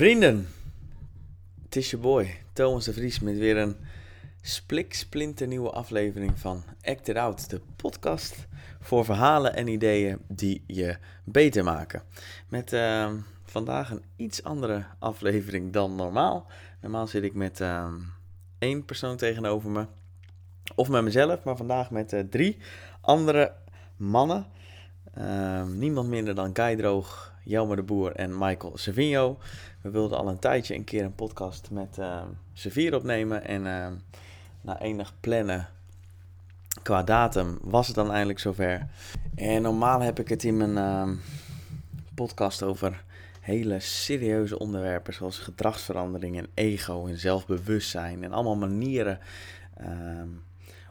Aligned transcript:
Vrienden, 0.00 0.48
het 1.62 1.76
is 1.76 1.90
je 1.90 1.96
boy 1.96 2.36
Thomas 2.52 2.84
de 2.84 2.92
Vries 2.92 3.20
met 3.20 3.38
weer 3.38 3.56
een 3.56 3.76
splik 4.40 5.06
nieuwe 5.46 5.70
aflevering 5.70 6.38
van 6.38 6.62
Act 6.82 7.08
It 7.08 7.16
Out, 7.16 7.50
de 7.50 7.60
podcast 7.76 8.46
voor 8.80 9.04
verhalen 9.04 9.54
en 9.54 9.68
ideeën 9.68 10.18
die 10.28 10.64
je 10.66 10.96
beter 11.24 11.64
maken. 11.64 12.02
Met 12.48 12.72
uh, 12.72 13.12
vandaag 13.44 13.90
een 13.90 14.02
iets 14.16 14.42
andere 14.42 14.84
aflevering 14.98 15.72
dan 15.72 15.94
normaal. 15.94 16.46
Normaal 16.80 17.06
zit 17.06 17.22
ik 17.22 17.34
met 17.34 17.60
uh, 17.60 17.92
één 18.58 18.84
persoon 18.84 19.16
tegenover 19.16 19.70
me, 19.70 19.86
of 20.74 20.88
met 20.88 21.02
mezelf, 21.02 21.44
maar 21.44 21.56
vandaag 21.56 21.90
met 21.90 22.12
uh, 22.12 22.20
drie 22.20 22.56
andere 23.00 23.54
mannen. 23.96 24.46
Ehm, 25.20 25.78
niemand 25.78 26.08
minder 26.08 26.34
dan 26.34 26.50
Guy 26.52 26.76
Droog, 26.76 27.32
Jelmer 27.44 27.76
de 27.76 27.82
Boer 27.82 28.12
en 28.12 28.38
Michael 28.38 28.78
Savino. 28.78 29.38
We 29.80 29.90
wilden 29.90 30.18
al 30.18 30.28
een 30.28 30.38
tijdje 30.38 30.74
een 30.74 30.84
keer 30.84 31.04
een 31.04 31.14
podcast 31.14 31.70
met 31.70 31.96
uh, 31.98 32.22
Sevier 32.52 32.94
opnemen. 32.94 33.44
En 33.44 33.64
uh, 33.64 33.86
na 34.60 34.80
enig 34.80 35.14
plannen 35.20 35.68
qua 36.82 37.02
datum 37.02 37.58
was 37.62 37.86
het 37.86 37.96
dan 37.96 38.10
eindelijk 38.10 38.38
zover. 38.38 38.86
En 39.34 39.62
normaal 39.62 40.00
heb 40.00 40.18
ik 40.18 40.28
het 40.28 40.44
in 40.44 40.56
mijn 40.56 41.18
podcast 42.14 42.62
over 42.62 43.04
hele 43.40 43.80
serieuze 43.80 44.58
onderwerpen 44.58 45.14
zoals 45.14 45.38
gedragsverandering 45.38 46.36
en 46.38 46.46
ego 46.54 47.06
en 47.06 47.18
zelfbewustzijn 47.18 48.24
en 48.24 48.32
allemaal 48.32 48.56
manieren 48.56 49.18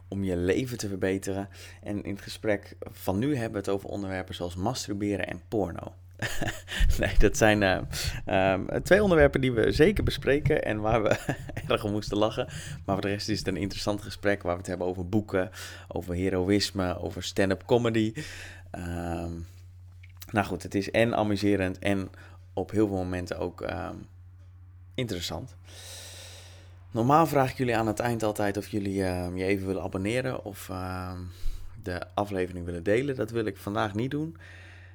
om 0.10 0.24
je 0.24 0.38
leven 0.38 0.78
te 0.78 0.88
verbeteren. 0.88 1.50
En 1.84 2.04
in 2.04 2.14
het 2.14 2.22
gesprek 2.22 2.76
van 2.80 3.20
nu 3.20 3.36
hebben 3.36 3.52
we 3.52 3.58
het 3.58 3.70
over 3.70 3.90
onderwerpen 3.90 4.36
zoals 4.36 4.56
masturberen 4.56 5.28
en 5.28 5.42
porno. 5.48 5.94
nee, 7.00 7.18
dat 7.18 7.38
zijn 7.38 7.62
uh, 7.62 8.54
um, 8.54 8.84
twee 8.84 9.04
onderwerpen 9.04 9.42
die 9.42 9.52
we 9.52 9.72
zeker 9.72 10.04
bespreken 10.04 10.64
en 10.64 10.80
waar 10.80 11.04
we 11.04 11.18
erg 11.68 11.84
om 11.84 11.92
moesten 11.92 12.18
lachen. 12.18 12.46
Maar 12.86 12.96
voor 12.96 13.02
de 13.02 13.08
rest 13.08 13.30
is 13.30 13.38
het 13.38 13.48
een 13.48 13.58
interessant 13.58 14.02
gesprek 14.02 14.44
waar 14.44 14.54
we 14.54 14.60
het 14.60 14.68
hebben 14.68 14.88
over 14.88 15.10
boeken, 15.10 15.50
over 15.88 16.14
heroïsme, 16.14 17.00
over 17.00 17.24
stand-up 17.24 17.64
comedy. 17.66 18.14
Um, 18.78 19.48
nou 20.32 20.46
goed, 20.46 20.64
het 20.64 20.76
is 20.76 20.92
en 20.92 21.16
amuserend 21.16 21.80
en 21.80 22.10
op 22.54 22.72
heel 22.72 22.88
veel 22.88 22.96
momenten 22.96 23.38
ook 23.38 23.62
um, 23.62 24.08
interessant. 24.94 25.56
Normaal 26.92 27.28
vraag 27.28 27.52
ik 27.52 27.58
jullie 27.58 27.76
aan 27.76 27.88
het 27.88 28.00
eind 28.00 28.24
altijd 28.24 28.58
of 28.58 28.68
jullie 28.68 29.00
uh, 29.00 29.28
je 29.36 29.44
even 29.44 29.68
willen 29.68 29.82
abonneren 29.82 30.44
of 30.46 30.68
uh, 30.72 31.12
de 31.84 32.02
aflevering 32.14 32.66
willen 32.66 32.84
delen. 32.84 33.16
Dat 33.16 33.32
wil 33.32 33.46
ik 33.46 33.58
vandaag 33.58 33.94
niet 33.94 34.12
doen. 34.12 34.38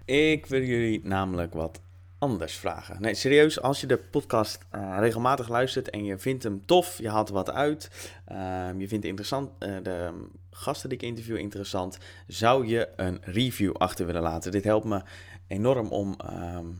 Ik 0.04 0.46
wil 0.46 0.62
jullie 0.62 1.00
namelijk 1.04 1.54
wat 1.54 1.80
anders 2.18 2.54
vragen. 2.54 3.02
Nee, 3.02 3.14
serieus, 3.14 3.60
als 3.60 3.80
je 3.80 3.86
de 3.86 3.96
podcast 3.96 4.58
uh, 4.74 4.96
regelmatig 4.98 5.48
luistert 5.48 5.90
en 5.90 6.04
je 6.04 6.18
vindt 6.18 6.42
hem 6.42 6.66
tof, 6.66 6.98
je 6.98 7.08
haalt 7.08 7.28
wat 7.28 7.50
uit, 7.50 8.12
ehm, 8.24 8.80
je 8.80 8.88
vindt 8.88 9.04
interessant, 9.04 9.50
uh, 9.58 9.76
de 9.82 10.26
gasten 10.50 10.88
die 10.88 10.98
ik 10.98 11.04
interview 11.04 11.36
interessant, 11.36 11.98
zou 12.26 12.66
je 12.66 12.88
een 12.96 13.18
review 13.22 13.74
achter 13.76 14.06
willen 14.06 14.22
laten. 14.22 14.52
Dit 14.52 14.64
helpt 14.64 14.86
me 14.86 15.02
enorm 15.46 15.88
om 15.88 16.16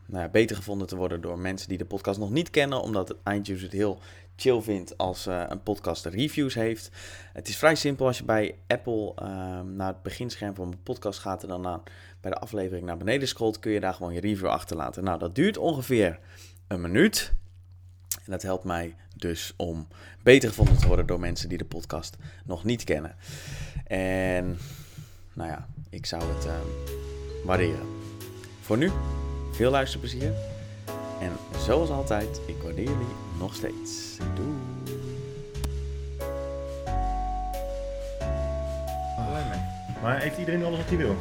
nou 0.07 0.23
ja, 0.23 0.29
beter 0.29 0.57
gevonden 0.57 0.87
te 0.87 0.97
worden 0.97 1.21
door 1.21 1.39
mensen 1.39 1.69
die 1.69 1.79
de 1.79 1.85
podcast 1.85 2.19
nog 2.19 2.31
niet 2.31 2.51
kennen, 2.51 2.81
omdat 2.81 3.17
iTunes 3.25 3.63
het 3.63 3.73
heel 3.73 4.01
chill 4.37 4.61
vindt 4.61 4.99
als 4.99 5.27
uh, 5.27 5.45
een 5.49 5.63
podcast 5.63 6.07
reviews 6.07 6.55
heeft. 6.55 6.91
Het 7.33 7.49
is 7.49 7.57
vrij 7.57 7.75
simpel 7.75 8.07
als 8.07 8.19
je 8.19 8.25
bij 8.25 8.55
Apple 8.67 9.15
um, 9.23 9.77
naar 9.77 9.89
het 9.89 10.03
beginscherm 10.03 10.55
van 10.55 10.67
een 10.67 10.83
podcast 10.83 11.19
gaat 11.19 11.43
en 11.43 11.49
dan 11.49 11.83
bij 12.21 12.31
de 12.31 12.39
aflevering 12.39 12.87
naar 12.87 12.97
beneden 12.97 13.29
scrolt, 13.29 13.59
kun 13.59 13.73
je 13.73 13.81
daar 13.81 13.95
gewoon 13.95 14.15
je 14.15 14.21
review 14.21 14.49
achterlaten. 14.49 15.05
Nou, 15.05 15.19
dat 15.19 15.35
duurt 15.35 15.57
ongeveer 15.57 16.19
een 16.67 16.81
minuut. 16.81 17.33
En 18.09 18.31
dat 18.31 18.43
helpt 18.43 18.65
mij 18.65 18.95
dus 19.17 19.55
om 19.57 19.89
beter 20.23 20.49
gevonden 20.49 20.79
te 20.79 20.87
worden 20.87 21.07
door 21.07 21.21
mensen 21.21 21.49
die 21.49 21.59
de 21.59 21.65
podcast 21.65 22.17
nog 22.45 22.65
niet 22.65 22.85
kennen. 22.85 23.17
En 23.87 24.59
nou 25.33 25.51
ja, 25.51 25.67
ik 25.91 26.07
zou 26.07 26.23
het 26.23 26.47
uh, 26.47 26.53
waarderen. 27.45 27.87
Voor 28.61 28.79
nu, 28.79 28.91
veel 29.53 29.71
luisterplezier. 29.71 30.33
En 31.21 31.33
zoals 31.59 31.91
altijd, 31.91 32.41
ik 32.47 32.63
waardeer 32.63 32.85
jullie 32.85 33.24
nog 33.39 33.55
steeds. 33.55 34.19
Doei! 34.35 34.75
Maar 40.05 40.21
heeft 40.21 40.39
iedereen 40.39 40.65
alles 40.65 40.79
wat 40.79 40.89
hij 40.89 40.97
wil? 40.97 41.17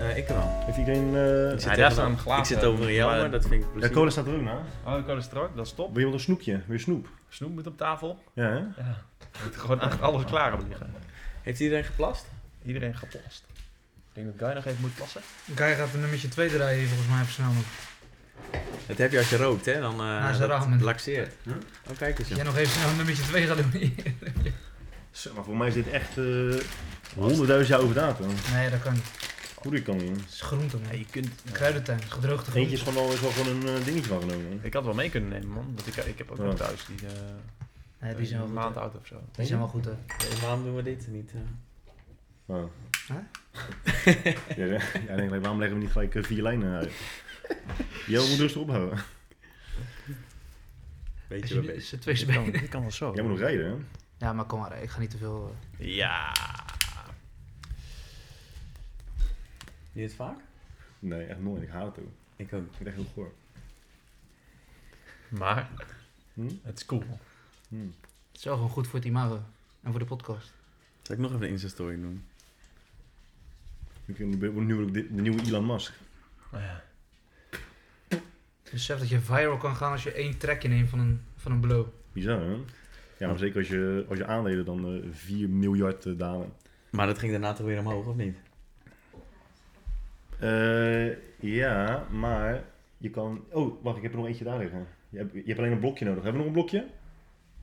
Uh, 0.00 0.16
ik 0.16 0.28
wel. 0.28 0.62
Heeft 0.64 0.78
iedereen... 0.78 1.14
Uh... 1.14 1.52
Ik 1.52 1.60
zit, 1.60 1.76
ja, 1.76 1.76
daar 1.76 1.90
glazen, 1.90 2.38
ik 2.38 2.44
zit 2.44 2.64
over 2.64 2.92
jou, 2.92 3.20
maar 3.20 3.30
dat 3.30 3.46
vind 3.46 3.62
ik 3.62 3.72
plezier. 3.72 3.88
Ja, 3.88 3.94
cola 3.94 4.10
staat 4.10 4.26
er 4.26 4.34
ook 4.34 4.42
na. 4.42 4.62
Oh, 4.84 4.96
de 4.96 5.04
cola 5.04 5.20
staat 5.20 5.32
er 5.32 5.42
ook, 5.42 5.56
dat 5.56 5.66
is 5.66 5.72
top. 5.72 5.88
Wil 5.88 5.98
je 5.98 6.04
wel 6.04 6.14
een 6.14 6.20
snoepje? 6.20 6.52
Wil 6.52 6.76
je 6.76 6.82
snoep? 6.82 7.08
Snoep 7.28 7.50
moet 7.50 7.66
op 7.66 7.76
tafel. 7.76 8.22
Ja, 8.32 8.44
hè? 8.44 8.56
Ja. 8.56 8.96
moet 9.44 9.56
gewoon 9.56 9.80
echt 9.80 10.00
alles 10.00 10.24
klaar 10.24 10.52
op 10.52 10.60
liggen. 10.68 10.94
Heeft 11.42 11.60
iedereen 11.60 11.84
geplast? 11.84 12.26
Iedereen 12.64 12.94
geplast. 12.94 13.44
Ik 14.08 14.12
denk 14.12 14.26
dat 14.26 14.48
Guy 14.48 14.54
nog 14.54 14.64
even 14.64 14.80
moet 14.80 14.94
plassen. 14.94 15.20
Guy 15.54 15.74
gaat 15.74 15.94
een 15.94 16.00
nummertje 16.00 16.28
2 16.28 16.48
draaien 16.48 16.88
volgens 16.88 17.08
mij 17.08 17.24
versnellen. 17.24 17.62
Dat 18.86 18.98
heb 18.98 19.12
je 19.12 19.18
als 19.18 19.30
je 19.30 19.36
rookt, 19.36 19.64
hè? 19.66 19.80
Dan 19.80 20.00
uh, 20.00 20.38
dat 20.38 20.80
laxeert. 20.80 21.34
Huh? 21.42 21.52
Oh, 21.90 21.96
kijk 21.98 22.18
eens. 22.18 22.28
Als 22.28 22.36
jij 22.36 22.46
nog 22.46 22.56
even 22.56 22.72
snel 22.72 22.88
een 22.88 22.96
nummertje 22.96 23.22
2 23.22 23.46
gaat 23.46 23.56
doen. 23.56 23.96
Zo, 25.10 25.34
maar 25.34 25.44
voor 25.44 25.56
mij 25.56 25.68
is 25.68 25.74
dit 25.74 25.88
echt 25.90 26.16
uh, 26.16 26.54
100.000 27.62 27.66
jaar 27.66 27.80
over 27.80 27.94
datum. 27.94 28.26
Nee, 28.52 28.70
dat 28.70 28.82
kan 28.82 28.92
niet. 28.92 29.04
Hoe 29.54 29.82
kan 29.82 29.96
niet? 29.96 30.08
Het 30.20 30.28
is 30.32 30.40
groente, 30.40 30.76
man. 30.76 30.92
Ja, 30.92 30.98
je 30.98 31.06
kunt... 31.10 31.28
Kruidentuin, 31.52 32.02
gedroogde 32.08 32.42
groente. 32.50 32.58
Eentje 32.60 32.76
is 32.76 32.82
gewoon 32.82 33.04
al, 33.04 33.12
is 33.12 33.20
wel 33.20 33.30
gewoon 33.30 33.56
een 33.56 33.78
uh, 33.78 33.84
dingetje 33.84 34.08
van 34.08 34.20
genomen. 34.20 34.58
Ik 34.62 34.74
had 34.74 34.84
wel 34.84 34.94
mee 34.94 35.10
kunnen 35.10 35.30
nemen, 35.30 35.48
man. 35.48 35.72
Want 35.74 35.86
ik, 35.86 35.96
ik 35.96 36.18
heb 36.18 36.30
ook 36.30 36.36
Ja. 36.38 36.44
nog 36.44 36.54
thuis 36.56 36.84
die... 36.86 37.02
Uh, 37.06 37.10
Nee, 38.02 38.14
die 38.14 38.26
zijn 38.26 38.38
wel 38.38 38.48
een 38.48 38.54
maand 38.54 38.76
oud 38.76 38.94
of 38.96 39.06
zo. 39.06 39.14
Die 39.32 39.46
zijn 39.46 39.58
wel 39.58 39.68
goed, 39.68 39.84
hè. 39.84 39.90
En 39.90 40.40
waarom 40.40 40.64
doen 40.64 40.74
we 40.74 40.82
dit 40.82 41.06
niet? 41.08 41.32
Uh? 41.34 42.56
Oh. 42.56 42.64
Huh? 43.08 43.16
ja, 44.56 44.64
ja, 44.64 44.80
ja, 45.08 45.16
denk 45.16 45.32
ik, 45.32 45.40
waarom 45.40 45.58
leggen 45.58 45.76
we 45.78 45.82
niet 45.82 45.92
gelijk 45.92 46.14
eh, 46.14 46.22
vier 46.22 46.42
lijnen 46.42 46.74
uit? 46.78 46.90
Jij 48.06 48.28
moet 48.28 48.38
rustig 48.38 48.60
ophouden. 48.62 48.98
Weet 51.28 51.48
je 51.48 51.60
wel 51.60 51.80
z'n 51.80 51.98
twee 51.98 52.14
Ik 52.18 52.26
kan, 52.26 52.44
benen. 52.44 52.62
ik 52.64 52.70
kan 52.70 52.80
wel 52.80 52.90
zo. 52.90 53.12
Jij 53.14 53.22
moet 53.22 53.30
nog 53.32 53.40
rijden, 53.40 53.66
hè? 53.70 53.76
Ja, 54.26 54.32
maar 54.32 54.44
kom 54.44 54.60
maar, 54.60 54.82
ik 54.82 54.90
ga 54.90 55.00
niet 55.00 55.10
te 55.10 55.16
veel. 55.18 55.56
eh. 55.78 55.96
Ja. 55.96 56.34
Je 59.92 60.02
het 60.02 60.14
vaak? 60.14 60.38
Nee, 60.98 61.24
echt 61.26 61.40
nooit. 61.40 61.62
Ik 61.62 61.68
haat 61.68 61.96
het 61.96 62.04
ook. 62.04 62.10
Ik 62.36 62.52
ook. 62.52 62.60
Ik 62.62 62.66
vind 62.76 62.78
het 62.78 62.86
echt 62.88 62.96
heel 62.96 63.10
goor. 63.14 63.32
Maar, 65.28 65.70
Hm? 66.34 66.48
het 66.62 66.78
is 66.78 66.84
cool. 66.86 67.02
Hm. 67.68 67.76
Het 67.76 68.38
is 68.40 68.44
wel 68.44 68.54
gewoon 68.54 68.70
goed 68.70 68.86
voor 68.86 68.98
het 68.98 69.08
imago. 69.08 69.42
En 69.82 69.90
voor 69.90 70.00
de 70.00 70.06
podcast. 70.06 70.52
Zal 71.02 71.14
ik 71.14 71.20
nog 71.20 71.30
even 71.32 71.42
een 71.42 71.48
Insta-story 71.50 71.94
doen? 72.00 72.24
Ik 74.04 74.18
nu 74.18 74.50
nu 74.64 74.80
ook 74.82 74.92
de, 74.94 75.14
de 75.14 75.22
nieuwe 75.22 75.42
Elon 75.46 75.66
Musk. 75.66 75.92
Ja. 76.52 76.84
Besef 78.72 78.98
dat 78.98 79.08
je 79.08 79.20
viral 79.20 79.56
kan 79.56 79.76
gaan 79.76 79.92
als 79.92 80.02
je 80.02 80.12
één 80.12 80.38
trekje 80.38 80.68
neemt 80.68 80.88
van 80.88 80.98
een, 80.98 81.20
van 81.36 81.52
een 81.52 81.60
blow. 81.60 81.86
Bizar, 82.12 82.40
hè? 82.40 82.56
Ja, 83.18 83.28
maar 83.28 83.38
zeker 83.38 83.58
als 83.58 83.68
je, 83.68 84.04
als 84.08 84.18
je 84.18 84.26
aandelen 84.26 84.64
dan 84.64 85.02
eh 85.02 85.08
4 85.10 85.48
miljard 85.48 86.06
eh, 86.06 86.18
dalen. 86.18 86.52
Maar 86.90 87.06
dat 87.06 87.18
ging 87.18 87.32
daarna 87.32 87.52
toch 87.52 87.66
weer 87.66 87.78
omhoog, 87.78 88.06
of 88.06 88.16
niet? 88.16 88.36
Eh, 90.38 91.08
ja, 91.40 92.06
maar 92.10 92.64
je 92.98 93.10
kan... 93.10 93.44
Oh, 93.50 93.82
wacht, 93.82 93.96
ik 93.96 94.02
heb 94.02 94.12
er 94.12 94.18
nog 94.18 94.26
eentje 94.26 94.44
daar 94.44 94.58
liggen. 94.58 94.86
Je 95.08 95.18
hebt, 95.18 95.32
je 95.32 95.42
hebt 95.46 95.58
alleen 95.58 95.72
een 95.72 95.78
blokje 95.78 96.04
nodig. 96.04 96.22
Hebben 96.22 96.42
we 96.42 96.48
nog 96.48 96.56
een 96.56 96.62
blokje? 96.62 96.86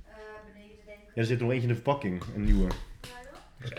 Ja, 0.06 1.22
er 1.22 1.26
zit 1.26 1.38
er 1.38 1.44
nog 1.44 1.52
eentje 1.52 1.68
in 1.68 1.74
de 1.74 1.82
verpakking. 1.82 2.24
Een 2.36 2.44
nieuwe. 2.44 2.70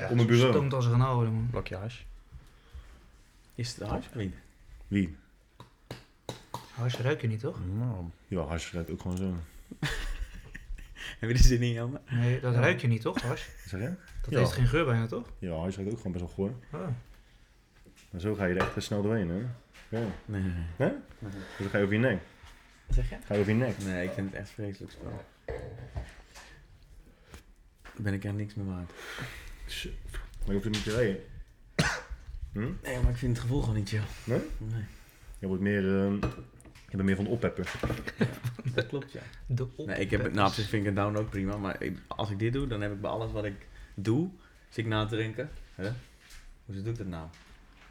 Op 0.09 0.15
mijn 0.15 0.27
bureau. 0.27 0.53
Stoomt 0.53 0.75
als 0.75 0.85
een 0.85 0.93
genauwe, 0.93 1.25
man. 1.25 1.49
Blokje 1.51 1.77
hash. 1.77 2.01
Is 3.55 3.75
het 3.75 3.89
hard 3.89 4.07
of 4.07 4.15
niet? 4.15 4.35
Wie? 4.89 5.17
Hash 6.81 6.95
ruik 7.07 7.21
je 7.21 7.27
niet, 7.29 7.41
toch? 7.41 7.59
Nou, 7.79 8.05
Ja, 8.29 8.41
Hash 8.47 8.73
ruikt 8.73 8.91
ook 8.91 9.01
gewoon 9.01 9.17
zo. 9.17 9.35
Heb 11.21 11.29
je 11.31 11.37
de 11.37 11.43
zin 11.43 11.63
in, 11.63 11.73
Jelme? 11.73 12.01
Nee, 12.11 12.41
dat 12.41 12.55
ruik 12.55 12.81
je 12.81 12.87
niet, 12.87 13.01
toch? 13.03 13.23
Wat 13.23 13.39
zeg 13.67 13.81
je? 13.81 13.95
Dat 14.23 14.31
Ja. 14.31 14.39
heeft 14.39 14.53
geen 14.53 14.67
geur 14.67 14.85
bijna, 14.85 15.07
toch? 15.07 15.29
Ja, 15.39 15.55
Hash 15.55 15.77
ruikt 15.77 15.91
ook 15.93 15.97
gewoon 15.97 16.13
best 16.13 16.25
wel 16.25 16.35
goor. 16.35 16.53
Oh. 16.73 16.89
Maar 18.11 18.21
zo 18.21 18.35
ga 18.35 18.45
je 18.45 18.55
er 18.55 18.61
echt 18.61 18.83
snel 18.83 19.03
doorheen, 19.03 19.29
hè? 19.29 19.39
Ja. 19.99 20.07
Nee, 20.25 20.43
nee? 20.79 20.93
Dus 21.19 21.33
dan 21.59 21.69
ga 21.69 21.79
je 21.79 21.85
over 21.85 21.95
je 21.97 22.01
nek. 22.01 22.19
Wat 22.87 22.97
zeg 22.97 23.09
je? 23.11 23.17
Ga 23.25 23.35
je 23.35 23.41
over 23.41 23.53
je 23.53 23.59
nek. 23.59 23.79
Nee, 23.85 24.05
ik 24.07 24.13
vind 24.13 24.31
het 24.31 24.41
echt 24.41 24.49
vreselijk 24.51 24.93
spel. 24.93 25.25
Ben 27.97 28.13
ik 28.15 28.25
er 28.25 28.33
niks 28.35 28.55
meer 28.55 28.67
waard. 28.67 28.91
Shit. 29.69 29.93
Maar 30.13 30.47
je 30.47 30.53
hoeft 30.53 30.65
er 30.65 30.71
niet 30.71 30.83
te 30.85 30.91
rijden. 30.95 31.19
Hm? 32.53 32.71
Nee, 32.83 33.01
maar 33.01 33.11
ik 33.11 33.17
vind 33.17 33.33
het 33.33 33.41
gevoel 33.41 33.61
gewoon 33.61 33.75
niet 33.77 33.89
chill. 33.89 34.01
Nee? 34.25 34.41
Nee. 34.59 34.85
Je 35.39 35.47
wordt 35.47 35.63
meer... 35.63 36.05
ehm, 36.05 36.19
je 36.91 36.97
bent 36.97 37.03
meer 37.09 37.17
van 37.17 37.25
het 37.25 37.35
oppeppen. 37.35 37.65
Dat 38.75 38.87
klopt, 38.87 39.13
ja. 39.13 39.21
De 39.47 39.67
op 39.77 39.87
Nee, 39.87 39.99
ik 39.99 40.11
heb, 40.11 40.33
nou, 40.33 40.49
op 40.49 40.53
zich 40.55 40.69
vind 40.69 40.83
ik 40.83 40.89
een 40.89 40.95
down 40.95 41.17
ook 41.17 41.31
prima. 41.31 41.57
Maar 41.57 41.83
ik- 41.83 41.99
als 42.07 42.31
ik 42.31 42.39
dit 42.39 42.53
doe, 42.53 42.67
dan 42.67 42.81
heb 42.81 42.93
ik 42.93 43.01
bij 43.01 43.11
alles 43.11 43.33
wat 43.33 43.45
ik 43.45 43.67
doe, 43.95 44.31
zit 44.69 44.85
ik 44.85 44.91
na 44.91 45.07
te 45.07 45.17
denken. 45.17 45.51
Hè? 45.75 45.91
Hoe 46.65 46.83
doe 46.83 46.93
ik 46.93 46.99
dat 46.99 47.07
nou? 47.07 47.27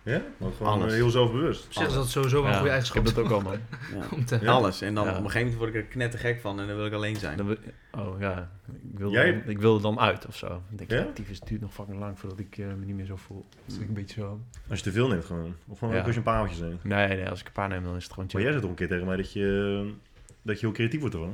Ja? 0.04 0.22
Want 0.38 0.56
gewoon 0.56 0.74
Alles. 0.74 0.92
eh, 0.92 0.98
heel 1.00 1.10
zelfbewust. 1.10 1.66
Op 1.66 1.74
zich 1.74 1.88
is 1.88 1.94
dat 1.94 2.10
sowieso 2.10 2.36
wel 2.42 2.46
een 2.46 2.58
goede 2.58 2.66
ik 2.66 2.72
eigenschap. 2.72 3.06
heb 3.06 3.16
dat 3.16 3.24
ook 3.26 3.32
al, 3.32 3.42
man. 3.42 3.54
Ja. 3.94 4.06
Om 4.18 4.26
te- 4.26 4.40
Ja. 4.42 4.52
Alles. 4.52 4.82
En 4.82 4.94
dan 4.94 5.04
Ja. 5.06 5.10
op 5.12 5.18
een 5.18 5.24
gegeven 5.32 5.42
moment 5.52 5.58
word 5.72 5.76
ik 5.76 5.82
er 5.82 5.88
knettergek 5.96 6.40
van 6.42 6.60
en 6.60 6.68
dan 6.68 6.76
wil 6.76 6.86
ik 6.86 6.94
alleen 6.94 7.16
zijn. 7.16 7.38
Dan 7.38 7.46
wil- 7.48 7.56
oh 7.92 8.20
ja, 8.20 8.52
ik 8.92 9.00
wil, 9.00 9.12
Jij- 9.12 9.32
dan, 9.32 9.50
ik 9.50 9.58
wil 9.60 9.76
er 9.76 9.82
dan 9.82 10.00
uit 10.00 10.26
of 10.28 10.36
zo. 10.36 10.48
Dan 10.48 10.62
denk 10.70 10.82
ik, 10.82 10.98
Ja? 10.98 10.98
ja? 10.98 11.24
het 11.28 11.42
duurt 11.48 11.62
nog 11.62 11.74
fucking 11.74 12.00
lang 12.00 12.20
voordat 12.20 12.40
ik 12.40 12.58
eh, 12.58 12.66
me 12.68 12.86
niet 12.86 12.96
meer 12.96 13.06
zo 13.06 13.16
voel. 13.16 13.46
Dus 13.66 13.78
ik 13.78 13.88
een 13.88 13.94
beetje 13.94 14.22
zo... 14.22 14.40
Als 14.70 14.78
je 14.78 14.84
te 14.86 14.92
veel 14.92 15.08
neemt 15.08 15.26
gewoon. 15.26 15.56
Of 15.68 15.80
gewoon 15.80 15.94
Ja. 15.94 16.00
ook 16.00 16.06
als 16.06 16.14
je 16.14 16.20
een 16.20 16.26
paar 16.26 16.36
avondjes 16.36 16.60
neemt. 16.60 16.84
Nee, 16.84 17.08
nee, 17.08 17.30
als 17.30 17.40
ik 17.40 17.46
een 17.48 17.52
paar 17.54 17.70
neem, 17.70 17.84
dan 17.84 17.96
is 17.96 18.04
het 18.04 18.14
gewoon 18.14 18.30
Maar 18.32 18.42
chill. 18.42 18.42
jij 18.44 18.50
zei 18.52 18.62
toch 18.62 18.70
een 18.70 18.76
keer 18.76 18.88
tegen 18.88 19.06
mij 19.08 19.16
dat 19.18 19.34
je, 19.34 19.94
dat 20.42 20.60
je 20.60 20.66
heel 20.66 20.76
creatief 20.76 21.00
wordt 21.00 21.16
hoor. 21.16 21.34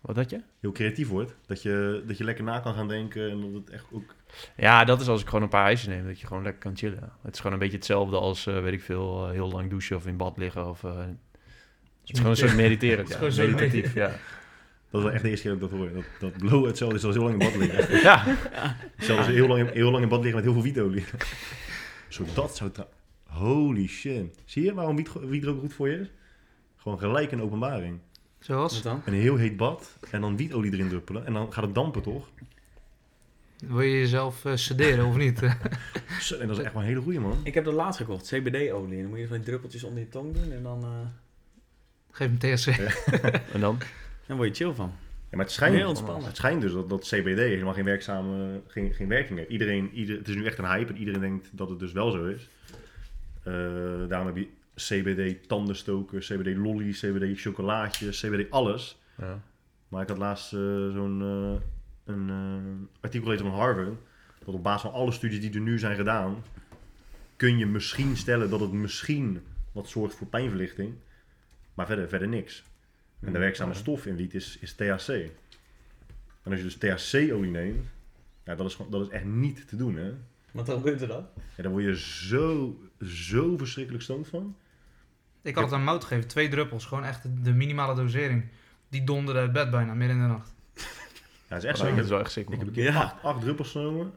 Wat 0.00 0.16
had 0.16 0.30
je? 0.30 0.40
Heel 0.60 0.72
creatief 0.72 1.08
wordt. 1.08 1.34
Dat 1.46 1.62
je, 1.62 2.02
dat 2.06 2.18
je 2.18 2.24
lekker 2.24 2.44
na 2.44 2.58
kan 2.58 2.74
gaan 2.74 2.88
denken 2.88 3.30
en 3.30 3.40
dat 3.40 3.52
het 3.52 3.70
echt 3.70 3.84
ook... 3.92 4.14
Ja, 4.56 4.84
dat 4.84 5.00
is 5.00 5.08
als 5.08 5.20
ik 5.20 5.26
gewoon 5.26 5.42
een 5.42 5.48
paar 5.48 5.64
ijsjes 5.64 5.88
neem, 5.88 6.06
dat 6.06 6.20
je 6.20 6.26
gewoon 6.26 6.42
lekker 6.42 6.60
kan 6.62 6.76
chillen. 6.76 7.12
Het 7.22 7.32
is 7.34 7.38
gewoon 7.38 7.52
een 7.52 7.58
beetje 7.62 7.76
hetzelfde 7.76 8.16
als, 8.16 8.46
eh, 8.46 8.62
weet 8.62 8.72
ik 8.72 8.82
veel, 8.82 9.26
eh, 9.26 9.30
heel 9.32 9.50
lang 9.50 9.70
douchen 9.70 9.96
of 9.96 10.06
in 10.06 10.16
bad 10.16 10.36
liggen. 10.36 10.68
Of, 10.68 10.84
eh, 10.84 10.98
het 10.98 11.08
is 12.04 12.16
gewoon 12.16 12.30
een 12.30 12.36
soort 12.36 12.56
mediteren. 12.56 13.04
Het 13.04 13.20
is 13.22 13.36
Ja, 13.36 13.42
meditatief, 13.46 13.94
ja. 13.94 14.06
Dat 14.90 15.00
is 15.00 15.06
wel 15.06 15.10
echt 15.14 15.22
de 15.22 15.28
eerste 15.30 15.48
keer 15.48 15.58
dat 15.58 15.70
ik 15.70 15.78
dat 15.78 15.86
hoor. 15.88 15.94
Dat, 15.94 16.04
dat 16.32 16.36
blow 16.48 16.66
hetzelfde 16.66 16.96
is 16.96 17.04
als 17.04 17.14
heel 17.14 17.24
lang 17.24 17.42
in 17.42 17.50
bad 17.50 17.56
liggen. 17.56 18.00
ja. 18.10 18.36
Zelfs 18.98 19.26
heel 19.26 19.46
lang, 19.46 19.60
in- 19.68 19.74
heel 19.74 19.90
lang 19.90 20.02
in 20.02 20.08
bad 20.08 20.22
liggen 20.22 20.34
met 20.36 20.44
heel 20.44 20.52
veel 20.52 20.62
wietolie. 20.72 21.04
Zo 22.08 22.24
dat 22.34 22.56
zou... 22.56 22.70
Holy 23.26 23.86
shit. 23.86 24.38
Zie 24.44 24.64
je 24.64 24.74
waarom 24.74 24.96
wiet, 24.96 25.10
wiet 25.20 25.46
ook 25.46 25.60
goed 25.60 25.72
voor 25.74 25.88
je 25.88 25.98
is? 26.00 26.10
Gewoon 26.76 26.98
gelijk 26.98 27.32
een 27.32 27.42
openbaring. 27.42 27.98
Zoals? 28.40 28.74
Wat 28.74 28.82
dan? 28.82 29.02
Een 29.04 29.20
heel 29.20 29.36
heet 29.36 29.56
bad 29.56 29.96
en 30.10 30.20
dan 30.20 30.36
wietolie 30.36 30.72
erin 30.72 30.88
druppelen. 30.88 31.26
En 31.26 31.32
dan 31.32 31.52
gaat 31.52 31.64
het 31.64 31.74
dampen 31.74 32.02
toch? 32.02 32.28
Wil 33.66 33.80
je 33.80 33.98
jezelf 33.98 34.44
eh, 34.44 34.56
sederen 34.56 35.06
of 35.06 35.16
niet? 35.16 35.38
Zo, 36.20 36.38
En 36.38 36.46
dat 36.48 36.58
is 36.58 36.64
echt 36.64 36.72
wel 36.72 36.82
een 36.82 36.88
hele 36.88 37.00
goeie 37.00 37.20
man. 37.20 37.40
Ik 37.42 37.54
heb 37.54 37.64
dat 37.64 37.74
laatst 37.74 38.00
gekocht, 38.00 38.26
CBD-olie. 38.26 38.96
En 38.96 39.00
dan 39.00 39.10
moet 39.10 39.18
je 39.18 39.26
van 39.26 39.36
die 39.36 39.46
druppeltjes 39.46 39.84
onder 39.84 40.00
je 40.00 40.08
tong 40.08 40.34
doen 40.34 40.52
en 40.52 40.62
dan, 40.62 40.82
eh 40.84 40.88
Geef 42.10 42.28
hem 42.28 42.38
THC. 42.38 42.66
En 43.54 43.60
dan? 43.60 43.78
dan 44.26 44.36
word 44.36 44.56
je 44.56 44.64
chill 44.64 44.74
van. 44.74 44.92
Ja, 45.30 45.36
maar 45.36 45.44
het 45.44 45.54
schijnt, 45.54 45.76
Heel 45.76 45.88
ontspannen. 45.88 46.24
het 46.26 46.36
schijnt 46.36 46.60
dus 46.60 46.72
dat, 46.72 46.88
dat 46.88 47.02
CBD 47.04 47.38
helemaal 47.38 47.74
geen, 47.74 47.84
werkzame, 47.84 48.60
geen, 48.66 48.92
geen 48.94 49.08
werking 49.08 49.38
heeft. 49.38 49.50
Iedereen, 49.50 49.90
ieder, 49.92 50.18
het 50.18 50.28
is 50.28 50.34
nu 50.34 50.44
echt 50.44 50.58
een 50.58 50.64
hype 50.66 50.92
en 50.92 50.98
iedereen 50.98 51.20
denkt 51.20 51.48
dat 51.52 51.68
het 51.68 51.78
dus 51.78 51.92
wel 51.92 52.10
zo 52.10 52.24
is. 52.24 52.48
Eh, 53.42 53.52
daarom 54.08 54.26
heb 54.26 54.36
je 54.36 54.48
CBD 54.88 55.48
tandenstoker, 55.48 56.20
CBD 56.20 56.56
lolly, 56.56 56.90
CBD 56.90 57.40
chocolaatjes, 57.40 58.20
CBD 58.20 58.50
alles. 58.50 58.98
Ja. 59.18 59.42
Maar 59.88 60.02
ik 60.02 60.08
had 60.08 60.18
laatst 60.18 60.52
eh, 60.52 60.60
zo'n 60.92 61.22
eh, 61.22 62.14
een 62.14 62.30
eh, 62.30 63.00
artikel 63.00 63.26
gelezen 63.26 63.50
van 63.50 63.60
Harvard. 63.60 63.98
Dat 64.44 64.54
op 64.54 64.62
basis 64.62 64.82
van 64.82 64.92
alle 64.92 65.12
studies 65.12 65.40
die 65.40 65.52
er 65.52 65.60
nu 65.60 65.78
zijn 65.78 65.96
gedaan, 65.96 66.44
kun 67.36 67.58
je 67.58 67.66
misschien 67.66 68.16
stellen 68.16 68.50
dat 68.50 68.60
het 68.60 68.72
misschien 68.72 69.42
wat 69.72 69.88
zorgt 69.88 70.14
voor 70.14 70.26
pijnverlichting. 70.26 70.94
Maar 71.74 71.86
verder, 71.86 72.08
verder 72.08 72.28
niks. 72.28 72.64
En 73.20 73.32
de 73.32 73.38
werkzame 73.38 73.74
stof 73.74 74.06
in 74.06 74.16
wiet 74.16 74.34
is, 74.34 74.58
is 74.60 74.72
THC. 74.72 75.08
En 76.42 76.52
als 76.52 76.56
je 76.56 76.62
dus 76.62 76.76
THC-olie 76.76 77.50
neemt, 77.50 77.86
ja, 78.44 78.54
dat, 78.54 78.66
is 78.66 78.78
dat 78.90 79.02
is 79.02 79.08
echt 79.08 79.24
niet 79.24 79.68
te 79.68 79.76
doen. 79.76 79.96
Hè? 79.96 80.12
Wat 80.50 80.68
gebeurt 80.68 81.00
er 81.00 81.08
dan? 81.08 81.26
Ja, 81.56 81.62
daar 81.62 81.72
word 81.72 81.84
je 81.84 81.98
zo, 81.98 82.78
zo 83.04 83.56
verschrikkelijk 83.56 84.02
stoned 84.02 84.28
van. 84.28 84.56
Ik 85.42 85.54
had 85.54 85.64
het 85.64 85.72
aan 85.72 85.84
Mout 85.84 86.04
gegeven, 86.04 86.28
twee 86.28 86.48
druppels. 86.48 86.84
Gewoon 86.84 87.04
echt 87.04 87.22
de, 87.44 87.52
minimale 87.52 87.94
dosering. 87.94 88.48
Die 88.88 89.04
donderde 89.04 89.40
uit 89.40 89.52
bed 89.52 89.70
bijna, 89.70 89.94
midden 89.94 90.16
in 90.16 90.22
de 90.22 90.28
nacht. 90.28 90.54
Ja, 90.74 90.82
dat 91.48 91.58
is 91.58 91.64
echt 91.64 91.78
zo. 91.78 91.84
dat 91.84 91.92
Ik 91.92 91.98
is 91.98 92.02
heb, 92.02 92.10
wel 92.10 92.20
echt 92.20 92.32
sick, 92.32 92.48
ik 92.48 92.58
heb 92.58 92.66
een 92.66 92.72
keer 92.72 92.84
Ja. 92.92 93.00
acht, 93.02 93.14
acht 93.22 93.40
druppels 93.40 93.70
genomen. 93.70 94.12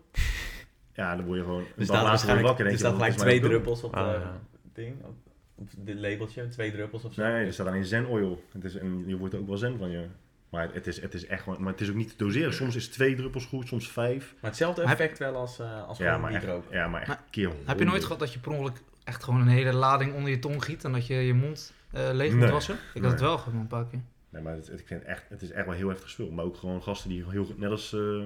Ja, 0.94 1.16
dan 1.16 1.26
word 1.26 1.38
je 1.38 1.44
gewoon... 1.44 1.60
Er 1.62 1.66
word 1.76 1.88
je 1.88 1.94
waarschijnlijk 1.94 2.48
wakker 2.48 2.66
er 2.66 2.72
je, 2.72 2.78
staat 2.78 2.94
gelijk 2.94 3.14
twee 3.14 3.40
het 3.40 3.44
druppels 3.44 3.84
op 3.84 3.96
Ah, 3.96 4.12
de 4.14 4.20
ja. 4.20 4.40
ding, 4.74 5.04
op, 5.04 5.16
op 5.56 5.70
dit 5.76 6.00
labeltje, 6.00 6.48
twee 6.48 6.72
druppels 6.72 7.04
of 7.04 7.14
zo. 7.14 7.22
Nee, 7.24 7.46
er 7.46 7.54
staat 7.54 7.68
alleen 7.68 7.86
zen 7.86 8.06
oil. 8.06 8.44
Het 8.52 8.64
is, 8.64 8.76
en 8.76 9.04
je 9.08 9.18
wordt 9.18 9.34
er 9.34 9.40
ook 9.40 9.48
wel 9.48 9.58
zen 9.58 9.78
van 9.78 9.90
je. 9.92 10.06
Maar 10.50 10.70
het 10.74 10.88
is, 10.88 11.02
het 11.02 11.14
is 11.14 11.26
echt 11.26 11.44
gewoon... 11.44 11.62
Maar 11.64 11.72
het 11.72 11.82
is 11.82 11.90
ook 11.90 11.96
niet 11.96 12.10
te 12.10 12.16
doseren. 12.24 12.54
Soms 12.54 12.76
is 12.76 12.88
twee 12.88 13.16
druppels 13.16 13.46
goed, 13.46 13.68
soms 13.68 13.92
vijf. 13.92 14.34
Maar 14.40 14.50
hetzelfde 14.50 14.82
Heb- 14.82 14.90
effect 15.00 15.20
wel 15.20 15.36
als, 15.36 15.60
eh 15.60 15.88
als 15.88 15.98
Ja, 15.98 16.06
gewoon 16.06 16.22
maar 16.32 16.42
echt, 16.42 16.48
ja, 16.72 16.88
maar 16.88 17.00
echt 17.00 17.08
Maar 17.10 17.24
keer 17.30 17.52
Heb 17.66 17.80
je 17.80 17.86
nooit 17.86 18.04
gehad 18.04 18.20
dat 18.20 18.34
je 18.34 18.40
per 18.40 18.52
ongeluk 18.52 18.82
echt 19.04 19.24
gewoon 19.24 19.42
een 19.42 19.48
hele 19.48 19.74
lading 19.74 20.14
onder 20.14 20.30
je 20.30 20.40
tong 20.40 20.64
giet 20.64 20.84
en 20.84 20.92
dat 20.92 21.08
je 21.08 21.14
je 21.16 21.34
mond 21.34 21.74
eh, 21.92 22.10
leeg 22.12 22.32
moet 22.32 22.40
Nee. 22.42 22.52
wassen? 22.52 22.74
Ik 22.76 22.94
Nee. 22.94 23.04
had 23.04 23.12
het 23.12 23.22
wel 23.22 23.38
gehad 23.38 23.54
man, 23.54 23.62
een 23.62 23.68
paar 23.68 23.86
keer. 23.88 24.00
Nee, 24.30 24.42
maar 24.42 24.54
het, 24.56 24.68
het- 24.68 24.80
ik 24.80 24.88
vind 24.88 25.04
echt, 25.04 25.24
het 25.30 25.42
is 25.42 25.52
echt 25.52 25.66
wel 25.66 25.76
heel 25.76 25.90
heftig 25.90 26.10
spul. 26.10 26.32
Maar 26.32 26.46
ook 26.46 26.58
gewoon 26.58 26.84
gasten 26.84 27.10
die 27.10 27.24
heel 27.30 27.46
goed... 27.46 27.58
Net 27.60 27.70
als 27.72 27.94
eh, 27.94 28.24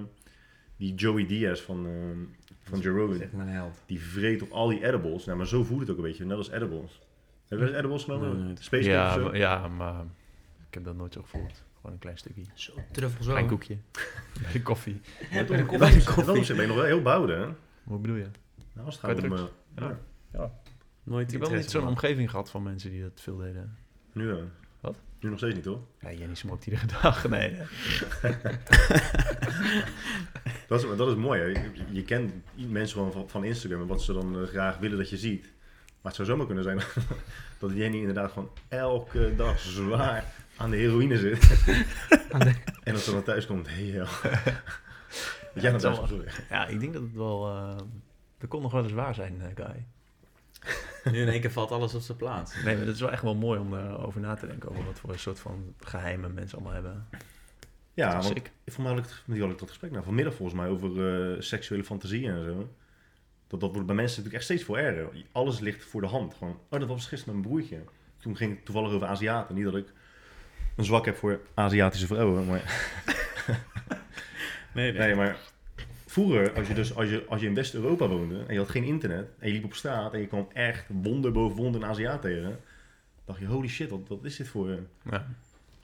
die 0.78 0.96
Joey 0.96 1.26
Diaz 1.26 1.62
van, 1.62 1.86
eh 1.86 1.92
van 2.62 2.80
Joe 2.80 2.94
Dat 2.94 3.02
Rogan. 3.02 3.16
is 3.16 3.22
echt 3.22 3.34
mijn 3.34 3.48
held. 3.50 3.82
Die 3.86 4.02
vreet 4.02 4.42
op 4.42 4.50
al 4.52 4.68
die 4.68 4.86
edibles. 4.86 5.26
Nou, 5.26 5.38
maar 5.38 5.48
zo 5.48 5.64
voelt 5.64 5.80
het 5.80 5.90
ook 5.90 5.98
een 5.98 6.04
beetje. 6.04 6.26
Net 6.26 6.38
als 6.38 6.50
edibles. 6.50 6.92
Heb 7.48 7.60
je 7.60 7.66
wel 7.66 7.68
eens 7.68 7.78
edibles 7.78 8.04
genomen? 8.04 8.36
Nee, 8.38 8.44
nee. 8.46 8.56
Space 8.60 8.90
Ja, 8.90 9.08
of 9.08 9.14
zo? 9.14 9.24
maar, 9.24 9.38
ja, 9.38 9.68
maar 9.68 10.02
ik 10.68 10.74
heb 10.74 10.84
dat 10.84 10.96
nooit 10.96 11.14
zo 11.14 11.22
gevoeld. 11.22 11.64
Gewoon 11.76 11.92
een 11.92 12.00
klein 12.00 12.18
stukje. 12.18 12.42
Zo, 12.54 12.74
truffels 12.92 13.26
wel. 13.26 13.36
Klein 13.36 13.50
koekje. 13.50 13.78
Bij 14.42 14.52
de 14.52 14.62
koffie. 14.62 15.02
Ja, 15.32 15.38
toch? 15.44 15.48
Bij 15.48 15.58
de 15.58 16.04
koffie. 16.04 16.26
dat 16.26 16.30
opzicht 16.38 16.48
ben 16.58 16.62
je 16.62 16.68
nog 16.68 16.76
wel 16.76 16.86
heel 16.86 17.02
behouden, 17.02 17.40
hè? 17.40 17.48
Hoe 17.84 18.00
bedoel 18.00 18.16
je? 18.16 18.28
Nou, 18.74 18.86
als 18.86 19.02
het 19.02 19.06
Bij 19.06 19.30
gaat 19.30 19.40
om... 19.42 19.50
Ja. 19.84 20.00
ja. 20.34 20.52
Nooit 21.08 21.34
Ik 21.34 21.40
heb 21.40 21.50
wel 21.50 21.58
niet 21.60 21.72
zo'n 21.72 21.88
omgeving 21.88 22.30
gehad 22.30 22.50
van 22.50 22.64
mensen 22.64 22.90
die 22.92 23.02
dat 23.02 23.22
veel 23.22 23.38
deden. 23.38 23.78
Nu, 24.12 24.34
ja. 24.34 24.42
Wat? 24.80 24.96
Nu 25.20 25.30
nog 25.30 25.38
steeds 25.38 25.56
niet, 25.56 25.66
hoor. 25.66 25.80
Ja, 26.00 26.12
Jenny 26.12 26.36
smoked 26.36 26.66
iedere 26.66 26.86
dag. 27.02 27.28
Nee. 27.30 27.58
Dat 30.68 30.84
is, 30.84 30.98
dat 30.98 31.08
is 31.08 31.16
mooi, 31.16 31.40
hè. 31.42 31.46
Je, 31.46 31.72
je 31.92 32.04
kent 32.04 32.34
mensen 32.56 32.98
gewoon 32.98 33.12
van, 33.12 33.30
van 33.30 33.44
Instagram 33.44 33.82
en 33.82 33.88
wat 33.88 34.02
ze 34.02 34.14
dan 34.14 34.42
eh, 34.42 34.48
graag 34.48 34.78
willen 34.78 34.98
dat 34.98 35.10
je 35.10 35.18
ziet. 35.18 35.42
Maar 36.02 36.12
het 36.12 36.16
zou 36.16 36.28
zomaar 36.28 36.46
kunnen 36.46 36.64
zijn 36.64 36.78
dat 37.60 37.72
Jenny 37.74 37.98
inderdaad 37.98 38.32
gewoon 38.32 38.50
elke 38.68 39.34
dag 39.36 39.60
zwaar 39.60 40.24
aan 40.58 40.70
de 40.70 40.78
heroïne 40.78 41.18
zit. 41.18 41.42
De- 42.38 42.54
En 42.84 42.94
dat 42.94 43.02
ze 43.02 43.12
dan 43.12 43.24
thuis 43.24 43.46
komt, 43.46 43.68
hé 43.70 43.90
hey, 43.90 43.98
Dat 45.54 45.64
jij 45.64 45.72
dan 45.72 45.80
thuis 45.80 45.98
komt, 45.98 46.10
sorry. 46.10 46.28
Ja, 46.50 46.68
ik 46.68 46.80
denk 46.80 46.94
dat 46.94 47.02
het 47.02 47.14
wel... 47.14 47.48
eh 47.48 47.78
dat 48.38 48.50
kon 48.50 48.62
nog 48.62 48.72
wel 48.72 48.84
eens 48.84 48.92
waar 48.94 49.16
zijn, 49.16 49.42
eh, 49.42 49.66
Guy. 49.66 49.86
Nu 51.12 51.22
in 51.22 51.28
één 51.28 51.42
keer 51.42 51.52
valt 51.52 51.72
alles 51.72 51.94
op 51.94 52.02
zijn 52.02 52.18
plaats. 52.18 52.64
Nee, 52.64 52.76
maar 52.76 52.86
dat 52.86 52.96
is 52.96 53.02
wel 53.02 53.12
echt 53.12 53.22
wel 53.22 53.36
mooi 53.36 53.60
om 53.60 53.74
erover 53.74 54.22
na 54.22 54.36
te 54.36 54.48
denken. 54.48 54.70
Over 54.70 54.86
wat 54.86 55.00
voor 55.00 55.10
een 55.10 55.20
soort 55.20 55.40
van 55.40 55.74
geheimen 55.80 56.34
mensen 56.34 56.58
allemaal 56.58 56.74
hebben. 56.74 57.08
Ja, 57.94 58.12
want 58.12 58.26
sick. 58.26 58.52
ik 58.64 58.74
vond 58.74 58.88
had 58.88 58.98
ik, 58.98 59.06
met 59.26 59.40
had 59.40 59.52
ik 59.52 59.60
dat 59.60 59.70
gesprek 59.70 59.92
nou 59.92 60.04
vanmiddag 60.04 60.34
volgens 60.34 60.60
mij 60.60 60.68
over 60.68 60.90
eh, 61.34 61.42
seksuele 61.42 61.84
fantasieën 61.84 62.32
en 62.32 62.44
zo. 62.44 62.70
Dat, 63.48 63.60
dat 63.60 63.72
wordt 63.72 63.88
bij 63.88 63.96
mensen 63.96 64.18
natuurlijk 64.18 64.36
echt 64.36 64.44
steeds 64.44 64.64
veel 64.64 64.78
erger. 64.78 65.26
Alles 65.32 65.60
ligt 65.60 65.84
voor 65.84 66.02
de 66.02 66.08
hand. 66.08 66.34
Gewoon, 66.34 66.60
oh, 66.70 66.80
dat 66.80 66.88
was 66.88 67.08
gisteren 67.08 67.36
met 67.36 67.46
mijn 67.46 67.56
broertje. 67.56 67.84
Toen 68.22 68.38
ging 68.38 68.56
het 68.56 68.66
toevallig 68.66 68.92
over 68.92 69.08
Aziaten. 69.08 69.56
Niet 69.56 69.64
dat 69.64 69.76
ik 69.76 69.94
een 70.76 70.86
zwak 70.86 71.06
heb 71.06 71.16
voor 71.16 71.40
Aziatische 71.54 72.08
vrouwen. 72.08 72.46
Maar, 72.46 72.62
Nee, 74.74 74.92
nee, 74.92 75.16
maar 75.16 75.38
vroeger, 76.24 76.54
als 76.54 76.68
je, 76.68 76.74
dus, 76.74 76.96
als, 76.96 77.10
je, 77.10 77.26
als 77.28 77.42
je 77.42 77.48
in 77.48 77.54
West-Europa 77.54 78.08
woonde 78.08 78.44
en 78.48 78.54
je 78.54 78.60
had 78.60 78.70
geen 78.70 78.84
internet 78.84 79.30
en 79.40 79.48
je 79.48 79.54
liep 79.54 79.64
op 79.64 79.74
straat 79.74 80.14
en 80.14 80.20
je 80.20 80.28
kwam 80.28 80.48
echt 80.54 80.86
wonder 80.88 81.32
boven 81.32 81.58
wonder 81.58 81.82
een 81.82 81.88
Aziat 81.90 82.22
tegen, 82.22 82.60
dacht 83.26 83.40
je, 83.40 83.46
holy 83.46 83.68
shit, 83.68 83.90
wat, 83.90 84.00
wat 84.08 84.24
is 84.24 84.36
dit 84.36 84.48
voor... 84.48 84.70
eh, 84.70 84.78
Ja. 85.12 85.28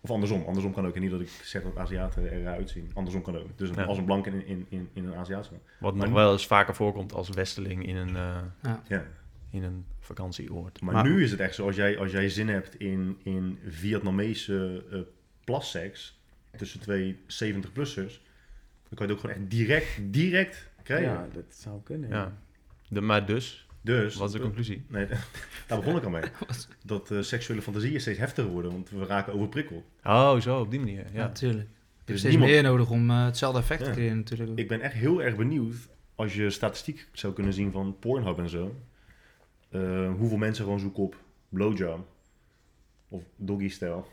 Of 0.01 0.11
andersom, 0.11 0.43
andersom 0.45 0.73
kan 0.73 0.85
ook. 0.87 0.95
En 0.95 1.01
niet 1.01 1.11
dat 1.11 1.21
ik 1.21 1.29
zeg 1.43 1.63
dat 1.63 1.77
Aziaten 1.77 2.31
eruit 2.31 2.69
zien. 2.69 2.91
Andersom 2.93 3.21
kan 3.21 3.37
ook. 3.37 3.57
Dus 3.57 3.69
een- 3.69 3.75
Ja. 3.75 3.83
als 3.83 3.97
een 3.97 4.05
blank 4.05 4.25
in, 4.27 4.45
in, 4.45 4.65
in, 4.69 4.89
in 4.93 5.05
een 5.05 5.15
Aziatische. 5.15 5.53
Wat 5.79 5.93
Maar 5.95 6.07
nog 6.07 6.15
nu- 6.17 6.21
wel 6.23 6.31
eens 6.31 6.47
vaker 6.47 6.75
voorkomt 6.75 7.13
als 7.13 7.29
westeling 7.29 7.87
in 7.87 7.95
een, 7.95 8.15
eh, 8.15 8.41
Ja. 8.87 9.03
in 9.49 9.63
een 9.63 9.85
vakantieoord. 9.99 10.81
Maar, 10.81 10.93
Maar- 10.93 11.03
nu 11.03 11.23
is 11.23 11.31
het 11.31 11.39
echt 11.39 11.55
zo, 11.55 11.65
als 11.65 11.75
jij, 11.75 11.97
als 11.97 12.11
jij 12.11 12.29
zin 12.29 12.47
hebt 12.49 12.75
in, 12.79 13.17
in 13.23 13.59
Vietnamese 13.67 14.83
eh 14.91 14.99
plasseks 15.43 16.19
tussen 16.57 16.79
twee 16.79 17.17
70-plussers, 17.27 18.21
dan 18.95 19.07
kan 19.07 19.07
je 19.07 19.13
het 19.13 19.23
ook 19.23 19.29
gewoon 19.31 19.35
echt 19.43 19.51
direct, 19.51 20.13
direct 20.13 20.69
krijgen. 20.83 21.09
Ja, 21.11 21.27
dat 21.33 21.43
zou 21.49 21.81
kunnen. 21.83 22.09
Ja. 22.09 22.37
De, 22.89 23.01
maar 23.01 23.25
dus, 23.25 23.67
Dus, 23.81 24.15
wat 24.15 24.27
is 24.27 24.33
de 24.35 24.41
conclusie? 24.41 24.85
nee, 24.87 25.07
daar 25.67 25.79
begon 25.79 25.95
ik 25.97 26.03
al 26.03 26.09
mee. 26.09 26.23
Dat 26.85 27.11
eh, 27.11 27.21
seksuele 27.21 27.61
fantasieën 27.61 28.01
steeds 28.01 28.19
heftiger 28.19 28.51
worden, 28.51 28.71
want 28.71 28.89
we 28.89 29.05
raken 29.05 29.33
overprikkeld. 29.33 29.83
Oh, 30.03 30.39
zo, 30.39 30.59
op 30.59 30.71
die 30.71 30.79
manier. 30.79 30.97
Ja, 31.05 31.09
Ja. 31.13 31.25
natuurlijk. 31.27 31.67
Je 31.69 31.75
hebt 31.95 32.07
Dus 32.07 32.19
steeds 32.19 32.33
niemand- 32.35 32.51
meer 32.53 32.63
nodig 32.63 32.89
om 32.89 33.09
eh, 33.09 33.25
hetzelfde 33.25 33.59
effect 33.59 33.79
te 33.83 33.89
Ja. 33.89 33.93
creëren 33.95 34.17
natuurlijk. 34.17 34.59
Ik 34.59 34.67
ben 34.67 34.81
echt 34.81 34.93
heel 34.93 35.21
erg 35.23 35.35
benieuwd 35.35 35.75
als 36.15 36.35
je 36.35 36.49
statistiek 36.49 37.07
zou 37.11 37.33
kunnen 37.33 37.53
zien 37.53 37.71
van 37.71 37.97
Pornhub 37.99 38.37
en 38.37 38.49
zo. 38.49 38.75
eh, 39.69 40.11
hoeveel 40.17 40.37
mensen 40.37 40.63
gewoon 40.63 40.79
zoeken 40.79 41.03
op 41.03 41.15
blowjob 41.49 42.07
of 43.07 43.23
doggy 43.35 43.69
stijl. 43.69 44.07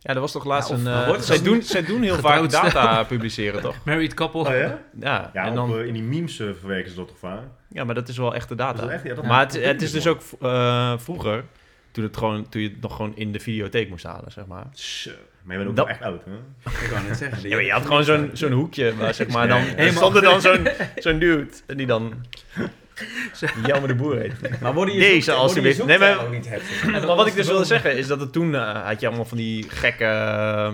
Ja, 0.00 0.14
er 0.14 0.20
was 0.20 0.32
toch 0.32 0.44
laatst 0.44 0.68
Ja, 0.68 0.74
of- 0.74 0.80
een... 0.80 0.86
maar 0.90 1.00
eh, 1.00 1.06
wordt 1.06 1.26
het 1.28 1.36
zij, 1.36 1.42
doen, 1.44 1.62
zij 1.62 1.82
doen 1.84 2.02
heel 2.02 2.16
vaak 2.16 2.50
data 2.50 3.02
publiceren, 3.14 3.60
toch? 3.60 3.76
Married 3.84 4.14
couple. 4.14 4.40
Oh 4.40 4.46
ja? 4.56 4.78
Ja, 5.00 5.30
Ja, 5.32 5.42
en 5.44 5.48
op, 5.48 5.54
dan, 5.54 5.78
eh, 5.78 5.86
in 5.86 5.92
die 5.92 6.02
memes 6.02 6.38
eh, 6.40 6.48
verwerken 6.58 6.90
ze 6.90 6.96
dat 6.96 7.08
toch 7.08 7.18
vaak? 7.18 7.42
ja, 7.70 7.84
maar 7.84 7.94
dat 7.94 8.08
is 8.08 8.16
wel 8.18 8.34
echte 8.34 8.54
data. 8.54 8.80
dat 8.80 8.90
echt? 8.90 9.02
Ja, 9.04 9.14
dat- 9.14 9.24
maar 9.24 9.40
het, 9.40 9.64
het 9.64 9.82
is 9.82 9.92
dus 9.92 10.06
ook 10.06 10.20
eh, 10.40 10.92
vroeger, 10.96 11.44
toen, 11.90 12.04
het 12.04 12.16
gewoon, 12.16 12.48
toen 12.48 12.62
je 12.62 12.68
het 12.68 12.80
nog 12.80 12.96
gewoon 12.96 13.12
in 13.16 13.32
de 13.32 13.40
videotheek 13.40 13.88
moest 13.88 14.04
halen, 14.04 14.32
zeg 14.32 14.46
maar. 14.46 14.66
Zo, 14.72 15.10
maar 15.42 15.56
je 15.58 15.64
bent 15.64 15.68
ook 15.70 15.76
Dat- 15.76 15.84
wel 15.86 15.94
echt 15.94 16.02
oud, 16.04 16.22
hè? 16.24 16.80
Ik 16.84 16.90
wou 16.90 17.06
net 17.06 17.16
zeggen. 17.16 17.48
Ja, 17.48 17.54
maar 17.54 17.64
je 17.64 17.72
had 17.72 17.86
gewoon 17.86 18.04
zo'n 18.04 18.30
zo'n 18.32 18.52
hoekje, 18.52 18.96
waar 18.96 19.14
zeg 19.14 19.28
maar 19.34 19.48
dan... 19.48 19.60
Ja, 19.60 19.66
ja. 19.70 19.76
Er 19.76 19.92
stond 19.92 20.16
er 20.16 20.22
dan 20.22 20.40
zo'n 20.40 20.68
zo'n 20.96 21.18
dude, 21.18 21.46
en 21.66 21.76
die 21.76 21.86
dan 21.86 22.12
Jelmer 23.66 23.88
de 23.88 23.94
Boer 23.94 24.18
heet. 24.18 24.60
Maar 24.60 24.74
worden 24.74 24.94
je 24.94 25.00
Deze, 25.00 25.34
worden 25.34 25.62
je 25.62 25.84
Nee, 25.84 25.98
maar- 25.98 26.28
niet? 26.30 26.48
Maar 26.90 27.06
wat 27.16 27.26
ik 27.26 27.34
dus 27.34 27.46
wilde 27.46 27.64
zeggen 27.64 27.96
is 27.96 28.06
dat 28.06 28.20
het 28.20 28.32
toen 28.32 28.54
eh, 28.54 28.84
had 28.86 29.00
je 29.00 29.06
allemaal 29.06 29.24
van 29.24 29.36
die 29.36 29.68
gekke. 29.68 30.04
eh, 30.04 30.72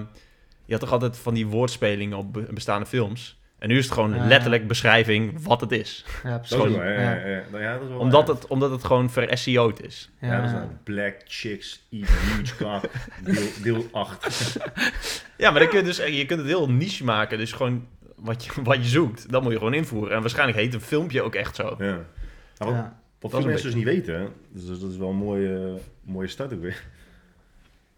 je 0.67 0.73
had 0.73 0.81
toch 0.81 0.93
altijd 0.93 1.17
van 1.19 1.35
die 1.35 1.47
woordspelingen 1.47 2.19
op 2.19 2.33
be- 2.33 2.47
bestaande 2.51 2.87
films. 2.87 3.43
En 3.59 3.69
nu 3.71 3.79
is 3.79 3.85
het 3.85 3.95
gewoon 3.95 4.27
letterlijk 4.29 4.67
beschrijving 4.69 5.43
wat 5.45 5.61
het 5.61 5.73
is. 5.73 6.05
Ja, 6.25 6.31
Dat 6.31 6.45
is 6.45 6.51
Gewoon- 6.51 6.73
wel, 6.73 6.83
ja, 6.83 6.91
ja, 6.93 7.01
ja. 7.15 7.27
ja. 7.27 7.43
Nou 7.51 7.63
ja, 7.63 7.73
dat 7.73 7.83
is 7.83 7.89
wel 7.89 7.99
Omdat 7.99 8.29
het, 8.29 8.47
omdat 8.47 8.71
het 8.71 8.85
gewoon 8.85 9.11
ver-SEO'd 9.11 9.83
is. 9.85 10.11
Ja, 10.21 10.37
dat 10.37 10.45
is 10.47 10.53
wel 10.53 10.79
Black 10.85 11.15
Chicks 11.27 11.83
Eat 11.91 12.09
Huge 12.09 12.57
Cock, 12.57 12.83
deel, 13.25 13.43
deel 13.63 13.87
8. 13.93 14.57
Ja, 15.37 15.51
maar 15.51 15.61
dan 15.61 15.69
kun 15.69 15.79
je, 15.79 15.85
dus, 15.85 15.97
je 15.97 16.27
kunt 16.27 16.39
het 16.41 16.49
heel 16.49 16.71
niche 16.71 17.05
maken. 17.05 17.39
Dus 17.39 17.53
gewoon 17.53 17.87
wat 18.17 18.45
je, 18.45 18.51
wat 18.63 18.77
je 18.77 18.89
zoekt, 18.89 19.31
dat 19.33 19.43
moet 19.43 19.53
je 19.53 19.59
gewoon 19.59 19.75
invoeren. 19.75 20.15
En 20.15 20.21
waarschijnlijk 20.21 20.59
heet 20.59 20.75
een 20.75 20.81
filmpje 20.81 21.23
ook 21.23 21.35
echt 21.35 21.57
zo. 21.57 21.75
Ja. 21.79 21.99
Nou, 22.59 22.71
wat, 22.73 22.81
Ja. 22.81 23.01
wat 23.21 23.33
is 23.33 23.39
veel 23.39 23.47
mensen 23.49 23.67
dus 23.67 23.75
niet 23.75 23.85
weten, 23.85 24.29
dus 24.49 24.67
dat 24.81 24.91
is 24.91 24.97
wel 24.97 25.09
een 25.09 25.17
mooie, 25.17 25.79
mooie 26.03 26.29
start 26.29 26.53
ook 26.53 26.61
weer. 26.61 26.85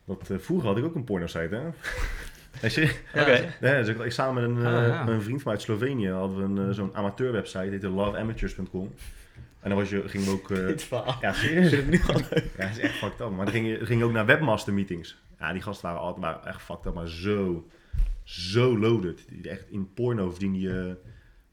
Dat, 0.05 0.31
eh, 0.31 0.39
vroeger 0.39 0.69
had 0.69 0.77
ik 0.77 0.85
ook 0.85 0.95
een 0.95 1.05
porno-site, 1.05 1.55
hè? 1.55 1.63
Ja, 2.63 2.87
Oké. 3.21 3.55
Ja, 3.61 3.79
dus 3.79 3.89
ik, 3.89 3.99
ik 3.99 4.13
samen 4.13 4.55
met 4.55 4.65
een, 4.65 4.73
eh, 4.73 4.79
Ah, 4.83 4.87
ja. 4.89 5.07
een 5.07 5.23
vriend 5.23 5.43
van 5.43 5.53
mij 5.53 5.53
uit 5.53 5.63
Slovenië 5.63 6.09
hadden 6.11 6.37
we 6.55 6.61
een, 6.63 6.69
eh, 6.69 6.75
zo'n 6.75 6.95
amateurwebsite, 6.95 7.59
heette 7.59 7.89
loveamateurs.com. 7.89 8.93
En 9.61 9.69
dan 9.69 9.79
was 9.79 9.91
je, 9.91 10.09
gingen 10.09 10.27
we 10.27 10.33
ook... 10.33 10.51
eh, 10.51 10.67
Dit 10.77 10.83
verhaal. 10.83 11.17
ja, 11.21 11.33
serieus? 11.33 11.71
Nu 11.71 12.01
al 12.09 12.15
leuk. 12.15 12.51
Ja, 12.57 12.67
dat 12.67 12.71
is 12.71 12.79
echt 12.79 12.95
fucked 12.95 13.21
up. 13.21 13.31
Maar 13.31 13.45
dan 13.45 13.55
ging 13.55 13.67
je, 13.67 13.87
ging 13.87 13.99
je 14.01 14.05
ook 14.07 14.13
naar 14.13 14.27
webmaster 14.27 14.73
meetings. 14.73 15.17
Ja, 15.39 15.53
die 15.53 15.63
gasten 15.63 15.87
waren 15.89 16.01
altijd 16.05 16.25
waren 16.25 16.47
echt 16.47 16.63
fucked 16.63 16.87
up, 16.87 16.95
maar 16.95 17.09
zo, 17.09 17.67
zo 18.23 18.79
loaded. 18.79 19.25
Die 19.29 19.51
echt 19.51 19.65
in 19.71 19.93
porno 19.95 20.31
verdiende 20.31 20.61
je 20.61 20.97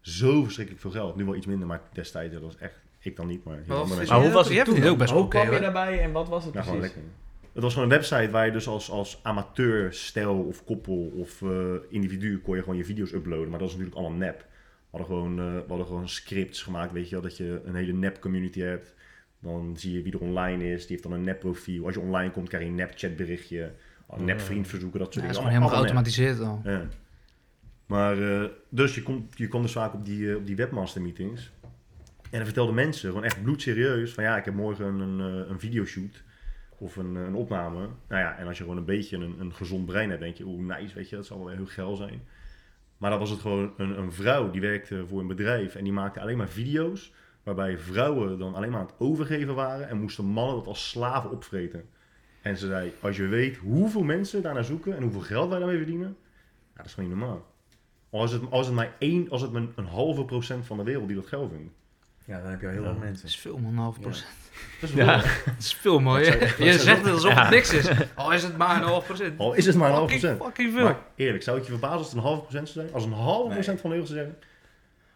zo 0.01 0.43
verschrikkelijk 0.43 0.81
veel 0.83 0.91
geld. 0.91 1.15
Nu 1.15 1.25
wel 1.25 1.35
iets 1.35 1.45
minder, 1.45 1.67
maar 1.67 1.81
destijds, 1.93 2.33
dat 2.33 2.41
was 2.43 2.57
echt, 2.57 2.75
ik 3.11 3.17
dan 3.17 3.27
niet, 3.27 3.43
maar 3.43 3.55
heel 3.55 3.63
Wel, 3.67 3.77
andere 3.81 3.95
vind 3.95 4.09
mensen. 4.09 4.15
Maar 4.15 4.17
hoe 4.17 4.27
je 4.27 4.33
was 4.35 4.49
het 4.57 4.65
toen 4.65 4.75
het 4.75 4.87
ook 4.91 4.97
best 4.97 5.09
wel 5.09 5.19
Hoe 5.19 5.27
oké, 5.29 5.39
kwam 5.41 5.53
je 5.53 5.59
daarbij 5.61 5.99
en 6.01 6.11
wat 6.11 6.27
was 6.29 6.43
het 6.45 6.53
Nou, 6.53 6.65
gewoon 6.65 6.79
precies? 6.79 6.95
lekker. 6.97 7.13
Het 7.53 7.63
was 7.63 7.73
gewoon 7.73 7.89
een 7.91 7.95
website 7.97 8.29
waar 8.31 8.45
je 8.45 8.51
dus 8.51 8.67
als, 8.67 8.89
als 8.91 9.19
amateur, 9.23 9.93
stel 9.93 10.35
of 10.39 10.63
koppel 10.63 11.11
of 11.15 11.41
eh, 11.41 11.49
individu 11.89 12.39
kon 12.39 12.55
je 12.55 12.61
gewoon 12.61 12.77
je 12.77 12.85
video's 12.85 13.11
uploaden. 13.11 13.49
Maar 13.49 13.59
dat 13.59 13.67
is 13.67 13.73
natuurlijk 13.73 14.01
allemaal 14.01 14.17
nep. 14.19 14.39
We 14.39 14.97
hadden 14.97 15.07
gewoon, 15.17 15.39
eh, 15.39 15.53
we 15.53 15.63
hadden 15.67 15.85
gewoon 15.85 16.09
scripts 16.09 16.61
gemaakt, 16.61 16.91
weet 16.91 17.05
je 17.05 17.11
wel, 17.15 17.21
dat 17.23 17.37
je 17.37 17.61
een 17.65 17.75
hele 17.75 17.93
nep 17.93 18.19
community 18.19 18.59
hebt. 18.59 18.93
Dan 19.39 19.73
zie 19.77 19.93
je 19.93 20.01
wie 20.01 20.13
er 20.13 20.19
online 20.19 20.71
is, 20.71 20.79
die 20.81 20.89
heeft 20.89 21.03
dan 21.03 21.11
een 21.11 21.23
nep 21.23 21.39
profiel. 21.39 21.85
Als 21.85 21.93
je 21.93 21.99
online 21.99 22.31
komt, 22.31 22.47
krijg 22.47 22.63
je 22.63 22.69
een 22.69 22.75
nep 22.75 22.91
chatberichtje, 22.95 23.71
een 24.09 24.25
nep 24.25 24.41
vriendverzoeken, 24.41 24.99
dat 24.99 25.13
Ja, 25.13 25.21
soort 25.21 25.33
dat 25.33 25.35
is 25.35 25.41
dingen. 25.41 25.61
gewoon 25.61 25.69
helemaal 25.69 25.69
geautomatiseerd 25.69 26.39
al. 26.39 26.61
Ja. 26.63 26.87
Maar, 27.85 28.41
eh, 28.43 28.49
dus 28.69 28.95
je 28.95 29.03
komt 29.03 29.37
je 29.37 29.47
komt 29.47 29.63
dus 29.63 29.71
vaak 29.71 29.93
op 29.93 30.05
die, 30.05 30.35
op 30.37 30.45
die 30.45 30.55
webmaster 30.55 31.01
meetings. 31.01 31.51
En 32.33 32.39
dan 32.39 32.47
vertelden 32.47 32.75
mensen 32.75 33.09
gewoon 33.09 33.23
echt 33.23 33.43
bloedserieus 33.43 34.13
van 34.13 34.23
ja, 34.23 34.37
ik 34.37 34.45
heb 34.45 34.53
morgen 34.53 34.85
een, 34.85 35.19
een, 35.19 35.49
een 35.49 35.59
videoshoot 35.59 36.23
of 36.77 36.95
een, 36.95 37.15
een 37.15 37.35
opname. 37.35 37.79
Nou 38.07 38.21
ja, 38.21 38.37
en 38.37 38.47
als 38.47 38.57
je 38.57 38.63
gewoon 38.63 38.77
een 38.77 38.85
beetje 38.85 39.17
een, 39.17 39.39
een 39.39 39.53
gezond 39.53 39.85
brein 39.85 40.09
hebt, 40.09 40.21
denk 40.21 40.35
je, 40.35 40.45
oeh, 40.45 40.77
nice, 40.77 40.95
weet 40.95 41.09
je, 41.09 41.15
dat 41.15 41.25
zal 41.25 41.45
wel 41.45 41.55
heel 41.55 41.65
geil 41.65 41.95
zijn. 41.95 42.21
Maar 42.97 43.09
dan 43.09 43.19
was 43.19 43.29
het 43.29 43.39
gewoon 43.39 43.73
een, 43.77 43.97
een 43.97 44.11
vrouw 44.11 44.51
die 44.51 44.61
werkte 44.61 45.07
voor 45.07 45.19
een 45.19 45.27
bedrijf 45.27 45.75
en 45.75 45.83
die 45.83 45.93
maakte 45.93 46.19
alleen 46.19 46.37
maar 46.37 46.49
video's 46.49 47.13
waarbij 47.43 47.77
vrouwen 47.77 48.39
dan 48.39 48.55
alleen 48.55 48.69
maar 48.69 48.79
aan 48.79 48.85
het 48.85 48.95
overgeven 48.99 49.55
waren 49.55 49.89
en 49.89 50.01
moesten 50.01 50.25
mannen 50.25 50.55
dat 50.55 50.67
als 50.67 50.89
slaven 50.89 51.31
opvreten. 51.31 51.89
En 52.41 52.57
ze 52.57 52.67
zei, 52.67 52.93
als 52.99 53.17
je 53.17 53.27
weet 53.27 53.57
hoeveel 53.57 54.03
mensen 54.03 54.41
daarnaar 54.41 54.65
zoeken 54.65 54.95
en 54.95 55.01
hoeveel 55.01 55.21
geld 55.21 55.49
wij 55.49 55.59
daarmee 55.59 55.77
verdienen, 55.77 56.15
ja, 56.71 56.77
dat 56.77 56.85
is 56.85 56.93
gewoon 56.93 57.09
niet 57.09 57.19
normaal. 57.19 57.45
Als 58.09 58.31
het, 58.31 58.41
als 58.49 58.65
het 58.65 58.75
maar 58.75 58.95
één, 58.99 59.29
als 59.29 59.41
het 59.41 59.51
maar 59.51 59.63
een 59.75 59.85
halve 59.85 60.25
procent 60.25 60.65
van 60.65 60.77
de 60.77 60.83
wereld 60.83 61.07
die 61.07 61.15
dat 61.15 61.27
geld 61.27 61.51
vindt. 61.51 61.73
Ja, 62.25 62.41
dan 62.41 62.49
heb 62.49 62.61
je 62.61 62.65
al 62.67 62.71
heel 62.71 62.81
Ja. 62.81 62.87
veel 62.87 62.95
Dat 62.99 63.03
mensen. 63.03 63.27
is 63.27 63.35
veel, 63.37 63.57
man, 63.57 63.71
een 63.71 63.77
half 63.77 63.95
Ja. 63.95 64.01
procent. 64.01 64.27
Dat 64.81 64.89
is 64.89 64.95
Ja. 64.95 65.05
wel- 65.05 65.15
Dat 65.45 65.53
is 65.59 65.73
veel. 65.73 66.03
Wat 66.03 66.25
Je, 66.25 66.31
zegt 66.79 66.85
dat- 66.85 66.97
het 66.97 67.13
alsof 67.13 67.31
Ja. 67.33 67.41
het 67.41 67.49
niks 67.49 67.73
is. 67.73 67.89
Al 68.15 68.31
is 68.33 68.43
het 68.43 68.57
maar 68.57 68.75
een 68.75 68.83
half 68.87 69.05
procent. 69.05 69.39
Al 69.39 69.53
is 69.53 69.65
het 69.65 69.75
maar 69.75 69.89
een 69.89 69.95
Fucking, 69.97 70.19
procent. 70.19 70.43
fucking 70.43 70.73
veel. 70.73 70.83
Maar 70.83 70.97
eerlijk, 71.15 71.43
zou 71.43 71.57
het 71.57 71.65
je 71.65 71.71
verbazen 71.71 71.97
als 71.97 72.07
het 72.07 72.15
een 72.15 72.21
halve 72.23 72.41
procent 72.41 72.69
zou 72.69 72.79
zijn? 72.85 72.95
Als 72.95 73.03
een 73.03 73.09
Nee. 73.45 73.53
procent 73.53 73.81
van 73.81 73.89
de 73.89 73.95
zou 73.95 74.07
zeggen? 74.07 74.35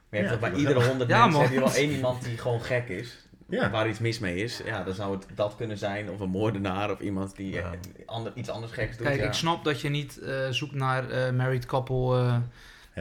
Maar 0.10 0.20
je 0.20 0.26
hebt 0.28 0.30
Ja, 0.30 0.38
bij 0.40 0.50
dat 0.50 0.60
iedere 0.60 0.88
honderd 0.88 1.10
Ja, 1.10 1.24
mensen 1.24 1.42
heb 1.42 1.52
je 1.52 1.60
wel 1.60 1.74
één 1.74 1.90
iemand 1.92 2.24
die 2.24 2.38
gewoon 2.38 2.62
gek 2.62 2.88
is. 2.90 3.26
Ja. 3.50 3.70
Waar 3.70 3.88
iets 3.90 4.00
mis 4.00 4.20
mee 4.20 4.36
is. 4.36 4.62
Ja, 4.66 4.84
dan 4.84 4.94
zou 4.94 5.16
het 5.16 5.26
dat 5.36 5.56
kunnen 5.56 5.78
zijn. 5.78 6.10
Of 6.10 6.20
een 6.20 6.30
moordenaar. 6.30 6.92
Of 6.92 7.00
iemand 7.00 7.36
die 7.36 7.52
Ja. 7.54 7.62
eh, 7.62 7.70
ander, 8.06 8.32
iets 8.36 8.50
anders 8.50 8.72
geks 8.74 8.98
doet. 8.98 9.06
Kijk, 9.08 9.20
ja. 9.20 9.26
ik 9.26 9.34
snap 9.34 9.64
dat 9.64 9.82
je 9.82 9.90
niet 9.90 10.18
eh, 10.20 10.48
zoekt 10.50 10.74
naar 10.74 11.10
eh, 11.10 11.32
married 11.34 11.66
couple. 11.66 12.18
eh 12.18 12.36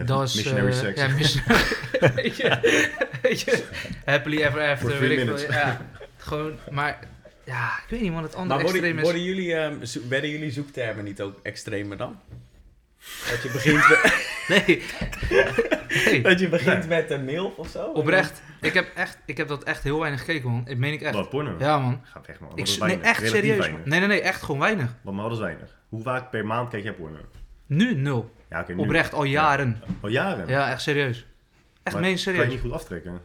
dat 0.04 0.22
is, 0.28 0.34
missionary 0.34 0.68
eh, 0.72 0.78
sex. 0.78 1.00
Ja, 1.00 1.08
missionary. 1.08 1.62
weet, 2.14 2.36
je, 2.36 2.58
weet 3.22 3.40
je, 3.40 3.64
happily 4.04 4.42
ever 4.42 4.60
after. 4.70 4.88
Weet 4.88 4.96
three 4.96 5.10
ik 5.10 5.16
veel. 5.16 5.24
minutes. 5.26 5.54
Ja, 5.56 5.80
gewoon, 6.16 6.58
maar 6.70 6.98
ja, 7.44 7.66
ik 7.84 7.90
weet 7.90 8.00
niet, 8.00 8.12
man. 8.12 8.22
Het 8.22 8.34
andere 8.34 8.48
Maar 8.62 8.72
worden, 8.72 8.82
extreem 8.82 8.96
is. 8.98 9.02
worden, 9.04 9.22
jullie, 9.22 9.54
ehm, 9.54 9.84
zo- 9.84 10.00
werden 10.08 10.30
jullie 10.30 10.50
zoektermen 10.50 11.04
niet 11.04 11.20
ook 11.20 11.38
extremer 11.42 11.96
dan? 11.96 12.18
Dat 13.30 13.42
je 13.42 13.50
begint 13.52 13.88
met, 13.88 14.14
Nee. 14.66 14.82
nee. 16.04 16.22
dat 16.22 16.40
je 16.40 16.48
begint 16.48 16.88
met 16.88 17.10
een 17.10 17.24
mail 17.24 17.54
of 17.56 17.68
zo? 17.68 17.84
Oprecht. 17.92 18.42
Ik 18.60 18.74
heb, 18.74 18.90
echt, 18.94 19.18
ik 19.26 19.36
heb 19.36 19.48
dat 19.48 19.64
echt 19.64 19.82
heel 19.82 19.98
weinig 20.00 20.20
gekeken, 20.20 20.50
man. 20.50 20.62
Ik 20.68 20.76
meen 20.76 20.92
ik 20.92 21.02
echt. 21.02 21.14
Wat, 21.14 21.28
porno? 21.30 21.54
Ja, 21.58 21.78
man. 21.78 22.00
Gaat 22.04 22.26
echt, 22.26 22.40
man. 22.40 22.50
Ik, 22.54 22.66
nee, 22.66 22.78
weinig. 22.78 23.04
echt 23.06 23.18
Relatief 23.18 23.40
serieus. 23.40 23.58
weinig. 23.58 23.80
man. 23.80 23.88
Nee, 23.88 23.98
nee, 23.98 24.08
nee, 24.08 24.20
echt 24.20 24.42
gewoon 24.42 24.60
weinig. 24.60 24.94
Want 25.02 25.16
maar 25.16 25.24
dat 25.24 25.34
is 25.34 25.42
weinig. 25.44 25.76
Hoe 25.88 26.02
vaak 26.02 26.30
per 26.30 26.46
maand 26.46 26.68
kijk 26.70 26.82
jij 26.82 26.92
porno? 26.92 27.18
Nu 27.66 27.94
nul. 27.94 28.34
Ja, 28.50 28.64
nu. 28.68 28.76
Oprecht, 28.76 29.12
al 29.12 29.24
jaren. 29.24 29.82
Al 30.00 30.08
jaren? 30.08 30.48
Ja, 30.48 30.70
echt 30.70 30.80
serieus. 30.82 31.16
Echt 31.16 31.26
Maar 31.82 31.92
meen 31.94 32.02
Kan 32.02 32.10
je 32.10 32.16
serieus. 32.18 32.48
niet 32.48 32.60
goed 32.60 32.72
aftrekken? 32.72 33.20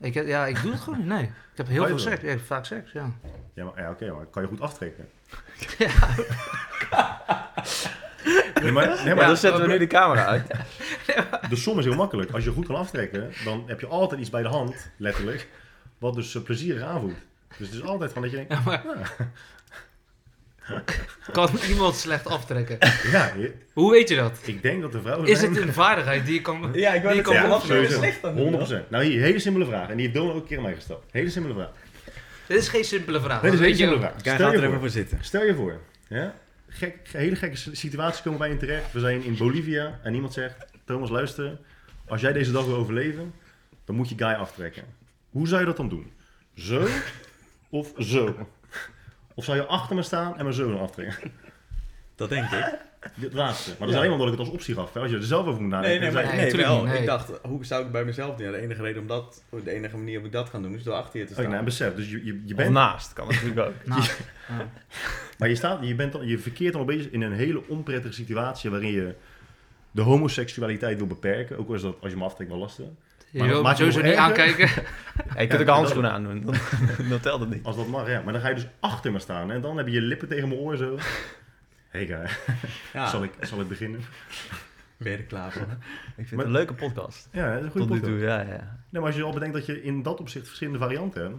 Ik, 0.00 0.14
heb- 0.14 0.26
ja, 0.26 0.46
ik 0.46 0.62
doe 0.62 0.72
het 0.72 0.80
gewoon 0.80 0.98
niet. 0.98 1.08
Nee. 1.08 1.22
Ik 1.22 1.30
heb 1.54 1.66
heel 1.68 1.86
veel 1.86 1.98
seks. 1.98 2.20
Ja, 2.20 2.28
ik 2.28 2.34
heb 2.38 2.46
vaak 2.46 2.64
seks, 2.64 2.92
ja. 2.92 3.10
Ja, 3.54 3.64
maar, 3.64 3.82
ja 3.82 3.90
oké, 3.90 4.12
maar 4.12 4.24
kan 4.26 4.42
je 4.42 4.48
goed 4.48 4.60
aftrekken? 4.60 5.08
Ja. 5.78 5.90
Nee, 8.62 8.72
maar, 8.72 9.00
nee, 9.04 9.14
Maar 9.14 9.26
dan 9.26 9.36
zetten 9.36 9.62
we 9.62 9.68
nu 9.68 9.78
de 9.78 9.86
camera 9.86 10.24
uit. 10.24 10.46
de 11.50 11.56
som 11.56 11.78
is 11.78 11.84
heel 11.84 11.94
makkelijk. 11.94 12.30
Als 12.30 12.44
je 12.44 12.50
goed 12.50 12.66
kan 12.66 12.76
aftrekken, 12.76 13.32
dan 13.44 13.62
heb 13.66 13.80
je 13.80 13.86
altijd 13.86 14.20
iets 14.20 14.30
bij 14.30 14.42
de 14.42 14.48
hand, 14.48 14.90
letterlijk, 14.96 15.48
wat 15.98 16.14
dus 16.14 16.34
eh, 16.34 16.42
plezierig 16.42 16.82
aanvoelt. 16.82 17.16
Dus 17.56 17.66
het 17.66 17.76
is 17.76 17.82
altijd 17.82 18.12
van 18.12 18.22
dat 18.22 18.30
je 18.30 18.36
denkt, 18.36 18.52
Ja, 18.52 18.60
maar 18.64 18.82
ja, 18.86 19.26
kan 21.32 21.48
iemand 21.68 21.94
slecht 21.94 22.26
aftrekken? 22.26 22.78
ja, 23.10 23.32
je- 23.36 23.52
Hoe 23.72 23.90
weet 23.92 24.08
je 24.08 24.16
dat? 24.16 24.38
ik 24.44 24.62
denk 24.62 24.82
dat 24.82 24.92
de 24.92 25.00
vrouwen 25.00 25.28
Is 25.28 25.38
zijn... 25.38 25.54
het 25.54 25.62
een 25.62 25.72
vaardigheid 25.72 26.24
die 26.24 26.34
je 26.34 26.40
kan... 26.40 26.70
Ja, 26.72 26.92
ik 26.94 27.02
Die 27.02 27.10
het 27.10 27.20
kan 27.22 27.32
zeggen. 27.32 27.50
wel 27.50 27.58
Wat 27.58 27.66
voor 27.66 27.74
sowieso. 27.76 27.98
slecht 27.98 28.22
dan 28.22 28.36
doen, 28.36 28.84
100%. 28.86 28.88
Nou 28.88 29.04
hier, 29.04 29.20
hele 29.20 29.38
simpele 29.38 29.64
vraag. 29.66 29.88
En 29.88 29.96
die 29.96 30.02
heeft 30.06 30.14
Donald 30.18 30.36
ook 30.36 30.42
een 30.42 30.48
keer 30.48 30.56
aan 30.56 30.62
mij 30.62 30.74
gesteld. 30.74 31.04
Hele 31.10 31.30
simpele 31.30 31.54
vraag. 31.54 31.70
Dit 32.46 32.58
is 32.58 32.68
geen 32.68 32.84
simpele 32.84 33.20
vraag. 33.20 33.40
Dit 33.40 33.52
is 33.52 33.58
een 33.58 33.64
hele 33.64 33.76
weet 33.76 33.78
je 33.78 33.84
simpele 33.86 34.00
vraag. 34.08 34.20
Stel 34.20 34.32
gaat 34.36 34.40
je 34.40 34.46
er 34.46 34.54
even 34.56 34.70
voor. 34.70 34.78
voor 34.78 34.88
zitten. 34.88 35.18
Stel 35.20 35.44
je 35.44 35.54
voor, 35.54 35.80
ja? 36.08 36.34
Gek, 36.68 36.96
hele 37.12 37.36
gekke 37.36 37.56
situaties 37.72 38.22
komen 38.22 38.38
bij 38.38 38.48
je 38.48 38.56
terecht. 38.56 38.92
We 38.92 39.00
zijn 39.00 39.22
in 39.24 39.36
Bolivia 39.36 39.98
en 40.02 40.14
iemand 40.14 40.32
zegt, 40.32 40.54
Thomas 40.84 41.10
luister, 41.10 41.58
als 42.06 42.20
jij 42.20 42.32
deze 42.32 42.52
dag 42.52 42.64
wil 42.64 42.76
overleven, 42.76 43.32
dan 43.84 43.94
moet 43.96 44.08
je 44.08 44.14
guy 44.18 44.32
aftrekken. 44.32 44.82
Hoe 45.30 45.48
zou 45.48 45.60
je 45.60 45.66
dat 45.66 45.76
dan 45.76 45.88
doen? 45.88 46.12
Zo 46.54 46.86
of 47.70 47.92
zo? 47.98 48.46
Of 49.38 49.44
zou 49.44 49.56
je 49.56 49.66
achter 49.66 49.96
me 49.96 50.02
staan 50.02 50.38
en 50.38 50.44
me 50.44 50.52
zo 50.52 50.70
dan 50.70 50.80
aftrekken? 50.80 51.32
Dat 52.14 52.28
denk 52.28 52.44
ik. 52.50 52.74
Het 53.20 53.32
laatste. 53.32 53.70
Maar 53.70 53.78
dat 53.78 53.88
is 53.88 53.96
alleen 53.96 54.10
omdat 54.10 54.26
ik 54.26 54.32
het 54.32 54.40
als 54.40 54.50
optie 54.50 54.74
gaf. 54.74 54.94
hè. 54.94 55.00
Als 55.00 55.10
je 55.10 55.16
er 55.16 55.22
zelf 55.22 55.46
over 55.46 55.60
moet 55.60 55.70
nadenken. 55.70 56.00
nee, 56.00 56.10
dan 56.10 56.22
maar, 56.22 56.32
zeg 56.32 56.52
Nee, 56.52 56.64
wel. 56.66 56.88
Ik 56.88 57.06
dacht, 57.06 57.30
hoe 57.42 57.64
zou 57.64 57.78
ik 57.78 57.86
het 57.86 57.92
bij 57.94 58.04
mezelf 58.04 58.36
doen? 58.36 58.46
Ja, 58.46 58.52
de 58.52 58.58
enige 58.60 58.82
reden 58.82 59.00
om 59.02 59.08
dat, 59.08 59.42
de 59.64 59.70
enige 59.70 59.96
manier 59.96 60.16
hoe 60.16 60.26
ik 60.26 60.32
dat 60.32 60.50
kan 60.50 60.62
doen, 60.62 60.74
is 60.74 60.82
door 60.82 60.94
achter 60.94 61.18
je 61.20 61.24
te 61.26 61.32
Oh, 61.32 61.38
staan. 61.38 61.50
nee, 61.50 61.62
besef. 61.62 61.94
Dus 61.94 62.10
je, 62.10 62.24
je, 62.24 62.42
je 62.44 62.50
Of 62.50 62.56
bent, 62.56 62.70
naast, 62.70 63.12
kan 63.12 63.26
natuurlijk 63.28 63.58
ook. 63.60 63.74
Nou, 63.84 64.02
ja. 64.02 64.08
maar 65.38 65.48
je, 65.48 65.54
staat, 65.54 65.78
je, 65.86 65.94
bent 65.94 66.16
je 66.22 66.38
verkeert 66.38 66.72
dan 66.72 66.80
een 66.80 66.86
beetje 66.96 67.10
in 67.10 67.22
een 67.22 67.32
hele 67.32 67.62
onprettige 67.68 68.14
situatie 68.14 68.70
waarin 68.70 68.92
je 68.92 69.14
de 69.90 70.02
homoseksualiteit 70.02 70.98
wil 70.98 71.06
beperken. 71.06 71.58
Ook 71.58 71.68
al 71.68 71.74
is 71.74 71.82
dat 71.82 71.96
als 72.00 72.10
je 72.10 72.16
me 72.18 72.24
aftrekt 72.24 72.50
wel 72.50 72.58
lastig. 72.60 72.86
Je 73.30 73.38
Maar 73.38 73.48
maakt 73.62 73.66
het 73.78 73.92
sowieso 73.92 74.00
niet 74.10 74.18
aankijken. 74.18 74.68
Ja, 75.34 75.40
je 75.40 75.46
kunt 75.46 75.60
ook 75.60 75.66
dat- 75.66 75.76
handschoenen 75.82 76.12
aandoen, 76.12 76.42
dan, 76.44 76.54
dan 77.08 77.20
telt 77.20 77.40
het 77.40 77.48
niet. 77.50 77.64
Als 77.64 77.76
dat 77.76 77.86
mag, 77.88 78.08
ja. 78.08 78.22
Maar 78.22 78.32
dan 78.32 78.42
ga 78.42 78.48
je 78.48 78.54
dus 78.54 78.66
achter 78.80 79.12
me 79.12 79.18
staan. 79.18 79.50
En 79.50 79.60
dan 79.60 79.76
heb 79.76 79.86
je 79.86 79.92
je 79.92 80.00
lippen 80.00 80.28
tegen 80.28 80.48
mijn 80.48 80.60
oor 80.60 80.76
zo. 80.76 80.96
Hé, 81.88 82.04
hey, 82.06 82.28
Ja, 82.92 83.06
zal, 83.08 83.22
ik, 83.22 83.32
zal 83.40 83.60
ik 83.60 83.68
beginnen? 83.68 84.00
ben 84.96 85.12
je 85.12 85.18
er 85.18 85.24
klaar 85.24 85.52
voor? 85.52 85.62
Ik 85.62 85.68
vind 86.16 86.30
Maar- 86.30 86.38
het 86.38 86.46
een 86.46 86.52
leuke 86.52 86.74
podcast. 86.74 87.28
Ja, 87.32 87.48
dat 87.50 87.58
is 87.58 87.64
een 87.64 87.70
goede 87.70 87.86
Tot 87.86 87.94
nu 87.94 88.00
podcast. 88.00 88.18
toe, 88.20 88.28
ja, 88.28 88.40
ja. 88.40 88.78
Nee, 88.90 89.02
maar 89.02 89.02
als 89.10 89.14
je 89.16 89.22
al 89.22 89.32
bedenkt 89.32 89.54
dat 89.54 89.66
je 89.66 89.82
in 89.82 90.02
dat 90.02 90.20
opzicht 90.20 90.46
verschillende 90.46 90.78
varianten 90.78 91.22
hebt. 91.22 91.36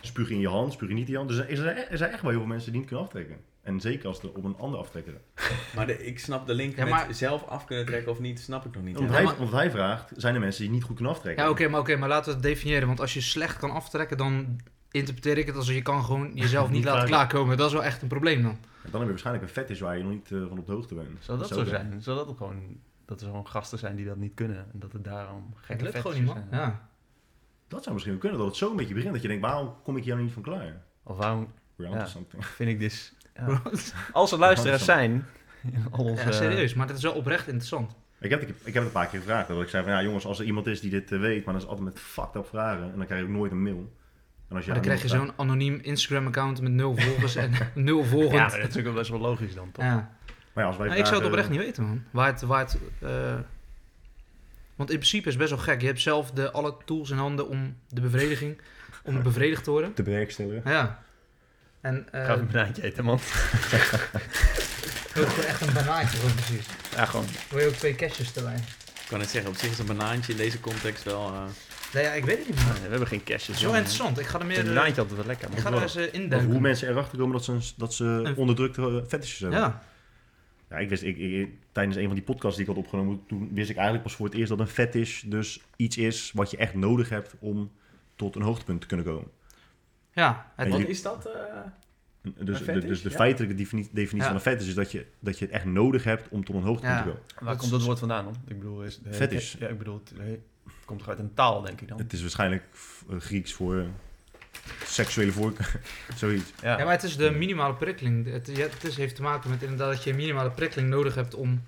Spuug 0.00 0.28
je 0.28 0.34
in 0.34 0.40
je 0.40 0.48
hand, 0.48 0.72
spuug 0.72 0.88
je 0.88 0.94
niet 0.94 1.06
in 1.06 1.12
je 1.12 1.16
hand. 1.18 1.28
Dus 1.30 1.38
er 1.38 1.56
zijn, 1.56 1.76
er 1.76 1.96
zijn 1.98 2.10
echt 2.10 2.22
wel 2.22 2.30
heel 2.30 2.40
veel 2.40 2.48
mensen 2.48 2.70
die 2.70 2.78
niet 2.80 2.88
kunnen 2.88 3.06
aftrekken. 3.06 3.36
En 3.62 3.80
zeker 3.80 4.08
als 4.08 4.20
er 4.22 4.28
op 4.34 4.44
een 4.44 4.56
ander 4.58 4.78
aftrekken. 4.80 5.20
Maar 5.76 5.86
de, 5.86 6.06
ik 6.06 6.18
snap 6.18 6.46
de 6.46 6.54
link 6.54 6.76
Ja, 6.76 7.04
met 7.06 7.16
zelf 7.16 7.46
af 7.46 7.64
kunnen 7.64 7.86
trekken 7.86 8.12
of 8.12 8.20
niet, 8.20 8.40
snap 8.40 8.64
ik 8.66 8.74
nog 8.74 8.82
niet. 8.84 8.96
Omdat, 8.96 9.10
Ja. 9.10 9.16
hij, 9.16 9.24
maar- 9.26 9.38
omdat 9.38 9.60
hij 9.60 9.70
vraagt, 9.70 10.12
zijn 10.16 10.34
er 10.34 10.40
mensen 10.40 10.62
die 10.62 10.70
niet 10.72 10.82
goed 10.82 10.94
kunnen 10.96 11.12
aftrekken. 11.14 11.44
Ja, 11.44 11.50
oké, 11.50 11.68
maar, 11.68 11.80
oké, 11.80 11.96
maar 11.96 12.08
laten 12.08 12.26
we 12.28 12.32
het 12.32 12.42
definiëren. 12.42 12.86
Want 12.86 13.00
als 13.00 13.14
je 13.14 13.20
slecht 13.20 13.56
kan 13.56 13.70
aftrekken, 13.70 14.16
dan 14.16 14.60
interpreteer 14.90 15.38
ik 15.38 15.46
het 15.46 15.56
als 15.56 15.68
je 15.68 15.82
kan 15.82 16.04
gewoon 16.04 16.30
jezelf 16.34 16.66
niet 16.66 16.76
Niet 16.76 16.84
laten 16.84 17.06
klaar- 17.06 17.26
klaarkomen. 17.26 17.56
Dat 17.56 17.66
is 17.66 17.72
wel 17.72 17.84
echt 17.84 18.02
een 18.02 18.08
probleem 18.08 18.42
dan. 18.42 18.50
En 18.50 18.58
dan 18.90 18.92
heb 18.92 19.02
je 19.02 19.08
waarschijnlijk 19.08 19.46
een 19.46 19.52
fetish 19.52 19.80
waar 19.80 19.96
je 19.96 20.02
nog 20.02 20.12
niet 20.12 20.32
eh, 20.32 20.38
van 20.48 20.58
op 20.58 20.66
de 20.66 20.72
hoogte 20.72 20.94
bent. 20.94 21.08
Zou 21.20 21.38
dat 21.38 21.48
zo 21.48 21.64
zijn? 21.64 22.02
Zou 22.02 22.16
dat 22.18 22.28
ook 22.28 22.36
gewoon... 22.36 22.80
Dat 23.04 23.20
er 23.20 23.26
gewoon 23.26 23.46
gasten 23.48 23.78
zijn 23.78 23.96
die 23.96 24.06
dat 24.06 24.16
niet 24.16 24.34
kunnen. 24.34 24.56
En 24.56 24.78
dat 24.78 24.92
het 24.92 25.04
daarom 25.04 25.54
gekke 25.56 25.82
lukt 25.84 25.96
gewoon 25.96 26.12
fetishes 26.12 26.34
niet, 26.34 26.44
man. 26.50 26.50
zijn. 26.58 26.70
Ja. 26.70 26.88
Dat 27.68 27.80
zou 27.82 27.92
misschien 27.94 28.12
wel 28.14 28.22
kunnen, 28.22 28.38
dat 28.38 28.48
het 28.48 28.56
zo 28.56 28.70
een 28.70 28.76
beetje 28.76 28.94
begint. 28.94 29.12
Dat 29.12 29.22
je 29.22 29.28
denkt, 29.28 29.42
waarom 29.42 29.74
kom 29.82 29.96
ik 29.96 30.02
hier 30.04 30.12
nou 30.12 30.24
niet 30.24 30.32
van 30.34 30.42
klaar? 30.42 30.82
Of 31.02 31.16
waarom 31.16 31.48
Ja. 31.76 32.06
something. 32.06 32.46
vind 32.46 32.70
ik 32.70 32.78
dus... 32.80 33.14
ja. 33.38 33.62
Als 34.12 34.32
er 34.32 34.38
luisteraars 34.38 34.84
zijn... 34.84 35.26
Al 35.90 36.04
onze, 36.04 36.24
Ja, 36.24 36.32
serieus, 36.32 36.74
maar 36.74 36.86
dat 36.86 36.96
is 36.96 37.02
wel 37.02 37.12
oprecht 37.12 37.46
interessant. 37.46 37.94
Ik 38.20 38.30
heb, 38.30 38.42
ik, 38.42 38.48
ik 38.48 38.56
heb 38.64 38.74
het 38.74 38.84
een 38.84 38.90
paar 38.90 39.06
keer 39.06 39.20
gevraagd. 39.20 39.48
Dat 39.48 39.62
ik 39.62 39.68
zei 39.68 39.84
van, 39.84 39.92
ja 39.92 40.02
jongens, 40.02 40.26
als 40.26 40.38
er 40.38 40.44
iemand 40.44 40.66
is 40.66 40.80
die 40.80 40.90
dit 40.90 41.12
eh, 41.12 41.20
weet, 41.20 41.44
maar 41.44 41.54
dat 41.54 41.62
is 41.62 41.68
altijd 41.68 41.86
met 41.86 41.98
fucked 42.00 42.34
up 42.34 42.46
vragen. 42.46 42.82
En 42.82 42.96
dan 42.96 43.06
krijg 43.06 43.20
je 43.20 43.26
ook 43.26 43.32
nooit 43.32 43.52
een 43.52 43.62
mail. 43.62 43.92
En 44.48 44.56
als 44.56 44.64
Maar 44.64 44.74
dan 44.74 44.84
krijg 44.84 45.02
je 45.02 45.08
zo'n 45.08 45.32
anoniem 45.36 45.78
Instagram-account 45.82 46.60
met 46.60 46.72
nul 46.72 46.96
volgers 46.96 47.36
en 47.36 47.52
nul 47.74 48.04
maar 48.04 48.18
Ja, 48.18 48.42
dat 48.42 48.52
is 48.52 48.58
natuurlijk 48.58 48.84
wel 48.86 48.94
best 48.94 49.10
wel 49.10 49.20
logisch 49.20 49.54
dan, 49.54 49.70
toch? 49.72 49.84
ja. 49.84 50.16
Maar 50.52 50.64
ja, 50.64 50.70
als 50.70 50.76
wij 50.76 50.86
Nou, 50.88 50.98
ik 51.00 51.06
zou 51.06 51.18
het 51.18 51.28
oprecht 51.28 51.50
niet 51.50 51.58
weten, 51.58 51.84
man. 51.84 52.02
Waar 52.10 52.26
het, 52.26 52.42
waar 52.42 52.60
het, 52.60 52.78
eh, 53.00 53.34
want 54.76 54.90
in 54.90 54.96
principe 54.96 55.26
is 55.28 55.34
het 55.34 55.42
best 55.42 55.54
wel 55.54 55.64
gek. 55.64 55.80
Je 55.80 55.86
hebt 55.86 56.00
zelf 56.00 56.30
de, 56.30 56.50
alle 56.50 56.76
tools 56.84 57.10
in 57.10 57.16
handen 57.16 57.48
om 57.48 57.76
de 57.88 58.00
bevrediging, 58.00 58.60
om 59.02 59.22
bevredigd 59.22 59.64
te 59.64 59.70
worden. 59.70 59.94
te 59.94 60.02
bewerkstelligen. 60.02 60.70
Ja. 60.70 61.02
En 61.88 62.06
eh 62.12 62.24
Ga 62.24 62.30
even 62.32 62.40
een 62.40 62.50
banaantje 62.50 62.82
eten, 62.82 63.04
man. 63.04 63.18
wil 65.14 65.24
je 65.24 65.44
echt 65.46 65.60
een 65.60 65.72
banaantje, 65.72 66.16
gewoon 66.18 66.34
precies. 66.34 66.66
Ja, 66.96 67.04
gewoon. 67.04 67.26
Wil 67.50 67.58
je 67.60 67.66
ook 67.66 67.72
twee 67.74 67.94
cashjes 67.94 68.34
erbij? 68.34 68.54
Ik 68.54 69.14
kan 69.14 69.20
het 69.20 69.28
zeggen, 69.28 69.50
op 69.50 69.56
zich 69.56 69.70
is 69.70 69.78
een 69.78 69.86
banaantje 69.86 70.32
in 70.32 70.38
deze 70.38 70.60
context 70.60 71.02
wel... 71.04 71.26
eh, 71.32 71.42
Nee, 71.94 72.04
ja, 72.04 72.10
ik 72.12 72.24
weet 72.24 72.38
het 72.38 72.46
niet. 72.48 72.56
Nee, 72.56 72.82
we 72.82 72.88
hebben 72.88 73.08
geen 73.08 73.24
cashjes. 73.24 73.58
Zo 73.60 73.72
interessant. 73.72 74.18
Ik 74.18 74.26
ga 74.26 74.34
er 74.34 74.40
Een 74.40 74.46
meer... 74.46 74.58
eh, 74.58 74.64
banaantje 74.64 75.00
altijd 75.00 75.16
wel 75.18 75.26
lekker. 75.26 75.48
ik 75.52 75.58
ga 75.58 75.72
er 75.72 75.82
eens 75.82 75.96
eh, 75.96 76.12
induiken. 76.12 76.50
hoe 76.50 76.60
mensen 76.60 76.88
erachter 76.88 77.18
komen 77.18 77.32
dat 77.32 77.44
ze, 77.44 77.52
een- 77.52 77.62
dat 77.76 77.94
ze 77.94 78.04
Een- 78.04 78.36
onderdrukte 78.36 78.82
eh, 78.82 79.08
fetishes 79.08 79.38
hebben. 79.38 79.58
Ja. 79.58 79.82
Ja, 80.70 80.76
ik 80.76 80.88
wist, 80.88 81.02
ik, 81.02 81.16
ik- 81.18 81.50
tijdens 81.72 81.96
een 81.96 82.04
van 82.06 82.14
die 82.14 82.24
podcasts 82.24 82.56
die 82.56 82.66
ik 82.68 82.74
had 82.74 82.84
opgenomen, 82.84 83.20
toen 83.28 83.50
wist 83.52 83.70
ik 83.70 83.74
eigenlijk 83.76 84.04
pas 84.04 84.14
voor 84.14 84.26
het 84.26 84.34
eerst 84.34 84.48
dat 84.48 84.60
een 84.60 84.66
fetish 84.68 85.22
dus 85.22 85.60
iets 85.76 85.96
is 85.96 86.30
wat 86.34 86.50
je 86.50 86.56
echt 86.56 86.74
nodig 86.74 87.08
hebt 87.08 87.34
om 87.38 87.70
tot 88.16 88.36
een 88.36 88.42
hoogtepunt 88.42 88.80
te 88.80 88.86
kunnen 88.86 89.06
komen. 89.06 89.28
Ja. 90.12 90.52
Het, 90.56 90.66
En 90.66 90.72
Wat 90.72 90.80
je- 90.80 90.88
is 90.88 91.02
dat? 91.02 91.26
eh? 91.26 91.32
Dus, 92.22 92.60
Een 92.60 92.80
de, 92.80 92.86
dus 92.86 93.02
de 93.02 93.10
ja. 93.10 93.16
feitelijke 93.16 93.54
defini- 93.56 93.82
definitie 93.92 94.16
Ja. 94.18 94.24
van 94.26 94.34
een 94.34 94.40
fetish 94.40 94.68
is 94.68 94.74
dat 94.74 94.92
je, 94.92 95.06
dat 95.20 95.38
je 95.38 95.44
het 95.44 95.54
echt 95.54 95.64
nodig 95.64 96.04
hebt 96.04 96.28
om 96.28 96.44
tot 96.44 96.54
een 96.56 96.62
hoogtepunt 96.62 96.96
Ja. 96.98 97.02
te 97.02 97.08
komen. 97.08 97.22
Waar 97.40 97.56
komt 97.56 97.70
dat 97.70 97.82
woord 97.82 97.98
vandaan 97.98 98.24
dan? 98.24 98.34
Ik 98.46 98.58
bedoel, 98.58 98.82
is 98.82 99.00
Fetish. 99.10 99.54
Ja, 99.58 99.68
ik 99.68 99.78
bedoel, 99.78 99.94
het, 100.04 100.12
het 100.26 100.40
komt 100.84 100.98
toch 100.98 101.08
uit 101.08 101.18
een 101.18 101.34
taal, 101.34 101.60
denk 101.62 101.80
ik 101.80 101.88
dan? 101.88 101.98
Het 101.98 102.12
is 102.12 102.20
waarschijnlijk 102.20 102.62
eh, 103.10 103.16
Grieks 103.18 103.52
voor 103.52 103.78
eh, 103.78 103.84
seksuele 104.84 105.32
voorkeur, 105.32 105.80
zoiets. 106.16 106.52
Ja, 106.62 106.78
Ja, 106.78 106.84
maar 106.84 106.92
het 106.94 107.02
is 107.02 107.16
de 107.16 107.30
minimale 107.30 107.74
prikkeling. 107.74 108.26
Het, 108.32 108.46
ja, 108.56 108.62
het 108.68 108.84
is, 108.84 108.96
heeft 108.96 109.14
te 109.16 109.22
maken 109.22 109.50
met 109.50 109.62
inderdaad 109.62 109.92
dat 109.92 110.04
je 110.04 110.10
een 110.10 110.16
minimale 110.16 110.50
prikkeling 110.50 110.88
nodig 110.90 111.14
hebt 111.14 111.34
om, 111.34 111.62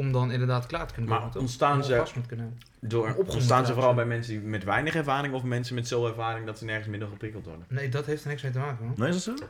om 0.00 0.12
dan 0.12 0.30
inderdaad 0.32 0.66
klaar 0.66 0.86
te 0.86 0.92
kunnen 0.92 1.10
Maar 1.10 1.18
komen. 1.18 1.34
toch? 1.34 1.42
ontstaan 1.42 1.84
ze- 1.84 2.04
kunnen. 2.26 2.58
Door, 2.80 3.14
ontstaan 3.14 3.66
ze 3.66 3.72
vooral 3.72 3.94
bij 3.94 4.04
mensen 4.04 4.32
die 4.32 4.48
met 4.48 4.64
weinig 4.64 4.94
ervaring 4.94 5.34
of 5.34 5.42
mensen 5.42 5.74
met 5.74 5.88
zoveel 5.88 6.08
ervaring 6.08 6.46
dat 6.46 6.58
ze 6.58 6.64
nergens 6.64 6.88
minder 6.88 7.08
geprikkeld 7.08 7.44
worden? 7.46 7.64
Nee, 7.68 7.88
dat 7.88 8.06
heeft 8.06 8.22
er 8.22 8.28
niks 8.28 8.42
mee 8.42 8.52
te 8.52 8.58
maken, 8.58 8.84
man. 8.86 8.94
Nee, 8.96 9.08
is 9.08 9.24
dat 9.24 9.38
zo? 9.38 9.44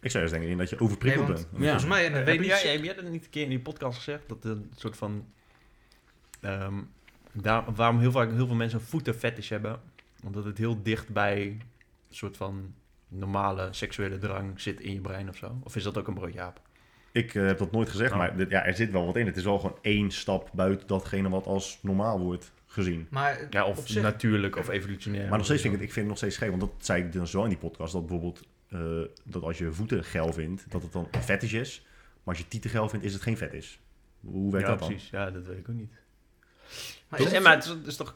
Ik 0.00 0.10
zou 0.10 0.22
eens 0.22 0.32
denken 0.32 0.58
dat 0.58 0.70
je 0.70 0.80
overprikkeld 0.80 1.26
Nee, 1.26 1.34
want- 1.36 1.50
bent. 1.50 1.62
Ja. 1.62 1.68
Volgens 1.70 1.90
mij, 1.90 2.06
en 2.06 2.12
dat 2.12 2.24
weet 2.24 2.44
jij, 2.44 2.72
heb 2.72 2.84
jij 2.84 2.94
dat 2.94 3.04
niet 3.08 3.24
een 3.24 3.30
keer 3.30 3.42
in 3.42 3.48
die 3.48 3.60
podcast 3.60 3.96
gezegd? 3.96 4.28
Dat 4.28 4.44
een 4.44 4.70
soort 4.76 4.96
van... 4.96 5.26
ehm, 6.40 6.74
daar, 7.32 7.64
waarom 7.74 7.98
heel, 7.98 8.10
vaak, 8.10 8.30
heel 8.30 8.46
veel 8.46 8.54
mensen 8.56 8.78
een 8.78 8.84
voetenfetish 8.84 9.48
hebben? 9.48 9.80
Omdat 10.24 10.44
het 10.44 10.58
heel 10.58 10.82
dicht 10.82 11.08
bij 11.08 11.42
een 11.46 11.62
soort 12.10 12.36
van 12.36 12.74
normale 13.08 13.68
seksuele 13.70 14.18
drang 14.18 14.60
zit 14.60 14.80
in 14.80 14.92
je 14.92 15.00
brein 15.00 15.28
of 15.28 15.36
zo? 15.36 15.58
Of 15.62 15.76
is 15.76 15.82
dat 15.82 15.98
ook 15.98 16.08
een 16.08 16.14
broodje 16.14 16.40
aap? 16.40 16.60
Ik 17.12 17.34
eh, 17.34 17.46
heb 17.46 17.58
dat 17.58 17.70
nooit 17.72 17.88
gezegd, 17.88 18.12
Oh. 18.12 18.18
maar 18.18 18.36
dit- 18.36 18.50
ja, 18.50 18.64
er 18.64 18.74
zit 18.74 18.90
wel 18.90 19.06
wat 19.06 19.16
in. 19.16 19.26
Het 19.26 19.36
is 19.36 19.44
wel 19.44 19.58
gewoon 19.58 19.78
één 19.80 20.10
stap 20.10 20.48
buiten 20.52 20.86
datgene 20.86 21.28
wat 21.28 21.46
als 21.46 21.78
normaal 21.82 22.20
wordt 22.20 22.52
gezien. 22.66 23.06
Maar 23.10 23.46
Ja, 23.50 23.64
of 23.64 23.82
zich- 23.88 24.02
natuurlijk 24.02 24.56
of 24.56 24.68
evolutionair. 24.68 25.28
Maar 25.28 25.36
nog 25.36 25.46
steeds 25.46 25.62
vind 25.62 25.74
ik 25.74 25.80
het, 25.80 25.88
ik 25.88 25.94
vind 25.94 26.06
het 26.06 26.14
nog 26.14 26.16
steeds 26.16 26.34
scheef, 26.34 26.48
want 26.48 26.60
dat 26.60 26.72
zei 26.78 27.02
ik 27.04 27.12
dus 27.12 27.32
wel 27.32 27.42
in 27.42 27.48
die 27.48 27.58
podcast, 27.58 27.92
dat 27.92 28.06
bijvoorbeeld 28.06 28.46
eh, 28.68 28.80
dat 29.24 29.42
als 29.42 29.58
je 29.58 29.72
voeten 29.72 30.04
geil 30.04 30.32
vindt, 30.32 30.64
dat 30.68 30.82
het 30.82 30.92
dan 30.92 31.08
een 31.10 31.22
fetish 31.22 31.52
is. 31.52 31.82
Maar 32.22 32.34
als 32.34 32.38
je 32.38 32.48
tieten 32.48 32.70
geil 32.70 32.88
vindt, 32.88 33.04
is 33.04 33.12
het 33.12 33.22
geen 33.22 33.36
fetish. 33.36 33.76
Hoe 34.20 34.50
werkt 34.52 34.66
ja, 34.66 34.72
dat 34.72 34.80
dan? 34.80 34.88
precies. 34.88 35.10
Ja, 35.10 35.30
dat 35.30 35.46
weet 35.46 35.58
ik 35.58 35.68
ook 35.68 35.74
niet. 35.76 35.92
maar 37.08 37.20
is 37.20 37.40
maar 37.40 37.54
het 37.54 37.64
is, 37.64 37.70
het 37.70 37.86
is 37.86 37.96
toch 37.96 38.14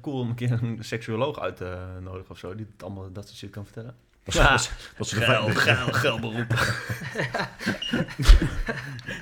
cool 0.00 0.20
om 0.20 0.28
een 0.28 0.34
keer 0.34 0.52
een 0.62 0.84
seksuoloog 0.84 1.38
uit 1.40 1.56
te 1.56 1.78
nodigen 2.00 2.30
of 2.30 2.38
zo, 2.38 2.54
die 2.54 2.66
het 2.72 2.82
allemaal 2.82 3.12
dat 3.12 3.26
soort 3.26 3.38
shit 3.38 3.50
kan 3.50 3.64
vertellen. 3.64 3.96
Dat, 4.26 4.34
Ja. 4.34 4.50
dat, 4.50 4.70
dat 4.96 5.08
ze 5.08 5.18
de 5.18 5.24
Geil, 5.24 5.48
geil, 5.48 5.86
geil 5.92 6.18
beroep. 6.18 6.54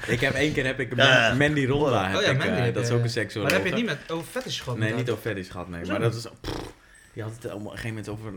Ik 0.07 0.21
heb 0.21 0.35
één 0.35 0.53
keer 0.53 0.65
heb 0.67 0.81
ik 0.81 0.97
Ja. 0.97 1.29
Man- 1.29 1.39
Mandy 1.39 1.67
Ronda. 1.67 2.07
Heb 2.09 2.17
Oh 2.17 2.23
ja, 2.23 2.29
ik, 2.31 2.39
Mandy 2.39 2.53
eh, 2.61 2.75
dat 2.75 2.83
is 2.83 2.89
je- 2.89 2.95
ook 2.95 2.99
een 2.99 3.01
Maar 3.01 3.09
seksuoloog. 3.11 3.51
dan 3.53 3.61
heb 3.63 3.69
je 3.69 3.75
het 3.77 3.87
niet 3.87 3.99
met 3.99 4.11
over 4.13 4.27
fetish 4.31 4.63
gehad? 4.63 4.79
Nee, 4.79 4.95
niet 4.95 5.11
over 5.11 5.23
fetish 5.23 5.51
gehad, 5.51 5.69
nee. 5.69 5.85
Zo. 5.85 5.91
Maar 5.91 6.01
dat 6.01 6.15
is... 6.15 6.27
pff, 6.41 6.53
die 7.13 7.23
had 7.23 7.33
het 7.35 7.51
allemaal, 7.51 7.67
op 7.67 7.73
een 7.73 7.79
gegeven 7.79 8.05
moment 8.05 8.09
over... 8.09 8.33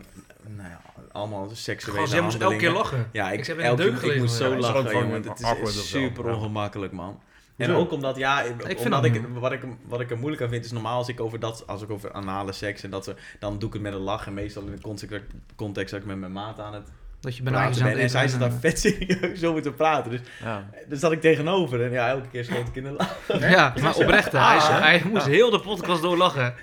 Nou 0.57 0.69
ja, 0.69 0.81
allemaal 1.11 1.49
seksuele 1.53 1.99
Gast, 1.99 2.11
jij 2.13 2.21
moest 2.21 2.39
elke 2.41 2.55
keer 2.55 2.71
lachen. 2.71 3.09
Ja, 3.11 3.31
ik, 3.31 3.39
Ik 3.39 3.45
heb 3.47 3.57
in 3.57 3.63
elke, 3.63 3.83
een 3.83 3.93
deuk 3.99 4.01
ik 4.11 4.17
moest 4.19 4.35
zo. 4.35 4.51
Is 4.53 4.61
lachen, 4.61 4.91
jongen. 4.91 5.23
Het 5.23 5.39
is 5.67 5.89
super 5.89 6.25
Ja. 6.25 6.33
ongemakkelijk, 6.33 6.91
man. 6.93 7.21
En 7.57 7.71
ook 7.71 7.91
omdat, 7.91 8.17
ja, 8.17 8.43
vind 8.43 8.79
omdat 8.83 9.03
dat 9.03 9.15
ik, 9.15 9.21
wat, 9.33 9.51
ik, 9.51 9.61
wat 9.87 9.99
ik 10.01 10.11
er 10.11 10.17
moeilijk 10.17 10.41
aan 10.43 10.49
vind, 10.49 10.65
is 10.65 10.71
normaal 10.71 10.97
als 10.97 11.07
ik 11.07 11.19
over 11.19 11.39
dat, 11.39 11.63
als 11.67 11.81
ik 11.81 11.89
over 11.89 12.11
anale 12.11 12.51
seks 12.51 12.83
en 12.83 12.89
dat 12.89 13.03
ze, 13.03 13.15
dan 13.39 13.59
doe 13.59 13.67
ik 13.67 13.73
het 13.73 13.83
met 13.83 13.93
een 13.93 13.99
lach 13.99 14.27
en 14.27 14.33
meestal 14.33 14.63
in 14.63 14.71
de 14.71 14.81
context, 14.81 15.25
context 15.55 15.91
dat 15.91 15.99
ik 16.01 16.07
met 16.07 16.17
mijn 16.17 16.31
maat 16.31 16.59
aan 16.59 16.73
het 16.73 16.87
Dat 17.19 17.37
je 17.37 17.43
praten 17.43 17.83
ben. 17.83 17.97
En 17.97 18.09
zij 18.09 18.27
zit 18.27 18.39
bent 18.39 18.51
daar 18.51 18.59
vet 18.59 18.79
serieus 18.79 19.43
over 19.49 19.61
te 19.61 19.71
praten. 19.71 20.11
Dus 20.11 20.19
Ja. 20.43 20.69
daar 20.89 20.97
zat 20.97 21.11
ik 21.11 21.21
tegenover 21.21 21.83
en 21.83 21.91
ja, 21.91 22.09
elke 22.09 22.27
keer 22.27 22.43
schoot 22.45 22.67
ik 22.67 22.75
in 22.75 22.83
de 22.83 22.91
lach. 22.91 23.17
Ja, 23.39 23.73
maar 23.81 23.95
oprecht, 23.95 24.31
hè. 24.31 24.37
hij, 24.39 24.57
Ah. 24.57 24.81
hij 24.81 25.01
moest 25.11 25.25
heel 25.25 25.49
de 25.49 25.59
podcast 25.59 26.01
doorlachen. 26.01 26.53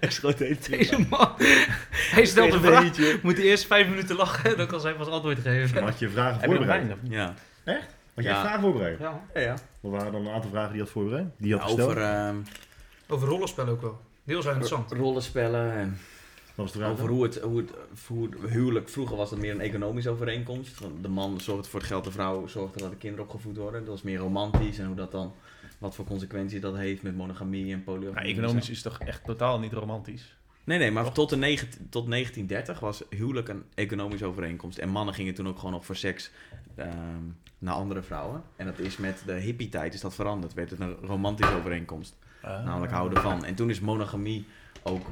Ik 0.00 0.10
schoot 0.10 0.40
even 0.40 0.70
Deze 0.78 1.06
man, 1.10 1.28
hij 2.14 2.24
stelt 2.24 2.52
een 2.52 2.60
vraag, 2.60 2.82
beetje. 2.82 3.18
moet 3.22 3.36
hij 3.36 3.44
eerst 3.46 3.66
vijf 3.66 3.88
minuten 3.88 4.16
lachen, 4.16 4.56
dan 4.56 4.66
kan 4.66 4.80
zij 4.80 4.94
pas 4.94 5.08
antwoord 5.08 5.38
geven. 5.38 5.74
Dan 5.74 5.84
had 5.84 5.98
je 5.98 6.08
vragen 6.08 6.44
voorbereid. 6.44 6.86
wijn? 6.86 6.98
of 7.72 7.93
Had 8.14 8.24
je 8.24 8.30
Ja. 8.30 8.40
vragen 8.40 8.60
voorbereid? 8.60 8.98
Ja. 8.98 9.22
ja, 9.34 9.40
ja. 9.40 9.56
Wat 9.80 9.92
waren 9.92 10.12
dan 10.12 10.26
een 10.26 10.32
aantal 10.32 10.50
vragen 10.50 10.68
die 10.68 10.76
je 10.78 10.82
had 10.82 10.92
voorbereid? 10.92 11.26
Die 11.38 11.48
je 11.48 11.52
had 11.56 11.62
Ja, 11.62 11.68
gesteld? 11.68 11.90
over 11.90 12.02
ehm, 12.02 12.36
Over 13.08 13.28
rollenspellen 13.28 13.72
ook 13.72 13.80
wel. 13.82 14.00
Heel 14.24 14.42
zo 14.42 14.48
interessant. 14.48 14.92
rollenspellen 14.92 15.72
en 15.72 15.88
Wat 16.54 16.64
was 16.66 16.72
de 16.72 16.78
vraag? 16.78 16.90
over 16.90 17.08
hoe 17.08 17.22
het, 17.22 17.40
hoe, 17.40 17.58
het, 17.58 17.70
hoe 18.06 18.28
het 18.40 18.50
huwelijk... 18.50 18.88
Vroeger 18.88 19.16
was 19.16 19.30
het 19.30 19.38
meer 19.40 19.50
een 19.54 19.60
economische 19.60 20.10
overeenkomst. 20.10 20.80
Want 20.80 21.02
De 21.02 21.08
man 21.08 21.40
zorgt 21.40 21.68
voor 21.68 21.80
het 21.80 21.88
geld, 21.88 22.04
de 22.04 22.10
vrouw 22.10 22.46
zorgt 22.46 22.78
dat 22.78 22.90
de 22.90 22.96
kinderen 22.96 23.24
opgevoed 23.24 23.56
worden. 23.56 23.80
Dat 23.80 23.88
was 23.88 24.02
meer 24.02 24.18
romantisch 24.18 24.78
en 24.78 24.86
hoe 24.86 24.96
dat 24.96 25.10
dan... 25.10 25.32
Wat 25.78 25.94
voor 25.94 26.04
consequenties 26.04 26.60
dat 26.60 26.76
heeft 26.76 27.02
met 27.02 27.16
monogamie 27.16 27.62
en 27.72 27.78
Ja, 27.78 27.84
polygamie. 27.84 28.32
economisch 28.32 28.70
is 28.70 28.82
toch 28.82 28.98
echt 28.98 29.24
totaal 29.24 29.58
niet 29.58 29.72
romantisch? 29.72 30.36
Nee, 30.64 30.78
nee, 30.78 30.90
maar 30.90 31.12
tot, 31.12 31.30
de 31.30 31.36
negen, 31.36 31.68
tot 31.90 32.10
1930 32.10 32.80
was 32.80 33.02
huwelijk 33.10 33.48
een 33.48 33.64
economische 33.74 34.26
overeenkomst. 34.26 34.78
En 34.78 34.88
mannen 34.88 35.14
gingen 35.14 35.34
toen 35.34 35.48
ook 35.48 35.56
gewoon 35.56 35.72
nog 35.72 35.84
voor 35.84 35.96
seks 35.96 36.30
ehm, 36.76 36.90
naar 37.64 37.74
andere 37.74 38.02
vrouwen. 38.02 38.42
En 38.56 38.66
dat 38.66 38.78
is 38.78 38.96
met 38.96 39.22
de 39.26 39.32
hippie-tijd 39.32 39.94
is 39.94 40.00
dat 40.00 40.14
veranderd. 40.14 40.54
Werd 40.54 40.70
het 40.70 40.80
een 40.80 40.94
romantische 40.94 41.54
overeenkomst. 41.54 42.16
Ah. 42.42 42.64
Namelijk 42.64 42.92
houden 42.92 43.22
van. 43.22 43.44
En 43.44 43.54
toen 43.54 43.70
is 43.70 43.80
monogamie 43.80 44.46
ook 44.82 45.06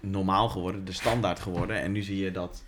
normaal 0.00 0.48
geworden, 0.48 0.84
de 0.84 0.92
standaard 0.92 1.40
geworden. 1.40 1.80
En 1.80 1.92
nu 1.92 2.02
zie 2.02 2.24
je 2.24 2.30
dat 2.30 2.64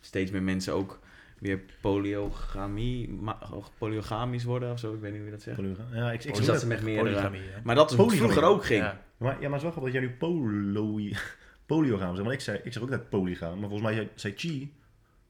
steeds 0.00 0.30
meer 0.30 0.42
mensen 0.42 0.74
ook 0.74 0.98
weer 1.38 1.60
polyogamie, 1.80 3.08
ma- 3.08 3.38
polygamisch 3.78 4.44
worden 4.44 4.72
of 4.72 4.78
zo. 4.78 4.94
Ik 4.94 5.00
weet 5.00 5.10
niet 5.10 5.20
hoe 5.20 5.30
je 5.30 5.34
dat 5.36 5.42
zegt. 5.42 5.60
Ja, 5.92 6.12
ik, 6.12 6.24
ik 6.24 6.46
dat 6.46 6.60
ze 6.60 6.66
met 6.66 6.82
meerdere... 6.82 7.30
Maar 7.64 7.74
dat 7.74 7.90
is 7.90 7.96
hoe 7.96 8.06
het 8.06 8.16
vroeger 8.16 8.42
ook 8.42 8.64
ging. 8.64 8.82
Ja. 8.82 9.00
Maar, 9.16 9.32
ja, 9.40 9.48
maar 9.48 9.50
het 9.50 9.56
is 9.56 9.62
wel 9.62 9.70
grappig 9.70 9.92
dat 9.92 9.92
jij 9.92 10.10
nu 10.10 10.16
polo, 10.16 10.98
polyogaam 11.66 12.14
zegt. 12.14 12.22
Want 12.26 12.32
ik, 12.32 12.40
zei, 12.40 12.60
ik 12.64 12.72
zeg 12.72 12.82
ook 12.82 12.90
net 12.90 13.08
polygaam. 13.08 13.58
Maar 13.58 13.68
volgens 13.68 13.82
mij 13.82 13.94
zei, 13.94 14.08
zei 14.14 14.34
Chi 14.36 14.74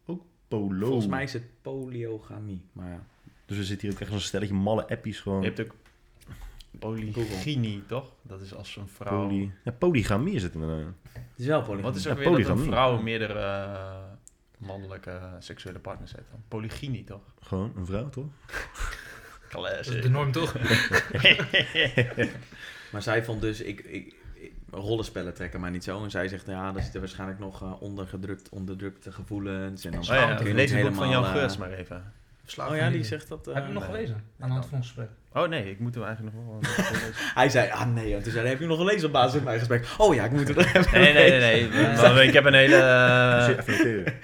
ook 0.06 0.22
polo. 0.48 0.86
Volgens 0.86 1.06
mij 1.06 1.22
is 1.22 1.32
het 1.32 1.44
polyogamie. 1.62 2.62
Maar 2.72 2.90
ja. 2.90 3.02
Dus 3.48 3.56
we 3.56 3.64
zitten 3.64 3.86
hier 3.88 3.96
ook 3.96 4.02
echt 4.02 4.12
als 4.12 4.20
een 4.22 4.28
stelletje 4.28 4.54
malle 4.54 4.88
appies 4.88 5.20
gewoon. 5.20 5.40
Je 5.42 5.46
hebt 5.46 5.60
ook 5.60 5.74
polygynie, 6.78 7.86
toch? 7.86 8.12
Dat 8.22 8.40
is 8.40 8.54
als 8.54 8.76
een 8.76 8.88
vrouw... 8.88 9.26
Poly... 9.26 9.50
Ja, 9.64 9.72
polygamie 9.72 10.34
is 10.34 10.42
het 10.42 10.54
inderdaad. 10.54 10.92
Het 11.12 11.22
is 11.36 11.46
wel 11.46 11.62
polygamie. 11.62 11.82
Wat 11.84 11.96
is 11.96 12.02
Ja, 12.04 12.10
ook 12.10 12.16
weer 12.18 12.26
dat 12.26 12.36
een 12.38 12.42
polygamie. 12.44 12.70
vrouw 12.72 13.02
meerdere 13.02 13.40
eh, 13.40 13.96
mannelijke 14.58 15.20
seksuele 15.38 15.78
partners 15.78 16.12
heeft 16.12 16.30
dan? 16.30 16.42
Polygynie, 16.48 17.04
toch? 17.04 17.20
Gewoon 17.40 17.72
een 17.76 17.86
vrouw, 17.86 18.08
toch? 18.08 18.26
Dat 19.52 19.80
is 19.80 19.86
de 20.02 20.08
norm 20.10 20.32
toch? 20.32 20.54
Maar 22.92 23.02
zij 23.02 23.24
vond 23.24 23.40
dus, 23.40 23.60
ik, 23.60 23.80
ik, 23.80 24.14
ik- 24.34 24.54
rollenspellen 24.70 25.34
trekken 25.34 25.60
mij 25.60 25.70
niet 25.70 25.84
zo. 25.84 26.02
En 26.04 26.10
zij 26.10 26.28
zegt, 26.28 26.46
ja, 26.46 26.72
daar 26.72 26.82
zitten 26.82 27.00
waarschijnlijk 27.00 27.38
nog 27.38 27.62
eh, 27.62 27.82
ondergedrukt, 27.82 28.48
onderdrukte 28.48 29.12
gevoelens. 29.12 29.84
En 29.84 29.90
dan 29.90 30.00
Oh 30.00 30.06
ja, 30.06 30.34
kun 30.34 30.46
je 30.46 30.54
lees 30.54 30.70
niet 30.70 30.78
het 30.80 30.88
boek 30.88 30.98
van 30.98 31.08
Jan 31.08 31.22
helemaal, 31.22 31.42
Geus 31.42 31.52
eh, 31.54 31.58
maar 31.58 31.72
even. 31.72 32.12
Oh 32.58 32.76
ja, 32.76 32.90
die 32.90 33.04
zegt 33.04 33.28
dat... 33.28 33.46
eh, 33.48 33.54
Heb 33.54 33.62
je 33.66 33.70
hem 33.70 33.72
nog 33.80 33.82
nee. 33.88 33.92
gelezen? 33.94 34.14
Aan 34.40 34.48
de 34.48 34.52
hand 34.54 34.66
van 34.66 34.76
ons 34.78 34.86
gesprek. 34.86 35.08
Oh 35.32 35.48
nee, 35.48 35.70
ik 35.70 35.78
moet 35.78 35.94
hem 35.94 36.04
eigenlijk 36.04 36.36
nog 36.36 36.44
wel 36.46 36.58
lezen. 36.60 37.12
Hij 37.34 37.48
zei, 37.48 37.70
ah 37.70 37.86
nee, 37.86 38.14
en 38.14 38.22
toen 38.22 38.32
zei 38.32 38.42
hij, 38.42 38.48
heb 38.50 38.58
je 38.60 38.66
hem 38.66 38.76
nog 38.76 38.86
gelezen 38.86 39.06
op 39.06 39.12
basis 39.12 39.32
van 39.34 39.42
mijn 39.44 39.58
gesprek? 39.58 39.86
Oh 39.98 40.14
ja, 40.14 40.24
ik 40.24 40.30
moet 40.30 40.48
het 40.48 40.56
nog 40.56 40.72
even 40.74 41.00
Nee, 41.00 41.12
nee, 41.12 41.30
nee. 41.30 41.40
nee. 41.68 41.68
Nee. 41.86 41.96
Maar 41.96 42.24
ik 42.24 42.32
heb 42.32 42.44
een 42.44 42.54
hele... 42.54 42.76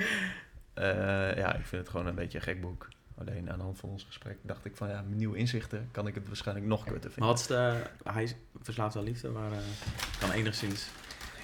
Eh, 0.74 0.90
eh, 1.30 1.36
ja, 1.36 1.54
ik 1.54 1.66
vind 1.66 1.82
het 1.82 1.90
gewoon 1.90 2.06
een 2.06 2.14
beetje 2.14 2.38
een 2.38 2.44
gek 2.44 2.60
boek. 2.60 2.88
Alleen 3.18 3.50
aan 3.50 3.58
de 3.58 3.64
hand 3.64 3.78
van 3.78 3.88
ons 3.88 4.04
gesprek 4.04 4.36
dacht 4.42 4.64
ik 4.64 4.76
van 4.76 4.88
ja, 4.88 5.02
met 5.08 5.18
nieuwe 5.18 5.36
inzichten 5.36 5.88
kan 5.92 6.06
ik 6.06 6.14
het 6.14 6.26
waarschijnlijk 6.26 6.66
nog 6.66 6.84
kutter 6.84 7.00
Maar 7.02 7.10
vinden. 7.12 7.28
wat 7.30 7.38
is 7.40 7.46
de... 7.46 8.10
Hij 8.12 8.22
is 8.22 8.34
verslaafd 8.62 8.96
aan 8.96 9.02
liefde, 9.02 9.28
maar 9.28 9.52
eh, 9.52 9.58
kan 10.20 10.30
enigszins... 10.30 10.86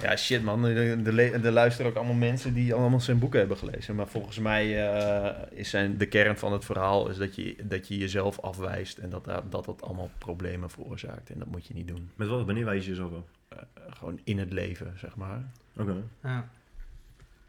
Ja, 0.02 0.16
shit 0.16 0.42
man. 0.42 0.64
Er, 0.64 1.06
er, 1.06 1.44
er 1.44 1.52
luisteren 1.52 1.90
ook 1.90 1.96
allemaal 1.96 2.14
mensen 2.14 2.54
die 2.54 2.74
allemaal 2.74 3.00
zijn 3.00 3.18
boeken 3.18 3.38
hebben 3.38 3.56
gelezen. 3.56 3.94
Maar 3.94 4.08
volgens 4.08 4.38
mij 4.38 4.88
eh, 4.88 5.58
is 5.58 5.70
zijn, 5.70 5.98
de 5.98 6.06
kern 6.06 6.38
van 6.38 6.52
het 6.52 6.64
verhaal 6.64 7.08
is 7.08 7.16
dat 7.16 7.34
je, 7.34 7.56
dat 7.62 7.88
je 7.88 7.98
jezelf 7.98 8.40
afwijst 8.40 8.98
en 8.98 9.10
dat, 9.10 9.24
dat 9.24 9.52
dat 9.52 9.64
dat 9.64 9.82
allemaal 9.82 10.10
problemen 10.18 10.70
veroorzaakt. 10.70 11.30
En 11.30 11.38
dat 11.38 11.48
moet 11.48 11.66
je 11.66 11.74
niet 11.74 11.88
doen. 11.88 12.10
Met 12.16 12.28
wat? 12.28 12.46
Wanneer 12.46 12.64
wijs 12.64 12.84
je 12.84 12.90
jezelf 12.90 13.12
af? 13.12 13.24
Eh, 13.48 13.58
gewoon 13.90 14.20
in 14.24 14.38
het 14.38 14.52
leven, 14.52 14.94
zeg 14.98 15.16
maar. 15.16 15.44
Oké. 15.76 15.96
Ja. 16.22 16.48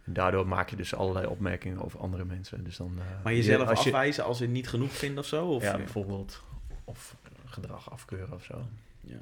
En 0.03 0.13
daardoor 0.13 0.47
maak 0.47 0.69
je 0.69 0.75
dus 0.75 0.95
allerlei 0.95 1.25
opmerkingen 1.25 1.83
over 1.83 1.99
andere 1.99 2.25
mensen. 2.25 2.63
Dus 2.63 2.77
dan, 2.77 2.93
eh, 2.99 3.23
Maar 3.23 3.33
jezelf 3.33 3.67
als 3.67 3.83
je, 3.83 3.89
afwijzen 3.89 4.23
als 4.23 4.37
je 4.37 4.47
niet 4.47 4.67
genoeg 4.67 4.91
vindt 4.91 5.19
of 5.19 5.25
zo? 5.25 5.45
Of, 5.47 5.63
Ja, 5.63 5.77
bijvoorbeeld. 5.77 6.41
Of 6.83 7.15
gedrag 7.45 7.91
afkeuren 7.91 8.33
of 8.33 8.43
zo. 8.43 8.65
Ja. 9.01 9.21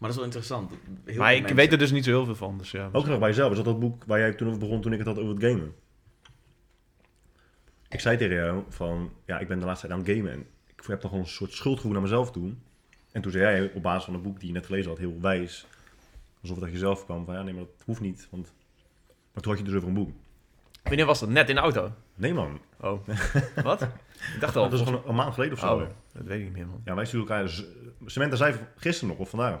Maar 0.00 0.08
dat 0.08 0.10
is 0.10 0.16
wel 0.16 0.24
interessant. 0.24 0.70
Heel 1.04 1.18
maar 1.18 1.32
ik 1.32 1.38
mensen- 1.38 1.56
weet 1.56 1.72
er 1.72 1.78
dus 1.78 1.90
niet 1.90 2.04
zo 2.04 2.10
heel 2.10 2.24
veel 2.24 2.34
van. 2.34 2.58
Dus 2.58 2.70
ja, 2.70 2.88
Ook 2.92 3.06
nog 3.06 3.18
bij 3.18 3.28
jezelf. 3.28 3.50
Is 3.50 3.56
dat 3.56 3.64
dat 3.64 3.80
boek 3.80 4.04
waar 4.04 4.18
jij 4.18 4.32
toen 4.32 4.46
over 4.48 4.60
begon 4.60 4.80
toen 4.80 4.92
ik 4.92 4.98
het 4.98 5.06
had 5.06 5.18
over 5.18 5.34
het 5.34 5.44
gamen? 5.44 5.74
Ik 7.88 8.00
zei 8.00 8.16
tegen 8.16 8.36
jou 8.36 8.62
van, 8.68 9.12
ja, 9.26 9.38
ik 9.38 9.48
ben 9.48 9.58
de 9.58 9.64
laatste 9.64 9.86
tijd 9.86 9.98
aan 10.00 10.06
het 10.06 10.16
gamen 10.16 10.32
en 10.32 10.40
ik 10.66 10.82
heb 10.86 11.00
toch 11.00 11.10
gewoon 11.10 11.24
een 11.24 11.30
soort 11.30 11.52
schuldgevoel 11.52 11.92
naar 11.92 12.02
mezelf 12.02 12.30
toe. 12.30 12.52
En 13.12 13.22
toen 13.22 13.32
zei 13.32 13.44
jij 13.44 13.72
op 13.74 13.82
basis 13.82 14.04
van 14.04 14.14
het 14.14 14.22
boek 14.22 14.38
die 14.38 14.48
je 14.48 14.54
net 14.54 14.66
gelezen 14.66 14.90
had, 14.90 14.98
heel 14.98 15.20
wijs, 15.20 15.66
alsof 16.40 16.56
het 16.56 16.64
uit 16.64 16.74
jezelf 16.74 17.04
kwam, 17.04 17.24
van 17.24 17.34
ja, 17.34 17.42
nee, 17.42 17.54
maar 17.54 17.62
dat 17.64 17.82
hoeft 17.84 18.00
niet. 18.00 18.28
Want... 18.30 18.52
Maar 19.32 19.42
toen 19.42 19.52
had 19.52 19.60
je 19.60 19.66
dus 19.66 19.76
over 19.76 19.88
een 19.88 19.94
boek. 19.94 20.10
Wanneer 20.82 21.06
was 21.06 21.20
dat? 21.20 21.28
Net 21.28 21.48
in 21.48 21.54
de 21.54 21.60
auto? 21.60 21.92
Nee 22.14 22.34
man, 22.34 22.60
Oh. 22.80 23.06
Wat? 23.62 23.82
Ik 23.82 24.40
dacht 24.40 24.56
al. 24.56 24.68
dat 24.70 24.80
is 24.80 24.86
gewoon 24.86 25.02
een 25.06 25.14
maand 25.14 25.34
geleden 25.34 25.54
of 25.54 25.60
zo. 25.60 25.74
Oh, 25.74 25.82
dat 26.12 26.26
weet 26.26 26.38
ik 26.38 26.44
niet 26.44 26.52
meer, 26.52 26.66
man. 26.66 26.80
Ja, 26.84 26.94
wij 26.94 27.04
sturen 27.04 27.28
elkaar, 27.28 27.62
Samantha 28.06 28.36
zei 28.36 28.54
gisteren 28.76 29.08
nog, 29.08 29.18
of 29.18 29.30
vandaag. 29.30 29.60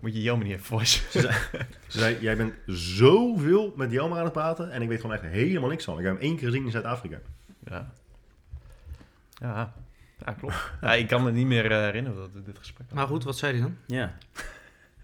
Moet 0.00 0.14
je 0.14 0.22
Jelme 0.22 0.44
niet 0.44 0.52
even 0.52 0.64
voice. 0.64 1.00
Ze 1.10 1.98
zei, 1.98 2.16
jij 2.20 2.36
bent 2.36 2.54
zoveel 2.66 3.72
met 3.76 3.90
Jelmer 3.90 4.18
aan 4.18 4.24
het 4.24 4.32
praten 4.32 4.70
en 4.70 4.82
ik 4.82 4.88
weet 4.88 5.00
gewoon 5.00 5.16
echt 5.16 5.24
helemaal 5.24 5.68
niks 5.68 5.84
van. 5.84 5.98
Ik 5.98 6.04
heb 6.04 6.12
hem 6.12 6.22
één 6.22 6.36
keer 6.36 6.48
gezien 6.48 6.64
in 6.64 6.70
Zuid-Afrika. 6.70 7.18
Ja. 7.64 7.92
Ja. 9.40 9.74
Ja, 10.24 10.32
klopt. 10.32 10.72
Ja, 10.80 10.94
ik 10.94 11.08
kan 11.08 11.22
me 11.22 11.32
niet 11.32 11.46
meer 11.46 11.70
eh, 11.70 11.78
herinneren 11.78 12.18
dat 12.18 12.30
we 12.32 12.42
dit 12.42 12.58
gesprek 12.58 12.78
hadden. 12.78 12.96
Maar 12.96 13.06
goed, 13.06 13.24
wat 13.24 13.38
zei 13.38 13.52
hij 13.52 13.62
dan? 13.62 13.76
Ja. 13.86 14.16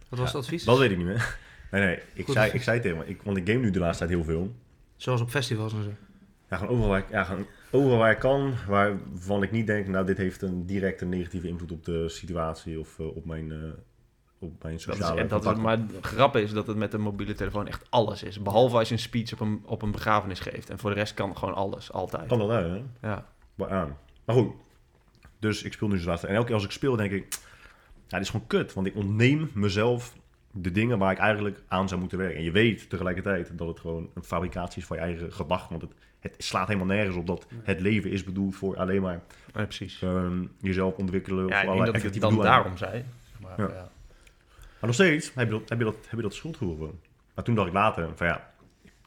Wat 0.09 0.19
was 0.19 0.33
het 0.33 0.43
advies? 0.43 0.65
Dat 0.65 0.79
weet 0.79 0.91
ik 0.91 0.97
niet 0.97 1.07
meer. 1.07 1.39
Nee, 1.71 1.83
nee, 1.83 1.99
ik, 2.13 2.25
Goed 2.25 2.35
zei, 2.35 2.53
ik 2.53 2.63
zei 2.63 2.81
tegen 2.81 2.99
hem, 2.99 3.07
ik, 3.09 3.23
want 3.23 3.37
ik 3.37 3.49
game 3.49 3.59
nu 3.61 3.71
de 3.71 3.79
laatste 3.79 4.07
tijd 4.07 4.17
heel 4.17 4.27
veel. 4.27 4.55
Zoals 4.97 5.21
op 5.21 5.31
festivals 5.31 5.73
en 5.73 5.83
zo. 5.83 5.91
Ja, 6.51 6.57
gewoon 6.57 6.77
overal 6.77 7.03
ja, 7.11 7.25
gewoon 7.25 7.47
overal 7.71 7.99
waar 7.99 8.11
ik 8.11 8.19
kan, 8.19 8.55
waarvan 8.67 9.43
ik 9.43 9.51
niet 9.51 9.67
denk, 9.67 9.87
nou, 9.87 10.07
dit 10.07 10.17
heeft 10.17 10.43
een 10.43 10.67
directe 10.67 11.05
negatieve 11.05 11.49
invloed 11.49 11.73
op 11.73 11.85
de 11.85 12.09
situatie 12.09 12.81
of 12.81 12.99
eh, 12.99 13.17
op 13.17 13.25
mijn, 13.25 13.53
eh, 13.53 13.59
op 14.39 14.63
mijn 14.63 14.75
Dat 14.75 14.83
sociale 14.83 15.23
is, 15.23 15.29
dat 15.29 15.47
is, 15.47 15.55
maar 15.55 15.87
de 15.87 16.03
grap 16.03 16.37
is 16.37 16.53
dat 16.53 16.67
het 16.67 16.77
met 16.77 16.93
een 16.93 17.01
mobiele 17.01 17.35
telefoon 17.35 17.67
echt 17.67 17.87
alles 17.91 18.23
is. 18.23 18.43
Behalve 18.43 18.77
als 18.77 18.89
je 18.89 18.95
een 18.95 19.01
speech 19.01 19.33
op 19.33 19.41
een, 19.41 19.63
op 19.65 19.83
een 19.83 19.91
begrafenis 19.91 20.41
geeft. 20.41 20.71
En 20.71 20.79
voor 20.79 20.91
de 20.91 20.97
rest 20.97 21.15
kan 21.15 21.37
gewoon 21.37 21.55
alles, 21.55 21.93
altijd. 21.93 22.27
Kan 22.27 22.39
dat 22.39 22.51
uit, 22.51 22.71
hè? 22.71 23.09
Ja. 23.09 23.27
Maar 23.55 23.71
aan. 23.71 23.97
Maar 24.25 24.37
goed, 24.37 24.53
dus 25.39 25.63
ik 25.63 25.73
speel 25.73 25.89
nu 25.89 25.99
de 25.99 26.05
laatste 26.05 26.27
En 26.27 26.35
elke 26.35 26.47
keer 26.47 26.55
als 26.55 26.65
ik 26.65 26.71
speel, 26.71 26.97
denk 26.97 27.13
ik, 27.13 27.39
ja, 28.07 28.17
dit 28.17 28.21
is 28.21 28.31
gewoon 28.31 28.47
kut. 28.47 28.73
Want 28.73 28.87
ik 28.87 28.97
ontneem 28.97 29.51
mezelf 29.55 30.17
de 30.53 30.71
dingen 30.71 30.99
waar 30.99 31.13
ik 31.13 31.19
eigenlijk 31.19 31.63
aan 31.69 31.89
zou 31.89 32.01
moeten 32.01 32.19
werken. 32.19 32.37
En 32.37 32.45
je 32.45 32.51
weet 32.51 32.91
tegelijkertijd 32.91 33.59
dat 33.59 33.69
het 33.69 33.81
gewoon 33.81 34.11
een 34.15 34.25
fabricatie 34.25 34.81
is 34.81 34.87
van 34.87 34.97
je 34.97 35.03
eigen 35.03 35.33
gedachten. 35.33 35.79
Want 35.79 35.83
het, 35.83 36.01
het 36.21 36.35
slaat 36.39 36.67
helemaal 36.67 36.89
nergens 36.97 37.17
op 37.17 37.27
dat 37.27 37.47
het 37.63 37.81
leven 37.81 38.11
is 38.11 38.25
bedoeld 38.25 38.57
voor 38.57 38.77
alleen 38.77 39.03
maar 39.03 39.21
ja, 39.55 39.65
precies. 39.65 40.03
ehm, 40.03 40.45
jezelf 40.61 40.95
ontwikkelen. 40.97 41.47
Ja, 41.47 41.61
voor 41.61 41.61
ik 41.61 41.65
denk 41.67 41.77
dat 41.79 41.87
het 41.87 41.95
effectieve 41.95 42.27
dan 42.37 42.45
daarom 42.45 42.77
zei. 42.77 43.05
Zeg 43.31 43.41
maar, 43.41 43.61
Ja. 43.69 43.75
ja. 43.75 43.89
Maar 44.81 44.89
nog 44.89 44.95
steeds 44.95 45.31
heb 45.35 45.47
je 45.51 45.59
dat, 45.59 45.69
heb 45.69 45.79
je 45.79 45.85
dat, 45.85 45.95
heb 46.07 46.17
je 46.17 46.23
dat 46.23 46.35
schuldgevoel 46.35 46.75
gewoon. 46.77 47.01
Maar 47.35 47.45
toen 47.45 47.55
dacht 47.55 47.69
ik 47.69 47.75
later, 47.75 48.09
van 48.17 48.27
ja, 48.27 48.51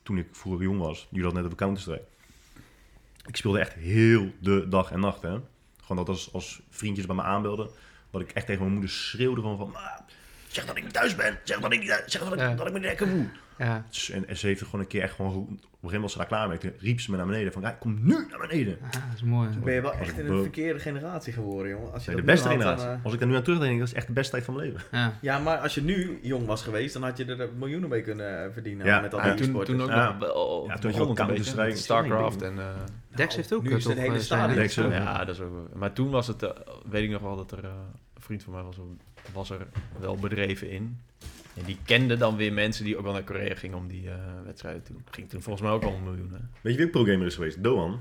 toen 0.03 0.17
ik 0.17 0.27
vroeger 0.31 0.63
jong 0.63 0.79
was, 0.79 1.07
jullie 1.09 1.25
had 1.25 1.33
net 1.33 1.43
over 1.45 1.57
Counter-Strike. 1.57 2.03
Ik 3.27 3.35
speelde 3.35 3.59
echt 3.59 3.73
heel 3.73 4.31
de 4.39 4.67
dag 4.69 4.91
en 4.91 4.99
nacht, 4.99 5.21
hè. 5.21 5.37
Gewoon 5.81 5.97
dat 6.05 6.07
als, 6.09 6.33
als 6.33 6.61
vriendjes 6.69 7.05
bij 7.05 7.15
me 7.15 7.21
aanbelden, 7.21 7.69
dat 8.11 8.21
ik 8.21 8.31
echt 8.31 8.45
tegen 8.45 8.61
mijn 8.61 8.73
moeder 8.73 8.89
schreeuwde 8.91 9.41
gewoon 9.41 9.57
van... 9.57 9.69
"Ma, 9.71 10.05
zeg 10.47 10.65
dat 10.65 10.77
ik 10.77 10.83
niet 10.83 10.93
thuis 10.93 11.15
ben, 11.15 11.39
zeg 11.43 11.59
dat 11.59 11.71
ik 11.73 11.79
niet 11.79 11.87
thuis, 11.89 12.11
zeg 12.11 12.23
dat 12.23 12.33
ik, 12.33 12.39
Ja. 12.39 12.53
dat 12.55 12.67
ik 12.67 12.73
me 12.73 12.79
lekker 12.79 13.07
voel. 13.07 13.27
Ja. 13.57 13.85
Dus- 13.89 14.09
En, 14.09 14.27
en 14.27 14.37
ze 14.37 14.47
heeft 14.47 14.59
er 14.59 14.65
gewoon 14.65 14.81
een 14.81 14.87
keer 14.87 15.01
echt 15.01 15.13
gewoon, 15.15 15.31
op 15.31 15.37
een 15.37 15.45
gegeven 15.49 15.67
moment 15.81 16.01
was 16.01 16.11
ze 16.11 16.17
daar 16.17 16.27
klaar 16.27 16.47
mee. 16.47 16.57
Toen 16.57 16.71
riep 16.79 16.99
ze 17.01 17.11
me 17.11 17.17
naar 17.17 17.25
beneden 17.25 17.53
van, 17.53 17.61
ja, 17.61 17.71
kom 17.71 17.99
nu 18.01 18.25
naar 18.29 18.39
beneden. 18.47 18.77
Ah, 18.83 18.91
dat 18.91 19.01
is 19.15 19.21
mooi. 19.23 19.49
hè. 19.49 19.59
Ben 19.59 19.73
je 19.73 19.81
wel 19.81 19.93
echt 19.93 20.17
in 20.19 20.25
een 20.27 20.41
verkeerde 20.41 20.79
generatie 20.79 21.33
geworden, 21.33 21.71
jongen. 21.71 21.93
Als 21.93 22.05
je 22.05 22.11
Nee, 22.11 22.19
de 22.21 22.25
dat 22.25 22.35
beste 22.35 22.49
dan, 22.49 22.57
generatie. 22.57 22.87
eh, 22.87 23.03
Als 23.03 23.13
ik 23.13 23.19
daar 23.19 23.27
nu 23.27 23.35
aan 23.35 23.43
terugdenk, 23.43 23.79
dat 23.79 23.87
is 23.87 23.93
echt 23.93 24.07
de 24.07 24.13
beste 24.13 24.31
tijd 24.31 24.43
van 24.43 24.55
mijn 24.55 24.67
leven. 24.67 24.83
Ja. 24.91 25.13
Ja, 25.21 25.39
maar 25.39 25.57
als 25.57 25.75
je 25.75 25.81
nu 25.81 26.19
jong 26.21 26.45
was 26.45 26.63
geweest, 26.63 26.93
dan 26.93 27.03
had 27.03 27.17
je 27.17 27.25
er 27.25 27.49
miljoenen 27.57 27.89
mee 27.89 28.01
kunnen 28.01 28.43
eh, 28.45 28.51
verdienen. 28.53 28.85
Ja, 28.85 28.99
met 28.99 29.13
al 29.13 29.19
ja, 29.19 29.25
die 29.25 29.33
toen, 29.35 29.45
e-sporters. 29.45 29.77
toen 29.77 29.87
ook 29.87 29.93
Ja. 29.95 30.11
nog 30.11 30.17
wel. 30.19 30.59
Ja, 30.59 30.61
toen 30.61 30.69
had 30.71 30.81
je 30.81 30.87
begon 30.87 31.01
ook 31.01 31.17
het 31.17 31.19
een 31.19 31.35
beetje 31.35 31.53
Counter-Strike. 31.53 31.69
met 31.69 31.79
Starcraft 31.79 32.41
en... 32.41 32.59
eh, 32.59 32.65
Dex 33.15 33.35
heeft 33.35 33.53
ook 33.53 33.63
nu 33.63 33.69
eh, 33.71 33.77
is 33.77 33.85
het 33.85 33.97
hele 33.97 34.13
eh, 34.15 34.19
stadion. 34.21 34.55
Dex. 34.59 34.75
Ja, 34.75 35.25
dat 35.25 35.35
is 35.35 35.41
ook. 35.41 35.73
Maar 35.73 35.93
toen 35.93 36.09
was 36.09 36.27
het, 36.27 36.43
eh, 36.43 36.49
weet 36.89 37.03
ik 37.03 37.09
nog 37.09 37.21
wel 37.21 37.35
dat 37.35 37.51
er 37.51 37.63
eh, 37.63 37.69
een 38.15 38.21
vriend 38.21 38.43
van 38.43 38.53
mij 38.53 38.61
was, 38.63 38.77
was 39.33 39.49
er 39.49 39.67
wel 39.99 40.15
bedreven 40.17 40.69
in. 40.69 40.99
En 41.55 41.63
die 41.65 41.77
kende 41.85 42.17
dan 42.17 42.35
weer 42.35 42.53
mensen 42.53 42.85
die 42.85 42.97
ook 42.97 43.03
wel 43.03 43.13
naar 43.13 43.23
Korea 43.23 43.55
gingen 43.55 43.77
om 43.77 43.87
die 43.87 44.09
eh, 44.09 44.15
wedstrijden 44.45 44.83
toen. 44.83 45.03
Ging 45.11 45.29
toen 45.29 45.41
volgens 45.41 45.65
mij 45.65 45.73
ook 45.73 45.83
al 45.83 45.93
een 45.93 46.03
miljoen. 46.03 46.31
Hè? 46.31 46.39
Weet 46.61 46.73
je 46.73 46.77
wie 46.77 46.85
ook 46.85 46.91
pro-gamer 46.91 47.25
is 47.25 47.35
geweest? 47.35 47.63
Doan. 47.63 47.99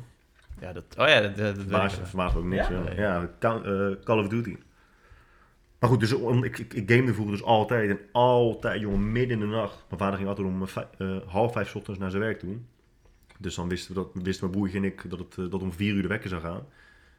Ja, 0.60 0.72
dat, 0.72 0.84
oh 0.98 1.08
ja, 1.08 1.20
dat, 1.20 1.36
dat, 1.68 1.92
verbaast 2.02 2.36
ook 2.36 2.44
niks. 2.44 2.68
Ja? 2.68 2.74
Ja, 2.74 2.82
Nee. 2.82 2.96
ja 2.96 3.30
Call, 3.38 3.62
eh, 3.62 4.04
Call 4.04 4.18
of 4.18 4.28
Duty. 4.28 4.56
Maar 5.78 5.90
goed, 5.90 6.00
dus 6.00 6.12
om, 6.12 6.44
ik, 6.44 6.58
ik, 6.58 6.74
ik 6.74 6.90
gamede 6.90 7.14
vroeger 7.14 7.34
dus 7.34 7.44
altijd. 7.44 7.90
En 7.90 7.98
altijd, 8.12 8.80
jongen, 8.80 9.12
midden 9.12 9.40
in 9.40 9.50
de 9.50 9.56
nacht. 9.56 9.84
Mijn 9.88 10.00
vader 10.00 10.16
ging 10.16 10.28
altijd 10.28 10.46
om 10.46 10.62
eh, 10.98 11.16
half 11.26 11.52
vijf 11.52 11.76
ochtends 11.76 12.00
naar 12.00 12.10
zijn 12.10 12.22
werk 12.22 12.38
toe. 12.38 12.56
Dus 13.38 13.54
dan 13.54 13.68
wisten, 13.68 13.94
we 13.94 14.00
dat, 14.00 14.22
wisten 14.22 14.46
mijn 14.46 14.58
broertje 14.58 14.78
en 14.78 14.84
ik 14.84 15.10
dat 15.10 15.18
het 15.18 15.50
dat 15.50 15.62
om 15.62 15.72
vier 15.72 15.94
uur 15.94 16.02
de 16.02 16.08
wekker 16.08 16.28
zou 16.28 16.42
gaan. 16.42 16.66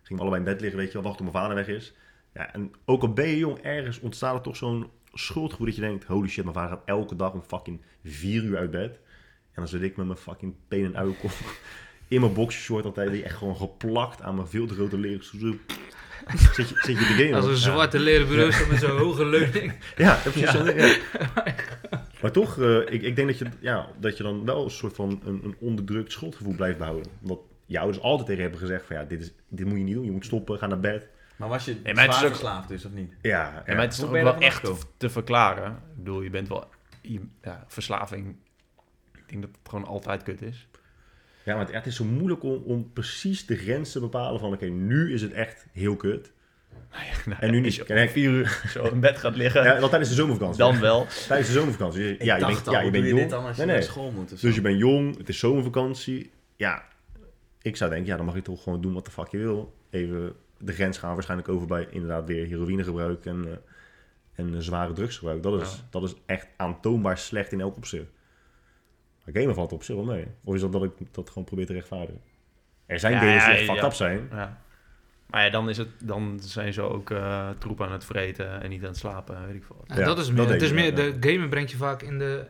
Gingen 0.02 0.24
we 0.24 0.30
allebei 0.30 0.38
in 0.38 0.52
bed 0.52 0.62
liggen, 0.62 0.80
weet 0.80 0.88
je 0.88 0.94
wel, 0.94 1.04
wachten 1.04 1.26
tot 1.26 1.34
mijn 1.34 1.46
vader 1.46 1.66
weg 1.66 1.76
is. 1.76 1.94
Ja, 2.34 2.54
en 2.54 2.72
ook 2.86 3.02
al 3.02 3.14
ben 3.14 3.28
je 3.28 3.38
jong, 3.38 3.58
ergens 3.60 4.00
ontstaat 4.00 4.36
er 4.36 4.42
toch 4.42 4.56
zo'n 4.56 4.90
schuldgevoel 5.14 5.66
dat 5.66 5.76
je 5.76 5.82
denkt... 5.82 6.04
Holy 6.04 6.28
shit, 6.30 6.44
mijn 6.44 6.56
vader 6.56 6.78
gaat 6.78 6.86
elke 6.86 7.16
dag 7.16 7.32
om 7.34 7.42
fucking 7.48 7.82
vier 8.04 8.44
uur 8.44 8.58
uit 8.58 8.72
bed. 8.72 9.00
En 9.46 9.62
dan 9.62 9.68
zit 9.68 9.82
ik 9.82 9.98
met 9.98 10.06
mijn 10.06 10.18
fucking 10.18 10.54
pen 10.68 10.86
en 10.86 10.98
uikel 10.98 11.30
in 12.08 12.22
mijn 12.22 12.34
boxershort 12.34 12.86
altijd. 12.86 13.12
Die 13.12 13.24
echt 13.24 13.38
gewoon 13.38 13.56
geplakt 13.56 14.22
aan 14.22 14.36
mijn 14.36 14.48
veel 14.48 14.68
te 14.68 14.74
grote 14.74 14.98
leren. 14.98 15.24
Zit 15.24 16.70
je, 16.70 16.76
zit 16.82 17.18
je. 17.18 17.36
Als 17.36 17.46
een 17.46 17.52
Ja. 17.52 17.58
zwarte 17.58 18.00
leren 18.00 18.28
bureau 18.28 18.70
met 18.70 18.80
zo'n 18.80 18.98
hoge 18.98 19.26
leuning. 19.26 19.74
Ja, 19.98 20.06
ja, 20.06 20.16
precies. 20.24 20.52
zo, 20.56 20.66
ja. 20.66 20.96
Maar 22.22 22.32
toch, 22.32 22.60
eh, 22.60 22.78
ik, 22.80 23.02
ik 23.02 23.16
denk 23.16 23.28
dat 23.28 23.38
je, 23.38 23.46
ja, 23.60 23.88
dat 24.00 24.18
je 24.18 24.24
dan 24.24 24.46
wel 24.46 24.64
een 24.64 24.72
soort 24.72 24.96
van 24.96 25.22
een, 25.26 25.40
een 25.44 25.56
onderdrukt 25.60 26.12
schuldgevoel 26.12 26.56
blijft 26.56 26.78
behouden. 26.78 27.12
Omdat 27.22 27.40
je 27.66 27.80
ouders 27.80 28.04
altijd 28.04 28.28
tegen 28.28 28.44
je 28.44 28.50
hebben 28.50 28.68
gezegd 28.68 28.86
van 28.86 28.96
ja, 28.96 29.04
dit, 29.04 29.22
is, 29.22 29.34
dit 29.50 29.66
moet 29.66 29.78
je 29.78 29.84
niet 29.84 29.94
doen. 29.96 30.06
Je 30.06 30.12
moet 30.12 30.26
stoppen, 30.26 30.58
ga 30.58 30.68
naar 30.68 30.80
bed. 30.80 31.08
Maar 31.36 31.50
was 31.50 31.66
je 31.66 31.76
Nee, 31.84 31.94
maar 31.94 32.04
het 32.04 32.12
is 32.12 32.18
zwaar 32.18 32.30
ook- 32.30 32.36
verslaafd 32.36 32.68
dus, 32.68 32.86
of 32.86 32.92
niet? 32.92 33.14
Ja, 33.22 33.30
Ja, 33.30 33.64
ja. 33.66 33.74
maar 33.74 33.84
het 33.84 33.94
is 33.94 34.00
Hoe 34.00 34.08
toch 34.12 34.24
wel 34.24 34.38
echt 34.38 34.60
vanaf 34.60 34.86
te 34.98 35.10
verklaren. 35.10 35.72
Ik 35.72 35.96
bedoel, 35.98 36.22
je 36.22 36.30
bent 36.30 36.48
wel... 36.48 36.66
je- 37.02 37.28
ja, 37.42 37.64
verslaving... 37.68 38.36
Ik 39.16 39.30
denk 39.30 39.42
dat 39.42 39.52
het 39.62 39.70
gewoon 39.70 39.86
altijd 39.86 40.24
kut 40.24 40.42
is. 40.42 40.68
Ja, 41.44 41.56
maar 41.56 41.66
het, 41.66 41.74
het 41.74 41.86
is 41.86 41.96
zo 41.96 42.04
moeilijk 42.04 42.44
om, 42.44 42.64
om 42.66 42.92
precies 42.94 43.46
de 43.46 43.56
grens 43.56 43.92
te 43.92 44.00
bepalen 44.00 44.40
van 44.40 44.54
oké, 44.54 44.66
nu 44.66 45.14
is 45.14 45.22
het 45.22 45.32
echt 45.32 45.66
heel 45.72 45.96
kut. 45.96 46.32
Nou, 47.26 47.38
En 47.40 47.52
nu 47.52 47.60
niet. 47.60 47.90
Als 47.92 48.12
vier 48.12 48.30
uur 48.30 48.62
zo 48.74 48.84
in 48.84 49.00
bed 49.00 49.18
gaat 49.18 49.36
liggen, 49.36 49.64
Ja, 49.64 49.88
tijdens 49.88 50.10
de 50.10 50.16
zomervakantie. 50.16 50.58
dan 50.64 50.80
wel. 50.80 51.08
Tijdens 51.28 51.48
de 51.50 51.54
zomervakantie. 51.54 52.14
Ik 52.14 52.24
ja, 52.24 52.34
je 52.36 52.42
dacht 52.42 52.54
bent, 52.54 52.68
al, 52.68 52.74
ja, 52.74 52.80
je 52.80 52.84
hoe 52.84 52.94
bent 52.94 53.06
jong. 53.08 53.20
dit 53.20 53.30
dan 53.30 53.46
als 53.46 53.52
je 53.52 53.58
Nee, 53.58 53.66
nee. 53.66 53.76
naar 53.76 53.86
school 53.86 54.12
moet? 54.12 54.30
zo? 54.30 54.36
Dus 54.48 54.56
je 54.56 54.62
bent 54.62 54.80
jong, 54.80 55.18
het 55.18 55.30
is 55.30 55.40
zomervakantie. 55.40 56.32
Ja, 56.56 56.84
ik 57.62 57.76
zou 57.78 57.90
denken, 57.90 58.08
ja, 58.10 58.16
dan 58.18 58.26
mag 58.26 58.36
je 58.36 58.42
toch 58.42 58.64
gewoon 58.64 58.82
doen 58.82 58.94
wat 58.94 59.06
de 59.06 59.12
fuck 59.12 59.28
je 59.28 59.38
wil. 59.38 59.74
Even 59.90 60.34
de 60.66 60.74
grens 60.74 60.98
gaan 60.98 61.14
waarschijnlijk 61.14 61.50
over 61.50 61.68
bij 61.68 61.88
inderdaad 61.90 62.28
weer 62.28 62.46
heroïnegebruik 62.46 63.26
en, 63.26 63.46
eh, 63.48 64.46
en 64.46 64.64
zware 64.64 64.94
drugsgebruik. 64.94 65.44
Dat 65.44 65.62
is, 65.62 65.72
Ja. 65.76 65.88
dat 65.90 66.04
is 66.04 66.16
echt 66.26 66.48
aantoonbaar 66.58 67.18
slecht 67.18 67.52
in 67.52 67.62
elk 67.62 67.76
opzicht. 67.76 68.06
Maar 69.26 69.36
gamen 69.36 69.56
valt 69.56 69.72
op 69.72 69.84
zich 69.84 69.96
wel 69.96 70.06
mee. 70.06 70.28
Of 70.44 70.56
is 70.56 70.62
dat 70.62 70.72
dat 70.72 70.84
ik 70.84 70.92
dat 71.12 71.28
gewoon 71.30 71.44
probeer 71.44 71.66
te 71.66 71.74
rechtvaardigen? 71.74 72.22
Er 72.86 73.00
zijn 73.00 73.14
Ja, 73.14 73.20
gamers 73.20 73.44
die 73.44 73.54
ja, 73.54 73.58
echt 73.58 73.66
fucked 73.66 73.82
ja. 73.82 73.88
up 73.88 73.94
zijn. 73.94 74.28
Ja. 74.32 74.62
Maar 75.26 75.44
ja, 75.46 75.50
dan, 75.50 75.70
is 75.70 75.78
het, 75.78 75.88
dan 76.04 76.40
zijn 76.42 76.74
ze 76.74 76.82
ook 76.82 77.10
eh, 77.12 77.50
troep 77.58 77.82
aan 77.82 77.92
het 77.92 78.06
vreten 78.06 78.62
en 78.62 78.70
niet 78.70 78.82
aan 78.82 78.88
het 78.88 78.98
slapen, 78.98 79.46
weet 79.46 79.56
ik 79.56 79.64
veel. 79.64 79.84
Ja, 79.88 80.00
Ja, 80.00 80.06
dat 80.06 80.18
is 80.18 80.26
dat 80.26 80.36
meer. 80.36 80.48
denk 80.48 80.62
het 80.62 80.70
is 80.70 80.76
meer 80.76 80.86
ja. 81.06 81.12
de 81.20 81.30
gamen 81.32 81.50
brengt 81.50 81.72
je 81.72 81.78
vaak 81.78 82.02
in 82.02 82.20
de, 82.20 82.46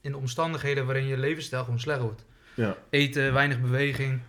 in 0.00 0.10
de 0.10 0.16
omstandigheden 0.16 0.86
waarin 0.86 1.06
je 1.06 1.16
levensstijl 1.18 1.64
gewoon 1.64 1.80
slecht 1.80 2.00
wordt. 2.00 2.24
Ja. 2.54 2.76
Eten, 2.90 3.32
weinig 3.32 3.60
beweging, 3.60 4.20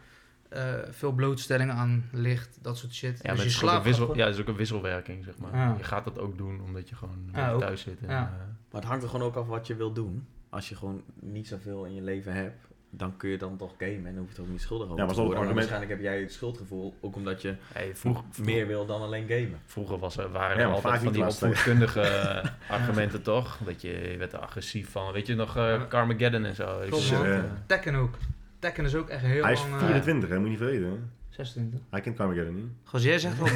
eh, 0.49 0.73
veel 0.89 1.11
blootstelling 1.11 1.71
aan 1.71 2.09
licht, 2.11 2.57
dat 2.61 2.77
soort 2.77 2.93
shit. 2.93 3.19
Ja, 3.21 3.21
dus 3.21 3.21
je 3.23 3.29
het 3.29 3.39
is 3.39 3.43
ook 3.55 3.61
een 3.61 3.67
slaapt 3.69 3.83
wissel, 3.85 4.15
ja, 4.15 4.25
het 4.25 4.35
is 4.35 4.41
ook 4.41 4.47
een 4.47 4.55
wisselwerking, 4.55 5.23
zeg 5.25 5.37
maar. 5.37 5.55
Ja. 5.55 5.75
Je 5.77 5.83
gaat 5.83 6.03
dat 6.03 6.19
ook 6.19 6.37
doen 6.37 6.61
omdat 6.61 6.89
je 6.89 6.95
gewoon 6.95 7.23
Ja, 7.25 7.35
lekker 7.35 7.53
ook. 7.53 7.59
thuis 7.61 7.81
zit. 7.81 7.99
En, 8.01 8.09
Ja. 8.09 8.21
eh, 8.23 8.31
Maar 8.71 8.81
het 8.81 8.89
hangt 8.89 9.03
er 9.03 9.09
gewoon 9.09 9.25
ook 9.25 9.35
af 9.35 9.47
wat 9.47 9.67
je 9.67 9.75
wil 9.75 9.93
doen. 9.93 10.27
Als 10.49 10.69
je 10.69 10.75
gewoon 10.75 11.03
niet 11.19 11.47
zoveel 11.47 11.85
in 11.85 11.95
je 11.95 12.01
leven 12.01 12.33
hebt, 12.33 12.67
dan 12.91 13.17
kun 13.17 13.29
je 13.29 13.37
dan 13.37 13.57
toch 13.57 13.73
gamen 13.77 14.05
en 14.05 14.13
dan 14.13 14.17
hoeft 14.17 14.37
het 14.37 14.45
ook 14.45 14.51
niet 14.51 14.61
schuldig 14.61 14.85
over 14.87 14.99
Ja, 14.99 15.05
maar 15.05 15.13
te 15.13 15.19
worden. 15.21 15.37
Argument- 15.39 15.67
waarschijnlijk 15.69 15.91
heb 15.91 16.01
jij 16.11 16.21
het 16.21 16.31
schuldgevoel, 16.33 16.93
ook 17.01 17.15
omdat 17.15 17.41
je 17.41 17.55
Hey, 17.73 17.95
vroeg, 17.95 18.23
meer 18.43 18.67
wil 18.67 18.85
dan 18.85 19.01
alleen 19.01 19.27
gamen. 19.27 19.59
Vroeger 19.65 19.99
was 19.99 20.17
er, 20.17 20.31
waren 20.31 20.57
Ja, 20.57 20.63
er 20.63 20.67
altijd 20.73 20.93
vaak 20.93 21.01
van 21.03 21.13
die 21.13 21.25
opvoedkundige 21.25 22.43
argumenten 22.69 23.21
toch? 23.21 23.57
Dat 23.65 23.81
je, 23.81 24.09
je 24.11 24.17
werd 24.17 24.33
er 24.33 24.39
agressief 24.39 24.89
van. 24.91 25.11
Weet 25.13 25.27
je 25.27 25.35
nog, 25.35 25.57
eh 25.57 25.87
Carmageddon 25.87 26.45
en 26.45 26.55
zo. 26.55 26.79
Dus, 26.89 27.11
eh. 27.11 27.39
Tekken 27.65 27.95
ook. 27.95 28.17
Tekken 28.59 28.85
is 28.85 28.95
ook 28.95 29.09
echt 29.09 29.21
heel 29.21 29.43
Hij 29.43 29.53
is 29.53 29.61
lang... 29.61 29.73
eh, 29.81 29.87
24, 29.87 30.29
hè, 30.29 30.35
moet 30.35 30.43
je 30.43 30.49
niet 30.49 30.59
vergeten. 30.59 31.11
26. 31.29 31.79
Hij 31.89 32.01
kent 32.01 32.15
Carmageddon 32.15 32.55
niet. 32.55 32.65
Gast, 32.83 33.03
jij 33.03 33.19
zegt 33.19 33.39
al 33.41 33.47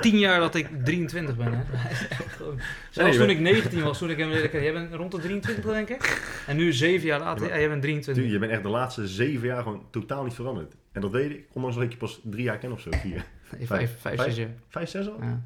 10 0.00 0.18
jaar 0.26 0.40
dat 0.40 0.54
ik 0.54 0.68
23 0.84 1.36
ben, 1.36 1.52
hè? 1.52 1.62
Hij 1.76 1.90
is 1.92 2.08
echt 2.08 2.32
gewoon... 2.32 2.54
Nee, 2.56 2.64
Zelfs 2.90 3.12
je 3.12 3.18
toen 3.18 3.26
bent- 3.26 3.38
ik 3.38 3.52
19 3.52 3.82
was, 3.82 3.98
toen 3.98 4.10
ik 4.10 4.18
hem 4.18 4.28
leerde 4.28 4.48
kennen. 4.48 4.72
Jij 4.72 4.80
bent 4.80 4.94
rond 4.94 5.12
de 5.12 5.18
23, 5.18 5.64
denk 5.64 5.88
ik? 5.88 6.22
En 6.46 6.56
nu 6.56 6.72
7 6.72 7.06
jaar 7.06 7.20
later, 7.20 7.42
Ja, 7.44 7.48
maar- 7.50 7.58
jij 7.58 7.68
bent 7.68 7.82
23. 7.82 8.22
Dude, 8.24 8.34
je 8.34 8.40
bent 8.40 8.52
echt 8.52 8.62
de 8.62 8.68
laatste 8.68 9.06
zeven 9.08 9.46
jaar 9.46 9.62
gewoon 9.62 9.86
totaal 9.90 10.24
niet 10.24 10.34
veranderd. 10.34 10.74
En 10.92 11.00
dat 11.00 11.10
weet 11.10 11.30
ik, 11.30 11.46
ondanks 11.52 11.76
dat 11.76 11.84
ik 11.84 11.90
je 11.92 11.96
pas 11.98 12.20
drie 12.24 12.42
jaar 12.44 12.58
ken 12.58 12.72
of 12.72 12.80
zo, 12.80 12.90
vier. 12.92 13.24
Nee, 13.56 13.66
5, 13.66 13.96
5, 14.00 14.20
6 14.22 14.36
jaar. 14.36 14.48
Vijf, 14.68 14.88
zes 14.90 15.08
al? 15.08 15.18
Ja. 15.20 15.40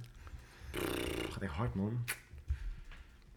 Dat 0.72 1.32
gaat 1.32 1.42
echt 1.42 1.52
hard, 1.52 1.74
man. 1.74 2.04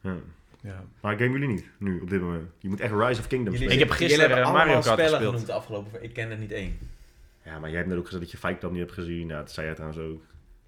Ja. 0.01 0.15
Ja. 0.63 0.83
Maar 1.01 1.17
gamen 1.17 1.31
jullie 1.31 1.47
niet, 1.47 1.65
nu, 1.79 1.99
op 1.99 2.09
dit 2.09 2.21
moment? 2.21 2.49
Je 2.59 2.69
moet 2.69 2.79
echt 2.79 2.91
Rise 2.93 3.19
of 3.19 3.27
Kingdoms 3.27 3.55
Ik 3.57 3.63
spelen. 3.63 3.79
heb 3.79 3.89
gisteren 3.89 4.09
jullie 4.29 4.35
hebben 4.35 4.53
Mario 4.53 4.73
allemaal 4.73 4.81
Kart 4.83 4.93
spellen 4.99 5.09
gespeeld. 5.09 5.31
genoemd 5.33 5.49
afgelopen. 5.49 6.03
Ik 6.03 6.13
ken 6.13 6.31
er 6.31 6.37
niet 6.37 6.51
één. 6.51 6.77
Ja, 7.45 7.59
maar 7.59 7.69
jij 7.69 7.77
hebt 7.77 7.89
net 7.89 7.97
ook 7.97 8.05
gezegd 8.05 8.23
dat 8.23 8.31
je 8.31 8.37
Fight 8.37 8.59
Club 8.59 8.71
niet 8.71 8.79
hebt 8.81 8.91
gezien. 8.93 9.27
Ja, 9.27 9.37
dat 9.37 9.51
zei 9.51 9.65
jij 9.65 9.75
trouwens 9.75 10.01
ook. 10.03 10.21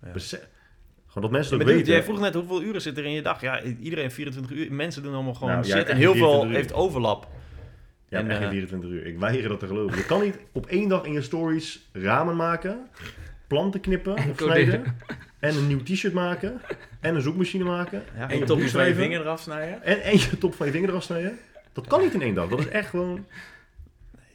Ja. 0.03 0.11
Gewoon 1.07 1.29
dat 1.31 1.39
mensen 1.39 1.57
Ja, 1.57 1.63
dat 1.63 1.73
weten. 1.73 1.91
jij 1.93 2.03
vroeg 2.03 2.19
net 2.19 2.33
hoeveel 2.33 2.61
uren 2.63 2.81
zit 2.81 2.97
er 2.97 3.05
in 3.05 3.11
je 3.11 3.21
dag. 3.21 3.41
Ja, 3.41 3.61
iedereen 3.61 4.11
24 4.11 4.51
uur. 4.57 4.73
Mensen 4.73 5.03
doen 5.03 5.13
allemaal 5.13 5.33
gewoon 5.33 5.53
Nou, 5.53 5.65
jij 5.65 5.77
shit. 5.77 5.87
En 5.87 5.97
heel 5.97 6.15
veel 6.15 6.31
24 6.31 6.49
uur. 6.49 6.55
heeft 6.55 6.73
overlap. 6.73 7.27
Ja, 8.09 8.19
En, 8.19 8.27
echt 8.29 8.37
geen 8.37 8.45
eh, 8.45 8.51
24 8.51 8.89
uur. 8.89 9.05
Ik 9.05 9.19
weiger 9.19 9.49
dat 9.49 9.59
te 9.59 9.67
geloven. 9.67 9.97
Je 9.97 10.05
kan 10.05 10.21
niet 10.21 10.37
op 10.51 10.65
één 10.65 10.89
dag 10.89 11.05
in 11.05 11.13
je 11.13 11.21
stories 11.21 11.89
ramen 11.93 12.35
maken, 12.35 12.87
planten 13.47 13.79
knippen 13.81 14.15
En 14.15 14.29
of 14.31 14.35
coderen. 14.37 14.63
snijden, 14.65 14.97
en 15.39 15.55
een 15.55 15.67
nieuw 15.67 15.83
t-shirt 15.83 16.13
maken, 16.13 16.61
en 17.05 17.15
een 17.15 17.21
zoekmachine 17.21 17.63
maken, 17.63 18.03
Ja, 18.17 18.29
en 18.29 18.37
je 18.39 18.45
boek 18.45 18.61
van 18.61 18.87
je 18.87 18.95
vinger 18.95 19.19
eraf 19.21 19.41
snijden. 19.41 19.83
en, 19.83 20.01
en 20.03 20.11
je 20.17 20.37
top 20.37 20.53
van 20.55 20.65
je 20.65 20.71
vinger 20.71 20.89
eraf 20.89 21.03
snijden. 21.03 21.37
Dat 21.73 21.87
kan 21.87 22.01
niet 22.01 22.13
in 22.13 22.21
één 22.21 22.33
dag. 22.35 22.49
Dat 22.49 22.59
is 22.59 22.67
echt 22.67 22.89
gewoon... 22.89 23.25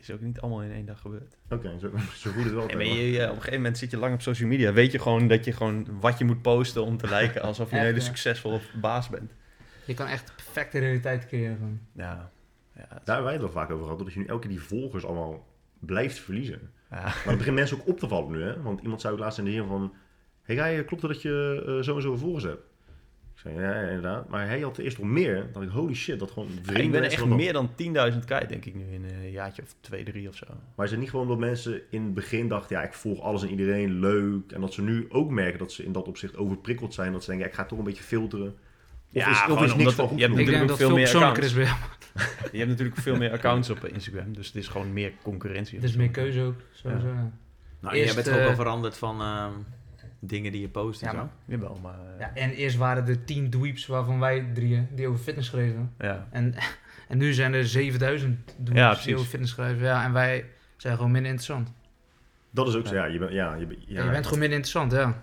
is 0.01 0.11
ook 0.11 0.21
niet 0.21 0.41
allemaal 0.41 0.63
in 0.63 0.73
één 0.73 0.87
dag 0.87 1.01
gebeurd. 1.01 1.37
Oké, 1.51 1.79
zo, 1.79 1.91
zo 2.15 2.31
voelt 2.31 2.45
het 2.45 2.55
wel. 2.55 2.69
En 2.69 2.79
ben 2.79 2.95
je, 2.95 3.11
ja, 3.11 3.25
op 3.25 3.29
een 3.31 3.35
gegeven 3.37 3.57
moment 3.57 3.79
zit 3.79 3.91
je 3.91 3.97
lang 3.97 4.15
op 4.15 4.23
social 4.23 4.49
media. 4.49 4.73
Weet 4.73 4.93
je 4.93 4.99
gewoon 4.99 5.29
dat 5.29 5.45
je 5.45 5.53
gewoon 5.53 5.87
wat 6.01 6.19
je 6.19 6.25
moet 6.25 6.43
posten 6.43 6.85
om 6.85 6.97
te 6.97 7.09
lijken 7.09 7.43
alsof 7.43 7.71
je 7.71 7.77
een 7.77 7.81
Echt, 7.83 7.91
hele 7.91 8.01
ja. 8.01 8.07
succesvolle 8.07 8.61
baas 8.81 9.09
bent. 9.09 9.33
Je 9.85 9.95
kan 9.95 10.07
echt 10.07 10.33
perfecte 10.35 10.79
realiteit 10.79 11.27
creëren. 11.27 11.59
Van. 11.59 11.81
Ja. 11.93 12.31
Ja, 12.77 12.87
Daar 12.89 13.01
hebben 13.05 13.25
wij 13.25 13.33
het 13.33 13.43
wel 13.43 13.51
vaak 13.53 13.71
over 13.71 13.85
gehad. 13.85 13.99
Dat 13.99 14.13
je 14.13 14.19
nu 14.19 14.27
elke 14.27 14.41
keer 14.47 14.57
die 14.57 14.63
volgers 14.67 15.05
allemaal 15.05 15.47
blijft 15.79 16.19
verliezen. 16.19 16.71
ja. 16.91 17.01
Maar 17.03 17.23
het 17.25 17.37
begint 17.37 17.55
mensen 17.57 17.81
ook 17.81 17.89
op 17.89 17.99
te 17.99 18.09
vallen 18.09 18.31
nu, 18.31 18.43
hè? 18.43 18.63
Want 18.63 18.81
iemand 18.81 19.01
zei 19.01 19.13
ook 19.13 19.19
laatst 19.19 19.39
in 19.39 19.45
de 19.45 19.51
zin 19.51 19.67
van... 19.67 19.95
Hé, 20.43 20.55
hey, 20.55 20.75
Guy, 20.75 20.85
klopt 20.85 21.03
het 21.03 21.13
dat 21.13 21.23
je 21.23 21.63
eh, 21.67 21.85
zo 21.85 21.97
en 21.97 22.03
zo 22.03 22.17
volgers 22.17 22.45
hebt? 22.45 22.63
Ik 23.35 23.41
zei, 23.47 23.55
ja, 23.55 23.81
ja, 23.81 23.87
inderdaad. 23.87 24.29
Maar 24.29 24.47
hij 24.47 24.61
had 24.61 24.79
eerst 24.79 24.99
nog 24.99 25.07
meer. 25.07 25.35
Dan 25.35 25.53
dacht 25.53 25.67
ik, 25.67 25.73
holy 25.73 25.95
shit, 25.95 26.19
dat 26.19 26.31
gewoon 26.31 26.49
vreemde 26.63 26.83
ik 26.83 26.91
ben 26.91 27.03
er 27.03 27.11
echt 27.11 27.25
meer 27.25 27.53
dan 27.53 27.71
10.000 28.13 28.19
kwijt, 28.25 28.49
denk 28.49 28.65
ik 28.65 28.75
nu, 28.75 28.85
in 28.93 29.05
een 29.05 29.31
jaartje 29.31 29.63
of 29.63 29.75
twee, 29.81 30.05
drie 30.05 30.29
of 30.29 30.37
zo. 30.37 30.47
Maar 30.75 30.85
is 30.85 30.91
het 30.91 31.01
niet 31.01 31.11
gewoon 31.11 31.29
dat 31.29 31.39
mensen 31.39 31.81
in 31.91 32.03
het 32.03 32.15
begin 32.15 32.49
dachten... 32.49 32.77
Ja, 32.77 32.83
ik 32.83 32.93
volg 32.93 33.21
alles 33.21 33.43
en 33.43 33.51
iedereen, 33.51 34.01
leuk. 34.01 34.53
En 34.53 34.61
dat 34.61 34.73
ze 34.73 34.83
nu 34.83 35.07
ook 35.09 35.31
merken 35.31 35.59
dat 35.59 35.73
ze 35.73 35.85
in 35.85 35.93
dat 35.93 36.09
opzicht 36.09 36.37
overprikkeld 36.37 36.95
zijn. 36.95 37.13
Dat 37.13 37.21
ze 37.25 37.29
denken, 37.29 37.47
ja, 37.47 37.53
ik 37.53 37.59
ga 37.59 37.67
toch 37.67 37.79
een 37.79 37.85
beetje 37.85 38.03
filteren. 38.03 38.47
Of 38.47 38.53
Ja, 39.09 39.31
is, 39.31 39.37
of 39.37 39.39
gewoon 39.39 39.65
is 39.65 39.75
niks 39.75 39.79
omdat 39.79 39.95
van 39.95 40.05
je 40.05 40.11
goed 40.11 40.21
hebt 40.21 40.33
genoeg? 40.33 40.41
Ik 40.41 40.47
denk 40.47 40.63
ook 40.63 40.69
dat 40.69 40.79
veel 40.79 40.97
meer 40.97 41.11
jou. 41.11 41.77
Je 42.53 42.59
hebt 42.59 42.71
natuurlijk 42.71 42.99
veel 42.99 43.17
meer 43.17 43.33
accounts 43.33 43.71
op 43.71 43.85
Instagram, 43.85 44.33
dus 44.33 44.47
het 44.47 44.57
is 44.57 44.69
gewoon 44.69 44.93
meer 44.93 45.13
concurrentie. 45.23 45.79
Het 45.79 45.89
is 45.89 45.97
meer 45.97 46.11
keuze 46.11 46.43
ook. 46.43 46.61
Sowieso. 46.73 47.07
Ja. 47.07 47.33
Nou, 47.81 47.95
Eerst, 47.95 48.15
jij 48.15 48.23
bent 48.23 48.37
ook 48.37 48.43
eh, 48.43 48.49
al 48.49 48.55
veranderd 48.55 48.97
van 48.97 49.21
ehm, 49.21 49.53
dingen 50.21 50.53
die 50.53 50.61
je 50.61 50.69
post 50.69 51.03
en 51.03 51.07
Ja, 51.07 51.13
zo. 51.13 51.19
maar- 51.19 51.31
Jawel, 51.45 51.79
maar... 51.83 51.95
eh, 52.15 52.21
Ja, 52.21 52.35
en 52.35 52.51
eerst 52.51 52.77
waren 52.77 53.07
er 53.09 53.25
10 53.25 53.51
dweeps 53.51 53.87
waarvan 53.87 54.19
wij 54.21 54.47
drieën 54.55 54.89
die 54.95 55.07
over 55.09 55.21
fitness 55.21 55.49
schreven. 55.49 55.93
ja. 55.99 56.29
En, 56.31 56.55
en 57.09 57.19
nu 57.19 57.33
zijn 57.33 57.53
er 57.55 57.67
7000 57.67 58.55
dweeps 58.65 58.79
Ja, 58.79 59.05
die 59.05 59.15
over 59.15 59.27
fitness 59.29 59.53
schrijven. 59.53 59.83
Ja, 59.85 60.05
en 60.05 60.13
wij 60.13 60.45
zijn 60.77 60.97
gewoon 60.97 61.11
minder 61.11 61.31
interessant. 61.31 61.73
Dat 62.51 62.69
is 62.69 62.75
ook 62.75 62.87
zo, 62.87 62.95
ja. 62.95 63.05
Je, 63.05 63.19
bent 63.19 63.33
ja, 63.33 63.55
je, 63.55 63.67
Ja, 63.87 64.05
je 64.05 64.11
bent 64.11 64.25
gewoon 64.25 64.39
minder 64.39 64.59
interessant, 64.59 64.93
ja. 64.93 65.23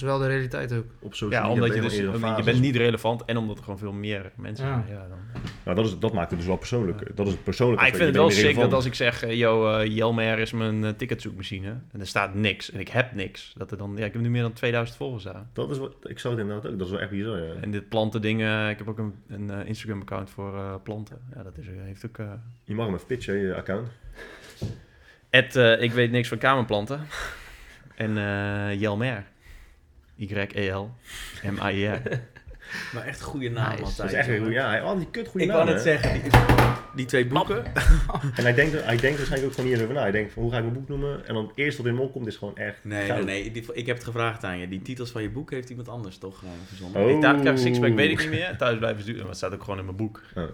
Dat 0.00 0.08
is 0.08 0.16
wel 0.16 0.18
de 0.28 0.34
realiteit 0.34 0.72
ook. 0.72 0.84
op 1.00 1.14
social 1.14 1.42
Ja, 1.42 1.50
omdat 1.50 1.74
je 1.74 1.80
dus, 1.80 1.96
je 1.96 2.42
bent 2.44 2.60
niet 2.60 2.76
relevant 2.76 3.24
en 3.24 3.36
omdat 3.36 3.56
er 3.58 3.64
gewoon 3.64 3.78
veel 3.78 3.92
meer 3.92 4.32
mensen 4.36 4.66
Ja. 4.66 4.82
zijn. 4.86 4.96
Ja, 4.96 5.08
dan. 5.08 5.18
Nou, 5.64 5.76
dat, 5.76 5.86
is, 5.86 5.98
dat 5.98 6.12
maakt 6.12 6.30
het 6.30 6.38
dus 6.38 6.48
wel 6.48 6.56
persoonlijk. 6.56 7.16
Dat 7.16 7.26
is 7.26 7.32
het 7.32 7.44
persoonlijke 7.44 7.82
Ah, 7.82 7.88
ik 7.88 7.94
vind 7.94 8.06
het 8.06 8.16
wel 8.16 8.30
sick 8.30 8.56
dat 8.56 8.72
als 8.72 8.84
ik 8.84 8.94
zeg, 8.94 9.22
eh, 9.22 9.34
yo, 9.38 9.76
eh, 9.78 9.86
Jelmer 9.96 10.38
is 10.38 10.52
mijn 10.52 10.84
eh, 10.84 10.90
ticketzoekmachine 10.90 11.68
en 11.92 12.00
er 12.00 12.06
staat 12.06 12.34
niks 12.34 12.70
en 12.70 12.80
ik 12.80 12.88
heb 12.88 13.12
niks, 13.12 13.52
dat 13.56 13.70
er 13.70 13.76
dan, 13.78 13.94
ja, 13.96 14.04
ik 14.04 14.12
heb 14.12 14.22
nu 14.22 14.30
meer 14.30 14.42
dan 14.42 14.52
2000 14.52 14.96
volgers 14.98 15.24
daar. 15.24 15.46
Dat 15.52 15.70
is 15.70 15.78
wat, 15.78 15.94
ik 16.02 16.18
zag 16.18 16.32
het 16.32 16.40
inderdaad 16.40 16.70
ook. 16.70 16.78
Dat 16.78 16.86
is 16.86 16.92
wel 16.92 17.02
echt 17.02 17.10
bizar, 17.10 17.38
ja. 17.42 17.52
En 17.60 17.70
dit 17.70 17.88
planten 17.88 18.22
dingen, 18.22 18.70
ik 18.70 18.78
heb 18.78 18.88
ook 18.88 18.98
een, 18.98 19.14
een 19.28 19.66
Instagram 19.66 20.00
account 20.00 20.30
voor 20.30 20.54
eh, 20.56 20.74
planten. 20.82 21.18
Ja, 21.34 21.42
dat 21.42 21.58
is, 21.58 21.66
heeft 21.84 22.06
ook... 22.06 22.18
eh 22.18 22.32
Je 22.64 22.74
mag 22.74 22.86
hem 22.86 22.94
even 22.94 23.06
pitchen, 23.06 23.36
je 23.36 23.54
account. 23.54 23.88
Ed, 25.30 25.56
eh, 25.56 25.82
ik 25.82 25.92
weet 25.92 26.10
niks 26.10 26.28
van 26.28 26.38
kamerplanten. 26.38 27.00
en 27.96 28.16
eh 28.18 28.80
Jelmer. 28.80 29.24
Y-E-L-M-I-R. 30.16 32.00
Maar 32.94 33.04
echt 33.06 33.22
goede 33.22 33.48
naam 33.50 33.70
Nice. 33.70 33.82
altijd. 33.82 33.96
Dat 33.96 34.06
is 34.06 34.12
echt 34.12 34.28
een 34.28 34.34
jongen. 34.34 34.46
goede... 34.48 34.60
Ja, 34.62 34.68
hij 34.68 34.80
had 34.80 34.98
die 34.98 35.10
kut 35.10 35.28
goede 35.28 35.46
Ik 35.46 35.52
naam, 35.52 35.58
wou 35.64 35.68
net 35.74 35.84
hè. 35.84 35.90
zeggen, 35.90 36.22
die, 36.22 36.30
die 36.94 37.06
twee 37.06 37.26
boeken. 37.26 37.64
En 38.36 38.42
hij 38.42 38.54
denkt, 38.54 38.72
hij 38.84 38.96
denkt 38.96 39.16
waarschijnlijk 39.16 39.44
ook 39.44 39.52
gewoon 39.54 39.70
eens 39.70 39.80
over 39.82 39.94
na. 39.94 40.00
Hij 40.00 40.10
denkt 40.10 40.32
van, 40.32 40.42
hoe 40.42 40.50
ga 40.52 40.56
ik 40.58 40.62
mijn 40.64 40.74
boek 40.74 40.88
noemen? 40.88 41.26
En 41.26 41.34
dan 41.34 41.46
het 41.46 41.56
eerste 41.56 41.82
wat 41.82 41.90
in 41.90 41.96
hem 41.96 42.06
opkomt 42.06 42.26
is 42.26 42.36
gewoon 42.36 42.56
echt 42.56 42.84
Nee, 42.84 42.98
nee, 42.98 43.08
goud. 43.08 43.24
nee. 43.24 43.50
die- 43.50 43.72
ik 43.72 43.86
heb 43.86 43.96
het 43.96 44.04
gevraagd 44.04 44.44
aan 44.44 44.58
je. 44.58 44.68
Die 44.68 44.82
titels 44.82 45.10
van 45.10 45.22
je 45.22 45.30
boek 45.30 45.50
heeft 45.50 45.70
iemand 45.70 45.88
anders 45.88 46.18
toch 46.18 46.42
eh, 46.42 46.48
verzonnen? 46.66 47.02
Oh. 47.02 47.50
Ik 47.52 47.58
Sixpack 47.58 47.94
weet 47.94 48.10
ik 48.10 48.18
niet 48.18 48.30
meer. 48.30 48.56
Thuis 48.56 48.78
blijven 48.78 49.02
sturen. 49.02 49.20
Maar 49.20 49.28
het 49.28 49.38
staat 49.38 49.52
ook 49.54 49.62
gewoon 49.62 49.78
in 49.78 49.84
mijn 49.84 49.96
boek. 49.96 50.22
Oh. 50.34 50.44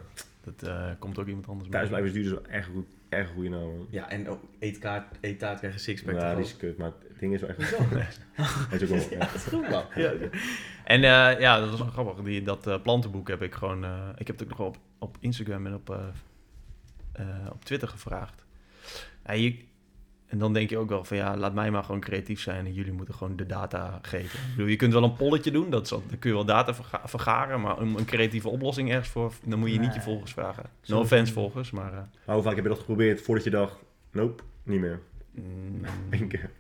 Dat 0.45 0.69
eh, 0.69 0.85
komt 0.99 1.19
ook 1.19 1.27
iemand 1.27 1.47
anders 1.49 1.69
mee. 1.69 1.77
Thuis 1.77 1.89
blijven 1.89 2.11
sturen 2.11 2.31
is 2.33 2.39
wel 2.39 2.55
echt, 2.59 2.69
goed, 2.75 2.87
echt 3.19 3.29
een 3.29 3.35
goede 3.35 3.49
naam, 3.49 3.61
man. 3.61 3.87
Ja, 3.91 4.09
en 4.11 4.29
ook 4.29 4.41
eetkaart, 4.59 5.17
eettaart 5.21 5.59
krijgen 5.59 5.81
sixpack. 5.81 6.15
Ja, 6.15 6.35
die 6.35 6.45
is 6.45 6.57
kut, 6.57 6.79
maar 6.79 6.93
het 7.09 7.19
ding 7.19 7.35
is 7.35 7.41
wel 7.41 7.51
echt... 7.51 7.59
Is 7.69 7.75
ook 8.83 8.89
wel... 8.89 9.11
Ja. 9.11 9.19
Dat 9.19 9.35
is 9.35 9.45
goed, 9.45 9.69
man. 9.69 9.85
Ja. 9.95 10.13
En 10.85 11.05
eh, 11.05 11.41
ja, 11.41 11.59
dat 11.61 11.71
was 11.71 11.79
wel 11.79 11.89
grappig. 11.89 12.25
Die, 12.25 12.43
dat 12.43 12.67
eh, 12.67 12.83
plantenboek 12.83 13.29
heb 13.29 13.43
ik 13.43 13.55
gewoon... 13.55 13.85
eh, 13.85 14.09
ik 14.17 14.27
heb 14.27 14.39
het 14.39 14.51
ook 14.51 14.59
nog 14.59 14.67
op, 14.67 14.79
op 14.99 15.17
Instagram 15.21 15.67
en 15.67 15.75
op, 15.75 15.91
eh, 15.91 16.07
eh, 17.13 17.51
op 17.53 17.65
Twitter 17.65 17.89
gevraagd. 17.89 18.45
Ja, 19.27 19.33
je, 19.33 19.65
en 20.33 20.39
dan 20.39 20.53
denk 20.53 20.71
je 20.71 20.79
ook 20.79 20.89
wel 20.89 21.05
van 21.05 21.17
ja, 21.17 21.37
laat 21.37 21.55
mij 21.55 21.71
maar 21.71 21.85
gewoon 21.85 22.01
creatief 22.01 22.41
zijn 22.41 22.67
en 22.67 22.73
jullie 22.73 22.93
moeten 22.93 23.15
gewoon 23.15 23.37
de 23.37 23.47
data 23.47 23.99
geven. 24.03 24.39
Ik 24.39 24.51
bedoel, 24.51 24.67
je 24.71 24.77
kunt 24.77 24.93
wel 24.93 25.03
een 25.03 25.15
polletje 25.17 25.51
doen, 25.51 25.71
dat 25.71 25.89
dan 25.89 26.03
kun 26.19 26.31
je 26.31 26.37
wel 26.37 26.45
data 26.45 26.75
verga- 26.75 27.01
vergaren, 27.05 27.61
maar 27.61 27.79
om 27.81 27.97
een 27.97 28.05
creatieve 28.05 28.49
oplossing 28.49 28.91
ergens 28.91 29.09
voor, 29.09 29.33
dan 29.45 29.59
moet 29.59 29.73
je 29.73 29.79
niet 29.79 29.95
je 29.95 30.01
volgers 30.01 30.33
vragen. 30.33 30.65
No 30.87 30.99
offense 31.01 31.33
volgers, 31.33 31.71
maar... 31.71 31.93
eh, 31.93 31.99
Maar 32.27 32.35
hoe 32.35 32.45
vaak 32.45 32.55
heb 32.55 32.63
je 32.65 32.71
dat 32.71 32.79
geprobeerd 32.79 33.21
voordat 33.21 33.45
je 33.45 33.51
dacht... 33.51 33.77
Nope, 34.13 34.43
niet 34.63 34.81
meer. 34.81 35.01
mm, 35.31 35.81
Eén 36.11 36.29
keer. 36.29 36.51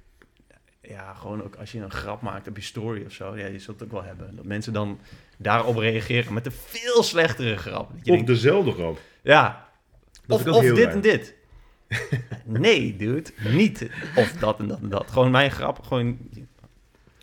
ja, 0.80 1.14
gewoon 1.14 1.42
ook 1.42 1.54
als 1.56 1.72
je 1.72 1.80
een 1.80 1.90
grap 1.90 2.22
maakt 2.22 2.48
op 2.48 2.56
je 2.56 2.62
story 2.62 3.04
of 3.06 3.12
zo, 3.12 3.36
ja, 3.36 3.46
je 3.46 3.58
zult 3.58 3.80
het 3.80 3.88
ook 3.88 3.94
wel 3.94 4.04
hebben. 4.04 4.36
Dat 4.36 4.44
mensen 4.44 4.72
dan 4.72 4.98
daarop 5.38 5.76
reageren 5.76 6.32
met 6.32 6.46
een 6.46 6.52
veel 6.52 7.02
slechtere 7.02 7.56
grap. 7.56 7.88
Dat 7.88 7.96
je 8.04 8.10
Of 8.10 8.16
denkt, 8.16 8.26
dezelfde 8.26 8.72
grap. 8.72 8.98
ja, 9.22 9.68
Dat 10.26 10.40
of, 10.46 10.46
of 10.54 10.62
dit 10.62 10.78
raar. 10.84 10.92
en 10.92 11.00
dit. 11.00 11.34
nee, 12.44 12.96
dude, 12.96 13.30
niet. 13.48 13.90
Of 14.16 14.32
dat 14.32 14.58
en 14.58 14.68
dat 14.68 14.78
en 14.82 14.88
dat. 14.88 15.10
Gewoon 15.10 15.30
mijn 15.30 15.50
grap, 15.50 15.82
gewoon 15.86 16.18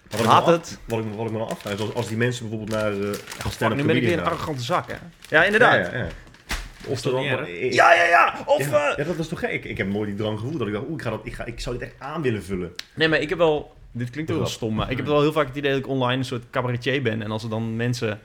wat 0.09 0.19
ik 0.19 0.25
laat 0.25 0.45
het. 0.47 0.61
af- 0.61 0.79
Wat 0.85 0.99
ik, 0.99 1.05
wat 1.15 1.25
ik 1.25 1.31
me 1.31 1.37
dan 1.37 1.49
afvraag 1.49 1.73
is 1.73 1.79
als, 1.79 1.93
als 1.93 2.07
die 2.07 2.17
mensen 2.17 2.49
bijvoorbeeld 2.49 2.79
naar 2.81 2.93
uh, 2.93 3.13
Fuck, 3.13 3.75
nu 3.75 3.83
ben 3.83 3.95
ik 3.95 4.03
weer 4.03 4.17
een 4.17 4.23
arrogante 4.25 4.61
zak, 4.63 4.87
hè? 4.91 4.95
Ja, 5.29 5.43
inderdaad. 5.43 5.85
Ja, 5.91 5.97
ja, 5.97 6.03
ja. 6.03 6.07
Of 6.85 7.01
dan, 7.01 7.23
Ja, 7.23 7.45
ja, 7.93 8.03
ja. 8.03 8.43
Of, 8.45 8.69
ja, 8.69 8.89
eh, 8.91 8.97
ja, 8.97 9.03
dat 9.03 9.17
is 9.19 9.27
toch 9.27 9.39
gek? 9.39 9.63
Ik 9.65 9.77
heb 9.77 9.87
nooit 9.87 10.07
die 10.09 10.15
drang 10.17 10.39
gevoeld 10.39 10.57
dat 10.59 10.67
ik 10.67 10.73
dacht, 10.73 10.85
oeh, 10.85 10.93
ik, 10.95 11.01
ga 11.01 11.09
dat, 11.09 11.19
ik, 11.23 11.33
ga, 11.33 11.45
ik 11.45 11.59
zou 11.59 11.77
dit 11.77 11.87
echt 11.87 11.99
aan 11.99 12.21
willen 12.21 12.43
vullen. 12.43 12.71
Nee, 12.93 13.07
maar 13.07 13.19
ik 13.19 13.29
heb 13.29 13.37
wel... 13.37 13.73
Dit 13.91 14.09
klinkt 14.09 14.29
heel 14.29 14.39
Grap. 14.39 14.51
stom, 14.51 14.75
maar 14.75 14.91
ik 14.91 14.97
heb 14.97 15.05
wel 15.05 15.21
heel 15.21 15.31
vaak 15.31 15.47
het 15.47 15.55
idee 15.55 15.71
dat 15.71 15.79
ik 15.79 15.87
online 15.87 16.17
een 16.17 16.25
soort 16.25 16.43
cabaretier 16.51 17.01
ben. 17.01 17.21
En 17.21 17.31
als 17.31 17.43
er 17.43 17.49
dan 17.49 17.75
mensen 17.75 18.19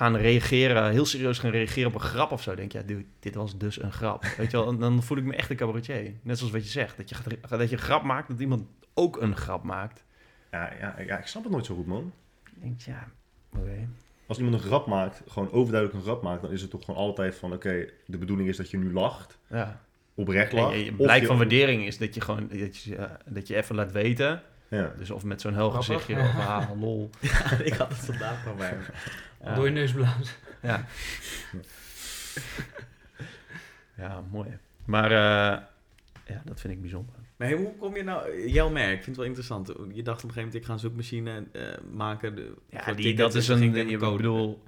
gaan 0.00 0.16
reageren, 0.16 0.90
heel 0.90 1.04
serieus 1.06 1.38
gaan 1.38 1.50
reageren 1.50 1.88
op 1.88 1.94
een 1.94 2.00
grap 2.00 2.30
of 2.30 2.42
zo, 2.42 2.54
denk 2.54 2.72
je, 2.72 2.78
ja, 2.78 2.84
dude, 2.84 3.04
dit 3.18 3.34
was 3.34 3.58
dus 3.58 3.82
een 3.82 3.92
grap. 3.92 4.24
Weet 4.36 4.50
je 4.50 4.56
wel, 4.56 4.68
en 4.68 4.78
dan 4.78 5.02
voel 5.02 5.18
ik 5.18 5.24
me 5.24 5.34
echt 5.36 5.50
een 5.50 5.56
cabaretier. 5.56 6.12
Net 6.22 6.38
zoals 6.38 6.52
wat 6.52 6.64
je 6.64 6.70
zegt, 6.70 6.96
dat 6.96 7.08
je, 7.08 7.14
gaat- 7.14 7.48
dat 7.48 7.68
je 7.70 7.76
een 7.76 7.82
grap 7.82 8.02
maakt, 8.02 8.28
dat 8.28 8.40
iemand 8.40 8.62
ook 8.94 9.20
een 9.20 9.36
grap 9.36 9.62
maakt. 9.62 10.04
Ja, 10.50 10.72
ja, 10.80 10.94
ja, 11.06 11.18
ik 11.18 11.26
snap 11.26 11.42
het 11.42 11.52
nooit 11.52 11.66
zo 11.66 11.74
goed, 11.74 11.86
man. 11.86 12.12
Ik 12.44 12.62
denk, 12.62 12.80
ja, 12.80 13.08
oké. 13.56 13.88
Als 14.26 14.38
iemand 14.38 14.56
een 14.56 14.62
grap 14.68 14.86
maakt, 14.86 15.22
gewoon 15.28 15.52
overduidelijk 15.52 15.98
een 15.98 16.04
grap 16.04 16.22
maakt, 16.22 16.42
dan 16.42 16.50
is 16.52 16.60
het 16.60 16.70
toch 16.70 16.84
gewoon 16.84 17.00
altijd 17.00 17.34
van, 17.34 17.52
oké, 17.52 17.86
de 18.06 18.18
bedoeling 18.18 18.48
is 18.48 18.56
dat 18.56 18.70
je 18.70 18.76
nu 18.78 18.92
lacht, 18.92 19.38
Ja. 19.46 19.80
oprecht 20.14 20.52
lacht. 20.52 20.96
blijk 20.96 21.20
je- 21.20 21.26
van 21.26 21.36
waardering 21.36 21.86
is 21.86 21.98
dat 21.98 22.14
je 22.14 22.20
gewoon, 22.20 22.48
dat 22.52 22.76
je, 22.76 22.90
ja, 22.90 23.16
dat 23.26 23.46
je 23.46 23.56
even 23.56 23.74
laat 23.74 23.92
weten. 23.92 24.42
Ja. 24.68 24.92
Dus 24.98 25.10
of 25.10 25.24
met 25.24 25.40
zo'n 25.40 25.54
hel 25.54 25.70
Grappig. 25.70 25.86
gezichtje, 26.04 26.22
of 26.28 26.46
ah, 26.46 26.70
lol. 26.80 27.10
ik 27.64 27.72
had 27.72 27.88
het 27.88 27.98
vandaag 27.98 28.42
van 28.42 28.56
mij. 28.56 28.76
Door 29.54 29.64
je 29.64 29.70
neus 29.70 29.92
blazen. 29.92 30.34
Ja. 30.62 30.86
ja, 33.96 34.24
mooi. 34.30 34.58
Maar 34.84 35.10
eh, 35.10 35.62
ja, 36.26 36.42
dat 36.44 36.60
vind 36.60 36.72
ik 36.72 36.80
bijzonder. 36.80 37.14
Maar 37.36 37.48
hey, 37.48 37.56
hoe 37.56 37.76
kom 37.76 37.96
je 37.96 38.02
nou... 38.02 38.48
Jouw 38.48 38.68
merk, 38.68 38.88
ik 38.88 38.94
vind 38.94 39.06
het 39.06 39.16
wel 39.16 39.24
interessant. 39.24 39.66
Je 39.68 39.74
dacht 39.74 39.84
op 39.94 40.04
een 40.06 40.12
gegeven 40.14 40.34
moment, 40.36 40.54
ik 40.54 40.64
ga 40.64 40.72
een 40.72 40.78
zoekmachine 40.78 41.44
eh, 41.52 41.62
maken. 41.92 42.34
De, 42.36 42.54
Ja, 42.70 42.82
voor 42.84 42.96
die, 42.96 43.14
dat 43.14 43.34
is 43.34 43.48
een... 43.48 43.98
code. 43.98 44.16
bedoel... 44.16 44.62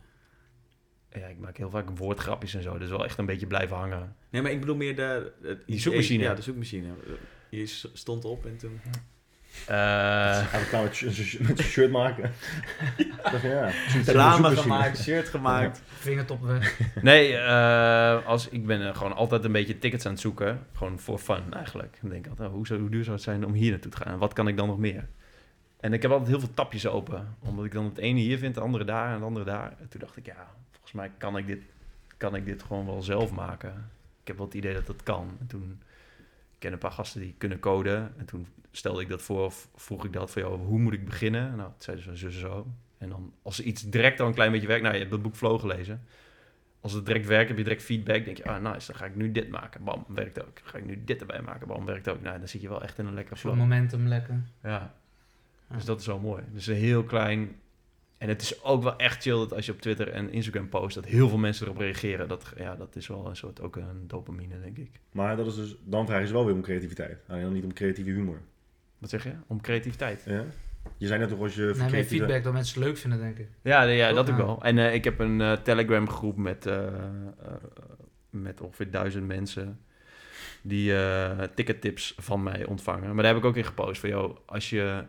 Ja, 1.11 1.27
ik 1.27 1.39
maak 1.39 1.57
heel 1.57 1.71
vaak 1.71 1.99
woordgrapjes 1.99 2.55
en 2.55 2.63
zo. 2.63 2.79
Dus 2.79 2.89
wel 2.91 3.05
echt 3.05 3.19
een 3.19 3.27
beetje 3.27 3.47
blijven 3.47 3.77
hangen. 3.77 4.17
Nee, 4.31 4.43
maar 4.43 4.51
ik 4.51 4.61
bedoel 4.61 4.77
meer 4.77 4.97
de... 4.97 5.33
het 5.43 5.67
Die 5.67 5.81
zoekmachine. 5.81 6.23
Ja, 6.23 6.35
de 6.35 6.43
zoekmachine. 6.43 6.89
Je 7.51 7.67
s- 7.67 7.91
stond 7.93 8.25
op 8.25 8.47
en 8.47 8.57
toen... 8.57 8.81
Eh, 9.67 9.77
Hij 10.51 10.61
wil 10.61 10.69
klaar 10.69 10.83
met 10.83 11.03
met 11.03 11.59
zijn 11.59 11.69
shirt 11.69 11.91
maken. 11.91 12.33
Ja, 13.43 13.71
Reclame 14.05 14.57
gemaakt, 14.57 14.99
shirt 14.99 15.29
gemaakt. 15.29 15.83
Vingertop 15.87 16.43
weg. 16.43 16.81
nee, 17.03 17.37
eh, 17.37 18.27
als, 18.27 18.49
ik 18.49 18.67
ben 18.67 18.89
eh, 18.89 18.97
gewoon 18.97 19.13
altijd 19.13 19.45
een 19.45 19.53
beetje 19.53 19.79
tickets 19.79 20.07
aan 20.07 20.13
het 20.13 20.21
zoeken. 20.21 20.67
Gewoon 20.73 20.99
voor 20.99 21.19
fun 21.19 21.55
eigenlijk. 21.55 21.99
Dan 22.01 22.11
denk 22.11 22.25
ik 22.25 22.31
altijd, 22.31 22.49
oh, 22.49 22.55
hoe, 22.55 22.67
zou, 22.67 22.81
hoe 22.81 22.91
duur 22.91 23.03
zou 23.05 23.15
het 23.15 23.25
zijn 23.25 23.47
om 23.47 23.53
hier 23.53 23.71
naartoe 23.71 23.91
te 23.91 23.97
gaan? 23.97 24.13
En 24.13 24.19
wat 24.19 24.33
kan 24.33 24.49
ik 24.49 24.57
dan 24.57 24.67
nog 24.67 24.79
meer? 24.79 25.09
En 25.81 25.93
ik 25.93 26.03
heb 26.03 26.11
altijd 26.11 26.31
heel 26.31 26.41
veel 26.41 26.55
tapjes 26.55 26.87
open. 26.87 27.37
Omdat 27.39 27.65
ik 27.65 27.73
dan 27.73 27.85
het 27.85 27.99
ene 27.99 28.21
hier 28.21 28.39
vind, 28.39 28.55
het 28.55 28.65
andere 28.65 28.85
daar 28.85 29.07
en 29.07 29.15
het 29.15 29.23
andere 29.23 29.45
daar. 29.45 29.75
En 29.81 29.89
toen 29.89 30.01
dacht 30.01 30.17
ik, 30.17 30.27
ja, 30.27 30.47
volgens 30.71 30.93
mij 30.93 31.11
kan 31.19 31.37
ik 31.37 31.47
dit, 31.47 31.63
kan 32.17 32.35
ik 32.35 32.45
dit 32.45 32.63
gewoon 32.63 32.87
wel 32.87 33.03
zelf 33.03 33.33
maken. 33.33 33.91
Ik 34.21 34.29
heb 34.29 34.37
wel 34.37 34.47
het 34.47 34.55
idee 34.55 34.75
dat 34.75 34.87
dat 34.87 35.03
kan. 35.03 35.37
En 35.41 35.47
toen 35.47 35.81
ken 36.63 36.73
een 36.73 36.79
paar 36.79 36.91
gasten 36.91 37.21
die 37.21 37.35
kunnen 37.39 37.59
coden. 37.59 38.13
En 38.17 38.25
toen 38.25 38.47
stelde 38.71 39.03
ik 39.03 39.09
dat 39.09 39.23
voor, 39.23 39.45
of 39.45 39.69
vroeg 39.75 40.05
ik 40.05 40.13
dat 40.13 40.31
van 40.31 40.43
jou, 40.43 40.59
hoe 40.59 40.79
moet 40.79 40.93
ik 40.93 41.05
beginnen? 41.05 41.57
Nou, 41.57 41.71
dat 41.71 41.85
zeiden 41.85 42.05
ze 42.05 42.17
zo 42.17 42.27
en 42.27 42.33
zo. 42.33 42.67
En 42.99 43.09
dan, 43.09 43.33
als 43.43 43.61
iets 43.61 43.83
direct 43.83 44.21
al 44.21 44.27
een 44.27 44.35
klein 44.35 44.53
beetje 44.53 44.67
werkt, 44.67 44.83
nou, 44.83 44.95
je 44.95 45.01
hebt 45.01 45.13
dat 45.13 45.23
boek 45.23 45.37
Flow 45.37 45.61
gelezen. 45.61 46.03
Als 46.81 46.93
het 46.93 47.07
direct 47.07 47.27
werkt, 47.27 47.49
heb 47.49 47.57
je 47.57 47.65
direct 47.65 47.83
feedback. 47.83 48.25
denk 48.25 48.37
je, 48.37 48.45
ah, 48.45 48.73
nice, 48.73 48.87
dan 48.87 48.97
ga 49.01 49.05
ik 49.05 49.17
nu 49.17 49.33
dit 49.33 49.49
maken. 49.49 49.85
Bam, 49.85 50.05
werkt 50.09 50.43
ook. 50.43 50.61
ga 50.63 50.79
ik 50.79 50.85
nu 50.85 51.03
dit 51.05 51.21
erbij 51.21 51.43
maken. 51.43 51.67
Bam, 51.67 51.85
werkt 51.85 52.09
ook. 52.09 52.21
Nou, 52.21 52.39
dan 52.39 52.49
zit 52.49 52.61
je 52.61 52.69
wel 52.69 52.83
echt 52.83 52.99
in 52.99 53.07
een 53.07 53.15
lekkere 53.15 53.37
flow. 53.37 53.57
momentum 53.57 54.07
lekker. 54.07 54.43
Ja. 54.63 54.95
Ja. 55.69 55.75
Dus 55.75 55.85
dat 55.85 56.01
is 56.01 56.07
wel 56.07 56.19
mooi. 56.19 56.43
Dus 56.53 56.67
een 56.67 56.75
heel 56.75 57.05
klein... 57.05 57.61
En 58.23 58.29
het 58.29 58.43
is 58.43 58.63
ook 58.65 58.83
wel 58.83 58.97
echt 58.97 59.23
chill 59.23 59.37
dat 59.37 59.53
als 59.55 59.67
je 59.67 59.73
op 59.73 59.81
Twitter 59.81 60.09
en 60.09 60.33
Instagram 60.33 60.69
post... 60.69 60.95
dat 60.95 61.05
heel 61.05 61.29
veel 61.29 61.39
mensen 61.39 61.67
erop 61.67 61.79
reageren. 61.79 62.29
Dat, 62.29 62.53
ja, 62.57 62.75
dat 62.77 62.97
is 62.97 63.07
wel 63.07 63.27
een 63.29 63.37
soort 63.37 63.61
ook 63.61 63.77
een 63.77 64.05
dopamine, 64.07 64.61
denk 64.61 64.77
ik. 64.77 64.91
Maar 65.13 65.37
dat 65.37 65.47
is 65.47 65.55
dus, 65.55 65.77
dan 65.85 66.07
vragen 66.07 66.27
ze 66.27 66.33
wel 66.33 66.45
weer 66.45 66.55
om 66.55 66.63
creativiteit. 66.63 67.19
Alleen 67.29 67.43
dan 67.43 67.53
niet 67.53 67.65
om 67.65 67.73
creatieve 67.73 68.11
humor. 68.11 68.41
Wat 68.99 69.11
zeg 69.11 69.25
je? 69.25 69.33
Om 69.47 69.61
creativiteit. 69.61 70.23
Ja? 70.27 70.45
Je 70.97 71.07
zei 71.07 71.19
net 71.19 71.29
toch 71.29 71.41
als 71.41 71.55
je... 71.55 71.75
Nee, 71.77 71.91
meer 71.91 72.05
feedback 72.05 72.43
dat 72.45 72.53
mensen 72.53 72.75
het 72.75 72.85
leuk 72.85 72.97
vinden, 72.97 73.19
denk 73.21 73.39
ik. 73.39 73.49
Ja, 73.63 73.85
nee, 73.85 73.97
ja 73.97 74.13
dat 74.13 74.31
ook 74.31 74.39
Ja. 74.39 74.45
wel. 74.45 74.63
En 74.63 74.79
eh, 74.79 74.95
ik 74.95 75.05
heb 75.05 75.19
een 75.19 75.41
eh, 75.41 75.53
Telegram 75.53 76.09
groep 76.09 76.37
met, 76.37 76.67
eh, 76.67 76.87
met 78.31 78.61
ongeveer 78.61 78.91
duizend 78.91 79.27
mensen 79.27 79.81
die 80.63 80.95
eh 80.97 81.43
tickettips 81.55 82.15
van 82.19 82.43
mij 82.43 82.67
ontvangen. 82.67 83.15
Maar 83.15 83.25
daar 83.25 83.33
heb 83.35 83.43
ik 83.43 83.49
ook 83.49 83.57
in 83.57 83.65
gepost 83.65 84.01
van, 84.01 84.09
joh, 84.09 84.37
als 84.47 84.71
je 84.71 85.05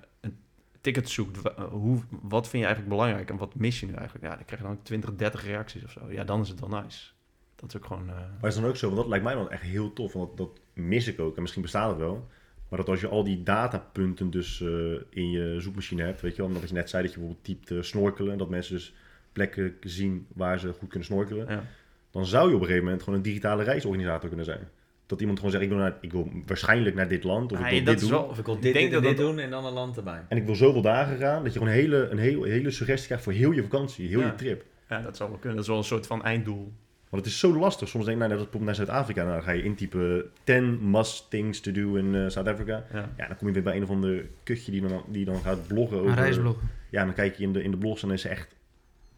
een 0.85 0.91
ticket 0.91 1.09
zoekt, 1.09 1.41
eh, 1.41 1.63
hoe, 1.63 2.01
wat 2.21 2.47
vind 2.49 2.61
je 2.63 2.67
eigenlijk 2.67 2.89
belangrijk 2.89 3.29
en 3.29 3.37
wat 3.37 3.55
mis 3.55 3.79
je 3.79 3.85
nu 3.85 3.93
eigenlijk? 3.93 4.25
Ja, 4.25 4.35
dan 4.35 4.45
krijg 4.45 4.61
je 4.61 4.67
dan 4.67 4.81
20, 4.81 5.15
30 5.15 5.45
reacties 5.45 5.83
of 5.83 5.91
zo. 5.91 6.11
Ja, 6.11 6.23
dan 6.23 6.41
is 6.41 6.49
het 6.49 6.59
wel 6.59 6.69
nice. 6.81 7.09
Dat 7.55 7.69
is 7.69 7.77
ook 7.77 7.85
gewoon... 7.85 8.09
eh, 8.09 8.15
Maar 8.41 8.49
is 8.49 8.55
dan 8.55 8.65
ook 8.65 8.77
zo, 8.77 8.85
want 8.85 8.99
dat 8.99 9.07
lijkt 9.07 9.23
mij 9.23 9.33
dan 9.33 9.49
echt 9.51 9.61
heel 9.61 9.93
tof. 9.93 10.13
Want 10.13 10.37
dat, 10.37 10.47
dat 10.47 10.59
mis 10.73 11.07
ik 11.07 11.19
ook. 11.19 11.35
En 11.35 11.41
misschien 11.41 11.61
bestaat 11.61 11.89
het 11.89 11.99
wel. 11.99 12.27
Maar 12.69 12.79
dat 12.79 12.89
als 12.89 13.01
je 13.01 13.07
al 13.07 13.23
die 13.23 13.43
datapunten 13.43 14.29
dus 14.29 14.61
eh, 14.61 14.67
in 15.09 15.29
je 15.31 15.55
zoekmachine 15.59 16.03
hebt, 16.03 16.21
weet 16.21 16.35
je 16.35 16.41
wel, 16.41 16.51
omdat 16.51 16.69
je 16.69 16.75
net 16.75 16.89
zei 16.89 17.03
dat 17.03 17.13
je 17.13 17.19
bijvoorbeeld 17.19 17.45
typt 17.47 17.71
eh, 17.71 17.81
snorkelen, 17.81 18.37
dat 18.37 18.49
mensen 18.49 18.75
dus 18.75 18.93
plekken 19.31 19.75
zien 19.81 20.27
waar 20.33 20.59
ze 20.59 20.73
goed 20.73 20.89
kunnen 20.89 21.07
snorkelen, 21.07 21.47
ja. 21.49 21.63
dan 22.11 22.25
zou 22.25 22.49
je 22.49 22.55
op 22.55 22.59
een 22.59 22.65
gegeven 22.65 22.85
moment 22.85 23.03
gewoon 23.03 23.19
een 23.19 23.25
digitale 23.25 23.63
reisorganisator 23.63 24.27
kunnen 24.27 24.45
zijn. 24.45 24.69
Dat 25.05 25.19
iemand 25.19 25.37
gewoon 25.37 25.51
zegt, 25.53 25.63
ik 25.63 25.69
wil, 25.69 25.79
naar, 25.79 25.97
ik 26.01 26.11
wil 26.11 26.29
waarschijnlijk 26.45 26.95
naar 26.95 27.07
dit 27.07 27.23
land, 27.23 27.51
of 27.51 27.59
ik 27.59 27.65
wil 27.65 27.73
dit 27.73 27.85
dat 27.85 27.99
doen. 27.99 28.09
wel- 28.09 28.23
Of 28.23 28.37
ik 28.39 28.45
wil 28.45 28.55
Ik 28.55 28.61
dit, 28.61 28.73
denk 28.73 28.85
dit 28.85 28.95
en 28.97 29.01
dat 29.01 29.09
dit 29.15 29.17
dat- 29.25 29.27
doen 29.35 29.39
en 29.43 29.49
dan 29.49 29.65
een 29.65 29.73
land 29.73 29.97
erbij. 29.97 30.21
En 30.29 30.37
ik 30.37 30.45
wil 30.45 30.55
zoveel 30.55 30.81
dagen 30.81 31.17
gaan, 31.17 31.43
dat 31.43 31.53
je 31.53 31.59
gewoon 31.59 31.73
een 31.73 31.79
hele, 31.79 32.07
een 32.09 32.17
hele, 32.17 32.47
hele 32.49 32.71
suggestie 32.71 33.05
krijgt 33.05 33.23
voor 33.23 33.33
heel 33.33 33.51
je 33.51 33.61
vakantie, 33.61 34.07
heel 34.07 34.19
Ja. 34.19 34.25
je 34.25 34.35
trip. 34.35 34.63
ja, 34.89 35.01
dat 35.01 35.17
zou 35.17 35.29
wel 35.29 35.37
kunnen. 35.39 35.55
Dat 35.55 35.63
is 35.65 35.69
wel 35.71 35.79
een 35.79 35.87
soort 35.87 36.07
van 36.07 36.23
einddoel. 36.23 36.71
Want 37.09 37.25
het 37.25 37.33
is 37.33 37.39
zo 37.39 37.57
lastig. 37.57 37.87
Soms 37.87 38.05
denk 38.05 38.17
ik, 38.21 38.23
nou, 38.27 38.33
als 38.39 38.49
bijvoorbeeld 38.49 38.77
naar 38.77 38.85
Zuid-Afrika, 38.87 39.21
nou, 39.23 39.33
dan 39.35 39.43
ga 39.43 39.51
je 39.51 39.63
intypen 39.63 40.23
10 40.43 40.89
must 40.91 41.29
things 41.29 41.59
to 41.59 41.71
do 41.71 41.95
in 41.95 42.15
eh 42.15 42.27
South 42.29 42.47
Africa. 42.47 42.85
Ja. 42.93 43.09
Ja, 43.17 43.27
dan 43.27 43.37
kom 43.37 43.47
je 43.47 43.53
weer 43.53 43.63
bij 43.63 43.75
een 43.75 43.83
of 43.83 43.89
ander 43.89 44.25
kutje 44.43 44.71
die 44.71 44.81
dan, 44.81 45.03
die 45.07 45.25
dan 45.25 45.41
gaat 45.41 45.67
bloggen 45.67 45.97
over... 45.97 46.09
Een 46.09 46.15
reisblog. 46.15 46.57
Ja, 46.89 47.05
dan 47.05 47.13
kijk 47.13 47.35
je 47.35 47.43
in 47.43 47.53
de, 47.53 47.63
in 47.63 47.71
de 47.71 47.77
blogs 47.77 48.01
en 48.01 48.07
dan 48.07 48.15
is 48.17 48.21
ze 48.23 48.29
echt 48.29 48.55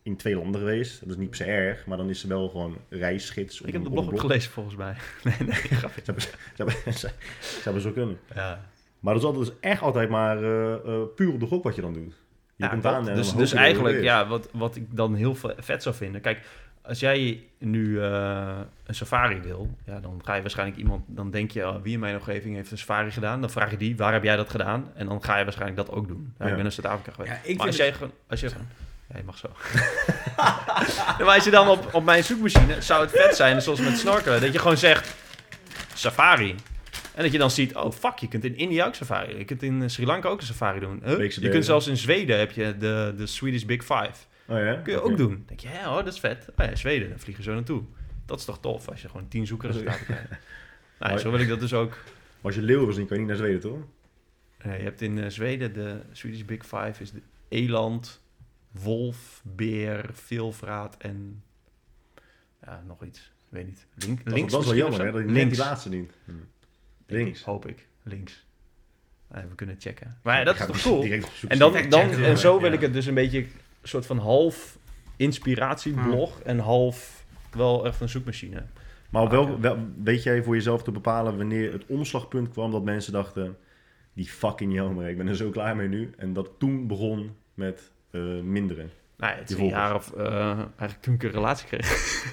in 0.06 0.16
twee 0.16 0.36
landen 0.36 0.60
geweest. 0.62 1.00
Dat 1.00 1.10
is 1.10 1.16
niet 1.18 1.28
per 1.30 1.38
se 1.38 1.44
erg, 1.44 1.86
maar 1.86 1.98
dan 1.98 2.10
is 2.10 2.20
ze 2.20 2.28
wel 2.28 2.50
gewoon 2.50 2.78
reisgids. 2.90 3.62
op 3.62 3.68
Ik 3.68 3.74
heb 3.74 3.84
de 3.84 3.90
blog 3.90 4.12
ook 4.12 4.20
gelezen 4.20 4.52
volgens 4.52 4.76
mij. 4.76 4.96
Nee, 5.24 5.36
nee, 5.40 5.56
grapje. 5.82 6.02
Ze 6.04 6.12
hebben, 6.12 6.24
ze, 6.24 6.30
hebben, 6.56 6.94
ze, 6.94 7.10
ze 7.40 7.62
hebben 7.64 7.82
zo 7.82 7.92
kunnen. 7.92 8.18
Ja. 8.36 8.66
Maar 9.00 9.14
dat 9.14 9.24
is 9.24 9.30
altijd 9.30 9.46
dus 9.48 9.56
echt 9.60 9.82
altijd 9.82 10.10
maar 10.10 10.44
eh, 10.44 10.74
eh, 10.74 11.02
puur 11.16 11.34
op 11.34 11.40
de 11.40 11.46
gok 11.46 11.64
wat 11.64 11.76
je 11.76 11.82
dan 11.82 11.94
doet. 11.94 12.14
Je 12.56 12.64
Ja, 12.64 12.68
komt 12.70 12.84
dat. 12.84 12.94
aan 12.94 13.10
en 13.10 13.16
dus 13.16 13.30
dan 13.30 13.38
dus 13.38 13.54
eigenlijk, 13.54 14.02
ja, 14.02 14.28
wat, 14.28 14.50
wat 14.54 14.76
ik 14.76 14.96
dan 14.96 15.16
heel 15.16 15.36
ve- 15.36 15.56
vet 15.58 15.84
zou 15.84 15.96
vinden. 15.96 16.22
Kijk, 16.22 16.42
als 16.82 17.00
jij 17.00 17.44
nu 17.60 18.02
eh, 18.02 18.60
een 18.86 18.96
safari 18.96 19.40
wil, 19.42 19.70
ja, 19.86 20.00
dan 20.00 20.22
ga 20.24 20.36
je 20.36 20.42
waarschijnlijk 20.42 20.78
iemand, 20.80 21.04
dan 21.08 21.32
denk 21.32 21.52
je, 21.52 21.68
oh, 21.68 21.82
wie 21.82 21.94
in 21.94 22.00
mijn 22.00 22.16
omgeving 22.16 22.56
heeft 22.56 22.72
een 22.72 22.78
safari 22.78 23.12
gedaan? 23.12 23.42
Dan 23.42 23.50
vraag 23.50 23.72
je 23.72 23.78
die, 23.78 23.98
waar 23.98 24.14
heb 24.14 24.24
jij 24.24 24.36
dat 24.36 24.50
gedaan? 24.50 24.92
En 24.96 25.06
dan 25.08 25.24
ga 25.24 25.38
je 25.38 25.44
waarschijnlijk 25.44 25.88
dat 25.88 25.96
ook 25.96 26.08
doen. 26.08 26.34
Ja, 26.38 26.44
Ja. 26.46 26.50
Ik 26.50 26.54
ben 26.56 26.64
naar 26.64 26.72
Zuid-Afrika 26.72 27.12
geweest. 27.12 27.48
Ja, 27.48 27.56
maar 27.56 27.66
als 27.68 27.76
jij 27.76 27.94
gewoon, 27.94 28.12
als 28.28 28.40
je 28.40 28.50
gewoon, 28.50 28.68
ja, 29.10 29.18
je 29.18 29.24
mag 29.24 29.38
zo. 29.38 29.48
Maar 31.24 31.36
als 31.36 31.44
je 31.44 31.52
dan 31.52 31.68
op, 31.68 31.94
op 31.94 32.04
mijn 32.04 32.24
zoekmachine, 32.24 32.82
zou 32.82 33.02
het 33.02 33.12
vet 33.12 33.36
zijn, 33.36 33.62
zoals 33.62 33.80
met 33.80 33.98
snorkelen, 33.98 34.42
dat 34.42 34.54
je 34.54 34.60
gewoon 34.60 34.78
zegt, 34.78 35.16
safari. 35.94 36.56
En 37.16 37.24
dat 37.24 37.32
je 37.32 37.38
dan 37.38 37.52
ziet, 37.52 37.76
oh 37.76 37.92
fuck, 37.92 38.18
je 38.18 38.28
kunt 38.28 38.44
in 38.44 38.58
India 38.58 38.86
ook 38.86 38.96
safari. 38.96 39.38
Je 39.38 39.46
kunt 39.46 39.64
in 39.64 39.90
Sri 39.90 40.06
Lanka 40.06 40.30
ook 40.30 40.40
een 40.40 40.46
safari 40.46 40.80
doen. 40.80 41.02
Huh? 41.04 41.32
Je 41.32 41.50
kunt 41.50 41.66
zelfs 41.66 41.88
in 41.88 41.98
Zweden 41.98 42.40
heb 42.40 42.52
je 42.52 42.78
de, 42.78 43.14
de 43.18 43.26
Swedish 43.26 43.64
Big 43.64 43.82
Five. 43.82 44.14
Oh 44.48 44.58
ja? 44.58 44.74
Kun 44.74 44.94
je 44.94 45.02
ook 45.02 45.18
doen. 45.18 45.30
Dan 45.30 45.44
denk 45.46 45.60
je, 45.60 45.70
ja 45.70 45.84
hoor, 45.84 46.04
dat 46.04 46.14
is 46.14 46.20
vet. 46.20 46.48
Oh 46.58 46.66
ja, 46.66 46.76
Zweden, 46.76 47.10
dan 47.10 47.20
vliegen 47.20 47.44
zo 47.44 47.54
naartoe. 47.54 47.84
Dat 48.26 48.40
is 48.40 48.46
toch 48.46 48.60
tof, 48.60 48.90
als 48.90 49.02
je 49.02 49.10
gewoon 49.10 49.28
tien 49.28 49.48
zoekresultaten 49.48 50.06
krijgt. 50.14 50.30
Nou, 51.00 51.12
ja, 51.12 51.18
zo 51.18 51.32
wil 51.32 51.40
ik 51.40 51.48
dat 51.48 51.60
dus 51.60 51.74
ook. 51.74 51.90
Maar 51.90 52.54
als 52.54 52.56
je 52.56 52.62
leeuwen 52.62 52.86
wil 52.86 52.96
zien, 52.96 53.08
kan 53.08 53.18
je 53.18 53.22
niet 53.22 53.32
naar 53.32 53.42
Zweden, 53.42 53.60
toch? 53.60 53.80
Eh, 54.58 54.78
je 54.78 54.84
hebt 54.84 55.02
in 55.02 55.24
eh, 55.24 55.30
Zweden 55.30 55.74
de 55.74 56.00
Swedish 56.12 56.42
Big 56.42 56.62
Five 56.64 56.94
is 57.00 57.12
de 57.12 57.22
eland, 57.50 58.22
wolf, 58.84 59.42
beer, 59.46 60.10
veelvraat 60.14 60.98
en 60.98 61.44
ja, 62.62 62.84
nog 62.88 63.04
iets. 63.04 63.20
Ik 63.20 63.34
weet 63.50 63.66
niet. 63.66 63.86
Link, 63.96 64.24
Dat, 64.26 64.34
links 64.34 64.52
dat 64.52 64.62
is 64.62 64.68
wel 64.68 64.76
jammer, 64.78 65.06
hè? 65.06 65.12
Dat 65.12 65.22
je 65.22 65.26
net 65.28 65.36
links, 65.36 65.56
die 65.58 65.66
laatste 65.66 65.90
niet. 65.90 66.12
Hm. 66.26 66.32
Links. 67.08 67.40
ik, 67.40 67.46
hoop 67.46 67.68
ik. 67.68 67.88
Links. 68.04 68.46
Eh, 69.28 69.42
we 69.50 69.56
kunnen 69.56 69.76
checken. 69.80 70.18
Maar 70.24 70.38
ja, 70.38 70.44
dat 70.44 70.56
Ik 70.56 70.62
is 70.62 70.68
toch 70.68 70.82
cool? 70.82 71.04
En, 71.48 71.58
dan, 71.58 71.90
dan, 71.90 72.10
en 72.10 72.38
zo 72.38 72.60
wil 72.60 72.70
Ja. 72.70 72.76
ik 72.76 72.82
het 72.82 72.94
dus 72.94 73.06
een 73.06 73.14
beetje 73.14 73.40
een 73.40 73.50
soort 73.84 74.06
van 74.06 74.18
half 74.18 74.78
inspiratieblog 75.16 76.40
en 76.40 76.60
half 76.60 77.26
wel 77.52 77.86
echt 77.86 78.02
een 78.02 78.10
zoekmachine. 78.10 78.64
Maar 79.10 79.24
op 79.24 79.30
welk, 79.32 79.50
Ah, 79.50 79.60
wel, 79.60 79.78
weet 80.04 80.24
jij 80.24 80.44
voor 80.44 80.56
jezelf 80.56 80.84
te 80.84 80.92
bepalen 80.92 81.38
wanneer 81.38 81.72
het 81.72 81.86
omslagpunt 81.86 82.50
kwam 82.50 82.72
dat 82.72 82.84
mensen 82.84 83.14
dachten, 83.14 83.58
die 84.14 84.26
fucking 84.30 84.74
jammer, 84.74 85.08
ik 85.10 85.18
ben 85.18 85.28
er 85.28 85.36
zo 85.36 85.50
klaar 85.50 85.76
mee 85.76 85.88
nu. 85.88 86.14
En 86.18 86.34
dat 86.34 86.50
toen 86.58 86.88
begon 86.88 87.36
met 87.54 87.92
eh, 88.16 88.44
minderen. 88.44 88.92
Nou, 89.18 89.36
het 89.36 89.50
is 89.50 89.58
een 89.58 89.68
jaar 89.68 89.96
of 89.96 90.12
eh, 90.18 90.46
eigenlijk 90.58 91.02
toen 91.02 91.14
ik 91.14 91.24
een 91.24 91.32
relatie 91.32 91.68
kreeg. 91.68 91.84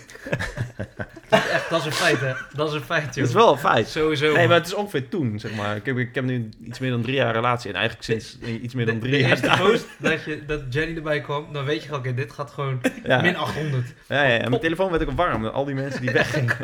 Echt, 1.31 1.71
dat 1.71 1.81
is 1.81 1.87
een 1.87 1.92
feit, 1.92 2.21
hè. 2.21 2.33
Dat 2.53 2.68
is 2.68 2.75
een 2.75 2.81
feit, 2.81 3.05
joh. 3.05 3.14
Dat 3.14 3.25
is 3.29 3.33
wel 3.33 3.53
een 3.53 3.59
feit. 3.59 3.88
Sowieso. 3.88 4.33
Nee, 4.33 4.47
maar 4.47 4.57
het 4.57 4.66
is 4.66 4.75
ongeveer 4.75 5.09
toen, 5.09 5.38
zeg 5.40 5.55
maar. 5.55 5.77
Ik 5.77 5.87
heb, 5.87 5.97
ik 5.99 6.14
heb 6.14 6.25
nu 6.25 6.49
iets 6.64 6.79
meer 6.79 6.90
dan 6.90 7.03
drie 7.03 7.14
jaar 7.14 7.33
relatie. 7.33 7.71
En 7.71 7.77
eigenlijk 7.77 8.05
sinds 8.05 8.38
iets 8.38 8.74
meer 8.74 8.87
dan 8.87 8.95
de, 8.95 9.01
drie 9.01 9.12
de 9.12 9.18
jaar... 9.18 9.30
eerste 9.30 9.62
post 9.62 9.87
dat, 9.99 10.24
je, 10.24 10.45
dat 10.47 10.61
Jenny 10.70 10.97
erbij 10.97 11.20
kwam, 11.20 11.53
dan 11.53 11.64
weet 11.64 11.80
je 11.83 11.89
gewoon, 11.89 12.01
oké, 12.01 12.14
dit 12.14 12.33
gaat 12.33 12.51
gewoon 12.51 12.80
Ja. 13.05 13.20
min 13.20 13.37
800 13.37 13.95
Ja, 14.09 14.22
ja, 14.22 14.39
en 14.39 14.49
mijn 14.51 14.62
telefoon 14.62 14.91
werd 14.91 15.03
ook 15.09 15.16
warm. 15.16 15.47
Al 15.47 15.64
die 15.64 15.74
mensen 15.74 16.01
die 16.01 16.11
weggingen. 16.20 16.57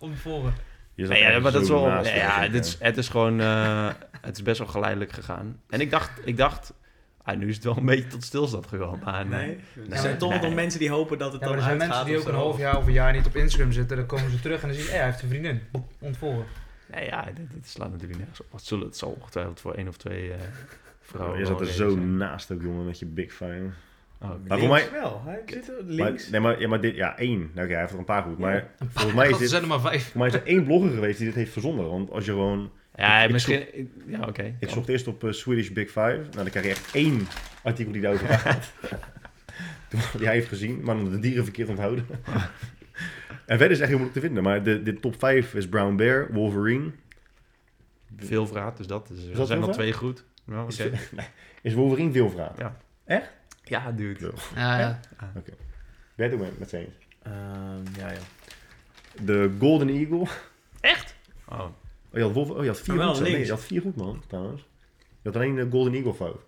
om 0.00 0.16
voren. 0.16 0.54
Je 0.94 1.06
zat 1.06 1.12
Nee, 1.12 1.22
ja, 1.22 1.38
maar 1.38 1.52
dat 1.52 1.62
is 1.62 1.68
zo 1.68 1.74
wel... 1.80 1.90
naast 1.90 2.10
Ja, 2.14 2.40
het, 2.40 2.54
is, 2.66 2.76
het 2.80 2.96
is 2.96 3.08
gewoon... 3.08 3.40
eh, 3.40 3.88
het 4.20 4.36
is 4.36 4.42
best 4.42 4.58
wel 4.58 4.68
geleidelijk 4.68 5.12
gegaan. 5.12 5.60
En 5.68 5.80
ik 5.80 5.90
dacht... 5.90 6.10
Ik 6.24 6.36
dacht 6.36 6.72
ah, 7.24 7.36
nu 7.38 7.48
is 7.48 7.54
het 7.54 7.64
wel 7.64 7.76
een 7.76 7.84
beetje 7.84 8.06
tot 8.06 8.24
stilstand 8.24 8.66
gekomen. 8.66 9.00
Maar 9.04 9.26
nee. 9.26 9.46
Nee. 9.46 9.56
Er 9.84 9.88
maar- 9.88 9.98
zijn 9.98 10.18
toch 10.18 10.30
nee. 10.30 10.40
nog 10.40 10.54
mensen 10.54 10.80
die 10.80 10.90
hopen 10.90 11.18
dat 11.18 11.32
het 11.32 11.40
Ja, 11.42 11.48
maar 11.48 11.56
dan 11.56 11.64
er 11.66 11.70
zijn 11.70 11.82
uitgaat 11.82 12.06
mensen 12.06 12.22
die 12.22 12.32
ook 12.32 12.38
een 12.38 12.44
half 12.44 12.58
jaar 12.58 12.76
of 12.76 12.86
een 12.86 12.92
jaar 12.92 13.12
niet 13.12 13.26
op 13.26 13.36
Instagram 13.36 13.72
zitten. 13.72 13.96
Dan 13.96 14.06
komen 14.06 14.30
ze 14.30 14.40
terug 14.40 14.62
en 14.62 14.68
dan 14.68 14.76
zie 14.76 14.84
je, 14.86 14.90
hé, 14.90 14.96
hij 14.96 15.06
heeft 15.06 15.22
een 15.22 15.28
vriendin. 15.28 15.60
Ontvolgen. 15.98 16.44
Nee, 16.92 17.04
ja, 17.04 17.24
dit, 17.34 17.52
dit 17.52 17.68
slaat 17.68 17.90
natuurlijk 17.90 18.18
nergens 18.18 18.40
op. 18.40 18.52
Het, 18.52 18.62
zullen, 18.64 18.86
het 18.86 18.96
zal 18.96 19.10
ongetwijfeld 19.10 19.60
voor 19.60 19.74
één 19.74 19.88
of 19.88 19.96
twee 19.96 20.32
eh, 20.32 20.38
vrouwen... 21.00 21.38
Je 21.38 21.46
zat 21.46 21.60
er 21.60 21.66
zo 21.66 21.90
zijn. 21.90 22.16
naast 22.16 22.50
ook, 22.52 22.62
jongen, 22.62 22.84
met 22.84 22.98
je 22.98 23.06
big 23.06 23.32
fire. 23.32 23.70
Oh. 24.20 24.30
Maar 24.48 24.58
voor 24.58 24.68
mij- 24.68 24.88
wel. 24.92 25.22
Hij 25.24 25.42
zit 25.46 25.68
er 25.68 25.74
Maar, 25.84 25.94
links. 25.94 26.30
nee, 26.30 26.40
maar, 26.40 26.60
ja, 26.60 26.68
maar 26.68 26.80
dit, 26.80 26.94
ja, 26.96 27.18
één. 27.18 27.38
Nou, 27.38 27.50
oké, 27.66 27.72
hij 27.72 27.80
heeft 27.80 27.92
er 27.92 27.98
een 27.98 28.04
paar 28.04 28.22
goed. 28.22 28.38
Maar 28.38 28.54
Ja. 28.54 28.86
volgens 28.92 29.14
mij 29.14 29.26
is 29.26 29.32
Er 29.32 29.38
dit, 29.38 29.48
zijn 29.50 29.62
er 29.62 29.68
maar 29.68 29.80
vijf. 29.80 30.14
mij 30.14 30.26
is 30.26 30.34
er 30.34 30.46
één 30.46 30.64
blogger 30.64 30.90
geweest 30.90 31.16
die 31.18 31.26
dit 31.26 31.36
heeft 31.36 31.52
verzonnen. 31.52 31.90
Want 31.90 32.10
als 32.10 32.24
je 32.24 32.30
gewoon... 32.30 32.70
Ja, 32.94 33.22
Ik- 33.22 33.30
misschien... 33.30 33.78
ik- 33.78 33.90
ja, 34.06 34.20
oké. 34.20 34.54
Ik 34.60 34.68
zocht 34.68 34.88
eerst 34.88 35.06
op 35.06 35.24
eh, 35.24 35.32
Swedish 35.32 35.68
Big 35.70 35.86
Five. 35.86 35.98
Nou, 36.16 36.30
dan 36.30 36.50
krijg 36.50 36.64
je 36.64 36.70
echt 36.70 36.94
één 36.94 37.26
artikel 37.62 37.92
die 37.92 38.02
daarover 38.02 38.28
gaat. 38.28 38.72
die 40.16 40.24
hij 40.26 40.34
heeft 40.34 40.48
gezien, 40.48 40.80
maar 40.84 40.94
dan 40.96 41.10
de 41.10 41.18
dieren 41.18 41.44
verkeerd 41.44 41.68
onthouden. 41.68 42.06
En 43.46 43.58
verder 43.58 43.70
is 43.76 43.80
het 43.80 43.88
echt 43.88 43.88
heel 43.88 43.98
moeilijk 43.98 44.12
te 44.20 44.20
vinden. 44.26 44.42
Maar 44.42 44.62
de, 44.62 44.82
de 44.82 45.00
top 45.00 45.18
5 45.18 45.54
is 45.54 45.68
Brown 45.68 45.96
Bear, 45.96 46.32
Wolverine. 46.32 46.90
Veel 48.16 48.46
vraat, 48.46 48.76
dus 48.76 48.86
dat, 48.86 49.10
is, 49.10 49.26
dat 49.26 49.38
er 49.38 49.46
zijn 49.46 49.62
al 49.62 49.72
twee 49.72 49.92
goed. 49.92 50.24
Nou, 50.44 50.62
oké. 50.62 50.82
Is, 50.84 51.00
is 51.62 51.74
Wolverine 51.74 52.12
veel 52.12 52.30
vraag? 52.30 52.52
Ja, 53.64 53.92
dude. 53.92 54.32
Ja, 54.54 54.78
ja. 54.78 55.00
Ben 55.34 55.42
jij 56.16 56.26
het 56.26 56.34
ook 56.34 56.40
met, 56.40 56.58
met 56.58 56.68
z'n 56.68 56.76
eens? 56.76 56.94
Ehm, 57.22 57.82
ja, 57.98 58.10
ja. 58.10 58.18
De 59.22 59.50
Golden 59.58 59.88
Eagle. 59.88 60.26
Echt? 60.80 61.14
Oh, 61.48 61.66
je 62.14 62.22
had, 62.22 62.32
Wolver- 62.32 62.56
oh, 62.56 62.62
je 62.62 62.68
had 62.68 62.80
vier 62.80 62.94
Maar 62.94 63.04
wel 63.04 63.08
goed. 63.08 63.16
zo. 63.16 63.22
Nee, 63.22 63.32
links. 63.32 63.48
je 63.48 63.54
had 63.54 63.64
vier 63.64 63.80
goed, 63.80 63.96
man, 63.96 64.22
trouwens. 64.26 64.68
Je 64.98 65.30
had 65.30 65.36
alleen 65.36 65.54
de 65.54 65.68
Golden 65.70 65.94
Eagle 65.94 66.14
fout. 66.14 66.40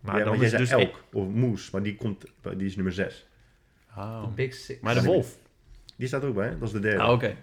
maar 0.00 0.18
ja, 0.18 0.24
dan 0.24 0.42
is 0.42 0.50
zei 0.50 0.62
dus... 0.62 0.70
elk, 0.70 1.04
of 1.12 1.28
moes, 1.28 1.70
maar 1.70 1.82
die, 1.82 1.96
komt, 1.96 2.24
die 2.56 2.66
is 2.66 2.74
nummer 2.76 2.92
6. 2.92 3.26
Oh. 3.96 4.22
De 4.22 4.28
Big 4.34 4.54
Six. 4.54 4.80
Maar 4.80 4.94
de 4.94 5.02
wolf. 5.02 5.38
Die 5.96 6.08
staat 6.08 6.24
ook 6.24 6.34
bij, 6.34 6.46
hè? 6.48 6.58
dat 6.58 6.68
is 6.68 6.74
de 6.74 6.80
derde. 6.80 7.02
Ah, 7.02 7.12
oké. 7.12 7.36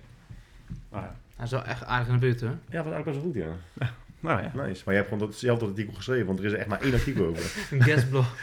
Ah, 0.90 1.02
ja. 1.02 1.20
Hij 1.36 1.46
is 1.46 1.52
wel 1.52 1.64
echt 1.64 1.84
aardig 1.84 2.08
in 2.08 2.14
de 2.14 2.20
buurt, 2.20 2.40
hè? 2.40 2.48
Ja, 2.48 2.54
dat 2.70 2.84
was 2.84 2.94
eigenlijk 2.94 3.06
best 3.06 3.16
wel 3.18 3.26
goed, 3.26 3.58
ja. 3.80 3.92
Nou 4.20 4.42
ja. 4.42 4.52
Nice. 4.66 4.82
Maar 4.86 4.94
je 4.94 5.00
hebt 5.00 5.08
gewoon 5.14 5.28
datzelfde 5.28 5.66
artikel 5.66 5.94
geschreven, 5.94 6.26
want 6.26 6.40
er 6.40 6.46
is 6.46 6.52
er 6.52 6.58
echt 6.58 6.68
maar 6.68 6.82
één 6.82 6.94
artikel 6.94 7.26
over. 7.26 7.44
Een 7.72 7.84
guestblog. 7.84 8.36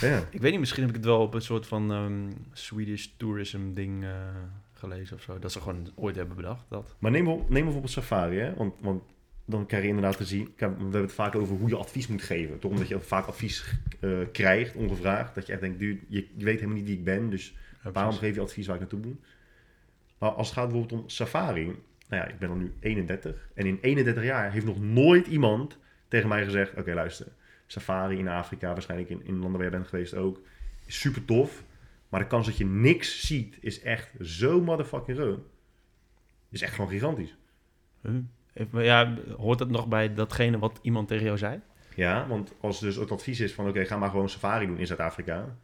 Ja. 0.00 0.22
Ik 0.30 0.40
weet 0.40 0.50
niet, 0.50 0.60
misschien 0.60 0.80
heb 0.80 0.90
ik 0.90 0.96
het 0.96 1.04
wel 1.04 1.20
op 1.20 1.34
een 1.34 1.42
soort 1.42 1.66
van 1.66 1.92
ehm, 1.92 2.30
Swedish 2.52 3.06
tourism 3.16 3.72
ding 3.72 4.04
eh, 4.04 4.10
gelezen 4.78 5.16
of 5.16 5.22
zo. 5.22 5.38
Dat 5.38 5.52
ze 5.52 5.60
gewoon 5.60 5.88
ooit 5.94 6.16
hebben 6.16 6.36
bedacht, 6.36 6.64
dat. 6.68 6.96
Maar 6.98 7.10
neem, 7.10 7.24
bijvoorbeeld- 7.24 7.52
neem 7.52 7.62
bijvoorbeeld 7.62 7.92
Safari, 7.92 8.38
hè? 8.38 8.54
Want, 8.54 8.74
want 8.80 9.02
dan 9.44 9.66
krijg 9.66 9.82
je 9.82 9.88
inderdaad 9.88 10.16
te 10.16 10.24
zien... 10.24 10.44
We 10.56 10.64
hebben 10.66 11.00
het 11.00 11.12
vaak 11.12 11.34
over 11.34 11.56
hoe 11.56 11.68
je 11.68 11.76
advies 11.76 12.06
moet 12.06 12.22
geven. 12.22 12.58
Toch 12.58 12.70
omdat 12.70 12.88
je 12.88 13.00
vaak 13.00 13.26
advies 13.26 13.74
eh, 14.00 14.10
krijgt, 14.32 14.74
ongevraagd. 14.74 15.34
Dat 15.34 15.46
je 15.46 15.52
echt 15.52 15.60
denkt, 15.60 15.78
dude, 15.78 16.00
je, 16.08 16.26
je 16.36 16.44
weet 16.44 16.54
helemaal 16.54 16.76
niet 16.76 16.86
wie 16.86 16.96
ik 16.96 17.04
ben, 17.04 17.30
dus 17.30 17.54
Ja, 17.84 17.90
waarom 17.92 18.14
geef 18.14 18.34
je 18.34 18.40
advies 18.40 18.66
waar 18.66 18.74
ik 18.74 18.80
naartoe 18.80 19.00
moet? 19.00 19.18
Maar 20.18 20.30
als 20.30 20.48
het 20.48 20.58
gaat 20.58 20.68
bijvoorbeeld 20.68 21.00
om 21.02 21.08
Safari... 21.08 21.64
Nou 22.08 22.22
ja, 22.22 22.28
ik 22.28 22.38
ben 22.38 22.48
dan 22.48 22.58
nu 22.58 22.72
31. 22.80 23.48
En 23.54 23.66
in 23.66 23.78
31 23.80 24.24
jaar 24.24 24.52
heeft 24.52 24.66
nog 24.66 24.80
nooit 24.80 25.26
iemand 25.26 25.78
tegen 26.08 26.28
mij 26.28 26.44
gezegd... 26.44 26.74
Oké, 26.74 26.94
luister. 26.94 27.26
Safari 27.66 28.18
in 28.18 28.28
Afrika, 28.28 28.72
waarschijnlijk 28.72 29.10
in, 29.10 29.20
in 29.24 29.32
landen 29.32 29.52
waar 29.52 29.60
jij 29.60 29.70
bent 29.70 29.86
geweest 29.86 30.14
ook... 30.14 30.40
is 30.86 31.00
super 31.00 31.24
tof. 31.24 31.62
Maar 32.16 32.24
de 32.24 32.30
kans 32.30 32.46
dat 32.46 32.56
je 32.56 32.64
niks 32.66 33.26
ziet 33.26 33.56
is 33.60 33.80
echt 33.82 34.10
zo 34.20 34.60
motherfucking 34.60 35.16
groot. 35.18 35.40
Is 36.50 36.62
echt 36.62 36.74
gewoon 36.74 36.90
gigantisch. 36.90 37.36
Huh? 38.02 38.14
Ja, 38.84 39.14
hoort 39.36 39.58
dat 39.58 39.70
nog 39.70 39.88
bij 39.88 40.14
datgene 40.14 40.58
wat 40.58 40.78
iemand 40.82 41.08
tegen 41.08 41.24
jou 41.24 41.38
zei? 41.38 41.60
Ja, 41.94 42.26
want 42.28 42.54
als 42.60 42.80
dus 42.80 42.96
het 42.96 43.10
advies 43.10 43.40
is 43.40 43.54
van... 43.54 43.68
Oké, 43.68 43.84
ga 43.84 43.96
maar 43.96 44.10
gewoon 44.10 44.28
safari 44.28 44.66
doen 44.66 44.78
in 44.78 44.86
Zuid-Afrika. 44.86 45.56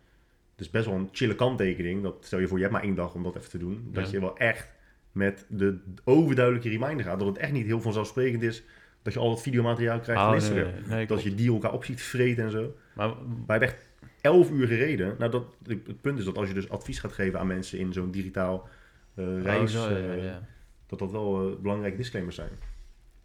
Dus 0.54 0.70
best 0.70 0.86
wel 0.86 0.94
een 0.94 1.08
chille 1.12 1.34
kanttekening. 1.34 2.02
Dat 2.02 2.16
stel 2.20 2.38
je 2.38 2.46
voor, 2.48 2.56
je 2.56 2.62
hebt 2.62 2.74
maar 2.74 2.84
één 2.84 2.94
dag 2.94 3.14
om 3.14 3.22
dat 3.22 3.36
even 3.36 3.50
te 3.50 3.58
doen. 3.58 3.88
Dat 3.92 4.06
Ja. 4.06 4.12
je 4.12 4.20
wel 4.20 4.36
echt 4.36 4.70
met 5.12 5.46
de 5.48 5.78
overduidelijke 6.04 6.68
reminder 6.68 7.04
gaat. 7.04 7.18
Dat 7.18 7.28
het 7.28 7.38
echt 7.38 7.52
niet 7.52 7.66
heel 7.66 7.80
vanzelfsprekend 7.80 8.42
is... 8.42 8.62
dat 9.02 9.12
je 9.12 9.18
al 9.18 9.30
het 9.30 9.40
videomateriaal 9.40 10.00
krijgt 10.00 10.22
Oh, 10.22 10.26
nee, 10.28 10.36
Instagram. 10.38 10.72
nee, 10.72 10.80
nee, 10.86 10.98
dat 10.98 11.06
klopt. 11.06 11.22
je 11.22 11.34
die 11.34 11.52
elkaar 11.52 11.72
op 11.72 11.84
ziet 11.84 12.02
vreten 12.02 12.44
en 12.44 12.50
zo. 12.50 12.74
Maar 12.94 13.08
Wij 13.08 13.16
hebben 13.46 13.68
echt 13.68 13.90
11 14.22 14.50
uur 14.50 14.66
gereden. 14.66 15.14
Nou, 15.18 15.30
dat, 15.30 15.44
het 15.66 16.00
punt 16.00 16.18
is 16.18 16.24
dat 16.24 16.36
als 16.38 16.48
je 16.48 16.54
dus 16.54 16.68
advies 16.68 16.98
gaat 16.98 17.12
geven 17.12 17.38
aan 17.38 17.46
mensen 17.46 17.78
in 17.78 17.92
zo'n 17.92 18.10
digitaal 18.10 18.68
eh, 19.14 19.42
reis, 19.42 19.74
Oh, 19.74 19.82
zo, 19.82 19.90
ja, 19.90 19.96
eh, 20.14 20.24
ja. 20.24 20.46
dat 20.86 20.98
dat 20.98 21.10
wel 21.10 21.50
eh, 21.50 21.60
belangrijke 21.60 21.96
disclaimers 21.96 22.36
zijn. 22.36 22.50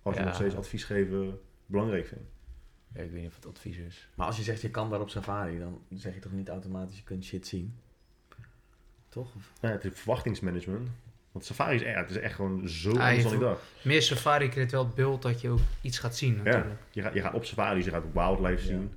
Als 0.01 0.15
je 0.15 0.21
Ja. 0.21 0.27
nog 0.27 0.35
steeds 0.35 0.55
advies 0.55 0.83
geven 0.83 1.39
belangrijk 1.65 2.07
vindt. 2.07 2.29
Ja, 2.93 3.01
ik 3.01 3.11
weet 3.11 3.19
niet 3.21 3.29
of 3.29 3.35
het 3.35 3.45
advies 3.47 3.77
is. 3.77 4.09
Maar 4.15 4.27
als 4.27 4.37
je 4.37 4.43
zegt 4.43 4.61
je 4.61 4.69
kan 4.69 4.89
daar 4.89 5.01
op 5.01 5.09
safari, 5.09 5.59
dan 5.59 5.81
zeg 5.93 6.13
je 6.13 6.19
toch 6.19 6.31
niet 6.31 6.49
automatisch 6.49 6.97
je 6.97 7.03
kunt 7.03 7.23
shit 7.25 7.47
zien? 7.47 7.75
Toch? 9.09 9.33
Ja, 9.61 9.69
het 9.69 9.85
is 9.85 9.91
verwachtingsmanagement. 9.93 10.89
Want 11.31 11.45
safari 11.45 11.75
is, 11.75 11.81
echt- 11.83 11.99
het 11.99 12.09
is 12.09 12.17
echt 12.17 12.35
gewoon 12.35 12.69
zo 12.69 12.89
Ah, 12.91 12.95
anders 13.05 13.23
dan 13.23 13.31
ik 13.33 13.37
voelt- 13.39 13.49
dacht. 13.51 13.63
Meer 13.85 14.01
safari 14.01 14.49
creëert 14.49 14.71
wel 14.71 14.85
het 14.85 14.95
beeld 14.95 15.21
dat 15.21 15.41
je 15.41 15.49
ook 15.49 15.59
iets 15.81 15.99
gaat 15.99 16.15
zien, 16.17 16.35
natuurlijk. 16.37 16.79
Je 16.91 17.01
gaat, 17.01 17.13
je 17.13 17.21
gaat 17.21 17.33
op 17.33 17.45
safari, 17.45 17.83
je 17.83 17.89
gaat 17.89 18.03
wildlife 18.13 18.63
zien. 18.63 18.91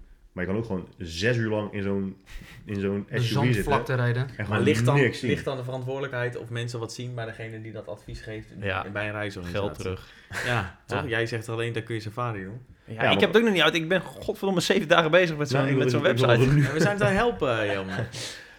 Maar 0.46 0.48
je 0.48 0.54
kan 0.54 0.56
ook 0.62 0.66
gewoon 0.66 0.88
zes 0.98 1.36
uur 1.36 1.50
lang 1.50 1.72
in 1.72 1.82
zo'n, 1.82 2.16
in 2.64 2.80
zo'n 2.80 3.06
SUV 3.08 3.20
zitten. 3.22 3.32
zandvlakte 3.32 3.94
rijden. 3.94 4.22
En 4.22 4.28
Maar 4.36 4.46
gewoon 4.46 4.62
ligt 4.62 4.84
dan, 4.84 4.94
niks 4.94 5.20
ligt 5.20 5.44
dan 5.44 5.56
de 5.56 5.64
verantwoordelijkheid 5.64 6.36
of 6.36 6.48
mensen 6.48 6.78
wat 6.78 6.92
zien 6.92 7.14
bij 7.14 7.24
degene 7.24 7.60
die 7.62 7.72
dat 7.72 7.88
advies 7.88 8.20
geeft 8.20 8.46
Ja. 8.60 8.86
bij 8.92 9.06
een 9.06 9.12
reisorganisatie? 9.12 9.68
Geld 9.68 9.78
terug. 9.78 10.12
Ja, 10.46 10.78
toch? 10.86 11.02
Ja. 11.02 11.08
Jij 11.08 11.26
zegt 11.26 11.48
alleen, 11.48 11.72
dan 11.72 11.82
kun 11.82 11.94
je 11.94 12.00
safari 12.00 12.42
doen. 12.42 12.60
Ja, 12.84 12.94
maar- 13.02 13.12
ik 13.12 13.20
heb 13.20 13.28
het 13.28 13.38
ook 13.38 13.44
nog 13.44 13.52
niet 13.54 13.62
uit. 13.62 13.74
Ik 13.74 13.88
ben 13.88 14.00
godverdomme 14.00 14.60
zeven 14.60 14.88
dagen 14.88 15.10
bezig 15.10 15.36
met 15.36 15.48
zo'n 15.48 15.76
Nou, 15.76 15.90
zo'n 15.90 16.02
website. 16.02 16.30
En 16.32 16.72
we 16.72 16.80
zijn 16.80 16.96
te 16.96 17.04
helpen, 17.04 17.66
Jelmer. 17.66 18.08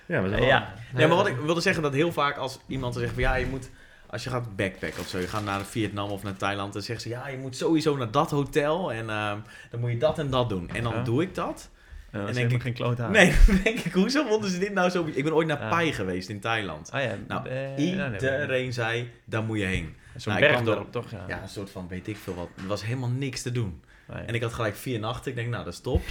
Ja, 0.05 0.21
we 0.21 0.29
zijn 0.29 0.39
wel- 0.39 0.49
Ja, 0.49 0.73
Ja, 0.95 1.07
maar 1.07 1.17
wat 1.17 1.27
ik 1.27 1.35
wilde 1.37 1.61
zeggen, 1.61 1.83
dat 1.83 1.93
heel 1.93 2.11
vaak 2.11 2.37
als 2.37 2.59
iemand 2.67 2.93
zegt 2.95 3.13
van 3.13 3.21
ja, 3.21 3.35
je 3.35 3.45
moet, 3.45 3.69
als 4.11 4.23
je 4.23 4.29
gaat 4.29 4.55
backpacken 4.55 4.99
of 4.99 5.07
zo, 5.07 5.19
je 5.19 5.27
gaat 5.27 5.43
naar 5.43 5.61
Vietnam 5.65 6.09
of 6.09 6.23
naar 6.23 6.37
Thailand, 6.37 6.73
dan 6.73 6.81
zeggen 6.81 7.09
ze 7.09 7.15
ja, 7.17 7.27
je 7.27 7.37
moet 7.37 7.55
sowieso 7.57 7.97
naar 7.97 8.11
dat 8.11 8.31
hotel 8.31 8.93
en 8.93 9.09
ehm, 9.09 9.37
dan 9.69 9.79
moet 9.79 9.91
je 9.91 9.97
dat 9.97 10.19
en 10.19 10.29
dat 10.29 10.49
doen. 10.49 10.69
En 10.73 10.83
dan 10.83 10.93
Ja. 10.93 11.03
doe 11.03 11.21
ik 11.21 11.35
dat. 11.35 11.69
en 12.11 12.33
denk 12.33 12.51
ik 12.51 12.61
geen 12.61 12.73
kloot 12.73 12.99
aan. 12.99 13.11
Nee, 13.11 13.33
denk 13.63 13.79
ik, 13.79 13.91
hoezo 13.93 14.27
vonden 14.27 14.49
ze 14.49 14.59
dit 14.59 14.73
nou 14.73 14.89
zo... 14.89 15.05
Ik 15.13 15.23
ben 15.23 15.33
ooit 15.33 15.47
naar. 15.47 15.69
Pai 15.69 15.93
geweest 15.93 16.29
in 16.29 16.39
Thailand. 16.39 16.91
Ah 16.91 17.03
ja, 17.03 17.15
Nou, 17.27 17.47
eh, 17.47 17.53
nee, 17.55 17.75
Iedereen 17.77 18.73
zei, 18.73 19.11
daar 19.25 19.43
moet 19.43 19.57
je 19.59 19.65
heen. 19.65 19.95
Zo'n 20.15 20.33
Nou, 20.33 20.45
bergdorp, 20.47 20.91
toch? 20.91 21.11
Ja. 21.11 21.23
Ja, 21.27 21.41
een 21.41 21.49
soort 21.49 21.69
van, 21.69 21.87
weet 21.87 22.07
ik 22.07 22.17
veel 22.17 22.35
wat. 22.35 22.49
Er 22.57 22.67
was 22.67 22.85
helemaal 22.85 23.09
niks 23.09 23.41
te 23.41 23.51
doen. 23.51 23.81
Nee. 24.07 24.23
En 24.23 24.33
ik 24.33 24.41
had 24.41 24.53
gelijk 24.53 24.75
vier 24.75 24.99
nachten. 24.99 25.31
Ik 25.31 25.37
denk, 25.37 25.49
nou, 25.49 25.63
dat 25.63 25.73
is 25.73 25.79
top. 25.79 26.01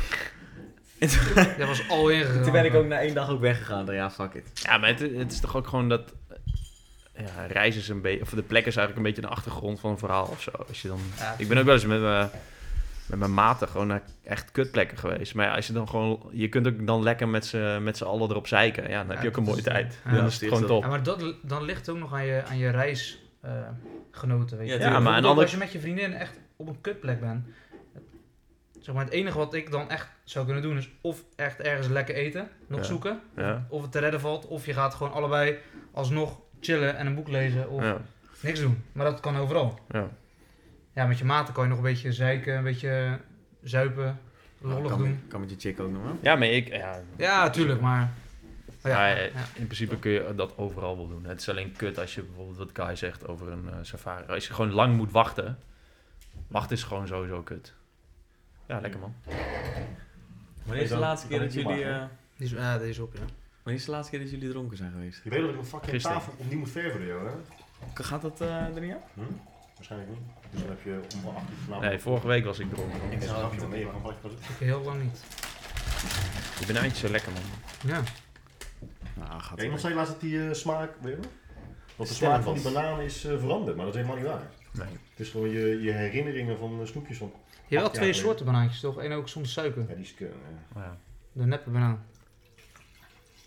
En 0.98 1.08
Dat 1.58 1.68
was 1.68 1.88
al 1.88 2.08
ingegaan. 2.08 2.42
toen 2.42 2.52
ben 2.52 2.64
ik 2.64 2.74
ook 2.74 2.86
na 2.86 3.00
één 3.00 3.14
dag 3.14 3.30
ook 3.30 3.40
weggegaan. 3.40 3.86
Dan, 3.86 3.94
ja, 3.94 4.10
fuck 4.10 4.34
it. 4.34 4.50
Ja, 4.54 4.78
maar 4.78 4.88
het, 4.88 5.00
het 5.00 5.32
is 5.32 5.40
toch 5.40 5.56
ook 5.56 5.66
gewoon 5.68 5.88
dat... 5.88 6.14
eh, 7.26 7.34
Ja, 7.36 7.46
reizen 7.46 7.80
is 7.80 7.88
een 7.88 8.00
beetje... 8.00 8.22
Of 8.22 8.30
de 8.30 8.42
plek 8.42 8.66
is 8.66 8.76
eigenlijk 8.76 8.96
een 8.96 9.02
beetje 9.14 9.28
de 9.28 9.34
achtergrond 9.36 9.80
van 9.80 9.90
een 9.90 9.98
verhaal 9.98 10.26
of 10.26 10.42
zo. 10.42 10.50
Als 10.68 10.82
je 10.82 10.88
dan, 10.88 10.98
Ja, 11.18 11.34
ik 11.38 11.48
ben 11.48 11.58
ook 11.58 11.64
wel 11.64 11.74
eens 11.74 11.86
met 11.86 12.00
mijn, 12.00 12.30
met 13.06 13.18
mijn 13.18 13.34
maten 13.34 13.68
gewoon 13.68 13.86
naar 13.86 14.02
echt 14.24 14.50
kutplekken 14.52 14.98
geweest. 14.98 15.34
Maar 15.34 15.46
ja, 15.46 15.54
als 15.54 15.66
je 15.66 15.72
dan 15.72 15.88
gewoon... 15.88 16.28
Je 16.32 16.48
kunt 16.48 16.66
ook 16.66 16.86
dan 16.86 17.02
lekker 17.02 17.28
met 17.28 17.46
z'n 17.46 17.82
met 17.82 17.96
z'n 17.96 18.04
allen 18.04 18.30
erop 18.30 18.46
zeiken. 18.46 18.88
Ja, 18.88 18.98
dan 19.04 19.10
heb 19.10 19.22
je 19.22 19.28
ook 19.28 19.36
een 19.36 19.42
mooie 19.42 19.56
is- 19.56 19.62
tijd. 19.64 19.98
ja, 20.04 20.10
dan 20.10 20.20
dat 20.20 20.28
is 20.28 20.34
het 20.40 20.44
gewoon 20.44 20.60
dat. 20.60 20.70
top. 20.70 20.82
Ja, 20.82 20.88
maar 20.88 21.02
dat, 21.02 21.34
dan 21.42 21.62
ligt 21.64 21.78
het 21.80 21.88
ook 21.90 21.98
nog 21.98 22.12
aan 22.14 22.26
je, 22.26 22.42
aan 22.48 22.58
je 22.58 22.70
reisgenoten, 22.70 24.58
weet 24.58 24.68
je. 24.68 24.78
Ja, 24.78 24.98
maar 25.00 25.18
een 25.18 25.24
ander... 25.24 25.42
Als 25.42 25.52
je 25.52 25.58
met 25.58 25.72
je 25.72 25.80
vriendin 25.80 26.12
echt 26.12 26.38
op 26.56 26.68
een 26.68 26.80
kutplek 26.80 27.20
bent. 27.20 27.44
Zeg 28.80 28.94
maar, 28.94 29.04
het 29.04 29.12
enige 29.12 29.38
wat 29.38 29.54
ik 29.54 29.70
dan 29.70 29.90
echt 29.90 30.08
zou 30.24 30.44
kunnen 30.44 30.62
doen 30.62 30.76
is 30.76 30.88
of 31.00 31.24
echt 31.36 31.60
ergens 31.60 31.88
lekker 31.88 32.14
eten, 32.14 32.48
nog 32.66 32.78
Ja. 32.80 32.84
zoeken. 32.86 33.20
Ja, 33.36 33.66
Of 33.68 33.82
het 33.82 33.92
te 33.92 33.98
redden 33.98 34.20
valt, 34.20 34.46
of 34.46 34.66
je 34.66 34.72
gaat 34.72 34.94
gewoon 34.94 35.12
allebei 35.12 35.56
alsnog 35.92 36.38
chillen 36.60 36.96
en 36.96 37.06
een 37.06 37.14
boek 37.14 37.28
lezen 37.28 37.70
of 37.70 37.82
ja, 37.82 38.00
niks 38.40 38.60
doen. 38.60 38.82
Maar 38.92 39.04
dat 39.04 39.20
kan 39.20 39.36
overal. 39.36 39.78
ja. 39.90 40.08
Ja, 40.92 41.06
met 41.06 41.18
je 41.18 41.24
maten 41.24 41.54
kan 41.54 41.62
je 41.62 41.68
nog 41.68 41.78
een 41.78 41.84
beetje 41.84 42.12
zeiken, 42.12 42.56
een 42.56 42.62
beetje 42.62 43.20
zuipen, 43.62 44.20
lollig 44.60 44.90
kan, 44.90 44.98
doen. 44.98 45.20
kan 45.28 45.40
met 45.40 45.50
je 45.50 45.56
chick 45.58 45.80
ook 45.80 45.90
nog 45.90 46.02
wel. 46.02 46.18
ja, 46.20 46.36
maar 46.36 46.48
ik... 46.48 46.68
Ja, 46.68 47.00
Ja, 47.16 47.50
tuurlijk, 47.50 47.80
maar... 47.80 48.10
maar 48.82 48.92
Ja, 48.92 49.06
ja, 49.08 49.16
eh, 49.16 49.32
ja. 49.32 49.40
in 49.54 49.64
principe 49.64 49.98
kun 49.98 50.10
je 50.10 50.32
dat 50.36 50.58
overal 50.58 50.96
wel 50.96 51.08
doen. 51.08 51.24
Het 51.24 51.40
is 51.40 51.48
alleen 51.48 51.72
kut 51.76 51.98
als 51.98 52.14
je 52.14 52.22
bijvoorbeeld 52.22 52.56
wat 52.56 52.72
Kai 52.72 52.96
zegt 52.96 53.28
over 53.28 53.48
een 53.48 53.68
eh, 53.68 53.74
safari. 53.82 54.26
Als 54.26 54.46
je 54.46 54.54
gewoon 54.54 54.70
lang 54.70 54.96
moet 54.96 55.12
wachten. 55.12 55.58
Wachten 56.48 56.76
is 56.76 56.82
gewoon 56.82 57.06
sowieso 57.06 57.42
kut. 57.42 57.74
Ja, 58.66 58.80
lekker 58.80 59.00
man. 59.00 59.14
Wanneer 60.64 60.82
is 60.84 60.88
de 60.88 60.96
laatste 60.96 61.28
keer 61.28 61.38
dat 61.38 61.52
jullie... 61.52 61.84
eh, 61.84 62.04
Die 62.36 62.46
is, 62.46 62.78
deze 62.78 63.02
op, 63.02 63.14
ja. 63.14 63.20
Wanneer 63.70 63.78
is 63.78 63.84
de 63.84 63.90
laatste 63.90 64.10
keer 64.16 64.20
dat 64.20 64.30
jullie 64.30 64.50
dronken 64.50 64.76
zijn 64.76 64.92
geweest? 64.92 65.20
Je 65.24 65.30
weet 65.30 65.40
dat 65.40 65.50
ik 65.50 65.56
een 65.56 65.64
fucking 65.64 65.90
Gisteren. 65.90 66.16
tafel 66.18 66.32
opnieuw 66.36 66.58
moet 66.58 66.70
verven, 66.70 67.06
joh, 67.06 67.24
hè? 67.24 68.02
Gaat 68.04 68.22
dat 68.22 68.40
eh, 68.40 68.48
er 68.76 68.80
niet 68.80 68.92
aan? 68.92 69.00
Hm? 69.14 69.20
Waarschijnlijk 69.74 70.10
niet. 70.10 70.20
Dus 70.50 70.60
dan 70.60 70.70
heb 70.70 70.82
je 70.84 71.00
om 71.24 71.36
acht 71.36 71.50
uur 71.50 71.56
vanavond... 71.64 71.88
Nee, 71.88 71.98
vorige 71.98 72.26
week 72.26 72.44
was 72.44 72.58
ik 72.58 72.74
dronken. 72.74 73.00
Ik 73.10 73.22
zou 73.22 73.42
het 73.44 73.60
niet 73.60 73.68
nee, 73.68 73.84
gewoon 73.84 74.00
gelijk 74.00 74.20
pas- 74.20 74.32
Ik 74.32 74.38
heel 74.58 74.82
lang 74.82 75.02
niet. 75.02 75.24
Ik 76.60 76.66
ben 76.66 76.76
eindje 76.76 77.06
zo 77.06 77.12
lekker 77.12 77.32
man. 77.32 77.42
Ja. 77.92 78.02
Nou, 79.14 79.40
gaat 79.40 79.56
Ja, 79.58 79.62
iemand 79.62 79.80
zei 79.80 79.94
laatst 79.94 80.12
dat 80.12 80.20
die 80.20 80.46
eh, 80.48 80.52
smaak, 80.54 80.90
weet 81.00 81.14
je 81.14 81.20
wel? 81.20 81.30
Dat 81.96 82.08
de 82.08 82.14
smaak 82.14 82.42
van 82.42 82.54
die 82.54 82.62
banaan 82.62 83.00
is 83.00 83.24
eh, 83.24 83.38
veranderd, 83.38 83.76
maar 83.76 83.84
dat 83.86 83.94
is 83.94 84.00
helemaal 84.00 84.22
niet 84.22 84.32
waar. 84.32 84.50
Nee. 84.72 84.88
Het 85.10 85.20
is 85.20 85.28
gewoon 85.30 85.48
je, 85.50 85.80
je 85.82 85.92
herinneringen 85.92 86.58
van 86.58 86.80
eh, 86.80 86.86
snoepjes 86.86 87.18
van... 87.18 87.32
Je 87.34 87.56
hebt 87.58 87.70
wel 87.70 87.82
Ja, 87.82 87.88
twee 87.88 88.10
nee. 88.10 88.20
soorten 88.20 88.44
banaantjes, 88.46 88.80
toch? 88.80 89.02
Eén 89.02 89.12
ook 89.12 89.28
zonder 89.28 89.50
suiker. 89.50 89.84
Ja, 89.88 89.94
die 89.94 90.04
is 90.04 90.14
kunnen. 90.14 90.36
ja. 90.74 90.80
Ja. 90.80 90.96
De 91.32 91.46
neppe 91.46 91.70
banaan. 91.70 92.04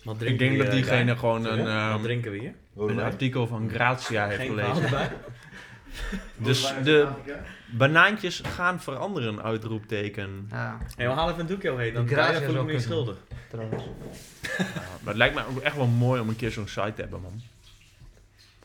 Wat 0.03 0.21
Ik 0.21 0.39
denk 0.39 0.57
dat 0.57 0.71
diegene 0.71 1.17
gewoon 1.17 1.45
een, 1.45 1.67
ehm, 1.67 2.01
drinken 2.01 2.31
we 2.31 2.37
hier? 2.37 2.53
Een 2.77 2.99
artikel 2.99 3.47
van 3.47 3.69
Grazia 3.69 4.27
heeft 4.27 4.41
gelezen. 4.45 4.89
Dus 6.37 6.73
de 6.83 7.07
banaantjes 7.71 8.41
gaan 8.45 8.81
veranderen, 8.81 9.43
uitroepteken. 9.43 10.47
Ja, 10.51 10.77
Hey, 10.95 11.07
we 11.07 11.13
halen 11.13 11.29
even 11.33 11.39
een 11.41 11.59
doekje. 11.59 11.91
Dan 11.91 12.07
Grazia 12.07 12.41
voel 12.41 12.55
ik 12.55 12.65
me 12.65 12.71
niet 12.71 12.81
schuldig. 12.81 13.17
trouwens. 13.49 13.83
Ja, 14.57 14.65
maar 14.75 14.99
het 15.05 15.15
lijkt 15.15 15.35
me 15.35 15.41
ook 15.49 15.59
echt 15.59 15.75
wel 15.75 15.87
mooi 15.87 16.21
om 16.21 16.29
een 16.29 16.35
keer 16.35 16.51
zo'n 16.51 16.67
site 16.67 16.93
te 16.93 17.01
hebben 17.01 17.21
man. 17.21 17.41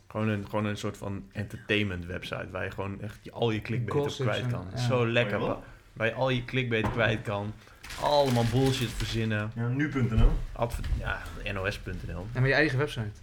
Gewoon 0.09 0.28
een, 0.28 0.45
gewoon 0.49 0.64
een 0.64 0.76
soort 0.76 0.97
van 0.97 1.24
entertainment 1.32 2.07
website 2.07 2.49
waar 2.51 2.64
je 2.64 2.70
gewoon 2.70 3.01
echt 3.01 3.18
je, 3.22 3.32
al 3.32 3.51
je 3.51 3.62
clickbait 3.62 4.20
op 4.20 4.26
kwijt 4.26 4.47
kan. 4.47 4.66
ja. 4.74 4.78
Zo 4.80 5.07
lekker. 5.07 5.57
Waar 5.93 6.07
je 6.07 6.12
al 6.14 6.30
je 6.30 6.45
clickbait 6.45 6.91
kwijt 6.91 7.22
kan. 7.22 7.53
Allemaal 8.01 8.45
bullshit 8.53 8.91
verzinnen. 8.91 9.53
Ja, 9.55 9.68
nu.nl. 9.68 10.30
Adver 10.53 10.84
ja, 10.99 11.22
nos.nl. 11.53 12.26
Ja, 12.32 12.41
maar 12.41 12.49
je 12.49 12.55
eigen 12.55 12.78
website. 12.78 13.20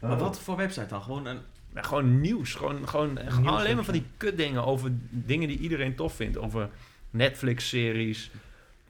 Maar 0.00 0.18
wat 0.18 0.40
voor 0.40 0.56
website 0.56 0.86
dan? 0.86 1.02
Gewoon 1.02 1.26
een... 1.26 1.38
Ja, 1.74 1.82
gewoon 1.82 2.20
nieuws. 2.20 2.54
Gewoon, 2.54 2.88
gewoon 2.88 3.12
Nieuws, 3.12 3.46
alleen 3.46 3.74
maar 3.74 3.84
van 3.84 3.94
die 3.94 4.06
kutdingen 4.16 4.64
over 4.64 4.90
dingen 5.10 5.48
die 5.48 5.58
iedereen 5.58 5.94
tof 5.94 6.14
vindt. 6.14 6.38
Over 6.38 6.68
Netflix-series. 7.10 8.30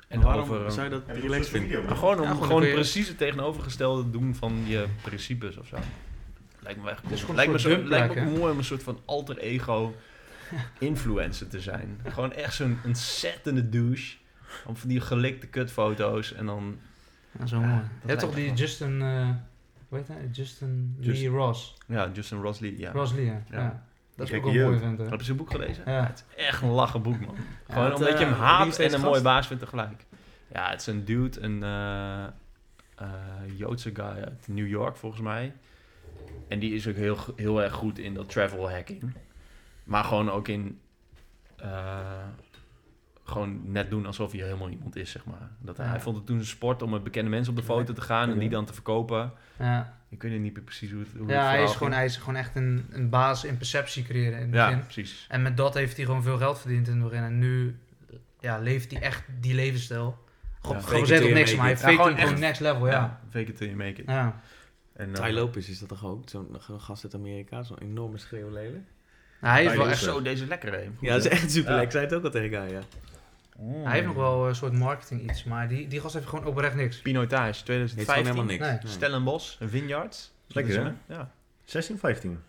En 0.08 0.18
En 0.18 0.24
waarom 0.26 0.50
over... 0.50 0.72
zou 0.72 0.84
je 0.84 0.90
dat 0.90 1.02
Heb 1.06 1.16
je 1.16 1.22
relaxed 1.22 1.48
vinden? 1.48 1.84
Maar 1.84 1.96
gewoon 1.96 2.20
om 2.20 2.28
Ja, 2.28 2.34
gewoon 2.34 2.62
precies 2.62 3.08
het 3.08 3.18
tegenovergestelde 3.18 4.10
doen 4.10 4.34
van 4.34 4.62
je 4.66 4.86
principes 5.02 5.56
of 5.56 5.66
zo. 5.66 5.76
Lijkt 6.60 6.82
me 6.82 6.90
echt 6.90 7.00
cool. 7.00 7.34
Lijkt 7.34 7.52
me, 7.52 7.60
zo, 7.60 7.82
lijkt 7.84 8.14
me 8.14 8.20
ook 8.20 8.38
mooi 8.38 8.52
om 8.52 8.58
een 8.58 8.64
soort 8.64 8.82
van 8.82 9.00
alter 9.04 9.38
ego 9.38 9.94
influencer 10.78 11.48
te 11.48 11.60
zijn. 11.60 12.00
Gewoon 12.08 12.32
echt 12.32 12.54
zo'n 12.54 12.78
ontzettende 12.84 13.68
douche. 13.68 14.16
Om 14.66 14.76
van 14.76 14.88
die 14.88 15.00
gelikte 15.00 15.46
kutfoto's 15.46 16.32
en 16.32 16.46
dan... 16.46 16.76
Ja, 17.38 17.46
zo 17.46 17.60
Ja, 17.60 17.66
mooi. 17.66 17.80
dat 17.80 17.90
Je 18.02 18.08
hebt 18.08 18.20
toch 18.20 18.34
die 18.34 18.52
Justin, 18.52 19.02
eh 19.02 19.28
hoe 19.88 19.98
heet 19.98 20.08
hij? 20.08 20.28
Justin 20.32 20.96
Just- 20.98 21.20
Lee 21.20 21.28
Ross. 21.30 21.74
Ja, 21.86 22.10
Justin 22.12 22.40
Rosley, 22.40 22.74
ja. 22.78 22.92
Ross 22.92 23.12
Lee, 23.12 23.24
ja. 23.24 23.42
Ja. 23.50 23.58
ja. 23.60 23.84
Dat 24.16 24.30
is 24.30 24.36
ook 24.36 24.52
wel 24.52 24.78
vent, 24.78 24.98
hè. 24.98 25.08
Heb 25.08 25.18
je 25.18 25.24
zijn 25.24 25.36
boek 25.36 25.50
gelezen? 25.50 25.82
Ja. 25.86 26.06
Het 26.06 26.24
is 26.36 26.44
echt 26.44 26.62
een 26.62 26.68
lachen 26.68 27.02
boek, 27.02 27.20
man. 27.20 27.36
Gewoon 27.68 27.88
wat, 27.88 27.98
omdat 27.98 28.18
je 28.18 28.24
hem 28.24 28.32
eh, 28.34 28.40
haat 28.40 28.78
en 28.78 28.92
een 28.94 29.00
mooie 29.00 29.22
baas 29.22 29.46
vindt 29.46 29.62
tegelijk. 29.62 30.06
Ja, 30.52 30.70
het 30.70 30.80
is 30.80 30.86
een 30.86 31.04
dude, 31.04 31.40
een 31.40 31.62
eh, 31.62 32.24
eh, 32.94 33.08
Joodse 33.56 33.90
guy 33.94 34.04
uit 34.04 34.48
New 34.48 34.68
York, 34.68 34.96
volgens 34.96 35.22
mij. 35.22 35.52
En 36.48 36.58
die 36.58 36.74
is 36.74 36.88
ook 36.88 36.94
heel, 36.96 37.18
heel 37.36 37.62
erg 37.62 37.72
goed 37.72 37.98
in 37.98 38.14
dat 38.14 38.28
travel 38.28 38.70
hacking. 38.70 39.12
Maar 39.84 40.04
gewoon 40.04 40.30
ook 40.30 40.48
in... 40.48 40.80
eh, 41.56 41.98
gewoon 43.24 43.60
net 43.72 43.90
doen 43.90 44.06
alsof 44.06 44.32
hij 44.32 44.40
helemaal 44.40 44.68
iemand 44.68 44.96
is, 44.96 45.10
zeg 45.10 45.24
maar. 45.24 45.50
Dat 45.58 45.76
hij, 45.76 45.86
Ja. 45.86 45.92
hij 45.92 46.00
vond 46.00 46.16
het 46.16 46.26
toen 46.26 46.38
een 46.38 46.44
sport 46.46 46.82
om 46.82 46.90
met 46.90 47.04
bekende 47.04 47.30
mensen 47.30 47.52
op 47.52 47.58
de 47.58 47.64
foto 47.64 47.92
te 47.92 48.00
gaan 48.00 48.30
en 48.30 48.38
die 48.38 48.48
dan 48.48 48.64
te 48.64 48.72
verkopen. 48.72 49.32
Ja, 49.58 49.96
Ik 50.08 50.22
weet 50.22 50.40
niet 50.40 50.52
meer 50.54 50.62
precies 50.62 50.90
hoe 50.90 51.00
het 51.00 51.08
hoe 51.12 51.20
het 51.20 51.30
ja 51.30 51.48
hij, 51.48 51.62
is 51.62 51.72
gewoon, 51.74 51.92
hij 51.92 52.04
is 52.04 52.16
gewoon 52.16 52.36
echt 52.36 52.56
een, 52.56 52.86
een 52.90 53.08
baas 53.08 53.44
in 53.44 53.56
perceptie 53.56 54.02
creëren 54.04 54.38
in 54.38 54.44
het 54.46 54.54
Ja, 54.54 54.66
begin. 54.66 54.82
precies. 54.82 55.26
En 55.28 55.42
met 55.42 55.56
dat 55.56 55.74
heeft 55.74 55.96
hij 55.96 56.04
gewoon 56.06 56.22
veel 56.22 56.36
geld 56.38 56.58
verdiend 56.60 56.88
in 56.88 56.94
het 56.94 57.02
begin. 57.02 57.22
En 57.24 57.38
nu 57.38 57.78
ja, 58.40 58.58
leeft 58.58 58.90
hij 58.92 59.00
echt 59.00 59.22
die 59.40 59.54
levensstijl. 59.54 60.18
Gewoon 60.60 60.76
Ja. 60.76 60.82
gezegd 60.86 61.24
op 61.24 61.30
niks, 61.30 61.54
maar 61.54 61.66
hij 61.66 61.76
fake 61.76 61.92
Ja, 61.92 62.02
gewoon 62.02 62.18
gewoon 62.18 62.40
next 62.40 62.60
level, 62.60 62.86
ja. 62.86 63.20
Fake 63.30 63.44
it 63.50 63.56
till 63.56 63.66
you 63.66 63.78
make 63.78 64.00
it. 64.02 64.08
Ja. 64.08 64.40
En, 64.92 65.12
Ty 65.12 65.20
eh, 65.22 65.32
Lopez 65.32 65.68
is 65.68 65.78
dat 65.78 65.88
toch 65.88 66.04
ook? 66.04 66.28
Zo'n 66.28 66.56
gast 66.78 67.04
uit 67.04 67.14
Amerika, 67.14 67.62
zo'n 67.62 67.78
enorme 67.78 68.18
schreeuwlelijk. 68.18 68.70
Nou, 69.40 69.54
hij 69.54 69.64
is 69.64 69.76
wel 69.76 69.88
echt 69.88 69.98
Zo, 70.02 70.22
deze 70.22 70.46
lekker. 70.46 70.82
Ja, 71.00 71.12
dat 71.12 71.24
is 71.24 71.30
echt 71.30 71.50
super 71.50 71.70
Ja. 71.72 71.76
lekker. 71.78 71.82
Ik 71.84 71.90
zei 71.90 72.04
het 72.04 72.14
ook 72.14 72.24
al 72.24 72.30
tegen 72.30 72.70
ja. 72.70 72.80
Mm. 73.58 73.84
Hij 73.84 73.92
heeft 73.92 74.06
nog 74.06 74.16
wel 74.16 74.48
een 74.48 74.54
soort 74.54 74.72
marketing 74.72 75.30
iets, 75.30 75.44
maar 75.44 75.68
die, 75.68 75.88
die 75.88 76.00
gast 76.00 76.14
heeft 76.14 76.26
gewoon 76.26 76.44
oprecht 76.46 76.74
niks. 76.74 77.00
Pinotage, 77.00 77.44
Heeft 77.44 77.64
gewoon 77.64 77.86
2015. 77.86 78.24
helemaal 78.24 78.44
niks. 78.44 78.66
Nee. 78.68 78.78
Nee. 78.82 78.92
Stellenbosch, 78.92 79.56
Vineyards. 79.60 80.32
Lekker, 80.46 80.84
hè? 80.84 81.14
Ja. 81.14 81.30
16, 81.64 81.98
15. 81.98 82.30
Nou, 82.30 82.40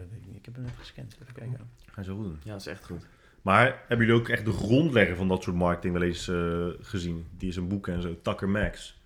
dat 0.00 0.08
weet 0.10 0.20
ik 0.20 0.26
niet. 0.26 0.36
Ik 0.36 0.44
heb 0.44 0.54
hem 0.54 0.64
net 0.64 0.72
gescand. 0.78 1.16
Even 1.22 1.34
kijken. 1.34 1.70
Ga 1.86 2.00
je 2.00 2.04
zo 2.06 2.14
goed 2.14 2.24
doen. 2.24 2.40
Ja, 2.42 2.52
dat 2.52 2.60
is 2.60 2.66
echt 2.66 2.84
goed. 2.84 3.06
Maar 3.42 3.64
hebben 3.86 4.06
jullie 4.06 4.22
ook 4.22 4.28
echt 4.28 4.44
de 4.44 4.52
grondlegger 4.52 5.16
van 5.16 5.28
dat 5.28 5.42
soort 5.42 5.56
marketing 5.56 5.92
wel 5.92 6.02
eens 6.02 6.28
eh, 6.28 6.66
gezien? 6.80 7.26
Die 7.36 7.48
is 7.48 7.56
een 7.56 7.68
boek 7.68 7.88
en 7.88 8.02
zo, 8.02 8.16
Tucker 8.22 8.48
Max. 8.48 8.98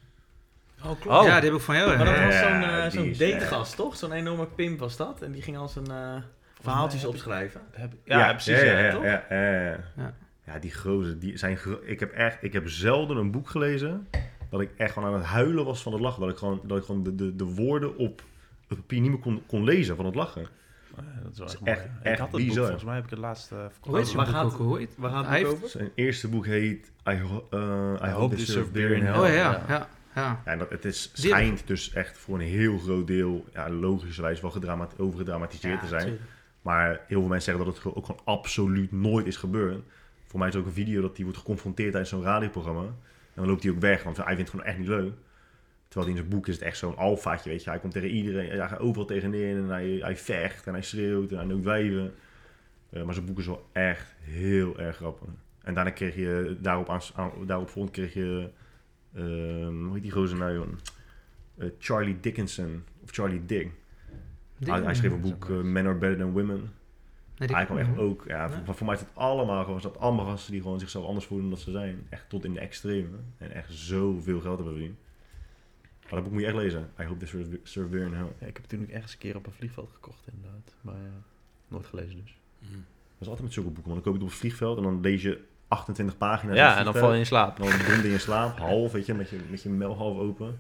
Oh, 0.78 1.00
klopt. 1.00 1.06
Oh. 1.06 1.24
Ja, 1.26 1.40
die 1.40 1.50
heb 1.50 1.58
ik 1.58 1.64
van 1.64 1.76
jou. 1.76 1.96
Maar 1.96 2.06
dat 2.06 2.24
was 2.24 2.38
zo'n 2.38 2.62
eh, 2.62 2.90
zo'n 2.90 3.04
is 3.04 3.18
dategast, 3.18 3.76
toch? 3.76 3.96
Zo'n 3.96 4.12
enorme 4.12 4.46
pimp 4.46 4.78
was 4.78 4.96
dat. 4.96 5.22
En 5.22 5.32
die 5.32 5.42
ging 5.42 5.56
al 5.56 5.68
zijn 5.68 5.86
eh, 5.90 6.16
verhaaltjes 6.60 7.04
opschrijven. 7.04 7.60
Heb, 7.72 7.92
ja, 8.04 8.30
precies. 8.32 8.60
Ja, 8.60 8.64
Ja, 8.64 8.72
ja, 8.78 8.84
ja, 8.84 8.92
toch? 8.92 9.04
ja, 9.04 9.24
ja, 9.96 10.14
ja. 10.46 10.58
Die 10.58 10.74
gozer, 10.74 11.18
die 11.18 11.36
zijn 11.36 11.58
ik 11.82 12.00
heb 12.00 12.12
echt, 12.12 12.38
ik 12.40 12.52
heb 12.52 12.68
zelden 12.68 13.16
een 13.16 13.30
boek 13.30 13.48
gelezen 13.48 14.08
dat 14.50 14.60
ik 14.60 14.70
echt 14.76 14.92
gewoon 14.92 15.08
aan 15.08 15.14
het 15.18 15.24
huilen 15.28 15.64
was 15.64 15.82
van 15.82 15.92
het 15.92 16.00
lachen. 16.00 16.20
Dat 16.20 16.30
ik 16.30 16.36
gewoon, 16.36 16.60
dat 16.64 16.78
ik 16.78 16.84
gewoon 16.84 17.02
de, 17.02 17.14
de, 17.14 17.36
de 17.36 17.44
woorden 17.44 17.96
op 17.96 18.22
het 18.68 18.78
papier 18.78 19.00
niet 19.00 19.10
meer 19.10 19.18
kon, 19.20 19.42
kon 19.46 19.64
lezen 19.64 19.96
van 19.96 20.04
het 20.04 20.14
lachen. 20.14 20.46
Ja, 20.96 21.02
dat 21.22 21.32
is 21.32 21.38
wel 21.38 21.46
Dat 21.46 21.56
echt, 21.64 21.64
is 21.64 21.72
echt- 21.72 21.78
mooi, 21.88 21.90
ja. 22.02 22.02
echt 22.02 22.12
Ik 22.12 22.18
had 22.18 22.18
het 22.18 22.30
boek, 22.30 22.40
bizar. 22.48 22.62
volgens 22.64 22.84
mij 22.84 22.94
heb 22.94 23.04
ik 23.04 23.10
het 23.10 23.18
laatst 23.18 23.52
eh, 23.52 23.58
verkocht. 23.70 24.12
Waar 24.12 24.26
gaat- 24.26 24.44
ook? 24.44 24.52
Hoe 24.56 24.78
heet 24.78 24.94
Waar 24.96 25.10
gaat 25.10 25.26
Hij 25.26 25.38
het 25.38 25.48
over? 25.48 25.68
Zijn 25.68 25.90
eerste 25.94 26.28
boek 26.28 26.46
heet 26.46 26.92
I, 27.08 27.20
ho- 27.20 27.46
eh, 27.50 28.08
I, 28.08 28.10
Hope 28.12 28.34
They 28.36 28.44
Serve 28.44 28.70
Beer 28.70 28.90
in 28.90 29.02
Hell. 29.04 29.18
Oh 29.20 29.26
ja, 29.26 29.34
Ja. 29.34 29.50
ja, 29.50 29.64
ja. 29.68 29.88
Ja, 30.14 30.40
en 30.44 30.58
dat, 30.58 30.70
het 30.70 30.84
is, 30.84 31.10
schijnt 31.14 31.66
dus 31.66 31.92
echt 31.92 32.18
voor 32.18 32.34
een 32.34 32.46
heel 32.46 32.78
groot 32.78 33.06
deel, 33.06 33.44
ja, 33.52 33.70
logischerwijs 33.70 34.40
wel 34.40 34.50
gedrama- 34.50 34.88
overgedramatiseerd 34.98 35.80
te 35.80 35.86
zijn. 35.86 36.18
Maar 36.62 36.88
heel 36.88 37.20
veel 37.20 37.28
mensen 37.28 37.42
zeggen 37.42 37.64
dat 37.64 37.72
het 37.74 37.82
gewoon- 37.82 37.96
ook 37.96 38.06
gewoon 38.06 38.20
absoluut 38.24 38.92
nooit 38.92 39.26
is 39.26 39.36
gebeurd. 39.36 39.82
Voor 40.34 40.42
mij 40.42 40.52
is 40.52 40.58
ook 40.58 40.66
een 40.66 40.72
video 40.72 41.00
dat 41.00 41.14
hij 41.16 41.24
wordt 41.24 41.38
geconfronteerd 41.40 41.90
tijdens 41.90 42.10
zo'n 42.12 42.22
radioprogramma. 42.22 42.82
En 42.82 42.94
dan 43.34 43.46
loopt 43.46 43.62
hij 43.62 43.72
ook 43.72 43.78
weg, 43.80 44.02
want 44.02 44.16
hij 44.16 44.24
vindt 44.26 44.40
het 44.40 44.50
gewoon 44.50 44.66
echt 44.66 44.78
niet 44.78 44.88
leuk. 44.88 45.12
Terwijl 45.88 46.10
in 46.10 46.16
zijn 46.16 46.28
boek 46.28 46.48
is 46.48 46.54
het 46.54 46.62
echt 46.62 46.78
zo'n 46.78 46.96
alfaatje, 46.96 47.50
weet 47.50 47.64
je. 47.64 47.70
Hij 47.70 47.78
komt 47.78 47.92
tegen 47.92 48.08
iedereen, 48.08 48.48
hij 48.58 48.68
gaat 48.68 48.78
overal 48.78 49.06
tegenin 49.06 49.56
en 49.56 49.68
hij, 49.68 49.88
hij 50.00 50.16
vecht 50.16 50.66
en 50.66 50.72
hij 50.72 50.82
schreeuwt 50.82 51.30
en 51.30 51.36
hij 51.36 51.46
noemt 51.46 51.64
wijven. 51.64 52.14
Eh, 52.90 53.02
maar 53.02 53.14
zijn 53.14 53.26
boek 53.26 53.38
is 53.38 53.46
wel 53.46 53.68
echt 53.72 54.14
heel 54.20 54.78
erg 54.78 54.96
grappig. 54.96 55.28
En 55.62 55.74
daarna 55.74 55.90
kreeg 55.90 56.14
je, 56.14 56.56
daarop, 56.60 56.88
aan, 57.14 57.30
daarop 57.46 57.68
volgend 57.68 57.94
kreeg 57.94 58.14
je, 58.14 58.50
ehm, 59.14 59.84
hoe 59.84 59.92
heet 59.94 60.02
die 60.02 60.10
gozer 60.12 60.38
nou, 60.38 60.54
joh? 60.54 60.66
Eh, 61.58 61.68
Charlie 61.78 62.20
Dickinson, 62.20 62.84
of 63.02 63.10
Charlie 63.10 63.44
Dick. 63.46 63.70
Die- 64.58 64.72
Hij, 64.72 64.82
hij 64.82 64.94
schreef 64.94 65.12
een 65.12 65.20
boek, 65.20 65.50
eh. 65.50 65.60
Men 65.60 65.86
Are 65.86 65.94
Better 65.98 66.18
Than 66.18 66.32
Women. 66.32 66.72
Nee, 67.38 67.48
die- 67.48 67.56
Hij 67.56 67.64
kwam 67.64 67.78
echt 67.78 67.98
ook, 67.98 68.24
ja, 68.26 68.42
Ja. 68.44 68.62
voor, 68.64 68.74
voor 68.74 68.86
mij 68.86 68.94
is 68.94 69.00
het 69.00 69.10
allemaal 69.14 69.64
gewoon, 69.64 69.80
dat 69.80 69.98
allemaal 69.98 70.26
gasten 70.26 70.52
die 70.52 70.62
gewoon 70.62 70.78
zichzelf 70.78 71.06
anders 71.06 71.26
voelen 71.26 71.46
dan 71.48 71.54
dat 71.56 71.64
ze 71.64 71.70
zijn. 71.70 72.06
Echt 72.08 72.28
tot 72.28 72.44
in 72.44 72.52
de 72.54 72.60
extreme. 72.60 73.16
En 73.38 73.50
echt 73.52 73.72
zoveel 73.72 74.40
geld 74.40 74.56
hebben 74.56 74.74
verdiend. 74.74 74.98
Maar 76.02 76.12
dat 76.12 76.22
boek 76.22 76.32
moet 76.32 76.40
je 76.40 76.46
echt 76.46 76.56
lezen. 76.56 76.90
I 77.00 77.04
hope 77.04 77.18
this 77.18 77.28
serve, 77.30 77.60
serve 77.62 77.88
beer 77.88 78.02
in 78.06 78.12
hell. 78.12 78.26
Ja, 78.38 78.46
ik 78.46 78.52
heb 78.54 78.56
het 78.56 78.68
toen 78.68 78.82
ook 78.82 78.88
ergens 78.88 79.12
een 79.12 79.18
keer 79.18 79.36
op 79.36 79.46
een 79.46 79.52
vliegveld 79.52 79.90
gekocht, 79.92 80.26
inderdaad. 80.34 80.74
Maar 80.80 80.94
ja, 80.94 81.22
nooit 81.68 81.86
gelezen 81.86 82.16
dus. 82.24 82.36
Mm. 82.58 82.68
Dat 82.70 83.18
is 83.18 83.26
altijd 83.26 83.42
met 83.44 83.52
zulke 83.52 83.70
boeken, 83.70 83.92
want 83.92 84.04
dan 84.04 84.12
koop 84.12 84.20
je 84.20 84.26
het 84.26 84.28
op 84.28 84.28
het 84.28 84.38
vliegveld 84.38 84.76
en 84.76 84.82
dan 84.82 85.00
lees 85.00 85.22
je 85.22 85.44
28 85.68 86.16
pagina's. 86.16 86.56
Ja, 86.56 86.78
en 86.78 86.84
dan 86.84 86.94
val 86.94 87.12
je 87.12 87.18
in 87.18 87.26
slaap. 87.26 87.58
En 87.58 87.68
dan 87.68 87.78
donder 87.78 88.06
je 88.06 88.12
in 88.12 88.20
slaap, 88.30 88.58
half, 88.58 88.92
weet 88.92 89.06
je, 89.06 89.14
met 89.14 89.30
je, 89.30 89.38
met 89.50 89.62
je 89.62 89.68
mel 89.68 89.96
half 89.96 90.18
open. 90.18 90.58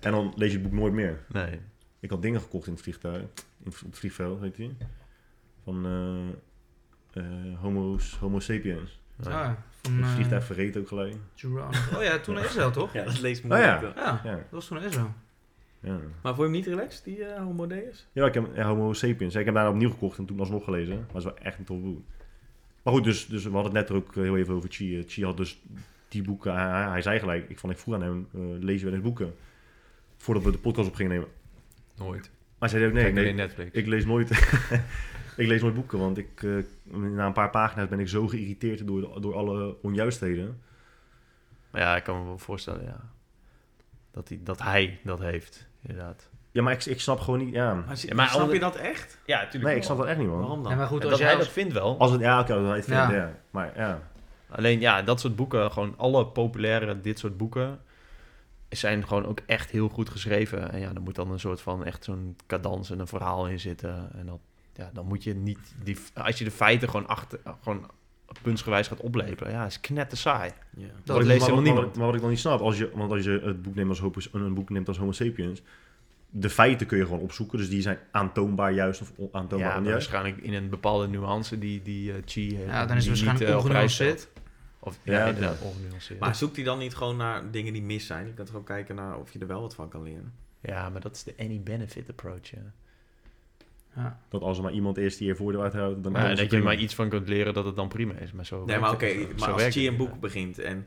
En 0.00 0.10
dan 0.12 0.32
lees 0.36 0.52
je 0.52 0.58
het 0.58 0.68
boek 0.70 0.78
nooit 0.80 0.92
meer. 0.92 1.24
Nee. 1.28 1.60
Ik 2.00 2.10
had 2.10 2.22
dingen 2.22 2.40
gekocht 2.40 2.66
in 2.66 2.72
het 2.72 2.82
vliegtuig, 2.82 3.20
in 3.22 3.28
het, 3.64 3.82
op 3.84 3.90
het 3.90 3.98
vliegveld, 3.98 4.40
weet 4.40 4.56
je. 4.56 4.70
Van 5.64 5.86
eh, 5.86 7.22
eh, 7.22 7.58
homo's, 7.60 8.16
homo 8.20 8.40
sapiens. 8.40 9.00
nee. 9.16 9.32
Ah, 9.34 9.50
van 9.82 9.92
Het 9.96 10.04
eh, 10.04 10.14
vliegtuig 10.14 10.44
verreed 10.44 10.76
ook 10.76 10.88
gelijk. 10.88 11.14
Geronimo. 11.34 11.68
Oh 11.96 12.02
ja, 12.02 12.18
toen 12.18 12.34
naar 12.34 12.44
Israël 12.44 12.70
toch? 12.70 12.92
Ja, 12.96 13.04
dat 13.04 13.20
leest 13.20 13.42
Oh 13.44 13.48
moeilijk. 13.50 13.80
ja. 13.80 13.92
Ja, 13.96 14.20
Ja, 14.24 14.34
dat 14.36 14.44
was 14.50 14.66
toen 14.66 14.76
naar 14.76 14.86
Israël. 14.86 15.14
ja. 15.80 15.90
Maar 16.22 16.34
vond 16.34 16.36
je 16.36 16.42
hem 16.42 16.50
niet 16.52 16.66
relaxed, 16.66 17.04
die 17.04 17.24
eh 17.24 17.42
Homo 17.42 17.66
Deus? 17.66 18.06
ja 18.12 18.26
ik 18.26 18.34
heb 18.34 18.46
ja, 18.54 18.66
Homo 18.66 18.92
sapiens. 18.92 19.32
Ja, 19.34 19.38
ik 19.40 19.46
heb 19.46 19.54
daarna 19.54 19.70
opnieuw 19.70 19.90
gekocht 19.90 20.18
en 20.18 20.24
toen 20.26 20.38
alsnog 20.40 20.64
gelezen. 20.64 20.94
Maar 20.96 21.06
het 21.06 21.16
is 21.16 21.24
wel 21.24 21.36
echt 21.38 21.58
een 21.58 21.64
tof 21.64 21.80
boek. 21.80 22.00
Maar 22.82 22.92
goed, 22.92 23.04
dus, 23.04 23.26
dus 23.26 23.44
we 23.44 23.50
hadden 23.50 23.76
het 23.76 23.88
net 23.88 23.98
ook 23.98 24.14
heel 24.14 24.36
even 24.36 24.54
over 24.54 24.70
Chi. 24.72 24.98
Eh, 24.98 25.04
Chi 25.06 25.24
had 25.24 25.36
dus 25.36 25.62
die 26.08 26.22
boeken. 26.22 26.54
Hij, 26.90 27.02
zei 27.02 27.18
gelijk, 27.18 27.48
ik, 27.48 27.58
vond, 27.58 27.72
ik 27.72 27.78
vroeg 27.78 27.94
aan 27.94 28.02
hem, 28.02 28.28
eh, 28.34 28.40
lees 28.40 28.78
je 28.78 28.84
wel 28.84 28.94
eens 28.94 29.02
boeken? 29.02 29.34
Voordat 30.16 30.44
we 30.44 30.50
de 30.50 30.58
podcast 30.58 30.88
op 30.88 30.94
gingen 30.94 31.12
nemen. 31.12 31.28
Nooit. 31.96 32.30
Maar 32.58 32.68
hij 32.70 32.78
zei 32.78 32.86
ook, 32.86 32.92
nee, 32.92 33.12
nee, 33.12 33.24
alleen 33.24 33.36
Netflix. 33.36 33.70
ik 33.72 33.86
lees 33.86 34.04
nooit... 34.04 34.30
ik 35.36 35.46
lees 35.46 35.62
nooit 35.62 35.74
boeken, 35.74 35.98
want 35.98 36.18
ik, 36.18 36.42
eh, 36.42 36.50
na 36.96 37.26
een 37.26 37.32
paar 37.32 37.50
pagina's 37.50 37.88
ben 37.88 38.00
ik 38.00 38.08
zo 38.08 38.28
geïrriteerd 38.28 38.86
door, 38.86 39.00
de- 39.00 39.20
door 39.20 39.34
alle 39.36 39.76
onjuistheden. 39.82 40.62
Maar 41.70 41.80
ja, 41.80 41.96
ik 41.96 42.02
kan 42.04 42.18
me 42.18 42.24
wel 42.24 42.38
voorstellen, 42.38 42.84
ja. 42.84 43.00
Dat 44.10 44.28
hij 44.28 44.40
dat, 44.42 44.62
hij 44.62 45.00
dat 45.04 45.18
heeft, 45.18 45.66
inderdaad. 45.82 46.28
Ja, 46.50 46.62
maar 46.62 46.72
ik, 46.72 46.84
ik 46.84 47.00
snap 47.00 47.20
gewoon 47.20 47.38
niet... 47.44 47.54
Ja. 47.54 47.74
Maar, 47.74 47.98
Ja, 48.00 48.14
maar 48.14 48.28
snap 48.28 48.52
je 48.52 48.58
dat 48.58 48.76
echt? 48.76 49.18
Ja, 49.26 49.36
natuurlijk. 49.36 49.64
Nee, 49.64 49.76
ik 49.76 49.82
snap 49.82 49.96
dat 49.96 50.06
echt 50.06 50.18
niet, 50.18 50.28
man. 50.28 50.38
Waarom 50.38 50.62
dan? 50.62 50.72
Ja, 50.72 50.78
maar 50.78 50.86
goed, 50.86 51.00
als 51.02 51.10
dat 51.10 51.18
jij 51.18 51.34
als... 51.34 51.44
dat 51.44 51.52
vindt 51.52 51.72
wel. 51.72 51.98
Als 51.98 52.10
het, 52.10 52.20
ja, 52.20 52.40
oké, 52.40 52.54
hij 52.54 52.76
het 52.76 52.84
vindt, 52.84 53.00
Ja. 53.00 53.12
ja. 53.12 53.32
Maar 53.50 53.72
ja. 53.76 54.02
Alleen 54.48 54.80
ja, 54.80 55.02
dat 55.02 55.20
soort 55.20 55.36
boeken, 55.36 55.72
gewoon 55.72 55.94
alle 55.96 56.26
populaire 56.26 57.00
dit 57.00 57.18
soort 57.18 57.36
boeken, 57.36 57.80
zijn 58.68 59.06
gewoon 59.06 59.26
ook 59.26 59.40
echt 59.46 59.70
heel 59.70 59.88
goed 59.88 60.08
geschreven. 60.10 60.72
En 60.72 60.80
ja, 60.80 60.92
er 60.94 61.00
moet 61.02 61.14
dan 61.14 61.30
een 61.30 61.40
soort 61.40 61.60
van 61.60 61.84
echt 61.84 62.04
zo'n 62.04 62.36
cadans 62.46 62.90
en 62.90 62.98
een 62.98 63.06
verhaal 63.06 63.46
in 63.48 63.60
zitten. 63.60 64.10
En 64.14 64.26
dat, 64.26 64.38
ja, 64.74 64.90
dan 64.92 65.06
moet 65.06 65.22
je 65.24 65.34
niet, 65.34 65.58
die, 65.82 65.96
als 66.14 66.38
je 66.38 66.44
de 66.44 66.50
feiten 66.50 66.88
gewoon 66.88 67.06
achter, 67.06 67.40
gewoon 67.62 67.90
puntsgewijs 68.42 68.88
gaat 68.88 69.00
oplepelen, 69.00 69.52
ja, 69.52 69.66
is 69.66 69.80
knetter 69.80 70.18
saai. 70.18 70.50
Ja. 70.76 70.86
Dat 71.04 71.20
ik- 71.20 71.26
leest 71.26 71.38
maar- 71.40 71.48
helemaal 71.48 71.54
maar- 71.54 71.62
niemand. 71.62 71.96
Maar 71.96 72.06
wat 72.06 72.14
ik 72.14 72.20
dan 72.20 72.30
niet 72.30 72.38
snap, 72.38 72.60
als 72.60 72.78
je, 72.78 72.90
want 72.94 73.12
als 73.12 73.24
je 73.24 73.40
het 73.44 73.62
boek 73.62 73.74
neemt 73.74 73.88
als, 73.88 73.98
homo, 74.00 74.12
een 74.32 74.54
boek 74.54 74.70
neemt 74.70 74.88
als 74.88 74.98
Homo 74.98 75.12
sapiens, 75.12 75.62
de 76.30 76.50
feiten 76.50 76.86
kun 76.86 76.98
je 76.98 77.04
gewoon 77.04 77.20
opzoeken, 77.20 77.58
dus 77.58 77.68
die 77.68 77.80
zijn 77.82 77.98
aantoonbaar 78.10 78.72
juist 78.72 79.00
of 79.00 79.12
on- 79.16 79.28
aantoonbaar 79.32 79.70
Ja, 79.70 79.78
onjuist. 79.78 80.10
waarschijnlijk 80.10 80.44
in 80.44 80.52
een 80.54 80.68
bepaalde 80.68 81.08
nuance 81.08 81.58
die, 81.58 81.82
die 81.82 82.12
eh, 82.12 82.22
Chi 82.24 82.56
heeft. 82.56 82.68
Ja, 82.70 82.86
dan 82.86 82.96
is 82.96 83.06
het 83.06 83.20
waarschijnlijk 83.22 83.50
eh, 83.50 83.56
ongenuanceerd. 83.56 84.28
Of, 84.78 84.98
ja, 85.02 85.12
Ja, 85.18 85.26
inderdaad, 85.26 85.54
oké. 85.60 85.64
ongenuanceerd. 85.64 86.20
Maar 86.20 86.34
zoekt 86.34 86.56
hij 86.56 86.64
dan 86.64 86.78
niet 86.78 86.94
gewoon 86.94 87.16
naar 87.16 87.50
dingen 87.50 87.72
die 87.72 87.82
mis 87.82 88.06
zijn? 88.06 88.26
Je 88.26 88.32
kan 88.34 88.44
toch 88.44 88.54
ook 88.54 88.66
kijken 88.66 88.94
naar 88.94 89.18
of 89.18 89.32
je 89.32 89.38
er 89.38 89.46
wel 89.46 89.60
wat 89.60 89.74
van 89.74 89.88
kan 89.88 90.02
leren? 90.02 90.32
ja, 90.60 90.88
maar 90.88 91.00
dat 91.00 91.14
is 91.16 91.22
de 91.22 91.34
any 91.38 91.60
benefit 91.60 92.08
approach, 92.10 92.50
ja. 92.50 92.72
Ja. 93.96 94.18
Dat 94.28 94.42
als 94.42 94.56
er 94.56 94.62
maar 94.62 94.72
iemand 94.72 94.98
is 94.98 95.16
die 95.16 95.30
er 95.30 95.36
voordeel 95.36 95.62
uithoudt, 95.62 96.02
dan 96.02 96.12
is 96.16 96.18
dat 96.20 96.28
het 96.28 96.36
je 96.38 96.42
er 96.42 96.48
prima. 96.48 96.64
maar 96.64 96.76
iets 96.76 96.94
van 96.94 97.08
kunt 97.08 97.28
leren 97.28 97.54
dat 97.54 97.64
het 97.64 97.76
dan 97.76 97.88
prima 97.88 98.14
is. 98.14 98.32
Maar 98.32 98.46
zo 98.46 98.64
Nee, 98.64 98.78
maar 98.78 98.92
oké, 98.92 99.14
maar 99.38 99.52
als 99.52 99.62
het 99.64 99.76
een 99.76 99.96
boek 99.96 100.20
begint 100.20 100.58
en 100.58 100.86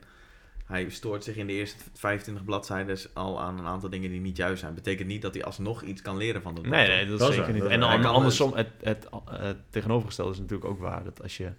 hij 0.64 0.88
stoort 0.90 1.24
zich 1.24 1.36
in 1.36 1.46
de 1.46 1.52
eerste 1.52 1.76
25 1.94 2.44
bladzijden 2.44 2.98
al 3.14 3.40
aan 3.40 3.58
een 3.58 3.66
aantal 3.66 3.90
dingen 3.90 4.10
die 4.10 4.20
niet 4.20 4.36
juist 4.36 4.60
zijn. 4.60 4.74
Betekent 4.74 5.08
niet 5.08 5.22
dat 5.22 5.34
hij 5.34 5.44
alsnog 5.44 5.82
iets 5.82 6.02
kan 6.02 6.16
leren 6.16 6.42
van 6.42 6.54
de 6.54 6.60
dokter. 6.62 6.78
Nee, 6.80 6.88
nee, 6.96 7.06
dat, 7.06 7.18
Dat 7.18 7.28
is 7.28 7.34
zeker 7.34 7.42
waar, 7.52 7.52
niet. 7.52 7.62
dat 7.62 7.72
En 7.72 7.80
waar. 7.80 7.88
an- 7.88 7.94
Hij 7.94 8.04
kan 8.04 8.14
andersom, 8.14 8.52
het, 8.54 8.68
het, 8.82 9.08
het 9.30 9.56
tegenovergestelde 9.70 10.32
is 10.32 10.38
natuurlijk 10.38 10.70
ook 10.70 10.78
waar. 10.80 11.04
Dat 11.04 11.22
als 11.22 11.36
je 11.36 11.52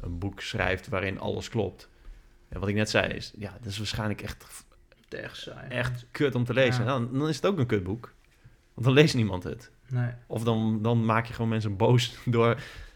een 0.00 0.18
boek 0.18 0.40
schrijft 0.40 0.88
waarin 0.88 1.20
alles 1.20 1.48
klopt. 1.48 1.88
En 2.48 2.60
wat 2.60 2.68
ik 2.68 2.74
net 2.74 2.90
zei 2.90 3.12
is, 3.12 3.32
ja, 3.38 3.56
dat 3.62 3.70
is 3.72 3.78
waarschijnlijk 3.78 4.22
echt, 4.22 4.64
Echt 5.08 5.36
saai. 5.36 5.68
echt 5.68 6.06
kut 6.10 6.34
om 6.34 6.44
te 6.44 6.52
lezen. 6.54 6.84
Ja. 6.84 6.90
Dan, 6.90 7.18
dan 7.18 7.28
is 7.28 7.36
het 7.36 7.46
ook 7.46 7.58
een 7.58 7.66
kutboek. 7.66 8.12
Want 8.74 8.86
dan 8.86 8.94
leest 8.94 9.14
niemand 9.14 9.42
het. 9.42 9.70
Nee. 9.92 10.10
Of 10.26 10.44
dan, 10.44 10.82
dan 10.82 11.04
maak 11.04 11.26
je 11.26 11.32
gewoon 11.32 11.50
mensen 11.50 11.76
boos 11.76 12.18
door 12.24 12.54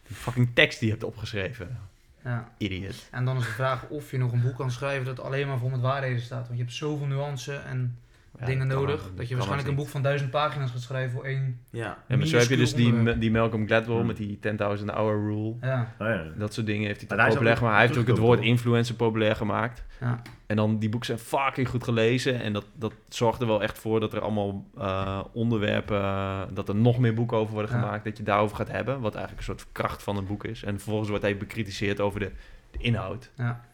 de 0.09 0.15
fucking 0.15 0.51
tekst 0.55 0.79
die 0.79 0.89
je 0.89 0.95
hebt 0.95 1.07
opgeschreven. 1.07 1.79
Ja. 2.25 2.49
Idiot. 2.59 3.09
En 3.11 3.25
dan 3.25 3.37
is 3.37 3.45
de 3.45 3.51
vraag 3.51 3.89
of 3.89 4.11
je 4.11 4.19
nog 4.19 4.33
een 4.33 4.43
boek 4.43 4.57
kan 4.57 4.71
schrijven 4.71 5.05
dat 5.05 5.21
alleen 5.21 5.47
maar 5.47 5.59
vol 5.59 5.69
met 5.69 5.81
waarheden 5.81 6.21
staat. 6.21 6.47
Want 6.47 6.59
je 6.59 6.65
hebt 6.65 6.77
zoveel 6.77 7.07
nuance 7.07 7.55
en 7.55 7.99
dingen 8.45 8.66
nodig. 8.66 9.11
dat 9.16 9.28
je 9.28 9.34
waarschijnlijk 9.34 9.68
een 9.70 9.74
boek 9.76 9.89
van 9.89 10.03
duizend 10.03 10.30
pagina's 10.30 10.70
gaat 10.70 10.80
schrijven 10.80 11.12
voor 11.12 11.24
één. 11.24 11.61
Ja. 11.70 11.99
Ja, 12.09 12.16
maar 12.16 12.26
zo 12.26 12.37
heb 12.39 12.49
je 12.49 12.57
dus 12.57 12.74
die, 12.74 13.18
die 13.18 13.30
Malcolm 13.30 13.66
Gladwell 13.66 13.97
Hmm. 13.97 14.07
met 14.07 14.16
die 14.16 14.39
10.000 14.78 14.84
hour 14.84 15.20
rule. 15.26 15.55
Ja. 15.61 15.95
Ah, 15.99 16.09
ja. 16.09 16.24
Dat 16.37 16.55
soort 16.55 16.66
dingen 16.66 16.87
heeft 16.87 17.07
hij 17.09 17.16
Maar 17.16 17.28
populair 17.28 17.57
gemaakt. 17.57 17.76
Hij 17.76 17.87
heeft 17.87 17.99
ook 17.99 18.07
het 18.07 18.18
woord 18.18 18.41
influencer 18.41 18.95
populair 18.95 19.37
gemaakt. 19.37 19.84
Ja. 20.01 20.22
En 20.47 20.57
dan, 20.57 20.78
die 20.78 20.89
boeken 20.89 21.07
zijn 21.07 21.18
fucking 21.18 21.68
goed 21.68 21.84
gelezen. 21.84 22.41
En 22.41 22.53
dat, 22.53 22.64
dat 22.74 22.93
zorgt 23.09 23.41
er 23.41 23.47
wel 23.47 23.62
echt 23.62 23.78
voor 23.78 24.01
dat 24.01 24.12
er 24.12 24.20
allemaal 24.20 24.64
eh, 24.78 25.20
onderwerpen... 25.32 26.01
eh, 26.01 26.43
dat 26.53 26.68
er 26.68 26.74
nog 26.76 26.99
meer 26.99 27.14
boeken 27.14 27.37
over 27.37 27.53
worden 27.55 27.72
Ja. 27.76 27.80
gemaakt. 27.80 28.05
Dat 28.05 28.16
je 28.16 28.22
daarover 28.22 28.57
gaat 28.57 28.70
hebben. 28.70 29.01
Wat 29.01 29.14
eigenlijk 29.14 29.47
een 29.49 29.55
soort 29.55 29.66
kracht 29.72 30.03
van 30.03 30.16
een 30.16 30.26
boek 30.26 30.45
is. 30.45 30.62
En 30.62 30.74
vervolgens 30.74 31.09
wordt 31.09 31.24
hij 31.24 31.37
bekritiseerd 31.37 32.01
over 32.01 32.20
de, 32.20 32.30
de 32.70 32.78
inhoud. 32.78 33.30
Ja. 33.37 33.64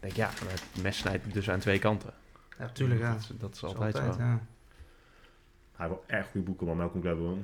denk, 0.00 0.14
ja, 0.14 0.30
het 0.46 0.82
mes 0.82 0.98
snijdt 0.98 1.32
dus 1.34 1.50
aan 1.50 1.58
twee 1.58 1.78
kanten. 1.78 2.10
Ja, 2.58 2.68
tuurlijk. 2.68 3.00
Ja. 3.00 3.12
Dat, 3.12 3.20
is- 3.20 3.30
dat 3.38 3.54
is 3.54 3.64
altijd, 3.64 3.96
zo. 3.96 4.02
ja. 4.02 4.40
Hij 5.72 5.86
heeft 5.86 5.90
wel 5.90 6.04
echt 6.06 6.28
goede 6.30 6.46
boeken, 6.46 6.66
man. 6.66 6.76
Malcolm 6.76 7.02
Gladwell. 7.02 7.36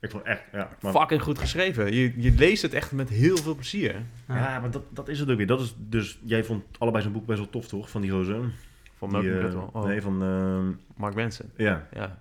Ik 0.00 0.10
vond 0.10 0.22
echt, 0.24 0.42
ja. 0.52 0.76
Maar, 0.80 0.92
Fucking 0.92 1.22
goed 1.22 1.38
geschreven. 1.38 1.92
Je, 1.92 2.12
je 2.22 2.32
leest 2.32 2.62
het 2.62 2.72
echt 2.74 2.92
met 2.92 3.08
heel 3.08 3.36
veel 3.36 3.54
plezier. 3.54 3.94
Ja. 4.28 4.36
ja, 4.36 4.60
maar 4.60 4.70
dat, 4.70 4.82
dat 4.90 5.08
is 5.08 5.18
het 5.18 5.30
ook 5.30 5.36
weer. 5.36 5.46
Dat 5.46 5.60
is 5.60 5.74
dus, 5.78 6.18
jij 6.22 6.44
vond 6.44 6.64
allebei 6.78 7.02
zijn 7.02 7.14
boek 7.14 7.26
best 7.26 7.38
wel 7.38 7.50
tof, 7.50 7.68
toch? 7.68 7.90
Van 7.90 8.00
die 8.00 8.10
gozer. 8.10 8.50
Van 8.96 9.10
Malcolm 9.10 9.32
eh, 9.32 9.38
Gladwell. 9.38 9.68
Oh, 9.72 9.84
Nee, 9.84 10.02
van, 10.02 10.22
ehm, 10.22 10.72
Mark 11.00 11.14
Manson. 11.14 11.50
ja. 11.56 11.88
Ja, 11.92 12.18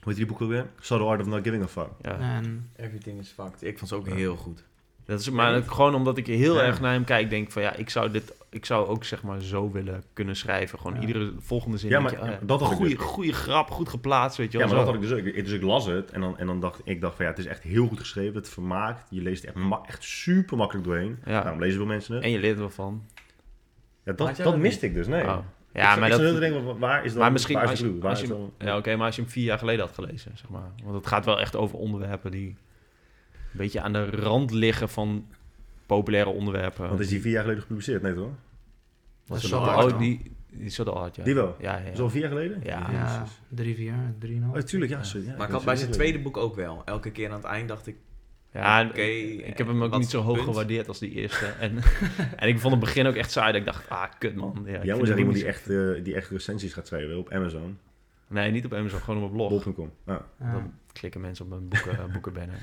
Hoe 0.00 0.08
heet 0.08 0.16
die 0.16 0.26
boek 0.26 0.40
ook 0.42 0.48
weer? 0.48 0.66
Subtle 0.80 1.06
Art 1.08 1.20
of 1.20 1.26
Not 1.26 1.42
Giving 1.44 1.62
a 1.62 1.66
Fuck. 1.68 1.88
ja. 2.02 2.18
En 2.18 2.70
Everything 2.76 3.18
is 3.20 3.28
fucked. 3.30 3.62
Ik 3.62 3.78
vond 3.78 3.88
ze 3.90 3.94
ook 3.96 4.06
Ja. 4.06 4.14
heel 4.14 4.36
goed. 4.36 4.64
Dat 5.06 5.20
is 5.20 5.30
maar 5.30 5.62
gewoon 5.62 5.94
omdat 5.94 6.16
ik 6.16 6.26
heel 6.26 6.54
Ja. 6.56 6.62
erg 6.62 6.80
naar 6.80 6.92
hem 6.92 7.04
kijk. 7.04 7.30
Denk 7.30 7.50
van 7.50 7.62
ja, 7.62 7.72
ik 7.74 7.90
zou 7.90 8.10
dit, 8.10 8.34
ik 8.50 8.64
zou 8.64 8.86
ook 8.88 9.04
zeg 9.04 9.22
maar 9.22 9.40
zo 9.42 9.70
willen 9.70 10.02
kunnen 10.12 10.36
schrijven. 10.36 10.78
Gewoon 10.78 10.94
Ja. 10.94 11.00
iedere 11.06 11.32
volgende 11.38 11.76
zin. 11.78 11.90
Ja, 11.90 12.00
maar 12.00 12.12
je, 12.12 12.18
ja, 12.18 12.24
eh, 12.32 12.36
dat 12.42 12.62
goeie, 12.62 12.96
dus. 12.96 13.04
goeie 13.04 13.32
grap, 13.32 13.70
goed 13.70 13.88
geplaatst, 13.88 14.38
weet 14.38 14.52
je 14.52 14.58
Ja, 14.58 14.64
wel. 14.66 14.74
maar 14.74 14.84
dat 14.84 14.94
zo. 14.94 15.00
had 15.00 15.10
ik 15.12 15.24
dus 15.24 15.34
ook. 15.36 15.44
Dus 15.44 15.52
ik 15.54 15.62
las 15.62 15.86
het 15.86 16.10
en 16.10 16.20
dan, 16.20 16.38
en 16.38 16.46
dan 16.46 16.60
dacht 16.60 16.80
ik, 16.84 17.00
dacht 17.00 17.16
van 17.16 17.24
ja, 17.24 17.30
het 17.30 17.40
is 17.40 17.46
echt 17.46 17.62
heel 17.62 17.86
goed 17.86 17.98
geschreven. 17.98 18.34
Het 18.34 18.48
vermaakt. 18.48 19.06
Je 19.10 19.20
leest 19.22 19.44
echt, 19.44 19.54
ma- 19.54 19.80
echt 19.86 20.02
super 20.04 20.56
makkelijk 20.56 20.86
doorheen. 20.86 21.18
Ja. 21.24 21.40
Daarom 21.42 21.60
lezen 21.60 21.76
veel 21.76 21.86
mensen 21.86 22.14
het. 22.14 22.24
En 22.24 22.30
je 22.30 22.38
leert 22.38 22.54
er 22.54 22.60
wel 22.60 22.70
van. 22.70 23.02
Ja, 24.04 24.12
dat, 24.12 24.18
dat 24.18 24.36
dat 24.36 24.56
miste 24.56 24.86
ik 24.86 24.94
dus, 24.94 25.06
nee. 25.06 25.22
Oh. 25.24 25.38
Ja, 25.72 25.96
maar 25.96 26.08
dat... 26.10 26.18
te 26.18 26.38
denken, 26.38 26.78
waar 26.78 27.04
is 27.04 27.12
dan, 27.12 27.20
Maar 27.20 27.32
misschien 27.32 27.54
waar 27.54 27.64
is 27.64 27.70
als 27.70 27.78
je? 27.80 27.98
Waar 27.98 28.10
als 28.10 28.22
is 28.22 28.28
je, 28.28 28.32
dan- 28.34 28.52
ja, 28.58 28.76
oké, 28.76 28.96
maar 28.96 29.06
als 29.06 29.16
je 29.16 29.22
hem 29.22 29.30
vier 29.30 29.44
jaar 29.44 29.58
geleden 29.58 29.84
had 29.84 29.94
gelezen, 29.94 30.32
zeg 30.34 30.48
maar. 30.48 30.70
Want 30.84 30.94
het 30.96 31.06
gaat 31.06 31.24
wel 31.24 31.40
echt 31.40 31.56
over 31.56 31.78
onderwerpen 31.78 32.30
die 32.30 32.46
een 32.48 32.58
beetje 33.56 33.80
aan 33.80 33.92
de 33.92 34.10
rand 34.10 34.50
liggen 34.50 34.88
van 34.88 35.26
populaire 35.86 36.30
onderwerpen. 36.30 36.88
Want 36.88 37.00
is 37.00 37.08
die 37.08 37.20
vier 37.20 37.32
jaar 37.32 37.42
geleden 37.42 37.62
gepubliceerd? 37.62 38.02
Nee 38.02 38.14
toch? 38.14 38.30
dat 39.26 39.36
is 39.42 39.48
zo 39.48 39.58
hard. 39.58 39.92
Oh, 39.92 39.98
die, 39.98 40.22
die 40.50 40.64
is 40.64 40.80
art, 40.80 41.16
ja. 41.16 41.24
Die 41.24 41.34
wel? 41.34 41.56
Ja, 41.60 41.82
al 41.98 42.10
vier 42.10 42.20
jaar 42.20 42.30
geleden? 42.30 42.60
Ja. 42.64 42.90
Ja, 42.92 43.26
drie, 43.48 43.74
vier 43.74 43.84
jaar, 43.84 44.14
drieënhalf. 44.18 44.56
Oh, 44.56 44.62
tuurlijk, 44.62 44.90
ja. 44.90 45.02
Sorry, 45.02 45.26
ja, 45.26 45.36
Maar 45.36 45.46
ik 45.46 45.52
had 45.52 45.64
bij 45.64 45.76
zijn 45.76 45.90
tweede 45.90 46.18
boek 46.18 46.36
ook 46.36 46.54
wel. 46.54 46.82
Elke 46.84 47.10
keer 47.10 47.28
aan 47.30 47.36
het 47.36 47.44
eind 47.44 47.68
dacht 47.68 47.86
ik, 47.86 47.96
Ja, 48.52 48.86
oké. 48.88 49.00
ik 49.00 49.58
heb 49.58 49.66
hem 49.66 49.82
ook 49.82 49.98
niet 49.98 50.10
zo 50.10 50.20
hoog 50.22 50.34
punt? 50.36 50.48
gewaardeerd 50.48 50.88
als 50.88 50.98
die 50.98 51.10
eerste. 51.10 51.46
En, 51.46 51.78
en 52.36 52.48
ik 52.48 52.58
vond 52.58 52.72
het 52.74 52.82
begin 52.84 53.06
ook 53.06 53.14
echt 53.14 53.30
saai. 53.30 53.52
Dat 53.52 53.60
ik 53.60 53.66
dacht, 53.66 53.88
ah, 53.88 54.04
kut 54.18 54.34
man. 54.34 54.62
Ja, 54.66 54.72
het 54.80 54.98
moet 54.98 55.08
iemand 55.08 55.32
die 55.32 55.42
zo- 55.42 55.46
echt, 55.48 55.70
eh, 55.70 56.04
die 56.04 56.14
echt 56.14 56.30
recensies 56.30 56.72
gaat 56.72 56.86
schrijven 56.86 57.18
op 57.18 57.30
Amazon. 57.30 57.78
Nee, 58.28 58.50
niet 58.50 58.64
op 58.64 58.74
Amazon, 58.74 59.00
gewoon 59.00 59.22
op 59.24 59.32
blog. 59.32 59.64
Bol.com. 59.64 59.90
Ja. 60.06 60.24
Ja. 60.40 60.52
Dan 60.52 60.72
klikken 60.92 61.20
mensen 61.20 61.44
op 61.44 61.50
mijn 61.50 61.68
boeken, 61.68 61.98
boekenbanner. 62.12 62.58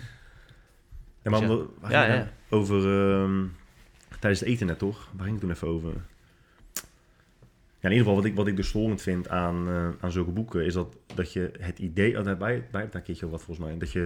En 1.24 1.32
maar 1.32 1.40
Dus 1.40 1.50
ja. 1.90 2.08
nou? 2.08 2.28
Over, 2.50 2.78
ehm, 2.78 3.46
tijdens 4.20 4.40
het 4.40 4.50
eten 4.50 4.68
net 4.68 4.80
toch? 4.80 5.10
Waar 5.14 5.26
ging 5.26 5.32
het 5.32 5.42
toen 5.42 5.52
even 5.52 5.68
over? 5.68 5.92
Ja, 7.80 7.90
in 7.90 7.96
ieder 7.96 7.98
geval, 7.98 8.16
wat 8.16 8.26
ik, 8.26 8.36
wat 8.36 8.48
ik 8.48 8.56
dus 8.56 8.68
storend 8.68 9.02
vind 9.02 9.30
aan, 9.30 9.68
eh, 9.68 9.90
aan 10.00 10.12
zulke 10.12 10.32
boeken, 10.32 10.66
is 10.66 10.74
dat, 10.74 10.98
dat 11.16 11.34
je 11.34 11.52
het 11.60 11.80
idee, 11.80 12.18
oh, 12.18 12.24
wij, 12.24 12.38
wij 12.38 12.52
hebben 12.52 12.72
daar 12.72 12.90
een 12.94 13.02
keertje 13.02 13.30
wat 13.30 13.44
volgens 13.44 13.68
mij, 13.68 13.78
dat 13.78 13.92
je, 13.92 14.00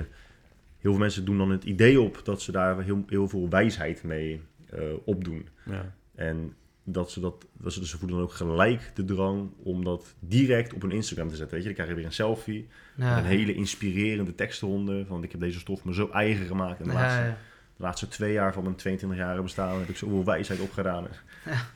heel 0.80 0.92
veel 0.92 0.98
mensen 0.98 1.26
doen 1.26 1.38
dan 1.38 1.52
het 1.52 1.64
idee 1.64 2.02
op 2.02 2.22
dat 2.24 2.42
ze 2.42 2.52
daar 2.52 2.84
heel, 2.84 3.04
heel 3.08 3.28
veel 3.28 3.50
wijsheid 3.50 4.04
mee 4.04 4.42
eh, 4.70 4.82
opdoen. 5.04 5.48
Ja. 5.66 5.94
En 6.16 6.54
dat 6.90 7.12
ze 7.12 7.20
dat, 7.20 7.46
dat 7.54 7.74
ze, 7.74 7.80
dus 7.80 7.90
ze 7.90 7.98
voelen 7.98 8.18
dan 8.18 8.26
ook 8.28 8.34
gelijk 8.34 8.92
de 8.94 9.06
drang 9.06 9.50
om 9.64 9.84
dat 9.84 10.16
direct 10.20 10.74
op 10.74 10.82
hun 10.82 10.92
Instagram 10.92 11.30
te 11.30 11.36
zetten. 11.36 11.54
Weet 11.58 11.66
je, 11.68 11.74
dan 11.74 11.76
krijg 11.76 11.90
je 11.90 11.96
weer 11.96 12.06
een 12.06 12.14
selfie, 12.16 12.68
Ja. 12.96 13.16
met 13.16 13.24
een 13.24 13.30
hele 13.30 13.54
inspirerende 13.54 14.36
tekst 14.36 14.62
eronder, 14.62 15.06
van 15.06 15.24
ik 15.24 15.32
heb 15.32 15.42
deze 15.42 15.60
stof 15.60 15.84
me 15.84 15.94
zo 15.94 16.10
eigen 16.10 16.46
gemaakt. 16.46 16.80
En 16.80 16.86
de 16.88 16.92
Ja, 16.94 17.00
laatste 17.00 17.22
ja. 17.22 17.38
de 17.78 17.84
laatste 17.84 18.08
twee 18.08 18.34
jaar 18.34 18.54
van 18.54 18.64
mijn 18.64 18.76
22 18.76 19.20
jaar 19.20 19.44
bestaan 19.44 19.80
heb 19.80 19.90
ik 19.90 19.98
zoveel 19.98 20.24
wijsheid 20.26 20.60
opgedaan. 20.60 21.08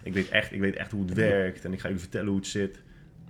Ik, 0.03 0.13
weet 0.13 0.29
echt, 0.29 0.51
ik 0.51 0.59
weet 0.59 0.75
echt 0.75 0.91
hoe 0.91 1.01
het 1.05 1.13
werkt 1.13 1.65
en 1.65 1.73
ik 1.73 1.79
ga 1.79 1.87
jullie 1.87 2.01
vertellen 2.03 2.27
hoe 2.27 2.37
het 2.37 2.47
zit. 2.47 2.81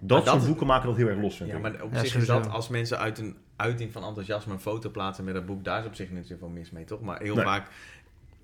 Dat, 0.04 0.26
dat 0.26 0.34
soort 0.34 0.46
boeken 0.48 0.68
maken 0.68 0.88
dat 0.88 0.98
heel 0.98 1.08
erg 1.08 1.20
los, 1.22 1.36
vind 1.36 1.50
Ja, 1.50 1.56
ik. 1.56 1.62
maar 1.62 1.82
op 1.84 1.94
Ja, 1.94 2.00
zich 2.00 2.16
is 2.16 2.26
dat 2.26 2.50
als 2.50 2.68
mensen 2.70 2.98
uit 3.00 3.18
een 3.20 3.36
uiting 3.56 3.92
van 3.92 4.04
enthousiasme 4.04 4.54
een 4.54 4.60
foto 4.60 4.90
plaatsen 4.90 5.24
met 5.24 5.36
een 5.36 5.46
boek, 5.46 5.64
daar 5.64 5.80
is 5.80 5.86
op 5.86 5.96
zich 5.96 6.10
niet 6.12 6.28
zoveel 6.28 6.48
mis 6.50 6.72
mee, 6.72 6.84
toch? 6.84 7.02
Maar 7.02 7.22
heel 7.22 7.36
Nee. 7.36 7.44
vaak 7.44 7.68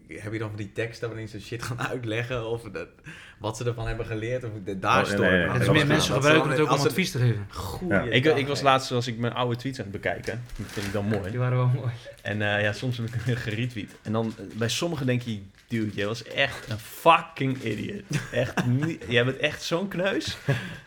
heb 0.08 0.34
je 0.34 0.40
dan 0.40 0.48
van 0.48 0.58
die 0.58 0.72
teksten 0.72 1.08
waarin 1.10 1.28
ze 1.28 1.42
shit 1.42 1.64
gaan 1.64 1.82
uitleggen 1.92 2.48
of 2.50 2.62
dat, 2.62 2.88
wat 3.38 3.58
ze 3.58 3.64
ervan 3.66 3.88
hebben 3.88 4.06
geleerd. 4.06 4.44
Of, 4.44 4.50
de- 4.66 4.80
daar 4.80 5.04
Oh, 5.14 5.20
nee. 5.20 5.30
Het 5.30 5.66
dat 5.66 5.74
meer 5.74 5.88
mensen 5.88 5.90
Dat 5.90 6.06
ze 6.06 6.14
gebruiken 6.14 6.42
dan- 6.50 6.50
het 6.60 6.60
ook 6.60 6.80
om 6.80 6.86
advies 6.86 7.12
te 7.12 7.18
geven. 7.20 7.46
Goeie 7.52 7.94
Ja. 7.94 8.02
Ik, 8.04 8.26
ik 8.26 8.48
was 8.48 8.62
laatst, 8.62 8.92
als 8.92 9.08
ik 9.08 9.18
mijn 9.18 9.34
oude 9.34 9.56
tweets 9.56 9.78
aan 9.80 9.84
het 9.84 9.94
bekijken. 9.94 10.44
Dat 10.58 10.68
vind 10.72 10.86
ik 10.86 10.94
dan 10.94 11.06
mooi. 11.06 11.30
Die 11.30 11.40
waren 11.40 11.58
wel 11.58 11.68
mooi. 11.68 11.92
En 12.22 12.42
eh, 12.42 12.62
ja, 12.62 12.72
soms 12.74 12.98
heb 12.98 13.06
ik 13.08 13.14
hem 13.18 13.36
geretweet. 13.36 13.96
En 14.02 14.12
dan 14.12 14.34
eh, 14.38 14.58
bij 14.58 14.70
sommigen 14.70 15.06
denk 15.06 15.22
je, 15.22 15.42
dude, 15.68 15.92
jij 15.96 16.06
was 16.06 16.24
echt 16.24 16.70
een 16.70 16.80
fucking 16.80 17.64
idiot. 17.64 18.04
Echt 18.32 18.66
niet, 18.86 19.04
jij 19.08 19.26
bent 19.26 19.38
echt 19.38 19.64
zo'n 19.64 19.88
kneus. 19.88 20.38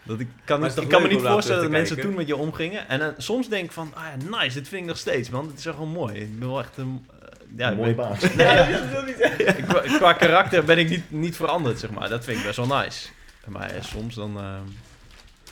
Dat 0.03 0.21
ik 0.21 0.29
kan, 0.45 0.61
niet, 0.61 0.75
het 0.75 0.85
ik 0.85 1.01
me 1.01 1.09
niet 1.09 1.21
voorstellen 1.21 1.63
dat 1.63 1.71
mensen 1.71 2.01
toen 2.01 2.15
met 2.15 2.27
je 2.27 2.37
omgingen. 2.37 2.89
En 2.89 2.99
dan 2.99 3.15
soms 3.17 3.49
denk 3.49 3.65
ik 3.65 3.73
van, 3.73 3.93
ah 3.95 4.03
ja, 4.05 4.39
nice, 4.39 4.55
dit 4.59 4.69
vind 4.69 4.83
ik 4.83 4.89
nog 4.89 4.99
steeds, 4.99 5.31
man. 5.31 5.49
Dit 5.49 5.59
is 5.59 5.67
echt 5.67 5.77
wel 5.77 5.87
mooi. 5.87 6.15
Ik 6.15 6.39
ben 6.39 6.49
wel 6.49 6.59
echt 6.61 6.77
een... 6.77 7.07
eh, 7.53 7.59
ja, 7.59 7.71
een 7.71 7.77
mooie 7.77 7.95
ben- 7.95 8.09
baas. 8.09 8.35
Nee, 8.35 8.91
dat 8.93 9.07
niet 9.07 9.19
ik- 9.21 9.65
qua, 9.69 9.81
qua 9.81 10.13
karakter 10.13 10.65
ben 10.65 10.79
ik 10.79 10.89
niet, 10.89 11.11
niet 11.11 11.37
veranderd, 11.37 11.79
zeg 11.79 11.91
maar. 11.91 12.09
Dat 12.09 12.25
vind 12.25 12.39
ik 12.39 12.45
best 12.45 12.57
wel 12.57 12.81
nice. 12.83 13.09
Maar 13.47 13.71
eh, 13.71 13.83
soms 13.83 14.15
dan... 14.15 14.37
eh, 14.37 14.43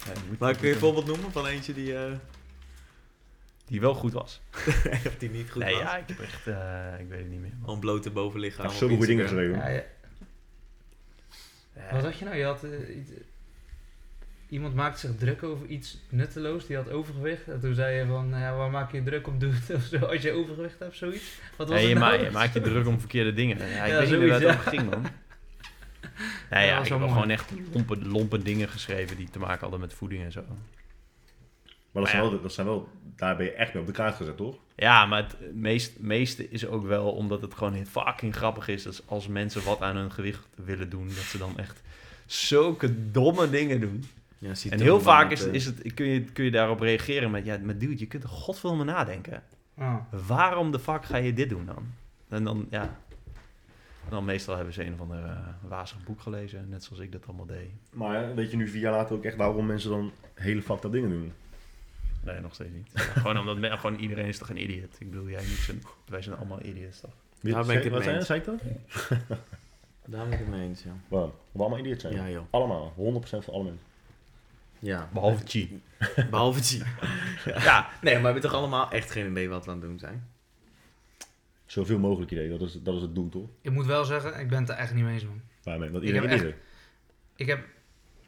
ja, 0.06 0.12
moet- 0.28 0.38
Maar 0.38 0.56
kun 0.56 0.68
je 0.68 0.72
een 0.74 0.80
voorbeeld 0.80 1.06
noemen 1.06 1.32
van 1.32 1.46
eentje 1.46 1.74
die, 1.74 1.96
eh, 1.96 2.12
Die 3.66 3.80
wel 3.80 3.94
goed 3.94 4.12
was. 4.12 4.40
of 5.06 5.14
die 5.18 5.30
niet 5.30 5.50
goed 5.50 5.62
nee, 5.62 5.72
was? 5.74 5.82
ja, 5.82 5.96
ik 5.96 6.04
heb 6.08 6.20
echt... 6.20 6.46
eh, 6.46 7.00
ik 7.00 7.08
weet 7.08 7.18
het 7.18 7.30
niet 7.30 7.40
meer. 7.40 7.52
Gewoon 7.60 7.78
blote 7.80 8.10
bovenlichaam. 8.10 8.70
Zoveel 8.70 8.88
goede 8.88 9.06
dingen 9.06 9.24
geschreven. 9.28 9.56
Ja, 9.58 9.68
ja. 9.68 9.82
Ja. 11.76 11.94
Wat 11.94 12.04
had 12.04 12.18
je 12.18 12.24
nou? 12.24 12.36
Je 12.36 12.44
had 12.44 12.64
eh, 12.64 12.96
iets- 12.96 13.10
iemand 14.48 14.74
maakte 14.74 14.98
zich 15.06 15.16
druk 15.16 15.42
over 15.42 15.66
iets 15.66 15.98
nutteloos. 16.08 16.66
Die 16.66 16.76
had 16.76 16.90
overgewicht. 16.90 17.48
En 17.48 17.60
toen 17.60 17.74
zei 17.74 17.96
je 17.96 18.06
van, 18.06 18.28
nou 18.28 18.42
ja, 18.42 18.56
waar 18.56 18.70
maak 18.70 18.90
je 18.92 18.96
je 18.96 19.02
druk 19.02 19.26
om? 19.26 19.38
Doe 19.38 19.52
het 19.52 19.74
of 19.76 19.82
zo, 19.82 19.96
als 19.98 20.22
je 20.22 20.32
overgewicht 20.32 20.78
hebt, 20.78 20.96
zoiets. 20.96 21.38
Wat 21.56 21.68
was 21.68 21.76
Ja, 21.80 21.82
het 21.86 21.92
je, 21.94 21.98
nou? 22.00 22.18
ma- 22.18 22.24
je 22.24 22.30
maakt 22.30 22.54
je 22.54 22.60
druk 22.60 22.86
om 22.86 22.98
verkeerde 22.98 23.32
dingen. 23.32 23.58
Ja, 23.58 23.64
ik 23.84 23.90
Ja, 23.92 23.98
weet 23.98 24.20
niet 24.20 24.28
waar 24.28 24.40
zoiets, 24.40 24.44
het 24.44 24.48
over 24.58 24.70
ging, 24.70 24.90
man. 24.90 25.06
Ja, 26.50 26.58
Ja, 26.60 26.78
ik 26.80 26.88
heb 26.88 26.98
mooi. 26.98 27.12
gewoon 27.12 27.30
echt 27.30 27.52
lompe, 27.72 27.96
lompe 28.06 28.42
dingen 28.42 28.68
geschreven 28.68 29.16
die 29.16 29.30
te 29.30 29.38
maken 29.38 29.60
hadden 29.60 29.80
met 29.80 29.94
voeding 29.94 30.24
en 30.24 30.32
zo. 30.32 30.40
Maar 30.40 30.56
dat 31.92 32.02
Maar 32.02 32.06
zijn, 32.10 32.22
ja. 32.22 32.30
wel, 32.30 32.40
dat 32.42 32.52
zijn 32.52 32.66
wel, 32.66 32.88
daar 33.16 33.36
ben 33.36 33.46
je 33.46 33.52
echt 33.52 33.72
mee 33.72 33.82
op 33.82 33.88
de 33.88 33.94
kaart 33.94 34.14
gezet, 34.16 34.36
toch? 34.36 34.56
Ja, 34.76 35.06
maar 35.06 35.22
het 35.22 35.36
meest, 35.54 35.98
meeste 35.98 36.48
is 36.50 36.66
ook 36.66 36.86
wel 36.86 37.10
omdat 37.12 37.42
het 37.42 37.54
gewoon 37.54 37.86
fucking 37.86 38.34
grappig 38.36 38.68
is. 38.68 38.82
Dat 38.82 39.02
als 39.06 39.26
mensen 39.28 39.64
wat 39.64 39.80
aan 39.80 39.96
hun 39.96 40.12
gewicht 40.12 40.48
willen 40.54 40.90
doen, 40.90 41.06
dat 41.06 41.16
ze 41.24 41.38
dan 41.38 41.58
echt 41.58 41.82
zulke 42.26 43.10
domme 43.10 43.50
dingen 43.50 43.80
doen. 43.80 44.04
Ja, 44.38 44.54
ziet 44.54 44.72
En 44.72 44.80
heel 44.80 45.00
vaak 45.00 45.30
is, 45.30 45.46
eh, 45.46 45.52
is 45.52 45.64
het, 45.64 45.94
kun, 45.94 46.06
je, 46.06 46.20
kun 46.24 46.44
je 46.44 46.50
daarop 46.50 46.80
reageren 46.80 47.30
met, 47.30 47.44
ja, 47.44 47.58
maar 47.62 47.78
dude, 47.78 47.98
je 47.98 48.06
kunt 48.06 48.22
er 48.22 48.28
godveel 48.28 48.74
me 48.74 48.84
nadenken. 48.84 49.42
Waarom 50.26 50.70
de 50.72 50.78
fuck 50.78 51.04
ga 51.04 51.16
je 51.16 51.32
dit 51.32 51.48
doen 51.48 51.66
dan? 51.66 51.86
En 52.28 52.44
dan, 52.44 52.66
ja... 52.70 52.98
Dan 54.08 54.24
meestal 54.24 54.54
hebben 54.56 54.74
ze 54.74 54.84
een 54.84 54.92
of 54.92 55.00
ander 55.00 55.24
eh, 55.24 55.36
wazig 55.68 56.04
boek 56.04 56.20
gelezen, 56.20 56.68
net 56.68 56.84
zoals 56.84 57.02
ik 57.02 57.12
dat 57.12 57.26
allemaal 57.26 57.46
deed. 57.46 57.68
Maar 57.90 58.34
weet 58.34 58.50
je 58.50 58.56
nu 58.56 58.68
vier 58.68 58.80
jaar 58.80 58.92
later 58.92 59.16
ook 59.16 59.24
echt 59.24 59.36
waarom 59.36 59.66
mensen 59.66 59.90
dan 59.90 60.12
hele 60.34 60.62
fucked 60.62 60.92
dingen 60.92 61.10
doen? 61.10 61.32
Nee, 62.24 62.40
nog 62.40 62.54
steeds 62.54 62.70
niet. 62.72 62.90
Ja, 62.94 63.00
gewoon 63.02 63.38
omdat 63.38 63.58
men- 63.58 63.78
gewoon 63.78 63.98
iedereen 63.98 64.26
is 64.26 64.38
toch 64.38 64.48
een 64.50 64.62
idiot. 64.62 64.96
Ik 65.00 65.10
bedoel, 65.10 65.28
jij 65.28 65.40
niet 65.40 65.48
zijn, 65.58 65.82
wij 66.08 66.22
zijn 66.22 66.36
allemaal 66.36 66.62
idiots 66.62 67.00
toch? 67.00 67.10
Wie- 67.40 67.52
Daar 67.52 67.66
ben 67.66 67.76
ik 67.76 67.82
het 67.82 67.92
wat 67.92 68.04
mee 68.04 68.22
zei, 68.22 68.38
ik 68.38 68.44
dat? 68.44 68.60
Daar 70.06 70.24
ben 70.24 70.32
ik 70.32 70.38
het 70.38 70.48
mee 70.48 70.68
eens, 70.68 70.82
ja. 70.82 70.90
Waarom? 71.08 71.32
We 71.52 71.58
allemaal 71.60 71.78
idioot 71.78 72.00
zijn. 72.00 72.14
Ja, 72.14 72.28
joh. 72.30 72.44
Allemaal. 72.50 72.92
100% 72.96 73.44
van 73.44 73.54
alle 73.54 73.64
mensen. 73.64 73.86
Ja. 74.80 75.08
Behalve 75.12 75.46
Chi. 75.46 75.82
Behalve 76.30 76.62
G. 76.62 76.84
ja. 77.44 77.88
nee, 78.00 78.12
maar 78.12 78.20
we 78.20 78.24
hebben 78.24 78.42
toch 78.42 78.54
allemaal 78.54 78.90
echt 78.90 79.10
geen 79.10 79.30
idee 79.30 79.48
wat 79.48 79.64
we 79.64 79.70
aan 79.70 79.78
het 79.80 79.86
doen 79.88 79.98
zijn? 79.98 80.28
Zoveel 81.66 81.98
mogelijk 81.98 82.30
idee. 82.30 82.48
Dat 82.48 82.60
is, 82.60 82.78
dat 82.82 82.94
is 82.94 83.02
het 83.02 83.14
doel, 83.14 83.28
toch? 83.28 83.48
Ik 83.60 83.70
moet 83.70 83.86
wel 83.86 84.04
zeggen, 84.04 84.40
ik 84.40 84.48
ben 84.48 84.58
het 84.58 84.68
er 84.68 84.74
echt 84.74 84.94
niet 84.94 85.04
mee 85.04 85.12
eens, 85.12 85.24
man. 85.24 85.40
Waarmee? 85.62 85.90
Dat 85.90 86.02
Ik 86.02 86.06
iedereen 86.08 86.28
heeft. 86.28 86.54
Ik 87.36 87.46
heb, 87.46 87.64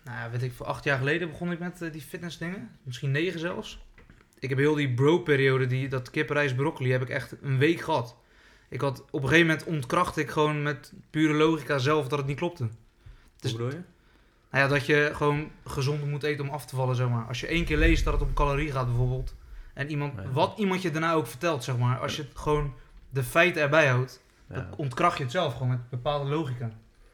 nou 0.04 0.18
ja, 0.18 0.30
weet 0.30 0.42
ik, 0.42 0.52
voor 0.52 0.66
acht 0.66 0.84
jaar 0.84 0.98
geleden 0.98 1.28
begon 1.28 1.52
ik 1.52 1.58
met 1.58 1.82
eh, 1.82 1.92
die 1.92 2.00
fitnessdingen. 2.00 2.70
Misschien 2.82 3.10
negen 3.10 3.40
zelfs. 3.40 3.80
Ik 4.38 4.48
heb 4.48 4.58
heel 4.58 4.74
die 4.74 4.94
bro-periode, 4.94 5.66
die, 5.66 5.88
dat 5.88 6.10
kippenrijs 6.10 6.54
broccoli, 6.54 6.92
heb 6.92 7.02
ik 7.02 7.08
echt 7.08 7.34
een 7.42 7.58
week 7.58 7.80
gehad. 7.80 8.16
Ik 8.68 8.80
had, 8.80 9.04
op 9.10 9.22
een 9.22 9.28
gegeven 9.28 9.46
moment 9.46 9.66
ontkrachtte 9.66 10.20
ik 10.20 10.30
gewoon 10.30 10.62
met 10.62 10.92
pure 11.10 11.34
logica 11.34 11.78
zelf 11.78 12.08
dat 12.08 12.18
het 12.18 12.26
niet 12.26 12.36
klopte. 12.36 12.68
Dus- 13.36 13.50
Hoe 13.50 13.60
bedoel 13.60 13.78
je? 13.78 13.82
Nou 14.50 14.64
ja, 14.64 14.70
dat 14.70 14.86
je 14.86 15.10
gewoon 15.12 15.50
gezond 15.64 16.06
moet 16.06 16.22
eten 16.22 16.44
om 16.44 16.50
af 16.50 16.66
te 16.66 16.76
vallen, 16.76 16.96
zeg 16.96 17.08
maar. 17.08 17.24
Als 17.26 17.40
je 17.40 17.46
één 17.46 17.64
keer 17.64 17.76
leest 17.76 18.04
dat 18.04 18.12
het 18.12 18.22
om 18.22 18.34
calorie 18.34 18.72
gaat 18.72 18.86
bijvoorbeeld. 18.86 19.34
En 19.74 19.90
iemand, 19.90 20.12
Ja. 20.16 20.30
wat 20.32 20.58
iemand 20.58 20.82
je 20.82 20.90
daarna 20.90 21.12
ook 21.12 21.26
vertelt, 21.26 21.64
zeg 21.64 21.78
maar. 21.78 21.98
Als 21.98 22.16
je 22.16 22.22
het 22.22 22.30
gewoon 22.38 22.72
de 23.10 23.22
feiten 23.22 23.62
erbij 23.62 23.86
houdt, 23.86 24.22
Ja. 24.48 24.54
dan 24.54 24.66
ontkracht 24.76 25.16
je 25.16 25.22
het 25.22 25.32
zelf 25.32 25.52
gewoon 25.52 25.68
met 25.68 25.90
bepaalde 25.90 26.30
logica. 26.30 26.70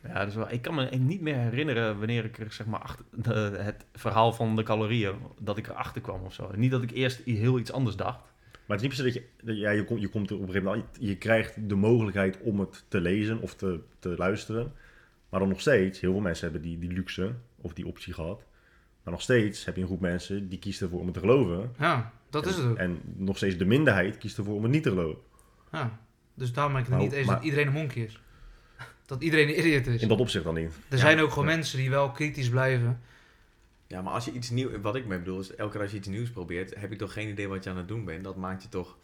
Ja, 0.06 0.20
is 0.20 0.34
wel, 0.34 0.50
ik 0.52 0.62
kan 0.62 0.74
me 0.74 0.84
niet 0.84 1.20
meer 1.20 1.36
herinneren 1.36 1.98
wanneer 1.98 2.24
ik 2.24 2.38
er 2.38 2.52
zeg 2.52 2.66
maar 2.66 2.80
achter, 2.80 3.04
de- 3.10 3.56
het 3.58 3.84
verhaal 3.94 4.32
van 4.32 4.56
de 4.56 4.62
calorieën, 4.62 5.14
dat 5.38 5.56
ik 5.58 5.68
erachter 5.68 6.00
kwam 6.00 6.22
of 6.24 6.32
zo. 6.34 6.50
Niet 6.54 6.70
dat 6.70 6.82
ik 6.82 6.90
eerst 6.90 7.20
heel 7.24 7.58
iets 7.58 7.72
anders 7.72 7.96
dacht. 7.96 8.18
Maar 8.66 8.76
het 8.76 8.84
is 8.86 8.96
niet 8.96 8.96
per 8.96 8.96
se 8.98 9.04
dat 9.04 9.14
je... 9.14 9.46
dat- 9.46 9.56
Ja, 9.56 9.70
je, 9.70 9.84
komt, 9.84 10.00
je 10.00 10.08
komt 10.08 10.30
er 10.30 10.36
op 10.36 10.40
een 10.42 10.46
gegeven 10.48 10.68
moment... 10.68 10.86
Je 11.00 11.16
krijgt 11.16 11.68
de 11.68 11.74
mogelijkheid 11.74 12.38
om 12.40 12.60
het 12.60 12.84
te 12.88 13.00
lezen 13.00 13.40
of 13.40 13.54
te, 13.54 13.80
te 13.98 14.14
luisteren. 14.16 14.72
Maar 15.36 15.44
dan 15.44 15.54
nog 15.54 15.64
steeds... 15.64 16.00
Heel 16.00 16.12
veel 16.12 16.20
mensen 16.20 16.44
hebben 16.50 16.62
die, 16.68 16.78
die 16.78 16.92
luxe 16.92 17.34
of 17.56 17.72
die 17.72 17.86
optie 17.86 18.12
gehad. 18.12 18.44
Maar 19.02 19.12
nog 19.12 19.22
steeds 19.22 19.64
heb 19.64 19.74
je 19.74 19.80
een 19.80 19.86
groep 19.86 20.00
mensen 20.00 20.48
die 20.48 20.58
kiest 20.58 20.80
ervoor 20.82 20.98
om 20.98 21.04
het 21.04 21.14
te 21.14 21.20
geloven. 21.20 21.72
Ja, 21.78 22.12
dat 22.30 22.44
en, 22.44 22.50
is 22.50 22.56
het 22.56 22.66
ook. 22.66 22.76
En 22.76 23.00
nog 23.16 23.36
steeds 23.36 23.56
de 23.56 23.64
minderheid 23.64 24.18
kiest 24.18 24.38
ervoor 24.38 24.54
om 24.54 24.62
het 24.62 24.72
niet 24.72 24.82
te 24.82 24.88
geloven. 24.88 25.22
Ja. 25.72 25.98
Dus 26.34 26.52
daarom 26.52 26.72
ben 26.72 26.82
ik 26.82 26.88
het 26.88 26.96
Maar 26.96 27.04
niet 27.06 27.14
eens 27.14 27.26
maar- 27.26 27.34
dat 27.34 27.44
iedereen 27.44 27.66
een 27.66 27.72
monkey 27.72 28.02
is. 28.02 28.20
Dat 29.06 29.22
iedereen 29.22 29.48
een 29.48 29.58
idiot 29.58 29.86
is. 29.86 30.02
In 30.02 30.08
dat 30.08 30.18
opzicht 30.20 30.44
dan 30.44 30.54
niet. 30.54 30.72
Er 30.88 30.98
zijn 30.98 31.20
ook 31.20 31.30
gewoon 31.30 31.44
mensen 31.44 31.78
die 31.78 31.90
wel 31.90 32.10
kritisch 32.10 32.48
blijven. 32.48 33.00
Ja, 33.86 34.02
maar 34.02 34.12
als 34.12 34.24
je 34.24 34.32
iets 34.32 34.50
nieuws... 34.50 34.72
Wat 34.82 34.96
ik 34.96 35.06
mee 35.06 35.18
bedoel 35.18 35.40
is, 35.40 35.54
elke 35.54 35.72
keer 35.72 35.80
als 35.80 35.90
je 35.90 35.96
iets 35.96 36.08
nieuws 36.08 36.30
probeert, 36.30 36.74
heb 36.74 36.90
je 36.90 36.96
toch 36.96 37.12
geen 37.12 37.28
idee 37.28 37.48
wat 37.48 37.64
je 37.64 37.70
aan 37.70 37.76
het 37.76 37.88
doen 37.88 38.04
bent. 38.04 38.24
Dat 38.24 38.36
maakt 38.36 38.62
je 38.62 38.68
toch... 38.68 38.96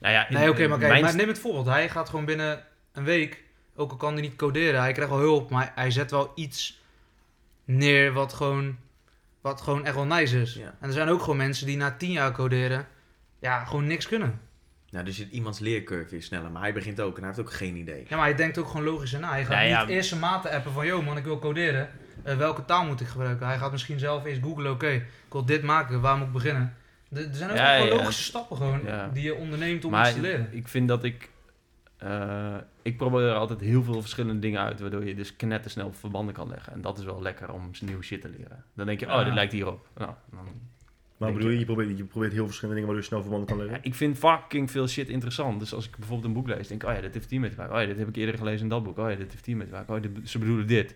Nou 0.00 0.14
ja, 0.14 0.28
in- 0.28 0.34
Nee, 0.34 0.50
oké, 0.50 0.66
maar 0.68 0.78
kijk, 0.78 0.90
mijn 0.90 1.04
maar 1.04 1.16
neem 1.16 1.28
het 1.28 1.38
voorbeeld. 1.38 1.66
Hij 1.66 1.88
gaat 1.88 2.08
gewoon 2.08 2.24
binnen 2.24 2.64
een 2.92 3.04
week, 3.04 3.44
ook 3.80 3.90
al 3.90 3.96
kan 3.96 4.12
hij 4.12 4.22
niet 4.22 4.36
coderen, 4.36 4.80
hij 4.80 4.92
krijgt 4.92 5.12
wel 5.12 5.20
hulp, 5.20 5.50
maar 5.50 5.72
hij 5.74 5.90
zet 5.90 6.10
wel 6.10 6.32
iets 6.34 6.80
neer 7.64 8.12
wat 8.12 8.32
gewoon, 8.32 8.76
wat 9.40 9.60
gewoon 9.60 9.84
echt 9.84 9.94
wel 9.94 10.04
nice 10.04 10.40
is. 10.40 10.54
Ja. 10.54 10.74
En 10.80 10.86
er 10.88 10.92
zijn 10.92 11.08
ook 11.08 11.20
gewoon 11.20 11.36
mensen 11.36 11.66
die 11.66 11.76
na 11.76 11.90
tien 11.96 12.10
jaar 12.12 12.32
coderen, 12.32 12.86
ja, 13.40 13.64
gewoon 13.64 13.86
niks 13.86 14.06
kunnen. 14.08 14.40
Nou, 14.90 15.04
dus 15.04 15.28
iemands 15.30 15.58
leercurve 15.58 16.16
is 16.16 16.24
sneller, 16.26 16.50
maar 16.50 16.62
hij 16.62 16.72
begint 16.72 17.00
ook 17.00 17.14
en 17.16 17.22
hij 17.24 17.32
heeft 17.34 17.46
ook 17.46 17.52
geen 17.52 17.76
idee. 17.76 18.04
Ja, 18.08 18.16
maar 18.16 18.24
hij 18.24 18.34
denkt 18.34 18.58
ook 18.58 18.66
gewoon 18.66 18.84
logisch 18.84 19.12
na. 19.12 19.30
Hij 19.30 19.44
gaat 19.44 19.52
Ja, 19.54 19.60
ja. 19.60 19.80
niet 19.80 19.88
eerst 19.90 20.08
zijn 20.08 20.20
maten 20.20 20.50
appen 20.50 20.72
van, 20.72 20.86
yo 20.86 21.02
man, 21.02 21.16
ik 21.16 21.24
wil 21.24 21.38
coderen. 21.38 21.90
Eh, 22.22 22.36
welke 22.36 22.64
taal 22.64 22.84
moet 22.84 23.00
ik 23.00 23.06
gebruiken? 23.06 23.46
Hij 23.46 23.58
gaat 23.58 23.70
misschien 23.72 23.98
zelf 23.98 24.24
eerst 24.24 24.42
googlen, 24.42 24.70
oké, 24.72 24.88
ik 24.90 25.04
wil 25.30 25.44
dit 25.44 25.62
maken, 25.62 26.00
waar 26.00 26.16
moet 26.16 26.26
ik 26.26 26.32
beginnen? 26.32 26.74
Er 27.14 27.28
zijn 27.32 27.50
ook 27.50 27.56
Ja, 27.56 27.74
gewoon 27.76 27.88
ja. 27.88 27.94
logische 27.94 28.22
stappen 28.22 28.56
gewoon, 28.56 28.80
Ja. 28.84 29.08
die 29.12 29.22
je 29.22 29.34
onderneemt 29.34 29.84
om 29.84 29.90
maar 29.90 30.06
iets 30.06 30.14
te 30.14 30.20
leren. 30.20 30.48
ik 30.52 30.68
vind 30.68 30.88
dat 30.88 31.04
ik... 31.04 31.28
eh, 32.00 32.56
ik 32.82 32.96
probeer 32.96 33.34
altijd 33.34 33.60
heel 33.60 33.82
veel 33.82 34.00
verschillende 34.00 34.40
dingen 34.40 34.60
uit, 34.60 34.80
waardoor 34.80 35.04
je 35.04 35.14
dus 35.14 35.36
knettersnel 35.36 35.92
verbanden 35.92 36.34
kan 36.34 36.48
leggen. 36.48 36.72
En 36.72 36.80
dat 36.80 36.98
is 36.98 37.04
wel 37.04 37.22
lekker 37.22 37.52
om 37.52 37.70
nieuw 37.80 38.02
shit 38.02 38.20
te 38.20 38.28
leren. 38.28 38.64
Dan 38.74 38.86
denk 38.86 39.00
je, 39.00 39.06
oh, 39.06 39.24
dit 39.24 39.34
lijkt 39.34 39.52
hierop. 39.52 39.88
Nou, 39.96 40.10
dan 40.30 40.46
Maar 41.16 41.32
bedoel 41.32 41.50
je, 41.50 41.58
je 41.58 41.64
probeert, 41.64 41.98
je 41.98 42.04
probeert 42.04 42.32
heel 42.32 42.46
verschillende 42.46 42.80
dingen 42.80 42.94
waardoor 42.94 43.10
je 43.10 43.14
snel 43.14 43.20
verbanden 43.20 43.48
kan 43.48 43.58
leggen? 43.58 43.76
Ja, 43.76 43.82
ik 43.82 43.94
vind 43.94 44.18
fucking 44.18 44.70
veel 44.70 44.88
shit 44.88 45.08
interessant. 45.08 45.60
Dus 45.60 45.74
als 45.74 45.86
ik 45.86 45.96
bijvoorbeeld 45.96 46.28
een 46.28 46.42
boek 46.42 46.48
lees, 46.48 46.68
denk 46.68 46.82
ik, 46.82 46.88
oh 46.88 46.94
ja, 46.94 47.00
dit 47.00 47.14
heeft 47.14 47.30
hier 47.30 47.40
mee 47.40 47.50
te 47.50 47.56
maken. 47.56 47.74
Oh 47.74 47.80
ja, 47.80 47.86
dit 47.86 47.98
heb 47.98 48.08
ik 48.08 48.16
eerder 48.16 48.38
gelezen 48.38 48.62
in 48.62 48.68
dat 48.68 48.82
boek. 48.82 48.98
Oh 48.98 49.10
ja, 49.10 49.16
dit 49.16 49.32
heeft 49.32 49.46
hier 49.46 49.56
mee 49.56 49.66
te 49.66 49.72
maken. 49.72 49.94
Oh, 49.94 50.02
dit, 50.02 50.28
ze 50.28 50.38
bedoelen 50.38 50.66
dit. 50.66 50.94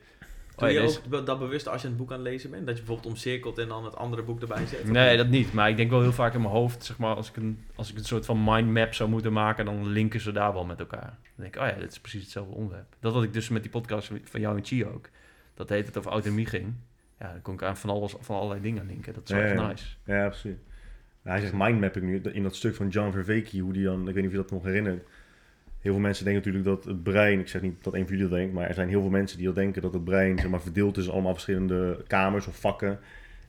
Oh 0.56 0.60
Doe 0.60 0.72
ja, 0.72 0.82
je 0.82 0.98
ook 1.10 1.26
dat 1.26 1.38
bewust 1.38 1.68
als 1.68 1.82
je 1.82 1.88
een 1.88 1.96
boek 1.96 2.12
aan 2.12 2.18
het 2.18 2.26
lezen 2.26 2.50
bent? 2.50 2.66
Dat 2.66 2.76
je 2.76 2.82
bijvoorbeeld 2.82 3.14
omcirkelt 3.14 3.58
en 3.58 3.68
dan 3.68 3.84
het 3.84 3.96
andere 3.96 4.22
boek 4.22 4.40
erbij 4.40 4.66
zet? 4.66 4.84
Nee, 4.84 5.16
dat 5.16 5.28
niet. 5.28 5.52
Maar 5.52 5.68
ik 5.68 5.76
denk 5.76 5.90
wel 5.90 6.00
heel 6.00 6.12
vaak 6.12 6.34
in 6.34 6.40
mijn 6.40 6.52
hoofd, 6.52 6.84
zeg 6.84 6.98
maar, 6.98 7.14
als 7.14 7.28
ik 7.28 7.36
een, 7.36 7.64
als 7.74 7.90
ik 7.90 7.98
een 7.98 8.04
soort 8.04 8.24
van 8.24 8.44
mindmap 8.44 8.94
zou 8.94 9.08
moeten 9.08 9.32
maken, 9.32 9.64
dan 9.64 9.86
linken 9.86 10.20
ze 10.20 10.32
daar 10.32 10.52
wel 10.52 10.64
met 10.64 10.78
elkaar. 10.78 11.18
Dan 11.22 11.30
denk 11.36 11.54
ik, 11.54 11.62
oh 11.62 11.68
ja, 11.68 11.74
dit 11.74 11.90
is 11.90 12.00
precies 12.00 12.22
hetzelfde 12.22 12.54
onderwerp. 12.54 12.96
Dat 13.00 13.12
had 13.12 13.22
ik 13.22 13.32
dus 13.32 13.48
met 13.48 13.62
die 13.62 13.70
podcast 13.70 14.10
van 14.24 14.40
jou 14.40 14.56
en 14.56 14.64
Chi 14.64 14.86
ook. 14.86 15.08
Dat 15.54 15.68
heet 15.68 15.86
het 15.86 15.98
over 15.98 16.10
autonomie 16.10 16.46
ging. 16.46 16.74
Ja, 17.18 17.32
dan 17.32 17.42
kon 17.42 17.54
ik 17.54 17.62
aan 17.62 17.76
van, 17.76 17.90
alles, 17.90 18.14
van 18.20 18.36
allerlei 18.36 18.60
dingen 18.60 18.86
linken. 18.86 19.14
Dat 19.14 19.22
is 19.24 19.30
wel 19.30 19.40
Ja, 19.40 19.46
echt 19.46 19.60
ja. 19.60 19.66
nice. 19.68 19.86
Ja, 20.04 20.28
precies. 20.28 20.56
Nou, 21.22 21.36
hij 21.36 21.40
zegt 21.40 21.52
mindmapping 21.52 22.04
nu, 22.04 22.20
in 22.32 22.42
dat 22.42 22.56
stuk 22.56 22.74
van 22.74 22.88
John 22.88 23.10
Verveke, 23.10 23.58
hoe 23.58 23.72
die 23.72 23.84
dan, 23.84 24.08
ik 24.08 24.14
weet 24.14 24.14
niet 24.14 24.26
of 24.26 24.30
je 24.30 24.36
dat 24.36 24.50
nog 24.50 24.64
herinnert. 24.64 25.06
Heel 25.84 25.92
veel 25.92 26.02
mensen 26.02 26.24
denken 26.24 26.42
natuurlijk 26.42 26.76
dat 26.76 26.92
het 26.92 27.02
brein, 27.02 27.40
ik 27.40 27.48
zeg 27.48 27.62
niet 27.62 27.84
dat 27.84 27.94
een 27.94 28.06
van 28.06 28.16
jullie 28.16 28.30
dat 28.30 28.38
denkt, 28.38 28.54
maar 28.54 28.68
er 28.68 28.74
zijn 28.74 28.88
heel 28.88 29.00
veel 29.00 29.10
mensen 29.10 29.36
die 29.36 29.46
dat 29.46 29.54
denken 29.54 29.82
dat 29.82 29.92
het 29.92 30.04
brein 30.04 30.38
zeg 30.38 30.50
maar, 30.50 30.60
verdeeld 30.60 30.96
is 30.96 31.06
in 31.06 31.12
allemaal 31.12 31.32
verschillende 31.32 32.04
kamers 32.06 32.46
of 32.46 32.56
vakken. 32.56 32.98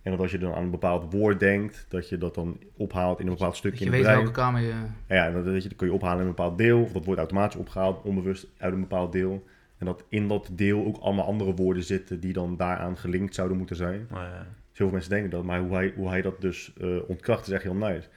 En 0.01 0.11
dat 0.11 0.19
als 0.19 0.31
je 0.31 0.37
dan 0.37 0.53
aan 0.53 0.63
een 0.63 0.71
bepaald 0.71 1.13
woord 1.13 1.39
denkt, 1.39 1.85
dat 1.89 2.09
je 2.09 2.17
dat 2.17 2.35
dan 2.35 2.59
ophaalt 2.77 3.19
in 3.19 3.25
een 3.27 3.33
bepaald 3.33 3.55
stukje 3.55 3.79
je 3.79 3.85
in 3.85 3.91
het 3.91 3.95
weet 3.95 4.03
brein. 4.03 4.23
welke 4.23 4.39
kamer 4.39 4.61
je... 4.61 4.73
Ja, 5.07 5.31
dat, 5.31 5.45
dat, 5.45 5.63
je, 5.63 5.69
dat 5.69 5.77
kun 5.77 5.87
je 5.87 5.93
ophalen 5.93 6.19
in 6.19 6.27
een 6.27 6.35
bepaald 6.35 6.57
deel, 6.57 6.81
of 6.81 6.91
dat 6.91 7.05
wordt 7.05 7.19
automatisch 7.19 7.59
opgehaald, 7.59 8.03
onbewust 8.03 8.47
uit 8.57 8.73
een 8.73 8.79
bepaald 8.79 9.11
deel. 9.11 9.43
En 9.77 9.85
dat 9.85 10.03
in 10.09 10.27
dat 10.27 10.49
deel 10.51 10.85
ook 10.85 10.97
allemaal 10.97 11.25
andere 11.25 11.53
woorden 11.53 11.83
zitten 11.83 12.19
die 12.19 12.33
dan 12.33 12.57
daaraan 12.57 12.97
gelinkt 12.97 13.35
zouden 13.35 13.57
moeten 13.57 13.75
zijn. 13.75 14.07
Maar, 14.09 14.29
ja. 14.29 14.37
Dus 14.69 14.77
heel 14.77 14.87
veel 14.87 14.91
mensen 14.91 15.09
denken 15.09 15.29
dat, 15.29 15.43
maar 15.43 15.59
hoe 15.59 15.75
hij, 15.75 15.93
hoe 15.95 16.09
hij 16.09 16.21
dat 16.21 16.41
dus 16.41 16.73
eh, 16.81 16.87
ontkracht 17.07 17.47
is 17.47 17.53
echt 17.53 17.63
heel 17.63 17.75
nice. 17.75 18.07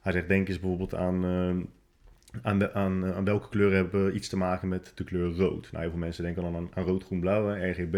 Hij 0.00 0.12
zegt, 0.12 0.28
denk 0.28 0.48
eens 0.48 0.60
bijvoorbeeld 0.60 0.94
aan, 0.94 1.24
ehm, 1.24 1.60
aan, 2.42 2.58
de- 2.58 2.72
aan, 2.72 3.04
eh, 3.06 3.16
aan 3.16 3.24
welke 3.24 3.48
kleuren 3.48 3.76
hebben 3.76 4.16
iets 4.16 4.28
te 4.28 4.36
maken 4.36 4.68
met 4.68 4.92
de 4.94 5.04
kleur 5.04 5.36
rood. 5.36 5.68
Nou, 5.70 5.82
heel 5.82 5.90
veel 5.90 6.00
mensen 6.00 6.24
denken 6.24 6.42
dan 6.42 6.56
aan, 6.56 6.68
aan 6.74 6.84
rood, 6.84 7.04
groen, 7.04 7.20
blauw, 7.20 7.46
hè, 7.46 7.70
RGB. 7.70 7.94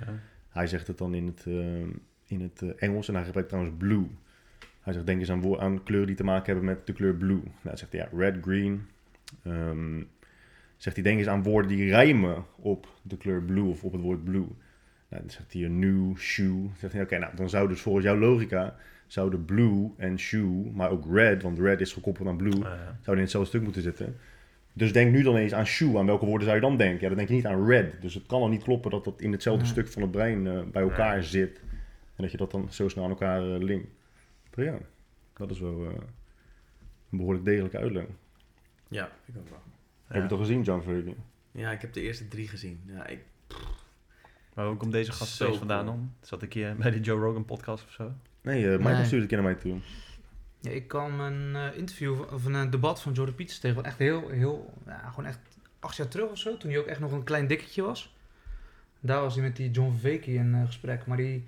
Ja. 0.00 0.12
Hij 0.48 0.66
zegt 0.66 0.86
het 0.86 0.98
dan 0.98 1.14
in 1.14 1.26
het, 1.26 1.44
ehm, 1.46 1.88
in 2.26 2.40
het 2.40 2.62
eh, 2.62 2.68
Engels 2.76 3.08
en 3.08 3.14
hij 3.14 3.24
gebruikt 3.24 3.48
trouwens 3.48 3.76
blue. 3.78 4.06
Hij 4.80 4.92
zegt, 4.92 5.06
denk 5.06 5.20
eens 5.20 5.30
aan, 5.30 5.60
aan 5.60 5.82
kleuren 5.82 6.06
die 6.06 6.16
te 6.16 6.24
maken 6.24 6.46
hebben 6.46 6.64
met 6.64 6.86
de 6.86 6.92
kleur 6.92 7.14
blue. 7.14 7.40
Nou, 7.40 7.50
dan 7.62 7.78
zegt 7.78 7.92
hij, 7.92 8.00
ja, 8.00 8.18
red, 8.18 8.36
green. 8.42 8.86
Ehm, 9.42 10.02
zegt 10.76 10.96
hij, 10.96 11.04
denk 11.04 11.18
eens 11.18 11.28
aan 11.28 11.42
woorden 11.42 11.70
die 11.76 11.88
rijmen 11.88 12.44
op 12.56 12.88
de 13.02 13.16
kleur 13.16 13.42
blue 13.42 13.64
of 13.64 13.84
op 13.84 13.92
het 13.92 14.00
woord 14.00 14.24
blue. 14.24 14.46
Nou, 15.08 15.22
dan 15.22 15.30
zegt 15.30 15.52
hij 15.52 15.64
een 15.64 15.78
new, 15.78 16.16
shoe. 16.16 16.68
Zegt 16.78 16.92
hij, 16.92 17.02
oké, 17.02 17.18
nou, 17.18 17.36
dan 17.36 17.48
zou 17.48 17.68
dus 17.68 17.80
volgens 17.80 18.04
jouw 18.04 18.16
logica, 18.16 18.76
zouden 19.06 19.44
blue 19.44 19.90
en 19.96 20.18
shoe, 20.18 20.70
maar 20.72 20.90
ook 20.90 21.04
red, 21.14 21.42
want 21.42 21.58
red 21.58 21.80
is 21.80 21.92
gekoppeld 21.92 22.28
aan 22.28 22.36
blue, 22.36 22.58
Maar, 22.58 22.70
ja. 22.76 22.84
zouden 22.84 23.14
in 23.14 23.20
hetzelfde 23.20 23.48
stuk 23.48 23.62
moeten 23.62 23.82
zitten. 23.82 24.16
Dus 24.72 24.92
denk 24.92 25.12
nu 25.12 25.22
dan 25.22 25.36
eens 25.36 25.54
aan 25.54 25.66
shoe. 25.66 25.98
Aan 25.98 26.06
welke 26.06 26.24
woorden 26.24 26.44
zou 26.44 26.56
je 26.60 26.66
dan 26.66 26.76
denken? 26.76 27.00
Ja, 27.00 27.08
dan 27.08 27.16
denk 27.16 27.28
je 27.28 27.34
niet 27.34 27.46
aan 27.46 27.66
red. 27.66 28.02
Dus 28.02 28.14
het 28.14 28.26
kan 28.26 28.40
al 28.40 28.48
niet 28.48 28.62
kloppen 28.62 28.90
dat 28.90 29.04
dat 29.04 29.20
in 29.20 29.32
hetzelfde 29.32 29.64
Ja. 29.64 29.70
stuk 29.70 29.88
van 29.88 30.02
het 30.02 30.10
brein 30.10 30.46
eh, 30.46 30.62
bij 30.72 30.82
elkaar 30.82 31.22
zit. 31.22 31.60
En 32.16 32.22
dat 32.22 32.30
je 32.30 32.36
dat 32.36 32.50
dan 32.50 32.72
zo 32.72 32.88
snel 32.88 33.04
aan 33.04 33.10
elkaar 33.10 33.42
eh, 33.54 33.58
linkt. 33.62 33.88
Maar 34.54 34.64
ja, 34.64 34.78
dat 35.36 35.50
is 35.50 35.60
wel 35.60 35.84
eh, 35.84 35.92
een 37.10 37.18
behoorlijk 37.18 37.44
degelijke 37.44 37.78
uitleg. 37.78 38.04
Ja, 38.88 39.10
ik 39.24 39.36
ook 39.38 39.48
wel. 39.48 39.58
Heb 40.06 40.16
je 40.16 40.22
het 40.22 40.32
al 40.32 40.38
gezien, 40.38 40.62
John 40.62 40.82
Fergie? 40.82 41.16
Ja, 41.52 41.70
ik 41.72 41.80
heb 41.80 41.92
de 41.92 42.00
eerste 42.00 42.28
drie 42.28 42.48
gezien. 42.48 42.80
Ja, 42.86 43.06
ik, 43.06 43.18
Maar 44.58 44.66
hoe 44.66 44.76
komt 44.76 44.92
deze 44.92 45.12
gast 45.12 45.32
steeds 45.32 45.58
vandaan 45.58 45.84
cool. 45.84 45.96
dan? 45.96 46.12
Zat 46.20 46.42
ik 46.42 46.52
hier 46.52 46.76
bij 46.76 46.90
de 46.90 47.00
Joe 47.00 47.20
Rogan 47.20 47.44
podcast 47.44 47.84
of 47.84 47.92
zo? 47.92 48.12
Nee, 48.42 48.64
eh 48.70 48.76
Michael 48.76 48.94
Nee. 48.96 49.04
stuurde 49.04 49.22
een 49.22 49.28
keer 49.28 49.42
naar 49.42 49.52
mij 49.52 49.60
toe. 49.60 49.78
Ja, 50.60 50.70
ik 50.70 50.88
kwam 50.88 51.20
een 51.20 51.56
eh, 51.56 51.78
interview 51.78 52.20
of 52.32 52.44
een 52.44 52.70
debat 52.70 53.02
van 53.02 53.12
Jordan 53.12 53.34
Pieters 53.34 53.58
tegen. 53.58 53.84
Echt 53.84 53.98
heel, 53.98 54.28
heel, 54.28 54.74
ja, 54.86 55.08
gewoon 55.08 55.26
echt 55.26 55.38
acht 55.80 55.96
jaar 55.96 56.08
terug 56.08 56.30
of 56.30 56.38
zo. 56.38 56.56
Toen 56.56 56.70
hij 56.70 56.78
ook 56.78 56.86
echt 56.86 57.00
nog 57.00 57.12
een 57.12 57.24
klein 57.24 57.46
dikketje 57.46 57.82
was. 57.82 58.14
Daar 59.00 59.20
was 59.20 59.34
hij 59.34 59.42
met 59.42 59.56
die 59.56 59.70
John 59.70 59.90
Vervaeke 59.90 60.32
in 60.32 60.54
eh, 60.54 60.66
gesprek. 60.66 61.06
Maar 61.06 61.16
die, 61.16 61.46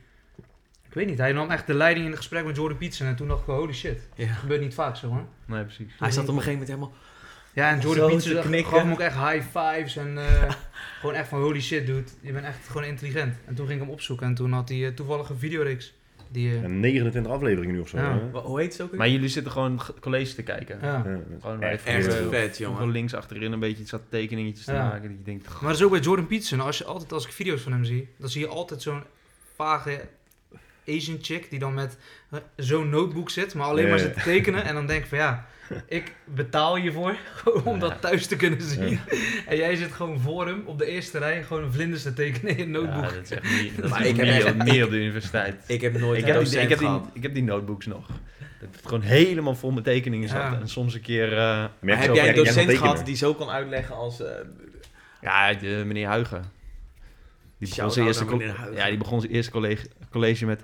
ik 0.87 0.95
weet 0.95 1.07
niet, 1.07 1.19
hij 1.19 1.33
nam 1.33 1.51
echt 1.51 1.67
de 1.67 1.75
leiding 1.75 2.05
in 2.05 2.11
het 2.11 2.21
gesprek 2.21 2.45
met 2.45 2.57
Jordan 2.57 2.79
Peterson. 2.79 3.07
En 3.07 3.17
toen 3.17 3.29
dacht 3.29 3.41
ik, 3.41 3.47
van, 3.47 3.55
holy 3.55 3.73
shit. 3.73 4.09
ja. 4.15 4.27
Dat 4.27 4.37
gebeurt 4.37 4.61
niet 4.61 4.75
vaak 4.75 4.97
zo, 4.97 5.09
hoor. 5.09 5.25
Nee, 5.45 5.65
precies. 5.65 5.93
Hij 5.99 6.11
zat 6.11 6.29
op 6.29 6.37
een 6.37 6.43
gegeven 6.43 6.59
moment 6.61 6.69
helemaal... 6.69 6.93
Ja, 7.53 7.71
en 7.71 7.81
Jordan 7.81 8.09
te 8.19 8.33
Peterson 8.33 8.65
gaf 8.65 8.83
hem 8.83 8.93
ook 8.93 9.01
echt 9.01 9.15
high 9.17 9.47
fives. 9.59 9.97
En 9.97 10.19
eh, 10.19 10.51
gewoon 11.01 11.15
echt 11.15 11.29
van, 11.29 11.41
holy 11.41 11.61
shit, 11.61 11.87
dude. 11.87 12.05
Je 12.21 12.33
bent 12.33 12.45
echt 12.45 12.67
gewoon 12.69 12.85
intelligent. 12.85 13.35
En 13.45 13.55
toen 13.55 13.67
ging 13.67 13.79
ik 13.81 13.85
hem 13.85 13.95
opzoeken. 13.95 14.27
En 14.27 14.35
toen 14.35 14.53
had 14.53 14.69
hij 14.69 14.87
eh, 14.87 14.93
toevallig 14.95 15.29
een 15.29 15.39
videoreeks. 15.39 15.93
Die, 16.33 16.51
eh, 16.51 16.63
En 16.65 16.81
29 16.81 17.33
afleveringen 17.33 17.75
nu 17.75 17.81
of 17.81 17.89
zo. 17.89 17.97
Ja. 17.97 18.19
hè? 18.33 18.39
Hoe 18.41 18.61
heet 18.61 18.75
ze 18.75 18.83
ook? 18.83 18.91
weer? 18.91 18.99
Maar 18.99 19.09
jullie 19.09 19.29
zitten 19.29 19.53
gewoon 19.53 19.81
g- 19.81 19.93
college 20.01 20.35
te 20.35 20.43
kijken. 20.43 20.79
ja. 20.83 21.03
Ja, 21.07 21.19
Gewoon 21.41 21.63
echt 21.63 21.83
vet, 22.31 22.59
jongen. 22.59 22.91
links 22.91 23.15
achterin 23.15 23.53
een 23.53 23.59
beetje 23.61 23.87
zat 23.87 24.03
tekeningetjes 24.09 24.65
te 24.65 24.73
Ja. 24.73 24.89
maken. 24.89 25.09
Dat 25.09 25.19
je 25.19 25.25
denkt, 25.25 25.49
Maar 25.49 25.61
dat 25.71 25.79
is 25.79 25.83
ook 25.83 25.91
bij 25.91 26.01
Jordan 26.01 26.27
Peterson. 26.27 26.61
Als, 26.61 26.79
je 26.79 26.85
altijd, 26.85 27.13
als 27.13 27.25
ik 27.27 27.33
video's 27.33 27.61
van 27.63 27.73
hem 27.73 27.85
zie, 27.85 28.09
dan 28.17 28.29
zie 28.29 28.41
je 28.41 28.49
altijd 28.49 28.83
zo'n 28.83 29.03
vage 29.57 30.01
Asian 30.89 31.19
chick 31.21 31.51
die 31.51 31.59
dan 31.59 31.75
met 31.75 31.97
eh, 32.31 32.39
zo'n 32.57 32.89
notebook 32.89 33.31
zit, 33.31 33.55
maar 33.55 33.67
alleen 33.67 33.85
Ja, 33.85 33.91
maar 33.91 33.99
zit 33.99 34.15
te 34.15 34.21
tekenen. 34.23 34.65
En 34.65 34.75
dan 34.75 34.87
denk 34.87 35.03
ik 35.03 35.09
van 35.09 35.19
ja, 35.19 35.47
ik 35.87 36.15
betaal 36.25 36.77
je 36.77 36.93
voor 36.93 37.17
om 37.65 37.75
Ja. 37.75 37.81
dat 37.81 38.01
thuis 38.01 38.27
te 38.27 38.37
kunnen 38.37 38.63
zien. 38.63 38.99
En 39.47 39.57
jij 39.57 39.77
zit 39.77 39.93
gewoon 39.93 40.21
voor 40.21 40.47
hem 40.47 40.63
op 40.67 40.79
de 40.79 40.87
eerste 40.87 41.19
rij 41.19 41.43
gewoon 41.43 41.73
vlinders 41.73 42.03
te 42.03 42.13
tekenen 42.13 42.57
in 42.57 42.65
een 42.65 42.71
notebook. 42.71 43.05
Ja, 43.05 43.11
dat 43.15 43.23
is 43.23 43.31
echt 43.31 43.63
niet, 43.63 43.77
dat 43.81 43.91
Maar 43.91 44.01
is 44.01 44.09
ik 44.09 44.17
heb 44.17 44.27
meer, 44.27 44.47
echt- 44.47 44.57
meer 44.65 44.85
op 44.85 44.91
de 44.91 44.97
universiteit. 44.97 45.65
Ik 45.67 45.81
heb 45.81 45.99
nooit 45.99 46.19
Ik 46.19 46.27
een 46.27 46.33
heb, 46.35 46.45
die, 46.45 46.45
docent 46.45 46.63
ik, 46.63 46.69
heb 46.69 46.79
die, 46.79 46.87
gehad. 46.89 47.09
ik 47.13 47.23
heb 47.23 47.35
die 47.35 47.43
notebooks 47.43 47.87
nog. 47.87 48.07
Dat 48.61 48.69
het 48.77 48.81
gewoon 48.85 49.01
helemaal 49.03 49.55
vol 49.55 49.71
met 49.71 49.85
tekeningen 49.85 50.29
zat. 50.29 50.39
Ja. 50.39 50.59
En 50.61 50.69
soms 50.69 50.95
een 50.95 51.01
keer... 51.01 51.33
eh, 51.33 51.39
Maar 51.81 51.99
heb 52.01 52.15
jij 52.15 52.29
een 52.29 52.35
docent 52.35 52.55
tekenen. 52.57 52.77
gehad 52.77 53.07
die 53.07 53.17
zo 53.17 53.35
kon 53.35 53.49
uitleggen 53.51 53.95
als... 53.95 54.21
eh, 54.23 54.31
ja, 55.21 55.53
de, 55.55 55.83
meneer 55.87 56.07
Huigen. 56.07 56.41
Die 57.59 57.69
begon, 57.69 57.75
Shout-out 57.75 57.93
zijn 57.93 58.07
eerste, 58.07 58.23
aan 58.23 58.29
col- 58.29 58.39
meneer 58.39 58.57
Huigen. 58.57 58.77
ja, 58.79 58.89
die 58.89 58.99
begon 58.99 59.21
zijn 59.21 59.33
eerste 59.33 59.51
college, 59.51 59.87
college 60.11 60.47
met... 60.47 60.63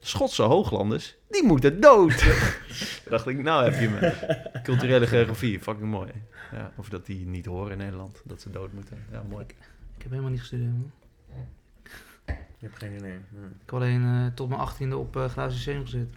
Schotse 0.00 0.42
hooglanders, 0.42 1.16
die 1.28 1.42
moeten 1.44 1.80
dood. 1.80 2.24
Dacht 3.10 3.26
ik, 3.26 3.42
nou 3.42 3.64
heb 3.70 3.80
je 3.80 3.88
me. 3.88 4.60
Culturele 4.62 5.06
geografie, 5.06 5.60
fucking 5.60 5.90
mooi. 5.90 6.10
Ja, 6.52 6.72
of 6.76 6.88
dat 6.88 7.06
die 7.06 7.26
niet 7.26 7.46
horen 7.46 7.72
in 7.72 7.78
Nederland, 7.78 8.22
dat 8.24 8.40
ze 8.40 8.50
dood 8.50 8.72
moeten. 8.72 9.04
Ja, 9.12 9.22
mooi. 9.28 9.44
Ik 9.96 10.02
heb 10.02 10.10
helemaal 10.10 10.30
niet 10.30 10.40
gestudeerd. 10.40 10.70
man. 10.70 10.92
Je 12.26 12.66
hebt 12.66 12.78
geen 12.78 12.94
idee. 12.96 13.14
Ik 13.14 13.20
heb 13.64 13.74
alleen 13.74 14.04
eh, 14.04 14.26
tot 14.34 14.48
mijn 14.48 14.60
achttiende 14.60 14.96
op 14.96 15.16
uh, 15.16 15.24
Graafse 15.24 15.56
Systeem 15.56 15.80
gezeten. 15.84 16.14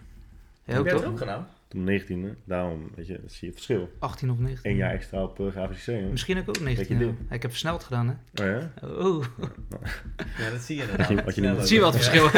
Jij 0.64 0.74
Heb 0.74 0.78
ook 0.78 0.84
jij 0.84 0.92
dat 0.94 1.02
toch? 1.02 1.12
ook 1.12 1.18
gedaan? 1.18 1.48
Toen 1.72 2.00
19e, 2.00 2.36
daarom, 2.44 2.90
weet 2.94 3.06
je, 3.06 3.12
dat 3.22 3.32
zie 3.32 3.38
je 3.40 3.46
het 3.46 3.54
verschil. 3.54 3.90
18 3.98 4.30
of 4.30 4.38
19. 4.38 4.70
Eén 4.70 4.76
jaar 4.76 4.90
extra 4.92 5.22
op 5.22 5.40
uh, 5.40 5.50
grafisch 5.50 5.76
systeem. 5.76 6.10
Misschien 6.10 6.36
heb 6.36 6.48
ik 6.48 6.48
ook 6.50 6.56
Weet 6.64 6.64
19. 6.76 6.98
je 6.98 7.04
ja. 7.04 7.10
dit? 7.10 7.20
Ja, 7.28 7.34
Ik 7.34 7.42
heb 7.42 7.50
versneld 7.50 7.84
gedaan, 7.84 8.06
hè? 8.34 8.44
Oh 8.44 8.50
ja? 8.60 8.72
Oh, 8.88 9.24
Ja, 10.38 10.50
dat 10.50 10.60
zie 10.60 10.76
je 10.76 10.84
niet- 10.98 11.66
zie 11.66 11.76
je 11.76 11.80
wat 11.80 11.94
verschil? 11.94 12.30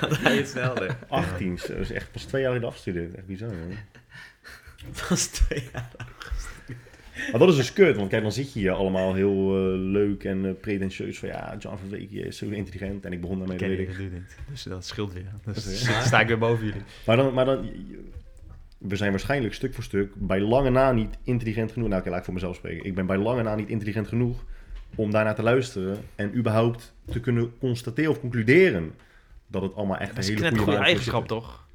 Dan 0.00 0.10
ga 0.16 0.30
je 0.30 0.36
het 0.38 0.48
sneller. 0.48 0.96
18, 1.08 1.58
zo, 1.58 1.66
dat 1.72 1.76
is 1.82 1.90
echt 1.92 2.12
pas 2.12 2.22
twee 2.24 2.40
jaar 2.42 2.50
geleden 2.50 2.68
afgestudeerd. 2.68 3.14
Echt 3.14 3.26
bizar, 3.26 3.48
man. 3.48 3.76
Dat 4.92 5.08
was 5.08 5.26
twee 5.26 5.62
jaar. 5.72 5.90
Maar 7.30 7.40
dat 7.40 7.48
is 7.48 7.56
dus 7.56 7.72
kut, 7.72 7.96
want 7.96 8.08
kijk, 8.08 8.22
dan 8.22 8.32
zit 8.32 8.52
je 8.52 8.58
hier 8.58 8.72
allemaal 8.72 9.14
heel 9.14 9.56
eh, 9.56 9.78
leuk 9.78 10.24
en 10.24 10.44
eh, 10.46 10.52
pretentieus 10.60 11.18
van 11.18 11.28
ja, 11.28 11.56
John 11.58 11.76
van 11.76 11.88
Week 11.90 12.10
is 12.10 12.36
zo 12.38 12.46
intelligent 12.48 13.04
en 13.04 13.12
ik 13.12 13.20
begon 13.20 13.38
daarmee, 13.38 13.58
dat 13.58 13.66
Ken 13.68 13.76
je 13.76 13.82
ik. 13.82 13.88
dat 13.98 13.98
niet. 14.12 14.36
Dus 14.50 14.62
dat 14.62 14.86
scheelt 14.86 15.12
weer. 15.12 15.24
Dus 15.44 15.84
dan 15.84 16.02
sta 16.02 16.20
ik 16.20 16.26
weer 16.26 16.38
boven 16.38 16.64
jullie. 16.66 16.80
Maar 17.06 17.16
dan, 17.16 17.34
maar 17.34 17.44
dan, 17.44 17.70
we 18.78 18.96
zijn 18.96 19.10
waarschijnlijk 19.10 19.54
stuk 19.54 19.74
voor 19.74 19.84
stuk 19.84 20.12
bij 20.14 20.40
lange 20.40 20.70
na 20.70 20.92
niet 20.92 21.16
intelligent 21.22 21.72
genoeg. 21.72 21.88
Nou, 21.88 22.00
oké, 22.00 22.10
laat 22.10 22.18
ik 22.18 22.24
voor 22.24 22.34
mezelf 22.34 22.56
spreken. 22.56 22.84
Ik 22.86 22.94
ben 22.94 23.06
bij 23.06 23.16
lange 23.18 23.42
na 23.42 23.54
niet 23.54 23.68
intelligent 23.68 24.08
genoeg 24.08 24.44
om 24.94 25.10
daarnaar 25.10 25.34
te 25.34 25.42
luisteren 25.42 25.98
en 26.14 26.36
überhaupt 26.36 26.94
te 27.10 27.20
kunnen 27.20 27.52
constateren 27.58 28.10
of 28.10 28.20
concluderen 28.20 28.92
dat 29.46 29.62
het 29.62 29.74
allemaal 29.74 29.96
echt 29.96 30.14
Dat 30.14 30.24
is 30.24 30.30
een 30.30 30.36
hele 30.36 30.48
goede 30.48 30.62
goede 30.62 30.78
eigenschap, 30.78 31.26
toch? 31.26 31.66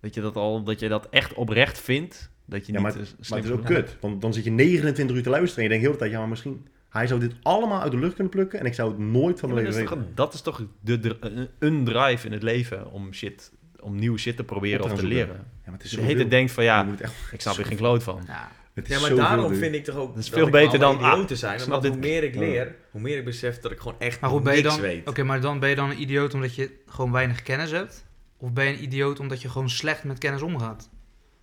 Dat 0.00 0.14
je 0.14 0.20
dat, 0.20 0.36
al, 0.36 0.62
dat 0.62 0.80
je 0.80 0.88
dat 0.88 1.08
echt 1.10 1.34
oprecht 1.34 1.78
vindt. 1.80 2.30
Dat 2.44 2.66
je 2.66 2.72
Ja, 2.72 2.78
niet 2.78 2.94
maar, 2.94 3.02
eh, 3.02 3.08
maar 3.28 3.38
het 3.38 3.46
is 3.48 3.52
ook 3.54 3.64
kut, 3.64 3.96
want 4.00 4.20
dan 4.22 4.32
zit 4.32 4.44
je 4.44 4.50
29 4.50 5.16
uur 5.16 5.22
te 5.22 5.30
luisteren 5.30 5.56
en 5.56 5.62
je 5.62 5.68
denkt 5.68 5.84
heel 5.84 5.92
de 5.92 5.98
tijd, 5.98 6.10
ja, 6.10 6.18
maar 6.18 6.28
misschien 6.28 6.66
hij 6.88 7.06
zou 7.06 7.20
dit 7.20 7.34
allemaal 7.42 7.80
uit 7.80 7.90
de 7.92 7.98
lucht 7.98 8.14
kunnen 8.14 8.32
plukken 8.32 8.58
en 8.60 8.66
ik 8.66 8.74
zou 8.74 8.88
het 8.90 8.98
nooit 8.98 9.40
van 9.40 9.48
mijn 9.52 9.64
maar 9.64 9.72
leven 9.72 9.88
dat, 9.88 9.98
is 9.98 9.98
weten. 9.98 10.14
toch, 10.14 10.26
dat 10.26 10.34
is 10.34 10.40
toch 10.40 10.66
de, 10.80 10.98
dr- 10.98 11.26
een 11.58 11.84
drive 11.84 12.26
in 12.26 12.32
het 12.32 12.42
leven 12.42 12.90
om 12.90 13.12
shit, 13.12 13.52
om 13.82 13.96
nieuw 13.98 14.16
shit 14.16 14.36
te 14.36 14.44
proberen 14.44 14.84
of 14.84 14.94
te 14.94 15.06
leren. 15.06 15.34
Ja, 15.34 15.70
maar 15.70 15.74
het 15.74 15.82
is 15.84 15.90
Dus 15.90 15.90
zo 15.90 15.96
de 15.96 16.02
hele 16.02 16.18
tijd 16.18 16.30
denkt 16.30 16.52
van 16.52 16.64
Je 16.64 16.70
ja, 16.70 16.82
moet 16.82 17.00
echt, 17.00 17.12
ik 17.32 17.40
snap 17.40 17.56
er 17.56 17.64
geen 17.64 17.76
kloot 17.76 18.02
van. 18.02 18.22
Ja. 18.26 18.50
het 18.74 18.90
is 18.90 18.94
Ja, 18.94 19.00
maar 19.00 19.14
daarom 19.14 19.54
vind 19.54 19.74
ik 19.74 19.84
toch 19.84 19.96
ook 19.96 20.14
Dat 20.14 20.22
is 20.22 20.28
veel 20.28 20.50
beter 20.50 20.78
dan, 20.78 20.94
idioot 20.96 21.28
te 21.28 21.36
zijn. 21.36 21.60
snap 21.60 21.86
hoe 21.86 21.96
meer 21.96 22.22
ik 22.22 22.34
leer, 22.34 22.74
hoe 22.90 23.00
meer 23.00 23.18
ik 23.18 23.24
besef 23.24 23.58
dat 23.60 23.72
ik 23.72 23.78
gewoon 23.78 23.98
echt 23.98 24.20
Maar 24.20 24.30
goed, 24.30 24.42
ben 24.42 24.56
je 24.56 24.62
dan, 24.62 24.80
weet. 24.80 25.08
oké, 25.08 25.22
maar 25.22 25.40
dan 25.40 25.58
ben 25.58 25.68
je 25.68 25.74
dan 25.74 25.90
een 25.90 26.00
idioot 26.00 26.34
omdat 26.34 26.54
je 26.54 26.70
gewoon 26.86 27.12
weinig 27.12 27.42
kennis 27.42 27.70
hebt? 27.70 28.04
Of 28.36 28.52
ben 28.52 28.64
je 28.64 28.72
een 28.72 28.82
idioot 28.82 29.20
omdat 29.20 29.42
je 29.42 29.48
gewoon 29.48 29.70
slecht 29.70 30.04
met 30.04 30.18
kennis 30.18 30.42
omgaat? 30.42 30.90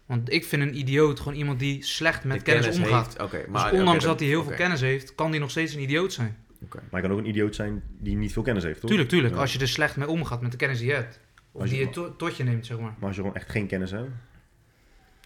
Want 0.06 0.32
ik 0.34 0.46
vind 0.46 0.62
een 0.62 0.78
idioot 0.78 1.20
gewoon 1.20 1.38
iemand 1.38 1.60
die 1.60 1.84
slecht 1.84 2.24
met 2.24 2.42
kennis, 2.42 2.78
omgaat. 2.78 3.22
Oké, 3.22 3.38
Dus 3.38 3.48
maar 3.50 3.72
ondanks 3.72 3.98
oké, 4.04 4.08
dat 4.08 4.20
hij 4.20 4.30
heel 4.30 4.44
veel 4.44 4.56
kennis 4.56 4.82
heeft, 4.82 5.16
kan 5.16 5.30
hij 5.30 5.40
nog 5.40 5.50
steeds 5.50 5.74
een 5.74 5.82
idioot 5.82 6.14
zijn. 6.14 6.38
oké. 6.64 6.78
Maar 6.78 6.88
hij 6.92 7.02
kan 7.02 7.12
ook 7.12 7.18
een 7.18 7.28
idioot 7.28 7.56
zijn 7.56 7.84
die 8.00 8.16
niet 8.16 8.34
veel 8.34 8.42
kennis 8.42 8.64
heeft, 8.64 8.80
toch? 8.80 8.90
Tuurlijk, 8.90 9.10
tuurlijk. 9.10 9.34
Ja. 9.34 9.40
Als 9.40 9.54
je 9.54 9.60
er 9.60 9.68
slecht 9.68 9.96
mee 9.96 10.08
omgaat 10.08 10.42
met 10.42 10.52
de 10.52 10.58
kennis 10.58 10.80
die 10.80 10.88
je 10.88 10.94
hebt. 10.94 11.20
Of 11.60 11.66
Als 11.66 11.74
je- 11.74 11.78
die 11.78 11.86
je 11.88 11.92
to- 11.94 12.16
tot 12.16 12.36
je 12.38 12.44
neemt, 12.44 12.66
zeg 12.66 12.80
maar. 12.80 12.94
Maar 12.98 13.08
als 13.08 13.16
je 13.16 13.22
gewoon 13.22 13.36
echt 13.36 13.50
geen 13.50 13.68
kennis 13.68 13.92
hebt, 13.92 14.10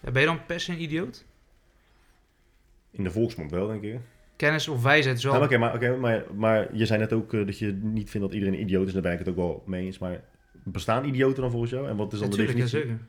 Ja, 0.02 0.10
Ben 0.10 0.20
je 0.20 0.26
dan 0.28 0.44
per 0.46 0.60
se 0.60 0.72
een 0.72 0.82
idioot? 0.82 1.24
in 2.90 3.04
de 3.04 3.10
volksmond 3.10 3.50
wel, 3.50 3.66
denk 3.66 3.82
ik. 3.82 3.98
Kennis 4.36 4.68
of 4.68 4.82
wijsheid 4.82 5.22
wel... 5.22 5.32
maar 5.32 5.42
Oké, 5.42 5.58
maar, 5.58 5.74
oké, 5.74 5.96
maar, 5.96 6.24
maar 6.34 6.76
je 6.76 6.86
zei 6.86 6.98
net 7.00 7.12
ook 7.12 7.34
eh, 7.34 7.46
dat 7.46 7.58
je 7.58 7.72
niet 7.72 8.10
vindt 8.10 8.26
dat 8.26 8.34
iedereen 8.36 8.54
een 8.54 8.60
idioot 8.64 8.86
is. 8.86 8.92
Daar 8.92 9.02
ben 9.02 9.12
ik 9.12 9.18
het 9.18 9.28
ook 9.28 9.36
wel 9.36 9.62
mee 9.66 9.84
eens. 9.84 9.98
Maar 9.98 10.20
bestaan 10.52 11.04
idioten 11.04 11.42
dan 11.42 11.50
volgens 11.50 11.70
jou? 11.70 11.88
En 11.88 11.96
wat 11.96 12.12
is 12.12 12.18
dan 12.18 12.30
de 12.30 12.36
Natuurlijk, 12.36 12.66
definitie? 12.68 12.90
zeker. 12.90 13.06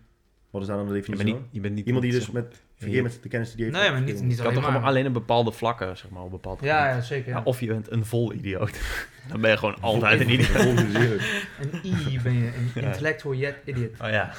Wat 0.50 0.62
is 0.62 0.68
daar 0.68 0.78
dan 0.78 0.88
de 0.88 0.94
Je 0.94 1.00
definitie 1.00 1.26
bent 1.26 1.38
niet, 1.38 1.46
van? 1.46 1.56
je 1.56 1.62
bent 1.62 1.76
niet 1.76 1.86
Iemand 1.86 2.04
die 2.06 2.14
dus 2.14 2.32
met 2.32 2.64
verkeer 2.76 3.04
met 3.04 3.20
de 3.22 3.30
kennis 3.30 3.56
die 3.56 3.66
Nee, 3.72 3.82
heeft. 3.82 3.92
maar 3.94 4.02
niet, 4.02 4.22
niet 4.22 4.30
Je 4.32 4.36
kan 4.36 4.46
alleen 4.46 4.54
toch 4.54 4.64
maar. 4.64 4.72
allemaal 4.72 4.90
alleen 4.90 5.08
op 5.08 5.14
bepaalde 5.14 5.52
vlakken, 5.52 5.98
zeg 5.98 6.10
maar, 6.10 6.22
op 6.24 6.32
bepaalde 6.32 6.66
Ja, 6.66 6.90
ja, 6.90 7.02
zeker. 7.02 7.30
Ja. 7.30 7.38
Ja, 7.38 7.44
of 7.44 7.60
je 7.60 7.68
bent 7.68 7.92
een 7.92 8.06
vol 8.06 8.34
idioot. 8.34 8.80
Dan 9.32 9.42
ben 9.42 9.52
je 9.52 9.58
gewoon 9.58 9.78
altijd 9.82 10.20
een 10.20 10.30
idioot. 10.30 10.56
Een 10.60 11.80
I 11.84 12.20
ben 12.24 12.34
je, 12.34 12.52
een 12.76 12.84
intellectual 12.86 13.36
yet 13.36 13.56
idiot. 13.66 13.92
Oh 14.02 14.10
ja. 14.10 14.32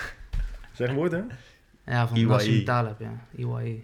Zeg 0.72 0.88
een 0.88 0.94
woord, 0.94 1.12
hè? 1.12 1.20
Ja, 1.86 2.08
van 2.08 2.16
EYE. 2.16 2.26
Nassim 2.26 2.64
Taleb, 2.64 3.00
ja. 3.00 3.26
EYE. 3.38 3.82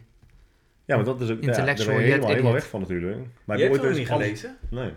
Ja, 0.85 0.97
maar 0.97 1.05
dat 1.05 1.21
is 1.21 1.31
ook... 1.31 1.41
Ja, 1.41 1.47
daar 1.47 1.59
Intellectual 1.59 1.97
ben 1.97 2.05
je 2.05 2.11
yet 2.11 2.25
helemaal, 2.25 2.53
weg 2.53 2.67
van 2.69 2.81
natuurlijk. 2.81 3.17
Maar 3.45 3.57
Je 3.59 3.63
heb 3.63 3.73
hebt 3.73 3.83
je 3.83 3.89
het 3.89 3.99
ooit 3.99 4.09
nog 4.09 4.21
eens 4.21 4.31
niet 4.31 4.41
gelezen? 4.43 4.57
Nee. 4.71 4.93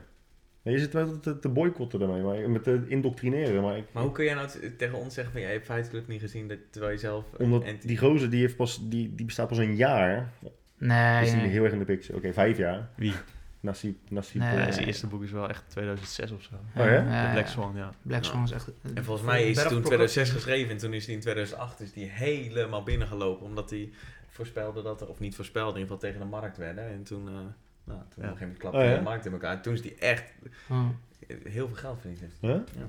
Je 0.72 0.80
zit 0.80 0.94
wel 0.94 1.20
te, 1.20 1.40
te 1.40 1.50
boycotten 1.50 2.00
daarmee, 2.00 2.22
maar, 2.22 2.50
met 2.50 2.64
te 2.64 2.84
indoctrineren. 2.88 3.62
Maar 3.62 3.78
ik, 3.78 3.86
Maar 3.92 4.04
hoe 4.04 4.12
kun 4.12 4.26
jij 4.26 4.34
nou 4.34 4.50
tegen 4.78 4.98
ons 4.98 5.14
zeggen 5.14 5.34
van 5.34 5.42
jij 5.42 5.52
hebt 5.52 5.66
feitelijk 5.66 6.08
niet 6.08 6.22
gezien 6.22 6.48
dat, 6.48 6.58
terwijl 6.70 6.94
je 6.94 7.00
zelf... 7.00 7.26
omdat 7.38 7.64
die 7.82 7.98
gozer 7.98 8.30
die, 8.30 8.40
heeft 8.40 8.56
pas, 8.56 8.90
die, 8.90 9.16
die 9.16 9.26
bestaat 9.26 9.48
pas 9.48 9.58
een 9.58 9.76
jaar. 9.76 10.32
Nee, 10.78 11.24
is 11.24 11.32
die 11.32 11.42
nee. 11.42 11.50
heel 11.50 11.64
erg 11.64 11.74
in 11.74 11.80
de 11.80 11.86
picture. 11.86 12.18
Oké, 12.18 12.34
vijf 12.34 12.58
jaar. 12.58 12.90
Wie? 12.96 13.14
Nassib, 13.60 13.98
Nassib. 14.10 14.42
Nee. 14.42 14.58
eh, 14.58 14.72
zijn 14.72 14.86
eerste 14.86 15.08
boek 15.08 15.24
is 15.24 15.32
wel 15.32 15.50
echt 15.50 15.64
2006 15.68 16.32
of 16.32 16.42
zo. 16.42 16.56
Oh 16.82 16.86
ja? 16.86 17.26
De 17.28 17.32
Black 17.32 17.48
Swan, 17.48 17.74
ja. 17.76 17.92
Black 18.02 18.24
Swan 18.24 18.44
is 18.44 18.52
echt... 18.52 18.72
En 18.96 19.04
volgens 19.04 19.26
mij 19.26 19.50
is 19.50 19.56
hij 19.56 19.68
toen 19.68 19.78
in 19.78 19.84
2006 19.84 20.30
geschreven 20.30 20.72
en 20.72 20.78
toen 20.78 20.94
is 20.94 21.06
hij 21.06 21.16
in 21.16 21.22
2008 21.22 21.80
is 21.80 21.94
die 21.94 22.10
helemaal 22.10 22.84
binnengelopen. 22.84 23.46
Omdat 23.46 23.70
hij 23.70 23.90
voorspelde 24.28 24.82
dat 24.82 25.02
er, 25.02 25.08
of 25.08 25.20
niet 25.20 25.36
voorspelde, 25.36 25.80
in 25.80 25.82
ieder 25.82 25.96
geval 25.96 26.12
tegen 26.12 26.20
de 26.20 26.36
markt 26.38 26.58
werden. 26.58 26.88
En 26.88 27.04
toen, 27.04 27.28
eh 27.28 27.34
nou, 27.86 28.00
toen 28.10 28.24
Ja. 28.24 28.30
op 28.32 28.32
een 28.32 28.38
gegeven 28.38 28.40
moment 28.40 28.58
klapte 28.60 28.80
Oh, 28.80 28.86
ja? 28.86 28.96
de 28.96 29.02
markt 29.02 29.26
in 29.26 29.32
elkaar. 29.32 29.54
En 29.56 29.62
toen 29.62 29.74
is 29.74 29.82
hij 29.82 29.96
echt 30.00 30.34
Oh. 30.70 30.90
heel 31.28 31.68
veel 31.68 31.76
geld 31.76 32.00
verdiend. 32.00 32.20
heeft. 32.22 32.38
Huh? 32.42 32.52
Ja. 32.52 32.86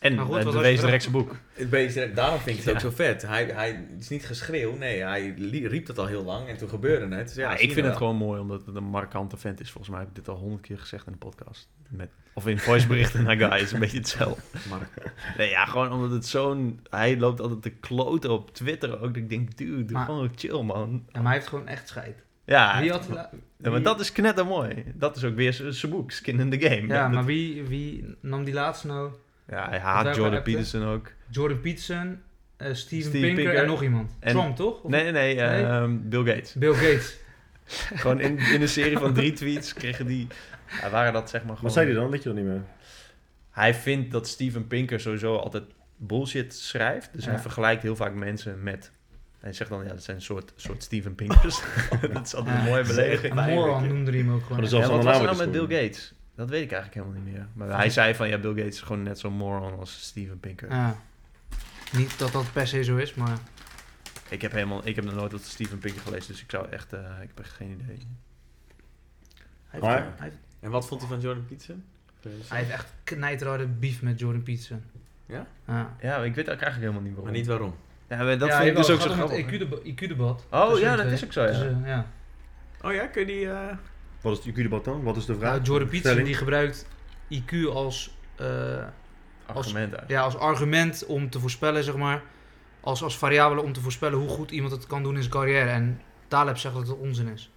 En 0.00 0.18
goed, 0.18 0.44
het 0.44 0.80
rekse 0.80 1.10
boek. 1.10 1.36
Het 1.52 2.14
daarom 2.14 2.38
vind 2.38 2.58
ik 2.58 2.64
het 2.64 2.64
Ja. 2.64 2.72
ook 2.72 2.80
zo 2.80 2.90
vet. 2.90 3.22
Hij, 3.22 3.44
hij 3.44 3.70
het 3.92 4.00
is 4.02 4.08
niet 4.08 4.26
geschreeuw, 4.26 4.76
nee, 4.76 5.02
hij 5.02 5.34
riep 5.48 5.86
het 5.86 5.98
al 5.98 6.06
heel 6.06 6.24
lang 6.24 6.48
en 6.48 6.56
toen 6.56 6.68
gebeurde 6.68 7.16
het. 7.16 7.26
Dus 7.26 7.36
ja, 7.36 7.52
ik 7.52 7.58
vind 7.58 7.74
het 7.74 7.84
wel. 7.84 7.94
gewoon 7.94 8.16
mooi 8.16 8.40
omdat 8.40 8.66
het 8.66 8.76
een 8.76 8.84
markante 8.84 9.36
vent 9.36 9.60
is. 9.60 9.70
Volgens 9.70 9.90
mij 9.92 9.98
heb 10.00 10.08
ik 10.08 10.14
dit 10.14 10.28
al 10.28 10.36
honderd 10.36 10.62
keer 10.62 10.78
gezegd 10.78 11.06
in 11.06 11.12
de 11.12 11.18
podcast. 11.18 11.68
Met, 11.88 12.10
of 12.34 12.46
in 12.46 12.58
voiceberichten 12.58 13.22
naar 13.24 13.36
Guy, 13.36 13.60
is 13.60 13.72
een 13.72 13.80
beetje 13.80 13.98
hetzelfde. 13.98 14.42
Maar 14.70 14.88
Nee, 15.36 15.50
ja, 15.50 15.64
gewoon 15.64 15.92
omdat 15.92 16.10
het 16.10 16.26
zo'n... 16.26 16.80
Hij 16.90 17.18
loopt 17.18 17.40
altijd 17.40 17.62
te 17.62 17.70
kloten 17.70 18.30
op 18.30 18.54
Twitter 18.54 18.92
ook. 18.94 19.00
Dat 19.00 19.16
ik 19.16 19.28
denk, 19.28 19.56
dude, 19.56 19.84
doe 19.84 19.96
Maar- 19.96 20.04
gewoon 20.04 20.30
chill, 20.34 20.62
man. 20.62 20.90
Ja, 21.06 21.12
maar 21.12 21.22
hij 21.24 21.34
heeft 21.34 21.46
gewoon 21.46 21.68
echt 21.68 21.88
scheid. 21.88 22.24
Ja, 22.46 22.80
Wie 22.80 22.90
had... 22.90 23.08
la- 23.08 23.30
ja, 23.62 23.70
maar 23.70 23.82
dat 23.82 24.00
is 24.00 24.12
knettermooi. 24.12 24.84
Dat 24.94 25.16
is 25.16 25.24
ook 25.24 25.34
weer 25.34 25.52
zijn 25.52 25.92
boek, 25.92 26.10
Skin 26.10 26.40
in 26.40 26.50
the 26.50 26.60
Game. 26.68 26.86
Ja, 26.86 27.02
Dat- 27.02 27.12
maar 27.12 27.24
wie, 27.24 27.62
wie 27.62 28.16
nam 28.20 28.44
die 28.44 28.54
laatste 28.54 28.86
nou? 28.86 29.10
ja, 29.48 29.68
hij 29.68 29.78
haat 29.78 30.16
Jordan? 30.16 30.42
Peterson 30.42 30.84
ook. 30.84 31.12
Jordan 31.30 31.60
Peterson, 31.60 32.18
eh, 32.56 32.74
Steven, 32.74 33.04
Steven 33.08 33.20
Pinker, 33.20 33.34
Pinker. 33.44 33.62
en 33.62 33.66
nog 33.68 33.82
iemand. 33.82 34.16
En- 34.20 34.32
Trump, 34.32 34.56
toch? 34.56 34.82
Of 34.82 34.90
Nee, 34.90 35.02
nee, 35.02 35.12
nee, 35.12 35.34
Nee? 35.34 35.62
ehm, 35.64 35.96
Bill 36.02 36.24
Gates. 36.24 36.52
Bill 36.54 36.72
Gates. 36.74 37.16
Gewoon 38.00 38.20
in, 38.20 38.38
in 38.38 38.62
een 38.62 38.68
serie 38.68 38.98
van 38.98 39.12
drie 39.14 39.32
tweets 39.32 39.72
kregen 39.72 40.06
die... 40.06 40.26
Ja, 40.80 40.90
waren 40.90 41.12
dat 41.12 41.30
zeg 41.30 41.40
maar 41.40 41.48
gewoon... 41.56 41.62
Wat 41.64 41.72
zei 41.72 41.86
hij 41.86 41.94
dan? 41.94 42.10
Weet 42.10 42.22
je 42.22 42.28
dat 42.28 42.38
niet 42.38 42.46
meer? 42.46 42.62
Hij 43.50 43.74
vindt 43.74 44.10
dat 44.10 44.28
Steven 44.28 44.66
Pinker 44.66 45.00
sowieso 45.00 45.36
altijd 45.36 45.64
bullshit 45.96 46.54
schrijft. 46.54 47.08
Dus 47.12 47.24
hij 47.26 47.38
vergelijkt 47.38 47.82
heel 47.82 47.96
vaak 47.96 48.14
mensen 48.14 48.62
met... 48.62 48.90
Hij 49.40 49.52
zegt 49.52 49.70
dan, 49.70 49.82
ja, 49.82 49.88
dat 49.88 50.02
zijn 50.02 50.16
een 50.16 50.22
soort, 50.22 50.52
soort 50.56 50.82
Steven 50.82 51.14
Pinkers. 51.14 51.60
dat 52.12 52.26
is 52.26 52.34
altijd 52.34 52.56
een 52.58 52.64
mooie 52.64 52.84
belediging. 52.84 53.34
Moron 53.34 53.88
noemde 53.88 54.10
hij 54.10 54.20
hem 54.20 54.30
ook 54.32 54.42
gewoon. 54.42 54.60
Maar 54.60 54.70
Ja, 54.70 54.88
wat 54.88 55.04
was 55.04 55.16
er 55.18 55.24
nou 55.24 55.36
met 55.36 55.50
Bill 55.52 55.82
Gates? 55.82 56.12
Dat 56.34 56.48
weet 56.50 56.62
ik 56.62 56.72
eigenlijk 56.72 57.04
helemaal 57.06 57.24
niet 57.24 57.32
meer. 57.34 57.46
Maar 57.52 57.76
hij 57.76 57.90
zei 57.90 58.14
van, 58.14 58.28
ja, 58.28 58.38
Bill 58.38 58.54
Gates 58.54 58.74
is 58.74 58.80
gewoon 58.80 59.02
net 59.02 59.18
zo'n 59.18 59.32
moron 59.32 59.78
als 59.78 60.02
Steven 60.02 60.40
Pinker. 60.40 60.70
Ja. 60.70 60.96
Niet 61.92 62.18
dat 62.18 62.32
dat 62.32 62.52
per 62.52 62.66
se 62.66 62.84
zo 62.84 62.96
is, 62.96 63.14
maar... 63.14 63.38
Ik 64.28 64.42
heb 64.42 64.52
helemaal, 64.52 64.86
ik 64.86 64.96
heb 64.96 65.04
nog 65.04 65.14
nooit 65.14 65.32
wat 65.32 65.42
Steven 65.42 65.78
Pinker 65.78 66.00
gelezen, 66.02 66.32
dus 66.32 66.42
ik 66.42 66.50
zou 66.50 66.68
echt, 66.70 66.92
eh, 66.92 67.00
ik 67.00 67.28
heb 67.28 67.38
echt 67.38 67.52
geen 67.52 67.70
idee. 67.80 68.06
Hij 69.66 69.80
Maar- 69.80 70.02
heeft, 70.02 70.18
hij, 70.18 70.28
heeft, 70.28 70.36
En 70.60 70.70
wat 70.70 70.86
vond 70.86 71.00
hij 71.00 71.10
van 71.10 71.20
Jordan 71.20 71.44
Peterson? 71.46 71.84
hij 72.48 72.58
heeft 72.58 72.70
echt 72.70 72.92
knijterharde 73.04 73.66
beef 73.66 74.02
met 74.02 74.18
Jordan 74.18 74.42
Peterson. 74.42 74.82
Ja? 75.26 75.46
Ja. 75.66 75.96
Ja, 76.00 76.16
ik 76.16 76.34
weet 76.34 76.44
ook 76.50 76.60
eigenlijk 76.60 76.80
helemaal 76.80 77.00
niet 77.00 77.10
Maar 77.12 77.20
waarom. 77.22 77.32
niet 77.40 77.46
waarom. 77.46 77.74
Ja, 78.08 78.16
maar 78.16 78.38
dat 78.38 78.48
ja, 78.48 78.56
vind 78.56 78.70
ik 78.70 78.76
dus 78.76 78.90
ook 78.90 79.00
zo 79.00 79.08
het 79.08 79.16
grappig. 79.16 79.50
het 79.50 79.80
IQ-debat. 79.84 80.46
Oh 80.50 80.78
ja, 80.78 80.90
dat 80.96 81.00
twee. 81.00 81.12
is 81.14 81.24
ook 81.24 81.32
zo, 81.32 81.42
ja. 81.42 81.46
Dus, 81.48 81.60
eh, 81.60 81.72
ja. 81.86 82.06
Oh 82.82 82.92
ja, 82.92 83.06
kun 83.06 83.20
je 83.20 83.26
die... 83.26 83.48
eh, 83.50 83.76
Wat 84.20 84.38
is 84.38 84.44
het 84.44 84.54
IQ-debat 84.56 84.84
dan? 84.84 85.02
Wat 85.02 85.16
is 85.16 85.24
de 85.26 85.34
vraag? 85.34 85.50
Nou, 85.52 85.62
Jordan 85.62 85.88
Peterson 85.88 86.24
die 86.24 86.34
gebruikt 86.34 86.86
IQ 87.34 87.64
als, 87.72 88.16
eh, 88.36 88.46
argument 89.46 89.96
uit. 89.96 90.08
Ja, 90.08 90.22
als 90.22 90.36
argument 90.36 91.06
om 91.06 91.30
te 91.30 91.40
voorspellen, 91.40 91.84
zeg 91.84 91.96
maar. 91.96 92.22
Als, 92.80 93.02
als 93.02 93.18
variabele 93.18 93.60
om 93.62 93.72
te 93.72 93.80
voorspellen 93.80 94.18
hoe 94.18 94.28
goed 94.28 94.50
iemand 94.50 94.72
het 94.72 94.86
kan 94.86 95.02
doen 95.02 95.14
in 95.14 95.20
zijn 95.20 95.32
carrière. 95.32 95.70
En 95.70 96.00
Taleb 96.28 96.56
zegt 96.56 96.74
dat 96.74 96.88
het 96.88 96.96
onzin 96.98 97.28
is. 97.28 97.50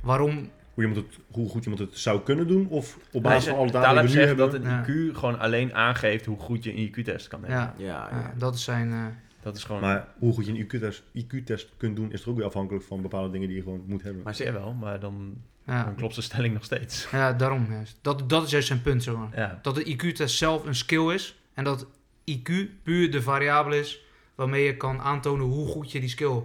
Waarom? 0.00 0.50
Hoe, 0.74 0.84
iemand 0.84 1.06
het, 1.06 1.18
hoe 1.30 1.48
goed 1.48 1.62
iemand 1.64 1.80
het 1.82 1.98
zou 1.98 2.20
kunnen 2.20 2.46
doen? 2.46 2.66
Of 2.68 2.98
op 3.12 3.22
basis 3.22 3.48
van 3.50 3.58
alle 3.58 3.70
data 3.70 3.88
die 3.92 3.96
we 4.00 4.02
nu 4.06 4.08
zegt 4.12 4.26
hebben? 4.26 4.50
dat 4.50 4.60
een 4.60 4.70
Ja. 4.70 4.84
IQ 5.12 5.16
gewoon 5.18 5.38
alleen 5.38 5.74
aangeeft 5.74 6.26
hoe 6.26 6.38
goed 6.38 6.64
je 6.64 6.76
een 6.76 6.88
IQ-test 6.88 7.28
kan 7.28 7.40
nemen. 7.40 7.56
Ja, 7.56 7.74
Ja, 7.76 7.86
ja, 7.86 8.08
ja. 8.18 8.32
dat 8.36 8.54
is 8.54 8.64
zijn... 8.64 8.90
eh, 8.92 8.98
Dat 9.42 9.56
is 9.56 9.64
gewoon... 9.64 9.80
Maar 9.80 10.08
hoe 10.18 10.32
goed 10.32 10.46
je 10.46 10.52
een 10.52 10.94
IQ-test 11.14 11.68
kunt 11.76 11.96
doen, 11.96 12.12
is 12.12 12.22
er 12.22 12.28
ook 12.28 12.36
weer 12.36 12.46
afhankelijk 12.46 12.84
van 12.84 13.02
bepaalde 13.02 13.30
dingen 13.30 13.48
die 13.48 13.56
je 13.56 13.62
gewoon 13.62 13.82
moet 13.86 14.02
hebben. 14.02 14.22
Maar 14.22 14.34
Zeer 14.34 14.52
wel, 14.52 14.72
maar 14.72 15.00
dan, 15.00 15.34
ja. 15.66 15.84
dan 15.84 15.94
klopt 15.94 16.14
zijn 16.14 16.26
stelling 16.26 16.54
nog 16.54 16.64
steeds. 16.64 17.08
ja, 17.10 17.32
daarom 17.32 17.66
juist. 17.70 17.98
Dat, 18.02 18.28
dat 18.28 18.44
is 18.44 18.50
juist 18.50 18.66
zijn 18.66 18.82
punt, 18.82 19.02
zeg 19.02 19.14
maar. 19.14 19.30
Ja, 19.34 19.58
Dat 19.62 19.74
de 19.74 19.84
IQ-test 19.96 20.36
zelf 20.36 20.66
een 20.66 20.74
skill 20.74 21.12
is. 21.14 21.40
En 21.54 21.64
dat 21.64 21.86
IQ 22.30 22.52
puur 22.82 23.10
de 23.10 23.22
variabele 23.22 23.78
is 23.78 24.00
waarmee 24.34 24.64
je 24.64 24.76
kan 24.76 25.00
aantonen 25.00 25.46
hoe 25.46 25.66
goed 25.66 25.92
je 25.92 26.00
die 26.00 26.08
skill 26.08 26.42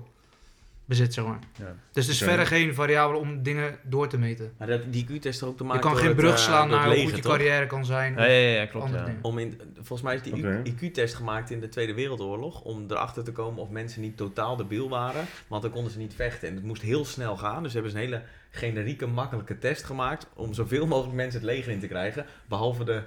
bezit, 0.86 1.14
zeg 1.14 1.26
maar. 1.26 1.40
ja. 1.60 1.76
Dus 1.92 2.06
het 2.06 2.14
is 2.16 2.24
verder 2.24 2.46
geen 2.48 2.74
variabele 2.74 3.20
om 3.20 3.44
dingen 3.44 3.78
door 3.84 4.08
te 4.08 4.18
meten. 4.18 4.54
maar 4.58 4.68
dat, 4.68 4.82
die 4.94 5.06
IQ-test 5.10 5.44
ook 5.44 5.58
te 5.58 5.64
Je 5.64 5.70
maken 5.70 5.84
kan 5.84 5.92
door 5.92 6.02
geen 6.02 6.16
brug 6.16 6.32
eh, 6.34 6.38
slaan 6.38 6.70
naar 6.70 6.88
hoe 6.88 7.02
goed 7.04 7.16
je 7.16 7.22
toch? 7.22 7.32
carrière 7.32 7.68
kan 7.68 7.86
zijn. 7.86 8.14
Ja, 8.14 8.24
ja, 8.26 8.50
ja, 8.60 8.66
klopt. 8.66 8.92
Om 9.22 9.38
in, 9.38 9.62
volgens 9.76 10.02
mij 10.02 10.16
is 10.16 10.22
die. 10.22 10.64
IQ-test 10.74 11.14
gemaakt 11.16 11.50
in 11.52 11.60
de 11.60 11.70
Tweede 11.70 11.94
Wereldoorlog 11.94 12.62
om 12.62 12.86
erachter 12.90 13.24
te 13.24 13.32
komen 13.32 13.62
of 13.62 13.70
mensen 13.70 14.02
niet 14.02 14.18
totaal 14.18 14.56
debiel 14.56 14.90
waren, 14.90 15.26
want 15.48 15.62
dan 15.62 15.72
konden 15.72 15.92
ze 15.92 15.98
niet 15.98 16.14
vechten. 16.16 16.48
En 16.50 16.56
het 16.56 16.64
moest 16.64 16.82
heel 16.82 17.06
snel 17.06 17.38
gaan, 17.38 17.64
dus 17.64 17.74
hebben 17.74 17.92
ze 17.92 17.98
een 17.98 18.04
hele 18.04 18.22
generieke, 18.50 19.06
makkelijke 19.08 19.58
test 19.58 19.84
gemaakt 19.84 20.28
om 20.34 20.54
zoveel 20.54 20.88
mogelijk 20.88 21.16
mensen 21.16 21.40
het 21.42 21.50
leger 21.50 21.72
in 21.72 21.80
te 21.80 21.88
krijgen, 21.88 22.26
behalve 22.48 22.84
de 22.84 23.02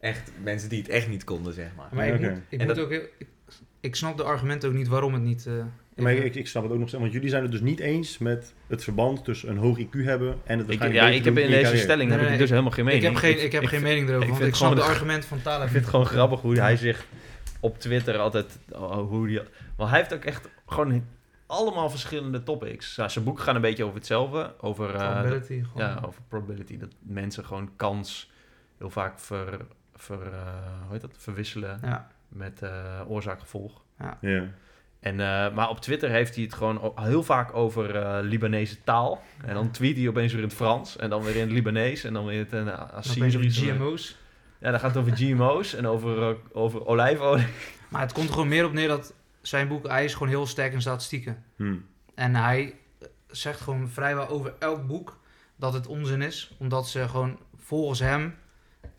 echt 0.00 0.30
mensen 0.42 0.68
die 0.68 0.78
het 0.78 0.88
echt 0.88 1.08
niet 1.08 1.24
konden, 1.24 1.52
zeg 1.54 1.68
maar. 1.76 1.88
Maar 1.92 2.06
ik, 2.06 2.20
moet, 2.20 2.30
ik, 2.48 2.60
En 2.60 2.66
moet 2.66 2.76
dat- 2.76 2.84
ook 2.84 2.90
heel, 2.90 3.06
ik, 3.18 3.26
ik 3.80 3.96
snap 3.96 4.16
de 4.16 4.22
argumenten 4.22 4.68
ook 4.68 4.74
niet 4.74 4.88
waarom 4.88 5.12
het 5.12 5.22
niet... 5.22 5.46
eh, 5.46 5.52
Maar 5.96 6.12
ik, 6.12 6.34
ik 6.34 6.46
snap 6.46 6.62
het 6.62 6.72
ook 6.72 6.78
nog 6.78 6.88
steeds, 6.88 7.02
want 7.02 7.14
jullie 7.14 7.28
zijn 7.30 7.42
het 7.42 7.50
dus 7.52 7.60
niet 7.60 7.80
eens 7.80 8.18
met 8.18 8.54
het 8.66 8.84
verband 8.84 9.24
tussen 9.24 9.48
een 9.50 9.56
hoog 9.56 9.78
IQ 9.78 9.90
hebben 9.90 10.38
en 10.44 10.58
het 10.58 10.70
Ik, 10.70 10.92
ja, 10.92 11.08
ik 11.08 11.24
heb 11.24 11.38
in 11.38 11.50
deze 11.50 11.62
carrière. 11.62 11.76
stelling 11.76 12.10
Nee, 12.10 12.18
heb 12.18 12.30
ik 12.32 12.38
dus 12.38 12.50
helemaal 12.50 12.70
geen 12.70 12.86
ik 12.86 12.92
mening. 12.92 13.12
heb 13.12 13.22
geen, 13.34 13.44
ik 13.44 13.52
heb 13.52 13.64
geen 13.64 13.82
mening 13.82 14.08
erover, 14.08 14.22
ik 14.22 14.28
want 14.28 14.40
vind 14.40 14.50
ik 14.50 14.56
snap 14.58 14.74
de- 14.76 14.82
argument 14.82 15.24
van 15.24 15.42
Taleb 15.42 15.62
Ik 15.64 15.68
vind 15.70 15.80
het 15.82 15.90
gewoon 15.90 16.06
grappig 16.06 16.40
hoe 16.40 16.56
hij 16.58 16.76
zich 16.76 17.04
op 17.60 17.78
Twitter 17.78 18.18
altijd... 18.18 18.58
oh, 18.72 19.08
hoe 19.08 19.26
die, 19.26 19.40
want 19.76 19.90
hij 19.90 19.98
heeft 19.98 20.14
ook 20.14 20.24
echt 20.24 20.48
gewoon 20.66 21.04
allemaal 21.46 21.90
verschillende 21.90 22.42
topics. 22.42 22.96
Ja, 22.96 23.08
zijn 23.08 23.24
boeken 23.24 23.44
gaan 23.44 23.54
een 23.54 23.60
beetje 23.60 23.84
over 23.84 23.96
hetzelfde. 23.96 24.54
Over, 24.60 24.94
eh, 24.94 25.12
Probability, 25.12 25.62
ja, 25.76 26.00
over 26.06 26.20
probability. 26.28 26.78
Dat 26.78 26.90
mensen 27.00 27.44
gewoon 27.44 27.70
kans 27.76 28.30
heel 28.78 28.90
vaak 28.90 29.18
ver, 29.20 29.60
ver, 29.96 30.22
eh, 30.32 30.38
hoe 30.84 30.92
heet 30.92 31.00
dat? 31.00 31.14
verwisselen 31.18 31.78
Ja. 31.82 32.08
met 32.28 32.62
eh 32.62 33.00
oorzaak-gevolg. 33.06 33.82
Ja. 33.98 34.18
En, 35.04 35.20
eh, 35.20 35.54
maar 35.54 35.68
op 35.68 35.80
Twitter 35.80 36.10
heeft 36.10 36.34
hij 36.34 36.44
het 36.44 36.54
gewoon 36.54 36.92
heel 36.94 37.22
vaak 37.22 37.54
over 37.54 37.96
eh, 37.96 38.18
Libanese 38.22 38.82
taal. 38.84 39.22
En 39.44 39.54
dan 39.54 39.70
tweet 39.70 39.96
hij 39.96 40.08
opeens 40.08 40.32
weer 40.32 40.42
in 40.42 40.48
het 40.48 40.56
Frans. 40.56 40.96
En 40.96 41.10
dan 41.10 41.22
weer 41.22 41.34
in 41.34 41.40
het 41.40 41.50
Libanees. 41.50 42.04
En 42.04 42.12
dan 42.12 42.24
weer 42.24 42.46
in 42.52 42.56
het 42.56 42.66
uh, 42.66 42.92
Assyrisch. 42.92 43.58
GMO's. 43.58 44.16
Ja, 44.60 44.70
dan 44.70 44.80
gaat 44.80 44.94
het 44.94 45.04
over 45.04 45.16
GMO's 45.20 45.74
en 45.74 45.86
over, 45.86 46.36
over 46.52 46.86
olijfolie. 46.86 47.46
Maar 47.88 48.00
het 48.00 48.12
komt 48.12 48.26
er 48.26 48.32
gewoon 48.32 48.48
meer 48.48 48.64
op 48.64 48.72
neer 48.72 48.88
dat 48.88 49.14
zijn 49.42 49.68
boek, 49.68 49.86
hij 49.86 50.04
is 50.04 50.12
gewoon 50.12 50.28
heel 50.28 50.46
sterk 50.46 50.72
in 50.72 50.80
statistieken. 50.80 51.44
Hm. 51.56 51.76
En 52.14 52.34
hij 52.34 52.74
zegt 53.26 53.60
gewoon 53.60 53.88
vrijwel 53.88 54.28
over 54.28 54.54
elk 54.58 54.86
boek 54.86 55.20
dat 55.56 55.72
het 55.72 55.86
onzin 55.86 56.22
is, 56.22 56.54
omdat 56.58 56.88
ze 56.88 57.08
gewoon 57.08 57.38
volgens 57.56 58.00
hem 58.00 58.34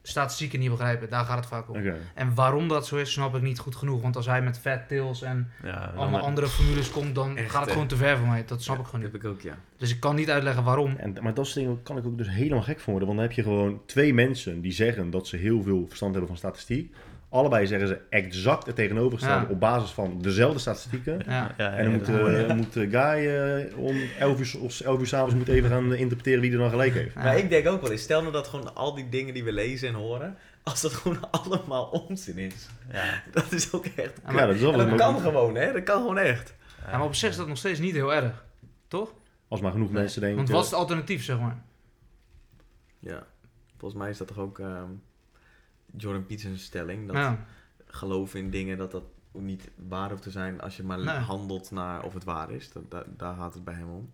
statistieken 0.08 0.60
niet 0.60 0.70
begrijpen. 0.70 1.10
Daar 1.10 1.26
gaat 1.26 1.38
het 1.38 1.46
vaak 1.46 1.70
om. 1.70 1.76
En 2.14 2.36
waarom 2.36 2.68
dat 2.68 2.88
zo 2.88 2.96
is, 2.96 3.12
snap 3.12 3.36
ik 3.36 3.42
niet 3.42 3.60
goed 3.60 3.76
genoeg. 3.76 4.02
Want 4.02 4.16
als 4.16 4.26
hij 4.26 4.42
met 4.42 4.60
fat 4.60 4.88
tails 4.88 5.22
en 5.22 5.50
Ja, 5.64 5.92
allemaal 5.96 6.22
andere 6.22 6.48
formules 6.48 6.92
komt, 6.92 7.16
dan 7.16 7.38
Echt, 7.38 7.52
gaat 7.52 7.62
het 7.62 7.72
gewoon 7.72 7.88
te 7.88 7.96
ver 7.96 8.18
voor 8.18 8.28
mij. 8.28 8.44
Dat 8.46 8.64
snap 8.64 8.80
ik 8.80 8.86
gewoon 8.86 9.02
Dat 9.02 9.12
niet. 9.12 9.22
heb 9.22 9.32
ik 9.32 9.38
ook, 9.38 9.42
ja. 9.42 9.58
Dus 9.78 9.92
ik 9.92 10.00
kan 10.00 10.16
niet 10.16 10.30
uitleggen 10.30 10.64
waarom. 10.64 10.96
En, 10.98 11.16
maar 11.22 11.34
dat 11.34 11.46
soort 11.46 11.58
dingen 11.66 11.84
kan 11.84 11.98
ik 11.98 12.06
ook 12.06 12.18
dus 12.18 12.30
helemaal 12.30 12.64
gek 12.64 12.80
van 12.80 12.92
worden. 12.94 13.08
Want 13.08 13.20
dan 13.20 13.28
heb 13.30 13.38
je 13.38 13.44
gewoon 13.44 13.82
twee 13.86 14.14
mensen 14.14 14.62
die 14.62 14.72
zeggen 14.72 15.10
dat 15.10 15.28
ze 15.28 15.38
heel 15.38 15.64
veel 15.64 15.86
verstand 15.88 16.12
hebben 16.12 16.30
van 16.30 16.38
statistiek. 16.40 16.94
Allebei 17.36 17.68
zeggen 17.68 17.88
ze 17.88 18.00
exact 18.10 18.66
het 18.66 18.76
tegenovergestelde 18.76 19.46
Ja. 19.46 19.52
op 19.52 19.60
basis 19.60 19.90
van 19.92 20.22
dezelfde 20.22 20.60
statistieken. 20.60 21.22
Ja. 21.28 21.54
ja, 21.58 21.74
En 21.74 21.84
dan 21.84 22.16
ja, 22.16 22.22
moet, 22.22 22.38
eh, 22.48 22.56
moet 22.56 22.76
eh, 22.76 22.90
Guy 22.90 23.28
eh, 23.28 23.78
om 23.78 23.96
11 24.20 24.40
uur, 24.40 24.62
of 24.62 24.80
11 24.82 25.00
uur 25.00 25.08
s'avonds 25.08 25.36
moet 25.36 25.48
even 25.48 25.70
gaan 25.70 25.94
interpreteren 25.94 26.42
wie 26.42 26.52
er 26.52 26.58
dan 26.58 26.70
gelijk 26.70 26.94
heeft. 26.94 27.14
Ja. 27.14 27.24
Maar 27.24 27.38
ik 27.38 27.50
denk 27.50 27.68
ook 27.68 27.82
wel 27.82 27.92
eens, 27.92 28.02
stel 28.02 28.22
nou 28.22 28.34
dat 28.34 28.48
gewoon 28.48 28.76
al 28.76 28.96
die 28.96 29.10
dingen 29.10 29.34
die 29.34 29.44
we 29.44 29.52
lezen 29.52 29.88
en 29.88 29.94
horen, 29.94 30.38
als 30.64 30.82
dat 30.82 30.94
gewoon 30.94 31.30
allemaal 31.42 31.86
onzin 31.86 32.38
is. 32.38 32.68
ja. 32.92 33.22
Dat 33.32 33.52
is 33.52 33.72
ook 33.74 33.86
echt... 33.86 34.14
Ja, 34.26 34.32
Ja, 34.34 34.46
dat 34.46 34.56
is 34.56 34.62
wel 34.62 34.72
dat 34.72 34.96
kan 34.96 35.20
gewoon, 35.20 35.56
hè? 35.56 35.74
Dat 35.74 35.84
kan 35.84 35.98
gewoon 36.02 36.18
echt. 36.18 36.54
Ja, 36.86 36.98
maar 36.98 37.08
op 37.08 37.16
zich 37.16 37.30
is 37.30 37.36
dat 37.36 37.48
nog 37.48 37.58
steeds 37.58 37.80
niet 37.80 37.94
heel 37.94 38.14
erg. 38.14 38.44
Toch? 38.88 39.14
Als 39.48 39.62
maar 39.62 39.72
genoeg 39.72 39.92
Nee. 39.92 40.02
mensen 40.02 40.20
denken. 40.22 40.38
Want 40.38 40.50
wat 40.50 40.64
is 40.64 40.70
het 40.70 40.80
alternatief, 40.80 41.24
zeg 41.24 41.40
maar? 41.40 41.58
Ja. 43.00 43.26
Volgens 43.78 44.02
mij 44.02 44.10
is 44.10 44.18
dat 44.18 44.28
toch 44.28 44.38
ook 44.40 44.60
ehm, 44.60 44.90
Jordan 45.98 46.26
Peterson's 46.26 46.64
stelling. 46.64 47.08
Dat 47.08 47.16
Ja. 47.16 47.46
geloven 47.86 48.40
in 48.40 48.50
dingen, 48.50 48.78
dat 48.78 48.92
dat 48.92 49.04
niet 49.32 49.70
waar 49.88 50.10
hoeft 50.10 50.22
te 50.22 50.32
zijn 50.32 50.62
als 50.62 50.78
je 50.78 50.84
maar 50.84 50.98
Nee. 51.04 51.08
handelt 51.16 51.72
naar 51.72 52.04
of 52.04 52.14
het 52.14 52.24
waar 52.24 52.52
is. 52.52 52.72
Dat, 52.72 52.92
daar- 52.92 53.06
daar 53.18 53.36
gaat 53.36 53.54
het 53.54 53.64
bij 53.64 53.74
hem 53.74 53.90
om. 53.90 54.12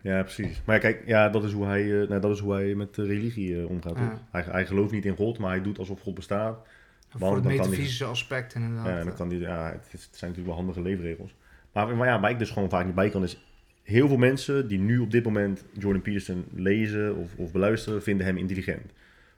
Ja, 0.00 0.22
precies. 0.22 0.62
Maar 0.64 0.74
ja, 0.74 0.80
kijk, 0.80 1.02
ja, 1.06 1.28
dat, 1.28 1.44
is 1.44 1.52
hoe 1.52 1.64
hij, 1.66 2.00
eh, 2.02 2.08
nou, 2.08 2.20
dat 2.20 2.30
is 2.30 2.38
hoe 2.38 2.52
hij 2.52 2.74
met 2.74 2.94
de 2.94 3.04
religie 3.04 3.60
eh, 3.60 3.68
omgaat. 3.68 3.96
Ja. 3.96 4.18
Hij, 4.30 4.42
hij 4.42 4.66
gelooft 4.66 4.92
niet 4.92 5.04
in 5.04 5.16
God, 5.16 5.38
maar 5.38 5.50
hij 5.50 5.62
doet 5.62 5.78
alsof 5.78 6.00
God 6.00 6.14
bestaat. 6.14 6.66
Voor 7.08 7.34
het 7.34 7.44
metafysische 7.44 8.04
aspect 8.04 8.54
inderdaad. 8.54 8.86
Ja, 8.86 8.98
en 8.98 9.06
dan 9.06 9.14
kan 9.14 9.28
die, 9.28 9.38
ja, 9.38 9.72
het, 9.72 9.86
is- 9.92 10.04
het 10.04 10.16
zijn 10.16 10.30
natuurlijk 10.30 10.46
wel 10.46 10.54
handige 10.54 10.82
leefregels. 10.82 11.34
Maar, 11.72 11.96
maar 11.96 12.06
ja, 12.08 12.20
waar 12.20 12.30
ik 12.30 12.38
dus 12.38 12.50
gewoon 12.50 12.68
vaak 12.70 12.84
niet 12.86 12.94
bij 12.94 13.10
kan 13.10 13.22
is... 13.22 13.44
Heel 13.82 14.08
veel 14.08 14.16
mensen 14.16 14.68
die 14.68 14.78
nu 14.78 14.98
op 14.98 15.10
dit 15.10 15.24
moment 15.24 15.64
Jordan 15.78 16.02
Peterson 16.02 16.44
lezen 16.54 17.16
of, 17.16 17.34
of 17.36 17.52
beluisteren, 17.52 18.02
vinden 18.02 18.26
hem 18.26 18.36
intelligent. 18.36 18.92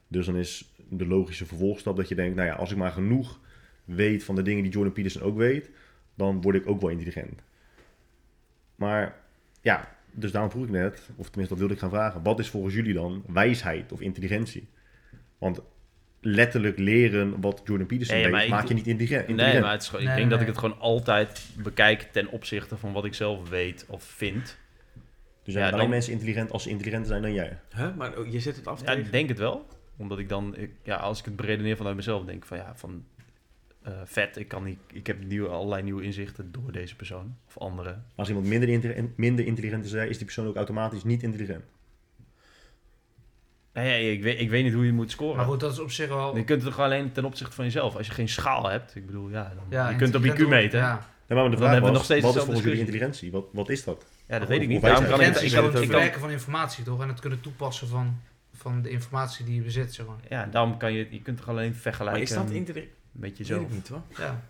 Dus 0.08 0.26
dan 0.26 0.36
is 0.36 0.73
de 0.98 1.06
logische 1.06 1.46
vervolgstap 1.46 1.96
dat 1.96 2.08
je 2.08 2.14
denkt, 2.14 2.36
nou 2.36 2.48
ja, 2.48 2.54
als 2.54 2.70
ik 2.70 2.76
maar 2.76 2.92
genoeg 2.92 3.40
weet 3.84 4.24
van 4.24 4.34
de 4.34 4.42
dingen 4.42 4.62
die 4.62 4.72
Jordan 4.72 4.92
Peterson 4.92 5.22
ook 5.22 5.36
weet, 5.36 5.70
dan 6.14 6.40
word 6.42 6.56
ik 6.56 6.66
ook 6.68 6.80
wel 6.80 6.90
intelligent. 6.90 7.40
Maar 8.76 9.14
ja, 9.60 9.96
dus 10.12 10.32
daarom 10.32 10.50
vroeg 10.50 10.64
ik 10.64 10.70
net, 10.70 11.08
of 11.16 11.24
tenminste 11.26 11.48
dat 11.48 11.58
wilde 11.58 11.72
ik 11.74 11.78
gaan 11.80 11.90
vragen, 11.90 12.22
wat 12.22 12.38
is 12.38 12.48
volgens 12.48 12.74
jullie 12.74 12.94
dan 12.94 13.22
wijsheid 13.26 13.92
of 13.92 14.00
intelligentie? 14.00 14.68
Want 15.38 15.60
letterlijk 16.20 16.78
leren 16.78 17.40
wat 17.40 17.60
Jordan 17.64 17.86
Peterson 17.86 18.14
Nee, 18.16 18.24
maar 18.24 18.32
weet, 18.32 18.42
ik- 18.48 18.54
maak 18.54 18.66
je 18.68 18.74
niet 18.74 18.86
intelligent. 18.86 19.28
Nee, 19.28 19.60
maar 19.60 19.72
het 19.72 19.82
is 19.82 19.88
gewoon, 19.88 20.02
ik 20.02 20.08
Nee, 20.08 20.16
denk 20.18 20.30
dat 20.30 20.40
ik 20.40 20.46
het 20.46 20.58
gewoon 20.58 20.78
altijd 20.78 21.48
bekijk 21.62 22.00
ten 22.12 22.28
opzichte 22.28 22.76
van 22.76 22.92
wat 22.92 23.04
ik 23.04 23.14
zelf 23.14 23.48
weet 23.48 23.86
of 23.88 24.02
vind. 24.04 24.56
Dus 25.42 25.52
zijn 25.52 25.64
Ja, 25.66 25.70
alleen 25.70 25.82
dan- 25.84 25.94
mensen 25.94 26.12
intelligent 26.12 26.50
als 26.50 26.62
ze 26.62 26.68
intelligenter 26.68 27.08
zijn 27.08 27.22
dan 27.22 27.32
jij. 27.32 27.58
Huh? 27.76 27.94
Maar 27.96 28.18
oh, 28.18 28.32
je 28.32 28.40
zet 28.40 28.56
het 28.56 28.66
af 28.66 28.80
Ja, 28.80 28.86
tegen- 28.86 29.04
ik 29.04 29.12
denk 29.12 29.28
het 29.28 29.38
wel. 29.38 29.66
Omdat 29.96 30.18
ik 30.18 30.28
dan, 30.28 30.56
ik, 30.56 30.70
ja, 30.82 30.96
als 30.96 31.18
ik 31.18 31.24
het 31.24 31.36
beredeneer 31.36 31.76
vanuit 31.76 31.96
mezelf, 31.96 32.24
denk 32.24 32.44
van 32.44 32.56
ja, 32.56 32.72
van 32.76 33.04
eh, 33.82 33.92
vet, 34.04 34.36
ik, 34.36 34.48
kan 34.48 34.64
niet, 34.64 34.78
ik 34.92 35.06
heb 35.06 35.24
nieuwe, 35.24 35.48
allerlei 35.48 35.82
nieuwe 35.82 36.02
inzichten 36.02 36.52
door 36.52 36.72
deze 36.72 36.96
persoon 36.96 37.36
of 37.46 37.58
anderen. 37.58 38.04
Als 38.14 38.28
iemand 38.28 38.46
minder, 38.46 39.08
minder 39.16 39.46
intelligent 39.46 39.84
is 39.84 39.90
dan 39.90 40.00
is 40.00 40.16
die 40.16 40.24
persoon 40.24 40.46
ook 40.46 40.56
automatisch 40.56 41.04
niet 41.04 41.22
intelligent. 41.22 41.64
Nee, 43.72 43.88
nee, 43.88 44.12
ik, 44.12 44.22
weet, 44.22 44.40
ik 44.40 44.50
weet 44.50 44.64
niet 44.64 44.72
hoe 44.72 44.86
je 44.86 44.92
moet 44.92 45.10
scoren. 45.10 45.36
Maar 45.36 45.44
goed, 45.44 45.60
dat 45.60 45.72
is 45.72 45.78
op 45.78 45.90
zich 45.90 46.08
wel... 46.08 46.36
Je 46.36 46.44
kunt 46.44 46.62
het 46.62 46.74
toch 46.74 46.84
alleen 46.84 47.12
ten 47.12 47.24
opzichte 47.24 47.54
van 47.54 47.64
jezelf. 47.64 47.96
Als 47.96 48.06
je 48.06 48.12
geen 48.12 48.28
schaal 48.28 48.68
hebt, 48.68 48.94
ik 48.94 49.06
bedoel, 49.06 49.28
ja, 49.28 49.52
dan, 49.54 49.64
ja, 49.68 49.88
je 49.88 49.96
kunt 49.96 50.14
op 50.14 50.22
IQ 50.22 50.48
meten. 50.48 50.78
Ja, 50.78 50.86
Ja. 50.86 51.12
Nee, 51.34 51.38
maar 51.38 51.50
de 51.50 51.50
Dan 51.50 51.58
vraag 51.58 51.72
hebben 51.72 51.90
we 51.90 51.96
nog 51.96 52.04
steeds 52.04 52.24
wat 52.24 52.36
is 52.36 52.42
volgens 52.42 52.64
jullie 52.64 52.78
intelligentie? 52.78 53.30
Wat, 53.32 53.44
wat 53.52 53.68
is 53.68 53.84
dat? 53.84 54.06
dat 54.26 54.48
weet 54.48 54.62
ik 54.62 54.68
niet. 54.68 54.82
Daarom 54.82 55.06
kan 55.06 55.20
ik, 55.20 55.26
ik 55.26 55.52
het 55.52 55.78
verwerken 55.78 56.20
van 56.20 56.30
informatie, 56.30 56.84
toch? 56.84 57.02
En 57.02 57.08
het 57.08 57.20
kunnen 57.20 57.40
toepassen 57.40 57.88
van, 57.88 58.20
van 58.64 58.82
de 58.82 58.90
informatie 58.90 59.44
die 59.44 59.54
je 59.54 59.62
bezit, 59.62 59.94
zeg 59.94 60.06
maar. 60.06 60.16
ja, 60.28 60.46
daarom 60.46 60.76
kan 60.78 60.92
je, 60.92 61.06
je 61.10 61.22
kunt 61.22 61.36
toch 61.36 61.48
alleen 61.48 61.70
Maar 61.70 61.80
vergelijken 61.80 62.22
is 62.22 62.28
dat 62.30 62.50
intelligent? 62.50 62.92
met 63.12 63.20
Weet 63.22 63.36
jezelf, 63.38 63.62
ik 63.62 63.70
niet 63.70 63.88
hoor. 63.88 64.02
Ja. 64.18 64.42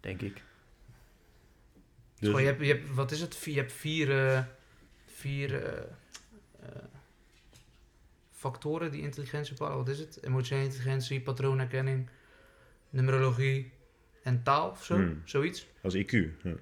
denk 0.00 0.20
ik. 0.20 0.42
Dus, 2.18 2.28
Gewoon, 2.28 2.40
je, 2.40 2.46
hebt, 2.46 2.60
je 2.60 2.66
hebt, 2.66 2.94
wat 2.94 3.10
is 3.10 3.20
het? 3.20 3.36
Vier- 3.36 3.54
Je 3.54 3.60
hebt 3.60 3.72
vier, 3.72 4.26
eh, 4.28 4.42
vier 5.06 5.64
eh, 5.64 5.78
eh, 6.62 6.68
factoren 8.32 8.90
die 8.90 9.02
intelligentie 9.02 9.52
bepalen. 9.54 9.76
Wat 9.76 9.88
is 9.88 9.98
het? 9.98 10.22
Emotionele 10.22 10.64
intelligentie, 10.66 11.20
patroonherkenning, 11.20 12.08
numerologie 12.90 13.72
en 14.22 14.42
taal 14.42 14.70
of 14.70 14.84
zo. 14.84 14.94
Hmm. 14.94 15.22
Zoiets. 15.24 15.66
is 15.82 15.94
IQ. 15.94 16.42
Ja. 16.42 16.54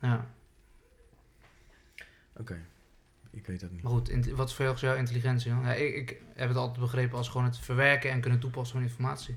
Ja. 0.00 0.30
Oké. 2.36 2.60
Ik 3.32 3.46
weet 3.46 3.60
dat 3.60 3.70
niet. 3.70 3.82
Maar 3.82 3.92
goed, 3.92 4.30
wat 4.30 4.48
is 4.48 4.54
voor 4.54 4.74
jou, 4.80 4.96
intelligentie? 4.98 5.50
dan? 5.50 5.60
Ja, 5.62 5.72
ik, 5.72 5.94
ik 5.94 6.20
heb 6.34 6.48
het 6.48 6.56
altijd 6.56 6.80
begrepen 6.80 7.16
als 7.18 7.28
gewoon 7.28 7.46
het 7.46 7.58
verwerken 7.58 8.10
en 8.10 8.20
kunnen 8.20 8.38
toepassen 8.40 8.76
van 8.76 8.86
informatie. 8.86 9.36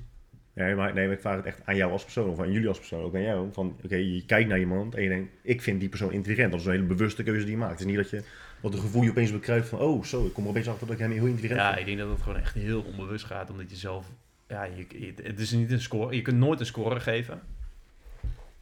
Nee, 0.52 0.74
maar, 0.74 0.94
nee, 0.94 1.04
maar 1.06 1.14
ik 1.14 1.20
vraag 1.20 1.36
het 1.36 1.44
echt 1.44 1.60
aan 1.64 1.76
jou 1.76 1.92
als 1.92 2.02
persoon, 2.02 2.28
of 2.30 2.40
aan 2.40 2.52
jullie 2.52 2.68
als 2.68 2.78
persoon, 2.78 3.02
ook 3.02 3.14
aan 3.14 3.22
jou. 3.22 3.48
Van, 3.52 3.76
oké, 3.84 3.96
je 3.96 4.24
kijkt 4.26 4.48
naar 4.48 4.58
iemand 4.58 4.94
en 4.94 5.02
je 5.02 5.08
denkt, 5.08 5.32
ik 5.42 5.62
vind 5.62 5.80
die 5.80 5.88
persoon 5.88 6.12
intelligent. 6.12 6.50
Dat 6.50 6.60
is 6.60 6.66
een 6.66 6.72
hele 6.72 6.84
bewuste 6.84 7.22
keuze 7.22 7.40
die 7.44 7.50
je 7.50 7.56
maakt. 7.56 7.70
Het 7.70 7.80
is 7.80 7.86
niet 7.86 7.96
dat 7.96 8.10
je 8.10 8.22
wat 8.60 8.72
een 8.74 8.80
gevoel 8.80 9.02
je 9.02 9.10
opeens 9.10 9.32
bekruipt 9.32 9.68
van, 9.68 9.78
oh, 9.78 10.04
zo, 10.04 10.26
ik 10.26 10.32
kom 10.32 10.44
er 10.44 10.50
opeens 10.50 10.68
achter 10.68 10.86
dat 10.86 10.96
ik 10.96 11.02
hem 11.02 11.10
heel 11.10 11.26
intelligent 11.26 11.60
Ja, 11.60 11.66
vind. 11.68 11.78
ik 11.80 11.86
denk 11.86 11.98
dat 11.98 12.08
het 12.08 12.22
gewoon 12.22 12.38
echt 12.38 12.54
heel 12.54 12.82
onbewust 12.82 13.24
gaat, 13.24 13.50
omdat 13.50 13.70
je 13.70 13.76
zelf 13.76 14.06
ja, 14.48 14.64
je, 14.64 14.86
je- 14.88 15.14
het 15.22 15.40
is 15.40 15.50
niet 15.50 15.70
een 15.70 15.80
score. 15.80 16.14
Je 16.14 16.22
kunt 16.22 16.38
nooit 16.38 16.60
een 16.60 16.66
score 16.66 17.00
geven. 17.00 17.40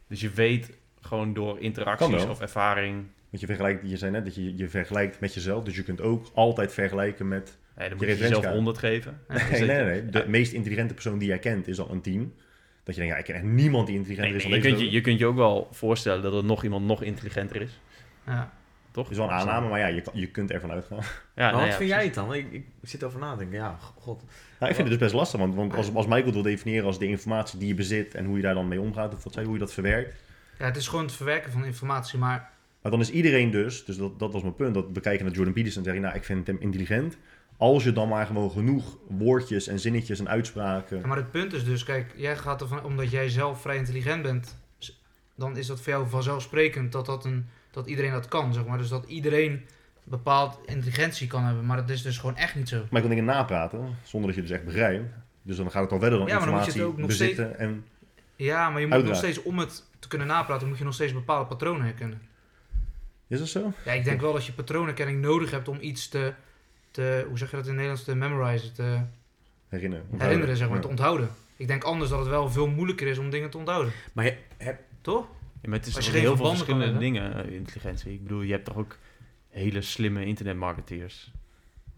Dus 0.07 0.21
je 0.21 0.29
weet 0.29 0.77
gewoon 1.01 1.33
door 1.33 1.59
interacties 1.59 2.23
of 2.25 2.39
ervaring. 2.41 3.05
Want 3.35 3.47
je 3.47 3.55
vergelijkt, 3.55 3.89
je 3.89 3.97
zei 3.97 4.11
net 4.11 4.25
dat 4.25 4.35
je 4.35 4.57
je 4.57 4.69
vergelijkt 4.69 5.19
met 5.19 5.33
jezelf. 5.33 5.63
Dus 5.63 5.75
je 5.75 5.83
kunt 5.83 6.01
ook 6.01 6.25
altijd 6.33 6.73
vergelijken 6.73 7.27
met... 7.27 7.57
Dan 7.75 7.89
Je 7.89 7.95
moet 7.95 7.99
je 7.99 8.07
jezelf 8.07 8.19
referentiekaart. 8.19 8.55
100 8.55 8.77
geven. 8.77 9.19
Nee, 9.51 9.67
nee, 9.67 9.83
nee. 9.83 10.09
De 10.09 10.19
ja. 10.19 10.25
meest 10.27 10.53
intelligente 10.53 10.93
persoon 10.93 11.17
die 11.17 11.27
jij 11.27 11.39
kent 11.39 11.67
is 11.67 11.79
al 11.79 11.91
een 11.91 12.01
team. 12.01 12.33
Dat 12.83 12.95
je 12.95 13.01
denkt, 13.01 13.15
ja, 13.15 13.19
ik 13.19 13.25
ken 13.25 13.35
echt 13.35 13.43
niemand 13.43 13.87
die 13.87 13.95
intelligenter 13.95 14.33
Nee, 14.33 14.43
is 14.43 14.49
nee, 14.49 14.61
dan 14.61 14.71
je, 14.71 14.75
kunt 14.75 14.89
je, 14.89 14.95
je 14.95 15.01
kunt 15.01 15.19
je 15.19 15.25
ook 15.25 15.35
wel 15.35 15.67
voorstellen 15.71 16.21
dat 16.21 16.33
er 16.33 16.43
nog 16.43 16.63
iemand 16.63 16.85
nog 16.85 17.03
intelligenter 17.03 17.61
is. 17.61 17.79
Ja. 18.25 18.53
Toch? 18.91 19.11
Is 19.11 19.17
wel 19.17 19.25
een 19.25 19.33
aanname, 19.33 19.69
maar 19.69 19.79
ja, 19.79 19.87
je, 19.87 20.03
je 20.13 20.27
kunt 20.27 20.51
ervan 20.51 20.71
uitgaan. 20.71 20.97
Ja, 20.97 21.05
maar 21.35 21.51
nou 21.51 21.61
wat 21.61 21.71
ja, 21.71 21.77
vind 21.77 21.89
jij 21.89 22.03
het 22.03 22.13
dan? 22.13 22.33
Ik, 22.33 22.51
ik 22.51 22.65
zit 22.81 23.03
over 23.03 23.19
na 23.19 23.31
te 23.31 23.37
denken. 23.37 23.57
Ja, 23.57 23.77
god. 23.79 24.23
Nou, 24.59 24.71
ik 24.71 24.75
vind 24.75 24.77
het 24.77 24.87
dus 24.87 24.97
best 24.97 25.13
lastig, 25.13 25.39
want, 25.39 25.55
want 25.55 25.75
als, 25.75 25.93
als 25.93 26.05
Michael 26.05 26.25
het 26.25 26.33
wil 26.33 26.43
definiëren 26.43 26.85
als 26.85 26.99
de 26.99 27.07
informatie 27.07 27.59
die 27.59 27.67
je 27.67 27.73
bezit 27.73 28.13
en 28.13 28.25
hoe 28.25 28.35
je 28.35 28.41
daar 28.41 28.53
dan 28.53 28.67
mee 28.67 28.81
omgaat, 28.81 29.13
of 29.13 29.23
wat 29.23 29.33
zei, 29.33 29.45
hoe 29.45 29.53
je 29.53 29.59
dat 29.59 29.73
verwerkt. 29.73 30.15
ja, 30.59 30.65
het 30.65 30.75
is 30.75 30.87
gewoon 30.87 31.05
het 31.05 31.13
verwerken 31.13 31.51
van 31.51 31.65
informatie, 31.65 32.19
maar 32.19 32.53
Maar 32.85 32.93
dan 32.93 33.03
is 33.03 33.11
iedereen 33.11 33.51
dus, 33.51 33.85
dus 33.85 33.97
dat, 33.97 34.19
dat 34.19 34.31
was 34.31 34.41
mijn 34.41 34.55
punt, 34.55 34.73
dat 34.73 34.93
bekijken 34.93 35.25
naar 35.25 35.33
Jordan 35.33 35.53
Peterson 35.53 35.79
en 35.79 35.85
zeg 35.85 35.93
je, 35.93 36.01
nou, 36.01 36.15
ik 36.15 36.23
vind 36.23 36.47
hem 36.47 36.57
intelligent. 36.59 37.17
Als 37.57 37.83
je 37.83 37.91
dan 37.91 38.07
maar 38.07 38.25
gewoon 38.25 38.51
genoeg 38.51 38.97
woordjes 39.07 39.67
en 39.67 39.79
zinnetjes 39.79 40.19
en 40.19 40.29
uitspraken. 40.29 40.99
Ja, 40.99 41.07
maar 41.07 41.17
het 41.17 41.31
punt 41.31 41.53
is 41.53 41.63
dus, 41.63 41.83
kijk, 41.83 42.13
jij 42.15 42.37
gaat 42.37 42.61
ervan, 42.61 42.83
omdat 42.83 43.11
jij 43.11 43.29
zelf 43.29 43.61
vrij 43.61 43.77
intelligent 43.77 44.21
bent, 44.21 44.57
dan 45.35 45.57
is 45.57 45.67
dat 45.67 45.81
voor 45.81 45.93
jou 45.93 46.09
vanzelfsprekend 46.09 46.91
dat, 46.91 47.05
dat, 47.05 47.25
een, 47.25 47.45
dat 47.71 47.87
iedereen 47.87 48.11
dat 48.11 48.27
kan, 48.27 48.53
zeg 48.53 48.65
maar. 48.65 48.77
Dus 48.77 48.89
dat 48.89 49.05
iedereen 49.07 49.65
bepaald 50.03 50.59
intelligentie 50.65 51.27
kan 51.27 51.43
hebben, 51.43 51.65
maar 51.65 51.77
dat 51.77 51.89
is 51.89 52.01
dus 52.01 52.17
gewoon 52.17 52.35
echt 52.35 52.55
niet 52.55 52.69
zo. 52.69 52.77
Maar 52.77 52.87
je 52.89 52.99
kan 52.99 53.09
dingen 53.09 53.25
napraten, 53.25 53.97
zonder 54.03 54.27
dat 54.27 54.35
je 54.35 54.41
dus 54.45 54.51
echt 54.51 54.65
begrijpt. 54.65 55.13
Dus 55.41 55.57
dan 55.57 55.71
gaat 55.71 55.83
het 55.83 55.91
al 55.91 55.99
verder 55.99 56.19
dan 56.19 56.27
Ja, 56.27 56.37
maar 56.37 56.45
dan 56.45 56.55
moet 56.55 56.65
je 56.65 56.71
informatie 56.71 56.81
het 56.81 56.91
ook 56.91 56.97
nog 56.97 57.07
bezitten. 57.07 57.59
En, 57.59 57.85
Ja, 58.35 58.69
maar 58.69 58.81
je 58.81 58.87
moet 58.87 59.03
nog 59.03 59.15
steeds, 59.15 59.43
om 59.43 59.59
het 59.59 59.83
te 59.99 60.07
kunnen 60.07 60.27
napraten, 60.27 60.67
moet 60.67 60.77
je 60.77 60.83
nog 60.83 60.93
steeds 60.93 61.13
bepaalde 61.13 61.45
patronen 61.45 61.85
herkennen. 61.85 62.33
Is 63.41 63.51
dat 63.53 63.63
zo? 63.63 63.73
Ja, 63.85 63.91
ik 63.91 64.03
denk 64.03 64.21
wel 64.21 64.33
dat 64.33 64.45
je 64.45 64.53
patroonherkenning 64.53 65.21
nodig 65.21 65.51
hebt 65.51 65.67
om 65.67 65.77
iets 65.81 66.07
te, 66.09 66.33
te 66.91 67.25
hoe 67.27 67.37
zeg 67.37 67.49
je 67.49 67.55
dat 67.55 67.65
in 67.65 67.71
het 67.71 67.79
Nederlands, 67.81 68.03
te 68.03 68.15
memorizen, 68.15 68.73
te 68.73 68.99
Herinneren. 69.67 70.05
herinneren, 70.17 70.57
zeg 70.57 70.67
maar, 70.67 70.75
Ja. 70.75 70.81
te 70.81 70.87
onthouden. 70.89 71.29
Ik 71.57 71.67
denk 71.67 71.83
anders 71.83 72.09
dat 72.09 72.19
het 72.19 72.27
wel 72.27 72.49
veel 72.49 72.67
moeilijker 72.67 73.07
is 73.07 73.17
om 73.17 73.29
dingen 73.29 73.49
te 73.49 73.57
onthouden. 73.57 73.93
Maar 74.13 74.25
je, 74.25 74.37
heb, 74.57 74.79
Toch? 75.01 75.27
Ja, 75.61 75.69
maar 75.69 75.77
het 75.79 75.87
is 75.87 75.95
Als 75.95 76.05
je 76.05 76.11
toch 76.11 76.19
geen 76.21 76.29
heel 76.29 76.37
veel 76.37 76.49
verschillende 76.55 76.97
dingen, 76.99 77.45
eh, 77.45 77.51
intelligentie. 77.55 78.13
Ik 78.13 78.23
bedoel, 78.23 78.41
je 78.41 78.51
hebt 78.51 78.65
toch 78.65 78.77
ook 78.77 78.97
hele 79.49 79.81
slimme 79.81 80.25
internetmarketeers. 80.25 81.31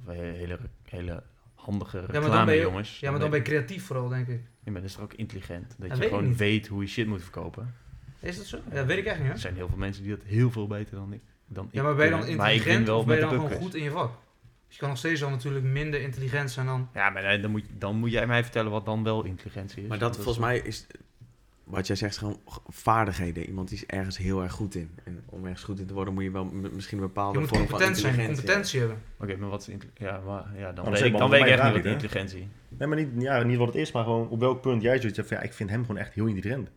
Of 0.05 0.13
eh, 0.13 0.19
hele, 0.19 0.59
hele 0.85 1.23
handige 1.55 1.97
dan 1.97 2.05
ben 2.07 2.21
je- 2.21 2.27
reclamejongens. 2.27 2.99
Ja, 2.99 3.11
maar 3.11 3.19
dan 3.19 3.29
ben 3.29 3.39
je 3.39 3.45
creatief 3.45 3.85
vooral, 3.85 4.07
denk 4.07 4.27
ik. 4.27 4.41
Ja, 4.63 4.71
maar 4.71 4.81
dat 4.81 4.89
is 4.89 4.93
toch 4.95 5.03
ook 5.03 5.13
intelligent? 5.13 5.75
Dat 5.77 5.89
Ja, 5.89 5.95
je 6.03 6.09
gewoon 6.09 6.35
weet 6.35 6.67
hoe 6.67 6.81
je 6.81 6.87
shit 6.87 7.07
moet 7.07 7.21
verkopen. 7.21 7.75
Is 8.19 8.37
dat 8.37 8.45
zo? 8.45 8.57
Ja, 8.69 8.75
dat 8.75 8.85
weet 8.85 8.97
ik 8.97 9.05
echt 9.05 9.17
niet, 9.17 9.27
hè? 9.27 9.33
Er 9.33 9.39
zijn 9.39 9.55
heel 9.55 9.67
veel 9.67 9.77
mensen 9.77 10.03
die 10.03 10.15
dat 10.15 10.25
heel 10.25 10.51
veel 10.51 10.67
beter 10.67 10.95
dan 10.95 11.13
ik. 11.13 11.21
Dan 11.47 11.69
Ja, 11.71 11.83
maar 11.83 11.95
ben 11.95 12.05
je 12.05 12.11
dan 12.11 12.19
kunnen. 12.19 12.37
Maar 12.37 12.53
ik 12.53 12.55
intelligent 12.55 12.89
of 12.89 13.05
ben 13.05 13.15
je 13.15 13.21
dan 13.21 13.29
gewoon 13.29 13.51
goed 13.51 13.75
in 13.75 13.83
je 13.83 13.91
vak? 13.91 14.11
Dus 14.67 14.75
je 14.75 14.81
kan 14.81 14.89
nog 14.89 14.97
steeds 14.97 15.21
wel 15.21 15.29
natuurlijk 15.29 15.65
minder 15.65 16.01
intelligent 16.01 16.51
zijn 16.51 16.65
dan... 16.65 16.89
Ja, 16.93 17.09
maar 17.09 17.41
dan 17.41 17.51
moet, 17.51 17.63
dan 17.77 17.95
moet 17.95 18.11
jij 18.11 18.27
mij 18.27 18.43
vertellen 18.43 18.71
wat 18.71 18.85
dan 18.85 19.03
wel 19.03 19.23
intelligentie 19.23 19.83
is. 19.83 19.89
maar 19.89 19.97
dat 19.97 20.15
volgens 20.15 20.37
mij 20.37 20.59
is... 20.59 20.87
Wat 21.63 21.87
jij 21.87 21.95
zegt, 21.95 22.11
is 22.11 22.17
gewoon 22.17 22.39
vaardigheden. 22.67 23.45
Iemand 23.45 23.69
die 23.69 23.77
is 23.77 23.85
ergens 23.85 24.17
heel 24.17 24.43
erg 24.43 24.51
goed 24.51 24.75
in. 24.75 24.89
En 25.03 25.23
om 25.25 25.43
ergens 25.43 25.63
goed 25.63 25.79
in 25.79 25.85
te 25.85 25.93
worden, 25.93 26.13
moet 26.13 26.23
je 26.23 26.31
wel 26.31 26.45
misschien 26.45 26.97
een 26.97 27.03
bepaalde 27.03 27.33
Je 27.33 27.39
moet 27.39 27.49
vorm 27.49 27.61
van 27.61 27.69
competent 27.69 27.97
zijn, 27.97 28.11
intelligentie 28.13 28.43
competentie 28.43 28.79
hebben. 28.79 29.01
Oké, 29.19 29.35
maar 29.35 29.49
wat 29.49 29.67
is 29.67 29.75
Ja, 29.93 30.19
maar, 30.25 30.45
ja 30.57 30.71
dan, 30.71 30.83
dan 30.83 30.93
weet 30.93 31.03
ik, 31.03 31.17
dan 31.17 31.29
weet 31.29 31.41
ik 31.41 31.47
echt 31.47 31.63
niet 31.63 31.73
wat 31.73 31.85
intelligentie 31.85 32.47
Nee, 32.67 32.87
maar 32.87 32.97
niet, 32.97 33.09
ja, 33.17 33.43
niet 33.43 33.57
wat 33.57 33.67
het 33.67 33.75
is, 33.75 33.91
maar 33.91 34.03
gewoon 34.03 34.29
op 34.29 34.39
welk 34.39 34.61
punt 34.61 34.81
jij 34.81 34.99
zoiets 34.99 35.17
hebt 35.17 35.29
van, 35.29 35.37
ja, 35.37 35.43
ik 35.43 35.53
vind 35.53 35.69
hem 35.69 35.81
gewoon 35.81 35.97
echt 35.97 36.13
heel 36.13 36.25
intelligent. 36.25 36.69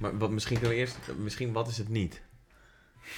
Maar 0.00 0.18
wat, 0.18 0.30
misschien 0.30 0.58
kunnen 0.58 0.76
we 0.76 0.80
eerst... 0.82 0.98
Misschien, 1.18 1.52
wat 1.52 1.68
is 1.68 1.78
het 1.78 1.88
niet? 1.88 2.22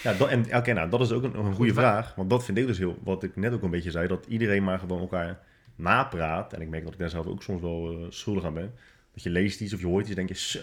Ja, 0.03 0.13
dat, 0.13 0.29
en 0.29 0.57
oké, 0.57 0.73
nou, 0.73 0.91
dat 0.91 1.01
is 1.01 1.13
ook 1.13 1.23
een, 1.23 1.39
een 1.39 1.55
goede 1.55 1.75
vraag. 1.75 2.15
Want 2.15 2.31
dat 2.31 2.45
vind 2.45 2.59
ik 2.59 2.67
dus 2.67 2.79
heel, 2.79 2.99
wat 3.05 3.23
ik 3.23 3.37
net 3.37 3.53
ook 3.53 3.63
een 3.63 3.71
beetje 3.71 3.91
zei, 3.91 4.09
dat 4.09 4.27
iedereen 4.29 4.65
maar 4.65 4.79
gewoon 4.79 5.01
elkaar 5.01 5.41
napraat. 5.77 6.53
En 6.53 6.61
ik 6.61 6.69
merk 6.69 6.85
dat 6.85 6.93
ik 6.93 6.99
daar 6.99 7.11
zelf 7.11 7.27
ook 7.27 7.43
soms 7.43 7.61
wel 7.61 7.91
eh, 7.91 8.07
schuldig 8.09 8.45
aan 8.45 8.55
ben. 8.55 8.75
Dat 9.15 9.23
je 9.23 9.31
leest 9.31 9.61
iets 9.61 9.75
of 9.75 9.81
je 9.81 9.87
hoort 9.87 10.07
iets, 10.07 10.15
denk 10.15 10.29
je, 10.29 10.35
zo, 10.35 10.61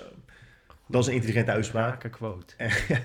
dat 0.88 1.02
is 1.02 1.08
een 1.08 1.14
intelligente 1.14 1.52
uitspraak. 1.52 2.04
Rake 2.04 2.10
quote. 2.10 2.54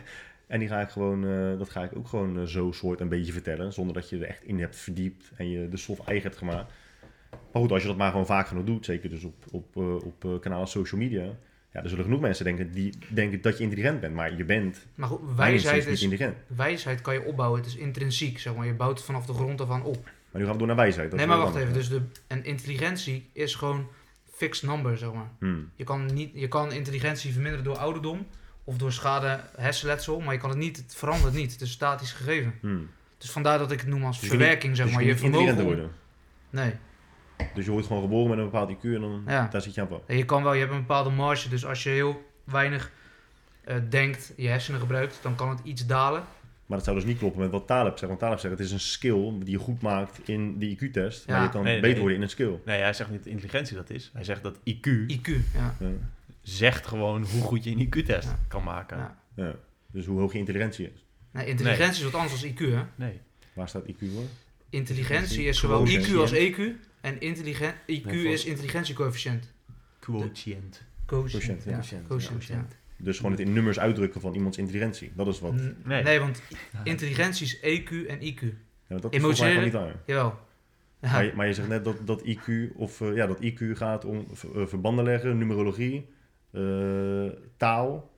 En 0.46 0.58
die 0.58 0.68
ga 0.68 0.80
ik 0.80 0.88
gewoon, 0.88 1.26
eh, 1.26 1.58
dat 1.58 1.70
ga 1.70 1.82
ik 1.82 1.96
ook 1.96 2.08
gewoon 2.08 2.38
eh, 2.38 2.44
zo 2.44 2.72
soort 2.72 3.00
een 3.00 3.08
beetje 3.08 3.32
vertellen. 3.32 3.72
Zonder 3.72 3.94
dat 3.94 4.08
je 4.08 4.16
er 4.18 4.28
echt 4.28 4.44
in 4.44 4.60
hebt 4.60 4.76
verdiept 4.76 5.30
en 5.36 5.50
je 5.50 5.68
de 5.68 5.76
stof 5.76 6.06
eigen 6.06 6.24
hebt 6.26 6.38
gemaakt. 6.38 6.72
Maar 7.52 7.62
goed, 7.62 7.72
als 7.72 7.82
je 7.82 7.88
dat 7.88 7.96
maar 7.96 8.10
gewoon 8.10 8.26
vaak 8.26 8.46
genoeg 8.46 8.64
doet, 8.64 8.84
zeker 8.84 9.10
dus 9.10 9.24
op, 9.24 9.44
op, 9.50 9.76
eh, 9.76 9.94
op 9.94 10.24
eh, 10.24 10.38
kanalen 10.40 10.68
social 10.68 11.00
media. 11.00 11.24
Ja, 11.74 11.82
er 11.82 11.88
zullen 11.88 12.04
genoeg 12.04 12.20
mensen 12.20 12.44
denken 12.44 12.72
die 12.72 12.94
denken 13.08 13.40
dat 13.40 13.56
je 13.58 13.62
intelligent 13.62 14.00
bent. 14.00 14.14
Maar 14.14 14.36
je 14.36 14.44
bent 14.44 14.86
Maar 14.94 15.08
goed, 15.08 15.20
wijsheid 15.36 15.86
is, 15.86 16.02
intelligent. 16.02 16.36
wijsheid 16.46 17.00
kan 17.00 17.14
je 17.14 17.22
opbouwen. 17.24 17.60
Het 17.60 17.68
is 17.68 17.76
intrinsiek, 17.76 18.38
zeg 18.38 18.54
maar. 18.54 18.66
Je 18.66 18.72
bouwt 18.74 18.96
het 18.96 19.06
vanaf 19.06 19.26
de 19.26 19.32
grond 19.32 19.60
ervan 19.60 19.82
op. 19.82 20.04
Maar 20.04 20.40
nu 20.40 20.42
gaan 20.42 20.52
we 20.52 20.58
door 20.58 20.66
naar 20.66 20.76
wijsheid. 20.76 21.10
Dat 21.10 21.18
nee, 21.18 21.28
maar 21.28 21.38
wacht 21.38 21.56
even. 21.56 21.72
Dus 21.72 21.88
de, 21.88 22.00
en 22.26 22.44
intelligentie 22.44 23.28
is 23.32 23.54
gewoon 23.54 23.88
fixed 24.32 24.68
number, 24.70 24.98
zeg 24.98 25.12
maar. 25.12 25.28
Hmm. 25.38 25.70
Je 25.74 25.84
kan, 25.84 26.06
niet, 26.14 26.30
je 26.34 26.48
kan 26.48 26.72
intelligentie 26.72 27.32
verminderen 27.32 27.64
door 27.64 27.76
ouderdom 27.76 28.26
of 28.64 28.76
door 28.76 28.92
schade 28.92 29.40
hersenletsel, 29.56 30.20
maar 30.20 30.34
je 30.34 30.40
kan 30.40 30.50
het 30.50 30.58
niet, 30.58 30.76
het 30.76 30.94
verandert 30.94 31.34
niet. 31.34 31.52
Het 31.52 31.60
is 31.60 31.70
statisch 31.70 32.12
gegeven. 32.12 32.54
Hmm. 32.60 32.88
Dus 33.18 33.30
vandaar 33.30 33.58
dat 33.58 33.72
ik 33.72 33.80
het 33.80 33.88
noem 33.88 34.04
als 34.04 34.20
Dus 34.20 34.30
je 34.30 34.36
verwerking, 34.36 34.76
zeg 34.76 34.84
Dus 34.86 34.94
maar. 34.94 35.04
je 35.04 35.08
Je 35.10 35.16
vermogen. 35.16 35.64
worden. 35.64 35.90
Nee. 36.50 36.72
Dus 37.54 37.64
je 37.64 37.70
wordt 37.70 37.86
gewoon 37.86 38.02
geboren 38.02 38.28
met 38.28 38.38
een 38.38 38.44
bepaald 38.44 38.70
IQ 38.76 38.80
en 38.82 39.00
dan 39.00 39.22
Ja. 39.26 39.48
daar 39.52 39.62
zit 39.62 39.74
je 39.74 39.80
aan 39.80 39.88
vast. 39.88 40.02
En 40.06 40.16
je 40.16 40.24
kan 40.24 40.42
wel, 40.42 40.52
je 40.52 40.60
hebt 40.60 40.72
een 40.72 40.78
bepaalde 40.80 41.10
marge, 41.10 41.48
dus 41.48 41.66
als 41.66 41.82
je 41.82 41.88
heel 41.88 42.22
weinig 42.44 42.90
eh, 43.64 43.76
denkt, 43.88 44.32
je 44.36 44.48
hersenen 44.48 44.80
gebruikt, 44.80 45.18
dan 45.22 45.34
kan 45.34 45.48
het 45.48 45.60
iets 45.62 45.86
dalen. 45.86 46.24
Maar 46.66 46.76
dat 46.78 46.86
zou 46.86 46.96
dus 46.96 47.06
niet 47.06 47.18
kloppen 47.18 47.40
met 47.40 47.50
wat 47.50 47.66
Taleb 47.66 47.92
zegt. 47.98 48.06
Want 48.08 48.18
Taleb 48.18 48.38
zegt, 48.38 48.58
het 48.58 48.66
is 48.66 48.72
een 48.72 48.80
skill 48.80 49.32
die 49.38 49.50
je 49.50 49.58
goed 49.58 49.82
maakt 49.82 50.28
in 50.28 50.58
de 50.58 50.76
IQ-test. 50.76 51.28
Maar 51.28 51.42
je 51.42 51.48
kan 51.48 51.62
Nee, 51.62 51.72
nee, 51.72 51.80
beter 51.80 51.88
nee. 51.90 51.98
worden 51.98 52.16
in 52.16 52.22
een 52.22 52.28
skill. 52.30 52.58
Nee, 52.64 52.80
hij 52.80 52.92
zegt 52.92 53.10
niet 53.10 53.18
dat 53.18 53.32
intelligentie 53.32 53.76
dat 53.76 53.90
is. 53.90 54.10
Hij 54.14 54.24
zegt 54.24 54.42
dat 54.42 54.56
IQ 54.58 54.86
IQ, 55.06 55.28
ja. 55.54 55.74
Ja. 55.80 55.86
zegt 56.42 56.86
gewoon 56.86 57.24
hoe 57.24 57.42
goed 57.42 57.64
je 57.64 57.70
een 57.70 57.80
IQ-test 57.86 58.28
Ja. 58.28 58.38
kan 58.48 58.62
maken. 58.64 58.96
Ja. 58.98 59.16
Ja. 59.36 59.54
Dus 59.92 60.06
hoe 60.06 60.20
hoog 60.20 60.32
je 60.32 60.38
intelligentie 60.38 60.90
is. 60.94 61.04
Nee, 61.30 61.46
intelligentie 61.46 62.04
is 62.04 62.10
wat 62.12 62.20
anders 62.20 62.40
dan 62.40 62.50
IQ, 62.50 62.58
hè. 62.58 62.82
Nee. 62.94 63.20
Waar 63.52 63.68
staat 63.68 63.84
IQ 63.86 63.98
voor? 63.98 64.22
Intelligentie 64.70 65.44
is 65.44 65.58
zowel. 65.58 65.86
IQ 65.88 66.14
als 66.16 66.32
EQ. 66.32 66.60
En 67.04 67.20
intelligen- 67.20 67.74
IQ 67.86 68.04
Nee, 68.04 68.32
is 68.32 68.44
intelligentiecoëfficiënt. 68.44 69.52
Quotient. 69.98 70.82
Quotient, 71.06 71.64
ja. 71.64 71.80
ja. 71.90 72.18
Ja. 72.48 72.66
Dus 72.96 73.16
gewoon 73.16 73.32
het 73.32 73.40
in 73.40 73.52
nummers 73.52 73.78
uitdrukken 73.78 74.20
van 74.20 74.34
iemands 74.34 74.58
intelligentie. 74.58 75.12
Dat 75.14 75.26
is 75.26 75.40
wat. 75.40 75.52
Ja, 75.56 75.72
Nee. 75.84 76.02
Nee. 76.02 76.18
want 76.20 76.42
intelligentie 76.84 77.46
is 77.46 77.56
EQ 77.60 77.90
en 78.06 78.18
IQ. 78.20 78.40
maar 78.88 79.00
dat 79.00 79.12
is 79.14 79.18
volgens 79.20 79.40
mij 79.40 79.48
gewoon 79.48 79.64
niet 79.64 79.72
waar. 79.72 79.94
Jawel. 80.06 80.38
Ja. 81.00 81.12
Maar, 81.12 81.24
je, 81.24 81.32
maar 81.34 81.46
je 81.46 81.54
zegt 81.54 81.68
net 81.68 81.84
dat, 81.84 82.06
dat 82.06 82.22
IQ, 82.26 82.72
of 82.74 83.00
eh, 83.00 83.14
ja, 83.14 83.26
dat 83.26 83.38
IQ 83.42 83.76
gaat 83.76 84.04
om 84.04 84.26
eh, 84.54 84.66
verbanden 84.66 85.04
leggen, 85.04 85.38
numerologie, 85.38 86.08
eh, 86.50 87.26
taal 87.56 88.10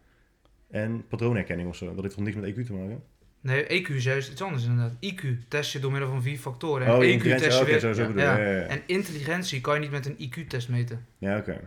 en 0.71 1.07
patroonherkenning 1.09 1.69
of 1.69 1.77
zo. 1.77 1.95
Dat 1.95 2.03
heeft 2.03 2.15
toch 2.15 2.25
niks 2.25 2.37
met 2.37 2.51
EQ 2.51 2.67
te 2.67 2.73
maken? 2.73 3.03
Nee, 3.47 3.83
EQ 3.83 3.89
is 3.89 4.05
juist 4.05 4.31
iets 4.31 4.43
anders 4.43 4.65
inderdaad. 4.65 4.93
IQ 5.01 5.23
test 5.49 5.73
je 5.73 5.79
door 5.79 5.91
middel 5.91 6.09
van 6.11 6.23
vier 6.23 6.39
factoren. 6.39 6.87
En 6.87 6.93
oh, 6.93 6.99
EQ 6.99 7.03
intelligentie, 7.03 7.47
test 7.49 7.59
je 7.59 7.65
weer... 7.65 7.79
zo, 7.79 7.93
zo 7.93 8.13
ja. 8.17 8.39
En 8.39 8.83
intelligentie 8.87 9.61
kan 9.61 9.75
je 9.75 9.81
niet 9.81 9.91
met 9.91 10.07
een 10.07 10.17
IQ-test 10.31 10.69
meten. 10.69 11.07
Ja, 11.19 11.37
oké. 11.37 11.61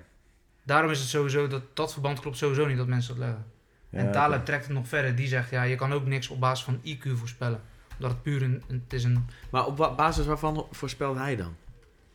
Daarom 0.64 0.92
is 0.92 1.00
het 1.00 1.08
sowieso, 1.08 1.48
dat, 1.48 1.62
dat 1.74 1.92
verband 1.92 2.20
klopt 2.20 2.38
sowieso 2.38 2.66
niet 2.66 2.78
dat 2.78 2.88
mensen 2.88 3.16
dat 3.16 3.24
leggen. 3.26 3.46
Ja, 3.90 4.00
en. 4.00 4.12
Taleb 4.12 4.46
trekt 4.46 4.64
het 4.66 4.74
nog 4.74 4.88
verder. 4.88 5.16
Die 5.16 5.28
zegt, 5.28 5.50
ja, 5.50 5.64
je 5.64 5.76
kan 5.76 5.94
ook 5.94 6.06
niks 6.06 6.28
op 6.28 6.40
basis 6.40 6.66
van 6.66 6.82
IQ 6.86 7.10
voorspellen. 7.14 7.62
Omdat 7.96 8.12
het 8.12 8.24
puur 8.24 8.42
een, 8.44 8.64
een- 8.68 8.82
het 8.84 8.94
is 8.94 9.04
een... 9.04 9.26
Maar 9.50 9.66
op 9.66 9.94
basis 9.98 10.26
waarvan 10.26 10.68
voorspelt 10.72 11.18
hij 11.18 11.36
dan? 11.36 11.56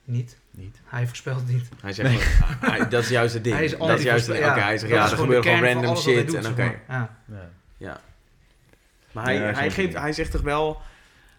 Niet. 0.04 0.38
Niet. 0.50 0.80
Hij 0.84 1.06
voorspelt 1.06 1.36
het 1.40 1.48
niet. 1.48 1.68
Hij 1.80 1.92
zegt, 1.92 2.22
gewoon, 2.22 2.70
hij- 2.72 2.88
dat 2.88 3.02
is 3.02 3.08
juist 3.08 3.34
het 3.34 3.44
ding. 3.44 3.54
Hij 3.56 3.64
is 3.64 3.76
dat 3.76 3.98
is 3.98 4.04
juist 4.04 4.28
Oké, 4.30 4.38
hij 4.38 4.78
zegt, 4.78 4.92
dat 4.92 5.02
ja, 5.02 5.10
er 5.10 5.16
gebeurt 5.16 5.44
gewoon 5.46 5.62
random 5.64 5.96
shit. 5.96 6.26
doet, 6.26 6.36
en 6.36 6.42
zeg 6.42 6.52
oké. 6.52 6.62
maar. 6.86 7.08
Ja. 7.28 7.50
Ja. 7.76 8.00
Maar 9.14 9.24
hij, 9.24 9.34
Ja, 9.34 9.52
hij, 9.52 9.70
geeft, 9.70 9.94
hij 9.98 10.12
zegt 10.12 10.30
toch 10.30 10.40
wel, 10.40 10.80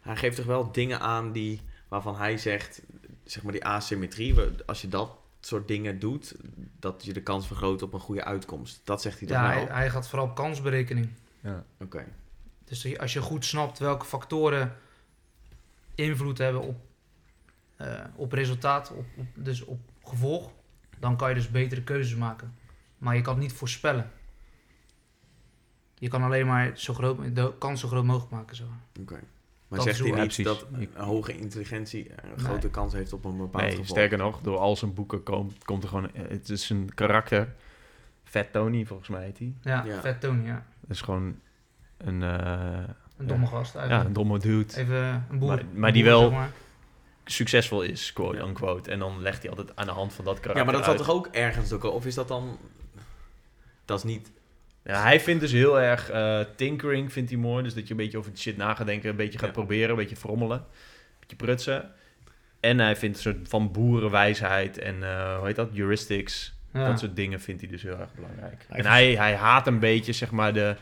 hij 0.02 0.16
geeft 0.16 0.36
toch 0.36 0.46
wel 0.46 0.72
dingen 0.72 1.00
aan 1.00 1.32
die, 1.32 1.62
waarvan 1.88 2.16
hij 2.18 2.38
zegt, 2.38 2.82
zeg 3.24 3.44
maar 3.44 3.52
die 3.52 3.66
asymmetrie, 3.66 4.36
als 4.66 4.82
je 4.82 4.88
dat 4.88 5.18
soort 5.40 5.68
dingen 5.68 6.00
doet, 6.00 6.36
dat 6.80 7.06
je 7.06 7.14
de 7.14 7.22
kans 7.24 7.48
vergroot 7.48 7.82
op 7.82 7.94
een 7.94 8.00
goede 8.00 8.24
uitkomst. 8.24 8.82
Dat 8.84 9.02
zegt 9.02 9.20
hij 9.20 9.28
toch 9.28 9.38
Ja, 9.38 9.44
wel? 9.56 9.66
hij, 9.66 9.76
hij 9.76 9.90
gaat 9.90 10.08
vooral 10.10 10.28
op 10.28 10.36
kansberekening. 10.36 11.10
Oké. 11.80 12.06
Dus 12.66 12.98
als 13.00 13.14
je 13.14 13.22
goed 13.22 13.46
snapt 13.46 13.80
welke 13.80 14.06
factoren 14.06 14.76
invloed 15.96 16.38
hebben 16.38 16.62
op, 16.62 16.76
eh, 17.76 18.04
op 18.16 18.32
resultaat, 18.32 18.92
op, 18.92 19.06
op- 19.18 19.26
dus 19.34 19.62
op 19.66 19.80
gevolg, 20.04 20.52
dan 21.00 21.18
kan 21.18 21.30
je 21.30 21.36
dus 21.36 21.52
betere 21.52 21.84
keuzes 21.84 22.16
maken. 22.16 22.56
Maar 22.98 23.16
je 23.16 23.22
kan 23.22 23.34
het 23.34 23.44
niet 23.44 23.54
voorspellen. 23.54 24.12
Je 25.98 26.08
kan 26.10 26.24
alleen 26.24 26.46
maar 26.46 26.72
zo 26.76 26.94
groot, 26.94 27.36
de 27.36 27.54
kans 27.58 27.80
zo 27.82 27.88
groot 27.88 28.04
mogelijk 28.04 28.32
maken. 28.32 28.56
Zo. 28.56 28.64
Oké. 29.02 29.14
Maar 29.68 29.80
Dat 29.80 29.88
zegt 29.88 30.00
hij 30.10 30.22
niet 30.22 30.36
Ja, 30.36 30.44
dat 30.44 30.66
een 30.72 30.90
hoge 30.96 31.38
intelligentie 31.38 32.10
een 32.10 32.16
Nee. 32.36 32.46
grote 32.46 32.70
kans 32.70 32.94
heeft 32.94 33.14
op 33.14 33.26
een 33.26 33.38
bepaald 33.38 33.64
Nee, 33.64 33.72
geval? 33.72 33.86
sterker 33.86 34.18
nog, 34.18 34.42
door 34.42 34.58
al 34.58 34.76
zijn 34.76 34.94
boeken 34.94 35.24
komt, 35.24 35.64
komt 35.64 35.84
er 35.84 35.90
gewoon... 35.90 36.10
Het 36.14 36.50
is 36.50 36.70
een 36.70 36.90
karakter. 36.96 37.54
Fat 38.24 38.52
Tony, 38.52 38.86
volgens 38.86 39.10
mij 39.10 39.24
heet 39.24 39.38
hij. 39.38 39.54
Ja, 39.62 39.84
Ja. 39.86 40.02
vet 40.02 40.22
Tony, 40.22 40.46
ja. 40.46 40.66
Dat 40.82 40.90
is 40.90 41.02
gewoon 41.02 41.40
een, 41.98 42.24
eh, 42.24 42.84
Een 43.18 43.28
domme 43.28 43.46
gast 43.48 43.74
ja, 43.74 43.80
eigenlijk. 43.80 44.08
een 44.08 44.14
domme 44.14 44.40
dude. 44.40 44.78
Even 44.78 45.26
een 45.30 45.40
boer. 45.40 45.62
Maar- 45.74 45.94
die 45.94 46.04
boer, 46.04 46.12
wel- 46.12 46.22
zeg 46.22 46.32
maar. 46.32 46.52
Succesvol 47.26 47.82
is, 47.82 48.14
quote 48.14 48.38
Ja. 48.38 48.44
unquote. 48.46 48.92
En 48.92 49.00
dan 49.00 49.22
legt 49.22 49.42
hij 49.42 49.50
altijd 49.50 49.76
aan 49.76 49.86
de 49.86 49.92
hand 49.92 50.14
van 50.14 50.26
dat 50.26 50.40
karakter 50.40 50.58
Ja, 50.60 50.64
maar 50.72 50.74
dat 50.74 50.84
zat 50.86 50.96
uit. 50.98 51.06
toch 51.06 51.16
ook 51.16 51.28
ergens 51.28 51.72
ook 51.74 51.84
al? 51.84 51.92
Of 51.92 52.06
is 52.06 52.16
dat 52.16 52.28
dan... 52.28 52.58
Dat 53.86 53.98
is 53.98 54.04
niet... 54.04 54.32
Ja, 54.86 55.02
hij 55.02 55.20
vindt 55.20 55.42
dus 55.42 55.52
heel 55.52 55.80
erg 55.80 56.10
eh, 56.10 56.40
tinkering, 56.56 57.12
vindt 57.14 57.30
hij 57.30 57.40
mooi. 57.40 57.64
Dus 57.64 57.74
dat 57.74 57.84
je 57.84 57.92
een 57.92 57.98
beetje 57.98 58.18
over 58.18 58.32
shit 58.36 58.58
na 58.58 58.74
gaat 58.74 58.86
denken, 58.88 59.10
een 59.10 59.16
beetje 59.16 59.40
gaat 59.40 59.48
Ja. 59.48 59.54
proberen, 59.54 59.90
een 59.90 59.96
beetje 59.96 60.16
frommelen, 60.16 60.58
een 60.58 60.66
beetje 61.20 61.36
prutsen. 61.36 61.92
En 62.60 62.80
hij 62.80 62.96
vindt 62.96 63.16
een 63.16 63.22
soort 63.22 63.50
van 63.50 63.72
boerenwijsheid 63.72 64.78
en 64.78 65.04
eh, 65.04 65.38
hoe 65.38 65.46
heet 65.48 65.56
dat, 65.56 65.70
heuristics. 65.74 66.54
Ja. 66.74 66.88
Dat 66.88 67.00
soort 67.00 67.16
dingen 67.16 67.42
vindt 67.42 67.62
hij 67.62 67.70
dus 67.70 67.82
heel 67.82 68.00
erg 68.00 68.14
belangrijk. 68.16 68.66
Hij 68.68 68.80
en 68.80 68.86
hij, 68.86 69.16
hij 69.16 69.36
haat 69.36 69.68
een 69.68 69.80
beetje, 69.80 70.14
zeg 70.14 70.32
maar, 70.32 70.54
de, 70.54 70.76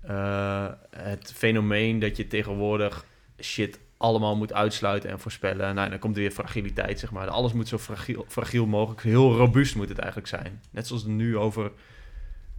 eh, 0.00 0.66
het 0.96 1.32
fenomeen 1.36 1.98
dat 1.98 2.16
je 2.16 2.26
tegenwoordig 2.26 3.04
shit 3.40 3.78
allemaal 3.96 4.36
moet 4.36 4.52
uitsluiten 4.52 5.10
en 5.10 5.20
voorspellen. 5.20 5.74
Nou, 5.74 5.90
dan 5.90 5.98
komt 5.98 6.16
er 6.16 6.22
weer 6.22 6.30
fragiliteit, 6.30 6.98
zeg 6.98 7.10
maar. 7.10 7.28
Alles 7.28 7.52
moet 7.52 7.68
zo 7.68 7.78
fragiel, 7.78 8.24
fragiel 8.28 8.66
mogelijk, 8.66 9.02
heel 9.02 9.36
robuust 9.36 9.76
moet 9.76 9.88
het 9.88 9.98
eigenlijk 9.98 10.28
zijn. 10.28 10.60
Net 10.70 10.86
zoals 10.86 11.04
nu 11.04 11.36
over 11.36 11.70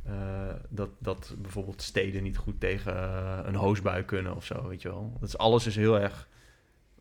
eh, 0.03 0.53
dat, 0.69 0.89
dat 0.99 1.35
bijvoorbeeld 1.38 1.81
steden 1.81 2.23
niet 2.23 2.38
goed 2.38 2.59
tegen 2.59 2.95
eh, 2.95 3.39
een 3.43 3.55
hoosbui 3.55 4.03
kunnen 4.03 4.35
of 4.35 4.45
zo, 4.45 4.67
weet 4.67 4.81
je 4.81 4.89
wel. 4.89 5.17
Dat 5.19 5.30
is, 5.30 5.38
alles 5.38 5.67
is 5.67 5.76
heel 5.76 5.99
erg, 5.99 6.27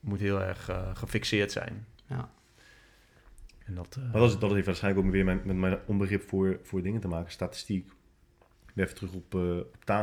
moet 0.01 0.21
heel 0.21 0.41
erg 0.41 0.69
eh, 0.69 0.97
gefixeerd 0.97 1.53
zijn. 1.53 1.87
Ja. 2.07 2.31
En 3.69 3.75
dat, 3.75 3.97
eh, 3.97 4.03
Maar 4.03 4.21
dat, 4.21 4.31
is, 4.31 4.39
dat 4.39 4.53
heeft 4.53 4.67
waarschijnlijk 4.67 5.07
ook 5.07 5.13
weer 5.13 5.25
mijn, 5.25 5.41
met 5.45 5.57
mijn 5.57 5.79
onbegrip 5.87 6.23
voor, 6.23 6.59
voor 6.63 6.83
dingen 6.83 7.01
te 7.01 7.09
maken, 7.09 7.33
statistiek. 7.33 7.91
Weer 8.75 8.85
even 8.85 8.97
terug 8.97 9.13
op, 9.13 9.35
eh 9.35 9.59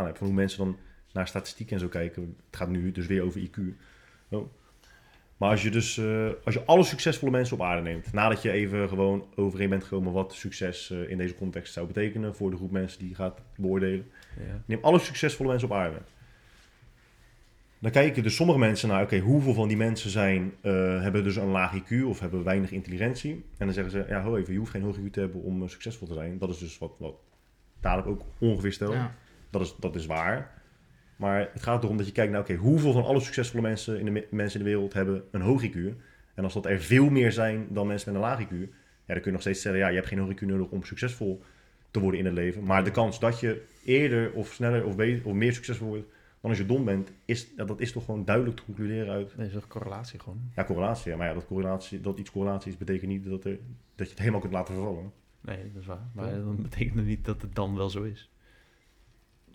op 0.09 0.17
van 0.17 0.27
hoe 0.27 0.33
mensen 0.33 0.57
dan 0.57 0.77
naar 1.13 1.27
statistiek 1.27 1.71
en 1.71 1.79
zo 1.79 1.87
kijken. 1.87 2.35
Het 2.45 2.55
gaat 2.55 2.69
nu 2.69 2.91
dus 2.91 3.07
weer 3.07 3.23
over 3.23 3.41
IQ. 3.41 3.59
Oh. 4.29 4.53
Maar 5.37 5.49
als 5.49 5.63
je 5.63 5.71
dus, 5.71 5.97
eh, 5.97 6.29
als 6.43 6.53
je 6.53 6.63
alle 6.65 6.83
succesvolle 6.83 7.31
mensen 7.31 7.55
op 7.55 7.63
aarde 7.63 7.81
neemt, 7.81 8.13
nadat 8.13 8.41
je 8.41 8.51
even 8.51 8.89
gewoon 8.89 9.25
overeen 9.35 9.69
bent 9.69 9.83
gekomen 9.83 10.13
wat 10.13 10.33
succes 10.33 10.91
eh, 10.91 11.09
in 11.09 11.17
deze 11.17 11.35
context 11.35 11.73
zou 11.73 11.87
betekenen 11.87 12.35
voor 12.35 12.49
de 12.49 12.55
groep 12.55 12.71
mensen 12.71 12.99
die 12.99 13.09
je 13.09 13.15
gaat 13.15 13.41
beoordelen. 13.57 14.05
ja. 14.37 14.63
Neem 14.65 14.79
alle 14.81 14.99
succesvolle 14.99 15.49
mensen 15.49 15.69
op 15.69 15.75
aarde. 15.75 15.97
Dan 17.79 17.91
kijken 17.91 18.23
dus 18.23 18.35
sommige 18.35 18.59
mensen 18.59 18.89
naar, 18.89 19.03
oké, 19.03 19.19
hoeveel 19.19 19.53
van 19.53 19.67
die 19.67 19.77
mensen 19.77 20.09
zijn, 20.09 20.53
eh, 20.61 21.01
hebben 21.01 21.23
dus 21.23 21.35
een 21.35 21.51
laag 21.51 21.73
IQ 21.75 22.03
of 22.05 22.19
hebben 22.19 22.43
weinig 22.43 22.71
intelligentie. 22.71 23.31
En 23.31 23.65
dan 23.65 23.73
zeggen 23.73 23.91
ze, 23.91 24.05
ja, 24.07 24.21
ho 24.21 24.35
even, 24.35 24.53
je 24.53 24.59
hoeft 24.59 24.71
geen 24.71 24.81
hoog 24.81 24.97
IQ 24.97 25.11
te 25.11 25.19
hebben 25.19 25.41
om 25.41 25.67
succesvol 25.67 26.07
te 26.07 26.13
zijn. 26.13 26.37
Dat 26.37 26.49
is 26.49 26.57
dus 26.57 26.77
wat, 26.77 26.95
wat 26.99 27.15
dadelijk 27.79 28.07
ook 28.07 28.21
ongeveer 28.39 28.73
stelt. 28.73 28.93
Ja. 28.93 29.15
Dat, 29.49 29.61
is, 29.61 29.75
dat 29.79 29.95
is 29.95 30.05
waar. 30.05 30.63
Maar 31.15 31.49
het 31.53 31.61
gaat 31.63 31.83
erom 31.83 31.97
dat 31.97 32.05
je 32.05 32.11
kijkt 32.11 32.31
naar, 32.31 32.41
oké, 32.41 32.53
hoeveel 32.55 32.91
van 32.91 33.03
alle 33.05 33.19
succesvolle 33.19 33.61
mensen 33.61 33.99
in, 33.99 34.05
de, 34.05 34.11
me- 34.11 34.27
mensen 34.29 34.59
in 34.59 34.65
de 34.65 34.71
wereld 34.71 34.93
hebben 34.93 35.23
een 35.31 35.41
hoog 35.41 35.63
IQ. 35.67 35.77
En 36.33 36.43
als 36.43 36.53
dat 36.53 36.65
er 36.65 36.79
veel 36.81 37.09
meer 37.09 37.31
zijn 37.31 37.67
dan 37.69 37.87
mensen 37.87 38.13
met 38.13 38.21
een 38.21 38.27
laag 38.27 38.43
IQ, 38.45 38.49
ja, 38.49 39.13
dan 39.13 39.15
kun 39.15 39.23
je 39.25 39.31
nog 39.31 39.41
steeds 39.41 39.59
stellen, 39.59 39.79
ja, 39.79 39.87
je 39.87 39.95
hebt 39.95 40.07
geen 40.07 40.19
hoog 40.19 40.31
IQ 40.31 40.39
nodig 40.45 40.67
om 40.69 40.83
succesvol 40.83 41.41
te 41.91 41.99
worden 41.99 42.19
in 42.19 42.25
het 42.25 42.33
leven. 42.33 42.63
Maar 42.63 42.83
de 42.83 42.91
kans 42.91 43.19
dat 43.19 43.39
je 43.39 43.63
eerder 43.85 44.31
of 44.31 44.53
sneller 44.53 44.85
of, 44.85 44.95
beter, 44.95 45.25
of 45.25 45.33
meer 45.33 45.53
succesvol 45.53 45.87
wordt 45.87 46.05
dan 46.41 46.49
als 46.53 46.63
je 46.63 46.65
dom 46.69 46.85
bent, 46.85 47.11
is, 47.25 47.47
ja, 47.57 47.65
dat 47.65 47.79
is 47.79 47.91
toch 47.91 48.05
gewoon 48.05 48.25
duidelijk 48.25 48.57
te 48.57 48.63
concluderen 48.63 49.13
uit 49.13 49.27
Nee, 49.37 49.47
dat 49.47 49.55
is 49.55 49.61
een 49.63 49.67
correlatie 49.69 50.19
gewoon. 50.19 50.39
ja, 50.55 50.63
correlatie. 50.63 51.11
Ja, 51.11 51.17
maar 51.17 51.27
ja, 51.27 51.33
dat, 51.33 51.45
correlatie, 51.45 52.01
dat 52.01 52.19
iets 52.19 52.31
correlatie 52.31 52.71
is, 52.71 52.77
betekent 52.77 53.09
niet 53.11 53.25
dat, 53.25 53.45
er, 53.45 53.57
dat 53.95 54.05
je 54.05 54.09
het 54.09 54.19
helemaal 54.19 54.39
kunt 54.39 54.53
laten 54.53 54.73
vervallen. 54.73 55.11
Nee, 55.41 55.71
dat 55.73 55.81
is 55.81 55.87
waar. 55.87 56.07
Maar 56.13 56.31
dat 56.35 56.61
betekent 56.61 57.05
niet 57.05 57.25
dat 57.25 57.41
het 57.41 57.55
dan 57.55 57.75
wel 57.75 57.89
zo 57.89 58.03
is. 58.03 58.29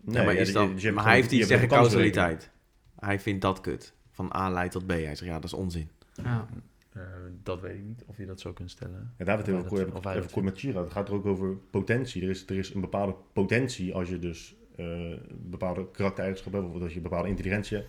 Nee, 0.00 0.16
ja, 0.16 0.24
maar 0.24 0.34
ja, 0.34 0.40
is 0.40 0.46
je- 0.46 0.52
dan, 0.52 0.62
je 0.62 0.68
hebt 0.72 0.82
maar 0.82 0.90
gewoon- 0.92 1.04
hij 1.06 1.14
heeft 1.16 1.32
iets 1.32 1.46
tegen 1.46 1.68
causaliteit. 1.68 2.50
Hij 2.98 3.20
vindt 3.20 3.42
dat 3.42 3.60
kut. 3.60 3.92
Van 4.10 4.32
A 4.36 4.50
leidt 4.50 4.72
tot 4.72 4.86
B. 4.86 4.90
Hij 4.90 5.04
zegt, 5.04 5.20
ja, 5.24 5.34
dat 5.34 5.44
is 5.44 5.52
onzin. 5.52 5.88
Ja. 6.22 6.46
Eh, 6.92 7.02
dat 7.42 7.60
weet 7.60 7.74
ik 7.74 7.84
niet, 7.84 8.04
of 8.06 8.16
je 8.16 8.26
dat 8.26 8.40
zo 8.40 8.52
kunt 8.52 8.70
stellen. 8.70 9.12
Ja, 9.18 9.24
daar 9.24 9.36
hebben 9.36 9.44
we 9.46 9.52
het 9.52 9.60
heel 9.70 9.92
kort, 9.92 10.16
even 10.16 10.30
kort 10.30 10.44
met 10.44 10.58
Chira. 10.58 10.80
Het 10.80 10.92
gaat 10.92 11.08
er 11.08 11.14
ook 11.14 11.26
over 11.26 11.56
potentie. 11.70 12.22
Er 12.22 12.28
is, 12.30 12.46
er 12.46 12.56
is 12.56 12.74
een 12.74 12.80
bepaalde 12.80 13.14
potentie 13.32 13.94
als 13.94 14.08
je 14.08 14.18
dus 14.18 14.54
eh, 14.76 14.86
bepaalde 15.30 15.90
karaktereigenschappen 15.90 16.62
hebt, 16.62 16.74
of 16.74 16.80
dat 16.80 16.92
je 16.92 17.00
bepaalde 17.00 17.28
intelligentie 17.28 17.76
hebt. 17.76 17.88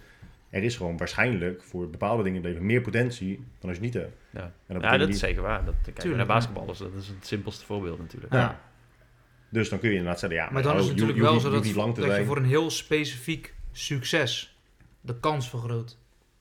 Er 0.49 0.63
is 0.63 0.75
gewoon 0.77 0.97
waarschijnlijk 0.97 1.63
voor 1.63 1.89
bepaalde 1.89 2.23
dingen 2.23 2.37
in 2.37 2.43
het 2.43 2.51
leven 2.53 2.67
meer 2.67 2.81
potentie 2.81 3.35
dan 3.59 3.69
als 3.69 3.77
je 3.77 3.83
niet 3.83 3.93
hebt. 3.93 4.15
Ja, 4.29 4.41
En 4.41 4.73
dat 4.73 4.83
ja 4.83 4.97
dat 4.97 5.09
is 5.09 5.19
zeker 5.19 5.41
waar. 5.41 5.65
Dat, 5.65 5.73
kijk, 5.83 5.97
Tuurlijk, 5.99 6.17
naar 6.27 6.35
basketballers, 6.35 6.79
dat 6.79 6.93
is 6.93 7.07
het 7.07 7.27
simpelste 7.27 7.65
voorbeeld 7.65 7.99
natuurlijk. 7.99 8.33
Ja. 8.33 8.59
Dus 9.51 9.69
dan 9.69 9.79
kun 9.79 9.89
je 9.89 9.95
inderdaad 9.95 10.19
zeggen, 10.19 10.39
ja, 10.39 10.49
Maar 10.51 10.63
dan 10.63 10.71
oh, 10.73 10.77
is 10.79 10.83
het 10.85 10.93
natuurlijk 10.93 11.19
wel 11.19 11.39
zo 11.39 11.49
dat, 11.49 11.63
dat 11.63 11.73
je 11.95 12.01
zijn. 12.11 12.25
voor 12.25 12.37
een 12.37 12.45
heel 12.45 12.69
specifiek 12.69 13.53
succes 13.71 14.57
de 15.01 15.19
kans 15.19 15.49
vergroot. 15.49 15.97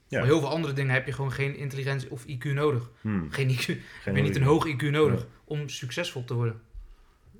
Ja. 0.08 0.18
Voor 0.18 0.26
heel 0.28 0.40
veel 0.40 0.48
andere 0.48 0.72
dingen 0.72 0.92
heb 0.94 1.06
je 1.06 1.12
gewoon 1.12 1.32
geen 1.32 1.56
intelligentie 1.56 2.10
of 2.10 2.24
IQ 2.26 2.44
nodig. 2.52 2.90
Hmm, 3.00 3.26
Geen 3.30 3.48
IQ. 3.50 3.56
geen 3.56 3.80
heb 4.04 4.16
je 4.16 4.22
niet 4.22 4.36
een 4.36 4.42
hoog 4.42 4.66
IQ 4.68 4.90
nodig 4.90 5.26
om 5.44 5.68
succesvol 5.68 6.24
te 6.24 6.34
worden. 6.34 6.60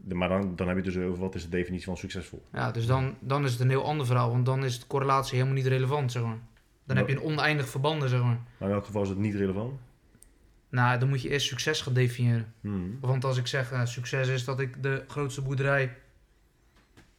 De- 0.05 0.15
Maar 0.15 0.29
dan, 0.29 0.57
dan 0.57 0.69
heb 0.69 0.77
je 0.77 0.83
dus 0.83 0.97
over 0.97 1.19
wat 1.21 1.35
is 1.35 1.43
de 1.43 1.49
definitie 1.49 1.87
van 1.87 1.97
succesvol. 1.97 2.43
Ja, 2.53 2.71
dus 2.71 2.87
dan, 2.87 3.17
dan 3.21 3.45
is 3.45 3.53
het 3.53 3.61
een 3.61 3.69
heel 3.69 3.85
ander 3.85 4.07
verhaal. 4.07 4.31
Want 4.31 4.47
dan 4.47 4.65
is 4.65 4.81
de 4.81 4.87
correlatie 4.87 5.35
helemaal 5.35 5.55
niet 5.57 5.67
relevant, 5.67 6.13
zeg 6.13 6.23
maar. 6.23 6.39
Dan 6.85 6.97
heb 6.97 7.09
je 7.09 7.15
een 7.15 7.23
oneindig 7.23 7.69
verbanden, 7.69 8.09
zeg 8.09 8.21
maar. 8.23 8.41
Maar 8.59 8.69
in 8.69 8.75
elk 8.75 8.85
geval 8.85 9.03
is 9.03 9.09
het 9.09 9.19
niet 9.19 9.35
relevant. 9.35 9.81
Nou, 10.71 10.99
dan 10.99 11.09
moet 11.09 11.23
je 11.23 11.29
eerst 11.29 11.47
succes 11.47 11.81
gaan 11.81 11.93
definiëren. 11.93 12.55
Hmm. 12.61 12.99
Want 13.01 13.25
als 13.25 13.37
ik 13.37 13.47
zeg, 13.47 13.73
eh, 13.73 13.85
succes 13.87 14.29
is 14.29 14.45
dat 14.45 14.61
ik 14.61 14.83
de 14.83 15.05
grootste 15.09 15.43
boerderij 15.43 15.97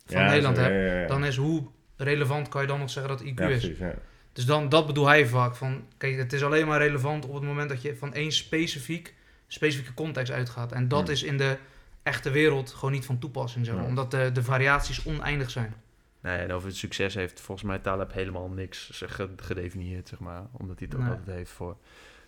van 0.05 0.21
Ja, 0.21 0.27
Nederland 0.27 0.55
zo, 0.57 0.61
heb. 0.63 0.71
ja, 0.71 0.77
ja, 0.77 0.99
ja. 1.01 1.07
Dan 1.07 1.25
is 1.25 1.35
hoe 1.37 1.67
relevant 1.97 2.49
kan 2.49 2.61
je 2.61 2.67
dan 2.67 2.79
nog 2.79 2.89
zeggen 2.89 3.11
dat 3.17 3.21
IQ 3.23 3.33
Ja, 3.39 3.47
is. 3.47 3.59
precies, 3.59 3.77
ja. 3.77 3.93
Dus 4.33 4.45
dan, 4.45 4.69
dat 4.69 4.87
bedoel 4.87 5.07
hij 5.07 5.25
vaak. 5.27 5.55
Van, 5.55 5.85
kijk, 5.97 6.17
het 6.17 6.33
is 6.33 6.43
alleen 6.43 6.67
maar 6.67 6.79
relevant 6.79 7.25
op 7.25 7.33
het 7.33 7.43
moment 7.43 7.69
dat 7.69 7.81
je 7.81 7.95
van 7.95 8.13
één 8.13 8.31
specifiek, 8.31 9.13
specifieke 9.47 9.93
context 9.93 10.31
uitgaat. 10.31 10.71
En 10.71 10.87
dat 10.87 11.01
Hmm. 11.03 11.11
is 11.11 11.23
in 11.23 11.37
de 11.37 11.57
echte 12.03 12.29
wereld 12.31 12.71
gewoon 12.71 12.91
niet 12.91 13.05
van 13.05 13.19
toepassing. 13.19 13.65
Zeg 13.65 13.73
maar, 13.75 13.83
Ja. 13.83 13.89
Omdat 13.89 14.11
de, 14.11 14.29
de 14.33 14.43
variaties 14.43 15.05
oneindig 15.05 15.49
zijn. 15.49 15.73
Nee, 16.21 16.37
en 16.37 16.51
over 16.51 16.67
het 16.67 16.77
succes 16.77 17.13
heeft 17.15 17.39
volgens 17.39 17.67
mij 17.67 17.79
Taleb 17.79 18.13
helemaal 18.13 18.49
niks 18.49 19.03
gedefinieerd, 19.35 20.07
zeg 20.07 20.19
maar. 20.19 20.43
Omdat 20.51 20.79
hij 20.79 20.87
het 20.91 20.97
ook 20.99 21.03
Nee. 21.05 21.17
altijd 21.17 21.37
heeft 21.37 21.51
voor... 21.51 21.77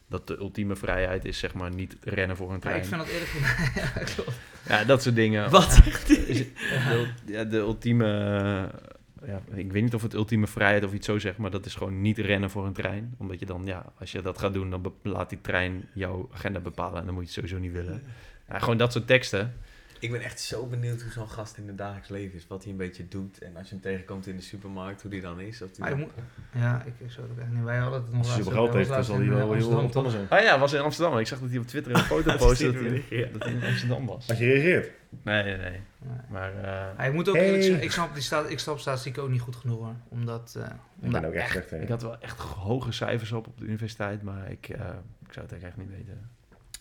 Dat 0.07 0.27
de 0.27 0.37
ultieme 0.37 0.75
vrijheid 0.75 1.25
is, 1.25 1.37
zeg 1.37 1.53
maar, 1.53 1.73
niet 1.73 1.97
rennen 2.01 2.37
voor 2.37 2.53
een 2.53 2.59
trein. 2.59 2.77
ik 2.77 2.85
vind 2.85 3.01
dat 3.01 3.09
eerlijk 3.09 3.29
gezegd... 3.31 4.25
ja, 4.67 4.83
dat 4.83 5.01
soort 5.01 5.15
dingen. 5.15 5.49
Wat? 5.49 5.81
Is 6.07 6.43
ja, 7.25 7.43
de 7.43 7.57
ultieme... 7.57 8.05
Ja, 9.25 9.41
ik 9.53 9.71
weet 9.71 9.83
niet 9.83 9.93
of 9.93 10.01
het 10.01 10.13
ultieme 10.13 10.47
vrijheid 10.47 10.83
of 10.83 10.93
iets 10.93 11.05
zo 11.05 11.19
zegt, 11.19 11.37
maar 11.37 11.51
dat 11.51 11.65
is 11.65 11.75
gewoon 11.75 12.01
niet 12.01 12.17
rennen 12.17 12.49
voor 12.49 12.65
een 12.65 12.73
trein. 12.73 13.15
Omdat 13.17 13.39
je 13.39 13.45
dan, 13.45 13.65
ja, 13.65 13.85
als 13.99 14.11
je 14.11 14.21
dat 14.21 14.37
gaat 14.37 14.53
doen, 14.53 14.69
dan 14.69 14.93
laat 15.01 15.29
die 15.29 15.41
trein 15.41 15.89
jouw 15.93 16.29
agenda 16.33 16.59
bepalen 16.59 16.99
en 16.99 17.05
dan 17.05 17.13
moet 17.13 17.23
je 17.23 17.29
het 17.29 17.37
sowieso 17.37 17.57
niet 17.57 17.71
willen. 17.71 18.03
Ja, 18.49 18.59
gewoon 18.59 18.77
dat 18.77 18.91
soort 18.91 19.07
teksten. 19.07 19.53
Ik 20.03 20.11
ben 20.11 20.21
echt 20.21 20.39
zo 20.39 20.65
benieuwd 20.65 21.01
hoe 21.01 21.11
zo'n 21.11 21.29
gast 21.29 21.57
in 21.57 21.67
het 21.67 21.77
dagelijks 21.77 22.09
leven 22.09 22.37
is. 22.37 22.47
Wat 22.47 22.63
hij 22.63 22.71
een 22.71 22.77
beetje 22.77 23.07
doet. 23.07 23.39
En 23.41 23.55
als 23.57 23.67
je 23.67 23.73
hem 23.73 23.81
tegenkomt 23.83 24.27
in 24.27 24.35
de 24.35 24.41
supermarkt, 24.41 25.01
hoe 25.01 25.11
die 25.11 25.21
dan 25.21 25.39
is. 25.39 25.61
Of 25.61 25.71
die 25.71 25.79
Maar 25.79 25.89
je 25.89 25.95
dan- 25.95 26.05
moet, 26.05 26.61
ja, 26.63 26.83
ik, 26.85 26.93
ik 26.97 27.11
zou 27.11 27.27
het 27.27 27.35
ook 27.37 27.43
echt 27.43 27.51
niet... 27.53 27.63
Wij 27.63 27.77
hadden 27.77 28.01
het 28.01 28.11
nog 28.11 28.19
Als 28.21 28.31
geld 28.33 28.53
over. 28.57 28.75
heeft, 28.75 28.89
dan 28.89 29.03
zal 29.03 29.15
hij 29.15 29.25
laatst 29.25 29.39
wel 29.47 29.53
heel 29.57 29.71
eh, 29.71 29.77
Amsterdam, 29.77 30.11
zijn. 30.11 30.29
Ah 30.29 30.41
ja, 30.41 30.59
was 30.59 30.73
in 30.73 30.79
Amsterdam. 30.81 31.17
Ik 31.19 31.27
zag 31.27 31.39
dat 31.39 31.49
hij 31.49 31.57
op 31.57 31.65
Twitter 31.67 31.93
een 31.95 31.99
foto 32.13 32.23
Dat 32.23 32.37
postte 32.37 32.71
dat, 32.71 32.81
hij, 32.81 33.29
dat 33.31 33.43
hij 33.43 33.53
in 33.53 33.63
Amsterdam 33.63 34.05
was. 34.05 34.29
Als 34.29 34.37
je 34.37 34.45
reageert. 34.45 34.91
Nee, 35.23 35.43
nee, 35.43 35.57
nee. 35.57 35.79
Maar 36.29 36.53
eh, 36.55 36.63
Ja, 36.97 37.03
ik 37.03 37.13
moet 37.13 37.29
ook 37.29 37.35
Hey. 37.35 37.45
eerlijk 37.45 37.63
zeggen, 37.63 37.83
ik 37.83 37.91
snap, 37.91 38.13
die 38.13 38.23
staat, 38.23 38.49
ik 38.49 38.59
snap 38.59 38.79
statistiek 38.79 39.17
ook 39.17 39.29
niet 39.29 39.41
goed 39.41 39.55
genoeg 39.55 39.77
hoor. 39.79 39.95
Omdat, 40.09 40.55
eh, 40.57 40.63
Ik 40.65 40.71
omdat 41.05 41.25
ook 41.25 41.33
echt 41.33 41.51
slecht 41.51 41.71
ik 41.71 41.89
had 41.89 42.01
wel 42.01 42.19
echt 42.21 42.39
hoge 42.39 42.91
cijfers 42.91 43.31
op 43.31 43.47
op 43.47 43.57
de 43.57 43.65
universiteit, 43.65 44.21
maar 44.21 44.51
ik, 44.51 44.69
eh, 44.69 44.85
ik 45.27 45.33
zou 45.33 45.45
het 45.49 45.63
echt 45.63 45.77
niet 45.77 45.89
weten. 45.89 46.29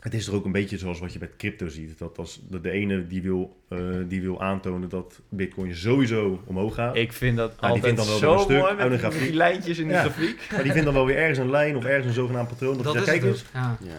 Het 0.03 0.15
is 0.15 0.27
er 0.27 0.35
ook 0.35 0.45
een 0.45 0.53
beetje 0.53 0.79
zoals 0.79 0.99
wat 0.99 1.13
je 1.13 1.19
met 1.19 1.37
crypto 1.37 1.69
ziet. 1.69 1.99
Dat 1.99 2.19
als 2.19 2.41
de, 2.51 2.61
de 2.61 2.71
ene 2.71 3.07
die 3.07 3.23
wil, 3.23 3.57
eh, 3.69 3.79
die 4.09 4.23
wil 4.23 4.43
aantonen 4.43 4.89
dat 4.89 5.21
bitcoin 5.29 5.75
sowieso 5.77 6.43
omhoog 6.47 6.75
gaat. 6.75 6.97
Ik 6.97 7.13
vind 7.13 7.37
dat 7.37 7.51
die 7.51 7.61
altijd 7.61 7.85
vindt 7.85 7.99
dan 7.99 8.07
wel 8.09 8.19
zo 8.19 8.27
weer 8.27 8.37
een 8.37 8.41
stuk 8.43 8.59
mooi 8.59 8.71
uit 8.81 8.91
met, 8.91 9.03
een 9.03 9.11
die- 9.11 9.21
die 9.21 9.35
lijntjes 9.37 9.79
in 9.79 9.85
die 9.87 9.93
Ja. 9.97 10.01
grafiek. 10.03 10.49
Maar 10.51 10.63
die 10.63 10.71
vindt 10.73 10.85
dan 10.87 10.95
wel 10.95 11.07
weer 11.07 11.17
ergens 11.17 11.39
een 11.39 11.51
lijn 11.51 11.77
of 11.77 11.85
ergens 11.85 12.07
een 12.07 12.13
zogenaamd 12.13 12.49
patroon. 12.49 12.75
Dat, 12.75 12.85
dat 12.85 12.93
je 12.95 12.99
is 13.01 13.05
kijk 13.07 13.21
dus. 13.21 13.31
eens. 13.31 13.45
Ja. 13.53 13.77
Ja. 13.81 13.91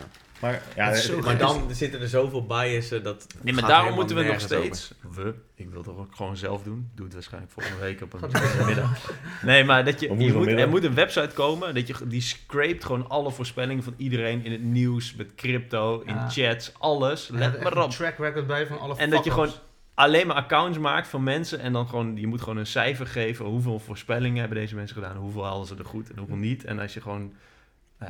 Maar, 0.43 0.61
ja, 0.75 0.93
Maar 1.23 1.37
dan 1.37 1.63
zitten 1.71 2.01
er 2.01 2.07
zoveel 2.07 2.45
biasen 2.45 3.03
dat. 3.03 3.27
Nee, 3.41 3.53
maar 3.53 3.67
daarom 3.67 3.93
moeten 3.93 4.15
we 4.15 4.21
nog 4.23 4.35
over. 4.35 4.41
steeds... 4.47 4.93
We? 5.15 5.33
Ik 5.55 5.69
wil 5.69 5.77
het 5.79 5.87
ook 5.87 6.15
gewoon 6.15 6.37
zelf 6.37 6.63
doen. 6.63 6.89
Doe 6.95 7.05
het 7.05 7.13
waarschijnlijk 7.13 7.51
volgende 7.51 7.79
week 7.79 8.01
op 8.01 8.13
een 8.13 8.19
middag. 8.65 9.11
Nee, 9.41 9.63
maar 9.63 9.85
dat 9.85 9.99
je, 9.99 10.17
je 10.17 10.33
moet, 10.33 10.47
er 10.47 10.69
moet 10.69 10.83
een 10.83 10.93
website 10.93 11.29
komen 11.33 11.73
dat 11.75 11.87
je, 11.87 11.95
die 12.07 12.21
scrapt 12.21 12.83
gewoon 12.85 13.09
alle 13.09 13.31
voorspellingen 13.31 13.83
van 13.83 13.93
iedereen 13.97 14.45
in 14.45 14.51
het 14.51 14.63
nieuws, 14.63 15.15
met 15.15 15.35
crypto, 15.35 16.01
in 16.05 16.13
Ja. 16.15 16.29
chats, 16.29 16.71
alles. 16.79 17.29
En 17.29 17.37
Let 17.37 17.63
maar 17.63 17.77
een 17.77 17.83
op. 17.83 17.91
track 17.91 18.17
record 18.17 18.47
bij 18.47 18.67
van 18.67 18.79
alle 18.79 18.95
En 18.97 19.09
dat 19.09 19.23
je 19.23 19.31
gewoon 19.31 19.51
alleen 19.93 20.27
maar 20.27 20.35
accounts 20.35 20.77
maakt 20.77 21.07
van 21.07 21.23
mensen 21.23 21.59
en 21.59 21.73
dan 21.73 21.87
gewoon, 21.87 22.15
je 22.15 22.27
moet 22.27 22.41
gewoon 22.41 22.57
een 22.57 22.65
cijfer 22.67 23.07
geven. 23.07 23.45
Hoeveel 23.45 23.79
voorspellingen 23.79 24.39
hebben 24.39 24.57
deze 24.57 24.75
mensen 24.75 24.95
gedaan? 24.95 25.15
Hoeveel 25.17 25.45
halen 25.45 25.67
ze 25.67 25.75
er 25.77 25.85
goed 25.85 26.09
en 26.11 26.17
hoeveel 26.17 26.35
niet? 26.35 26.63
En 26.65 26.79
als 26.79 26.93
je 26.93 27.01
gewoon, 27.01 27.33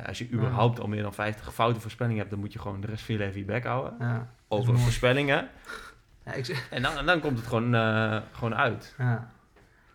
als 0.06 0.18
je 0.18 0.30
überhaupt 0.32 0.80
al 0.80 0.88
meer 0.88 1.02
dan 1.02 1.14
50 1.14 1.54
foute 1.54 1.80
voorspellingen 1.80 2.18
hebt, 2.20 2.30
dan 2.32 2.40
moet 2.40 2.54
je 2.54 2.60
gewoon 2.60 2.82
de 2.82 2.88
rest 2.88 3.04
van 3.06 3.16
je 3.16 3.20
leven 3.22 3.40
je 3.40 3.46
bek 3.46 3.64
houden. 3.64 3.96
Ja, 4.00 4.30
Over 4.48 4.80
voorspellingen. 4.80 5.50
ja, 6.26 6.34
ik, 6.34 6.66
En 6.70 6.82
dan, 6.82 6.98
en 6.98 7.06
dan 7.06 7.20
komt 7.20 7.38
het 7.38 7.48
gewoon, 7.48 7.76
eh, 7.76 8.22
gewoon 8.32 8.56
uit. 8.56 8.96
ja. 8.98 9.06
ja, 9.06 9.30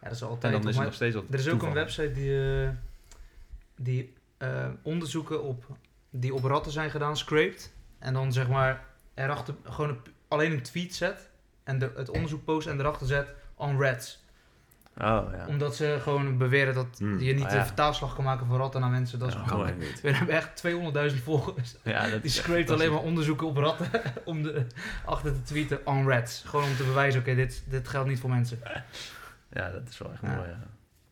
dat 0.03 0.13
is 0.13 0.23
altijd. 0.23 0.55
En 0.55 0.61
dan 0.61 0.69
is 0.71 0.77
het 0.77 0.85
nog 0.85 0.95
steeds 0.95 1.17
er 1.17 1.25
is 1.31 1.49
ook 1.49 1.63
een 1.63 1.73
website 1.73 2.13
die, 2.13 2.63
eh, 2.63 2.69
die 3.77 4.13
eh, 4.39 4.67
onderzoeken 4.83 5.43
op, 5.43 5.65
die 6.11 6.35
op 6.35 6.45
ratten 6.45 6.73
zijn 6.73 6.91
gedaan, 6.91 7.17
scraped. 7.17 7.73
En 7.99 8.13
dan 8.13 8.33
zeg 8.33 8.49
maar 8.49 8.85
erachter 9.15 9.55
gewoon 9.65 9.89
een- 9.91 10.01
alleen 10.29 10.53
een 10.53 10.63
tweet 10.63 10.95
zet. 10.95 11.31
En 11.65 11.79
de, 11.79 11.93
het 11.97 12.11
onderzoek 12.11 12.45
post 12.45 12.67
en 12.67 12.79
erachter 12.81 13.07
zet 13.07 13.35
on 13.55 13.81
rats. 13.81 14.25
Oh, 15.01 15.05
ja. 15.33 15.45
Omdat 15.49 15.77
ze 15.77 15.97
gewoon 16.01 16.39
beweren 16.39 16.75
dat 16.75 16.87
Hmm. 16.99 17.19
je 17.19 17.33
niet 17.35 17.45
Ah, 17.45 17.51
de 17.53 17.65
vertaalslag 17.65 18.15
kan 18.15 18.25
maken 18.25 18.47
van 18.47 18.57
ratten 18.57 18.81
naar 18.81 18.91
mensen. 18.91 19.19
Dat 19.19 19.29
is 19.29 19.35
Ja, 19.35 19.41
gewoon... 19.47 19.79
niet. 19.79 20.01
We 20.01 20.11
hebben 20.13 20.35
echt 20.35 20.57
200.000 21.13 21.23
volgers. 21.23 21.77
Ja, 21.85 22.09
dat 22.11 22.23
Die 22.23 22.31
scrapt 22.31 22.71
alleen 22.71 22.93
maar 22.93 23.03
onderzoeken 23.03 23.47
op 23.47 23.57
ratten 23.57 23.89
om 24.25 24.43
de, 24.43 24.67
achter 25.05 25.33
te 25.33 25.43
tweeten 25.43 25.87
on 25.87 26.09
rats. 26.09 26.43
Gewoon 26.47 26.65
om 26.65 26.77
te 26.77 26.85
bewijzen, 26.85 27.21
oké, 27.21 27.35
dit, 27.35 27.65
dit 27.69 27.89
geldt 27.89 28.09
niet 28.09 28.19
voor 28.21 28.31
mensen. 28.31 28.59
Ja, 29.53 29.71
dat 29.71 29.89
is 29.89 29.99
wel 29.99 30.13
echt 30.13 30.23
Ja. 30.23 30.35
mooi, 30.37 30.49
ja. 30.49 30.59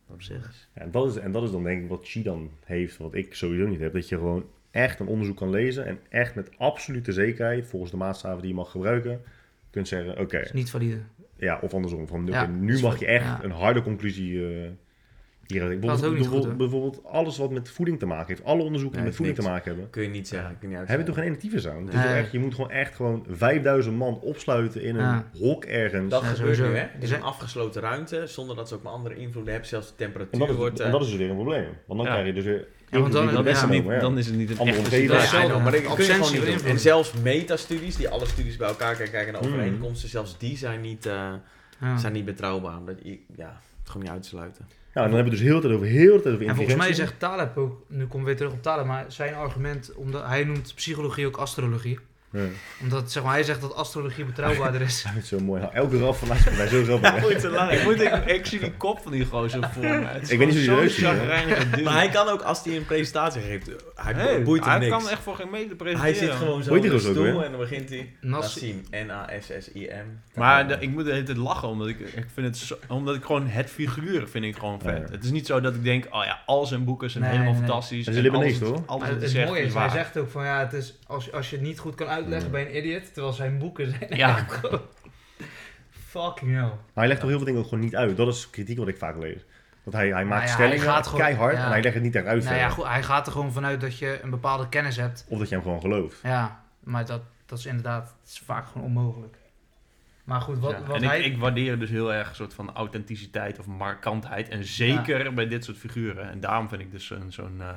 Op 0.08 0.22
zich. 0.22 0.68
Ja, 0.74 0.82
en, 0.82 0.90
dat 0.90 1.06
is, 1.10 1.16
en 1.16 1.32
dat 1.32 1.42
is 1.42 1.50
dan 1.50 1.62
denk 1.62 1.82
ik 1.82 1.88
wat 1.88 2.00
Chi 2.08 2.22
dan 2.22 2.50
heeft, 2.64 2.96
wat 2.96 3.14
ik 3.14 3.34
sowieso 3.34 3.66
niet 3.66 3.80
heb. 3.80 3.92
Dat 3.92 4.08
je 4.08 4.16
gewoon 4.16 4.44
echt 4.70 5.00
een 5.00 5.06
onderzoek 5.06 5.36
kan 5.36 5.50
lezen 5.50 5.86
en 5.86 5.98
echt 6.08 6.34
met 6.34 6.50
absolute 6.58 7.12
zekerheid, 7.12 7.66
volgens 7.66 7.90
de 7.90 7.96
maatstaven 7.96 8.40
die 8.40 8.48
je 8.50 8.54
mag 8.56 8.70
gebruiken, 8.70 9.22
kunt 9.70 9.88
zeggen, 9.88 10.18
oké, 10.18 10.38
is 10.38 10.52
niet 10.52 10.70
valide. 10.70 10.98
Ja, 11.36 11.58
of 11.62 11.74
andersom. 11.74 12.06
Van, 12.06 12.26
Ja, 12.26 12.46
nu 12.46 12.72
is 12.74 12.82
mag 12.82 12.98
je 12.98 13.06
echt 13.06 13.24
ja. 13.24 13.38
een 13.42 13.50
harde 13.50 13.82
conclusie 13.82 14.46
eh 14.46 14.70
is 15.46 15.62
ook 15.62 15.68
niet 15.70 15.80
Bijvoorbeeld, 15.80 16.26
goed, 16.26 16.44
hoor. 16.44 16.56
bijvoorbeeld 16.56 17.04
alles 17.04 17.38
wat 17.38 17.50
met 17.50 17.68
voeding 17.70 17.98
te 17.98 18.06
maken 18.06 18.26
heeft, 18.26 18.44
alle 18.44 18.62
onderzoeken 18.62 19.00
Nee, 19.00 19.00
die 19.00 19.04
met 19.04 19.14
voeding 19.16 19.36
niks. 19.36 19.46
te 19.48 19.52
maken 19.52 19.70
hebben, 19.70 19.90
Kun 19.90 20.02
je 20.02 20.08
niet 20.08 20.28
zeggen. 20.28 20.58
Kun 20.58 20.70
je 20.70 20.76
niet 20.78 20.88
hebben 20.88 21.06
toch 21.06 21.14
geen 21.14 21.26
initiatieven 21.26 21.72
aan. 21.72 21.84
Het 21.84 21.94
is 21.94 22.00
Nee. 22.04 22.14
echt, 22.14 22.32
je 22.32 22.38
moet 22.38 22.54
gewoon 22.54 22.70
echt 22.70 22.94
gewoon 22.94 23.26
5000 23.28 23.96
man 23.96 24.20
opsluiten 24.20 24.82
in 24.82 24.94
een 24.96 25.00
Ja. 25.02 25.30
hok 25.38 25.64
ergens. 25.64 26.10
Dat 26.10 26.22
Ja, 26.22 26.28
gebeurt 26.28 26.58
nu, 26.58 26.64
hè? 26.76 26.86
In 27.00 27.06
zijn- 27.06 27.20
een 27.20 27.26
afgesloten 27.26 27.82
ruimte, 27.82 28.26
zonder 28.26 28.56
dat 28.56 28.68
ze 28.68 28.74
ook 28.74 28.82
maar 28.82 28.92
andere 28.92 29.16
invloeden 29.16 29.52
hebben. 29.52 29.68
Zelfs 29.70 29.88
de 29.88 29.94
temperatuur 29.96 30.32
en, 30.32 30.38
dat 30.38 30.48
is, 30.48 30.56
wordt... 30.56 30.80
en 30.80 30.86
eh, 30.86 30.92
dat 30.92 31.00
is 31.00 31.08
dus 31.08 31.16
weer 31.16 31.28
een 31.28 31.34
probleem. 31.34 31.64
Want 31.86 31.98
dan 32.00 32.08
Ja. 32.08 32.12
krijg 32.14 32.26
je 32.26 32.32
dus 32.32 32.44
weer 32.44 32.66
Ja, 32.90 33.00
want 33.00 33.12
dan- 33.12 33.46
is, 33.46 33.60
het 33.60 33.70
niet, 33.70 33.84
dan 34.00 34.18
is 34.18 34.26
het 34.26 34.34
niet 34.36 34.50
een 34.50 34.58
Andere 34.58 34.76
echte 34.78 34.90
omgeving. 34.96 35.30
Ja, 35.48 35.58
maar 35.58 35.74
ik 35.74 35.82
kun 35.82 35.82
je 35.82 35.88
Absentie 35.88 36.14
gewoon 36.14 36.20
niet 36.20 36.32
doen. 36.32 36.40
beïnvloeden. 36.40 36.70
En 36.70 36.78
zelfs 36.80 37.12
metastudies, 37.22 37.96
die 37.96 38.08
alle 38.08 38.26
studies 38.26 38.56
bij 38.56 38.68
elkaar 38.68 38.94
kijken 38.94 39.12
kijken 39.12 39.32
naar 39.32 39.42
Mm. 39.42 39.48
overeenkomsten, 39.48 40.08
zelfs 40.08 40.38
die 40.38 40.56
zijn 40.56 40.80
niet, 40.80 41.06
eh, 41.06 41.32
Ja. 41.80 41.98
zijn 41.98 42.12
niet 42.12 42.24
betrouwbaar. 42.24 42.76
Omdat 42.78 42.94
je, 43.02 43.18
ja, 43.36 43.60
het 43.80 43.88
gewoon 43.90 44.02
niet 44.02 44.12
uit 44.12 44.22
te 44.22 44.28
sluiten. 44.28 44.64
Ja, 44.68 45.02
en 45.02 45.08
dan 45.08 45.14
hebben 45.14 45.24
we 45.24 45.38
dus 45.38 45.40
heel 45.48 45.54
de 45.54 45.60
tijd 45.60 45.74
over 45.74 45.86
heel 45.86 46.16
de 46.16 46.22
tijd 46.22 46.34
over 46.34 46.46
En 46.48 46.54
volgens 46.54 46.76
mij 46.76 46.92
zegt 46.94 47.18
Taleb 47.18 47.56
ook, 47.56 47.82
nu 47.88 48.02
komen 48.04 48.18
we 48.18 48.24
weer 48.24 48.36
terug 48.36 48.52
op 48.52 48.62
Taleb, 48.62 48.86
maar 48.86 49.04
zijn 49.08 49.34
argument, 49.34 49.92
omdat 49.94 50.24
hij 50.26 50.44
noemt 50.44 50.72
psychologie 50.74 51.26
ook 51.26 51.36
astrologie. 51.36 51.98
Ja. 52.30 52.44
Omdat 52.82 53.12
zeg 53.12 53.22
maar, 53.22 53.32
hij 53.32 53.42
zegt 53.42 53.60
dat 53.60 53.74
astrologie 53.74 54.24
betrouwbaarder 54.24 54.80
is. 54.80 55.02
Hij 55.08 55.18
is 55.20 55.28
zo 55.28 55.38
mooi. 55.38 55.62
Elke 55.72 55.98
raf 55.98 56.18
van 56.18 56.28
mij 56.28 56.38
mij 56.56 56.66
zo? 56.84 56.98
Goed 57.22 57.42
lang. 57.42 57.70
Ik, 57.76 57.84
moet, 57.84 58.00
ik, 58.00 58.24
ik 58.26 58.46
zie 58.46 58.58
die 58.58 58.72
kop 58.72 59.00
van 59.02 59.12
die 59.12 59.24
gozer 59.24 59.68
voor 59.72 59.82
me. 59.82 60.06
Het 60.06 60.22
is 60.22 60.30
Ik 60.30 60.38
weet 60.38 60.48
niet 60.48 60.56
gewoon 60.64 60.78
hoe 60.78 60.88
dude. 61.70 61.82
Maar 61.82 61.94
hij 61.94 62.08
kan 62.08 62.28
ook, 62.28 62.42
als 62.42 62.64
hij 62.64 62.76
een 62.76 62.84
presentatie 62.86 63.40
geeft, 63.42 63.66
hij 63.94 64.12
Hey, 64.12 64.42
boeit 64.42 64.60
hem 64.64 64.70
hij 64.70 64.78
niks. 64.78 64.90
kan 65.02 65.08
echt 65.10 65.20
voor 65.22 65.34
geen 65.36 65.50
meter 65.50 65.76
presenteren. 65.76 66.14
Hij 66.16 66.26
zit 66.26 66.36
gewoon 66.36 66.62
zo 66.62 66.74
op 66.74 66.82
de 66.82 66.92
ook 66.92 67.00
stoel 67.00 67.44
en 67.44 67.50
dan 67.50 67.60
begint 67.60 67.88
hij... 67.88 68.14
Nassim. 68.20 68.82
Nassim. 69.06 69.94
Maar 70.34 70.68
de- 70.68 70.76
ik 70.80 70.88
moet 70.90 71.04
de 71.04 71.10
hele 71.12 71.22
tijd 71.22 71.36
lachen, 71.36 71.68
omdat 71.68 71.88
ik, 71.88 71.98
ik 72.00 72.26
vind 72.34 72.46
het 72.46 72.56
zo, 72.56 72.76
omdat 72.88 73.14
ik 73.14 73.24
gewoon 73.24 73.46
het 73.46 73.70
figuur 73.70 74.28
vind 74.28 74.44
ik 74.44 74.56
gewoon 74.56 74.80
vet. 74.80 75.02
Ja. 75.06 75.12
Het 75.14 75.24
is 75.24 75.30
niet 75.30 75.46
zo 75.46 75.60
dat 75.60 75.74
ik 75.74 75.84
denk, 75.84 76.06
oh 76.10 76.24
ja, 76.24 76.42
al 76.46 76.66
zijn 76.66 76.84
boeken 76.84 77.10
zijn 77.10 77.22
Nee, 77.22 77.32
helemaal 77.32 77.52
nee, 77.52 77.62
fantastisch. 77.62 78.06
Het 78.06 78.14
is 78.14 78.30
alles- 78.30 78.58
hoor. 78.60 78.82
Het 79.08 79.20
hij 79.20 79.28
zegt 79.28 79.48
mooie 79.48 79.60
is 79.62 79.74
hij 79.74 79.88
zegt 79.88 80.16
ook 80.18 80.30
van 80.30 80.44
ja, 80.44 80.58
het 80.58 80.72
is, 80.72 80.98
als, 81.06 81.32
als 81.32 81.50
je 81.50 81.56
het 81.56 81.64
niet 81.64 81.78
goed 81.78 81.94
kan 81.94 82.06
uitleggen, 82.16 82.58
je 82.58 82.66
een 82.68 82.76
idiot. 82.76 83.12
Terwijl 83.14 83.32
zijn 83.34 83.58
boeken 83.58 83.90
zijn 83.90 84.16
Ja. 84.16 84.36
echt 84.36 84.52
gewoon... 84.52 84.80
Fucking 85.90 86.50
hell. 86.52 86.62
Maar 86.62 86.78
hij 86.94 87.06
legt 87.08 87.20
toch 87.20 87.28
heel 87.28 87.38
veel 87.38 87.46
dingen 87.46 87.60
ook 87.62 87.68
gewoon 87.68 87.84
niet 87.84 87.96
uit. 87.96 88.16
Dat 88.16 88.28
is 88.28 88.50
kritiek 88.50 88.78
wat 88.78 88.88
ik 88.88 88.98
vaak 88.98 89.16
lees. 89.16 89.44
Dat 89.84 89.92
hij, 89.94 90.08
hij 90.08 90.24
maakt 90.24 90.48
ja, 90.48 90.54
stellingen 90.54 90.84
hij 90.84 90.86
gaat 90.94 91.06
gewoon- 91.06 91.20
keihard 91.20 91.56
ja. 91.56 91.64
en 91.64 91.68
hij 91.70 91.82
legt 91.82 91.94
het 91.94 92.02
niet 92.02 92.14
echt 92.14 92.26
uit. 92.26 92.44
Nou 92.44 92.56
ja, 92.56 92.68
goed, 92.68 92.84
hij 92.86 93.02
gaat 93.02 93.26
er 93.26 93.32
gewoon 93.32 93.52
vanuit 93.52 93.80
dat 93.80 93.98
je 93.98 94.18
een 94.22 94.30
bepaalde 94.30 94.68
kennis 94.68 94.96
hebt. 94.96 95.26
Of 95.28 95.38
dat 95.38 95.48
je 95.48 95.54
hem 95.54 95.64
gewoon 95.64 95.80
gelooft. 95.80 96.20
Ja, 96.22 96.62
maar 96.80 97.06
dat, 97.06 97.22
dat 97.46 97.58
is 97.58 97.66
inderdaad 97.66 98.14
het 98.20 98.30
is 98.30 98.42
vaak 98.44 98.66
gewoon 98.66 98.86
onmogelijk. 98.86 99.36
Maar 100.24 100.40
goed, 100.40 100.58
wat, 100.58 100.70
Ja, 100.70 100.82
wat 100.82 100.96
en 100.96 101.04
hij... 101.04 101.18
ik, 101.20 101.24
ik 101.32 101.38
waardeer 101.38 101.78
dus 101.78 101.90
heel 101.90 102.12
erg 102.12 102.28
een 102.28 102.34
soort 102.34 102.54
van 102.54 102.74
authenticiteit 102.74 103.58
of 103.58 103.66
markantheid. 103.66 104.48
En 104.48 104.64
zeker 104.64 105.34
bij 105.34 105.48
dit 105.48 105.64
soort 105.64 105.76
figuren. 105.76 106.30
En 106.30 106.40
daarom 106.40 106.68
vind 106.68 106.80
ik 106.80 106.90
dus 106.90 107.06
zo'n 107.06 107.26
zo'n 107.32 107.56
eh, 107.60 107.68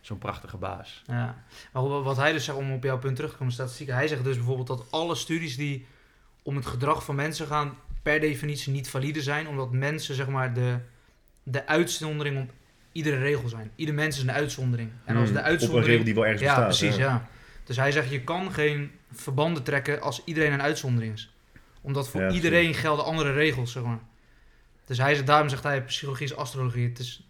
zo'n 0.00 0.18
prachtige 0.18 0.56
baas. 0.56 1.02
Ja, 1.06 1.44
maar 1.72 2.02
wat 2.02 2.16
hij 2.16 2.32
dus 2.32 2.44
zegt, 2.44 2.58
om 2.58 2.72
op 2.72 2.82
jouw 2.82 2.98
punt 2.98 3.16
terug 3.16 3.30
te 3.30 3.36
komen, 3.36 3.52
statistieken. 3.52 3.94
Hij 3.94 4.08
zegt 4.08 4.24
dus 4.24 4.36
bijvoorbeeld 4.36 4.66
dat 4.66 4.86
alle 4.90 5.14
studies 5.14 5.56
die 5.56 5.86
om 6.42 6.56
het 6.56 6.66
gedrag 6.66 7.04
van 7.04 7.14
mensen 7.14 7.46
gaan, 7.46 7.76
per 8.02 8.20
definitie 8.20 8.72
niet 8.72 8.90
valide 8.90 9.22
zijn, 9.22 9.48
omdat 9.48 9.72
mensen 9.72 10.14
zeg 10.14 10.28
maar 10.28 10.54
de, 10.54 10.78
de 11.42 11.66
uitzondering 11.66 12.42
op 12.42 12.50
iedere 12.92 13.18
regel 13.18 13.48
zijn. 13.48 13.70
Ieder 13.76 13.94
mens 13.94 14.16
is 14.16 14.22
een 14.22 14.32
uitzondering. 14.32 14.90
En 15.04 15.16
als 15.16 15.24
Hmm, 15.24 15.34
de 15.34 15.38
Op 15.40 15.44
een 15.44 15.50
uitzondering... 15.50 15.86
regel 15.88 16.04
die 16.04 16.14
wel 16.14 16.24
ergens 16.24 16.42
ja, 16.42 16.48
bestaat. 16.54 16.78
precies, 16.78 16.96
hè. 16.96 17.04
ja. 17.04 17.28
Dus 17.64 17.76
hij 17.76 17.92
zegt, 17.92 18.10
je 18.10 18.20
kan 18.24 18.52
geen 18.52 18.90
verbanden 19.12 19.62
trekken 19.62 20.00
als 20.00 20.22
iedereen 20.24 20.52
een 20.52 20.62
uitzondering 20.62 21.12
is. 21.12 21.32
Omdat 21.80 22.08
voor 22.08 22.20
Ja, 22.20 22.30
iedereen 22.30 22.74
gelden 22.74 23.04
andere 23.04 23.32
regels, 23.32 23.72
zeg 23.72 23.82
maar. 23.82 23.98
Dus 24.84 24.98
hij 24.98 25.14
zegt, 25.14 25.26
daarom 25.26 25.48
zegt 25.48 25.62
hij, 25.62 25.84
psychologie 25.84 26.26
is 26.26 26.36
astrologie. 26.36 26.88
Het 26.88 26.98
is, 26.98 27.28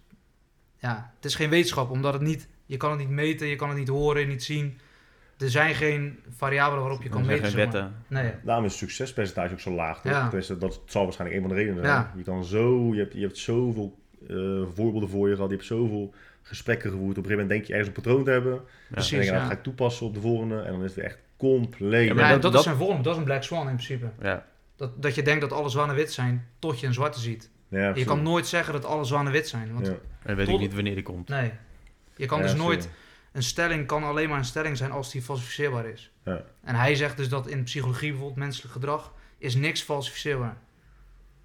ja, 0.78 1.12
het 1.16 1.24
is 1.24 1.34
geen 1.34 1.50
wetenschap, 1.50 1.90
omdat 1.90 2.12
het 2.12 2.22
niet... 2.22 2.48
Je 2.68 2.76
kan 2.76 2.90
het 2.90 2.98
niet 2.98 3.08
meten, 3.08 3.46
je 3.46 3.56
kan 3.56 3.68
het 3.68 3.78
niet 3.78 3.88
horen, 3.88 4.28
niet 4.28 4.42
zien. 4.44 4.78
Er 5.38 5.50
zijn 5.50 5.74
geen 5.74 6.18
variabelen 6.36 6.82
waarop 6.82 7.02
je 7.02 7.08
kan 7.08 7.18
Er 7.18 7.24
zijn 7.24 7.40
meten, 7.40 7.52
geen 7.52 7.60
zeg 7.72 7.72
maar. 7.82 7.90
wetten. 7.90 8.04
Nee, 8.22 8.32
Daarom 8.44 8.64
is 8.64 8.70
het 8.70 8.80
succespercentage 8.80 9.52
ook 9.52 9.60
zo 9.60 9.70
laag. 9.72 10.00
toch? 10.02 10.12
Ja. 10.12 10.26
Tenminste, 10.26 10.58
dat 10.58 10.80
zal 10.86 11.02
waarschijnlijk 11.04 11.40
een 11.42 11.46
van 11.48 11.56
de 11.56 11.62
redenen 11.62 11.84
zijn. 11.84 11.96
Ja. 11.96 12.12
Je, 12.16 12.22
kan 12.22 12.44
zo, 12.44 12.94
je, 12.94 13.00
hebt, 13.00 13.12
je 13.14 13.20
hebt 13.20 13.38
zoveel 13.38 13.98
eh, 14.28 14.36
voorbeelden 14.74 15.08
voor 15.08 15.28
je 15.28 15.34
gehad. 15.34 15.50
Je 15.50 15.56
hebt 15.56 15.68
zoveel 15.68 16.14
gesprekken 16.42 16.90
gevoerd. 16.90 17.18
Op 17.18 17.24
een 17.24 17.30
gegeven 17.30 17.42
moment 17.42 17.50
denk 17.50 17.64
je 17.64 17.72
ergens 17.72 17.88
een 17.96 18.02
patroon 18.02 18.24
te 18.24 18.30
hebben. 18.30 18.52
Ja. 18.52 18.58
En 18.58 18.64
dan 18.64 18.86
Precies, 18.90 19.10
denk 19.10 19.22
je, 19.24 19.28
nou, 19.30 19.42
dat 19.42 19.50
ga 19.52 19.56
ik 19.58 19.62
toepassen 19.64 20.06
op 20.06 20.14
de 20.14 20.20
volgende. 20.20 20.60
En 20.60 20.72
dan 20.72 20.80
is 20.80 20.86
het 20.86 20.94
weer 20.94 21.04
echt 21.04 21.18
compleet. 21.36 22.14
Maar 22.14 22.30
dat- 22.32 22.42
dat, 22.42 22.52
dat- 22.52 22.54
is 22.60 22.62
zijn 22.66 22.76
vorm, 22.76 23.02
dat 23.02 23.12
is 23.12 23.18
een 23.18 23.24
black 23.24 23.42
swan 23.42 23.60
in 23.68 23.74
principe. 23.74 24.06
Ja. 24.22 24.46
Dat, 24.76 25.02
dat 25.02 25.14
je 25.14 25.22
denkt 25.22 25.40
dat 25.40 25.52
alle 25.52 25.68
zwanen 25.68 25.94
wit 25.94 26.12
zijn, 26.12 26.46
tot 26.58 26.80
je 26.80 26.86
een 26.86 26.94
zwarte 26.94 27.20
ziet. 27.20 27.50
Ja, 27.68 27.78
je 27.78 27.88
precies. 27.90 28.08
kan 28.08 28.22
nooit 28.22 28.46
zeggen 28.46 28.72
dat 28.72 28.84
alle 28.84 29.04
zwanen 29.04 29.32
wit 29.32 29.48
zijn. 29.48 29.72
Want 29.72 29.86
Ja. 29.86 29.92
En 30.22 30.36
weet 30.36 30.46
Tot- 30.46 30.54
ik 30.54 30.60
niet 30.60 30.74
wanneer 30.74 30.94
die 30.94 31.02
komt. 31.02 31.28
nee, 31.28 31.52
je 32.18 32.26
kan 32.26 32.38
Ja, 32.38 32.44
dus 32.44 32.54
nooit... 32.54 32.88
Een 33.32 33.42
stelling 33.42 33.86
kan 33.86 34.04
alleen 34.04 34.28
maar 34.28 34.38
een 34.38 34.44
stelling 34.44 34.76
zijn 34.76 34.90
als 34.90 35.10
die 35.10 35.22
falsificeerbaar 35.22 35.86
is. 35.86 36.12
Ja. 36.24 36.42
En 36.64 36.74
hij 36.74 36.94
zegt 36.94 37.16
dus 37.16 37.28
dat 37.28 37.46
in 37.46 37.62
psychologie 37.62 38.10
bijvoorbeeld 38.10 38.38
menselijk 38.38 38.72
gedrag 38.72 39.12
is 39.38 39.54
niks 39.54 39.82
falsificeerbaar. 39.82 40.56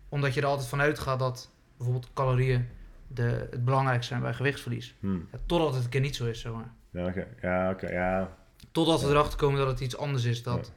Omdat 0.10 0.34
je 0.34 0.42
er 0.42 0.48
altijd 0.48 0.68
van 0.68 0.82
uitgaat 0.82 1.20
dat 1.20 1.52
bijvoorbeeld 1.78 2.10
calorieën 2.14 2.68
de, 3.08 3.48
het 3.52 3.66
belangrijkste 3.66 4.08
zijn 4.08 4.22
bij 4.22 4.34
gewichtsverlies. 4.34 4.96
Hm. 5.00 5.14
Ja, 5.14 5.38
totdat 5.46 5.74
het 5.74 5.84
een 5.84 5.90
keer 5.90 6.02
niet 6.02 6.16
zo 6.16 6.26
is, 6.26 6.40
zeg 6.40 6.52
maar. 6.52 6.72
Ja, 6.92 7.06
oké. 7.06 7.28
Ja, 7.42 7.70
oké. 7.70 7.90
Ja. 7.90 8.38
Totdat 8.72 9.02
we 9.02 9.10
erachter 9.10 9.38
komen 9.38 9.60
dat 9.60 9.68
het 9.68 9.80
iets 9.80 9.98
anders 9.98 10.24
is. 10.24 10.44
Dat... 10.44 10.72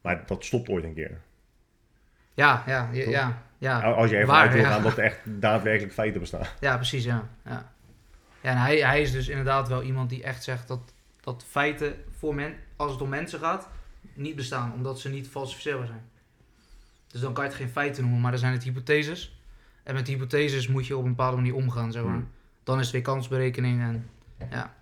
Maar 0.00 0.22
dat 0.26 0.44
stopt 0.44 0.68
ooit 0.68 0.84
een 0.84 0.94
keer. 0.94 1.20
Ja, 2.34 2.62
ja, 2.66 2.88
ja, 2.92 3.42
ja. 3.58 3.80
Als 3.80 4.10
je 4.10 4.26
waar, 4.26 4.40
uit 4.40 4.52
wil 4.52 4.64
gaan 4.64 4.82
dat 4.82 4.98
er 4.98 5.04
echt 5.04 5.20
daadwerkelijk 5.24 5.92
feiten 5.92 6.20
bestaan. 6.20 6.46
Ja, 6.60 6.76
precies, 6.76 7.04
ja. 7.04 7.28
ja. 7.44 7.72
Ja 8.40 8.50
en 8.50 8.56
hij, 8.56 8.78
hij 8.78 9.00
is 9.00 9.12
dus 9.12 9.28
inderdaad 9.28 9.68
wel 9.68 9.82
iemand 9.82 10.10
die 10.10 10.22
echt 10.22 10.44
zegt 10.44 10.68
dat, 10.68 10.94
dat 11.20 11.44
feiten, 11.48 11.94
voor 12.18 12.34
men, 12.34 12.54
als 12.76 12.92
het 12.92 13.00
om 13.00 13.08
mensen 13.08 13.38
gaat, 13.38 13.68
niet 14.14 14.36
bestaan. 14.36 14.72
Omdat 14.72 15.00
ze 15.00 15.08
niet 15.08 15.28
falsificeerbaar 15.28 15.86
zijn. 15.86 16.08
Dus 17.06 17.20
dan 17.20 17.32
kan 17.32 17.44
je 17.44 17.50
het 17.50 17.58
geen 17.58 17.68
feiten 17.68 18.02
noemen, 18.02 18.20
maar 18.20 18.30
dan 18.30 18.40
zijn 18.40 18.52
het 18.52 18.62
hypotheses. 18.62 19.40
En 19.82 19.94
met 19.94 20.06
hypotheses 20.06 20.68
moet 20.68 20.86
je 20.86 20.96
op 20.96 21.02
een 21.02 21.08
bepaalde 21.08 21.36
manier 21.36 21.54
omgaan, 21.54 21.92
zeg 21.92 22.02
maar. 22.02 22.12
Hmm. 22.12 22.28
Dan 22.64 22.78
is 22.78 22.84
het 22.84 22.92
weer 22.92 23.02
kansberekening 23.02 23.80
en 23.80 24.10
ja, 24.50 24.74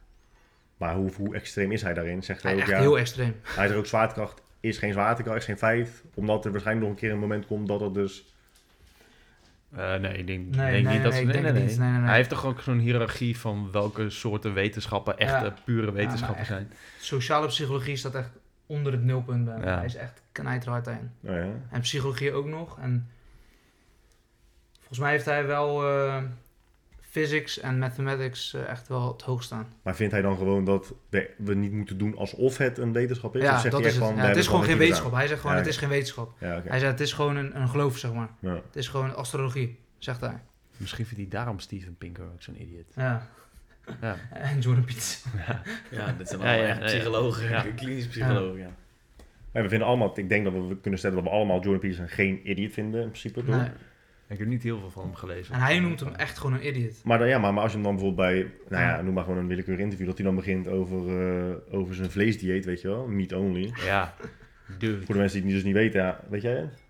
Maar 0.77 0.95
hoe, 0.95 1.13
hoe 1.17 1.35
extreem 1.35 1.73
is 1.73 1.83
hij 1.83 1.95
daarin? 1.95 2.23
Zegt 2.23 2.43
hij 2.43 2.53
hij, 2.53 2.61
ook, 2.61 2.69
echt 2.69 2.77
ja, 2.77 2.83
heel 2.83 2.99
extreem. 2.99 3.37
hij 3.43 3.67
zegt 3.67 3.79
ook 3.79 3.87
zwaartekracht 3.87 4.43
is 4.61 4.79
geen 4.79 4.93
zwaartekracht, 4.93 5.39
is 5.39 5.45
geen 5.45 5.59
feit. 5.59 6.03
Omdat 6.15 6.45
er 6.45 6.51
waarschijnlijk 6.51 6.87
nog 6.87 6.97
een 6.97 7.03
keer 7.03 7.13
een 7.13 7.21
moment 7.21 7.47
komt 7.47 7.69
dat 7.69 7.81
het 7.81 7.95
dus... 7.95 8.35
Eh, 9.77 9.95
nee, 9.95 10.16
ik 10.16 10.27
denk, 10.27 10.55
Nee, 10.57 10.70
denk 10.73 10.85
nee, 10.86 10.95
niet 10.95 11.03
dat 11.03 11.12
nee, 11.12 11.20
ze... 11.23 11.27
ik 11.27 11.32
Nee, 11.32 11.43
denk 11.43 11.45
nee, 11.45 11.45
het 11.45 11.55
nee. 11.55 11.62
niet. 11.69 11.78
Nee, 11.78 11.89
nee, 11.89 11.99
nee. 11.99 12.07
Hij 12.07 12.16
heeft 12.16 12.28
toch 12.28 12.45
ook 12.45 12.61
zo'n 12.61 12.78
hiërarchie 12.78 13.39
van 13.39 13.70
welke 13.73 14.11
soorten 14.11 14.53
wetenschappen 14.55 15.19
echte, 15.19 15.45
Ja. 15.45 15.55
pure 15.65 15.93
wetenschappen 15.93 16.47
zijn. 16.47 16.73
Sociale 17.01 17.47
psychologie 17.47 17.97
staat 17.97 18.15
echt 18.15 18.31
onder 18.66 18.93
het 18.93 19.03
nulpunt 19.05 19.45
bij. 19.45 19.74
Hij 19.74 19.85
is 19.85 19.95
echt 19.95 20.23
knijterhard 20.32 20.86
in. 20.86 21.11
Ja. 21.20 21.47
En 21.70 21.81
psychologie 21.81 22.32
ook 22.32 22.47
nog. 22.47 22.78
En 22.78 23.09
volgens 24.78 24.99
mij 24.99 25.11
heeft 25.11 25.24
hij 25.24 25.47
wel 25.47 25.89
eh, 25.89 26.23
physics 27.11 27.61
en 27.61 27.79
mathematics 27.79 28.55
eh, 28.55 28.69
echt 28.69 28.89
wel 28.89 29.13
het 29.13 29.23
hoogst 29.23 29.47
staan. 29.47 29.67
Maar 29.83 29.97
vindt 29.97 30.13
hij 30.13 30.23
dan 30.23 30.37
gewoon 30.37 30.65
dat 30.65 30.95
we, 31.37 31.55
niet 31.55 31.73
moeten 31.73 31.99
doen 31.99 32.17
alsof 32.17 32.57
het 32.57 32.79
een 32.79 32.93
wetenschap 32.93 33.37
is? 33.37 33.43
Of 33.43 33.47
Ja, 33.49 33.59
zegt 33.59 33.71
dat 33.75 33.81
hij 33.81 33.91
is 33.91 33.97
echt 33.97 33.97
het. 33.97 34.07
van, 34.07 34.17
Ja, 34.17 34.23
we 34.23 34.29
het 34.29 34.37
is 34.39 34.47
gewoon 34.47 34.65
geen 34.65 34.79
wetenschap. 34.79 35.13
Hij 35.13 35.27
zegt 35.27 35.41
gewoon, 35.41 35.57
Ja, 35.57 35.63
het 35.63 35.71
is 35.71 35.77
geen 35.77 35.89
wetenschap. 35.89 36.33
Ja. 36.41 36.63
Hij 36.65 36.79
zei, 36.79 36.91
het 36.91 37.01
is 37.01 37.13
gewoon 37.13 37.37
een, 37.37 37.61
een 37.61 37.69
geloof, 37.69 37.99
zeg 37.99 38.13
maar. 38.13 38.29
Ja. 38.41 38.55
Het 38.55 38.77
is 38.77 38.89
gewoon 38.89 39.15
astrologie, 39.17 39.79
zegt 39.99 40.21
hij. 40.21 40.41
Misschien 40.77 41.05
vindt 41.07 41.21
hij 41.21 41.31
daarom 41.31 41.59
Steven 41.59 41.97
Pinker 41.97 42.25
ook 42.25 42.43
zo'n 42.43 42.61
idiot. 42.63 42.93
Ja. 42.95 43.27
Ja. 44.01 44.17
En 44.33 44.59
Jordan 44.61 44.85
Piet. 44.85 45.25
Ja, 45.91 46.15
dit 46.19 46.29
zijn 46.29 46.41
allemaal 46.41 46.59
ja, 46.59 46.67
echt 46.67 46.79
ja, 46.79 46.85
ja. 46.85 46.91
psychologen, 46.97 47.49
Ja. 47.49 47.63
klinisch 47.77 48.07
psychologen, 48.07 48.59
ja. 48.59 48.71
Ja, 49.53 49.63
we 49.63 49.69
vinden 49.69 49.89
allemaal, 49.89 50.19
ik 50.19 50.29
denk 50.29 50.45
dat 50.45 50.53
we 50.53 50.77
kunnen 50.81 50.99
stellen 50.99 51.17
dat 51.17 51.25
we 51.25 51.31
allemaal 51.31 51.61
Jordan 51.61 51.81
Peterson 51.81 52.09
geen 52.09 52.51
idiot 52.51 52.73
vinden 52.73 53.03
in 53.03 53.09
principe. 53.09 53.43
Nee. 53.47 53.69
Ik 54.29 54.39
heb 54.39 54.47
niet 54.47 54.63
heel 54.63 54.79
veel 54.79 54.91
van 54.91 55.03
hem 55.03 55.15
gelezen. 55.15 55.55
En 55.55 55.61
hij 55.61 55.79
noemt 55.79 56.01
hem 56.01 56.15
echt 56.15 56.39
gewoon 56.39 56.55
een 56.55 56.67
idiot. 56.67 57.01
Maar, 57.05 57.19
dan, 57.19 57.29
ja, 57.29 57.39
maar, 57.39 57.53
maar 57.53 57.63
als 57.63 57.73
je 57.73 57.79
hem 57.79 57.87
dan 57.87 57.97
bijvoorbeeld 57.97 58.29
bij, 58.29 58.51
nou 58.69 58.83
ja, 58.83 59.03
noem 59.03 59.15
maar 59.15 59.25
gewoon 59.25 59.39
een 59.39 59.47
willekeurig 59.47 59.83
interview, 59.83 60.07
dat 60.07 60.17
hij 60.17 60.27
dan 60.27 60.35
begint 60.35 60.69
over, 60.69 60.99
eh, 60.99 61.55
over 61.71 61.95
zijn 61.95 62.11
vleesdieet, 62.11 62.65
weet 62.65 62.81
je 62.81 62.89
wel, 62.89 63.07
meat 63.07 63.33
only. 63.33 63.73
Ja, 63.85 64.15
dude. 64.79 65.05
Voor 65.05 65.15
de 65.15 65.21
mensen 65.21 65.43
die 65.43 65.47
het 65.53 65.57
dus 65.57 65.73
niet 65.73 65.75
weten, 65.75 66.01
ja, 66.01 66.21
weet 66.29 66.43
jij 66.43 66.55
het? 66.55 66.83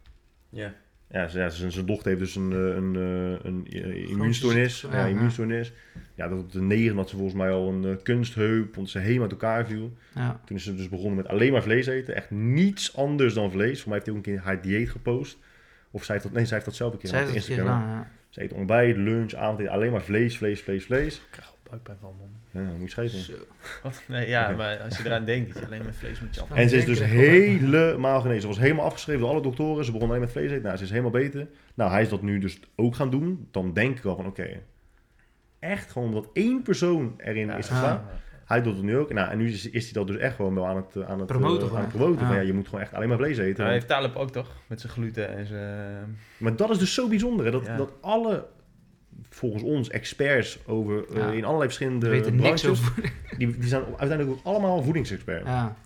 Ja. 0.48 0.74
Ja, 1.10 1.28
zijn, 1.28 1.72
zijn 1.72 1.86
dochter 1.86 2.08
heeft 2.08 2.20
dus 2.20 2.34
een, 2.34 2.52
eh, 2.52 2.58
een, 2.58 2.96
eh, 2.96 3.50
een, 3.50 3.66
eh, 3.70 4.10
immuunstoornis. 4.10 4.86
Ja, 4.92 5.06
immuunstoornis. 5.06 5.72
Ja, 6.14 6.28
dat 6.28 6.38
op 6.38 6.52
de 6.52 6.60
negen 6.60 6.96
had 6.96 7.08
ze 7.08 7.16
volgens 7.16 7.36
mij 7.36 7.50
al 7.50 7.68
een 7.68 8.02
kunstheup, 8.02 8.74
want 8.74 8.90
ze 8.90 8.98
helemaal 8.98 9.22
uit 9.22 9.30
elkaar 9.30 9.66
viel. 9.66 9.96
Ja. 10.14 10.40
Toen 10.44 10.56
is 10.56 10.64
ze 10.64 10.74
dus 10.74 10.88
begonnen 10.88 11.16
met 11.16 11.28
alleen 11.28 11.52
maar 11.52 11.62
vlees 11.62 11.86
eten. 11.86 12.14
Echt 12.14 12.30
niets 12.30 12.96
anders 12.96 13.34
dan 13.34 13.50
vlees. 13.50 13.80
Voor 13.80 13.88
mij 13.88 13.98
heeft 13.98 14.06
hij 14.06 14.18
ook 14.18 14.26
een 14.26 14.32
keer 14.32 14.42
haar 14.42 14.62
dieet 14.62 14.90
gepost. 14.90 15.38
Of 15.90 16.04
zij 16.04 16.14
heeft 16.14 16.26
dat, 16.26 16.36
nee, 16.36 16.44
zij 16.44 16.54
heeft 16.54 16.68
dat 16.68 16.76
zelf 16.76 16.92
een 16.92 16.98
keer 16.98 17.08
Zij 17.08 17.18
heeft 17.18 17.30
keer 17.30 17.40
Instagram. 17.40 17.66
gedaan, 17.66 17.88
ja. 17.88 18.10
Ze 18.28 18.42
eet 18.42 18.52
ontbijt, 18.52 18.96
lunch, 18.96 19.34
avondeten, 19.34 19.72
alleen 19.72 19.92
maar 19.92 20.02
vlees, 20.02 20.36
vlees, 20.36 20.62
vlees, 20.62 20.84
vlees. 20.84 21.16
Ik 21.16 21.22
krijg 21.30 21.48
al 21.48 21.56
buikpijn 21.70 21.96
van, 22.00 22.14
man. 22.18 22.62
Ja, 22.62 22.70
moet 22.70 22.80
je 22.80 22.88
scheten. 22.88 23.18
Zo. 23.18 23.32
Wat? 23.82 24.02
Nee, 24.08 24.28
ja, 24.28 24.50
maar 24.50 24.78
als 24.78 24.98
je 24.98 25.04
eraan 25.04 25.24
denkt, 25.24 25.48
dat 25.48 25.58
je 25.58 25.66
alleen 25.66 25.84
met 25.84 25.96
vlees 25.96 26.20
moet 26.20 26.34
je 26.34 26.40
af. 26.40 26.50
En 26.54 26.68
ze 26.68 26.76
is 26.76 26.84
dus 26.84 27.00
helemaal 27.00 28.20
genezen. 28.20 28.40
Ze 28.40 28.46
was 28.46 28.58
helemaal 28.58 28.84
afgeschreven 28.84 29.20
door 29.20 29.30
alle 29.30 29.42
doktoren. 29.42 29.84
Ze 29.84 29.92
begon 29.92 30.08
alleen 30.08 30.20
met 30.20 30.30
vlees 30.30 30.50
eten. 30.50 30.62
Nou, 30.62 30.76
ze 30.76 30.82
is 30.84 30.90
helemaal 30.90 31.10
beter. 31.10 31.48
Nou, 31.74 31.90
hij 31.90 32.02
is 32.02 32.08
dat 32.08 32.22
nu 32.22 32.38
dus 32.38 32.60
ook 32.76 32.94
gaan 32.94 33.10
doen. 33.10 33.48
Dan 33.50 33.72
denk 33.72 33.96
ik 33.96 34.02
wel 34.02 34.16
van, 34.16 34.26
oké. 34.26 34.60
echt 35.58 35.90
gewoon 35.90 36.08
omdat 36.08 36.28
één 36.32 36.62
persoon 36.62 37.14
erin 37.16 37.46
Ja, 37.46 37.56
is 37.56 37.68
ja. 37.68 38.08
Hij 38.48 38.62
doet 38.62 38.74
het 38.74 38.82
nu 38.84 38.96
ook. 38.96 39.12
Nou, 39.12 39.30
en 39.30 39.38
nu 39.38 39.52
is, 39.52 39.70
is 39.70 39.84
hij 39.84 39.92
dat 39.92 40.06
dus 40.06 40.16
echt 40.16 40.36
gewoon 40.36 40.54
wel 40.54 40.66
aan 40.66 40.76
het, 40.76 41.04
aan 41.06 41.18
het 41.18 41.26
Promoten 41.26 41.68
eh, 41.68 41.74
aan 41.74 41.80
het 41.80 41.88
promoten. 41.88 42.18
Van, 42.18 42.28
Ja. 42.28 42.34
ja, 42.34 42.40
je 42.40 42.52
moet 42.52 42.64
gewoon 42.68 42.80
echt 42.80 42.94
alleen 42.94 43.08
maar 43.08 43.16
vlees 43.18 43.38
eten. 43.38 43.64
Hij 43.64 43.72
heeft 43.72 43.86
Taleb 43.88 44.16
ook 44.16 44.30
toch? 44.30 44.48
Met 44.66 44.80
zijn 44.80 44.92
gluten 44.92 45.36
en 45.36 45.46
zijn... 45.46 46.18
Maar 46.36 46.56
dat 46.56 46.70
is 46.70 46.78
dus 46.78 46.94
zo 46.94 47.08
bijzonder. 47.08 47.44
Hè? 47.44 47.50
Dat, 47.50 47.66
Ja. 47.66 47.76
dat 47.76 47.90
alle, 48.00 48.46
volgens 49.30 49.62
ons, 49.62 49.88
experts 49.90 50.58
over, 50.66 51.04
eh, 51.10 51.16
Ja. 51.16 51.26
in 51.30 51.44
allerlei 51.44 51.64
verschillende 51.64 52.06
We 52.08 52.12
weten 52.12 52.36
niks 52.36 52.62
branches, 52.62 52.68
over. 52.88 53.12
die, 53.38 53.58
die 53.58 53.68
zijn 53.68 53.82
uiteindelijk 53.96 54.30
ook 54.30 54.44
allemaal 54.44 54.82
voedingsexperts. 54.82 55.46
Ja. 55.46 55.76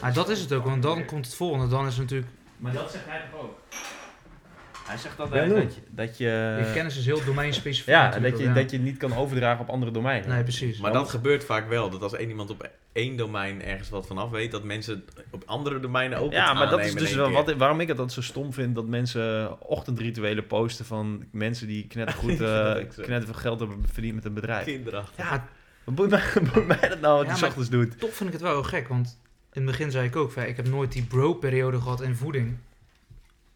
Maar 0.00 0.12
dat 0.12 0.28
is 0.28 0.40
het 0.40 0.52
ook, 0.52 0.64
want 0.64 0.82
dan 0.82 1.04
komt 1.04 1.26
het 1.26 1.34
volgende. 1.34 1.68
Dan 1.68 1.86
is 1.86 1.92
het 1.92 2.02
natuurlijk... 2.02 2.30
Maar 2.56 2.72
dat 2.72 2.90
zegt 2.90 3.04
hij 3.08 3.20
toch 3.32 3.40
ook? 3.42 3.58
Hij 4.86 4.96
zegt 4.96 5.16
dat, 5.16 5.28
Ja, 5.28 5.34
hij- 5.34 5.46
noem. 5.46 5.58
dat, 5.60 5.74
je, 5.74 5.80
dat 5.90 6.18
je... 6.18 6.24
je 6.66 6.70
kennis 6.74 6.96
is 6.98 7.06
heel 7.06 7.24
domeinspecifiek. 7.24 7.86
ja, 7.94 8.10
dat 8.18 8.38
je, 8.38 8.48
ook, 8.48 8.54
dat 8.54 8.70
je 8.70 8.76
het 8.76 8.86
niet 8.86 8.96
kan 8.96 9.14
overdragen 9.14 9.60
op 9.64 9.68
andere 9.70 9.90
domeinen. 9.92 10.28
Nee, 10.28 10.42
precies. 10.42 10.78
Maar 10.80 10.92
dat 10.92 11.08
gebeurt 11.10 11.44
vaak 11.44 11.68
wel. 11.68 11.90
Dat 11.90 12.02
als 12.02 12.14
één 12.14 12.28
iemand 12.28 12.50
op 12.50 12.70
één 12.92 13.16
domein 13.16 13.62
ergens 13.62 13.88
wat 13.88 14.06
vanaf 14.06 14.30
weet, 14.30 14.50
dat 14.50 14.64
mensen 14.64 15.04
op 15.30 15.42
andere 15.46 15.80
domeinen 15.80 16.18
ook 16.18 16.32
Ja, 16.32 16.52
maar 16.54 16.70
dat 16.70 16.80
is 16.80 16.94
dus 16.94 17.14
wel 17.14 17.30
wat, 17.30 17.52
waarom 17.52 17.80
ik 17.80 17.88
het 17.88 17.96
dat 17.96 18.12
zo 18.12 18.20
stom 18.22 18.52
vind 18.52 18.74
dat 18.74 18.86
mensen 18.86 19.56
ochtendrituelen 19.60 20.46
posten 20.46 20.84
van 20.84 21.24
mensen 21.30 21.66
die 21.66 21.86
knettergoed, 21.86 22.40
eh 22.50 22.74
knetterveel 22.96 23.34
geld 23.34 23.58
hebben 23.60 23.84
verdiend 23.92 24.14
met 24.14 24.24
een 24.24 24.34
bedrijf. 24.34 24.64
Kinderachtig. 24.64 25.16
Ja, 25.24 25.48
wat 25.84 25.94
boeit 25.94 26.10
mij, 26.10 26.22
boeit 26.54 26.66
mij 26.66 26.88
dat 26.88 27.00
nou 27.00 27.16
wat 27.16 27.26
Ja, 27.26 27.30
hij 27.32 27.40
maar- 27.40 27.48
ochtends 27.48 27.70
doet? 27.70 27.98
Toch 27.98 28.14
vind 28.14 28.28
ik 28.28 28.32
het 28.34 28.42
wel 28.42 28.52
heel 28.52 28.62
gek, 28.62 28.88
want 28.88 29.18
in 29.52 29.62
het 29.62 29.70
begin 29.70 29.90
zei 29.90 30.06
ik 30.06 30.16
ook, 30.16 30.30
van, 30.32 30.42
ja, 30.42 30.48
ik 30.48 30.56
heb 30.56 30.68
nooit 30.68 30.92
die 30.92 31.02
bro-periode 31.04 31.80
gehad 31.80 32.00
in 32.00 32.14
voeding. 32.16 32.56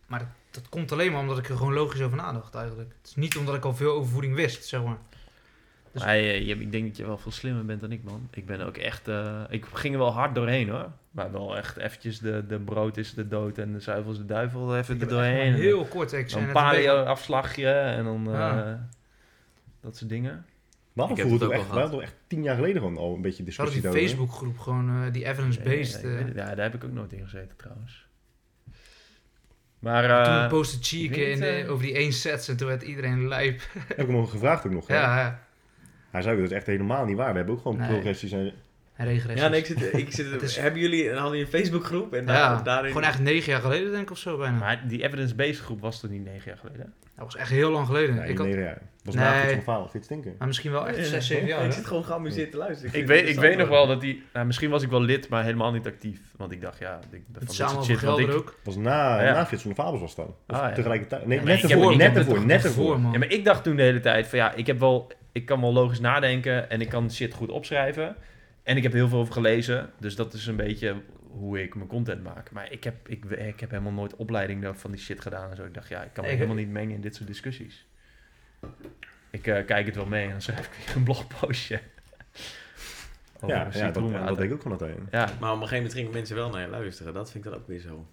Maar 0.07 0.35
dat, 0.62 0.68
komt 0.68 0.92
alleen 0.92 1.12
maar 1.12 1.20
omdat 1.20 1.38
ik 1.38 1.48
er 1.48 1.56
gewoon 1.56 1.72
logisch 1.74 2.00
over 2.02 2.16
nadacht 2.16 2.54
eigenlijk. 2.54 2.90
Het 2.98 3.06
is 3.08 3.14
niet 3.14 3.36
omdat 3.36 3.54
ik 3.54 3.64
al 3.64 3.74
veel 3.74 3.92
over 3.92 4.10
voeding 4.10 4.34
wist, 4.34 4.64
zeg 4.64 4.82
maar. 4.84 4.98
Dus- 5.92 6.02
Maar, 6.04 6.14
eh, 6.14 6.46
je, 6.46 6.54
ik 6.58 6.72
denk 6.72 6.86
dat 6.86 6.96
je 6.96 7.06
wel 7.06 7.18
veel 7.18 7.30
slimmer 7.32 7.64
bent 7.64 7.80
dan 7.80 7.92
ik, 7.92 8.02
man. 8.04 8.28
Ik 8.30 8.46
ben 8.46 8.60
ook 8.60 8.76
echt... 8.76 9.08
eh, 9.08 9.42
ik 9.48 9.64
ging 9.72 9.94
er 9.94 10.00
wel 10.00 10.12
hard 10.12 10.34
doorheen, 10.34 10.68
hoor. 10.68 10.90
Maar 11.10 11.32
wel 11.32 11.56
echt 11.56 11.76
eventjes 11.76 12.18
de, 12.18 12.44
de 12.48 12.58
brood 12.58 12.96
is 12.96 13.14
de 13.14 13.28
dood 13.28 13.58
en 13.58 13.72
de 13.72 13.80
zuivel 13.80 14.12
is 14.12 14.18
de 14.18 14.26
duivel 14.26 14.76
even 14.76 14.94
Ik 14.94 15.00
er 15.00 15.08
doorheen. 15.08 15.50
maar 15.50 15.60
heel 15.60 15.84
kort, 15.84 16.12
ik 16.12 16.30
zei 16.30 16.44
een 16.44 16.52
beetje- 16.52 16.62
paleo-afslagje 16.68 17.68
en 17.70 18.04
dan... 18.04 18.26
eh, 18.26 18.32
Ja. 18.32 18.88
Dat 19.80 19.96
soort 19.96 20.10
dingen. 20.10 20.46
Hadden 20.94 21.16
Ik 21.16 21.42
ook 21.42 21.50
echt, 21.50 21.90
we 21.90 22.02
echt 22.02 22.14
tien 22.26 22.42
jaar 22.42 22.54
geleden 22.54 22.76
gewoon 22.76 22.96
al 22.96 23.14
een 23.14 23.22
beetje 23.22 23.44
discussie 23.44 23.74
die 23.74 23.82
daarover. 23.90 24.08
Facebookgroep 24.08 24.58
gewoon, 24.58 25.04
eh, 25.04 25.12
die 25.12 25.24
evidence-based. 25.24 26.02
Ja, 26.02 26.08
eh, 26.08 26.26
ja, 26.34 26.54
daar 26.54 26.64
heb 26.64 26.74
ik 26.74 26.84
ook 26.84 26.92
nooit 26.92 27.12
in 27.12 27.22
gezeten, 27.22 27.56
trouwens. 27.56 28.05
Maar... 29.86 30.24
toen 30.24 30.34
eh, 30.34 30.48
postte 30.48 30.78
Cheek 30.80 31.16
in, 31.16 31.42
eh, 31.42 31.60
eh, 31.60 31.70
over 31.70 31.84
die 31.84 31.94
één 31.94 32.12
sets 32.12 32.48
en 32.48 32.56
toen 32.56 32.68
werd 32.68 32.82
iedereen 32.82 33.28
lijp. 33.28 33.60
Heb 33.72 33.98
ik 33.98 34.06
hem 34.06 34.16
ook 34.16 34.28
gevraagd 34.30 34.66
ook 34.66 34.72
nog. 34.72 34.86
hè? 34.86 34.94
Ja, 34.94 35.18
ja. 35.18 35.40
Hij 36.10 36.22
zei, 36.22 36.36
dat 36.36 36.44
is 36.50 36.56
echt 36.56 36.66
helemaal 36.66 37.04
niet 37.04 37.16
waar. 37.16 37.30
We 37.30 37.36
hebben 37.36 37.54
ook 37.54 37.62
gewoon 37.62 37.78
Nee. 37.78 37.88
progressies. 37.88 38.32
En, 38.32 38.52
En 38.96 39.06
regressies. 39.06 39.40
Ja, 39.42 39.48
nee, 39.48 39.58
ik 39.60 39.66
zit, 39.66 39.92
ik 39.98 40.12
zit, 40.12 40.42
is- 40.42 40.56
hebben 40.56 40.80
jullie, 40.80 41.10
hadden 41.12 41.38
jullie 41.38 41.52
een 41.52 41.60
Facebookgroep 41.60 42.14
en 42.14 42.26
daar, 42.26 42.36
Ja, 42.36 42.62
daarin... 42.62 42.92
gewoon 42.92 43.08
echt 43.08 43.18
negen 43.20 43.52
jaar 43.52 43.60
geleden 43.60 43.90
denk 43.90 44.02
ik 44.02 44.10
of 44.10 44.18
zo 44.18 44.36
bijna. 44.38 44.58
Maar 44.58 44.82
die 44.88 45.02
evidence-based 45.02 45.58
groep 45.60 45.80
was 45.80 46.02
er 46.02 46.08
niet 46.08 46.24
negen 46.24 46.42
jaar 46.46 46.58
geleden? 46.58 46.92
Dat 47.16 47.24
was 47.24 47.36
echt 47.36 47.51
heel 47.51 47.70
lang 47.70 47.86
geleden. 47.86 48.14
ja, 48.14 48.22
ik 48.22 48.38
had, 48.38 48.47
jaar. 48.47 48.82
was 49.05 49.14
Nee. 49.14 49.24
na 49.24 49.48
van 49.48 49.62
Vaal. 49.62 49.80
Vind 49.80 49.93
je 49.93 49.98
het 49.98 50.05
stinken? 50.06 50.34
maar 50.38 50.47
misschien 50.47 50.70
wel 50.70 50.88
echt 50.88 50.97
Ja, 50.97 51.05
zes, 51.05 51.26
zeven 51.26 51.47
jaar. 51.47 51.64
ik 51.64 51.72
zit 51.72 51.86
gewoon 51.86 52.05
geamuseerd 52.05 52.51
te 52.51 52.56
luisteren. 52.56 53.01
Ik 53.01 53.06
weet, 53.06 53.28
ik 53.28 53.38
weet 53.38 53.56
nog 53.59 53.68
wel 53.68 53.86
dat 53.86 54.01
die... 54.01 54.22
Nou, 54.32 54.47
misschien 54.47 54.70
was 54.70 54.82
ik 54.82 54.90
wel 54.90 55.01
lid, 55.01 55.28
maar 55.28 55.44
helemaal 55.44 55.72
niet 55.72 55.86
actief. 55.86 56.20
Want 56.36 56.52
ik 56.52 56.60
dacht, 56.60 56.78
ja... 56.78 56.98
Ik, 57.10 57.22
van 57.32 57.55
samen 57.55 57.84
shit, 57.84 58.01
want 58.01 58.18
ik, 58.18 58.30
ook. 58.30 58.59
was 58.64 58.76
na, 58.76 59.22
Ja. 59.22 59.32
na 59.32 59.47
Frits 59.47 59.62
van 59.62 59.70
de 59.70 59.76
Fabels 59.82 60.01
was 60.01 60.14
dat. 60.14 60.26
Of 60.26 60.34
Ah, 60.47 60.68
ja. 60.68 60.72
tegelijkertijd. 60.72 61.26
Nee, 61.26 61.38
Ja, 61.38 61.44
net 61.44 61.62
ik 61.62 61.70
ervoor. 61.70 61.97
Net 61.97 62.16
ervoor. 62.16 62.47
Net 62.47 62.64
ervoor. 62.64 62.98
Ja, 63.12 63.18
maar 63.18 63.30
ik 63.30 63.44
dacht 63.44 63.62
toen 63.64 63.76
de 63.76 63.82
hele 63.82 64.01
tijd 64.01 64.26
van 64.26 64.38
ja, 64.38 64.52
ik 64.55 64.66
heb 64.66 64.78
wel, 64.78 65.10
ik 65.32 65.47
kan 65.47 65.60
wel 65.60 65.72
logisch 65.72 66.01
nadenken 66.01 66.70
en 66.70 66.80
ik 66.80 66.88
kan 66.88 67.10
shit 67.12 67.34
goed 67.34 67.51
opschrijven. 67.51 68.16
En 68.62 68.76
ik 68.76 68.82
heb 68.82 68.93
heel 68.93 69.09
veel 69.09 69.18
over 69.18 69.32
gelezen, 69.32 69.90
dus 69.98 70.16
dat 70.16 70.32
is 70.34 70.47
een 70.47 70.56
beetje 70.56 70.94
hoe 71.38 71.62
ik 71.62 71.74
mijn 71.74 71.88
content 71.88 72.22
maak. 72.22 72.50
Maar 72.50 72.72
ik 72.72 72.84
heb, 72.84 73.08
ik, 73.08 73.24
ik 73.24 73.60
heb 73.60 73.70
helemaal 73.70 73.92
nooit 73.92 74.16
opleiding 74.16 74.62
daar 74.62 74.76
van 74.76 74.90
die 74.90 75.00
shit 75.00 75.20
gedaan 75.20 75.50
en 75.50 75.56
zo. 75.56 75.64
Ik 75.64 75.74
dacht, 75.74 75.88
ja, 75.88 76.02
ik 76.02 76.12
kan 76.12 76.24
me 76.24 76.30
Ik- 76.30 76.36
helemaal 76.36 76.56
niet 76.58 76.70
mengen 76.70 76.94
in 76.94 77.00
dit 77.00 77.14
soort 77.14 77.28
discussies. 77.28 77.86
Ik 79.30 79.46
eh, 79.46 79.64
kijk 79.66 79.86
het 79.86 79.94
wel 79.94 80.06
mee 80.06 80.24
en 80.24 80.30
dan 80.30 80.40
schrijf 80.48 80.66
ik 80.88 80.94
een 80.94 81.02
blogpostje. 81.02 81.80
Over 83.40 83.56
Ja, 83.56 83.68
ja 83.72 83.90
dat, 83.90 84.36
deed 84.36 84.44
ik 84.46 84.52
ook 84.52 84.60
gewoon 84.62 84.72
altijd. 84.78 84.98
Ja, 85.10 85.24
Maar 85.40 85.52
op 85.52 85.60
een 85.60 85.68
gegeven 85.68 85.76
moment 85.76 85.92
gingen 85.94 86.10
mensen 86.12 86.36
wel 86.36 86.50
naar 86.50 86.60
je 86.60 86.68
luisteren. 86.68 87.14
Dat 87.14 87.30
vind 87.30 87.44
ik 87.44 87.50
dan 87.50 87.60
ook 87.60 87.66
weer 87.68 87.80
zo. 87.80 88.06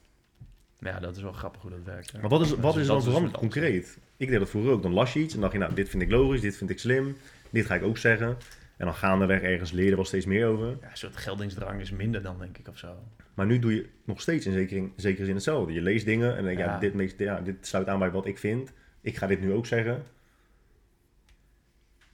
ja, 0.80 1.00
dat 1.00 1.16
is 1.16 1.22
wel 1.22 1.32
grappig 1.32 1.62
hoe 1.62 1.72
dat 1.72 1.80
werkt. 1.84 2.12
ja. 2.12 2.20
Maar 2.20 2.30
wat 2.30 2.42
is, 2.42 2.56
wat 2.56 2.78
is 2.78 2.88
dan 2.88 3.04
veranderd 3.04 3.38
concreet? 3.38 3.98
Ik 4.18 4.30
deed 4.30 4.40
dat 4.40 4.50
vroeger 4.50 4.72
ook. 4.72 4.82
Dan 4.82 4.94
las 4.94 5.14
je 5.14 5.20
iets 5.20 5.34
en 5.34 5.40
dacht 5.42 5.54
je, 5.54 5.60
nou, 5.60 5.74
dit 5.74 5.90
vind 5.90 6.02
ik 6.04 6.10
logisch, 6.12 6.42
dit 6.42 6.58
vind 6.58 6.70
ik 6.70 6.80
slim, 6.80 7.18
dit 7.50 7.66
ga 7.66 7.76
ik 7.76 7.84
ook 7.84 7.98
zeggen. 7.98 8.38
En 8.78 8.86
dan 8.86 8.96
gaandeweg 8.96 9.42
ergens 9.42 9.72
je 9.72 9.90
er 9.90 9.96
wel 9.96 10.06
steeds 10.06 10.26
meer 10.26 10.48
over. 10.48 10.68
Ja, 10.68 10.90
een 10.90 10.98
soort 10.98 11.16
geldingsdrang 11.18 11.80
is 11.82 11.92
minder 11.92 12.22
dan, 12.22 12.40
denk 12.40 12.58
ik, 12.58 12.68
of 12.68 12.78
zo. 12.78 12.96
Maar 13.34 13.46
nu 13.46 13.60
doe 13.60 13.76
je 13.76 13.90
nog 14.06 14.22
steeds 14.22 14.46
in 14.46 14.52
zekere, 14.52 14.80
in 14.80 14.94
zekere 14.96 15.26
zin 15.26 15.34
hetzelfde. 15.36 15.74
Je 15.74 15.82
leest 15.82 16.06
dingen 16.06 16.30
en 16.30 16.36
dan 16.36 16.46
denk 16.46 16.58
je, 16.58 16.64
ja. 16.64 16.72
Ja. 16.74 16.80
dit, 16.80 16.94
meest- 16.94 17.20
ja, 17.20 17.42
dit 17.42 17.68
sluit 17.68 17.88
aan 17.88 18.00
bij 18.00 18.12
wat 18.12 18.26
ik 18.26 18.38
vind. 18.38 18.74
Ik 19.02 19.16
ga 19.18 19.28
dit 19.28 19.42
nu 19.42 19.54
ook 19.54 19.66
zeggen. 19.66 20.04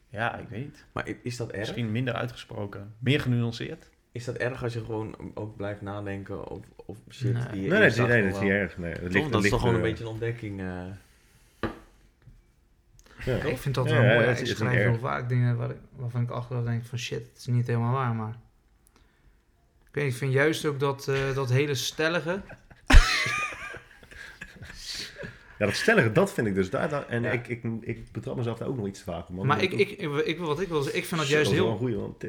Ja, 0.09 0.37
ik 0.37 0.49
weet 0.49 0.63
niet. 0.63 0.85
Maar 0.91 1.07
is 1.21 1.37
dat 1.37 1.49
erg? 1.49 1.59
Misschien 1.59 1.91
minder 1.91 2.13
uitgesproken. 2.13 2.93
Meer 2.99 3.19
genuanceerd. 3.21 3.89
Is 4.11 4.25
dat 4.25 4.35
erg 4.35 4.63
als 4.63 4.73
je 4.73 4.79
gewoon 4.85 5.31
ook 5.33 5.55
blijft 5.57 5.81
nadenken 5.81 6.47
of, 6.49 6.65
of 6.85 6.97
shit 7.09 7.33
Nee. 7.33 7.43
die 7.51 7.61
je 7.61 7.69
Nee, 7.69 7.79
nee, 7.79 8.07
nee, 8.07 8.23
dat 8.23 8.33
is 8.35 8.39
niet 8.41 8.49
erg. 8.51 8.77
Nee, 8.77 8.93
dat 8.93 9.01
Toch? 9.01 9.11
ligt, 9.11 9.25
dat 9.31 9.35
is 9.35 9.39
ligt, 9.41 9.49
toch 9.49 9.59
gewoon 9.59 9.75
een 9.75 9.81
eh, 9.81 9.87
beetje 9.89 10.03
een 10.03 10.09
ontdekking. 10.09 10.59
eh. 10.61 10.83
Ja. 13.37 13.43
Ik 13.43 13.57
vind 13.57 13.75
dat 13.75 13.89
Ja, 13.89 13.93
wel 13.93 14.03
ja, 14.03 14.13
mooi. 14.13 14.25
het 14.27 14.39
Ik 14.39 14.47
schrijf 14.55 14.73
heel 14.73 14.99
vaak 14.99 15.29
dingen 15.29 15.57
waar 15.57 15.69
ik, 15.69 15.77
waarvan 15.95 16.21
ik 16.21 16.29
achteraf 16.29 16.63
denk 16.63 16.85
van 16.85 16.97
shit, 16.97 17.19
het 17.29 17.37
is 17.37 17.45
niet 17.45 17.67
helemaal 17.67 17.93
waar, 17.93 18.15
maar... 18.15 18.35
Ik 19.87 19.95
weet 19.95 20.03
niet, 20.03 20.13
ik 20.13 20.19
vind 20.19 20.33
juist 20.33 20.65
ook 20.65 20.79
dat, 20.79 21.07
eh, 21.07 21.35
dat 21.35 21.49
hele 21.49 21.75
stellige... 21.75 22.41
Ja, 25.57 25.65
dat 25.65 25.75
stellige, 25.75 26.11
dat 26.11 26.33
vind 26.33 26.47
ik 26.47 26.53
dus 26.55 26.69
daar. 26.69 26.89
daar- 26.89 27.07
en 27.07 27.23
Ja. 27.23 27.31
ik, 27.31 27.47
ik, 27.47 27.63
ik 27.81 28.11
betrap 28.11 28.35
mezelf 28.35 28.57
daar 28.57 28.67
ook 28.67 28.77
nog 28.77 28.87
iets 28.87 28.99
te 28.99 29.05
vaak 29.05 29.29
op. 29.29 29.43
Maar 29.43 29.61
ik, 29.63 29.73
ook- 29.73 29.79
ik, 29.79 29.89
ik, 30.25 30.39
wat 30.39 30.59
ik 30.59 30.67
wil 30.67 30.81
zeggen, 30.81 30.99
ik 31.01 31.05
vind 31.07 31.19
dat 31.21 31.29
juist 31.29 31.51
is 31.51 31.57
wel 31.57 31.65
heel... 31.65 31.73
een 31.73 31.79
goeie, 31.79 31.95
want 31.95 32.23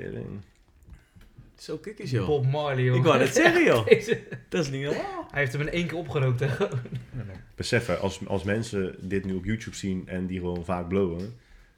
Zo 1.60 1.76
kikkies, 1.78 2.10
joh. 2.10 2.26
Bob 2.26 2.46
Marley, 2.46 2.84
joh. 2.84 2.96
Ik 2.96 3.02
wou 3.02 3.18
net 3.18 3.34
zeggen, 3.34 3.64
joh. 3.64 3.86
Dat 4.48 4.60
is 4.64 4.70
niet 4.70 4.82
normaal. 4.84 5.26
Hij 5.30 5.40
heeft 5.40 5.52
hem 5.52 5.60
in 5.60 5.68
één 5.70 5.86
keer 5.86 5.96
opgerookt, 5.98 6.40
hè. 6.40 6.48
Besef, 7.54 7.86
hè, 7.86 7.94
als, 7.96 8.26
als 8.26 8.42
mensen 8.42 8.94
dit 9.00 9.24
nu 9.24 9.34
op 9.34 9.44
YouTube 9.44 9.76
zien 9.76 10.02
en 10.08 10.26
die 10.26 10.38
gewoon 10.38 10.64
vaak 10.64 10.88
blowen, 10.88 11.34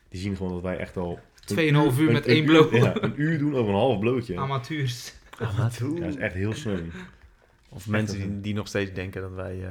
die 0.09 0.20
zien 0.20 0.36
gewoon 0.36 0.52
dat 0.52 0.62
wij 0.62 0.76
echt 0.76 0.96
al... 0.96 1.20
een 1.46 1.56
2,5 1.92 1.98
uur 1.98 2.06
een- 2.06 2.12
met 2.12 2.26
een 2.26 2.32
één 2.34 2.44
blow. 2.44 2.74
Ja, 2.74 2.92
een 3.02 3.12
uur 3.16 3.38
doen 3.38 3.54
over 3.56 3.68
een 3.72 3.78
half 3.78 3.98
blootje. 3.98 4.36
Amateurs. 4.36 5.12
Ja, 5.38 5.52
dat 5.78 6.09
is 6.09 6.16
echt 6.16 6.34
heel 6.34 6.52
sneu. 6.52 6.78
Of 7.68 7.88
mensen 7.88 8.18
die, 8.18 8.40
die 8.40 8.54
nog 8.54 8.68
steeds 8.68 8.92
denken 8.92 9.20
dat 9.20 9.32
wij 9.32 9.62
eh, 9.64 9.70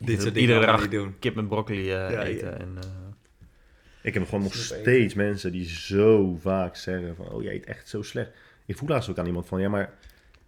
Dit 0.00 0.24
iedere, 0.24 0.52
soort 0.54 0.66
dag 0.66 0.88
doen. 0.88 1.14
kip 1.18 1.34
met 1.34 1.48
broccoli 1.48 1.80
eh, 1.80 1.86
Ja, 2.10 2.22
eten. 2.22 2.48
ja. 2.50 2.56
En, 2.56 2.74
eh, 2.80 2.88
Ik 4.02 4.14
heb 4.14 4.24
gewoon 4.24 4.42
nog 4.42 4.54
steeds 4.54 5.14
mensen 5.14 5.52
die 5.52 5.64
zo 5.68 6.36
vaak 6.40 6.76
zeggen 6.76 7.16
van... 7.16 7.28
Oh, 7.28 7.42
jij 7.42 7.54
eet 7.54 7.64
echt 7.64 7.88
zo 7.88 8.02
slecht. 8.02 8.30
Ik 8.66 8.76
vroeg 8.76 8.88
laatst 8.88 9.10
ook 9.10 9.18
aan 9.18 9.26
iemand 9.26 9.46
van... 9.46 9.60
Ja, 9.60 9.68
maar 9.68 9.92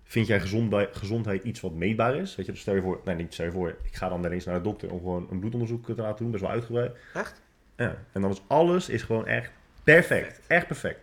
vind 0.04 0.26
jij 0.26 0.40
gezondheid, 0.40 0.96
gezondheid 0.96 1.44
iets 1.44 1.60
wat 1.60 1.72
meetbaar 1.72 2.16
is? 2.16 2.36
Weet 2.36 2.46
je, 2.46 2.52
dus 2.52 2.60
stel 2.60 2.74
je 2.74 2.80
voor... 2.80 3.00
Nee, 3.04 3.14
niet 3.14 3.32
stel 3.32 3.44
je 3.44 3.52
voor. 3.52 3.76
Ik 3.82 3.94
ga 3.94 4.08
dan 4.08 4.22
wel 4.22 4.30
eens 4.30 4.44
naar 4.44 4.54
de 4.54 4.60
dokter 4.60 4.90
om 4.90 4.98
gewoon 4.98 5.26
een 5.30 5.38
bloedonderzoek 5.38 5.84
te 5.84 5.94
laten 5.94 6.22
doen. 6.22 6.30
Best 6.30 6.42
wel 6.42 6.52
uitgebreid. 6.52 6.96
Echt? 7.14 7.42
Ja. 7.76 7.96
En 8.12 8.20
dan 8.20 8.30
is 8.30 8.42
alles 8.46 8.88
is 8.88 9.02
gewoon 9.02 9.26
echt 9.26 9.50
perfect. 9.84 10.40
Echt 10.46 10.66
perfect. 10.66 11.00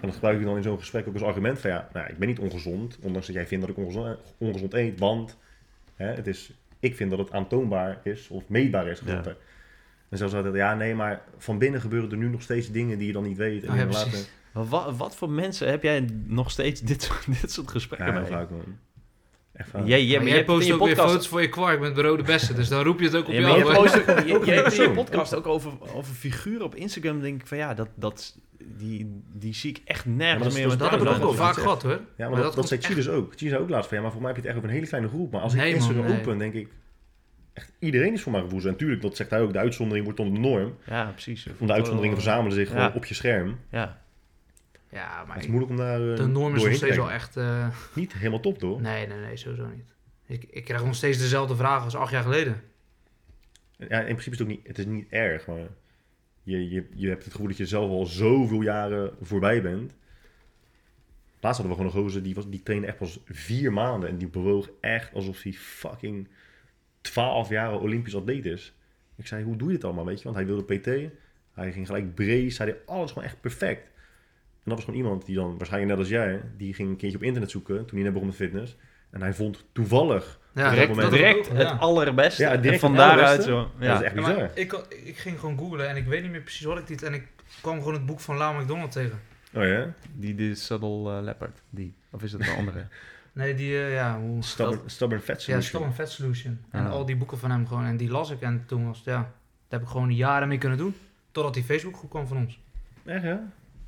dat 0.00 0.12
gebruik 0.12 0.38
ik 0.38 0.44
dan 0.44 0.56
in 0.56 0.62
zo'n 0.62 0.78
gesprek 0.78 1.08
ook 1.08 1.14
als 1.14 1.22
argument 1.22 1.58
van... 1.58 1.70
Ja, 1.70 1.88
nou, 1.92 2.08
ik 2.08 2.18
ben 2.18 2.28
niet 2.28 2.38
ongezond. 2.38 2.98
Ondanks 3.02 3.26
dat 3.26 3.36
jij 3.36 3.46
vindt 3.46 3.66
dat 3.66 3.76
ik 3.76 3.82
ongezond, 3.82 4.18
ongezond 4.38 4.74
eet. 4.74 4.98
Want 4.98 5.38
hè, 5.94 6.06
het 6.06 6.26
is, 6.26 6.52
ik 6.80 6.96
vind 6.96 7.10
dat 7.10 7.18
het 7.18 7.32
aantoonbaar 7.32 8.00
is 8.02 8.28
of 8.28 8.48
meetbaar 8.48 8.88
is. 8.88 8.98
gezondheid. 8.98 9.36
En 10.08 10.18
zelfs 10.18 10.34
altijd, 10.34 10.54
ja, 10.54 10.74
nee, 10.74 10.94
maar 10.94 11.22
van 11.36 11.58
binnen 11.58 11.80
gebeuren 11.80 12.10
er 12.10 12.16
nu 12.16 12.28
nog 12.28 12.42
steeds 12.42 12.70
dingen 12.70 12.98
die 12.98 13.06
je 13.06 13.12
dan 13.12 13.22
niet 13.22 13.36
weet. 13.36 13.62
En 13.64 13.70
Oh, 13.70 13.76
ja, 13.76 13.86
later... 13.86 14.18
Wat, 14.54 14.96
wat 14.96 15.16
voor 15.16 15.30
mensen 15.30 15.68
heb 15.68 15.82
jij 15.82 16.08
nog 16.26 16.50
steeds 16.50 16.80
dit, 16.80 17.02
soort- 17.02 17.26
dit 17.40 17.50
soort 17.52 17.70
gesprekken 17.70 18.12
Ja, 18.12 18.20
mee? 18.20 18.30
vaak 18.30 18.50
man. 18.50 18.78
Echt 19.52 19.68
vaak. 19.68 19.86
Jij, 19.86 20.20
maar 20.20 20.44
post 20.44 20.66
je 20.66 20.74
ook 20.74 20.84
weer 20.84 20.96
foto's 20.96 21.28
voor 21.28 21.40
je 21.40 21.48
kwark 21.48 21.80
met 21.80 21.98
rode 21.98 22.22
bessen, 22.22 22.54
dus 22.54 22.68
dan 22.68 22.82
roep 22.84 22.98
je 23.00 23.04
het 23.04 23.16
ook 23.16 23.26
op 23.26 23.32
Ja, 23.32 23.56
je 23.56 23.62
post 23.64 24.08
ook- 24.10 24.18
je- 24.18 24.42
je 24.44 24.50
hebt 24.52 24.72
in 24.78 24.82
je 24.82 24.90
podcast 24.90 25.34
ook 25.34 25.46
over, 25.46 25.72
over 25.94 26.14
figuren 26.14 26.64
op 26.64 26.74
Instagram. 26.74 27.20
denk 27.20 27.40
ik 27.40 27.46
van 27.46 27.58
ja, 27.58 27.74
dat, 27.74 27.88
dat, 27.94 28.36
die, 28.64 29.22
die 29.32 29.54
zie 29.54 29.70
ik 29.70 29.80
echt 29.84 30.06
nergens 30.06 30.54
meer. 30.54 30.68
dat 30.68 30.78
Dat 30.78 30.90
heb 30.90 31.00
ik 31.00 31.08
ook 31.08 31.18
wel 31.18 31.32
vaak 31.34 31.54
gehad 31.54 31.82
hoor. 31.82 31.90
Ja, 31.92 32.00
maar, 32.16 32.30
Maar 32.30 32.42
dat, 32.42 32.54
komt 32.54 32.68
zei 32.68 32.80
Chi 32.80 32.94
dus 32.94 33.08
ook. 33.08 33.32
Chi 33.36 33.48
zei 33.48 33.60
ook 33.62 33.68
laatst 33.68 33.88
van, 33.88 33.96
ja, 33.96 34.02
maar 34.02 34.12
voor 34.12 34.22
mij 34.22 34.30
heb 34.32 34.40
je 34.42 34.46
het 34.46 34.50
echt 34.56 34.58
over 34.64 34.68
een 34.68 34.80
hele 34.80 34.90
kleine 34.90 35.08
groep. 35.10 35.32
Maar 35.32 35.40
als 35.40 35.52
ik 35.54 35.60
Nee, 35.60 35.74
Instagram 35.74 36.04
nee. 36.06 36.18
open, 36.18 36.38
denk 36.38 36.54
ik... 36.54 36.68
Echt 37.52 37.72
iedereen 37.78 38.12
is 38.12 38.22
voor 38.22 38.32
mijn 38.32 38.44
gevoel 38.44 38.60
zo. 38.60 38.66
En 38.66 38.72
natuurlijk, 38.72 39.02
dat 39.02 39.16
zegt 39.16 39.30
hij 39.30 39.40
ook, 39.40 39.52
de 39.52 39.58
uitzondering 39.58 40.04
wordt 40.04 40.20
dan 40.20 40.32
de 40.34 40.38
norm. 40.40 40.74
Ja, 40.86 41.10
precies. 41.10 41.44
Want 41.58 41.70
de 41.70 41.72
uitzonderingen 41.72 42.16
verzamelen 42.16 42.52
zich 42.52 42.68
Ja. 42.68 42.74
gewoon 42.76 42.92
op 42.94 43.04
je 43.04 43.14
scherm. 43.14 43.58
Ja, 43.70 44.02
Ja, 44.94 45.16
Maar 45.16 45.26
maar 45.26 45.34
het 45.34 45.44
is 45.44 45.50
moeilijk 45.50 45.72
om 45.72 45.78
daar 45.78 46.10
eh, 46.10 46.16
de 46.16 46.26
norm 46.26 46.54
is 46.54 46.62
nog 46.62 46.74
steeds 46.74 46.94
te 46.94 47.00
wel 47.00 47.10
echt... 47.10 47.36
eh, 47.36 47.68
Niet 47.94 48.12
helemaal 48.12 48.40
top, 48.40 48.58
toch? 48.58 48.80
nee, 48.80 49.06
nee, 49.06 49.18
nee, 49.18 49.36
sowieso 49.36 49.66
niet. 49.66 49.94
Ik, 50.26 50.44
ik 50.50 50.64
krijg 50.64 50.84
nog 50.84 50.94
steeds 50.94 51.18
dezelfde 51.18 51.56
vragen 51.56 51.84
als 51.84 51.96
acht 51.96 52.10
jaar 52.12 52.22
geleden. 52.22 52.62
Ja, 53.76 53.98
in 54.00 54.04
principe 54.16 54.30
is 54.30 54.38
het 54.38 54.40
ook 54.42 54.48
niet, 54.48 54.66
het 54.66 54.78
is 54.78 54.86
niet 54.86 55.06
erg, 55.10 55.46
maar 55.46 55.66
je, 56.42 56.68
je, 56.70 56.86
je 56.94 57.08
hebt 57.08 57.24
het 57.24 57.32
gevoel 57.32 57.48
dat 57.48 57.56
je 57.56 57.66
zelf 57.66 57.90
al 57.90 58.06
zoveel 58.06 58.60
jaren 58.62 59.12
voorbij 59.20 59.62
bent. 59.62 59.94
Laatst 61.40 61.60
hadden 61.60 61.76
we 61.76 61.82
gewoon 61.82 61.96
een 62.02 62.06
gozer, 62.08 62.22
die, 62.22 62.34
was, 62.34 62.48
die 62.50 62.62
trainde 62.62 62.86
echt 62.86 62.96
pas 62.96 63.20
vier 63.24 63.72
maanden 63.72 64.08
en 64.08 64.18
die 64.18 64.28
bewoog 64.28 64.70
echt 64.80 65.14
alsof 65.14 65.42
hij 65.42 65.52
fucking 65.52 66.28
12 67.00 67.48
jaar 67.48 67.80
Olympisch 67.80 68.16
atleet 68.16 68.46
is. 68.46 68.74
Ik 69.16 69.26
zei, 69.26 69.44
hoe 69.44 69.56
doe 69.56 69.68
je 69.68 69.74
dit 69.74 69.84
allemaal, 69.84 70.04
weet 70.04 70.18
je? 70.18 70.24
Want 70.24 70.36
hij 70.36 70.46
wilde 70.46 70.74
PT, 70.78 70.86
hij 71.52 71.72
ging 71.72 71.86
gelijk 71.86 72.14
brace, 72.14 72.62
hij 72.62 72.66
deed 72.66 72.86
alles 72.86 73.12
gewoon 73.12 73.24
echt 73.28 73.40
perfect. 73.40 73.90
En 74.64 74.70
dat 74.70 74.74
was 74.74 74.84
gewoon 74.84 75.00
iemand 75.00 75.26
die 75.26 75.34
dan, 75.36 75.56
waarschijnlijk 75.56 75.90
net 75.92 76.00
als 76.00 76.08
jij, 76.08 76.40
die 76.56 76.74
ging 76.74 76.88
een 76.88 76.96
keertje 76.96 77.18
op 77.18 77.22
internet 77.24 77.50
zoeken 77.50 77.76
toen 77.86 77.94
hij 77.94 78.02
net 78.02 78.12
begon 78.12 78.26
met 78.28 78.36
fitness. 78.36 78.76
En 79.10 79.20
hij 79.22 79.34
vond 79.34 79.64
toevallig, 79.72 80.40
Ja, 80.54 80.70
direct, 80.70 80.88
dat- 80.94 81.00
dat- 81.02 81.10
direct 81.10 81.46
ja. 81.46 81.54
het 81.54 81.80
allerbeste. 81.80 82.42
Ja, 82.42 82.56
direct 82.56 82.72
en 82.72 82.80
van 82.80 82.94
daaruit 82.94 83.42
zo. 83.42 83.56
dat 83.56 83.70
Ja. 83.78 83.94
is 83.94 84.00
echt 84.02 84.14
Ja, 84.14 84.20
bizar. 84.20 84.50
ik, 84.54 84.72
ik 85.04 85.16
ging 85.18 85.38
gewoon 85.40 85.58
googlen 85.58 85.88
en 85.88 85.96
ik 85.96 86.06
weet 86.06 86.22
niet 86.22 86.30
meer 86.30 86.40
precies 86.40 86.64
wat 86.66 86.78
ik 86.78 86.86
deed. 86.86 87.02
En 87.02 87.14
ik 87.14 87.26
kwam 87.60 87.78
gewoon 87.78 87.92
het 87.94 88.06
boek 88.06 88.20
van 88.20 88.36
Lau 88.36 88.62
McDonald 88.62 88.92
tegen. 88.92 89.20
Oh 89.54 89.64
ja? 89.64 89.92
Die, 90.12 90.34
die 90.34 90.54
Subtle 90.54 91.16
eh, 91.16 91.22
Leopard. 91.22 91.62
Die. 91.70 91.94
Of 92.10 92.22
is 92.22 92.32
het 92.32 92.40
een 92.48 92.56
andere? 92.56 92.86
Nee, 93.32 93.54
die, 93.54 93.76
eh, 93.76 93.92
ja, 93.94 94.18
hoe... 94.20 94.42
Stubborn, 94.42 94.80
stubborn 94.86 95.20
fat 95.20 95.36
Ja, 95.36 95.42
solution. 95.60 95.80
Storm 95.82 95.92
Fat 95.92 96.10
Solution. 96.10 96.60
En 96.70 96.84
Ah. 96.86 96.92
al 96.92 97.04
die 97.04 97.16
boeken 97.16 97.38
van 97.38 97.50
hem 97.50 97.66
gewoon. 97.66 97.84
En 97.84 97.96
die 97.96 98.10
las 98.10 98.30
ik 98.30 98.40
en 98.40 98.62
toen 98.66 98.86
was 98.86 98.96
het, 98.96 99.06
ja... 99.06 99.14
Daar 99.14 99.80
heb 99.80 99.82
ik 99.82 99.88
gewoon 99.88 100.14
jaren 100.14 100.48
mee 100.48 100.58
kunnen 100.58 100.78
doen. 100.78 100.94
Totdat 101.32 101.54
die 101.54 101.64
Facebookgroep 101.64 102.10
kwam 102.10 102.26
van 102.26 102.36
ons. 102.36 102.58
Echt, 103.04 103.22
ja? 103.22 103.42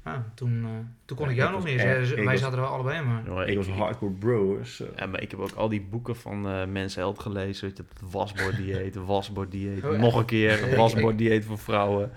Ja, 0.06 0.24
toen, 0.34 0.64
eh, 0.64 0.70
toen 1.04 1.16
kon 1.16 1.26
Ja, 1.26 1.32
ik 1.32 1.36
jou 1.38 1.50
ik 1.52 1.56
nog 1.58 1.68
echt- 1.68 1.84
eens. 1.98 2.10
ik 2.10 2.24
Wij 2.24 2.36
zaten 2.36 2.54
er 2.58 2.64
wel 2.64 2.72
allebei 2.72 2.98
in, 2.98 3.06
maar... 3.06 3.22
Jongen, 3.26 3.48
Ik 3.48 3.56
was 3.56 3.66
een 3.66 3.72
hardcore 3.72 4.12
bro. 4.12 4.58
Dus, 4.58 4.80
eh, 4.80 4.86
Ja, 4.96 5.06
maar 5.06 5.22
ik 5.22 5.30
heb 5.30 5.40
ook 5.40 5.52
al 5.52 5.68
die 5.68 5.80
boeken 5.90 6.16
van 6.16 6.48
eh 6.48 6.66
Mensheld 6.66 7.18
gelezen. 7.18 7.68
Weet 7.68 7.76
je, 7.76 7.82
Het 7.88 8.10
wasborddieet, 8.12 8.94
wasborddieet. 9.06 9.84
Oh? 9.84 9.98
Nog 9.98 10.16
een 10.16 10.24
keer, 10.24 10.62
Ik- 10.68 10.76
wasborddieet 10.76 11.44
voor 11.44 11.58
vrouwen. 11.58 12.10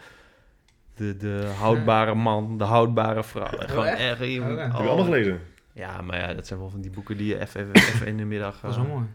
De, 0.96 1.18
de 1.18 1.52
houdbare 1.58 2.16
man, 2.16 2.58
de 2.58 2.64
houdbare 2.64 3.24
vrouw. 3.24 3.48
Gewoon 3.58 3.86
echt? 3.86 4.00
echt... 4.00 4.22
Oh, 4.22 4.28
ja. 4.28 4.44
Heb 4.58 4.72
je 4.72 4.78
allemaal 4.78 5.04
gelezen? 5.06 5.40
Ja, 5.74 6.02
maar 6.02 6.20
ja, 6.20 6.34
dat 6.34 6.48
zijn 6.48 6.60
wel 6.60 6.70
van 6.70 6.82
die 6.82 6.92
boeken 6.92 7.18
die 7.18 7.28
je 7.28 7.40
even, 7.40 7.60
even, 7.62 7.74
even 7.94 8.08
in 8.08 8.18
de 8.18 8.24
middag 8.26 8.60
Dat 8.60 8.72
is 8.72 8.78
wel 8.78 8.86
mooi. 8.86 9.06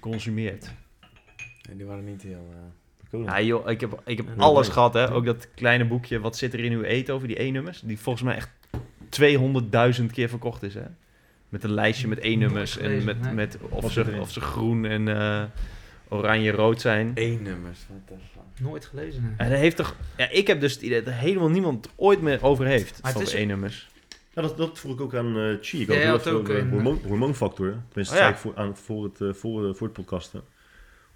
consumeert. 0.00 0.70
Nee, 1.68 1.76
die 1.76 1.86
waren 1.86 2.04
niet 2.04 2.22
heel... 2.22 2.46
Ja 3.10 3.40
joh, 3.40 3.70
ik 3.70 3.80
heb, 3.80 4.00
ik 4.04 4.16
heb 4.16 4.26
Ja, 4.26 4.42
alles 4.42 4.66
nee. 4.66 4.74
gehad 4.74 4.94
hè. 4.94 5.12
Ook 5.12 5.24
dat 5.24 5.48
kleine 5.54 5.84
boekje, 5.84 6.20
wat 6.20 6.36
zit 6.36 6.52
er 6.52 6.60
in 6.60 6.72
uw 6.72 6.82
eten 6.82 7.14
over 7.14 7.28
die 7.28 7.42
E-nummers. 7.42 7.80
Die 7.80 7.98
volgens 7.98 8.24
mij 8.24 8.34
echt 8.36 8.48
200.000 10.00 10.06
keer 10.12 10.28
verkocht 10.28 10.62
is 10.62 10.74
hè. 10.74 10.82
Met 11.48 11.64
een 11.64 11.72
lijstje 11.72 12.08
met 12.08 12.18
E-nummers 12.18 12.78
en 12.78 13.04
met, 13.04 13.20
nee. 13.22 13.32
met 13.34 13.58
of, 13.68 13.82
Wat 13.82 13.90
ze, 13.90 14.00
erin? 14.00 14.20
of 14.20 14.30
ze 14.32 14.40
groen 14.40 14.84
en 14.84 15.08
eh, 15.08 15.42
oranje-rood 16.08 16.80
zijn. 16.80 17.10
E-nummers. 17.14 17.78
Nooit 18.60 18.84
gelezen, 18.84 19.22
hè. 19.22 19.44
En 19.44 19.50
dat 19.50 19.58
heeft 19.58 19.76
toch... 19.76 19.94
Ja, 20.16 20.30
ik 20.30 20.46
heb 20.46 20.60
dus 20.60 20.72
het 20.72 20.82
idee 20.82 21.02
dat 21.02 21.12
er 21.12 21.18
helemaal 21.20 21.48
niemand 21.48 21.88
ooit 21.96 22.20
meer 22.20 22.42
over 22.44 22.66
heeft. 22.66 23.02
Maar 23.02 23.12
van 23.12 23.22
is- 23.22 23.32
E-nummers. 23.34 23.88
Ja, 24.34 24.42
dat, 24.42 24.56
dat 24.56 24.78
vroeg 24.78 24.92
ik 24.94 25.00
ook 25.00 25.14
aan 25.14 25.36
eh 25.38 25.56
Chi. 25.60 25.80
Ik 25.80 25.92
Ja, 25.92 26.10
had 26.10 26.24
heel 26.24 26.36
ook 26.36 26.48
een- 26.48 26.70
hormoon, 26.70 27.00
hormoonfactor. 27.06 27.74
Tenminste, 27.88 28.14
Oh, 28.14 28.20
zei 28.20 28.22
ja. 28.22 28.28
ik 28.28 28.36
voor, 28.36 28.52
aan, 28.56 28.76
voor, 28.76 29.04
het, 29.04 29.20
eh, 29.20 29.32
voor, 29.32 29.68
eh, 29.68 29.74
voor 29.74 29.86
het 29.86 29.96
podcasten. 29.96 30.42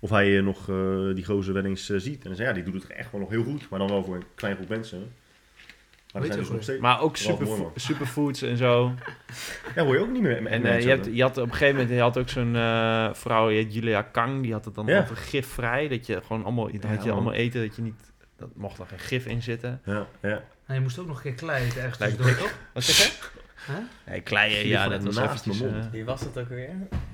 Of 0.05 0.11
hij 0.11 0.37
eh, 0.37 0.43
nog 0.45 0.69
eh, 0.69 1.15
die 1.15 1.25
gozer 1.25 1.55
wel 1.55 1.65
eens 1.65 1.91
eh, 1.91 1.99
ziet. 1.99 2.23
En 2.23 2.27
dan 2.29 2.37
zei 2.37 2.49
ja, 2.49 2.55
die 2.55 2.63
doet 2.63 2.83
het 2.83 2.93
echt 2.93 3.05
gewoon 3.05 3.21
nog 3.21 3.31
heel 3.31 3.43
goed. 3.45 3.69
Maar 3.69 3.79
dan 3.79 3.89
wel 3.89 4.05
voor 4.05 4.15
een 4.15 4.25
kleine 4.35 4.59
groep 4.61 4.71
mensen. 4.77 4.99
Maar 4.99 6.23
Weet 6.23 6.33
zijn 6.33 6.33
je 6.33 6.37
dus 6.37 6.47
ook 6.49 6.53
nog 6.55 6.63
steeds... 6.63 6.81
Maar 6.81 7.01
ook 7.01 7.17
Wel 7.19 7.27
mooi, 7.27 7.39
superfo- 7.47 7.63
man. 7.63 7.73
superfoods 7.75 8.43
en 8.43 8.57
zo. 8.57 8.93
Ja, 9.75 9.85
hoor 9.85 9.95
je 9.95 10.01
ook 10.01 10.11
niet 10.11 10.23
meer 10.23 10.43
met 10.43 10.53
En 10.53 10.63
mensen 10.63 10.83
je, 10.91 10.97
hebt, 10.97 11.09
je 11.17 11.23
had 11.23 11.37
op 11.39 11.45
een 11.45 11.53
gegeven 11.53 11.75
moment 11.75 11.95
je 11.95 12.01
had 12.01 12.19
ook 12.19 12.29
zo'n 12.29 12.57
eh, 12.57 13.09
vrouw, 13.15 13.49
heet 13.49 13.75
Julia 13.75 14.03
Kang, 14.03 14.43
die 14.43 14.53
had 14.53 14.65
het 14.65 14.75
dan 14.75 14.87
Ja. 14.87 15.01
over 15.01 15.17
gifvrij. 15.17 15.89
Dat 15.89 16.07
je 16.07 16.21
gewoon 16.27 16.45
allemaal, 16.45 16.71
dan 16.81 16.91
had 16.91 17.01
je 17.03 17.09
man. 17.09 17.11
allemaal 17.17 17.33
eten 17.33 17.61
dat 17.67 17.77
je 17.77 17.83
niet, 17.83 18.13
dat 18.37 18.49
mocht 18.55 18.79
er 18.79 18.87
geen 18.87 18.99
gif 18.99 19.27
in 19.27 19.43
zitten. 19.43 19.81
Ja, 19.85 20.07
ja. 20.23 20.43
En 20.67 20.75
je 20.75 20.81
moest 20.81 20.99
ook 20.99 21.07
nog 21.07 21.17
een 21.17 21.23
keer 21.23 21.35
kleien 21.35 21.77
ergens 21.77 21.99
Lijkt 21.99 22.17
tussendoor, 22.17 22.43
toch? 22.49 22.59
Wat 22.73 22.83
zeg 22.83 22.97
je? 23.07 23.13
Huh? 23.67 24.23
Kleien, 24.25 24.67
ja, 24.67 24.83
van 24.83 24.91
dat 24.91 25.03
was 25.03 25.15
naast 25.15 25.29
eventjes... 25.31 25.59
mijn 25.61 25.73
mond. 25.73 25.85
eh, 25.85 25.91
Wie 25.91 26.05
was 26.05 26.21
het 26.21 26.39
ook 26.39 26.49
weer? 26.49 26.69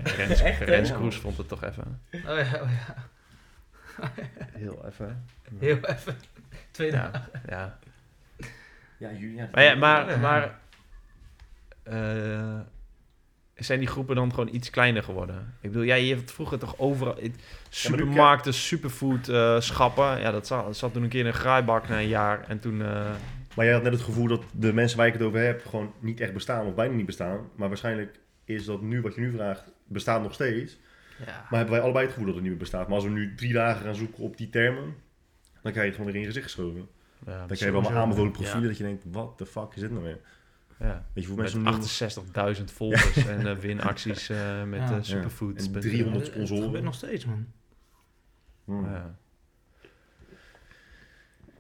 ja, 0.05 0.13
Rens, 0.17 0.41
Echt, 0.41 0.59
hè? 0.59 0.65
Rens 0.65 0.93
Kroes 0.93 1.17
vond 1.17 1.37
het 1.37 1.49
toch 1.49 1.65
even. 1.65 2.01
Oh 2.13 2.21
ja, 2.23 2.61
oh 2.63 2.71
ja. 2.71 2.95
Heel 4.53 4.85
even. 4.87 5.25
Heel 5.59 5.79
even. 5.85 6.17
Twee 6.71 6.91
dagen. 6.91 7.29
Ja, 7.33 7.41
ja. 7.49 7.79
Ja, 8.99 9.11
Julia. 9.19 9.49
Maar, 9.53 9.63
ja, 9.65 9.75
maar, 9.75 10.19
maar 10.19 10.59
eh, 11.83 12.59
zijn 13.55 13.79
die 13.79 13.89
groepen 13.89 14.17
dan 14.17 14.31
gewoon 14.31 14.55
iets 14.55 14.71
kleiner 14.71 15.03
geworden? 15.03 15.55
Ik 15.61 15.71
bedoel, 15.71 15.87
ja, 15.87 15.95
je 15.95 16.15
hebt 16.15 16.33
vroeger 16.33 16.59
toch 16.59 16.75
overal... 16.79 17.19
Supermarkten, 17.69 18.55
superfood 18.55 19.29
eh, 19.29 19.61
schappen. 19.61 20.21
Ja, 20.21 20.31
dat 20.31 20.47
zat, 20.47 20.65
dat 20.65 20.77
zat 20.77 20.93
toen 20.93 21.03
een 21.03 21.09
keer 21.09 21.21
in 21.21 21.27
een 21.27 21.33
graaibak 21.33 21.89
na 21.89 21.99
een 21.99 22.09
jaar. 22.09 22.45
En 22.49 22.61
toen... 22.61 22.83
eh, 22.83 23.11
Maar 23.61 23.69
jij 23.69 23.79
had 23.79 23.85
net 23.89 23.95
het 23.99 24.09
gevoel 24.09 24.27
dat 24.29 24.43
de 24.53 24.73
mensen 24.73 24.99
waar 24.99 25.07
ik 25.07 25.13
het 25.13 25.23
over 25.23 25.41
heb... 25.41 25.67
gewoon 25.67 25.93
niet 25.99 26.21
echt 26.21 26.33
bestaan 26.33 26.67
of 26.67 26.75
bijna 26.75 26.95
niet 26.95 27.07
bestaan. 27.07 27.49
Maar 27.57 27.69
waarschijnlijk 27.69 28.21
is 28.45 28.65
dat 28.65 28.83
nu, 28.83 29.01
wat 29.01 29.15
je 29.15 29.21
nu 29.21 29.31
vraagt, 29.31 29.65
bestaat 29.87 30.23
nog 30.23 30.35
steeds. 30.35 30.79
Ja. 31.19 31.25
Maar 31.27 31.59
hebben 31.59 31.71
wij 31.71 31.81
allebei 31.81 32.05
het 32.05 32.13
gevoel 32.13 32.27
dat 32.27 32.35
het 32.35 32.43
niet 32.43 32.53
meer 32.53 32.61
bestaat. 32.63 32.87
Maar 32.87 32.95
als 32.97 33.05
we 33.05 33.11
nu 33.11 33.35
drie 33.35 33.53
dagen 33.53 33.85
gaan 33.85 33.95
zoeken 33.95 34.23
op 34.25 34.37
die 34.37 34.51
termen... 34.51 34.95
dan 35.63 35.73
krijg 35.73 35.75
je 35.75 35.81
het 35.83 35.91
gewoon 35.95 36.07
weer 36.07 36.15
in 36.15 36.21
je 36.21 36.27
gezicht 36.27 36.45
geschoven. 36.45 36.89
ja, 37.27 37.47
Dat 37.47 37.59
je 37.59 37.65
hebt 37.65 37.77
allemaal 37.77 38.03
aanbevolen 38.03 38.33
profielen 38.33 38.63
Ja. 38.63 38.69
dat 38.69 38.77
je 38.77 38.85
denkt, 38.85 39.05
wat 39.11 39.39
de 39.39 39.47
fuck 39.47 39.75
is 39.75 39.81
dit 39.81 39.91
nou 39.91 40.03
weer? 40.05 40.19
ja. 40.79 41.07
Weet 41.13 41.25
je 41.25 41.31
hoeveel 41.31 41.63
Met 41.63 41.65
mensen 42.35 42.55
nu... 42.55 42.57
68.000 42.69 42.75
volgers 42.75 43.27
en 43.37 43.47
eh, 43.47 43.57
winacties 43.57 44.29
eh, 44.29 44.65
met 44.65 44.81
Ja. 44.81 44.97
eh, 44.97 45.03
superfoods. 45.03 45.67
En 45.67 45.73
Met, 45.73 45.83
300 45.83 46.25
Het 46.25 46.35
sponsoren. 46.35 46.65
gebeurt 46.65 46.85
nog 46.85 46.95
steeds, 46.95 47.25
man. 47.25 47.47
Hmm. 48.65 48.85
ja. 48.91 49.15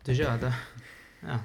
Dus 0.03 0.17
ja, 0.17 0.37
da- 0.37 0.59
ja. 1.23 1.45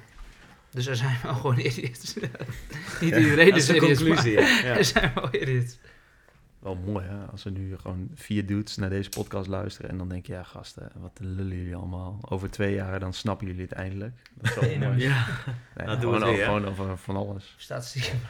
Dus 0.76 0.86
er 0.86 0.96
zijn 0.96 1.18
wel 1.22 1.34
gewoon 1.34 1.58
idiots. 1.58 2.14
Niet 3.00 3.16
iedereen 3.16 3.48
Dat 3.48 3.56
is 3.56 3.62
is 3.62 3.66
de 3.66 3.76
idiots, 3.76 4.02
conclusie, 4.02 4.34
maar 4.34 4.64
ja. 4.64 4.76
er 4.76 4.84
zijn 4.84 5.12
wel 5.14 5.34
idiots. 5.34 5.78
Wel 6.58 6.74
mooi, 6.74 7.06
hè? 7.06 7.24
Als 7.24 7.44
er 7.44 7.50
nu 7.50 7.76
gewoon 7.78 8.10
vier 8.14 8.46
dudes 8.46 8.76
naar 8.76 8.90
deze 8.90 9.08
podcast 9.08 9.48
luisteren... 9.48 9.90
en 9.90 9.98
dan 9.98 10.08
denk 10.08 10.26
je, 10.26 10.32
ja, 10.32 10.42
gasten, 10.42 10.92
wat 10.96 11.18
lullen 11.20 11.56
jullie 11.56 11.76
allemaal? 11.76 12.18
Over 12.28 12.50
twee 12.50 12.74
jaar, 12.74 13.00
dan 13.00 13.12
snappen 13.12 13.46
jullie 13.46 13.62
het 13.62 13.72
eindelijk. 13.72 14.16
Dat 14.34 14.50
is 14.50 14.54
wel 14.68 14.78
mooi. 14.88 14.98
Ja. 15.02 15.26
Nee, 15.76 15.86
Nou, 15.86 15.98
gewoon, 16.00 16.24
weer, 16.24 16.44
gewoon 16.44 16.66
over 16.66 16.98
van 16.98 17.16
alles. 17.16 17.54
Statistieken. 17.56 18.20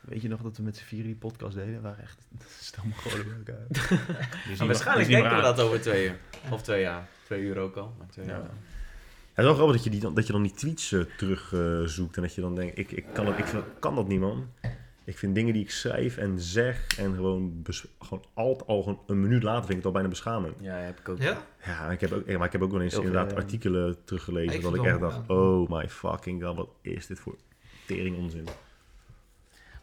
Weet 0.00 0.22
je 0.22 0.28
nog 0.28 0.40
dat 0.40 0.56
we 0.56 0.62
met 0.62 0.76
z'n 0.76 0.84
vier 0.84 1.02
die 1.02 1.14
podcast 1.14 1.54
deden? 1.54 1.82
Waren 1.82 2.02
echt 2.02 2.18
stel 2.58 2.84
me 2.84 2.92
gewoon 2.94 3.24
bij 3.24 3.54
elkaar. 3.54 4.66
Waarschijnlijk 4.66 5.08
denken 5.08 5.36
we 5.36 5.42
dat 5.42 5.60
over 5.60 5.80
twee 5.80 6.06
uur. 6.06 6.18
Of 6.50 6.62
twee 6.62 6.80
jaar. 6.80 7.08
Twee 7.24 7.40
uur 7.40 7.58
ook 7.58 7.76
al. 7.76 7.94
Maar 7.98 8.06
twee 8.08 8.26
jaar. 8.26 8.50
Ja. 9.34 9.42
Het 9.42 9.44
is 9.44 9.44
wel 9.44 9.54
grappig 9.54 9.74
dat 9.76 9.84
je, 9.84 9.90
die 9.90 10.00
dan, 10.00 10.14
dat 10.14 10.26
je 10.26 10.32
dan 10.32 10.42
die 10.42 10.52
tweets 10.52 10.92
eh, 10.92 11.00
terug 11.16 11.52
eh, 11.52 11.80
zoekt 11.82 12.16
en 12.16 12.22
dat 12.22 12.34
je 12.34 12.40
dan 12.40 12.54
denkt, 12.54 12.78
ik, 12.78 12.90
ik, 12.92 13.04
kan, 13.12 13.24
dat, 13.24 13.38
ik 13.38 13.44
kan 13.80 13.94
dat 13.94 14.08
niet 14.08 14.20
man. 14.20 14.46
Ik 15.04 15.18
vind 15.18 15.34
dingen 15.34 15.52
die 15.52 15.62
ik 15.62 15.70
schrijf 15.70 16.16
en 16.16 16.40
zeg 16.40 16.86
en 16.98 17.14
gewoon, 17.14 17.62
bes- 17.62 17.86
gewoon 18.00 18.24
altijd 18.34 18.68
al 18.68 18.82
gewoon 18.82 19.00
een 19.06 19.20
minuut 19.20 19.42
later 19.42 19.60
vind 19.60 19.70
ik 19.70 19.76
het 19.76 19.86
al 19.86 19.92
bijna 19.92 20.08
beschamend. 20.08 20.54
Ja, 20.60 20.74
heb 20.74 20.98
ik 21.00 21.08
ook. 21.08 21.18
Ja? 21.18 21.44
Ja, 21.64 21.90
ik 21.90 22.00
heb 22.00 22.12
ook, 22.12 22.26
maar 22.26 22.46
ik 22.46 22.52
heb 22.52 22.62
ook 22.62 22.70
wel 22.72 22.80
eens 22.80 22.92
Heel 22.92 23.02
veel, 23.02 23.10
inderdaad 23.10 23.36
ja. 23.36 23.42
artikelen 23.42 24.04
teruggelezen 24.04 24.54
Ik 24.54 24.62
dat 24.62 24.74
ik 24.74 24.84
echt 24.84 25.00
dacht, 25.00 25.20
ja. 25.28 25.34
oh 25.34 25.68
my 25.70 25.88
fucking 25.88 26.42
god, 26.44 26.56
wat 26.56 26.68
is 26.80 27.06
dit 27.06 27.18
voor 27.20 27.36
tering 27.86 28.16
onzin. 28.16 28.46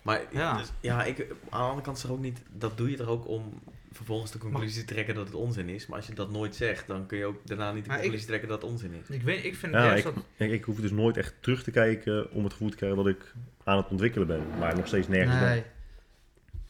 Maar 0.04 0.22
Ja. 0.22 0.28
ja, 0.40 0.58
dus, 0.58 0.72
ja 0.82 1.04
ik, 1.04 1.20
aan 1.50 1.60
de 1.62 1.66
andere 1.66 1.82
kant 1.82 1.98
is 1.98 2.04
er 2.04 2.12
ook 2.12 2.20
niet, 2.20 2.42
dat 2.52 2.78
doe 2.78 2.90
je 2.92 2.98
toch 2.98 3.08
ook 3.08 3.28
om 3.28 3.54
vervolgens 3.98 4.32
de 4.32 4.38
conclusie 4.38 4.86
trekken 4.86 5.16
dat 5.16 5.26
het 5.26 5.36
onzin 5.36 5.70
is. 5.70 5.88
Maar 5.88 5.98
als 5.98 6.08
je 6.08 6.14
dat 6.14 6.32
nooit 6.32 6.56
zegt, 6.56 6.88
dan 6.88 7.06
kun 7.06 7.18
je 7.18 7.26
ook 7.26 7.40
daarna 7.44 7.72
niet 7.72 7.86
de 7.86 7.92
ik- 7.94 8.00
conclusie 8.00 8.28
trekken 8.28 8.48
dat 8.50 8.62
het 8.62 8.72
onzin 8.72 8.94
is. 9.04 9.16
Ik, 9.16 9.22
weet, 9.22 9.44
ik 9.46 9.56
vind 9.56 9.74
Ja, 9.74 9.86
juist 9.86 10.06
ik, 10.06 10.14
dat... 10.16 10.24
ik, 10.38 10.52
ik 10.52 10.64
hoef 10.64 10.80
dus 10.80 10.92
nooit 10.92 11.18
echt 11.18 11.34
terug 11.40 11.64
te 11.64 11.72
kijken 11.72 12.32
om 12.32 12.44
het 12.44 12.52
gevoel 12.54 12.70
te 12.70 12.76
krijgen 12.78 12.98
dat 12.98 13.08
ik 13.08 13.34
aan 13.64 13.78
het 13.78 13.88
ontwikkelen 13.90 14.28
ben, 14.28 14.42
maar 14.60 14.76
nog 14.76 14.88
steeds 14.88 15.08
nergens 15.08 15.40
ben. 15.40 15.48
Nee. 15.50 15.64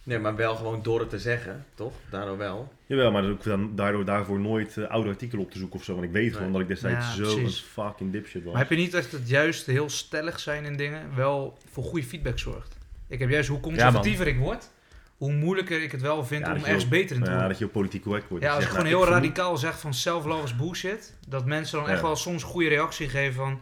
Nee, 0.04 0.20
maar 0.20 0.36
wel 0.36 0.56
gewoon 0.56 0.84
door 0.84 1.00
het 1.00 1.10
te 1.10 1.20
zeggen, 1.20 1.66
toch? 1.76 1.94
Daardoor 2.10 2.38
wel. 2.38 2.74
Jawel, 2.86 3.12
maar 3.12 3.22
dan 3.22 3.32
hoef 3.32 3.40
ik 3.40 3.46
dan 3.46 3.76
daardoor 3.76 4.06
daarvoor 4.06 4.40
nooit 4.40 4.78
eh, 4.78 4.88
oude 4.90 5.10
artikelen 5.10 5.44
op 5.46 5.52
te 5.52 5.58
zoeken 5.58 5.80
of 5.80 5.86
zo. 5.86 5.94
Want 5.94 6.06
ik 6.06 6.12
weet 6.12 6.36
gewoon 6.36 6.52
dat 6.52 6.62
ik 6.62 6.68
destijds 6.68 7.06
Ja, 7.06 7.14
zo 7.26 7.36
precies. 7.36 7.60
een 7.60 7.66
fucking 7.68 8.12
dipshit 8.12 8.44
was. 8.44 8.52
Maar 8.54 8.62
heb 8.62 8.70
je 8.72 8.76
niet 8.78 8.94
echt 8.94 9.12
het 9.12 9.30
juist 9.30 9.66
heel 9.66 9.90
stellig 9.90 10.40
zijn 10.40 10.66
in 10.66 10.78
dingen 10.78 11.16
wel 11.16 11.58
voor 11.72 11.84
goede 11.84 12.06
feedback 12.06 12.40
zorgt? 12.40 12.78
Ik 13.08 13.20
heb 13.20 13.30
juist 13.30 13.50
hoe 13.50 13.60
conservatiever 13.60 14.28
ik 14.28 14.38
word, 14.38 14.70
hoe 15.18 15.32
moeilijker 15.34 15.82
ik 15.84 15.92
het 15.92 16.02
wel 16.02 16.26
vind 16.26 16.46
Ja, 16.46 16.52
om 16.54 16.58
ergens 16.64 16.84
ook- 16.84 16.90
beter 16.90 17.16
in 17.16 17.22
te 17.22 17.26
ja, 17.30 17.32
worden. 17.32 17.50
dat 17.50 17.58
je 17.60 17.66
ook 17.66 17.72
politiek 17.72 18.04
correct 18.04 18.30
wordt. 18.30 18.44
Ja, 18.44 18.50
als 18.54 18.60
je 18.60 18.64
ik 18.70 18.72
zegt, 18.72 18.84
gewoon 18.86 19.00
heel 19.00 19.10
nou, 19.10 19.18
ik 19.18 19.24
radicaal 19.24 19.58
zeg 19.58 19.80
van 19.80 19.94
self-love 19.94 20.44
is 20.44 20.56
bullshit, 20.56 21.16
dat 21.28 21.46
mensen 21.46 21.78
dan 21.78 21.88
Ja. 21.88 21.94
echt 21.94 22.02
wel 22.02 22.16
soms 22.16 22.44
een 22.44 22.50
goede 22.50 22.70
reactie 22.70 23.10
geven 23.10 23.34
van 23.34 23.60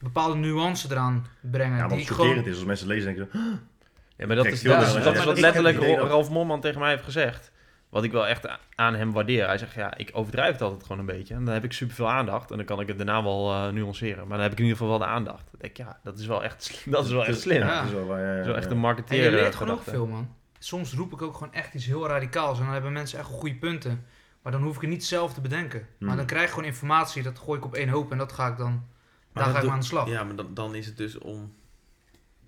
bepaalde 0.00 0.34
nuance 0.36 0.88
eraan 0.90 1.26
brengen. 1.40 1.76
Ja, 1.76 1.88
wat 1.88 1.98
ik 1.98 2.06
chockerend 2.06 2.34
gewoon... 2.34 2.48
is 2.50 2.56
als 2.56 2.64
mensen 2.64 2.86
lezen 2.86 3.08
en 3.08 3.14
denken, 3.16 3.40
Ja, 4.16 4.26
maar 4.26 4.36
dat 4.36 4.44
Kijk, 4.44 4.56
is, 4.56 4.62
dat 4.62 4.82
is, 4.82 4.92
dat 5.04 5.16
is 5.16 5.24
wat 5.24 5.38
letterlijk 5.40 5.78
Ralf 5.82 6.30
Momman 6.30 6.60
tegen 6.60 6.80
mij 6.80 6.90
heeft 6.90 7.04
gezegd. 7.04 7.52
Wat 7.88 8.04
ik 8.04 8.12
wel 8.12 8.26
echt 8.26 8.48
aan 8.74 8.94
hem 8.94 9.12
waardeer. 9.12 9.46
Hij 9.46 9.58
zegt, 9.58 9.74
ja, 9.74 9.96
ik 9.96 10.10
overdrijf 10.12 10.52
het 10.52 10.62
altijd 10.62 10.82
gewoon 10.82 10.98
een 10.98 11.06
beetje. 11.06 11.34
En 11.34 11.44
dan 11.44 11.54
heb 11.54 11.64
ik 11.64 11.72
superveel 11.72 12.08
aandacht. 12.10 12.50
En 12.50 12.56
dan 12.56 12.66
kan 12.66 12.80
ik 12.80 12.88
het 12.88 12.96
daarna 12.96 13.22
wel 13.22 13.52
eh, 13.52 13.68
nuanceren. 13.72 14.18
Maar 14.28 14.36
dan 14.36 14.40
heb 14.40 14.52
ik 14.52 14.58
in 14.58 14.64
ieder 14.64 14.78
geval 14.78 14.98
wel 14.98 15.06
de 15.06 15.12
aandacht. 15.14 15.44
Dan 15.50 15.60
denk 15.60 15.78
ik, 15.78 15.84
ja, 15.86 15.98
dat 16.04 16.18
is 16.18 16.26
wel 16.26 16.44
echt, 16.44 16.82
dat 16.84 17.04
is 17.04 17.10
wel 17.10 17.26
echt 17.26 17.40
slim. 17.40 17.58
Ja, 17.60 17.66
Ja. 17.66 17.74
dat 17.80 17.84
is 17.88 17.92
wel, 17.94 18.06
waar, 18.06 18.20
ja, 18.20 18.30
Dat 18.30 18.38
is 18.40 18.46
wel 18.46 18.54
echt 18.54 18.64
ja. 18.64 18.70
een 18.70 18.76
En 18.76 18.82
marketeer 18.82 19.24
je 19.24 19.30
leert 19.30 19.54
gewoon 19.54 19.72
ook 19.72 19.78
gedachte. 19.78 19.90
veel, 19.90 20.06
man. 20.06 20.34
Soms 20.58 20.92
roep 20.94 21.12
ik 21.12 21.22
ook 21.22 21.36
gewoon 21.36 21.52
echt 21.52 21.74
iets 21.74 21.86
heel 21.86 22.06
radicaals 22.08 22.58
en 22.58 22.64
dan 22.64 22.72
hebben 22.72 22.92
mensen 22.92 23.18
echt 23.18 23.28
goede 23.28 23.54
punten. 23.54 24.04
Maar 24.42 24.52
dan 24.52 24.62
hoef 24.62 24.74
ik 24.74 24.80
het 24.80 24.90
niet 24.90 25.04
zelf 25.04 25.34
te 25.34 25.40
bedenken. 25.40 25.78
Maar 25.98 26.08
Hmm. 26.08 26.16
dan 26.16 26.26
krijg 26.26 26.44
ik 26.44 26.50
gewoon 26.50 26.64
informatie, 26.64 27.22
dat 27.22 27.38
gooi 27.38 27.58
ik 27.58 27.64
op 27.64 27.74
één 27.74 27.88
hoop 27.88 28.12
en 28.12 28.18
dat 28.18 28.32
ga 28.32 28.46
ik 28.48 28.56
dan... 28.56 28.72
Maar 29.32 29.44
daar 29.44 29.44
ga 29.44 29.50
ik 29.50 29.56
doe- 29.56 29.64
maar 29.64 29.72
aan 29.74 29.80
de 29.80 29.86
slag. 29.86 30.08
Ja, 30.08 30.24
maar 30.24 30.36
dan, 30.36 30.54
dan 30.54 30.74
is 30.74 30.86
het 30.86 30.96
dus 30.96 31.18
om 31.18 31.52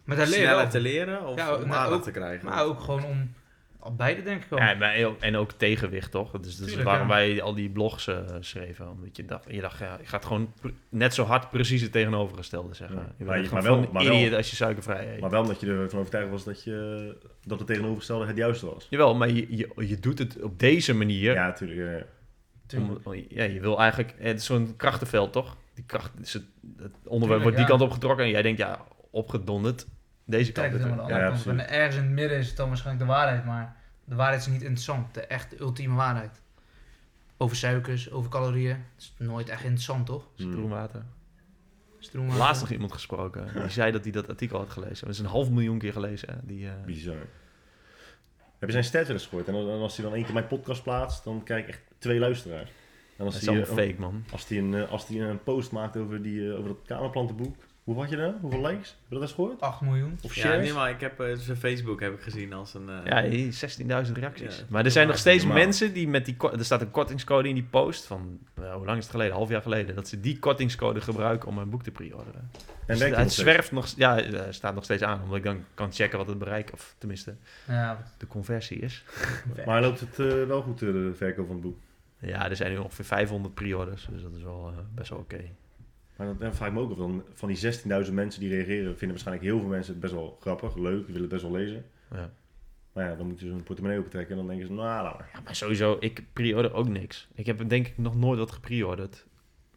Maar 0.04 0.26
sneller 0.26 0.68
te 0.68 0.80
leren 0.80 1.26
of 1.26 1.36
Ja, 1.36 1.54
om 1.54 1.68
maar 1.68 1.78
aandacht 1.78 1.96
ook- 1.96 2.02
te 2.02 2.10
krijgen. 2.10 2.44
Maar 2.48 2.64
ook 2.64 2.80
gewoon 2.80 3.04
om... 3.04 3.34
Al 3.80 3.94
beide 3.94 4.22
denk 4.22 4.42
ik 4.42 4.48
wel. 4.48 4.58
Ja, 4.58 4.74
maar 4.74 4.94
en 5.20 5.36
ook 5.36 5.52
tegenwicht, 5.52 6.10
toch? 6.10 6.30
Dus 6.30 6.40
dat 6.56 6.66
is 6.66 6.72
Tuurlijk, 6.74 6.88
waarom 6.88 7.08
ja. 7.08 7.14
wij 7.14 7.42
al 7.42 7.54
die 7.54 7.70
blogs 7.70 8.06
eh, 8.06 8.16
schreven. 8.40 8.88
Omdat 8.90 9.16
je 9.16 9.24
dacht, 9.24 9.44
je 9.48 9.60
dacht, 9.60 9.78
ja, 9.78 9.96
je 10.00 10.06
gaat 10.06 10.24
gewoon 10.24 10.52
net 10.88 11.14
zo 11.14 11.24
hard 11.24 11.50
precies 11.50 11.82
het 11.82 11.92
tegenovergestelde 11.92 12.74
zeggen. 12.74 12.96
Ja. 12.96 13.12
Je 13.18 13.24
Maar 13.24 13.40
bent 13.40 13.64
wel- 13.64 13.88
maar 13.92 14.04
wel- 14.04 14.14
idiot 14.14 14.34
als 14.34 14.50
je 14.50 14.56
suikervrij 14.56 15.14
eet. 15.14 15.20
Maar 15.20 15.30
wel 15.30 15.40
omdat 15.42 15.60
je 15.60 15.66
ervan 15.66 15.98
overtuigd 15.98 16.30
was 16.30 16.44
dat, 16.44 16.62
je, 16.64 17.16
dat 17.44 17.58
het 17.58 17.66
tegenovergestelde 17.68 18.26
het 18.26 18.36
juiste 18.36 18.66
was. 18.66 18.86
Jawel, 18.90 19.14
maar 19.14 19.30
je, 19.30 19.56
je, 19.56 19.72
je 19.76 19.98
doet 19.98 20.18
het 20.18 20.42
op 20.42 20.58
deze 20.58 20.94
manier. 20.94 21.32
Ja, 21.32 21.46
natuurlijk. 21.46 21.80
Ja, 21.80 21.96
ja. 21.96 22.04
Tuurlijk. 22.66 23.06
Om- 23.06 23.24
ja, 23.28 23.44
je 23.44 23.60
wil 23.60 23.78
eigenlijk... 23.78 24.14
Het 24.18 24.38
is 24.40 24.44
zo'n 24.44 24.74
krachtenveld, 24.76 25.32
toch? 25.32 25.56
Die 25.74 25.84
kracht, 25.84 26.12
is 26.22 26.32
het, 26.32 26.42
het 26.76 26.94
onderwerp 27.04 27.10
Tuurlijk, 27.10 27.42
wordt 27.42 27.56
die 27.56 27.66
ja. 27.66 27.70
kant 27.70 27.80
opgetrokken 27.82 28.24
en 28.24 28.30
jij 28.30 28.42
denkt, 28.42 28.58
ja, 28.58 28.84
opgedonderd. 29.10 29.86
Deze 30.30 30.52
kant. 30.52 30.72
het 30.72 30.82
helemaal 30.82 31.06
de 31.06 31.12
terug. 31.12 31.18
andere 31.18 31.20
Ja, 31.20 31.28
kant. 31.52 31.60
op. 31.60 31.66
En 31.66 31.78
ergens 31.78 31.96
in 31.96 32.02
het 32.02 32.10
midden 32.12 32.38
is 32.38 32.46
het 32.48 32.56
dan 32.56 32.68
waarschijnlijk 32.68 33.06
de 33.06 33.12
waarheid, 33.12 33.44
maar 33.44 33.76
de 34.04 34.14
waarheid 34.14 34.40
is 34.40 34.46
niet 34.46 34.62
interessant. 34.62 35.14
De 35.14 35.20
echt 35.26 35.60
ultieme 35.60 35.94
waarheid. 35.94 36.40
Over 37.36 37.56
suikers, 37.56 38.10
over 38.10 38.30
calorieën. 38.30 38.70
Het 38.76 38.82
is 38.98 39.14
nooit 39.18 39.48
echt 39.48 39.62
interessant, 39.62 40.06
toch? 40.06 40.28
Hmm. 40.36 40.50
Stroomwater. 40.52 41.02
Stroomwater. 41.98 42.40
Laatst 42.42 42.60
nog 42.62 42.70
iemand 42.70 42.92
gesproken. 42.92 43.48
Die 43.54 43.68
zei 43.68 43.92
dat 43.92 44.02
hij 44.02 44.12
dat 44.12 44.28
artikel 44.28 44.58
had 44.58 44.70
gelezen. 44.70 45.04
Dat 45.06 45.14
is 45.14 45.18
een 45.20 45.26
half 45.26 45.50
miljoen 45.50 45.78
keer 45.78 45.92
gelezen. 45.92 46.28
hè, 46.28 46.34
Die, 46.42 46.66
eh, 46.66 46.72
Bizar. 46.86 47.16
Heb 48.58 48.68
je 48.68 48.72
zijn 48.72 48.84
stats 48.84 49.06
wel 49.06 49.16
eens 49.16 49.26
gehoord? 49.26 49.48
En 49.48 49.54
als 49.54 49.96
hij 49.96 50.04
dan 50.04 50.14
één 50.14 50.24
keer 50.24 50.32
mijn 50.34 50.46
podcast 50.46 50.82
plaatst, 50.82 51.24
dan 51.24 51.42
krijg 51.44 51.62
ik 51.62 51.68
echt 51.68 51.80
twee 51.98 52.18
luisteraars. 52.18 52.68
En 52.68 53.24
dat 53.24 53.26
als 53.26 53.36
is 53.36 53.46
hij, 53.46 53.56
allemaal 53.56 53.74
fake, 53.86 53.94
man. 54.00 54.24
als 54.32 54.48
hij 54.48 54.58
een, 54.58 54.74
eh, 54.74 54.90
als 54.90 55.06
hij 55.08 55.20
een 55.20 55.42
post 55.42 55.72
maakt 55.72 55.96
over, 55.96 56.22
die, 56.22 56.48
eh, 56.50 56.56
over 56.58 56.68
dat 56.68 56.78
kamerplantenboek. 56.86 57.56
Hoe 57.90 58.00
had 58.00 58.10
je 58.10 58.16
dat? 58.16 58.34
Hoeveel 58.40 58.60
likes? 58.66 58.88
Heb 58.88 58.98
je 59.08 59.14
dat 59.14 59.22
eens 59.22 59.32
gehoord? 59.32 59.60
8 59.60 59.80
miljoen. 59.80 60.18
Of 60.22 60.34
ja, 60.34 60.42
shares? 60.42 60.64
nee, 60.64 60.72
maar 60.74 60.90
ik 60.90 61.00
heb 61.00 61.20
eh, 61.20 61.36
zijn 61.36 61.56
Facebook 61.56 62.00
heb 62.00 62.12
ik 62.14 62.20
gezien 62.20 62.52
als 62.52 62.74
een... 62.74 62.88
eh, 62.88 63.04
Ja, 63.04 63.22
hier 63.22 64.06
16.000 64.06 64.12
reacties. 64.12 64.58
Ja. 64.58 64.64
maar 64.68 64.84
er 64.84 64.90
zijn 64.90 65.06
nog 65.06 65.18
steeds 65.18 65.44
Normaal. 65.44 65.62
mensen 65.62 65.92
die 65.92 66.08
met 66.08 66.24
die... 66.24 66.36
Er 66.38 66.64
staat 66.64 66.80
een 66.80 66.90
kortingscode 66.90 67.48
in 67.48 67.54
die 67.54 67.64
post 67.70 68.06
van... 68.06 68.38
nou, 68.54 68.76
hoe 68.76 68.86
lang 68.86 68.98
is 68.98 69.02
het 69.02 69.12
geleden? 69.12 69.32
Een 69.32 69.38
half 69.38 69.50
jaar 69.50 69.62
geleden. 69.62 69.94
Dat 69.94 70.08
ze 70.08 70.20
die 70.20 70.38
kortingscode 70.38 71.00
gebruiken 71.00 71.48
om 71.48 71.58
een 71.58 71.70
boek 71.70 71.82
te 71.82 71.90
pre-orderen. 71.90 72.50
en 72.86 72.98
Dus 72.98 73.00
het 73.00 73.16
nog 73.18 73.32
zwerft 73.32 73.72
nog... 73.72 73.86
Ja, 73.96 74.20
eh, 74.20 74.40
staat 74.50 74.74
nog 74.74 74.84
steeds 74.84 75.02
aan. 75.02 75.22
Omdat 75.22 75.36
ik 75.36 75.44
dan 75.44 75.64
kan 75.74 75.92
checken 75.92 76.18
wat 76.18 76.26
het 76.28 76.38
bereik... 76.38 76.70
Of 76.72 76.94
tenminste, 76.98 77.34
Ja, 77.66 78.06
de 78.18 78.26
conversie 78.26 78.78
is. 78.78 79.04
Maar 79.66 79.80
loopt 79.80 80.00
het 80.00 80.18
eh, 80.18 80.44
wel 80.46 80.62
goed, 80.62 80.82
eh, 80.82 80.88
de 80.92 81.12
verkoop 81.14 81.46
van 81.46 81.54
het 81.54 81.64
boek? 81.64 81.78
Ja, 82.18 82.48
er 82.50 82.56
zijn 82.56 82.72
nu 82.72 82.78
ongeveer 82.78 83.04
500 83.04 83.54
pre-orders. 83.54 84.06
Dus 84.10 84.22
dat 84.22 84.34
is 84.34 84.42
wel 84.42 84.72
eh, 84.72 84.78
best 84.94 85.10
wel 85.10 85.18
oké. 85.18 85.40
Maar 86.20 86.28
dan, 86.28 86.38
dan 86.38 86.54
vraag 86.54 86.68
ik 86.68 86.74
me 86.74 86.80
ook 86.80 86.90
af, 86.90 86.96
dan, 86.96 87.22
van 87.34 87.48
die 87.48 87.72
16.000 88.06 88.12
mensen 88.12 88.40
die 88.40 88.48
reageren, 88.50 88.88
vinden 88.90 89.08
waarschijnlijk 89.08 89.46
heel 89.46 89.58
veel 89.60 89.68
mensen 89.68 89.92
het 89.92 90.00
best 90.02 90.12
wel 90.12 90.36
grappig, 90.40 90.76
leuk, 90.76 90.96
die 90.96 91.14
willen 91.14 91.20
het 91.20 91.28
best 91.28 91.42
wel 91.42 91.52
lezen. 91.52 91.84
Ja. 92.10 92.30
Maar 92.92 93.04
ja, 93.10 93.14
dan 93.16 93.26
moeten 93.26 93.46
ze 93.46 93.52
hun 93.52 93.62
portemonnee 93.62 93.98
opentrekken 93.98 94.30
en 94.32 94.36
dan 94.38 94.46
denken 94.48 94.66
ze, 94.66 94.72
nou, 94.72 95.02
laat 95.04 95.18
maar. 95.18 95.30
Ja, 95.34 95.40
maar 95.44 95.54
sowieso, 95.56 95.96
ik 96.00 96.22
pre-order 96.32 96.72
ook 96.72 96.88
niks. 96.88 97.28
Ik 97.34 97.46
heb 97.46 97.68
denk 97.68 97.86
ik 97.86 97.98
nog 97.98 98.16
nooit 98.16 98.38
wat 98.38 98.50
gepre-orderd. 98.52 99.26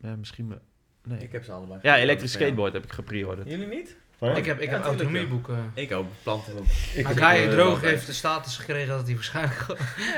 Ja, 0.02 0.16
misschien... 0.16 0.48
me- 0.48 0.60
Nee. 1.08 1.20
Ik 1.20 1.32
heb 1.32 1.44
ze 1.44 1.52
allebei. 1.52 1.80
Ja, 1.82 1.98
elektrisch 1.98 2.32
skateboard 2.32 2.74
heb 2.74 2.84
ik 2.84 2.92
gepre-orderd. 2.92 3.50
Jullie 3.50 3.68
niet? 3.68 3.98
Ja, 4.30 4.36
ik 4.36 4.46
heb, 4.46 4.60
ik 4.60 4.70
Ja, 4.70 4.74
heb 4.76 4.84
autonomieboeken. 4.84 5.72
Ik 5.74 5.92
ook, 5.92 6.06
planten. 6.24 6.54
ik 6.94 7.04
Maar 7.16 7.36
eh, 7.36 7.50
Droog 7.50 7.82
heeft 7.82 8.06
de 8.06 8.14
status 8.14 8.58
gekregen 8.58 8.88
dat 8.88 9.06
hij 9.06 9.14
waarschijnlijk 9.16 9.66
Nee, 9.68 9.78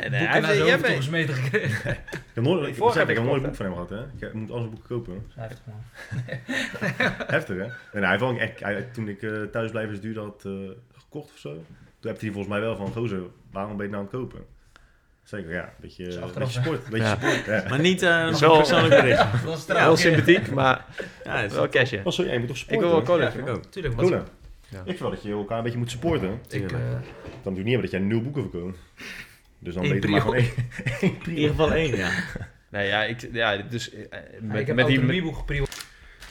boeken 0.10 0.18
hij 0.18 0.40
naar 0.40 0.50
heeft- 0.52 0.60
hoofd 0.62 0.72
bent- 0.82 0.86
toegesmeten 0.86 1.34
gekregen. 1.36 1.92
Ik 2.36 2.42
heb 2.42 2.44
nooit, 2.44 2.68
ik, 2.78 2.84
ik 3.10 3.16
heb 3.16 3.24
nooit 3.24 3.36
een 3.36 3.42
boek 3.50 3.56
van 3.56 3.66
hem 3.66 3.74
gehad, 3.74 3.90
hè. 3.90 4.28
Ik 4.28 4.34
moet 4.34 4.52
alles 4.52 4.70
boeken 4.70 4.88
kopen. 4.88 5.26
Heftig 5.36 5.60
man. 5.66 5.84
Heftig, 7.36 7.56
hè? 7.58 7.64
En 7.64 8.02
hij 8.02 8.08
heeft 8.10 8.20
wel 8.22 8.38
echt, 8.38 8.60
hij, 8.60 8.82
toen 8.94 9.08
ik 9.08 9.22
uh, 9.22 9.44
thuisblijvers 9.44 10.00
duurde 10.02 10.20
had 10.20 10.44
eh, 10.46 10.52
gekocht 10.98 11.32
of 11.34 11.38
zo, 11.40 11.50
toen 12.00 12.12
heb 12.12 12.20
hij 12.22 12.30
volgens 12.30 12.48
mij 12.54 12.60
wel 12.62 12.76
van, 12.76 12.92
gozer, 12.92 13.22
waarom 13.52 13.78
ben 13.78 13.86
je 13.86 13.92
nou 13.92 14.04
aan 14.06 14.10
het 14.12 14.20
kopen? 14.22 14.46
Zeker, 15.26 15.52
ja, 15.52 15.64
een 15.64 15.70
beetje, 15.82 16.16
een 16.18 16.32
beetje 16.38 16.62
sport. 16.62 16.84
Een 16.86 16.90
beetje 16.90 17.06
Ja. 17.08 17.16
sport, 17.16 17.46
ja. 17.46 17.64
Maar 17.70 17.80
niet 17.80 18.02
eh, 18.02 18.24
een 18.28 18.36
Zo- 18.36 18.58
persoonlijk 18.58 19.02
bericht. 19.02 19.26
Heel 19.78 19.98
sympathiek, 19.98 20.52
maar 20.52 20.86
Ja, 21.24 21.38
het 21.38 21.52
is 21.52 21.58
wel 21.58 21.70
cashje. 21.70 22.02
Oh, 22.04 22.12
sorry, 22.12 22.32
je 22.32 22.40
moet 22.40 22.48
toch 22.48 22.58
Ik 22.58 22.62
sporten? 22.64 22.88
wil 22.88 22.96
wel 22.96 23.06
cola. 23.06 23.30
Ik 23.30 23.48
ook. 23.48 23.64
Tuurlijk, 23.66 23.96
Cola. 23.96 24.24
Ja. 24.70 24.78
Ik 24.80 24.86
vind 24.86 25.00
wel 25.00 25.10
dat 25.10 25.24
je 25.24 25.32
elkaar 25.32 25.58
een 25.58 25.64
beetje 25.64 25.80
moet 25.80 25.92
supporten. 25.92 26.40
ik, 26.50 26.72
eh, 26.72 26.78
Dan 27.44 27.54
doe 27.54 27.54
je 27.54 27.64
niet 27.64 27.72
hebben 27.74 27.82
dat 27.82 27.92
jij 27.92 28.00
nul 28.00 28.22
boeken 28.22 28.42
verkoopt. 28.42 28.78
Dus 29.60 29.74
dan 29.74 29.90
beter 29.90 30.10
maar 30.10 30.22
gewoon 30.22 30.36
één. 30.36 30.50
In 31.26 31.30
ieder 31.30 31.50
geval 31.50 31.74
één, 31.74 31.96
ja. 31.98 32.10
Nee, 32.70 32.88
ja, 32.88 33.04
ik, 33.04 33.28
ja 33.32 33.58
dus 33.58 33.92
eh, 33.94 34.00
ja, 34.12 34.18
met, 34.42 34.60
ik 34.60 34.68
heb 34.68 34.76
met 34.76 34.86
die... 34.88 34.96
autonomieboek 34.96 35.36
geprioriteerd. 35.38 35.86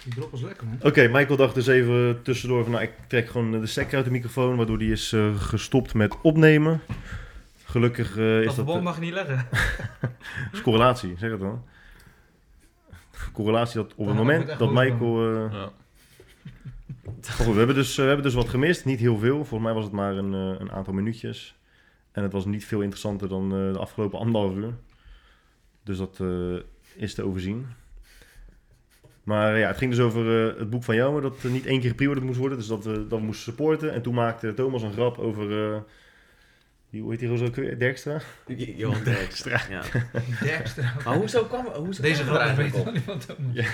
Die 0.04 0.14
drop 0.14 0.30
was 0.30 0.40
lekker 0.42 0.66
man. 0.66 0.78
Oké, 0.82 1.08
Michael 1.08 1.36
dacht 1.36 1.54
dus 1.54 1.66
even 1.66 2.20
tussendoor 2.22 2.62
van, 2.62 2.72
nou, 2.72 2.84
ik 2.84 2.90
trek 3.08 3.28
gewoon 3.28 3.60
de 3.60 3.66
stekker 3.66 3.96
uit 3.96 4.04
de 4.04 4.10
microfoon, 4.10 4.56
waardoor 4.56 4.78
die 4.78 4.92
is 4.92 5.14
gestopt 5.36 5.94
met 5.94 6.14
opnemen. 6.22 6.80
Gelukkig 7.74 8.16
eh, 8.16 8.38
is 8.38 8.44
Dat 8.44 8.44
dat 8.44 8.54
verband 8.54 8.78
eh, 8.78 8.84
mag 8.84 8.94
je 8.94 9.00
niet 9.00 9.12
leggen. 9.12 9.46
is 10.52 10.60
correlatie, 10.68 11.14
zeg 11.18 11.30
het 11.30 11.40
dan. 11.40 11.64
Correlatie 13.32 13.76
dat 13.76 13.92
op 13.96 14.06
het 14.06 14.16
moment 14.16 14.58
dat 14.58 14.72
Michael... 14.72 15.46
eh, 15.46 15.52
Ja. 15.52 15.70
maar 17.04 17.22
goed, 17.36 17.46
we, 17.52 17.58
hebben 17.58 17.74
dus, 17.74 17.96
we 17.96 18.02
hebben 18.02 18.22
dus 18.22 18.34
wat 18.34 18.48
gemist, 18.48 18.84
niet 18.84 19.00
heel 19.00 19.18
veel. 19.18 19.36
Volgens 19.36 19.60
mij 19.62 19.72
was 19.72 19.84
het 19.84 19.92
maar 19.92 20.16
een, 20.16 20.34
eh, 20.34 20.60
een 20.60 20.72
aantal 20.72 20.92
minuutjes. 20.92 21.56
En 22.12 22.22
het 22.22 22.32
was 22.32 22.44
niet 22.44 22.64
veel 22.64 22.80
interessanter 22.80 23.28
dan 23.28 23.44
eh, 23.44 23.72
de 23.72 23.78
afgelopen 23.78 24.18
anderhalf 24.18 24.54
uur. 24.54 24.72
Dus 25.82 25.98
dat 25.98 26.20
eh, 26.20 26.56
is 26.96 27.14
te 27.14 27.22
overzien. 27.22 27.66
Maar 29.22 29.58
ja, 29.58 29.66
het 29.66 29.76
ging 29.76 29.90
dus 29.90 30.00
over 30.00 30.48
eh, 30.52 30.58
het 30.58 30.70
boek 30.70 30.84
van 30.84 30.94
Jouwer, 30.94 31.22
dat 31.22 31.36
eh, 31.44 31.50
niet 31.50 31.66
één 31.66 31.80
keer 31.80 31.90
gepreorderd 31.90 32.26
moest 32.26 32.38
worden. 32.38 32.58
Dus 32.58 32.66
dat 32.66 32.84
we 32.84 33.06
dat 33.06 33.18
we 33.18 33.24
moesten 33.24 33.44
supporten. 33.52 33.92
En 33.92 34.02
toen 34.02 34.14
maakte 34.14 34.54
Thomas 34.54 34.82
een 34.82 34.92
grap 34.92 35.18
over... 35.18 35.82
die, 36.94 37.02
hoe 37.02 37.10
heet 37.10 37.20
die 37.20 37.28
roze 37.28 37.44
ook 37.44 37.54
weer? 37.54 37.78
Derkstra? 37.78 38.18
Johan 38.56 39.04
Derkstra. 39.04 39.60
Ja. 39.70 39.80
Derkste. 40.42 40.80
Maar 41.04 41.14
hoezo 41.14 41.44
kwam, 41.44 41.66
hoezo 41.66 42.02
Deze 42.02 42.22
kwam 42.24 42.36
grap 42.36 42.56
weet 42.56 42.74
ook 42.76 42.84
nog. 42.84 43.36
Ja. 43.52 43.64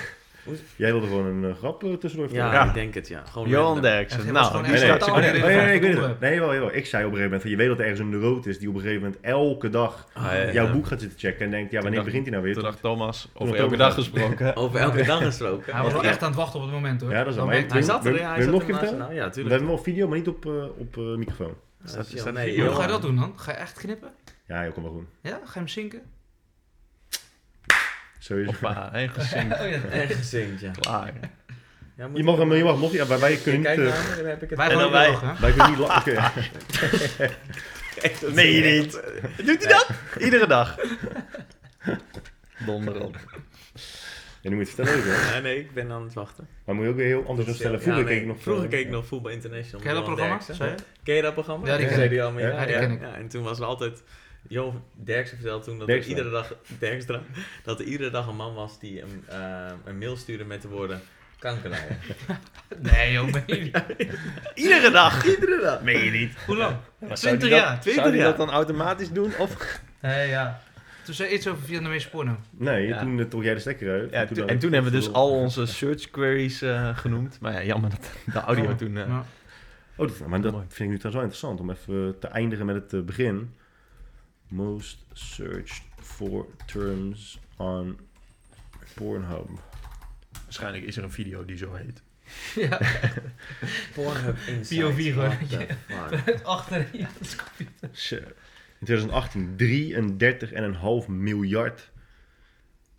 Jij 0.76 0.90
wilde 0.92 1.06
gewoon 1.06 1.26
een 1.26 1.51
eh, 1.51 1.56
grap 1.56 1.84
eh, 1.84 1.92
tussendoor 1.92 2.32
Ja, 2.32 2.42
vertellen. 2.42 2.68
ik 2.68 2.74
denk 2.74 2.94
het, 2.94 3.09
ja. 3.09 3.22
Gewoon 3.30 3.48
Johan. 3.48 3.80
Derksen. 3.82 4.32
Nou, 4.32 4.47
gewoon 4.47 4.62
die 4.62 4.72
Nee, 4.72 4.80
echt 4.80 4.88
nee, 4.90 4.97
staat 4.97 5.01
totaal 5.01 5.16
oh, 5.16 5.28
zo- 5.28 5.32
nee, 5.47 5.56
nee, 5.56 5.64
nee, 5.66 5.74
ik 5.74 5.80
weet 5.80 5.97
het. 5.98 6.20
Nee, 6.20 6.38
wel, 6.40 6.48
wel. 6.51 6.74
Ik 6.74 6.86
zei 6.86 7.05
op 7.05 7.10
een 7.12 7.16
gegeven 7.16 7.22
moment 7.22 7.42
van, 7.42 7.51
je 7.51 7.56
weet 7.56 7.68
dat 7.68 7.78
er 7.78 7.82
ergens 7.82 8.01
een 8.01 8.09
neurot 8.09 8.47
is 8.47 8.59
die 8.59 8.68
op 8.68 8.74
een 8.74 8.80
gegeven 8.80 9.02
moment 9.02 9.20
elke 9.22 9.68
dag 9.70 10.09
Ah, 10.14 10.22
ja, 10.24 10.32
ja. 10.34 10.52
jouw 10.52 10.72
boek 10.72 10.86
gaat 10.86 11.01
zitten 11.01 11.18
checken 11.18 11.44
en 11.44 11.51
denkt, 11.51 11.70
ja, 11.70 11.76
wanneer 11.80 11.94
dacht- 11.98 12.05
begint 12.10 12.22
hij 12.22 12.32
nou 12.32 12.44
weer? 12.44 12.55
Toen 12.55 12.62
dacht 12.62 12.80
Thomas, 12.80 13.28
over 13.34 13.56
elke 13.56 13.76
dag 13.76 13.94
gesproken. 13.94 14.56
Over 14.62 14.80
elke 14.80 15.02
dag 15.02 15.22
gesproken. 15.24 15.72
Hij 15.74 15.82
was 15.82 15.92
wel 15.92 16.02
Ja. 16.02 16.09
echt 16.09 16.22
aan 16.22 16.28
het 16.28 16.36
wachten 16.36 16.59
op 16.60 16.64
het 16.66 16.74
moment 16.74 17.01
hoor. 17.01 17.10
Ja, 17.10 17.18
dat 17.18 17.28
is 17.28 17.34
wel- 17.36 17.48
Hij 17.48 17.82
zat 17.82 18.06
er, 18.06 18.14
ja. 18.18 18.26
Hij 18.34 18.36
wil 18.36 18.36
je 18.36 18.42
zat 18.42 18.52
nog 18.52 18.52
er 18.52 18.52
een 18.52 18.60
keer 18.60 18.68
naast- 18.68 18.78
vertellen? 18.78 18.98
nou, 18.98 19.14
Ja, 19.14 19.24
We 19.24 19.30
tuurlijk. 19.30 19.55
hebben 19.55 19.74
wel 19.74 19.82
video, 19.82 20.09
maar 20.09 20.18
niet 20.18 20.28
op, 20.28 20.47
op 20.78 20.97
eh, 20.97 21.02
microfoon. 21.16 21.55
Staat- 21.85 21.97
Dat 21.97 22.05
is 22.07 22.11
staat 22.11 22.24
wel- 22.24 22.32
nee. 22.32 22.61
Hoe 22.66 22.74
ga 22.74 22.82
je 22.82 22.89
dat 22.89 23.02
doen 23.02 23.16
dan? 23.16 23.39
Ga 23.39 23.51
je 23.51 23.57
echt 23.57 23.73
knippen? 23.78 24.11
Ja, 24.47 24.65
joh, 24.65 24.74
kom 24.74 24.82
maar 24.82 24.93
goed. 24.93 25.07
Ja? 25.23 25.31
Ga 25.31 25.39
je 25.52 25.59
hem 25.59 25.69
zinken? 25.69 26.02
Sowieso. 28.19 28.51
Hoppa, 28.51 28.93
en 28.93 29.11
gezinkt. 29.11 29.59
Oh 29.61 29.69
ja. 29.69 29.77
Echt 29.82 30.15
gezinkt, 30.15 30.61
ja. 30.61 30.70
Klaar. 30.70 31.12
ja 31.97 32.09
moet 32.09 32.16
Je 32.16 32.23
mag 32.24 32.35
ik- 32.35 32.40
hem, 32.40 32.52
je 32.55 32.65
mag 32.65 32.78
nog, 32.78 32.93
ja, 32.93 33.07
wij, 33.07 33.19
wij 33.19 33.36
kunnen 33.36 33.62
Kijk 33.62 33.78
niet, 33.78 33.89
naar 33.89 34.16
dan 34.16 34.27
heb 34.27 34.43
ik 34.43 34.48
het. 34.51 34.59
Wij 34.59 34.69
gaan 34.70 34.78
dan 34.78 34.90
wij. 34.90 35.11
lachen. 35.11 35.40
wij 35.40 35.52
kunnen 35.52 35.70
niet 35.70 35.78
la- 35.78 35.97
oké. 35.98 36.31
Nee, 38.35 38.55
je 38.55 38.81
niet. 38.81 38.93
Doet 39.47 39.65
hij 39.65 39.73
dat? 39.73 39.89
Iedere 40.19 40.47
dag. 40.47 40.77
Donder 42.66 43.02
op. 43.02 43.16
Ja, 44.41 44.51
nu 44.51 44.57
moet 44.57 44.69
je 44.69 44.73
het 44.77 44.89
vertellen 44.89 45.15
ook, 45.15 45.25
hè. 45.27 45.35
Ja, 45.37 45.41
nee, 45.41 45.59
ik 45.59 45.73
ben 45.75 45.91
aan 45.93 46.03
het 46.03 46.12
wachten. 46.15 46.49
Maar 46.65 46.75
moet 46.75 46.85
je 46.85 46.91
ook 46.91 46.97
weer 46.97 47.07
heel 47.07 47.25
anders 47.27 47.55
stellen. 47.55 47.73
Ja, 47.77 47.83
Vroeger 47.83 48.05
nee, 48.05 48.12
keek 48.12 48.23
ik 48.23 48.29
nog... 48.29 48.43
Vroeger 48.43 48.69
keek 48.69 48.85
ik 48.85 48.91
nog 48.91 49.07
Voetbal 49.07 49.31
International. 49.33 49.81
Ken 49.81 49.91
je 49.91 49.97
dat 49.97 50.05
programma? 50.05 50.39
Ken 51.03 51.15
je 51.15 51.23
dat 51.23 51.33
programma? 51.35 51.67
Ja, 51.67 51.77
die 51.77 51.87
ken 51.87 51.95
zei 51.95 52.05
ik. 52.07 52.11
die 52.11 52.23
al. 52.23 52.39
Ja, 52.39 52.49
Ja, 52.49 52.65
die 52.65 52.75
ja, 52.75 52.81
ken 52.81 52.91
ik. 52.91 53.01
ja, 53.01 53.15
en 53.15 53.29
toen 53.29 53.43
was 53.43 53.59
er 53.59 53.65
altijd... 53.65 54.03
Johan 54.49 54.83
Derksen 54.95 55.37
vertelde 55.37 55.65
toen 55.65 55.79
dat 55.79 55.87
Derkstra. 55.87 56.12
er 56.12 56.19
iedere 56.19 56.37
dag... 56.43 56.55
Derkstra. 56.79 57.21
Dat 57.65 57.81
er 57.81 57.85
iedere 57.87 58.11
dag 58.11 58.27
een 58.27 58.37
man 58.37 58.55
was 58.55 58.79
die 58.81 59.03
een, 59.03 59.25
eh, 59.29 59.73
een 59.85 59.99
mail 59.99 60.17
stuurde 60.17 60.45
met 60.45 60.62
de 60.62 60.69
woorden... 60.69 61.01
Kankerlijn. 61.39 61.99
Nee 62.79 63.12
joh, 63.12 63.33
meen 63.33 63.43
je 63.47 63.55
niet. 63.57 63.79
Iedere 64.65 64.91
dag. 64.91 65.27
Iedere 65.27 65.61
dag. 65.61 65.83
Meen 65.83 66.05
je 66.05 66.11
niet. 66.11 66.33
Hoe 66.47 66.57
lang? 66.57 66.77
Maar 66.99 67.17
20 67.17 67.49
jaar. 67.49 67.81
20 67.81 67.95
Zou 68.03 68.11
die 68.15 68.21
jaar. 68.21 68.29
dat 68.29 68.37
dan 68.47 68.51
automatisch 68.51 69.11
doen? 69.11 69.33
Of? 69.39 69.81
Nee, 70.01 70.29
ja. 70.29 70.61
Toen 71.11 71.19
zei 71.19 71.31
je 71.31 71.37
iets 71.39 71.47
over 71.49 71.62
Vietnamese 71.62 72.09
porno. 72.11 72.37
Nee, 72.51 72.87
Ja. 72.87 72.99
toen 73.01 73.19
eh, 73.20 73.24
trok 73.27 73.43
jij 73.43 73.55
de 73.55 73.61
stekker 73.61 73.91
uit. 73.91 74.11
Ja, 74.12 74.27
toen- 74.27 74.49
en 74.49 74.59
toen 74.59 74.73
hebben 74.73 74.93
we 74.93 74.99
dus 74.99 75.12
al 75.12 75.31
onze 75.31 75.66
search 75.66 76.11
queries 76.11 76.62
eh, 76.62 76.97
genoemd. 76.99 77.41
Maar 77.41 77.53
ja, 77.53 77.62
jammer 77.65 77.91
dat 77.91 78.11
de 78.32 78.41
audio 78.41 78.65
Oh, 78.70 78.77
toen... 78.77 78.97
eh, 78.97 79.07
ja. 79.07 79.24
Oh, 79.97 80.09
dat, 80.09 80.27
maar 80.27 80.41
dat 80.41 80.55
vind 80.55 80.78
ik 80.81 80.89
nu 80.89 80.99
trouwens 80.99 81.03
wel 81.15 81.23
interessant 81.23 81.61
om 81.61 81.70
even 81.70 82.19
te 82.20 82.27
eindigen 82.27 82.66
met 82.66 82.91
het 82.91 83.07
begin. 83.07 83.55
Most 84.49 85.05
searched 85.12 85.82
for 86.01 86.47
terms 86.66 87.39
on 87.57 87.99
Pornhub. 88.95 89.49
Waarschijnlijk 90.45 90.85
is 90.85 90.97
er 90.97 91.05
een 91.05 91.12
video 91.12 91.45
die 91.45 91.57
zo 91.57 91.74
heet. 91.74 92.03
Ja, 92.55 92.78
Pornhub 93.95 94.37
Insights. 94.47 94.82
POV 94.85 95.12
gewoon. 95.12 95.28
What 95.28 95.49
the 95.49 96.19
fuck? 96.24 96.41
achter 96.43 96.87
ja, 96.93 97.09
dat 97.19 97.20
is 97.28 97.37
computer. 97.37 97.89
Zo. 97.93 98.16
In 98.81 98.86
2018 98.86 99.57
33,5 101.05 101.09
miljard 101.09 101.90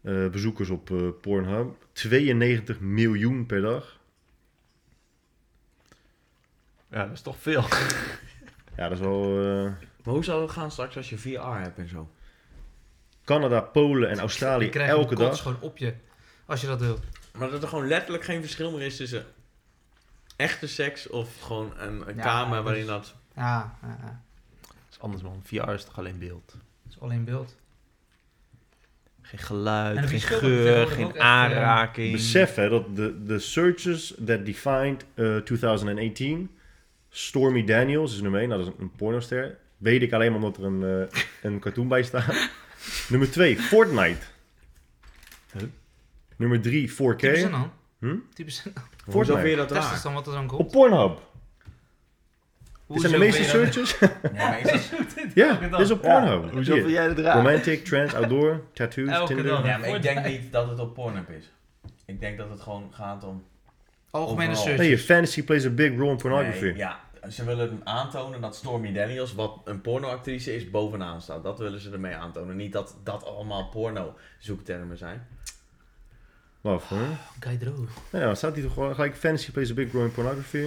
eh, 0.01 0.27
bezoekers 0.27 0.69
op 0.69 0.91
eh, 0.91 1.07
Pornhub. 1.21 1.85
92 1.93 2.79
miljoen 2.79 3.45
per 3.45 3.61
dag. 3.61 3.99
Ja, 6.89 7.03
dat 7.05 7.11
is 7.13 7.21
toch 7.21 7.37
veel. 7.39 7.63
Ja, 8.75 8.89
dat 8.89 8.97
is 8.97 9.03
wel... 9.03 9.23
eh, 9.45 9.71
Maar 10.03 10.13
hoe 10.13 10.23
zou 10.23 10.41
het 10.41 10.51
gaan 10.51 10.71
straks 10.71 10.97
als 10.97 11.09
je 11.09 11.17
VR 11.17 11.39
hebt 11.39 11.77
en 11.77 11.87
zo? 11.89 12.09
Canada, 13.25 13.61
Polen 13.61 14.09
en 14.09 14.19
Australië 14.19 14.63
Je 14.65 14.71
krijgt 14.71 14.91
elke 14.93 15.15
dag. 15.15 15.41
gewoon 15.41 15.61
op 15.61 15.77
je. 15.77 15.93
Als 16.45 16.61
je 16.61 16.67
dat 16.67 16.79
wil. 16.79 16.99
Maar 17.37 17.49
dat 17.49 17.61
er 17.61 17.67
gewoon 17.67 17.87
letterlijk 17.87 18.23
geen 18.23 18.41
verschil 18.41 18.71
meer 18.71 18.81
is 18.85 18.97
tussen 18.97 19.25
echte 20.35 20.67
seks 20.67 21.09
of 21.09 21.41
gewoon 21.41 21.73
een, 21.77 22.09
een 22.09 22.15
Ja, 22.15 22.21
kamer 22.21 22.55
dus- 22.55 22.65
waarin 22.65 22.85
dat... 22.85 23.15
Ja, 23.35 23.77
ja, 23.81 24.23
anders 25.01 25.23
man. 25.23 25.39
VR 25.43 25.69
is 25.69 25.83
toch 25.83 25.97
alleen 25.97 26.19
beeld. 26.19 26.47
Dat 26.83 26.91
is 26.91 26.99
alleen 26.99 27.23
beeld. 27.23 27.55
Geen 29.21 29.39
geluid, 29.39 30.05
geen 30.09 30.19
geur, 30.19 30.87
geen 30.87 31.07
echt, 31.07 31.15
eh, 31.15 31.21
aanraking. 31.21 32.11
Besef 32.11 32.55
hè, 32.55 32.69
dat 32.69 32.95
de, 32.95 33.23
de 33.23 33.39
searches 33.39 34.13
that 34.25 34.45
defined 34.45 35.05
eh, 35.13 35.37
2018... 35.37 36.49
Stormy 37.13 37.63
Daniels 37.65 38.13
is 38.13 38.21
nummer 38.21 38.39
1, 38.39 38.49
nou, 38.49 38.63
dat 38.63 38.73
is 38.73 38.79
een, 38.79 38.91
pornoster. 38.91 39.57
Weet 39.77 40.01
ik 40.01 40.13
alleen 40.13 40.31
maar 40.31 40.41
omdat 40.41 40.57
er 40.57 40.63
een, 40.63 41.09
eh, 41.11 41.19
een 41.41 41.59
cartoon 41.59 41.87
bij 41.87 42.03
staat. 42.03 42.49
nummer 43.09 43.31
2, 43.31 43.57
Fortnite. 43.57 44.25
Huh? 45.53 45.63
Nummer 46.35 46.61
3, 46.61 46.91
4K. 46.91 47.17
Typisch 47.17 47.43
en 47.43 47.51
dan. 47.51 47.71
Hm? 47.99 48.15
Typisch 48.33 48.65
en 48.65 48.71
dan. 48.73 48.83
Hoezo 49.13 49.35
vind 49.35 49.49
je 49.49 49.55
dat 49.55 49.71
raar? 49.71 49.99
dan 50.03 50.13
wat 50.13 50.27
er 50.27 50.33
dan 50.33 50.51
Op. 50.51 50.71
Pornhub. 50.71 51.19
Dit 52.93 53.01
Hoezo 53.01 53.17
zijn 53.17 53.19
de 53.19 53.25
meeste 53.27 53.43
searches. 53.57 53.95
Ja, 55.33 55.57
ja, 55.59 55.67
dit 55.67 55.79
is 55.79 55.91
op 55.91 56.01
Pornhub. 56.01 56.51
Hoezo 56.51 56.89
jij 56.89 57.03
het 57.03 57.19
raar? 57.19 57.35
Romantic, 57.35 57.85
trans, 57.85 58.13
outdoor, 58.13 58.61
tattoos, 58.73 59.09
Elke 59.09 59.33
Tinder. 59.33 59.65
ja, 59.65 59.77
maar 59.77 59.95
ik 59.95 60.01
denk 60.01 60.25
niet 60.25 60.51
dat 60.51 60.69
het 60.69 60.79
op 60.79 60.93
Pornhub 60.93 61.29
is. 61.29 61.51
Ik 62.05 62.19
denk 62.19 62.37
dat 62.37 62.49
het 62.49 62.61
gewoon 62.61 62.89
gaat 62.93 63.23
om... 63.23 63.43
Algemene 64.09 64.49
Overal. 64.49 64.63
search. 64.65 64.79
Nee, 64.79 64.97
fantasy 64.97 65.43
plays 65.43 65.65
a 65.65 65.69
big 65.69 65.97
role 65.97 66.11
in 66.11 66.17
pornography. 66.17 66.63
Nee, 66.63 66.75
ja, 66.75 66.99
ze 67.29 67.45
willen 67.45 67.81
aantonen 67.83 68.41
dat 68.41 68.55
Stormy 68.55 68.93
Daniels, 68.93 69.33
wat 69.33 69.61
een 69.65 69.81
pornoactrice 69.81 70.55
is, 70.55 70.69
bovenaan 70.69 71.21
staat. 71.21 71.43
Dat 71.43 71.59
willen 71.59 71.79
ze 71.79 71.91
ermee 71.91 72.15
aantonen. 72.15 72.55
Niet 72.55 72.71
dat 72.73 72.95
dat 73.03 73.25
allemaal 73.25 73.69
porno 73.69 74.15
zoektermen 74.39 74.97
zijn. 74.97 75.27
Wat 76.61 76.83
voor? 76.83 76.97
Guy 77.39 77.57
droog. 77.57 77.89
Nee, 78.11 78.21
nou, 78.21 78.35
staat 78.35 78.55
hier 78.55 78.63
toch 78.63 78.73
gewoon 78.73 78.95
gelijk 78.95 79.15
fantasy 79.15 79.51
plays 79.51 79.71
a 79.71 79.73
big 79.73 79.91
role 79.91 80.05
in 80.05 80.11
pornography. 80.11 80.57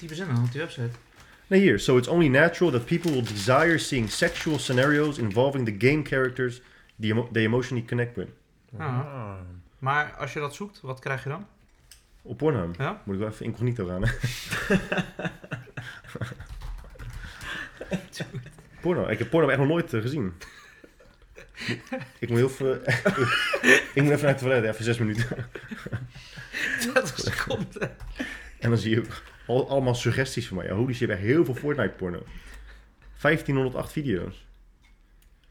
En 0.00 0.16
dan 0.16 0.44
op 0.44 0.52
die 0.52 0.60
website. 0.60 0.90
Nee, 1.52 1.60
hier. 1.60 1.78
So 1.78 1.98
it's 1.98 2.08
only 2.08 2.28
natural 2.28 2.70
that 2.70 2.86
people 2.86 3.10
will 3.10 3.22
desire 3.22 3.78
seeing 3.78 4.10
sexual 4.10 4.58
scenarios 4.58 5.18
involving 5.18 5.66
the 5.66 5.88
game 5.88 6.02
characters 6.02 6.60
they, 6.98 7.10
emo- 7.10 7.28
they 7.32 7.44
emotionally 7.44 7.86
connect 7.86 8.16
with. 8.16 8.28
Ah. 8.78 9.34
Maar 9.78 10.14
als 10.18 10.32
je 10.32 10.40
dat 10.40 10.54
zoekt, 10.54 10.80
wat 10.80 11.00
krijg 11.00 11.22
je 11.22 11.28
dan? 11.28 11.46
Op 12.22 12.38
Pornhub. 12.38 12.76
Ja? 12.78 13.02
Moet 13.04 13.14
ik 13.14 13.20
wel 13.20 13.30
even 13.30 13.44
incognito 13.46 13.86
gaan, 13.86 14.02
hè? 14.02 14.10
Porno. 18.80 19.06
Ik 19.06 19.18
heb 19.18 19.30
porno 19.30 19.48
echt 19.48 19.58
nog 19.58 19.68
nooit 19.68 19.92
eh, 19.94 20.00
gezien. 20.00 20.32
Ik 22.18 22.28
moet 22.28 22.38
heel 22.38 22.50
veel... 22.50 22.74
ik 23.94 24.02
moet 24.02 24.10
even 24.10 24.20
naar 24.20 24.28
het 24.28 24.38
toilet, 24.38 24.64
even 24.64 24.84
zes 24.84 24.98
minuten. 24.98 25.46
dat 26.94 27.18
is 27.18 27.44
komt. 27.44 27.78
En 28.58 28.70
dan 28.70 28.78
zie 28.78 28.90
je 28.90 29.02
al, 29.46 29.68
allemaal 29.68 29.94
suggesties 29.94 30.48
van 30.48 30.56
mij. 30.56 30.66
Ja, 30.66 30.74
holy 30.74 30.92
shit, 30.92 31.08
echt 31.08 31.20
heel 31.20 31.44
veel 31.44 31.54
Fortnite 31.54 31.94
porno. 31.96 32.22
1508 33.20 33.92
video's. 33.92 34.46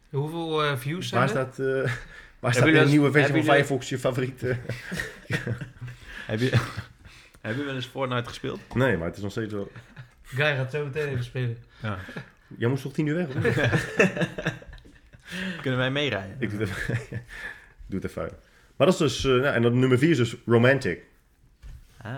Hoeveel 0.09 0.63
eh, 0.63 0.77
views 0.77 1.07
zijn 1.07 1.19
Waar 1.27 1.37
er? 1.37 1.51
staat, 1.53 1.59
eh 1.59 1.91
waar 2.39 2.53
staat 2.53 2.65
de 2.65 2.85
nieuwe 2.85 3.11
versie 3.11 3.33
van 3.33 3.43
Firefox 3.43 3.89
je 3.89 3.99
favoriete? 3.99 4.57
Heb 6.25 6.39
je, 6.39 6.49
heb 7.41 7.55
je 7.55 7.63
wel 7.63 7.75
eens 7.75 7.85
Fortnite 7.85 8.27
gespeeld? 8.27 8.59
Nee, 8.75 8.97
maar 8.97 9.07
het 9.07 9.15
is 9.15 9.21
nog 9.23 9.31
steeds 9.31 9.53
wel... 9.53 9.71
Guy 10.23 10.55
gaat 10.55 10.71
zo 10.71 10.85
meteen 10.85 11.07
even 11.07 11.23
spelen. 11.23 11.57
Ja. 11.81 11.97
Jij 12.57 12.69
moest 12.69 12.83
toch 12.83 12.93
tien 12.93 13.05
uur 13.05 13.15
weg? 13.15 13.27
Kunnen 15.61 15.79
wij 15.79 15.91
meerijden? 15.91 16.35
Ik 16.39 16.49
doe 16.49 16.59
het 16.59 16.69
even, 16.69 16.99
doe 17.85 17.99
het 17.99 18.09
even. 18.09 18.29
Maar 18.75 18.87
dat 18.87 18.93
is 18.93 18.97
dus... 18.97 19.23
eh, 19.25 19.31
nou, 19.31 19.55
en 19.55 19.61
dan 19.61 19.79
nummer 19.79 19.97
vier 19.97 20.09
is 20.09 20.17
dus 20.17 20.35
romantic. 20.45 21.03
Ah. 22.01 22.11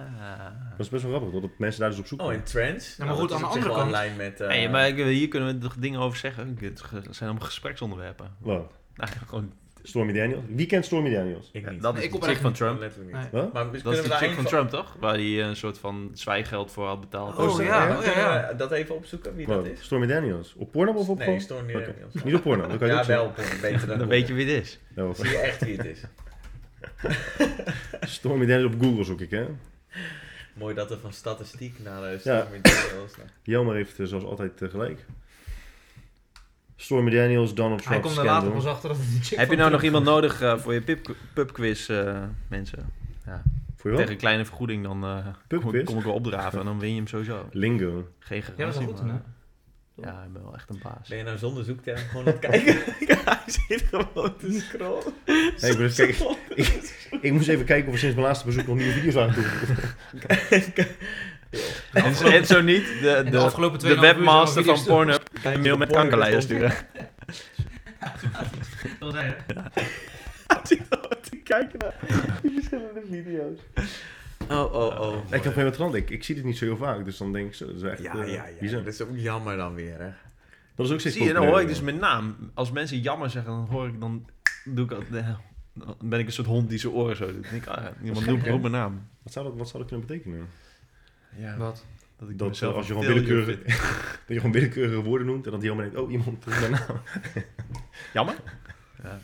Dat 0.78 0.86
is 0.86 0.90
best 0.90 1.04
wel 1.04 1.12
grappig, 1.18 1.42
dat 1.42 1.50
mensen 1.58 1.82
daar 1.82 1.90
dus 1.90 2.00
op 2.00 2.06
zoek 2.08 2.22
Oh, 2.22 2.34
in 2.34 2.44
trends? 2.44 2.88
Ja, 2.98 3.06
maar 3.06 3.08
Nou, 3.08 3.20
goed, 3.20 3.32
aan 3.32 3.44
op 3.44 3.52
de 3.52 3.58
andere 3.60 3.76
kant- 3.76 3.92
lijn 3.92 4.16
met... 4.16 4.42
eh, 4.42 4.48
Hey, 4.48 4.70
maar 4.70 4.86
hier 4.94 5.28
kunnen 5.28 5.54
we 5.54 5.58
toch 5.58 5.76
dingen 5.76 6.00
over 6.00 6.18
zeggen. 6.18 6.58
Het 6.62 6.82
zijn 7.16 7.30
allemaal 7.30 7.48
gespreksonderwerpen. 7.48 8.36
Wat? 8.40 8.72
Nou, 8.96 9.10
gewoon, 9.28 9.54
Stormy 9.84 10.14
Daniels? 10.14 10.44
Wie 10.48 10.66
kent 10.66 10.86
Stormy 10.86 11.10
Daniels? 11.14 11.50
Ik 11.54 11.70
niet. 11.72 11.82
dat 11.82 11.98
is 11.98 12.04
ik 12.04 12.12
de 12.12 12.18
kom 12.18 12.28
chick 12.28 12.38
van. 12.38 12.54
Trump. 12.54 12.80
Letterlijk 12.80 13.16
niet. 13.18 13.32
Nee. 13.32 13.44
Maar 13.54 13.72
Dat 13.84 13.94
is 13.94 14.02
de 14.04 14.10
chick 14.10 14.32
van 14.32 14.44
Trump, 14.46 14.70
toch? 14.70 14.96
Waar 15.00 15.14
hij 15.14 15.44
een 15.44 15.56
soort 15.56 15.78
van 15.78 16.10
zwijgeld 16.14 16.72
voor 16.72 16.86
had 16.88 17.00
betaald. 17.00 17.38
Oh, 17.38 17.56
zo, 17.56 17.64
ja, 17.64 17.88
ja? 17.88 17.98
oh, 17.98 18.06
ja, 18.06 18.48
we 18.52 18.56
dat 18.56 18.72
even 18.72 18.96
opzoeken, 18.96 19.36
wie 19.36 19.48
Wat? 19.48 19.64
dat 19.66 19.74
is? 19.74 19.84
Stormy 19.84 20.06
Daniels? 20.08 20.54
Op 20.58 20.72
Pornhub 20.72 20.96
of 20.96 21.10
op 21.10 21.18
Nee, 21.18 21.40
Stormy. 21.40 21.72
Daniels. 21.74 22.24
Niet 22.24 22.36
op 22.36 22.42
Pornhub, 22.42 22.70
dan 22.70 22.78
kan 22.78 22.88
je 22.88 22.94
Ja, 22.94 23.06
wel, 23.06 23.34
zeggen. 23.36 23.58
porno, 23.60 23.72
beter 23.72 23.88
dan 23.88 23.98
Dan 23.98 24.08
weet 24.08 24.28
je 24.28 24.34
wie 24.34 24.46
het 24.54 24.64
is. 24.64 24.80
Ja, 24.96 25.06
of- 25.08 25.18
Zie 25.18 25.30
je 25.30 25.38
echt 25.38 25.64
wie 25.66 25.78
het 25.78 25.86
is. 25.86 26.02
Stormy 28.16 28.46
Daniels 28.46 28.74
op 28.74 28.82
Google 28.82 29.04
zoek 29.04 29.22
ik, 29.22 29.30
hè? 29.32 29.46
Mooi 30.54 30.76
dat 30.76 30.92
er 30.92 31.00
van 31.00 31.14
statistiek 31.14 31.80
naar 31.84 32.04
uh, 32.14 32.20
Ja. 32.24 32.40
Stormy 32.42 32.62
Daniels... 32.62 33.12
Jelmer 33.44 33.76
heeft 33.76 34.00
eh, 34.00 34.06
zoals 34.06 34.24
altijd 34.24 34.62
eh, 34.62 34.70
gelijk. 34.70 35.06
Stormy 36.76 37.12
Daniels, 37.12 37.54
Donald 37.54 37.80
Hij 37.86 37.88
Trump 38.00 38.04
komt 38.04 38.18
er 38.18 38.34
later 38.34 38.52
pas 38.52 38.66
achter 38.66 38.90
dat 38.90 38.98
het 38.98 39.08
een 39.16 39.24
chick 39.24 39.38
Heb 39.38 39.50
je 39.50 39.56
nou 39.56 39.72
nog 39.72 39.82
iemand 39.84 40.06
nodig 40.06 40.42
eh, 40.42 40.58
voor 40.58 40.74
je 40.74 40.82
pub- 40.82 41.16
pubquiz, 41.34 41.90
eh, 41.90 42.24
mensen? 42.48 42.90
Voor 43.76 43.92
je 43.92 43.98
Tegen 43.98 43.98
wel? 43.98 44.08
een 44.10 44.18
kleine 44.18 44.46
vergoeding 44.46 44.84
dan 44.84 45.04
eh, 45.04 45.28
kom, 45.48 45.84
kom 45.84 45.98
ik 45.98 46.04
wel 46.04 46.14
opdraven 46.14 46.60
en 46.60 46.66
dan 46.66 46.80
win 46.80 46.90
je 46.90 46.96
hem 46.96 47.08
sowieso. 47.08 47.48
Lingo. 47.52 48.08
Geen 48.20 48.38
Ja, 48.40 48.46
dat 48.46 48.56
garantie, 48.56 48.82
is 48.82 48.88
goed, 48.88 49.00
hè? 49.00 49.16
Ja, 49.96 50.24
ik 50.26 50.34
ben 50.34 50.44
wel 50.44 50.54
echt 50.54 50.70
een 50.70 50.80
baas. 50.84 51.08
Ben 51.08 51.18
je 51.18 51.24
nou 51.24 51.38
zonder 51.38 51.64
zoekterm 51.64 51.98
gewoon 51.98 52.26
aan 52.26 52.32
het 52.32 52.40
kijken? 52.40 52.78
Hij 53.26 53.40
zit 53.68 53.84
gewoon 53.90 54.38
te 54.38 54.60
scrollen. 54.70 55.14
Nee, 55.62 55.72
ik, 55.88 55.96
kijken. 55.96 56.38
ik 57.22 57.32
moest 57.32 57.48
even 57.48 57.66
kijken 57.66 57.88
of 57.88 57.94
er 57.94 58.00
sinds 58.00 58.16
mijn 58.16 58.28
laatste 58.28 58.46
bezoek 58.46 58.68
nog 58.68 58.76
nieuwe 58.76 58.94
video's 58.94 59.16
aan 59.16 59.34
toe. 59.34 59.46
En, 61.94 62.34
en 62.34 62.46
zo 62.46 62.62
niet, 62.62 62.86
de, 62.86 63.22
de 63.24 63.30
de, 63.30 63.38
afgelopen 63.38 63.80
de 63.80 63.86
2,5 63.86 63.92
uur 63.92 64.00
zijn 64.00 64.16
webmaster 64.16 64.64
we 64.64 64.76
van 64.76 64.86
Pornhub 64.86 65.30
een 65.44 65.62
mail 65.62 65.78
met 65.78 65.92
kankerlijnen 65.92 66.42
sturen. 66.42 66.74
Dat 69.00 69.14
zei 69.14 69.26
je. 69.28 69.54
Hij 70.48 70.60
zit 70.64 70.82
gewoon 70.90 71.22
te 71.22 71.38
kijken 71.44 71.80
naar 71.80 71.96
die 72.42 72.52
verschillende 72.52 73.02
video's. 73.10 73.60
Oh, 74.50 74.74
oh, 74.74 75.00
oh. 75.00 75.16
Ik 75.32 75.44
heb 75.44 75.54
geen 75.54 75.64
wat 75.64 75.74
trant. 75.74 75.94
Ik, 75.94 76.10
ik 76.10 76.24
zie 76.24 76.36
dit 76.36 76.44
niet 76.44 76.58
zo 76.58 76.66
heel 76.66 76.78
vaak, 76.78 77.06
dus 77.06 77.18
dan 77.18 77.34
denk 77.34 77.48
ik 77.48 77.54
zo. 77.54 77.66
Dat 77.66 77.76
is 77.76 77.82
echt. 77.82 78.02
Ja, 78.02 78.14
eh, 78.16 78.34
ja, 78.34 78.48
ja. 78.48 78.54
bizar. 78.60 78.84
Dat 78.84 78.94
is 78.94 79.02
ook 79.02 79.10
jammer 79.14 79.58
dan 79.58 79.74
weer, 79.74 80.00
hè. 80.00 80.10
Dat 80.76 80.86
is 80.86 80.92
ook 80.92 81.00
steeds 81.00 81.16
Zie 81.16 81.26
je, 81.26 81.34
dan 81.34 81.46
hoor 81.46 81.62
ik 81.62 81.68
dus 81.68 81.82
mijn 81.82 82.00
naam. 82.00 82.52
Als 82.54 82.72
mensen 82.72 83.00
jammer 83.00 83.30
zeggen, 83.30 83.52
dan 83.52 83.68
hoor 83.70 83.88
ik 83.88 84.00
dan... 84.00 84.30
Doe 84.66 84.86
ik, 84.86 84.92
al- 84.92 85.04
dan 85.74 85.98
ben 86.04 86.20
ik 86.20 86.26
een 86.26 86.32
soort 86.32 86.48
hond 86.48 86.70
die 86.70 86.80
zijn 86.80 86.94
oren 86.94 87.16
zo 87.16 87.26
doet. 87.26 87.42
Dan 87.42 87.52
denk 87.52 87.64
ik, 87.64 87.70
ah, 87.70 87.86
iemand 88.04 88.26
hè? 88.26 88.32
roept 88.32 88.62
mijn 88.62 88.72
naam. 88.74 89.08
Wat 89.24 89.34
zou 89.34 89.46
dat, 89.46 89.58
wat 89.58 89.68
zou 89.70 89.78
dat 89.80 89.88
kunnen 89.92 90.08
betekenen? 90.08 90.48
Ja, 91.38 91.58
Wat? 91.58 91.86
dat 92.20 92.30
ik 92.30 92.38
Dat 92.38 92.48
mezelf 92.48 92.72
eh, 92.72 92.78
als 92.78 92.88
je 92.88 92.94
gewoon 92.94 93.08
willekeurige, 93.08 93.58
dat 94.26 94.28
je 94.28 94.36
gewoon 94.36 94.52
willekeurige 94.52 95.02
woorden 95.02 95.28
noemt 95.28 95.46
en 95.46 95.52
dat 95.52 95.62
die 95.62 95.70
allemaal 95.72 95.90
denkt, 95.92 96.06
oh 96.06 96.12
iemand 96.12 96.28
roept 96.46 96.60
mijn 96.60 96.72
naam. 96.72 97.02
Jammer? 98.14 98.36
Ja, 99.04 99.20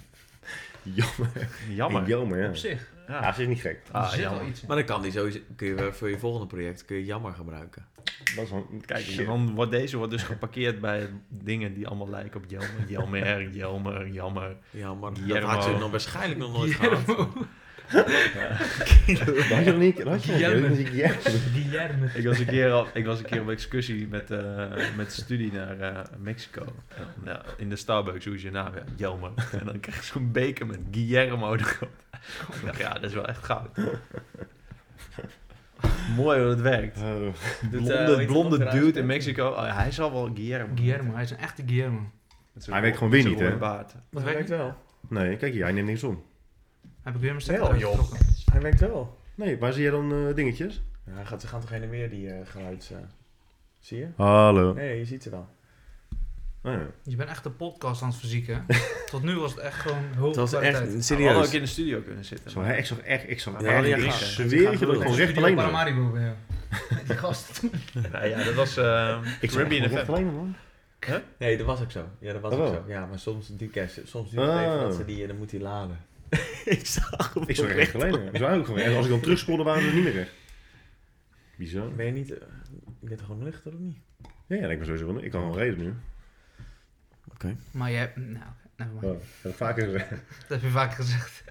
Jammer. 0.99 1.49
jammer. 1.69 2.07
Jammer, 2.07 2.41
ja. 2.41 2.47
Op 2.49 2.55
zich. 2.55 2.91
Ja, 3.09 3.21
Ja. 3.21 3.33
ze 3.33 3.41
is 3.41 3.47
niet 3.47 3.61
gek. 3.61 3.81
Ah, 3.91 4.13
jammer. 4.15 4.45
iets 4.45 4.61
in. 4.61 4.67
Maar 4.67 4.77
dan 4.77 4.85
kan 4.85 5.01
die 5.01 5.11
sowieso... 5.11 5.39
Kun 5.55 5.67
je 5.67 5.93
voor 5.93 6.09
je 6.09 6.19
volgende 6.19 6.47
project 6.47 6.85
kun 6.85 6.97
je 6.97 7.05
jammer 7.05 7.33
gebruiken. 7.33 7.85
Dat 8.35 8.45
is 8.45 8.51
Kijk, 8.85 9.03
shit. 9.03 9.25
dan 9.25 9.53
wordt 9.53 9.71
deze 9.71 9.97
wordt 9.97 10.11
dus 10.11 10.23
geparkeerd 10.23 10.79
bij 10.81 11.09
dingen 11.29 11.73
die 11.73 11.87
allemaal 11.87 12.09
lijken 12.09 12.41
op 12.43 12.49
Jelmer. 12.49 12.69
Jelmer, 12.87 13.49
Jelmer, 13.49 14.07
Jammer. 14.07 14.55
Jammer. 14.71 15.27
Dat 15.27 15.43
had 15.43 15.63
je 15.65 15.71
nog 15.79 15.91
waarschijnlijk 15.91 16.39
nog 16.39 16.51
nooit 16.57 16.73
gehad. 16.73 17.27
Guillermo. 17.89 19.33
Dat 19.33 19.45
had 19.45 19.65
je 19.65 19.71
nog 19.71 19.79
niet. 19.79 19.99
Guillermo. 20.21 20.75
Guillermo. 21.55 22.05
Ik 22.13 22.25
was 22.25 22.39
een 22.39 22.45
keer, 22.45 22.75
op, 22.77 22.89
ik 22.93 23.05
was 23.05 23.19
een 23.19 23.25
keer 23.25 23.41
op 23.41 23.49
excursie 23.49 24.07
met, 24.07 24.31
eh, 24.31 24.65
met 24.97 25.11
studie 25.13 25.51
naar 25.53 25.79
eh, 25.79 25.97
Mexico. 26.17 26.65
In 27.57 27.69
de 27.69 27.75
Starbucks, 27.75 28.25
hoe 28.25 28.35
is 28.35 28.41
je 28.41 28.51
naam? 28.51 28.73
Ja, 28.75 28.83
Jelmer. 28.95 29.31
En 29.59 29.65
dan 29.65 29.79
krijg 29.79 29.97
je 29.97 30.03
zo'n 30.05 30.31
beker 30.31 30.65
met 30.67 30.79
Guillermo 30.91 31.53
erop. 31.53 31.89
Ik 32.59 32.65
dacht, 32.65 32.79
ja, 32.79 32.93
dat 32.93 33.03
is 33.03 33.13
wel 33.13 33.27
echt 33.27 33.43
goud. 33.45 33.69
Mooi 36.15 36.39
hoe 36.39 36.49
het 36.49 36.61
werkt. 36.61 36.97
Eh, 36.97 37.11
Blonde, 38.25 38.57
dude 38.71 38.99
in 38.99 39.05
Mexico. 39.05 39.47
Oh, 39.49 39.55
ja, 39.65 39.73
hij 39.73 39.91
zal 39.91 40.11
wel 40.11 40.29
Guillermo. 40.33 40.73
Guillermo, 40.75 41.13
hij 41.13 41.23
is 41.23 41.31
een 41.31 41.37
echte 41.37 41.63
Guillermo. 41.65 42.11
Hij 42.65 42.81
weet 42.81 42.91
ro- 42.91 42.97
gewoon 42.97 43.11
weer 43.13 43.23
niet, 43.23 43.39
hè? 43.39 43.57
werkt 43.57 44.33
werkt 44.33 44.49
wel. 44.49 44.75
Nee, 45.09 45.37
kijk 45.37 45.53
hier, 45.53 45.63
hij 45.63 45.71
neemt 45.71 45.87
niks 45.87 46.03
om. 46.03 46.23
Heb 47.03 47.13
ik 47.15 47.19
weer 47.21 47.29
mijn 47.29 47.41
stekker 47.41 47.77
joh. 47.77 48.11
Hij 48.51 48.61
werkt 48.61 48.79
wel. 48.79 49.17
Nee, 49.35 49.57
waar 49.57 49.73
zie 49.73 49.81
jij 49.81 49.91
dan 49.91 50.11
eh, 50.27 50.35
dingetjes? 50.35 50.81
Ja, 51.05 51.23
gaat, 51.23 51.41
ze 51.41 51.47
gaan 51.47 51.61
toch 51.61 51.69
heen 51.69 51.83
en 51.83 51.89
weer 51.89 52.09
die 52.09 52.29
eh 52.29 52.35
geluids... 52.43 52.91
eh, 52.91 52.97
zie 53.79 53.97
je? 53.97 54.07
Hallo. 54.15 54.73
Nee, 54.73 54.97
je 54.97 55.05
ziet 55.05 55.23
ze 55.23 55.29
wel. 55.29 55.47
Oh, 56.63 56.71
ja. 56.73 56.87
Je 57.03 57.15
bent 57.15 57.29
echt 57.29 57.43
de 57.43 57.49
podcast 57.49 58.01
aan 58.01 58.09
het 58.09 58.17
verzieken. 58.17 58.65
Tot 59.11 59.23
nu 59.23 59.35
was 59.37 59.51
het 59.51 59.59
echt 59.59 59.79
gewoon 59.79 60.03
hoge 60.17 60.27
Het 60.27 60.35
was 60.35 60.53
echt 60.53 60.59
kwaliteit. 60.61 60.83
Hij 60.83 60.93
had 60.95 61.03
serieus. 61.03 61.47
ook 61.47 61.53
in 61.53 61.61
de 61.61 61.67
studio 61.67 62.01
kunnen 62.01 62.25
zitten. 62.25 62.51
Zo, 62.51 62.61
hè, 62.61 62.75
ik 62.75 62.85
zag 62.85 62.99
echt, 62.99 63.29
ik 63.29 63.39
zag 63.39 63.61
Ja, 63.61 63.67
echt, 63.67 63.87
ja, 63.87 63.95
ik 63.95 64.11
zweer 64.11 64.49
je 64.49 64.63
dat 64.63 64.73
ik 64.73 64.79
gewoon 64.79 65.03
recht 65.03 65.13
Studio 65.13 65.41
alleen. 65.43 65.55
Paramaribo, 65.55 66.19
ja. 66.19 66.35
Die 67.07 67.17
gasten. 67.17 67.69
Nou 68.11 68.25
ja, 68.27 68.43
dat 68.43 68.53
was 68.53 68.77
eh 68.77 69.17
Ik 69.41 69.51
gewoon 69.51 69.67
recht 69.69 70.03
FM. 70.05 70.11
alleen 70.11 70.33
man. 70.35 70.55
Nee, 71.37 71.57
dat 71.57 71.65
was 71.65 71.81
ook 71.81 71.91
zo. 71.91 72.07
Ja, 72.19 72.33
dat 72.33 72.41
was 72.41 72.53
Oh, 72.53 72.59
ook 72.59 72.67
zo. 72.73 72.83
Ja, 72.87 73.05
maar 73.05 73.19
soms 73.19 73.47
het 73.47 73.57
soms 74.05 74.29
duurt 74.31 74.41
het 74.45 74.49
Oh. 74.55 74.61
even 74.61 74.79
dat 74.79 74.95
ze 74.95 75.05
die, 75.05 75.27
dan 75.27 75.37
moet 75.37 75.51
hij 75.51 75.59
laden. 75.59 75.97
ik 76.75 76.85
zag 76.85 77.33
hem 77.33 77.43
Ik 77.47 77.55
zag 77.55 77.71
recht. 77.73 77.93
Ik 77.93 78.41
ook 78.41 78.65
gewoon 78.65 78.75
recht. 78.79 78.95
Als 78.95 79.05
ik 79.05 79.11
dan 79.11 79.19
terugspoelde 79.21 79.63
waren 79.63 79.81
ze 79.83 79.93
niet 79.95 80.03
meer 80.03 80.13
recht. 80.13 80.31
Bizar. 81.57 81.91
Ben 81.95 82.05
je 82.05 82.11
niet... 82.11 82.31
eh, 82.31 82.47
je 82.99 83.07
bent 83.07 83.21
gewoon 83.21 83.43
nuchter 83.43 83.73
of 83.73 83.79
niet? 83.79 83.97
Ja, 84.47 84.55
ja, 84.55 84.67
ik 84.69 84.77
ben 84.77 84.85
sowieso 84.85 85.05
wel. 85.13 85.23
Ik 85.23 85.31
kan 85.31 85.41
gewoon 85.41 85.57
reden 85.57 85.77
nu. 85.83 85.93
Oké. 87.31 87.55
Maar 87.71 87.91
jij... 87.91 88.11
Nou, 88.15 88.45
never 88.75 88.93
mind. 88.93 89.05
Oh, 89.05 89.13
ik 89.21 89.21
heb 89.41 89.55
vaker 89.55 89.83
gezegd. 89.83 90.09
Dat 90.39 90.47
heb 90.47 90.61
je 90.61 90.67
vaak 90.69 90.93
gezegd. 90.93 91.43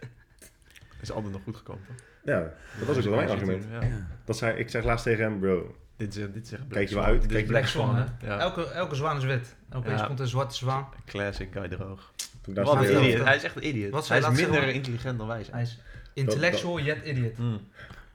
Is 1.00 1.10
altijd 1.10 1.32
nog 1.32 1.42
goed 1.42 1.56
gekomen, 1.56 1.82
toch? 1.86 1.96
Ja, 2.24 2.40
dat 2.78 2.86
was 2.86 2.96
ook 2.96 3.02
wel 3.04 3.14
mijn 3.14 3.28
argument. 3.28 3.64
Ja. 3.70 3.82
Ja. 3.82 4.06
Dat 4.24 4.36
zei, 4.38 4.58
ik 4.58 4.70
zeg 4.70 4.84
laatst 4.84 5.04
tegen 5.04 5.24
hem, 5.24 5.40
bro. 5.40 5.76
Dit 5.96 6.16
is, 6.16 6.32
dit 6.32 6.44
is 6.46 6.52
echt 6.52 6.62
Kijk 6.68 6.88
je 6.88 6.94
Black 6.94 7.04
wel 7.04 7.12
uit? 7.14 7.22
Dit 7.22 7.32
Kijk 7.32 7.46
Black 7.46 7.66
Swan, 7.66 7.96
hè? 7.96 8.04
hè? 8.18 8.26
Ja. 8.26 8.38
Elke, 8.38 8.64
elke 8.70 8.94
zwaan 8.94 9.16
is 9.16 9.24
wit. 9.24 9.56
Opeens 9.72 10.00
Ja. 10.00 10.06
komt 10.06 10.20
een 10.20 10.26
zwarte 10.26 10.54
zwaan. 10.54 10.88
Classic 11.06 11.48
guy 11.52 11.68
droog. 11.68 12.12
Toen 12.54 12.64
Wat 12.64 12.84
een 12.84 13.04
idiot. 13.04 13.24
Hij 13.24 13.36
is 13.36 13.42
echt 13.42 13.56
een 13.56 13.66
idiot. 13.66 13.90
Wat 13.90 14.08
hij 14.08 14.18
is 14.18 14.28
minder 14.28 14.68
intelligent 14.68 15.18
dan 15.18 15.26
wij 15.26 15.42
zijn. 15.44 15.56
Hij 15.56 15.62
is 15.64 15.78
intellectual 16.14 16.80
yet 16.80 16.98
idiot. 17.04 17.36
Hmm. 17.36 17.60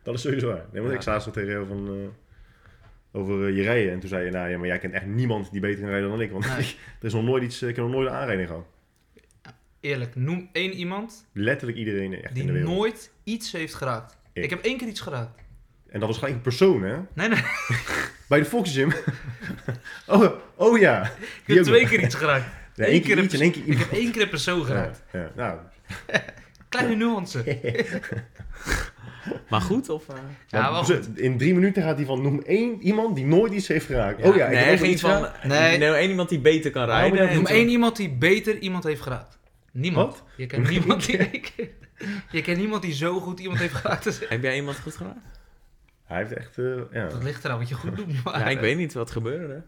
Dat 0.04 0.14
is 0.14 0.22
sowieso 0.22 0.48
waar. 0.48 0.66
Nee, 0.72 0.82
want 0.82 0.88
Ja. 0.94 0.98
ik 0.98 1.02
zei 1.02 1.20
zo 1.20 1.32
tegen 1.32 1.50
jou 1.50 1.68
van... 1.68 1.88
eh, 1.88 3.20
over 3.22 3.48
eh, 3.48 3.56
je 3.56 3.62
rijden. 3.62 3.92
En 3.94 4.00
toen 4.00 4.10
zei 4.10 4.26
je, 4.26 4.32
nou 4.32 4.50
ja, 4.50 4.58
maar 4.58 4.68
jij 4.68 4.80
kent 4.80 4.94
echt 4.94 5.06
niemand 5.06 5.52
die 5.52 5.62
beter 5.62 5.80
kan 5.80 5.90
rijden 5.90 6.10
dan 6.10 6.22
ik. 6.22 6.32
Want 6.32 6.46
Nee. 6.46 6.56
er 7.00 7.06
is 7.06 7.14
nog 7.14 7.24
nooit 7.24 7.44
iets, 7.44 7.62
ik 7.62 7.76
heb 7.76 7.86
nog 7.86 7.94
nooit 7.94 8.08
een 8.10 8.14
aanrijding 8.16 8.48
gehad. 8.48 8.66
Eerlijk, 9.80 10.16
noem 10.16 10.50
één 10.52 10.72
iemand 10.74 11.26
Letterlijk 11.34 11.78
iedereen 11.78 12.14
echt 12.14 12.28
in 12.28 12.34
die 12.34 12.46
de 12.46 12.52
wereld. 12.52 12.76
nooit 12.76 13.12
iets 13.24 13.52
heeft 13.52 13.74
geraakt. 13.74 14.18
Ik. 14.34 14.44
Ik. 14.44 14.50
heb 14.50 14.64
één 14.64 14.78
keer 14.78 14.88
iets 14.88 15.02
geraakt. 15.02 15.42
En 15.90 16.00
dat 16.00 16.08
was 16.08 16.18
gelijk 16.18 16.36
een 16.36 16.42
persoon, 16.42 16.84
hè? 16.84 16.96
Nee, 17.14 17.28
nee. 17.28 17.42
Bij 18.30 18.40
de 18.40 18.46
Volksgym. 18.46 18.92
oh, 20.08 20.32
oh 20.56 20.80
ja. 20.80 21.12
Ik 21.46 21.54
heb 21.56 21.64
twee 21.64 21.88
keer 21.88 22.00
iets 22.04 22.16
geraakt. 22.16 22.46
Ja, 22.76 22.86
Eén 22.86 22.92
één 22.92 23.02
keer 23.02 23.16
keer 23.16 23.24
iets 23.24 23.58
Ik 23.58 23.78
heb 23.78 23.92
één 23.92 24.12
keer 24.12 24.22
een 24.22 24.30
persoon 24.30 24.66
geraakt. 24.66 25.04
Ja, 25.12 25.20
ja. 25.20 25.32
Nou, 25.36 25.60
Kleine 26.70 26.96
nuance. 26.96 27.44
Maar 29.50 29.62
goed, 29.62 29.90
of... 29.90 30.10
eh? 30.10 30.16
Ja, 30.48 30.72
wel 30.72 30.84
goed. 30.84 31.18
In 31.18 31.38
drie 31.38 31.54
minuten 31.54 31.84
gaat 31.84 31.98
hij 31.98 32.06
van 32.06 32.22
noem 32.22 32.42
één 32.46 32.82
iemand 32.82 33.16
die 33.16 33.26
nooit 33.26 33.54
iets 33.54 33.68
heeft 33.68 33.86
geraakt. 33.86 34.22
oh 34.24 34.36
ja, 34.36 34.46
ik 34.46 34.52
nee, 34.66 34.78
geen 34.78 34.92
iets 34.92 35.02
van... 35.02 35.12
geraakt. 35.12 35.44
Nee. 35.44 35.78
Nee. 35.78 35.90
één 35.94 36.10
iemand 36.10 36.30
die 36.30 36.40
beter 36.40 36.72
kan 36.72 36.86
rijden. 36.86 37.10
maar 37.10 37.20
dat 37.20 37.28
en 37.30 37.36
Noem 37.36 37.46
één 37.46 37.68
iemand 37.70 37.96
die 37.96 38.10
beter 38.12 38.58
iemand 38.58 38.84
heeft 38.84 39.02
geraakt. 39.02 39.40
Niemand. 39.72 40.12
Wat? 40.12 40.24
Je 40.38 40.46
kent 40.46 40.70
niemand 40.80 41.06
die... 41.06 41.42
Je 42.32 42.42
kent 42.42 42.58
niemand 42.58 42.82
die 42.82 42.94
zo 42.94 43.20
goed 43.20 43.40
iemand 43.40 43.60
heeft 43.60 43.74
geraakt. 43.74 44.06
als- 44.06 44.20
Heb 44.30 44.42
jij 44.44 44.56
iemand 44.56 44.80
goed 44.80 44.96
gedaan? 44.96 45.22
Hij 46.04 46.18
heeft 46.18 46.34
echt, 46.34 46.58
eh, 46.58 46.66
ja. 46.92 47.08
Dat 47.08 47.24
ligt 47.24 47.44
eraan 47.46 47.58
wat 47.60 47.70
je 47.70 47.76
goed 47.76 47.96
doet. 47.96 48.24
Maar... 48.24 48.40
Ja, 48.40 48.46
ik 48.46 48.60
weet 48.60 48.78
niet 48.78 48.94
wat 48.94 49.12
gebeurde. 49.12 49.64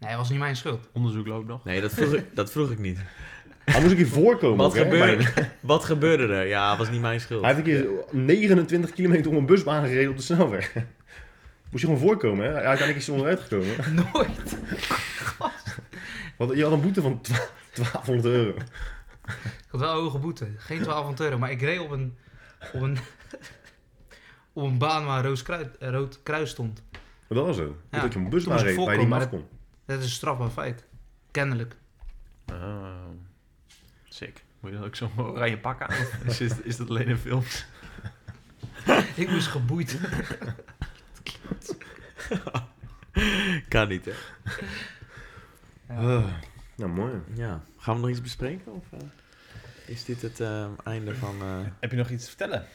Nee, 0.00 0.16
was 0.16 0.30
niet 0.30 0.38
mijn 0.38 0.56
schuld. 0.56 0.88
Onderzoek 0.92 1.26
loopt 1.26 1.46
nog. 1.46 1.64
Nee, 1.64 1.80
dat 1.80 1.92
vroeg 1.92 2.12
ik, 2.12 2.24
dat 2.34 2.50
vroeg 2.50 2.70
ik 2.70 2.78
niet. 2.78 2.98
Hij 3.64 3.80
moest 3.80 3.90
een 3.90 3.96
keer 3.96 4.08
voorkomen. 4.08 4.56
Wat 4.56 4.66
ook, 4.66 4.76
gebeurde, 4.76 5.32
wat 5.60 5.84
gebeurde 5.84 6.34
er? 6.34 6.46
Ja, 6.46 6.76
was 6.76 6.90
niet 6.90 7.00
mijn 7.00 7.20
schuld. 7.20 7.44
Hij 7.44 7.54
heeft 7.54 7.66
een 7.66 7.72
keer 7.72 7.90
29 8.10 8.92
kilometer 8.92 9.30
om 9.30 9.36
een 9.36 9.46
busbaan 9.46 9.86
gereden 9.86 10.10
op 10.10 10.16
de 10.16 10.22
snelweg. 10.22 10.74
Moest 11.70 11.82
je 11.82 11.90
gewoon 11.90 11.98
voorkomen, 11.98 12.44
hè? 12.44 12.52
Uiteindelijk 12.52 12.96
is 12.96 13.06
hij 13.06 13.16
onderuit 13.16 13.40
gekomen. 13.40 13.94
Nooit. 14.12 14.58
Want 16.36 16.56
je 16.56 16.62
had 16.62 16.72
een 16.72 16.80
boete 16.80 17.02
van 17.02 17.20
1200 17.74 18.34
euro. 18.34 18.50
Ik 19.26 19.66
had 19.70 19.80
wel 19.80 19.90
een 19.90 20.02
hoge 20.02 20.18
boete. 20.18 20.44
Geen 20.44 20.82
1200 20.82 21.20
euro. 21.20 21.38
Maar 21.38 21.50
ik 21.50 21.60
reed 21.60 21.78
op 21.78 21.90
een... 21.90 22.16
Op 22.72 22.82
een, 22.82 22.98
op 24.52 24.62
een 24.62 24.78
baan 24.78 25.04
waar 25.04 25.24
rood 25.24 25.42
kruis, 25.42 25.66
rood 25.78 26.20
kruis 26.22 26.50
stond. 26.50 26.82
Maar 26.92 27.38
dat 27.38 27.46
was 27.46 27.56
het. 27.56 27.68
Ja, 27.90 28.00
dat 28.00 28.12
je 28.12 28.18
een 28.18 28.28
busbaan 28.28 28.58
ik 28.58 28.64
reed 28.64 28.76
waar 28.76 28.84
je 28.84 28.90
niet 28.90 29.08
voorkomen, 29.08 29.18
af 29.18 29.28
kon. 29.28 29.59
Dat 29.90 29.98
is 29.98 30.04
een 30.04 30.10
strafbaar 30.10 30.50
feit. 30.50 30.84
Kennelijk. 31.30 31.76
Ah, 32.46 32.94
sick. 34.08 34.42
Moet 34.60 34.70
je 34.70 34.76
dan 34.76 34.86
ook 34.86 34.96
zo'n 34.96 35.10
oranje 35.16 35.58
pak 35.58 35.82
aan? 35.82 35.96
Is, 36.26 36.40
is, 36.40 36.60
is 36.60 36.76
dat 36.76 36.88
alleen 36.88 37.06
in 37.06 37.16
films? 37.18 37.64
Ik 39.16 39.30
moest 39.30 39.46
geboeid. 39.46 39.98
Kan 43.68 43.88
niet, 43.88 44.04
hè? 44.04 44.12
Ah, 45.86 46.24
nou, 46.76 46.90
mooi. 46.90 47.12
Ja. 47.34 47.60
Gaan 47.78 47.94
we 47.94 48.00
nog 48.00 48.10
iets 48.10 48.20
bespreken? 48.20 48.72
Of 48.72 48.84
eh, 48.92 48.98
is 49.86 50.04
dit 50.04 50.22
het 50.22 50.40
eh, 50.40 50.66
einde 50.84 51.14
van... 51.16 51.40
eh, 51.42 51.58
Heb 51.80 51.90
je 51.90 51.96
nog 51.96 52.10
iets 52.10 52.22
te 52.24 52.28
vertellen? 52.28 52.66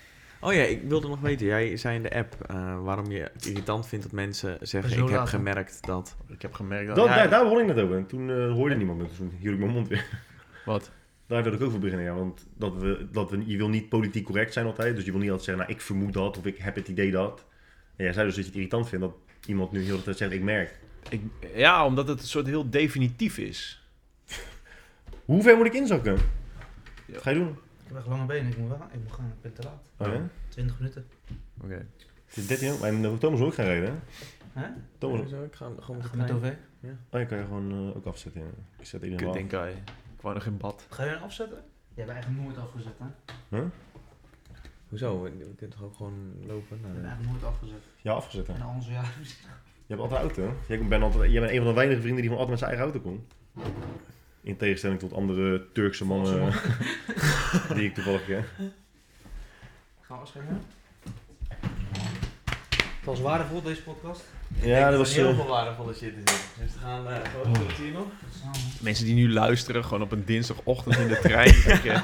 Oh 0.46 0.54
ja, 0.54 0.62
ik 0.62 0.82
wilde 0.88 1.08
nog 1.08 1.20
weten. 1.20 1.46
Jij 1.46 1.78
zei 1.78 1.96
in 1.96 2.04
de 2.04 2.16
app 2.16 2.36
eh, 2.48 2.84
waarom 2.84 3.12
je 3.12 3.30
het 3.34 3.46
irritant 3.46 3.88
vindt 3.88 4.06
dat 4.06 4.14
mensen 4.14 4.58
zeggen... 4.62 4.92
Zo 4.92 5.04
ik 5.04 5.10
heb 5.10 5.20
laat, 5.20 5.30
gemerkt 5.30 5.86
dat... 5.86 6.16
Ik 6.28 6.42
heb 6.42 6.54
gemerkt 6.54 6.88
dat... 6.88 6.96
Dat, 6.96 7.06
ja, 7.06 7.16
daar, 7.16 7.30
daar 7.30 7.44
begon 7.44 7.60
ik 7.60 7.66
net 7.66 7.80
over. 7.80 7.98
En 7.98 8.06
toen 8.06 8.30
eh, 8.30 8.52
hoorde 8.52 8.76
niemand 8.76 9.02
me. 9.02 9.08
Toen 9.18 9.32
hield 9.40 9.54
ik 9.54 9.60
mijn 9.60 9.72
mond 9.72 9.88
weer. 9.88 10.06
Wat? 10.66 10.92
Daar 11.28 11.44
wil 11.44 11.54
ik 11.54 11.62
ook 11.62 11.72
voor 11.72 11.80
beginnen, 11.80 12.06
ja. 12.06 12.14
Want 12.14 12.48
dat 12.58 12.76
we, 12.76 13.08
dat 13.12 13.32
we, 13.32 13.44
je 13.46 13.58
wil 13.58 13.70
niet 13.70 13.90
politiek 13.90 14.26
correct 14.26 14.54
zijn 14.54 14.66
altijd. 14.66 14.96
Dus 14.96 15.06
je 15.06 15.12
wil 15.12 15.20
niet 15.20 15.30
altijd 15.30 15.48
zeggen, 15.48 15.66
nou, 15.66 15.78
ik 15.80 15.86
vermoed 15.86 16.14
dat. 16.14 16.38
Of 16.38 16.46
ik 16.46 16.58
heb 16.58 16.76
het 16.76 16.88
idee 16.88 17.12
dat. 17.12 17.46
En 17.96 18.04
jij 18.04 18.14
zei 18.14 18.26
dus 18.26 18.36
dat 18.36 18.44
je 18.44 18.50
het 18.50 18.60
irritant 18.60 18.90
vindt 18.90 19.06
dat 19.06 19.16
iemand 19.46 19.72
nu 19.72 19.84
heel 19.84 19.98
de 19.98 20.04
tijd 20.04 20.18
zegt, 20.18 20.32
ik 20.32 20.42
merk. 20.42 20.80
Ik, 21.10 21.22
ja, 21.56 21.86
omdat 21.86 22.08
het 22.08 22.20
een 22.20 22.28
soort 22.28 22.48
heel 22.48 22.70
definitief 22.70 23.38
is. 23.38 23.84
Hoe 25.26 25.42
ver 25.42 25.58
moet 25.58 25.66
ik 25.66 25.74
inzakken? 25.74 26.14
Ja. 27.06 27.14
Wat 27.14 27.22
ga 27.22 27.30
je 27.30 27.36
doen? 27.36 27.58
Ik 27.86 27.92
heb 27.92 27.98
echt 27.98 28.08
lange 28.08 28.26
benen. 28.26 28.52
Ik 28.52 28.58
moet, 28.58 28.70
wel, 28.70 28.78
ik 28.92 29.00
moet 29.04 29.12
gaan. 29.12 29.26
Ik 29.26 29.42
ben 29.42 29.54
te 29.54 29.62
laat. 29.64 29.90
Oh 29.98 30.14
ja? 30.14 30.28
20 30.50 30.80
minuten. 30.80 31.06
Oké. 31.64 31.86
Het 32.26 32.38
is 32.38 32.48
13 32.48 32.68
jaar. 32.74 32.94
Maar 32.94 33.18
Thomas 33.18 33.40
wil 33.40 33.48
ook 33.48 33.54
gaan 33.54 33.66
rijden, 33.66 34.00
hè? 34.54 34.68
Thomas, 34.98 35.30
Zo, 35.30 35.44
ik 35.44 35.56
ga 35.56 35.70
gewoon 35.80 35.98
met 36.02 36.16
met. 36.16 36.32
OV. 36.32 36.54
oh, 37.10 37.20
je 37.20 37.26
kan 37.26 37.38
je 37.38 37.44
gewoon 37.44 37.72
eh, 37.72 37.96
ook 37.98 38.06
afzetten, 38.06 38.42
ja. 38.42 38.48
Ik 38.80 38.86
zet 38.86 39.04
iedereen 39.04 39.18
Kut 39.18 39.28
af. 39.28 39.34
denk 39.34 39.52
hij. 39.52 39.72
Ik 40.16 40.22
wou 40.22 40.34
nog 40.36 40.46
in 40.46 40.58
bad. 40.58 40.86
Ga 40.90 41.04
je 41.04 41.10
hem 41.10 41.24
afzetten? 41.24 41.58
Jij 41.94 42.06
hebt 42.06 42.10
eigenlijk 42.18 42.44
nooit 42.44 42.58
afgezet, 42.58 42.94
hè? 43.50 43.64
Hoezo? 44.90 45.28
Je 45.28 45.54
kunt 45.58 45.72
toch 45.72 45.84
ook 45.84 45.96
gewoon 45.96 46.34
lopen? 46.48 46.78
Je 46.78 46.84
naar 46.84 46.92
hebt 46.92 47.02
de- 47.02 47.08
eigenlijk 47.08 47.32
nooit 47.32 47.44
afgezet. 47.54 47.82
Ja, 48.02 48.14
afgezet, 48.14 48.48
hè. 48.48 48.54
En 48.54 48.66
onze 48.66 48.92
jaren. 48.92 49.10
Je 49.88 49.94
hebt 49.96 50.02
altijd 50.02 50.20
auto, 50.22 50.42
hè? 50.44 50.54
Jij 50.76 50.88
bent, 50.88 51.04
altijd, 51.04 51.32
jij 51.32 51.40
bent 51.42 51.52
een 51.52 51.58
van 51.58 51.68
de 51.68 51.74
weinige 51.74 52.02
vrienden 52.02 52.22
die 52.22 52.32
gewoon 52.32 52.48
altijd 52.48 52.50
met 52.50 52.60
zijn 52.60 52.72
eigen 52.72 52.92
auto 52.92 53.10
komt. 53.10 53.34
In 54.46 54.58
tegenstelling 54.58 55.00
tot 55.00 55.14
andere 55.14 55.66
Turkse 55.74 56.06
mannen 56.06 56.54
die 57.76 57.84
ik 57.84 57.94
toevallig 57.94 58.26
ken. 58.26 58.46
Gaan 60.02 60.18
we 60.18 60.24
afscheiden? 60.24 60.62
Het 62.80 63.06
was 63.14 63.22
waardevol, 63.22 63.62
deze 63.62 63.82
podcast. 63.82 64.24
Ja, 64.62 64.90
dat 64.90 65.00
was... 65.00 65.16
heel 65.16 65.34
veel 65.34 65.48
waardevolle 65.48 65.94
shit 65.94 66.14
in. 66.14 66.24
Dus 66.24 66.74
we 66.74 66.80
gaan 66.82 67.08
eh 67.08 67.18
gewoon 67.32 67.56
goed 67.58 67.72
hier 67.72 67.92
nog. 67.92 68.08
Mensen 68.82 69.06
die 69.06 69.16
nu 69.16 69.32
luisteren, 69.32 69.84
gewoon 69.84 70.02
op 70.02 70.12
een 70.12 70.26
dinsdagochtend 70.26 70.98
in 70.98 71.08
de 71.08 71.20
trein. 71.20 71.54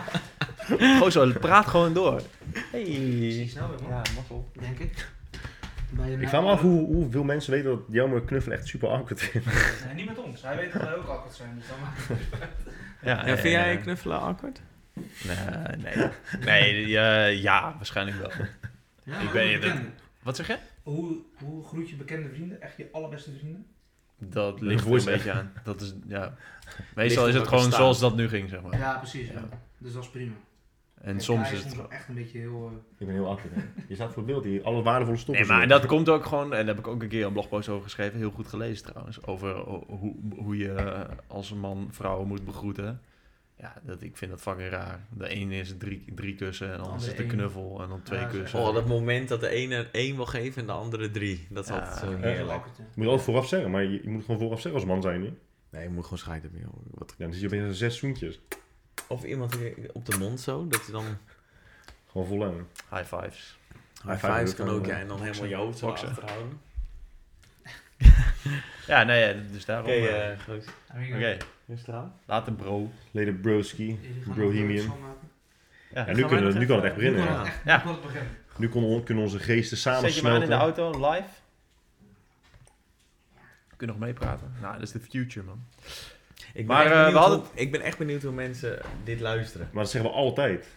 gewoon 0.67 1.11
zo, 1.11 1.31
praat 1.39 1.67
gewoon 1.67 1.93
door. 1.93 2.21
Hey. 2.71 3.47
snel 3.49 3.69
weer, 3.69 3.81
man. 3.81 3.89
Ja, 3.89 4.01
mazzel. 4.15 4.49
Denk 4.59 4.79
ik. 4.79 5.11
Ik 6.19 6.29
vraag 6.29 6.41
me 6.41 6.49
af 6.49 6.61
hoe, 6.61 6.85
hoeveel 6.85 7.23
mensen 7.23 7.51
weten 7.51 7.69
dat 7.69 7.79
Jelmer 7.89 8.21
knuffelen 8.21 8.57
echt 8.57 8.67
super 8.67 8.89
awkward 8.89 9.21
is. 9.21 9.31
Nee, 9.85 9.93
niet 9.95 10.05
met 10.05 10.17
ons. 10.17 10.41
Hij 10.41 10.55
weet 10.55 10.73
dat 10.73 10.81
wij 10.81 10.95
ook 10.95 11.07
awkward 11.07 11.35
zijn. 11.35 11.55
Dus 11.55 11.67
dan. 11.67 11.77
Ja, 13.03 13.27
Ja, 13.27 13.37
vind 13.37 13.53
jij 13.53 13.77
knuffelen 13.77 14.19
awkward? 14.19 14.61
Nee, 14.93 15.77
nee. 15.77 16.09
Nee, 16.45 16.87
ja, 16.87 17.25
ja, 17.25 17.73
waarschijnlijk 17.75 18.17
wel. 18.17 18.31
Ja, 19.03 19.19
Ik 19.19 19.59
ben? 19.61 19.93
Wat 20.23 20.35
zeg 20.35 20.47
je? 20.47 20.57
Hoe, 20.83 21.17
hoe 21.43 21.63
groet 21.63 21.89
je 21.89 21.95
bekende 21.95 22.29
vrienden? 22.29 22.61
Echt 22.61 22.77
je 22.77 22.89
allerbeste 22.91 23.31
vrienden? 23.37 23.65
Dat 24.17 24.61
ligt 24.61 24.85
er 24.85 24.91
een 24.93 25.05
beetje 25.05 25.31
aan. 25.31 25.51
Dat 25.63 25.81
is, 25.81 25.93
ja. 26.07 26.35
Meestal 26.95 27.27
is 27.27 27.35
het 27.35 27.47
gewoon 27.47 27.63
staan. 27.63 27.73
zoals 27.79 27.99
dat 27.99 28.15
nu 28.15 28.27
ging, 28.29 28.49
zeg 28.49 28.61
maar. 28.61 28.77
Ja, 28.77 28.97
precies. 28.97 29.27
Ja. 29.27 29.33
Ja. 29.33 29.47
Dus 29.77 29.93
dat 29.93 30.03
is 30.03 30.09
prima. 30.09 30.33
En 31.01 31.19
soms 31.19 31.51
is 31.51 31.63
het... 31.63 31.75
wel 31.75 31.91
echt 31.91 32.07
een 32.07 32.15
beetje 32.15 32.37
heel... 32.39 32.67
eh, 32.71 32.77
Ik 32.97 33.05
ben 33.07 33.15
heel 33.15 33.37
hè. 33.39 33.61
Je 33.87 33.95
staat 33.95 34.07
voor 34.13 34.17
het 34.23 34.25
beeld 34.31 34.43
hier, 34.43 34.63
alle 34.63 34.81
waardevolle 34.81 35.17
stoffen. 35.17 35.47
Nee, 35.47 35.57
maar 35.57 35.67
dat 35.67 35.85
komt 35.85 36.09
ook 36.09 36.25
gewoon, 36.25 36.43
en 36.43 36.49
daar 36.65 36.75
heb 36.75 36.79
ik 36.79 36.87
ook 36.87 37.01
een 37.01 37.07
keer 37.09 37.25
een 37.25 37.33
blogpost 37.33 37.69
over 37.69 37.83
geschreven, 37.83 38.17
heel 38.17 38.31
goed 38.31 38.47
gelezen 38.47 38.85
trouwens, 38.85 39.23
over 39.25 39.55
ho- 39.55 39.83
hoe, 39.87 40.15
hoe 40.37 40.57
je 40.57 40.71
eh, 40.73 41.01
als 41.27 41.51
een 41.51 41.59
man 41.59 41.87
vrouwen 41.91 42.27
moet 42.27 42.45
begroeten. 42.45 43.01
Ja, 43.57 43.73
dat, 43.83 44.01
ik 44.01 44.17
vind 44.17 44.31
dat 44.31 44.41
fucking 44.41 44.69
raar. 44.69 45.07
De 45.17 45.27
ene 45.27 45.55
is 45.55 45.77
drie, 45.77 46.03
drie 46.15 46.35
kussen 46.35 46.71
en 46.71 46.77
dan 46.77 46.85
is 46.85 46.91
andere 46.91 47.09
het 47.11 47.19
een 47.19 47.25
één. 47.25 47.35
knuffel 47.37 47.81
en 47.81 47.89
dan 47.89 48.01
twee 48.01 48.19
Ja, 48.19 48.25
kussen. 48.25 48.59
Oh, 48.59 48.73
dat 48.73 48.87
moment 48.87 49.29
dat 49.29 49.39
de 49.39 49.47
ene 49.49 49.87
één 49.91 50.15
wil 50.15 50.25
geven 50.25 50.61
en 50.61 50.67
de 50.67 50.73
andere 50.73 51.11
drie. 51.11 51.47
Dat 51.49 51.63
is 51.63 51.69
Ja, 51.69 51.79
altijd 51.79 51.97
zo 51.97 52.11
Ja. 52.11 52.17
heerlijk. 52.17 52.65
Je 52.77 52.83
moet 52.95 53.05
altijd 53.05 53.23
vooraf 53.25 53.47
zeggen, 53.47 53.71
maar 53.71 53.83
je, 53.83 53.99
je 54.03 54.09
moet 54.09 54.25
gewoon 54.25 54.39
vooraf 54.39 54.61
zeggen 54.61 54.81
als 54.81 54.89
man 54.89 55.01
zijn. 55.01 55.21
Hè? 55.23 55.33
Nee, 55.69 55.83
je 55.83 55.89
moet 55.89 56.03
gewoon 56.03 56.19
scheiden 56.19 56.51
hebben, 56.51 56.69
joh. 56.69 56.85
Wat... 56.99 57.13
Ja, 57.17 57.23
dan 57.25 57.33
zie 57.33 57.49
je 57.49 57.55
opeens 57.55 57.77
zes 57.77 57.97
zoentjes. 57.97 58.39
Of 59.11 59.23
iemand 59.23 59.51
die 59.51 59.93
op 59.93 60.05
de 60.05 60.17
mond 60.17 60.39
zo, 60.41 60.67
dat 60.67 60.85
je 60.85 60.91
dan... 60.91 61.05
Gewoon 62.11 62.27
vol 62.27 62.45
aan. 62.45 62.67
High 62.89 63.15
fives. 63.15 63.57
High 64.03 64.17
five 64.25 64.33
fives 64.33 64.55
kan 64.55 64.69
ook, 64.69 64.85
ja. 64.85 64.99
En 64.99 65.07
dan 65.07 65.21
helemaal 65.21 65.45
je 65.49 65.55
hoofd 65.55 65.77
zo 65.77 65.85
Boksen. 65.87 66.07
achterhouden. 66.09 66.59
Ja, 68.87 69.03
nee, 69.03 69.19
ja, 69.27 69.41
dus 69.51 69.65
daarom... 69.65 69.85
Oké, 69.85 69.95
eh, 69.95 70.31
eh 70.31 70.39
goed. 70.39 70.65
Oké, 71.15 71.37
Rustig 71.67 71.93
aan. 71.93 72.13
later 72.25 72.53
bro. 72.53 72.91
Leden 73.11 73.41
broski, 73.41 73.99
schoonmaken. 74.23 75.29
Ja, 75.93 76.05
Ja, 76.07 76.13
nu, 76.13 76.25
kunnen, 76.25 76.53
we- 76.53 76.59
nu 76.59 76.65
kan 76.65 76.75
het 76.75 76.85
echt 76.85 76.95
Nu 76.97 77.11
beginnen. 77.11 77.45
echt 77.45 77.59
Ja. 77.65 77.77
nu 77.77 77.83
kan 77.83 77.91
het 77.93 78.01
beginnen. 78.01 78.31
Nu 78.57 78.69
kon- 78.69 79.03
kunnen 79.03 79.23
onze 79.23 79.39
geesten 79.39 79.77
samen 79.77 80.01
Zet 80.01 80.15
je 80.15 80.21
maar 80.21 80.41
in 80.41 80.49
de 80.49 80.55
auto, 80.55 80.89
live. 81.11 81.27
Kun 83.77 83.87
je 83.87 83.93
nog 83.93 83.99
meepraten? 83.99 84.53
Nou, 84.61 84.73
dat 84.73 84.81
is 84.81 84.91
de 84.91 84.99
future, 84.99 85.45
man. 85.45 85.65
Ik 86.53 86.67
ben, 86.67 86.75
Maar, 86.75 86.85
echt 86.85 86.91
eh, 86.93 86.97
we 86.97 87.03
benieuwd 87.03 87.21
hadden- 87.21 87.39
hoe- 87.39 87.47
ik 87.61 87.71
ben 87.71 87.81
echt 87.81 87.97
benieuwd 87.97 88.21
hoe 88.23 88.31
mensen 88.31 88.79
dit 89.03 89.19
luisteren. 89.19 89.69
Maar 89.73 89.83
dat 89.83 89.91
zeggen 89.91 90.11
we 90.11 90.15
altijd. 90.17 90.67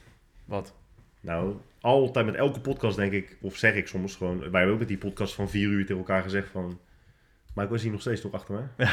Wat? 0.45 0.75
Nou, 1.21 1.55
altijd 1.81 2.27
met 2.27 2.35
elke 2.35 2.61
podcast 2.61 2.97
denk 2.97 3.13
ik, 3.13 3.37
of 3.41 3.57
zeg 3.57 3.75
ik 3.75 3.87
soms 3.89 4.17
gewoon, 4.17 4.39
wij 4.39 4.49
hebben 4.51 4.73
ook 4.73 4.79
met 4.79 4.89
die 4.89 4.99
podcast 4.99 5.35
van 5.35 5.49
vier 5.51 5.69
uur 5.69 5.81
tegen 5.81 5.97
elkaar 5.97 6.23
gezegd 6.23 6.49
van, 6.49 6.79
maar 7.55 7.65
ik 7.65 7.71
was 7.71 7.83
hier 7.83 7.91
nog 7.93 8.01
steeds 8.01 8.21
toch 8.21 8.33
achter 8.33 8.55
me. 8.77 8.87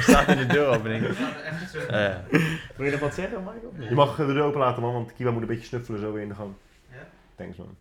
Staat 0.00 0.28
in 0.36 0.36
de 0.38 0.46
zo. 1.72 1.78
Eh, 1.78 2.16
Wil 2.76 2.84
je 2.86 2.90
nog 2.92 3.00
wat 3.00 3.14
zeggen, 3.14 3.38
Michael? 3.38 3.88
Je 3.88 3.94
mag 3.94 4.16
de 4.16 4.26
deur 4.26 4.42
open 4.42 4.60
laten 4.60 4.82
man, 4.82 4.92
want 4.92 5.12
Kiwa 5.14 5.30
moet 5.30 5.40
een 5.42 5.48
beetje 5.48 5.64
snuffelen 5.66 6.00
zo 6.00 6.12
weer 6.12 6.22
in 6.22 6.28
de 6.28 6.34
gang. 6.34 6.52
Ja? 6.90 6.96
Thanks 7.36 7.56
man. 7.56 7.76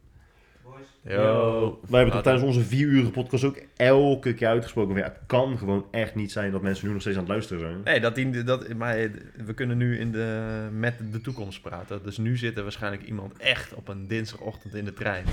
Yo. 1.07 1.79
Wij 1.89 2.01
hebben 2.01 2.21
tijdens 2.23 2.45
onze 2.45 2.61
vier 2.63 2.87
uur 2.87 3.11
podcast 3.11 3.43
ook 3.43 3.59
elke 3.75 4.33
keer 4.33 4.47
uitgesproken, 4.47 4.95
ja, 4.95 5.03
het 5.03 5.19
kan 5.27 5.57
gewoon 5.57 5.85
echt 5.91 6.15
niet 6.15 6.31
zijn 6.31 6.51
dat 6.51 6.61
mensen 6.61 6.87
nu 6.87 6.91
nog 6.93 7.01
steeds 7.01 7.15
aan 7.17 7.23
het 7.23 7.31
luisteren 7.31 7.61
zijn. 7.61 7.81
Nee, 7.83 7.99
dat, 7.99 8.15
die, 8.15 8.43
dat, 8.43 8.73
maar 8.73 8.95
we 9.45 9.53
kunnen 9.53 9.77
nu 9.77 9.97
in 9.99 10.11
de, 10.11 10.67
met 10.71 11.11
de 11.11 11.21
toekomst 11.21 11.61
praten. 11.61 12.03
Dus 12.03 12.17
nu 12.17 12.37
zit 12.37 12.57
er 12.57 12.63
waarschijnlijk 12.63 13.03
iemand 13.03 13.37
echt 13.37 13.73
op 13.73 13.87
een 13.87 14.07
dinsdagochtend 14.07 14.73
in 14.75 14.85
de 14.85 14.93
trein 14.93 15.25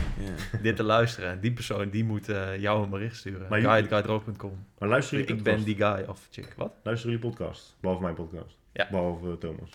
Ja. 0.52 0.58
dit 0.62 0.76
te 0.76 0.82
luisteren. 0.82 1.30
En 1.30 1.40
die 1.40 1.52
persoon 1.52 1.90
die 1.90 2.04
moet 2.04 2.28
eh, 2.28 2.58
jou 2.58 2.82
een 2.84 2.90
bericht 2.90 3.16
sturen. 3.16 3.40
Maar 3.40 3.48
Maar 3.48 3.60
je- 3.60 3.66
Guide.guidroog.com. 3.66 4.64
Maar 4.78 4.88
luisteren 4.88 5.20
jullie 5.24 5.36
Ik 5.36 5.42
ben 5.42 5.64
die 5.64 5.76
guy 5.76 6.04
of 6.08 6.28
chick. 6.30 6.54
Wat? 6.56 6.72
Luisteren 6.82 7.16
jullie 7.16 7.30
podcast? 7.30 7.76
Behalve 7.80 8.02
mijn 8.02 8.14
podcast. 8.14 8.56
Ja. 8.72 8.88
Behalve 8.90 9.26
eh, 9.30 9.32
Thomas. 9.36 9.70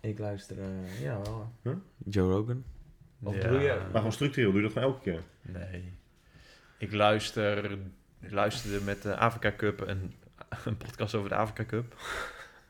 Ik 0.00 0.18
luister, 0.18 0.56
eh, 0.58 1.02
ja 1.02 1.18
wel. 1.22 1.52
Huh? 1.62 1.72
Joe 2.06 2.30
Rogan. 2.32 2.64
Of 3.24 3.34
Ja. 3.42 3.48
doe 3.48 3.60
je- 3.60 3.78
Maar 3.84 3.96
gewoon 3.96 4.12
structureel, 4.12 4.50
doe 4.52 4.60
je 4.60 4.66
dat 4.66 4.76
gewoon 4.76 4.88
elke 4.92 5.02
keer? 5.02 5.20
Nee. 5.42 5.92
Ik 6.78 6.92
luister... 6.92 7.70
Ik 8.20 8.30
luisterde 8.32 8.80
met 8.84 9.02
de 9.02 9.16
Afrika 9.16 9.52
Cup 9.56 9.80
een, 9.88 10.14
een 10.64 10.76
podcast 10.76 11.14
over 11.14 11.28
de 11.28 11.34
Afrika 11.34 11.64
Cup. 11.64 11.94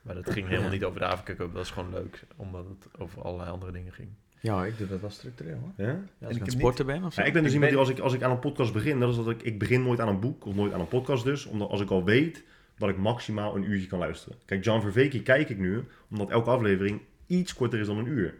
Maar 0.02 0.14
dat 0.14 0.30
ging 0.30 0.46
helemaal 0.46 0.66
Ja. 0.66 0.72
niet 0.74 0.84
over 0.84 1.00
de 1.00 1.06
Afrika 1.06 1.34
Cup. 1.34 1.54
Dat 1.54 1.64
is 1.64 1.70
gewoon 1.70 1.90
leuk. 1.92 2.22
Omdat 2.36 2.64
het 2.68 3.00
over 3.00 3.22
allerlei 3.22 3.50
andere 3.50 3.72
dingen 3.72 3.92
ging. 3.92 4.08
Ja, 4.40 4.64
ik 4.64 4.78
doe 4.78 4.86
dat 4.86 5.00
wel 5.00 5.10
structureel 5.10 5.58
hoor. 5.58 5.86
Ja? 5.86 5.92
Ja, 6.18 6.26
als 6.26 6.36
ik 6.36 6.42
ik 6.42 6.42
aan 6.48 6.58
sporten 6.58 6.86
ben 6.86 7.04
of 7.04 7.12
zo. 7.14 7.20
Ja, 7.20 7.26
ik 7.26 7.32
ben 7.32 7.42
dus 7.42 7.52
Ik 7.52 7.56
iemand 7.62 7.74
ben- 7.74 7.84
die 7.84 7.90
als 7.90 7.98
ik, 7.98 8.04
als 8.04 8.12
ik 8.14 8.22
aan 8.22 8.30
een 8.30 8.38
podcast 8.38 8.72
begin, 8.72 9.00
dat 9.00 9.10
is 9.10 9.16
dat 9.16 9.28
ik, 9.30 9.42
ik 9.42 9.58
begin 9.58 9.82
nooit 9.82 10.00
aan 10.00 10.08
een 10.08 10.20
boek 10.20 10.46
of 10.46 10.54
nooit 10.54 10.72
aan 10.72 10.80
een 10.80 10.88
podcast 10.88 11.24
dus. 11.24 11.44
Omdat 11.46 11.68
als 11.70 11.80
ik 11.80 11.90
al 11.90 12.04
weet 12.04 12.44
dat 12.78 12.88
ik 12.88 12.96
maximaal 12.96 13.56
een 13.56 13.70
uurtje 13.70 13.86
kan 13.88 13.98
luisteren. 13.98 14.38
Kijk, 14.44 14.64
John 14.64 14.80
Verveke 14.80 15.22
kijk 15.22 15.48
ik 15.48 15.58
nu, 15.58 15.84
omdat 16.10 16.30
elke 16.30 16.50
aflevering 16.50 17.00
iets 17.26 17.54
korter 17.54 17.80
is 17.80 17.86
dan 17.86 17.98
een 17.98 18.06
uur. 18.08 18.34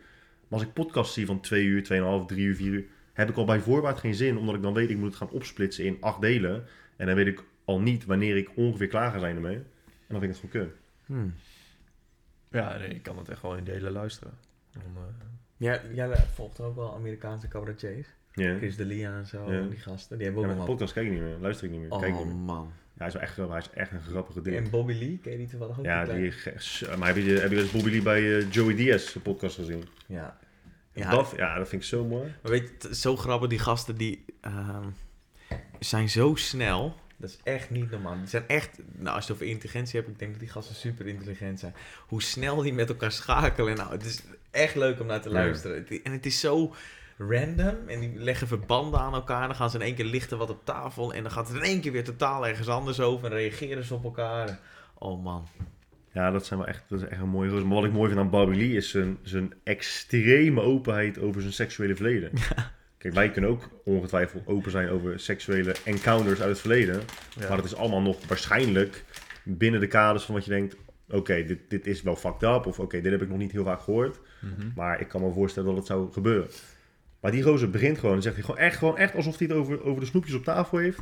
Maar 0.55 0.63
als 0.63 0.73
ik 0.73 0.75
podcast 0.75 1.13
zie 1.13 1.27
van 1.27 1.41
twee 1.41 1.65
uur, 1.65 1.83
tweeënhalf, 1.83 2.27
drie 2.27 2.45
uur, 2.47 2.57
vier 2.57 2.73
uur, 2.73 2.85
heb 3.13 3.29
ik 3.29 3.37
al 3.37 3.45
bij 3.45 3.61
voorbaat 3.61 3.99
geen 3.99 4.15
zin. 4.15 4.37
Omdat 4.39 4.55
ik 4.55 4.63
dan 4.63 4.75
weet, 4.75 4.91
ik 4.91 4.97
moet 4.97 5.07
het 5.07 5.17
gaan 5.17 5.31
opsplitsen 5.31 5.85
in 5.85 5.97
acht 6.01 6.21
delen. 6.21 6.65
En 6.97 7.07
dan 7.07 7.15
weet 7.15 7.27
ik 7.27 7.45
al 7.65 7.81
niet 7.81 8.05
wanneer 8.05 8.37
ik 8.37 8.51
ongeveer 8.57 8.87
klaar 8.89 9.11
ga 9.13 9.19
zijn 9.19 9.35
ermee. 9.37 9.55
En 9.57 9.65
dan 10.09 10.21
vind 10.21 10.35
ik 10.37 10.41
het 10.43 10.51
gewoon 10.51 10.67
kut. 10.67 10.77
Hmm. 11.07 11.35
Ja, 12.51 12.79
nee, 12.79 12.89
ik 12.89 13.03
kan 13.03 13.19
het 13.19 13.29
echt 13.29 13.43
wel 13.43 13.57
in 13.57 13.65
delen 13.65 13.93
luisteren. 13.93 14.33
Dan, 14.73 14.83
eh, 14.97 15.27
Ja, 15.57 15.81
jij 15.95 16.17
volgt 16.17 16.61
ook 16.61 16.75
wel 16.77 16.95
Amerikaanse 16.95 17.49
cabaretiers. 17.49 18.09
Ja. 18.33 18.57
Chris 18.57 18.77
D'Elia 18.77 19.17
en 19.17 19.27
zo, 19.27 19.53
Ja. 19.53 19.63
die 19.69 19.79
gasten. 19.79 20.17
Die 20.17 20.27
hebben 20.27 20.45
Ja, 20.45 20.49
ook 20.51 20.57
maar 20.57 20.67
nog 20.67 20.75
podcast 20.75 20.93
kijk 20.93 21.07
ik 21.07 21.13
niet 21.13 21.23
meer, 21.23 21.37
luister 21.41 21.65
ik 21.67 21.71
niet 21.73 21.81
meer, 21.81 21.89
kijk 21.89 22.03
ik 22.15 22.15
Oh 22.21 22.25
niet 22.27 22.35
meer. 22.35 22.45
man. 22.45 22.73
Ja, 22.97 23.01
hij 23.01 23.07
is 23.07 23.13
wel 23.13 23.23
echt, 23.23 23.37
wel- 23.37 23.51
hij 23.51 23.59
is 23.59 23.71
echt 23.71 23.91
een 23.93 24.01
grappige 24.01 24.41
ding. 24.41 24.57
En 24.57 24.71
Bobby 24.71 24.93
Lee, 24.93 25.19
ken 25.23 25.33
je 25.33 25.39
die 25.39 25.47
toevallig 25.47 25.79
ook? 25.79 25.85
Ja, 25.85 26.05
Die 26.05 26.33
maar 26.99 27.07
heb 27.09 27.17
je, 27.17 27.39
heb 27.39 27.51
je 27.51 27.57
dus 27.57 27.71
Bobby 27.71 27.91
Lee 27.91 28.03
bij 28.03 28.39
eh, 28.39 28.51
Joey 28.51 28.75
Diaz 28.75 29.17
podcast 29.23 29.55
gezien? 29.57 29.85
Ja. 30.07 30.39
Ja, 30.95 31.11
Dat, 31.11 31.33
ja, 31.37 31.59
dat 31.59 31.69
vind 31.69 31.83
ik 31.83 31.89
zo 31.89 32.05
mooi. 32.05 32.35
Maar 32.43 32.53
weet 32.53 32.73
je, 32.79 32.95
zo 32.95 33.17
grappig, 33.17 33.49
die 33.49 33.59
gasten 33.59 33.97
die 33.97 34.25
ehm, 34.41 34.89
zijn 35.79 36.09
zo 36.09 36.35
snel. 36.35 36.97
Dat 37.17 37.31
is 37.31 37.39
echt 37.43 37.71
niet 37.71 37.91
normaal. 37.91 38.17
Die 38.17 38.27
zijn 38.27 38.49
echt, 38.49 38.79
nou 38.93 39.17
als 39.17 39.27
je 39.27 39.33
het 39.33 39.43
over 39.43 39.53
intelligentie 39.55 40.01
hebt, 40.01 40.13
ik 40.13 40.19
denk 40.19 40.31
dat 40.31 40.41
die 40.41 40.49
gasten 40.49 40.75
super 40.75 41.07
intelligent 41.07 41.61
zijn. 41.61 41.75
Hoe 42.07 42.23
snel 42.23 42.63
die 42.63 42.73
met 42.73 42.89
elkaar 42.89 43.13
schakelen, 43.13 43.77
nou 43.77 43.91
het 43.91 44.05
is 44.05 44.23
echt 44.51 44.75
leuk 44.75 45.01
om 45.01 45.07
naar 45.07 45.21
te 45.21 45.31
luisteren. 45.31 45.87
En 46.03 46.13
het 46.13 46.27
is 46.27 46.41
zo 46.41 46.75
random 47.19 47.89
en 47.89 48.01
die 48.01 48.13
leggen 48.15 48.49
verbanden 48.49 49.01
aan 49.01 49.15
elkaar. 49.15 49.47
Dan 49.47 49.57
gaan 49.57 49.71
ze 49.71 49.77
in 49.77 49.83
één 49.83 49.95
keer 49.95 50.05
lichten 50.05 50.39
wat 50.39 50.51
op 50.51 50.65
tafel 50.65 51.15
en 51.15 51.23
dan 51.23 51.33
gaat 51.33 51.49
het 51.49 51.57
in 51.57 51.63
één 51.63 51.81
keer 51.81 51.93
weer 51.93 52.05
totaal 52.05 52.47
ergens 52.47 52.69
anders 52.69 53.01
over 53.01 53.31
en 53.31 53.37
reageren 53.37 53.85
ze 53.85 53.95
op 53.95 54.05
elkaar. 54.05 54.59
Oh 54.95 55.25
man. 55.25 55.47
Ja, 56.15 56.31
dat 56.31 56.47
zijn 56.47 56.59
wel 56.59 56.69
echt, 56.69 56.85
dat 56.89 57.01
is 57.01 57.09
echt 57.09 57.21
een 57.21 57.29
mooie 57.29 57.51
gozer. 57.51 57.67
Maar 57.67 57.77
wat 57.77 57.85
ik 57.85 57.93
mooi 57.93 58.09
vind 58.09 58.21
aan 58.21 58.31
Bobby 58.31 58.57
Lee 58.57 58.77
is 58.77 58.91
zijn, 58.91 59.19
zijn 59.23 59.53
extreme 59.65 60.61
openheid 60.61 61.19
over 61.19 61.41
zijn 61.41 61.53
seksuele 61.53 61.95
verleden. 61.95 62.31
Kijk, 62.99 63.15
wij 63.15 63.31
kunnen 63.31 63.51
ook 63.51 63.69
ongetwijfeld 63.85 64.47
open 64.47 64.71
zijn 64.71 64.89
over 64.89 65.21
seksuele 65.21 65.75
encounters 65.85 66.41
uit 66.41 66.51
het 66.51 66.61
verleden. 66.61 67.01
ja. 67.39 67.49
Maar 67.49 67.57
het 67.57 67.67
is 67.67 67.75
allemaal 67.75 68.01
nog 68.01 68.27
waarschijnlijk 68.27 69.05
binnen 69.43 69.81
de 69.81 69.87
kaders 69.87 70.25
van 70.25 70.35
wat 70.35 70.45
je 70.45 70.51
denkt... 70.51 70.77
Oké, 71.09 71.45
dit, 71.45 71.59
dit 71.69 71.87
is 71.87 72.03
wel 72.03 72.17
fucked 72.17 72.43
up. 72.43 72.67
Of 72.67 72.79
oké, 72.79 73.01
dit 73.01 73.13
heb 73.13 73.23
ik 73.23 73.29
nog 73.29 73.39
niet 73.39 73.53
heel 73.53 73.65
vaak 73.65 73.81
gehoord. 73.81 74.21
Mhm. 74.41 74.69
Maar 74.75 75.01
ik 75.01 75.09
kan 75.09 75.23
me 75.23 75.33
voorstellen 75.33 75.69
dat 75.69 75.79
het 75.79 75.87
zou 75.87 76.13
gebeuren. 76.13 76.49
Maar 77.21 77.31
die 77.31 77.43
gozer 77.43 77.71
begint 77.71 77.99
gewoon 77.99 78.15
en 78.15 78.23
zegt 78.23 78.35
hij 78.35 78.45
gewoon 78.45 78.61
echt, 78.61 78.77
gewoon 78.77 78.97
echt 78.97 79.15
alsof 79.15 79.39
hij 79.39 79.47
het 79.47 79.57
over, 79.57 79.85
over 79.85 80.01
de 80.01 80.07
snoepjes 80.07 80.35
op 80.35 80.45
tafel 80.45 80.79
heeft. 80.79 80.99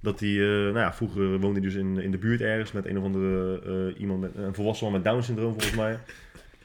Dat 0.00 0.20
hij, 0.20 0.28
eh, 0.28 0.62
nou 0.62 0.78
ja, 0.78 0.94
vroeger 0.94 1.40
woonde 1.40 1.60
hij 1.60 1.68
dus 1.68 1.74
in, 1.74 1.98
in 1.98 2.10
de 2.10 2.18
buurt 2.18 2.40
ergens 2.40 2.72
met 2.72 2.86
een 2.86 2.98
of 2.98 3.04
andere 3.04 3.60
eh, 3.64 4.00
iemand, 4.00 4.20
met, 4.20 4.30
een 4.34 4.54
volwassen 4.54 4.86
man 4.86 4.94
met 4.94 5.04
Down 5.04 5.22
syndroom 5.22 5.52
volgens 5.52 5.76
mij. 5.76 5.98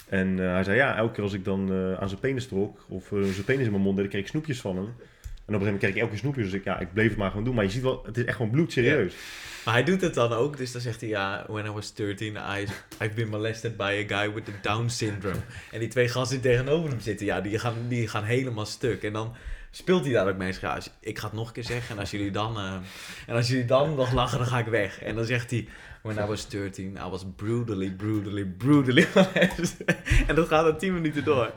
En 0.09 0.39
eh, 0.39 0.51
hij 0.53 0.63
zei, 0.63 0.77
ja, 0.77 0.95
elke 0.95 1.13
keer 1.13 1.23
als 1.23 1.33
ik 1.33 1.45
dan 1.45 1.73
aan 1.99 2.09
zijn 2.09 2.19
penis 2.19 2.47
trok 2.47 2.85
of 2.87 3.07
zijn 3.07 3.43
penis 3.45 3.65
in 3.65 3.71
mijn 3.71 3.83
mond 3.83 3.97
deed, 3.97 4.07
kreeg 4.07 4.21
ik 4.21 4.27
snoepjes 4.27 4.61
van 4.61 4.75
hem. 4.75 4.85
En 4.85 5.57
op 5.57 5.61
een 5.61 5.67
gegeven 5.67 5.73
moment 5.73 5.79
kreeg 5.79 5.91
ik 5.91 5.97
elke 5.97 6.09
keer 6.09 6.19
snoepjes, 6.19 6.45
dus 6.45 6.53
ik, 6.53 6.63
ja, 6.63 6.79
ik 6.79 6.93
bleef 6.93 7.09
het 7.09 7.17
maar 7.17 7.29
gewoon 7.29 7.45
doen. 7.45 7.55
Maar 7.55 7.63
je 7.63 7.69
ziet 7.69 7.81
wel, 7.81 8.03
het 8.05 8.17
is 8.17 8.25
echt 8.25 8.35
gewoon 8.35 8.51
bloedserieus. 8.51 9.13
Maar 9.65 9.73
hij 9.73 9.83
doet 9.83 10.01
het 10.01 10.13
dan 10.13 10.33
ook, 10.33 10.57
dus 10.57 10.71
dan 10.71 10.81
zegt 10.81 11.01
hij 11.01 11.09
ja, 11.09 11.45
when 11.47 11.65
I 11.65 11.69
was 11.69 11.93
13, 11.93 12.35
I, 12.35 12.67
I've 13.03 13.13
been 13.15 13.29
molested 13.29 13.77
by 13.77 14.05
a 14.09 14.17
guy 14.17 14.33
with 14.33 14.45
the 14.45 14.51
Down 14.61 14.87
syndrome. 14.87 15.39
En 15.71 15.79
die 15.79 15.87
twee 15.87 16.07
gasten 16.07 16.41
die 16.41 16.51
tegenover 16.51 16.89
hem 16.89 16.99
zitten, 16.99 17.25
ja, 17.25 17.41
die 17.41 17.59
gaan, 17.59 17.75
die 17.87 18.07
gaan 18.07 18.23
helemaal 18.23 18.65
stuk. 18.65 19.03
En 19.03 19.13
dan 19.13 19.35
speelt 19.71 20.03
hij 20.03 20.13
daar 20.13 20.27
ook 20.27 20.37
mee. 20.37 20.53
Ja, 20.61 20.77
ik 20.99 21.19
ga 21.19 21.25
het 21.27 21.35
nog 21.35 21.47
een 21.47 21.53
keer 21.53 21.63
zeggen 21.63 21.95
en 21.95 21.99
als 22.01 22.11
jullie 22.11 22.31
dan, 22.31 22.57
eh, 22.57 22.73
en 23.27 23.35
als 23.35 23.47
jullie 23.47 23.65
dan 23.65 23.95
nog 23.95 24.13
lachen, 24.13 24.37
dan 24.37 24.47
ga 24.47 24.59
ik 24.59 24.65
weg. 24.65 25.01
En 25.03 25.15
dan 25.15 25.25
zegt 25.25 25.51
hij, 25.51 25.67
When 26.01 26.17
I 26.17 26.25
was 26.27 26.47
13, 26.49 26.95
I 27.05 27.09
was 27.09 27.25
brutally, 27.35 27.91
brutally, 27.91 28.45
brutally 28.45 29.07
En 30.27 30.35
dat 30.35 30.47
gaat 30.47 30.65
dan 30.65 30.77
10 30.77 30.93
minuten 30.93 31.23
door. 31.23 31.51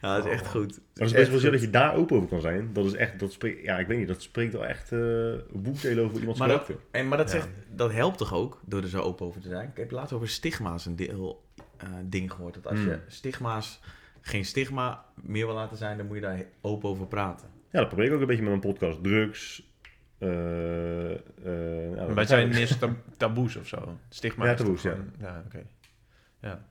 Ja, 0.00 0.16
dat 0.16 0.26
is 0.26 0.32
echt 0.32 0.46
goed. 0.46 0.70
Maar 0.70 0.78
het 0.94 1.04
is 1.06 1.12
best 1.12 1.30
wel 1.30 1.38
zo 1.38 1.50
dat 1.50 1.60
je 1.60 1.70
daar 1.70 1.94
open 1.94 2.16
over 2.16 2.28
kan 2.28 2.40
zijn. 2.40 2.72
Dat 2.72 2.84
is 2.86 2.92
echt, 2.94 3.18
dat 3.18 3.32
spreekt, 3.32 3.62
ja, 3.62 3.78
ik 3.78 3.86
weet 3.86 3.98
niet, 3.98 4.08
dat 4.08 4.22
spreekt 4.22 4.52
wel 4.52 4.66
echt 4.66 4.92
uh, 4.92 5.34
boekdelen 5.52 6.04
over 6.04 6.18
iemands 6.18 6.38
maar 6.38 6.48
dat, 6.48 6.70
en, 6.90 7.08
maar 7.08 7.18
dat, 7.18 7.26
Ja. 7.26 7.32
zegt, 7.34 7.48
dat 7.68 7.92
helpt 7.92 8.18
toch 8.18 8.32
ook, 8.34 8.60
door 8.66 8.82
er 8.82 8.88
zo 8.88 9.00
open 9.00 9.26
over 9.26 9.40
te 9.40 9.48
zijn? 9.48 9.68
Ik 9.68 9.76
heb 9.76 9.90
laatst 9.90 10.12
over 10.12 10.28
stigma's 10.28 10.86
een 10.86 10.96
deel, 10.96 11.44
eh, 11.76 11.88
ding 12.04 12.32
gehoord. 12.32 12.54
Dat 12.54 12.66
als 12.66 12.78
Hmm. 12.78 12.88
je 12.88 12.98
stigma's, 13.06 13.80
geen 14.20 14.44
stigma 14.44 15.04
meer 15.14 15.46
wil 15.46 15.54
laten 15.54 15.76
zijn, 15.76 15.96
dan 15.96 16.06
moet 16.06 16.16
je 16.16 16.22
daar 16.22 16.42
open 16.60 16.88
over 16.88 17.06
praten. 17.06 17.48
Ja, 17.70 17.78
dat 17.78 17.88
probeer 17.88 18.06
ik 18.06 18.12
ook 18.12 18.20
een 18.20 18.26
beetje 18.26 18.42
met 18.42 18.50
mijn 18.50 18.72
podcast. 18.74 19.02
Drugs. 19.02 19.68
eh, 20.18 21.10
eh, 21.12 21.18
nou, 21.44 22.08
Maar 22.08 22.16
het 22.16 22.28
zijn 22.28 22.52
eerst 22.52 22.78
tab- 22.78 23.04
taboes 23.16 23.56
of 23.56 23.66
zo. 23.68 23.98
Stigma 24.08 24.46
Ja, 24.46 24.54
taboes, 24.54 24.82
ja. 24.82 24.90
gewoon- 24.90 25.12
Ja, 25.18 25.42
oké. 25.46 25.62
Ja. 26.40 26.64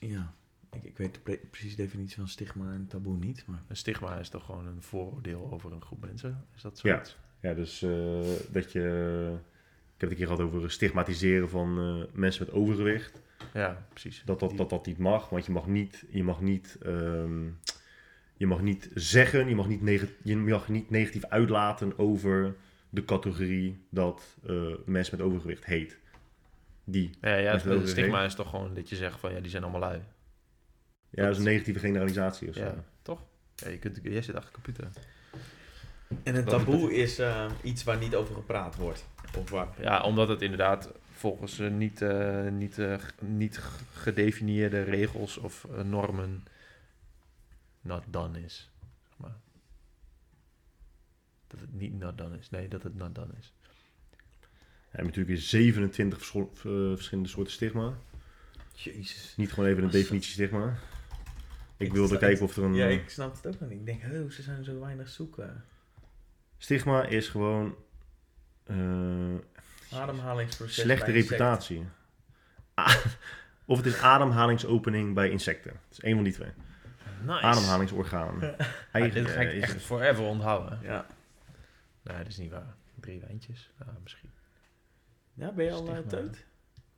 Ja, 0.00 0.34
ik, 0.72 0.82
ik 0.84 0.96
weet 0.96 1.14
de 1.14 1.20
pre- 1.20 1.40
precies 1.50 1.76
de 1.76 1.82
definitie 1.82 2.16
van 2.16 2.28
stigma 2.28 2.72
en 2.72 2.86
taboe 2.86 3.16
niet, 3.16 3.44
maar... 3.46 3.62
Een 3.68 3.76
stigma 3.76 4.18
is 4.18 4.28
toch 4.28 4.44
gewoon 4.44 4.66
een 4.66 4.82
vooroordeel 4.82 5.48
over 5.52 5.72
een 5.72 5.82
groep 5.82 6.00
mensen? 6.04 6.44
Is 6.56 6.62
dat 6.62 6.80
Ja. 6.82 6.90
zoiets? 6.92 7.16
Ja, 7.40 7.54
dus 7.54 7.82
eh, 7.82 8.20
dat 8.52 8.72
je... 8.72 8.80
Ik 9.94 10.00
heb 10.06 10.10
het 10.10 10.10
een 10.10 10.16
keer 10.16 10.36
gehad 10.36 10.40
over 10.54 10.70
stigmatiseren 10.70 11.48
van 11.48 11.78
eh, 11.78 12.14
mensen 12.18 12.44
met 12.46 12.54
overgewicht. 12.54 13.20
Ja, 13.54 13.86
precies. 13.88 14.22
Dat 14.24 14.40
dat, 14.40 14.48
Die- 14.48 14.58
dat 14.58 14.70
dat 14.70 14.86
niet 14.86 14.98
mag, 14.98 15.28
want 15.28 15.46
je 15.46 15.52
mag 15.52 15.66
niet, 15.66 16.04
je 16.10 16.24
mag 16.24 16.40
niet, 16.40 16.78
ehm, 16.82 17.46
je 18.40 18.46
mag 18.46 18.60
niet 18.60 18.90
zeggen, 18.94 19.48
je 19.48 19.54
mag 19.54 19.68
niet, 19.68 20.08
je 20.22 20.36
mag 20.36 20.68
niet 20.68 20.90
negatief 20.90 21.24
uitlaten 21.24 21.98
over 21.98 22.56
de 22.90 23.04
categorie 23.04 23.86
dat 23.90 24.22
eh, 24.46 24.56
mensen 24.84 25.16
met 25.16 25.26
overgewicht 25.26 25.64
heet. 25.64 25.98
Die. 26.84 27.10
Ja, 27.20 27.28
het 27.28 27.88
stigma 27.88 28.24
is 28.24 28.34
toch 28.34 28.50
gewoon 28.50 28.74
dat 28.74 28.88
je 28.88 28.96
zegt 28.96 29.20
van 29.20 29.32
ja, 29.32 29.40
die 29.40 29.50
zijn 29.50 29.62
allemaal 29.62 29.80
lui. 29.80 30.00
Ja, 31.10 31.22
dat 31.22 31.32
is 31.32 31.38
een 31.38 31.44
negatieve 31.44 31.78
generalisatie 31.78 32.48
of 32.48 32.54
zo. 32.54 32.64
Ja, 32.64 32.84
toch? 33.02 33.24
Ja, 33.54 33.68
je 33.68 33.78
kunt, 33.78 34.00
jij 34.02 34.22
zit 34.22 34.34
achter 34.34 34.52
de 34.52 34.60
computer. 34.62 34.90
En 36.22 36.34
een 36.34 36.44
taboe 36.44 36.94
is 36.94 37.18
eh, 37.18 37.50
iets 37.62 37.84
waar 37.84 37.98
niet 37.98 38.14
over 38.14 38.34
gepraat 38.34 38.76
wordt. 38.76 39.08
Of 39.38 39.50
waar... 39.50 39.68
Ja, 39.80 40.02
omdat 40.02 40.28
het 40.28 40.42
inderdaad 40.42 40.92
volgens 41.20 41.58
eh, 41.58 41.70
niet, 41.70 42.02
eh, 42.02 42.48
niet, 42.48 42.78
eh, 42.78 42.94
niet 43.18 43.60
gedefinieerde 43.92 44.82
regels 44.82 45.36
of 45.36 45.66
normen 45.84 46.44
not 47.80 48.02
done 48.10 48.40
is. 48.44 48.70
Zeg 49.08 49.18
maar. 49.18 49.36
Dat 51.46 51.60
het 51.60 51.72
niet 51.72 51.98
not 51.98 52.18
done 52.18 52.38
is. 52.38 52.50
Nee, 52.50 52.68
dat 52.68 52.82
het 52.82 52.94
not 52.94 53.14
done 53.14 53.32
is. 53.38 53.52
Ja, 54.92 54.98
en 54.98 55.04
natuurlijk 55.04 55.28
weer 55.28 55.38
27 55.46 56.18
verscho- 56.18 56.50
eh, 56.54 56.94
verschillende 56.94 57.28
soorten 57.28 57.52
stigma. 57.52 57.94
Jezus. 58.74 59.34
Niet 59.36 59.52
gewoon 59.52 59.68
even 59.70 59.82
een 59.82 59.90
definitie 59.90 60.32
stigma. 60.32 60.76
Ik 61.76 61.86
Ik 61.86 61.92
wilde 61.92 62.18
kijken 62.18 62.44
of 62.44 62.56
er 62.56 62.62
een... 62.64 62.74
Ja, 62.74 62.86
eh, 62.86 62.92
ik 62.92 63.10
snap 63.10 63.34
het 63.36 63.46
ook 63.54 63.60
nog 63.60 63.68
niet. 63.70 63.78
Ik 63.78 63.86
denk, 63.86 64.02
oh, 64.02 64.30
ze 64.30 64.42
zijn 64.42 64.64
zo 64.64 64.80
weinig 64.80 65.08
zoeken. 65.08 65.64
Stigma 66.58 67.02
is 67.04 67.28
gewoon... 67.28 67.74
eh, 68.64 69.34
Ademhalingsproces 69.92 70.74
slechte 70.74 71.04
bij 71.04 71.14
insecten. 71.14 71.46
reputatie. 71.46 71.84
Of 73.64 73.76
het 73.76 73.86
is 73.86 73.96
ademhalingsopening 73.98 75.14
bij 75.14 75.30
insecten. 75.30 75.70
Het 75.70 75.92
is 75.92 76.00
één 76.00 76.14
van 76.14 76.24
die 76.24 76.32
twee. 76.32 76.50
Nice. 77.26 77.40
Ademhalingsorgaan. 77.40 78.36
Ja, 78.40 78.54
Eigen- 78.92 79.14
dit 79.24 79.30
ga 79.32 79.40
ik 79.40 79.48
eh, 79.48 79.54
is- 79.56 79.62
echt 79.62 79.82
forever 79.82 80.24
onthouden. 80.24 80.78
Ja. 80.82 81.06
Nee, 82.02 82.16
dat 82.16 82.26
is 82.26 82.36
niet 82.36 82.50
waar. 82.50 82.74
Drie 83.00 83.20
wijntjes? 83.20 83.72
Ja, 83.78 83.86
misschien. 84.02 84.30
ja, 85.34 85.52
ben 85.52 85.64
je 85.64 85.70
al 85.72 85.88
uh, 85.88 85.98
teut? 85.98 86.44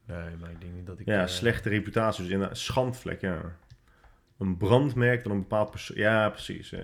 Nee, 0.06 0.36
maar 0.40 0.50
ik 0.50 0.60
denk 0.60 0.72
niet 0.72 0.86
dat 0.86 0.98
ik... 0.98 1.06
Ja, 1.06 1.22
eh, 1.22 1.26
slechte 1.28 1.68
reputatie. 1.68 2.22
Dus 2.24 2.32
inderdaad, 2.32 2.58
schandvlek, 2.58 3.20
ja. 3.20 3.40
Een 4.38 4.56
brandmerk 4.56 5.22
dan 5.22 5.32
een 5.32 5.38
bepaald 5.40 5.70
persoon... 5.70 5.96
Ja, 5.96 6.28
precies. 6.30 6.70
Ja. 6.70 6.78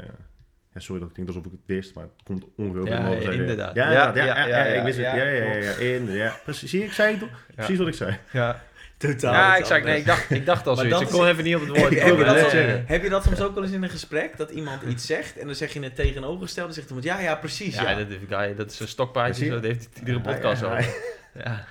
Ja, 0.73 0.81
sorry 0.81 1.01
dat 1.01 1.10
ik 1.10 1.15
denk 1.16 1.28
alsof 1.28 1.44
ik 1.44 1.51
het 1.52 1.60
wist, 1.66 1.94
maar 1.94 2.05
het 2.05 2.23
komt 2.24 2.44
ongeveer 2.56 2.81
over 2.81 2.93
Ja, 2.94 3.09
ja, 3.10 3.20
Ja, 3.20 3.31
inderdaad. 3.31 3.74
Ja, 3.74 3.90
Ja, 3.93 4.15
ja, 4.15 4.24
ja, 4.24 4.24
ja, 4.36 4.47
ja, 4.47 4.65
ja, 4.65 4.65
ik 4.65 4.82
wist 4.82 4.97
het. 4.97 5.06
ja, 5.06 5.15
Ja, 5.16 5.23
ja, 5.24 5.31
ja, 5.44 5.55
ja, 5.55 5.60
klopt. 5.60 5.78
in- 5.78 6.10
ja. 6.10 6.35
Precies, 6.44 6.70
zie 6.70 6.82
ik 6.85 6.93
zei 6.93 7.16
het? 7.16 7.28
Precies 7.55 7.78
wat 7.78 7.89
ik 7.89 7.94
zei. 7.94 8.19
Ja, 8.32 8.62
Totaal. 8.99 9.33
ja 9.33 9.65
zei, 9.65 9.85
nee, 9.85 9.99
ik, 9.99 10.07
dacht, 10.07 10.31
ik 10.31 10.47
dacht 10.47 10.66
al 10.66 10.75
Maar 10.77 10.85
zoiets. 10.85 11.01
dat 11.01 11.11
Ik 11.12 11.19
kon 11.19 11.29
even 11.29 11.45
niet 11.45 11.55
op 11.55 11.61
het 11.61 11.70
woord 11.70 11.83
Heb 12.03 12.16
je, 12.51 12.83
heb, 12.87 13.03
je 13.03 13.09
dat 13.09 13.25
soms, 13.25 13.41
ook 13.41 13.55
wel 13.55 13.65
eens 13.65 13.73
in 13.73 13.83
een 13.83 13.91
gesprek? 13.91 14.37
Dat 14.37 14.51
iemand 14.51 14.83
iets 14.83 15.07
zegt 15.07 15.39
en 15.39 15.47
dan 15.47 15.55
zeg 15.55 15.73
je 15.73 15.81
het 15.81 15.97
tegenovergestelde. 15.97 16.66
Dan 16.69 16.77
zegt 16.77 16.87
iemand, 16.89 17.07
ja, 17.07 17.20
ja, 17.20 17.35
precies. 17.35 17.75
Ja, 17.75 17.91
Ja, 17.91 17.97
dat, 17.97 18.09
is- 18.11 18.16
guy, 18.29 18.55
dat 18.55 18.70
is 18.70 18.81
een 18.81 18.89
stokpaardje. 18.89 19.51
Dat 19.51 19.62
heeft 19.62 19.89
iedere 19.99 20.20
podcast 20.20 20.62
ja, 20.62 20.69
over. 20.69 20.95
Ja. 21.45 21.65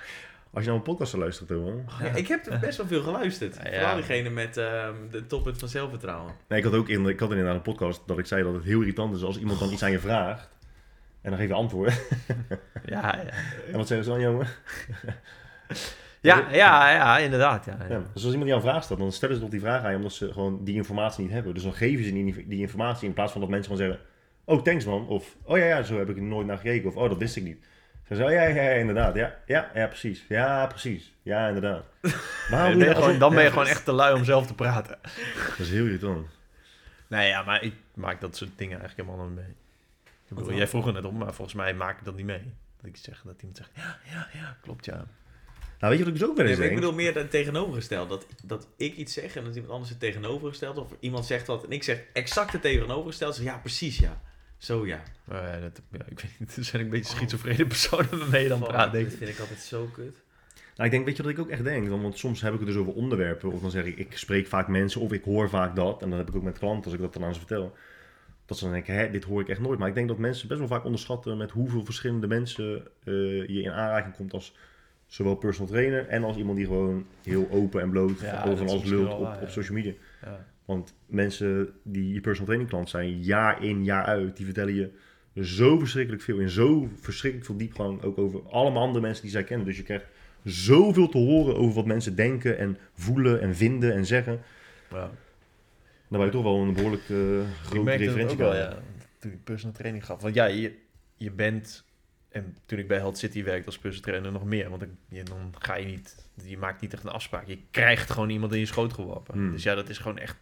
Als 0.52 0.64
je 0.64 0.70
naar 0.70 0.80
mijn 0.80 0.82
podcast 0.82 1.10
zou 1.10 1.22
luisteren, 1.22 1.56
Thomas. 1.56 1.94
Ja, 2.02 2.14
ik 2.14 2.28
heb 2.28 2.46
er 2.46 2.58
best 2.58 2.76
wel 2.76 2.86
veel 2.86 3.02
geluisterd. 3.02 3.56
Ja, 3.56 3.70
ja. 3.70 3.78
Vooral 3.78 3.94
diegene 3.94 4.30
met 4.30 4.56
ehm, 4.56 4.94
de 5.10 5.26
toppunt 5.26 5.58
van 5.58 5.68
zelfvertrouwen. 5.68 6.32
Nee, 6.48 6.58
ik 6.58 6.64
had 6.64 6.74
ook 6.74 6.88
in, 6.88 7.06
ik 7.08 7.20
had 7.20 7.30
inderdaad 7.30 7.54
een 7.54 7.62
podcast 7.62 8.00
dat 8.06 8.18
ik 8.18 8.26
zei 8.26 8.42
dat 8.42 8.54
het 8.54 8.64
heel 8.64 8.80
irritant 8.80 9.16
is 9.16 9.22
als 9.22 9.38
iemand 9.38 9.58
dan 9.58 9.70
iets 9.72 9.82
aan 9.82 9.90
je 9.90 9.98
vraagt. 9.98 10.48
En 11.22 11.30
dan 11.30 11.38
geef 11.38 11.48
je 11.48 11.54
antwoord. 11.54 12.00
Ja, 12.84 13.00
ja. 13.02 13.32
En 13.70 13.76
wat 13.76 13.86
zeggen 13.86 14.04
ze 14.04 14.10
dan, 14.10 14.20
jongen? 14.20 14.46
Ja, 16.20 16.46
ja, 16.50 16.90
ja, 16.90 17.18
inderdaad. 17.18 17.64
Ja, 17.64 17.76
dus 17.88 18.22
als 18.24 18.32
iemand 18.32 18.44
die 18.44 18.52
een 18.54 18.60
vraag 18.60 18.82
stelt, 18.84 18.98
dan 18.98 19.12
stellen 19.12 19.34
ze 19.34 19.40
toch 19.40 19.50
die 19.50 19.60
vraag 19.60 19.82
aan 19.82 19.90
je 19.90 19.96
omdat 19.96 20.12
ze 20.12 20.32
gewoon 20.32 20.64
die 20.64 20.74
informatie 20.74 21.22
niet 21.24 21.32
hebben. 21.32 21.54
Dus 21.54 21.62
dan 21.62 21.72
geven 21.72 22.04
ze 22.04 22.12
die, 22.12 22.46
die 22.48 22.60
informatie 22.60 23.08
in 23.08 23.14
plaats 23.14 23.32
van 23.32 23.40
dat 23.40 23.50
mensen 23.50 23.72
gewoon 23.72 23.86
zeggen: 23.88 24.06
Oh, 24.44 24.62
thanks 24.62 24.84
man. 24.84 25.06
Of 25.08 25.36
Oh 25.42 25.58
ja, 25.58 25.64
ja, 25.64 25.82
zo 25.82 25.98
heb 25.98 26.08
ik 26.08 26.16
er 26.16 26.22
nooit 26.22 26.46
naar 26.46 26.56
gekeken. 26.56 26.88
Of 26.88 26.96
Oh, 26.96 27.08
dat 27.08 27.18
wist 27.18 27.36
ik 27.36 27.42
niet. 27.42 27.58
Ze 28.06 28.14
zeggen: 28.14 28.24
oh, 28.26 28.32
ja, 28.32 28.42
ja, 28.42 28.62
ja, 28.62 28.76
inderdaad. 28.76 29.14
Ja, 29.14 29.34
ja, 29.46 29.70
ja, 29.74 29.86
precies. 29.86 30.24
Ja, 30.28 30.66
precies. 30.66 31.14
Ja, 31.22 31.46
inderdaad. 31.46 31.84
Waarom 32.50 32.70
Dan 32.70 32.78
ben 32.78 32.88
je 32.88 32.94
gewoon, 32.94 33.06
alsof- 33.06 33.18
dan 33.18 33.30
ben 33.30 33.38
je 33.38 33.44
Ja, 33.44 33.50
gewoon 33.50 33.66
echt 33.66 33.84
te 33.84 33.92
lui 33.92 34.14
om 34.14 34.24
zelf 34.24 34.46
te 34.46 34.54
praten. 34.54 34.98
Dat 35.48 35.58
is 35.58 35.70
heel 35.70 35.84
irritant. 35.84 36.26
Nee, 37.06 37.28
ja, 37.28 37.42
maar 37.42 37.62
ik 37.62 37.74
maak 37.94 38.20
dat 38.20 38.36
soort 38.36 38.50
dingen 38.56 38.78
eigenlijk 38.80 39.08
helemaal 39.08 39.26
niet 39.28 39.36
mee. 39.38 39.54
Ik 40.28 40.36
bedoel, 40.36 40.52
jij 40.52 40.68
vroeg 40.68 40.86
er 40.86 40.92
net 40.92 41.04
om, 41.04 41.16
maar 41.16 41.34
volgens 41.34 41.56
mij 41.56 41.74
maak 41.74 41.98
ik 41.98 42.04
dat 42.04 42.16
niet 42.16 42.26
mee. 42.26 42.52
Dat 42.76 42.86
ik 42.86 42.96
zeg 42.96 43.22
dat 43.24 43.34
iemand 43.38 43.56
zegt, 43.56 43.70
ja, 43.74 43.98
ja, 44.12 44.28
ja, 44.32 44.56
klopt, 44.62 44.84
ja. 44.84 45.04
Nou, 45.78 45.90
weet 45.92 45.98
je 45.98 46.04
wat 46.04 46.14
ik 46.14 46.20
dus 46.20 46.28
ook 46.28 46.36
wel 46.36 46.44
Nee, 46.44 46.54
eens 46.54 46.62
maar 46.62 46.70
ik 46.70 46.74
denk? 46.74 46.74
bedoel 46.74 47.04
meer 47.04 47.14
het 47.14 47.30
tegenovergesteld. 47.30 48.08
Dat, 48.08 48.26
dat 48.44 48.68
ik 48.76 48.96
iets 48.96 49.12
zeg 49.12 49.36
en 49.36 49.44
dat 49.44 49.54
iemand 49.54 49.72
anders 49.72 49.90
het 49.90 50.00
tegenovergesteld. 50.00 50.76
Of 50.76 50.88
iemand 51.00 51.26
zegt 51.26 51.46
wat 51.46 51.64
en 51.64 51.70
ik 51.70 51.82
zeg 51.82 52.02
exact 52.12 52.52
het 52.52 52.62
tegenovergesteld. 52.62 53.34
Zeg, 53.34 53.44
ja, 53.44 53.58
precies 53.58 53.98
ja. 53.98 54.20
Zo 54.58 54.86
ja. 54.86 55.02
Ja, 55.30 55.58
dat, 55.60 55.80
ja, 55.90 56.04
ik 56.08 56.20
weet 56.20 56.30
niet, 56.38 56.56
er 56.56 56.64
zijn 56.64 56.82
een 56.82 56.90
beetje 56.90 57.16
schizofrene 57.16 57.66
personen 57.66 58.18
waarmee 58.18 58.42
je 58.42 58.48
dan 58.48 58.60
praat, 58.60 58.92
denk 58.92 59.08
dat 59.10 59.18
vind 59.18 59.30
ik 59.30 59.38
altijd 59.38 59.58
zo 59.58 59.88
kut. 59.92 60.22
Nou, 60.76 60.90
ik 60.90 60.90
denk, 60.90 61.06
weet 61.06 61.16
je 61.16 61.22
wat 61.22 61.32
ik 61.32 61.38
ook 61.38 61.48
echt 61.48 61.64
denk? 61.64 61.88
Want, 61.88 62.18
soms 62.18 62.40
heb 62.40 62.52
ik 62.52 62.58
het 62.58 62.68
dus 62.68 62.76
over 62.76 62.92
onderwerpen. 62.92 63.52
Of 63.52 63.60
dan 63.60 63.70
zeg 63.70 63.84
ik, 63.84 63.98
ik 63.98 64.18
spreek 64.18 64.46
vaak 64.46 64.68
mensen 64.68 65.00
of 65.00 65.12
ik 65.12 65.24
hoor 65.24 65.48
vaak 65.48 65.76
dat. 65.76 66.02
En 66.02 66.08
dan 66.10 66.18
heb 66.18 66.28
ik 66.28 66.36
ook 66.36 66.42
met 66.42 66.58
klanten, 66.58 66.84
als 66.84 66.92
ik 66.92 67.00
dat 67.00 67.12
dan 67.12 67.24
aan 67.24 67.32
ze 67.32 67.38
vertel. 67.38 67.76
Dat 68.46 68.58
ze 68.58 68.64
dan 68.64 68.72
denken, 68.72 68.94
hè, 68.94 69.10
dit 69.10 69.24
hoor 69.24 69.40
ik 69.40 69.48
echt 69.48 69.60
nooit. 69.60 69.78
Maar 69.78 69.88
ik 69.88 69.94
denk 69.94 70.08
dat 70.08 70.18
mensen 70.18 70.48
best 70.48 70.58
wel 70.58 70.68
vaak 70.68 70.84
onderschatten 70.84 71.36
met 71.36 71.50
hoeveel 71.50 71.84
verschillende 71.84 72.26
mensen 72.26 72.86
eh, 73.04 73.14
je 73.48 73.62
in 73.62 73.70
aanraking 73.70 74.14
komt 74.14 74.32
als 74.32 74.54
zowel 75.08 75.34
personal 75.34 75.70
trainer 75.70 76.06
en 76.06 76.24
als 76.24 76.36
iemand 76.36 76.56
die 76.56 76.66
gewoon 76.66 77.06
heel 77.22 77.48
open 77.50 77.80
en 77.80 77.90
bloot 77.90 78.20
Ja, 78.20 78.44
over 78.44 78.66
alles 78.68 78.84
lult 78.84 79.12
op, 79.12 79.20
waar, 79.20 79.42
op 79.42 79.48
social 79.48 79.76
media. 79.76 79.92
Ja. 80.22 80.46
Want 80.64 80.94
mensen 81.06 81.72
die 81.82 82.12
je 82.12 82.20
personal 82.20 82.46
training 82.46 82.70
klant 82.70 82.88
zijn, 82.88 83.22
jaar 83.22 83.64
in, 83.64 83.84
jaar 83.84 84.04
uit, 84.04 84.36
die 84.36 84.44
vertellen 84.44 84.74
je 84.74 84.90
zo 85.42 85.78
verschrikkelijk 85.78 86.22
veel 86.22 86.38
in 86.38 86.50
zo 86.50 86.88
verschrikkelijk 87.00 87.48
veel 87.48 87.56
diepgang. 87.56 88.02
Ook 88.02 88.18
over 88.18 88.48
allemaal 88.50 88.82
andere 88.82 89.00
mensen 89.00 89.22
die 89.22 89.32
zij 89.32 89.44
kennen. 89.44 89.66
Dus 89.66 89.76
je 89.76 89.82
krijgt 89.82 90.04
zoveel 90.44 91.08
te 91.08 91.18
horen 91.18 91.56
over 91.56 91.74
wat 91.74 91.86
mensen 91.86 92.16
denken 92.16 92.58
en 92.58 92.78
voelen 92.94 93.40
en 93.40 93.56
vinden 93.56 93.94
en 93.94 94.06
zeggen. 94.06 94.40
Ja. 94.90 95.10
Dan 96.08 96.18
ben 96.18 96.24
je 96.24 96.30
toch 96.30 96.42
wel 96.42 96.56
een 96.56 96.72
behoorlijk 96.72 97.08
eh 97.08 97.40
Ik 97.40 97.46
grote 97.62 97.90
referentie. 97.90 98.36
wel, 98.36 98.56
ja. 98.56 98.78
Toen 99.18 99.32
ik 99.32 99.44
personal 99.44 99.76
training 99.76 100.04
gaf. 100.04 100.22
Want 100.22 100.34
ja, 100.34 100.44
je, 100.44 100.74
je 101.16 101.30
bent... 101.30 101.86
En 102.28 102.56
toen 102.66 102.78
ik 102.78 102.88
bij 102.88 102.98
Health 102.98 103.18
City 103.18 103.42
werkte 103.44 103.66
als 103.66 103.78
personal 103.78 104.08
trainer 104.10 104.32
nog 104.32 104.44
meer. 104.44 104.70
Want 104.70 104.82
ik, 104.82 104.88
je, 105.08 105.22
dan 105.22 105.54
ga 105.58 105.74
je 105.74 105.86
niet... 105.86 106.26
Je 106.44 106.58
maakt 106.58 106.80
niet 106.80 106.92
echt 106.92 107.02
een 107.04 107.10
afspraak. 107.10 107.46
Je 107.46 107.58
krijgt 107.70 108.10
gewoon 108.10 108.30
iemand 108.30 108.52
in 108.52 108.58
je 108.58 108.66
schoot 108.66 108.92
geworpen. 108.92 109.34
Hmm. 109.34 109.50
Dus 109.50 109.62
ja, 109.62 109.74
dat 109.74 109.88
is 109.88 109.98
gewoon 109.98 110.18
echt... 110.18 110.36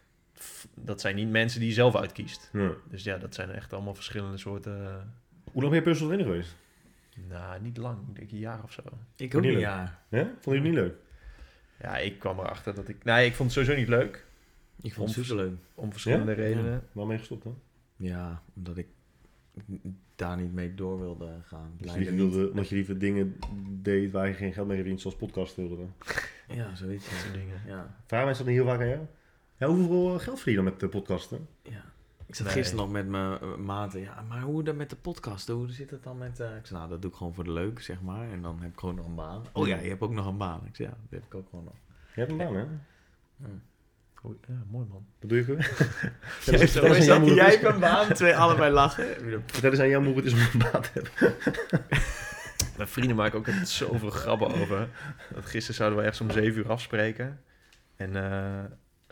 Dat 0.75 1.01
zijn 1.01 1.15
niet 1.17 1.31
mensen 1.31 1.61
die 1.61 1.69
je 1.69 1.75
zelf 1.75 1.97
uitkiest. 1.97 2.51
Ja. 2.53 2.71
Dus 2.91 3.03
ja, 3.05 3.19
dat 3.19 3.35
zijn 3.35 3.51
echt 3.51 3.73
allemaal 3.73 3.95
verschillende 3.95 4.37
soorten... 4.39 4.85
eh, 4.87 4.95
Hoe 5.53 5.63
lang 5.63 5.69
ben 5.69 5.75
je 5.75 5.83
personal 5.83 6.13
trainer 6.13 6.33
geweest? 6.33 6.57
nou, 7.29 7.61
niet 7.61 7.77
lang. 7.77 7.99
Ik 8.09 8.15
denk 8.15 8.31
een 8.31 8.39
jaar 8.39 8.63
of 8.63 8.73
zo. 8.73 8.83
Ik 9.17 9.35
ook 9.35 9.43
een 9.43 9.51
ja. 9.53 9.59
jaar. 9.59 9.99
Ja? 10.09 10.23
Vond 10.25 10.45
je 10.45 10.51
het 10.53 10.63
niet 10.63 10.73
leuk? 10.75 10.95
Ja, 11.81 11.97
ik 11.99 12.19
kwam 12.19 12.39
erachter 12.39 12.75
dat 12.75 12.89
ik... 12.89 13.05
Nee, 13.05 13.27
ik 13.27 13.35
vond 13.35 13.55
het 13.55 13.59
sowieso 13.59 13.81
niet 13.81 13.89
leuk. 14.01 14.25
Ik 14.83 14.95
vond 14.95 15.15
het 15.15 15.25
superleuk. 15.25 15.57
Om 15.75 15.93
verschillende 15.93 16.31
Ja? 16.31 16.37
redenen. 16.37 16.71
Ja. 16.73 16.81
Waarom 16.93 17.07
ben 17.07 17.13
je 17.13 17.19
gestopt 17.19 17.43
dan? 17.45 17.59
Ja, 17.97 18.43
omdat 18.57 18.77
ik 18.77 18.87
daar 20.15 20.37
niet 20.37 20.53
mee 20.53 20.75
door 20.75 21.01
wilde 21.01 21.39
gaan. 21.45 21.71
Dus 21.77 21.87
je 21.87 21.93
Blijkbaar 21.93 21.99
liever 21.99 22.25
niet. 22.25 22.33
wilde, 22.35 22.51
omdat 22.51 22.69
je 22.69 22.75
liever 22.75 22.99
dingen 22.99 23.37
deed 23.83 24.11
waar 24.11 24.27
je 24.29 24.35
geen 24.35 24.53
geld 24.53 24.67
mee 24.67 24.77
verdient, 24.77 25.01
zoals 25.01 25.17
podcast 25.17 25.57
wilde. 25.57 25.87
Ja, 26.49 26.75
zoiets. 26.75 27.11
Dat 27.11 27.19
soort 27.19 27.35
dingen. 27.35 27.61
Ja. 27.67 27.97
Vragen 28.07 28.27
mensen 28.27 28.45
dat 28.45 28.55
niet 28.55 28.63
heel 28.63 28.73
vaak 28.73 28.81
aan 28.81 28.89
jou? 28.89 29.01
Ja, 29.57 29.67
hoeveel 29.67 30.19
geld 30.19 30.37
verdien 30.41 30.55
je 30.55 30.55
dan 30.63 30.65
met 30.65 30.81
de 30.81 30.89
podcasten? 30.89 31.49
ja. 31.63 31.85
Ik 32.29 32.35
zat 32.35 32.47
Nee. 32.47 32.55
gisteren 32.55 32.85
nog 32.85 32.93
met 32.93 33.09
mijn 33.09 33.41
eh, 33.41 33.57
maten. 33.57 34.01
Ja, 34.01 34.25
maar 34.29 34.43
hoe 34.43 34.63
dan 34.63 34.77
met 34.77 34.91
de 34.91 34.97
podcast? 34.97 35.49
Hoe 35.49 35.71
zit 35.71 35.91
het 35.91 36.03
dan 36.03 36.19
met... 36.19 36.41
eh, 36.41 36.57
ik 36.57 36.67
zei, 36.67 36.79
nou, 36.79 36.91
dat 36.91 37.03
doe 37.03 37.11
ik 37.11 37.17
gewoon 37.17 37.35
voor 37.35 37.45
de 37.45 37.53
leuk, 37.53 37.81
zeg 37.83 38.03
maar. 38.03 38.31
En 38.31 38.43
dan 38.43 38.61
heb 38.61 38.73
ik 38.73 38.79
gewoon 38.79 38.95
nog 38.95 39.07
een 39.07 39.15
baan. 39.15 39.43
Oh 39.53 39.67
ja, 39.67 39.79
je 39.79 39.89
hebt 39.89 40.01
ook 40.01 40.13
nog 40.13 40.27
een 40.27 40.37
baan. 40.37 40.61
Ik 40.67 40.77
zei, 40.77 40.89
ja, 40.89 40.95
dat 41.03 41.11
heb 41.11 41.25
ik 41.25 41.35
ook 41.35 41.49
gewoon 41.51 41.65
nog. 41.65 41.75
Je 42.15 42.21
hebt 42.21 42.31
een 42.33 42.37
baan, 42.39 42.55
hè? 42.55 42.65
Oh, 44.27 44.35
ja, 44.49 44.55
mooi 44.71 44.87
man. 44.89 45.07
Wat 45.21 45.31
doe 45.31 45.39
je 45.39 45.45
weer? 45.45 45.71
Jij, 46.45 46.61
is- 46.61 46.73
dat 46.73 46.97
is 46.97 47.09
aan 47.11 47.25
jij 47.25 47.51
hebt 47.51 47.65
een 47.65 47.81
baan, 47.81 48.13
twee 48.13 48.37
allebei 48.43 48.73
lachen. 48.73 49.07
Vertel 49.47 49.71
eens 49.71 49.81
aan 49.81 49.89
jou 49.89 50.05
hoe 50.07 50.17
het 50.17 50.25
is 50.25 50.33
om 50.33 50.39
een 50.39 50.59
baan 50.73 50.83
te 50.83 50.91
hebben. 50.93 51.37
Mijn 52.77 52.89
vrienden 52.89 53.17
maken 53.17 53.39
ook 53.39 53.47
altijd 53.47 53.69
zoveel 53.69 54.11
grappen 54.11 54.55
over. 54.55 54.89
Dat 55.35 55.47
gisteren 55.47 55.75
zouden 55.77 55.99
we 55.99 56.05
ergens 56.05 56.21
om 56.21 56.31
7 56.31 56.59
uur 56.59 56.71
afspreken. 56.71 57.41
En 57.97 58.17
eh, 58.17 58.65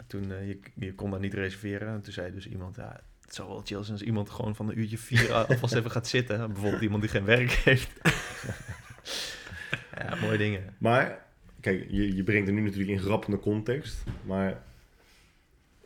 toen, 0.06 0.32
eh, 0.32 0.48
je, 0.48 0.58
je 0.74 0.94
kon 0.94 1.10
daar 1.10 1.20
niet 1.20 1.34
reserveren. 1.34 1.88
En 1.88 2.00
toen 2.02 2.12
zei 2.12 2.32
dus 2.32 2.46
iemand, 2.48 2.76
ja, 2.76 3.00
het 3.24 3.34
zou 3.34 3.48
wel 3.48 3.62
chill 3.64 3.80
zijn 3.82 3.92
als 3.98 4.02
iemand 4.06 4.30
gewoon 4.30 4.54
van 4.56 4.68
een 4.68 4.78
uurtje 4.78 4.98
vier 4.98 5.32
alvast 5.32 5.74
even 5.74 5.90
gaat 5.90 6.08
zitten. 6.08 6.52
Bijvoorbeeld 6.52 6.82
iemand 6.82 7.02
die 7.02 7.10
geen 7.10 7.24
werk 7.24 7.50
heeft. 7.50 7.90
ja, 9.98 10.14
mooie 10.20 10.38
dingen. 10.38 10.74
Maar, 10.78 11.18
kijk, 11.60 11.86
je, 11.90 12.16
je 12.16 12.22
brengt 12.22 12.46
het 12.46 12.56
nu 12.56 12.62
natuurlijk 12.62 12.90
in 12.90 12.98
grappende 13.00 13.38
context. 13.38 14.04
Maar 14.22 14.62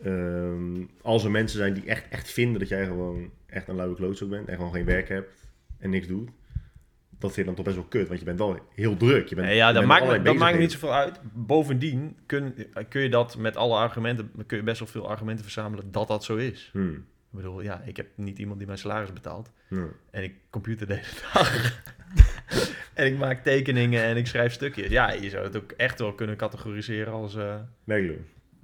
ehm, 0.04 0.84
als 1.02 1.24
er 1.24 1.30
mensen 1.30 1.58
zijn 1.58 1.74
die 1.74 1.84
echt, 1.84 2.08
echt 2.08 2.30
vinden 2.30 2.58
dat 2.60 2.68
jij 2.68 2.84
gewoon 2.84 3.30
echt 3.46 3.68
een 3.68 3.76
luie 3.76 3.94
klootzak 3.94 4.28
bent. 4.28 4.48
En 4.48 4.56
gewoon 4.56 4.72
geen 4.72 4.84
werk 4.84 5.08
hebt 5.08 5.30
en 5.78 5.90
niks 5.90 6.06
doet. 6.06 6.30
Dat 7.10 7.32
vind 7.32 7.36
je 7.36 7.44
dan 7.44 7.54
toch 7.54 7.64
best 7.64 7.76
wel 7.76 7.86
kut, 7.88 8.08
want 8.08 8.18
je 8.18 8.24
bent 8.24 8.38
wel 8.38 8.58
heel 8.74 8.96
druk. 8.96 9.26
Je 9.28 9.34
bent, 9.34 9.48
ja, 9.48 9.54
je 9.68 9.74
dat 9.74 9.86
bent 9.86 9.86
maakt, 9.86 10.24
dat 10.24 10.36
maakt 10.36 10.58
niet 10.58 10.72
zoveel 10.72 10.94
uit. 10.94 11.20
Bovendien 11.32 12.16
kun, 12.26 12.54
kun 12.88 13.00
je 13.02 13.08
dat 13.08 13.36
met 13.36 13.56
alle 13.56 13.76
argumenten, 13.76 14.30
kun 14.46 14.56
je 14.56 14.62
best 14.62 14.78
wel 14.78 14.88
veel 14.88 15.08
argumenten 15.08 15.44
verzamelen 15.44 15.90
dat 15.92 16.08
dat 16.08 16.24
zo 16.24 16.36
is. 16.36 16.70
Hmm, 16.72 16.94
Ik 16.94 17.04
bedoel, 17.30 17.60
ja, 17.62 17.82
ik 17.84 17.96
heb 17.96 18.06
niet 18.14 18.38
iemand 18.38 18.58
die 18.58 18.66
mijn 18.66 18.78
salaris 18.78 19.12
betaalt. 19.12 19.50
En 20.10 20.22
ik 20.22 20.34
computer 20.50 20.86
de 20.86 20.94
hele 20.94 21.06
dag. 21.32 21.80
en 22.94 23.06
ik 23.06 23.18
maak 23.18 23.42
tekeningen 23.42 24.02
en 24.02 24.16
ik 24.16 24.26
schrijf 24.26 24.52
stukjes. 24.52 24.88
Ja, 24.90 25.12
je 25.12 25.30
zou 25.30 25.44
het 25.44 25.56
ook 25.56 25.72
echt 25.72 25.98
wel 25.98 26.12
kunnen 26.12 26.36
categoriseren 26.36 27.12
als... 27.12 27.34
Werkloos. 27.84 28.16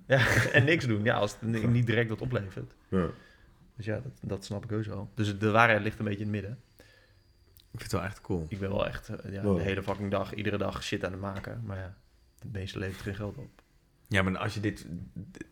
Ja, 0.06 0.26
en 0.52 0.64
niks 0.64 0.86
doen. 0.86 1.04
Ja, 1.04 1.14
als 1.16 1.32
het 1.32 1.42
ni- 1.42 1.66
niet 1.66 1.86
direct 1.86 2.08
wat 2.08 2.20
oplevert. 2.20 2.72
Ja. 2.88 3.06
Dus 3.76 3.86
ja, 3.86 3.94
dat, 4.00 4.12
dat 4.22 4.44
snap 4.44 4.64
ik 4.64 4.72
ook 4.72 4.84
zo. 4.84 5.10
Dus 5.14 5.38
de 5.38 5.50
waarheid 5.50 5.82
ligt 5.82 5.98
een 5.98 6.04
beetje 6.04 6.24
in 6.24 6.32
het 6.32 6.42
midden. 6.42 6.58
Ik 7.72 7.80
vind 7.80 7.82
het 7.82 7.92
wel 7.92 8.02
echt 8.10 8.20
cool. 8.20 8.46
Ik 8.48 8.58
ben 8.58 8.70
wel 8.70 8.86
echt 8.86 9.08
eh, 9.08 9.32
ja, 9.32 9.42
Wow. 9.42 9.56
de 9.56 9.62
hele 9.62 9.82
fucking 9.82 10.10
dag, 10.10 10.34
iedere 10.34 10.58
dag 10.58 10.82
shit 10.84 11.04
aan 11.04 11.12
het 11.12 11.20
maken. 11.20 11.62
Maar 11.64 11.76
ja, 11.78 11.94
het 12.38 12.52
meeste 12.52 12.78
levert 12.78 13.02
geen 13.02 13.14
geld 13.14 13.36
op. 13.36 13.62
Ja, 14.08 14.22
maar 14.22 14.38
als 14.38 14.54
je 14.54 14.60
dit, 14.60 14.86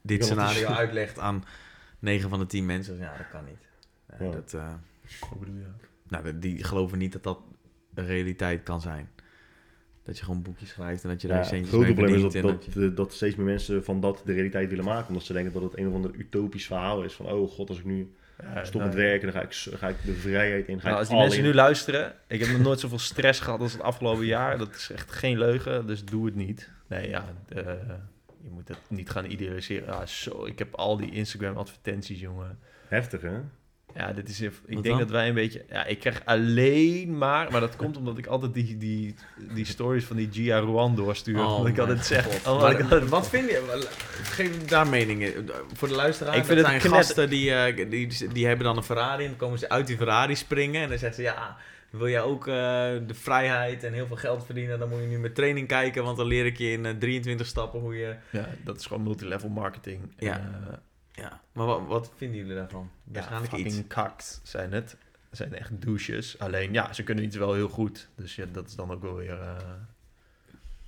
dit 0.02 0.28
Ja, 0.28 0.34
wat 0.34 0.44
is- 0.50 0.54
scenario 0.54 0.66
uitlegt 0.66 1.18
aan 1.18 1.44
9 1.98 2.28
van 2.28 2.38
de 2.38 2.46
10 2.46 2.66
mensen, 2.66 2.96
ja, 2.98 3.16
dat 3.16 3.28
kan 3.28 3.44
niet. 3.44 3.66
Ja, 4.18 4.24
Ja. 4.24 4.30
Dat, 4.30 4.54
eh, 4.54 4.72
Wat 5.30 5.38
bedoel 5.38 5.54
je? 5.54 5.66
nou, 6.08 6.24
dat- 6.24 6.42
die 6.42 6.64
geloven 6.64 6.98
niet 6.98 7.12
dat 7.12 7.22
dat 7.22 7.38
een 7.94 8.06
realiteit 8.06 8.62
kan 8.62 8.80
zijn. 8.80 9.10
Dat 10.04 10.18
je 10.18 10.24
gewoon 10.24 10.42
boekjes 10.42 10.68
schrijft 10.68 11.02
en 11.02 11.08
dat 11.08 11.20
je 11.20 11.28
Ja, 11.28 11.34
daar 11.34 11.42
het 11.42 11.52
centjes 11.52 11.74
grote 11.74 11.92
probleem 11.92 12.14
is 12.26 12.32
dat, 12.32 12.64
dat, 12.74 12.96
dat 12.96 13.12
steeds 13.12 13.36
meer 13.36 13.46
mensen 13.46 13.84
van 13.84 14.00
dat 14.00 14.22
de 14.24 14.32
realiteit 14.32 14.68
willen 14.68 14.84
maken. 14.84 15.08
Omdat 15.08 15.22
ze 15.22 15.32
denken 15.32 15.52
dat 15.52 15.62
het 15.62 15.78
een 15.78 15.88
of 15.88 15.94
ander 15.94 16.14
utopisch 16.14 16.66
verhaal 16.66 17.02
is. 17.02 17.12
Van, 17.12 17.26
oh 17.26 17.50
god, 17.50 17.68
als 17.68 17.78
ik 17.78 17.84
nu 17.84 18.12
Ja, 18.42 18.64
stop 18.64 18.80
nou, 18.80 18.94
met 18.94 19.02
werken, 19.02 19.32
dan 19.32 19.40
ga 19.40 19.46
ik, 19.46 19.52
ga 19.78 19.88
ik 19.88 19.96
de 20.04 20.12
vrijheid 20.12 20.68
in. 20.68 20.80
Ga 20.80 20.88
Nou, 20.88 20.92
ik 20.92 20.98
als 20.98 21.08
die 21.08 21.18
mensen 21.18 21.38
in. 21.38 21.44
nu 21.44 21.54
luisteren, 21.54 22.14
ik 22.26 22.40
heb 22.40 22.48
nog 22.48 22.60
nooit 22.60 22.80
zoveel 22.80 22.98
stress 22.98 23.40
gehad 23.40 23.60
als 23.60 23.72
het 23.72 23.82
afgelopen 23.82 24.26
jaar. 24.26 24.58
Dat 24.58 24.74
is 24.74 24.90
echt 24.94 25.12
geen 25.12 25.38
leugen, 25.38 25.86
dus 25.86 26.04
doe 26.04 26.24
het 26.26 26.34
niet. 26.34 26.70
Nee, 26.86 27.08
ja, 27.08 27.24
eh, 27.48 27.64
je 28.42 28.50
moet 28.50 28.68
het 28.68 28.78
niet 28.88 29.10
gaan 29.10 29.24
idealiseren. 29.30 29.86
Ja, 29.86 30.06
zo, 30.06 30.44
ik 30.44 30.58
heb 30.58 30.74
al 30.74 30.96
die 30.96 31.10
Instagram-advertenties, 31.10 32.20
jongen. 32.20 32.58
Heftig, 32.88 33.20
hè? 33.20 33.40
Ja, 33.94 34.12
dit 34.12 34.28
is, 34.28 34.40
ik 34.40 34.50
Wat 34.66 34.68
denk 34.68 34.84
dan? 34.84 34.98
dat 34.98 35.10
wij 35.10 35.28
een 35.28 35.34
beetje... 35.34 35.64
Ja, 35.68 35.84
ik 35.84 35.98
krijg 35.98 36.22
alleen 36.24 37.18
maar... 37.18 37.50
Maar 37.50 37.60
dat 37.60 37.76
komt 37.76 37.96
omdat 37.96 38.18
ik 38.18 38.26
altijd 38.26 38.54
die, 38.54 38.76
die, 38.78 39.14
die 39.54 39.64
stories 39.64 40.04
van 40.04 40.16
die 40.16 40.28
Gia 40.32 40.58
Ruan 40.58 40.96
doorstuur. 40.96 41.38
Oh 41.40 41.54
omdat 41.56 41.66
ik 41.72 41.78
altijd 41.78 42.06
zeg... 42.06 42.26
Omdat 42.26 42.44
Maar 42.72 42.82
altijd- 42.82 43.08
wat 43.08 43.28
vind 43.28 43.50
je? 43.50 43.86
Geef 44.22 44.64
daar 44.64 44.86
meningen. 44.86 45.32
Voor 45.74 45.88
de 45.88 45.94
luisteraar, 45.94 46.36
Ik 46.36 46.44
vind 46.44 46.58
dat 46.60 46.70
het 46.70 46.80
zijn 46.80 46.92
knet- 46.92 47.04
gasten 47.04 47.30
die, 47.30 47.54
eh, 47.54 47.90
die, 47.90 48.28
die 48.32 48.46
hebben 48.46 48.64
dan 48.64 48.76
een 48.76 48.82
Ferrari 48.82 49.22
en 49.22 49.28
dan 49.28 49.38
komen 49.38 49.58
ze 49.58 49.68
uit 49.68 49.86
die 49.86 49.96
Ferrari 49.96 50.36
springen 50.36 50.82
en 50.82 50.88
dan 50.88 50.98
zeggen 50.98 51.16
ze 51.16 51.22
ja, 51.22 51.56
wil 51.90 52.08
jij 52.08 52.22
ook 52.22 52.46
eh, 52.46 52.54
de 53.06 53.14
vrijheid 53.14 53.84
en 53.84 53.92
heel 53.92 54.06
veel 54.06 54.16
geld 54.16 54.44
verdienen, 54.44 54.78
dan 54.78 54.88
moet 54.88 55.00
je 55.00 55.06
nu 55.06 55.18
met 55.18 55.34
training 55.34 55.68
kijken, 55.68 56.04
want 56.04 56.16
dan 56.16 56.26
leer 56.26 56.46
ik 56.46 56.58
je 56.58 56.70
in 56.72 56.86
eh, 56.86 56.92
23 56.98 57.46
stappen 57.46 57.80
hoe 57.80 57.94
je... 57.96 58.14
Ja, 58.30 58.48
dat 58.64 58.78
is 58.80 58.86
gewoon 58.86 59.02
multilevel 59.02 59.48
marketing. 59.48 60.02
En, 60.16 60.26
Ja. 60.26 60.36
eh, 60.36 60.72
Ja, 61.22 61.40
maar 61.52 61.66
wat, 61.66 61.80
wat 61.86 62.12
vinden 62.16 62.36
jullie 62.38 62.54
daarvan? 62.54 62.90
Ja, 63.04 63.12
Waarschijnlijk 63.12 63.52
fucking 63.52 63.74
iets. 63.74 63.86
kakt 63.86 64.40
zijn 64.42 64.72
het. 64.72 64.96
Het 65.28 65.36
zijn 65.38 65.54
echt 65.54 65.70
douches. 65.82 66.38
Alleen, 66.38 66.72
ja, 66.72 66.92
ze 66.92 67.02
kunnen 67.02 67.24
iets 67.24 67.36
wel 67.36 67.54
heel 67.54 67.68
goed. 67.68 68.08
Dus 68.14 68.34
ja, 68.36 68.44
dat 68.52 68.66
is 68.68 68.74
dan 68.74 68.90
ook 68.90 69.02
wel 69.02 69.14
weer 69.14 69.40
eh, 69.40 69.56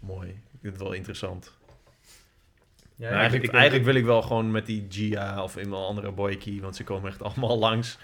mooi. 0.01 0.29
Ik 0.29 0.59
vind 0.61 0.73
het 0.73 0.83
wel 0.83 0.93
interessant. 0.93 1.53
Ja, 2.97 3.09
eigenlijk, 3.11 3.43
ik- 3.43 3.49
ik- 3.49 3.55
eigenlijk 3.57 3.85
wil 3.85 3.95
ik 3.95 4.05
wel 4.05 4.23
gewoon 4.23 4.51
met 4.51 4.67
die 4.67 4.87
Gia 4.89 5.43
of 5.43 5.57
een 5.57 5.73
andere 5.73 6.11
boykie, 6.13 6.61
want 6.61 6.77
ze 6.77 6.85
komen 6.85 7.11
echt 7.11 7.23
allemaal 7.23 7.59
langs, 7.59 7.99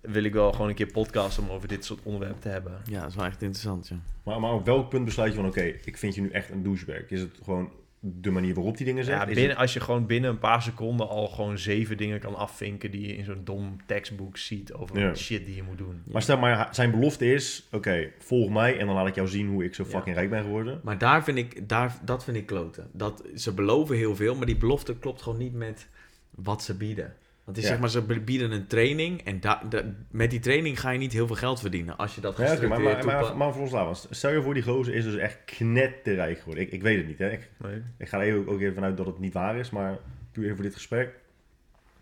wil 0.00 0.24
ik 0.24 0.32
wel 0.32 0.52
gewoon 0.52 0.68
een 0.68 0.74
keer 0.74 0.92
podcasten 0.92 1.42
om 1.42 1.50
over 1.50 1.68
dit 1.68 1.84
soort 1.84 2.00
onderwerpen 2.02 2.40
te 2.40 2.48
hebben. 2.48 2.80
ja, 2.90 3.00
dat 3.00 3.08
is 3.10 3.16
wel 3.16 3.24
echt 3.24 3.42
interessant, 3.42 3.88
ja. 3.88 3.96
Maar, 4.22 4.40
maar 4.40 4.52
op 4.52 4.64
welk 4.66 4.88
punt 4.88 5.04
besluit 5.04 5.30
je 5.32 5.38
van, 5.38 5.46
oké, 5.48 5.62
ik 5.62 5.96
vind 5.96 6.14
je 6.14 6.20
nu 6.20 6.30
echt 6.30 6.50
een 6.50 6.62
douchebag? 6.62 6.96
Is 7.08 7.20
het 7.20 7.38
gewoon 7.44 7.72
de 8.06 8.30
manier 8.30 8.54
waarop 8.54 8.76
die 8.76 8.86
dingen 8.86 9.04
zegt? 9.04 9.28
Ja, 9.28 9.34
binnen, 9.34 9.56
als 9.56 9.72
je 9.72 9.80
gewoon 9.80 10.06
binnen 10.06 10.30
een 10.30 10.38
paar 10.38 10.62
seconden 10.62 11.08
al 11.08 11.26
gewoon 11.28 11.58
zeven 11.58 11.96
dingen 11.96 12.20
kan 12.20 12.34
afvinken 12.34 12.90
die 12.90 13.06
je 13.06 13.16
in 13.16 13.24
zo'n 13.24 13.40
dom 13.44 13.76
tekstboek 13.86 14.36
ziet 14.36 14.72
over 14.72 14.98
Ja. 14.98 15.14
shit 15.14 15.44
die 15.46 15.54
je 15.54 15.62
moet 15.62 15.78
doen. 15.78 16.02
maar 16.12 16.22
stel 16.22 16.38
maar, 16.38 16.68
zijn 16.70 16.90
belofte 16.90 17.32
is, 17.32 17.68
oké, 17.72 18.10
volg 18.18 18.50
mij 18.50 18.78
en 18.78 18.86
dan 18.86 18.94
laat 18.94 19.06
ik 19.06 19.14
jou 19.14 19.28
zien 19.28 19.48
hoe 19.48 19.64
ik 19.64 19.74
zo 19.74 19.82
Ja. 19.82 19.88
fucking 19.90 20.16
rijk 20.16 20.30
ben 20.30 20.42
geworden. 20.42 20.80
Maar 20.82 20.98
daar 20.98 21.24
vind 21.24 21.38
ik, 21.38 21.68
daar, 21.68 21.98
dat 22.04 22.24
vind 22.24 22.36
ik 22.36 22.46
kloten. 22.46 22.88
Dat, 22.92 23.24
ze 23.34 23.54
beloven 23.54 23.96
heel 23.96 24.16
veel, 24.16 24.34
maar 24.34 24.46
die 24.46 24.56
belofte 24.56 24.96
klopt 24.98 25.22
gewoon 25.22 25.38
niet 25.38 25.54
met 25.54 25.88
wat 26.30 26.62
ze 26.62 26.76
bieden. 26.76 27.14
Want 27.44 27.56
die 27.56 27.66
Ja. 27.66 27.70
zeg 27.72 27.80
maar, 27.80 27.90
ze 27.90 28.02
bieden 28.24 28.50
een 28.50 28.66
training 28.66 29.22
en 29.24 29.40
da, 29.40 29.62
da- 29.68 29.94
met 30.10 30.30
die 30.30 30.40
training 30.40 30.80
ga 30.80 30.90
je 30.90 30.98
niet 30.98 31.12
heel 31.12 31.26
veel 31.26 31.36
geld 31.36 31.60
verdienen 31.60 31.96
als 31.96 32.14
je 32.14 32.20
dat 32.20 32.36
Ja, 32.36 32.42
oké, 32.42 32.48
maar, 32.48 32.58
gestructureerd 32.58 32.96
maar, 33.04 33.14
maar, 33.14 33.22
toepast. 33.22 33.38
maar 33.38 33.52
voor 33.52 33.62
ons 33.62 33.70
laten. 33.70 34.14
Stel 34.16 34.32
je 34.32 34.42
voor, 34.42 34.54
die 34.54 34.62
gozer 34.62 34.94
is 34.94 35.04
dus 35.04 35.16
echt 35.16 35.38
knetterrijk 35.44 36.38
geworden. 36.38 36.64
Ik, 36.64 36.70
ik 36.72 36.82
weet 36.82 36.96
het 36.96 37.06
niet, 37.06 37.18
hè. 37.18 37.30
Ik, 37.30 37.50
Nee? 37.56 37.82
ik 37.98 38.08
ga 38.08 38.18
er 38.20 38.24
even, 38.26 38.48
ook 38.48 38.60
even 38.60 38.74
vanuit 38.74 38.96
dat 38.96 39.06
het 39.06 39.18
niet 39.18 39.32
waar 39.32 39.56
is, 39.56 39.70
maar 39.70 39.98
puur 40.32 40.44
even 40.44 40.54
voor 40.56 40.64
dit 40.64 40.74
gesprek. 40.74 41.14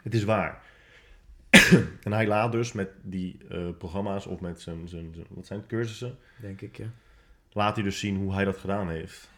Het 0.02 0.14
is 0.14 0.24
waar. 0.24 0.62
en 2.02 2.12
hij 2.12 2.26
laat 2.26 2.52
dus 2.52 2.72
met 2.72 2.88
die 3.02 3.36
eh, 3.48 3.58
programma's 3.78 4.26
of 4.26 4.40
met 4.40 4.60
zijn, 4.60 4.88
zijn, 4.88 5.10
zijn, 5.14 5.26
wat 5.28 5.46
zijn 5.46 5.58
het, 5.58 5.68
cursussen, 5.68 6.18
Denk 6.40 6.60
ik, 6.60 6.76
ja. 6.76 6.86
laat 7.52 7.74
hij 7.74 7.84
dus 7.84 7.98
zien 7.98 8.16
hoe 8.16 8.34
hij 8.34 8.44
dat 8.44 8.56
gedaan 8.58 8.90
heeft. 8.90 9.30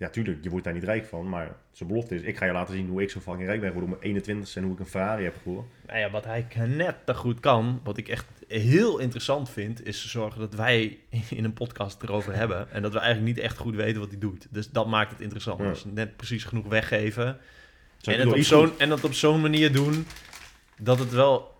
Ja, 0.00 0.08
tuurlijk, 0.08 0.38
je 0.42 0.50
wordt 0.50 0.64
daar 0.64 0.74
niet 0.74 0.84
rijk 0.84 1.06
van, 1.06 1.28
maar 1.28 1.56
zijn 1.72 1.88
belofte 1.88 2.14
is, 2.14 2.22
ik 2.22 2.36
ga 2.36 2.44
je 2.44 2.52
laten 2.52 2.74
zien 2.74 2.88
hoe 2.88 3.02
ik 3.02 3.10
zo 3.10 3.20
fucking 3.20 3.46
rijk 3.46 3.60
ben 3.60 3.68
geworden 3.68 3.92
op 3.92 4.00
mijn 4.00 4.10
21 4.10 4.56
en 4.56 4.62
hoe 4.62 4.72
ik 4.72 4.78
een 4.78 4.86
Ferrari 4.86 5.24
heb 5.24 5.36
gewonnen. 5.42 5.66
Nou 5.86 5.98
ja, 5.98 6.10
wat 6.10 6.24
hij 6.24 6.46
net 6.66 6.96
goed 7.14 7.40
kan, 7.40 7.80
wat 7.84 7.96
ik 7.96 8.08
echt 8.08 8.26
heel 8.48 8.98
interessant 8.98 9.50
vind, 9.50 9.86
is 9.86 10.10
zorgen 10.10 10.40
dat 10.40 10.54
wij 10.54 10.98
in 11.28 11.44
een 11.44 11.52
podcast 11.52 12.02
erover 12.02 12.34
hebben. 12.34 12.70
En 12.70 12.82
dat 12.82 12.92
we 12.92 12.98
eigenlijk 12.98 13.36
niet 13.36 13.44
echt 13.44 13.58
goed 13.58 13.74
weten 13.74 14.00
wat 14.00 14.10
hij 14.10 14.18
doet. 14.18 14.46
Dus 14.50 14.70
dat 14.70 14.86
maakt 14.86 15.10
het 15.10 15.20
interessant. 15.20 15.60
Ja. 15.60 15.68
Dus 15.68 15.84
net 15.84 16.16
precies 16.16 16.44
genoeg 16.44 16.66
weggeven. 16.66 17.38
En 18.02 18.24
wel 18.24 18.32
op 18.32 18.38
zo'n, 18.38 18.78
en 18.78 18.88
dat 18.88 19.04
op 19.04 19.14
zo'n 19.14 19.40
manier 19.40 19.72
doen 19.72 20.06
dat 20.78 20.98
het 20.98 21.12
wel 21.12 21.54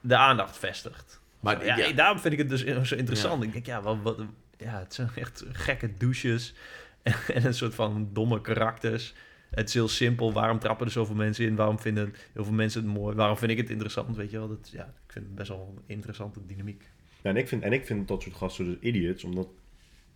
de 0.00 0.16
aandacht 0.16 0.58
vestigt. 0.58 1.20
Maar 1.40 1.64
Ja, 1.64 1.76
ja, 1.76 1.92
daarom 1.92 2.18
vind 2.18 2.32
ik 2.32 2.38
het 2.38 2.48
dus 2.48 2.88
zo 2.88 2.94
interessant. 2.94 3.42
Ik 3.42 3.52
denk, 3.52 3.66
ja, 3.66 3.82
wat, 3.82 3.96
wat, 4.02 4.18
ja, 4.56 4.78
het 4.78 4.94
zijn 4.94 5.10
echt 5.14 5.44
gekke 5.52 5.96
douches 5.96 6.54
en, 7.02 7.14
en 7.34 7.46
een 7.46 7.54
soort 7.54 7.74
van 7.74 8.08
domme 8.12 8.40
karakters. 8.40 9.14
Het 9.50 9.68
is 9.68 9.74
heel 9.74 9.88
simpel. 9.88 10.32
Waarom 10.32 10.58
trappen 10.58 10.86
er 10.86 10.92
zoveel 10.92 11.14
mensen 11.14 11.44
in? 11.44 11.56
Waarom 11.56 11.78
vinden 11.78 12.14
heel 12.32 12.44
veel 12.44 12.52
mensen 12.52 12.82
het 12.82 12.92
mooi? 12.92 13.16
Waarom 13.16 13.36
vind 13.36 13.50
ik 13.50 13.56
het 13.56 13.70
interessant? 13.70 14.16
Weet 14.16 14.30
je 14.30 14.38
wel? 14.38 14.48
Dat, 14.48 14.70
ja, 14.72 14.84
ik 14.84 15.12
vind 15.12 15.24
het 15.24 15.34
best 15.34 15.48
wel 15.48 15.74
een 15.76 15.82
interessante 15.86 16.46
dynamiek. 16.46 16.82
Ja, 17.22 17.30
en, 17.30 17.36
ik 17.36 17.48
vind, 17.48 17.62
en 17.62 17.72
ik 17.72 17.86
vind 17.86 18.08
dat 18.08 18.22
soort 18.22 18.34
gasten 18.34 18.64
dus 18.64 18.76
idiots, 18.80 19.24
omdat 19.24 19.48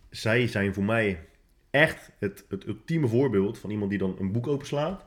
zij 0.09 0.47
zijn 0.47 0.73
voor 0.73 0.83
mij 0.83 1.19
echt 1.69 2.11
het, 2.19 2.45
het 2.49 2.67
ultieme 2.67 3.07
voorbeeld 3.07 3.59
van 3.59 3.69
iemand 3.69 3.89
die 3.89 3.99
dan 3.99 4.15
een 4.19 4.31
boek 4.31 4.47
openslaat. 4.47 5.05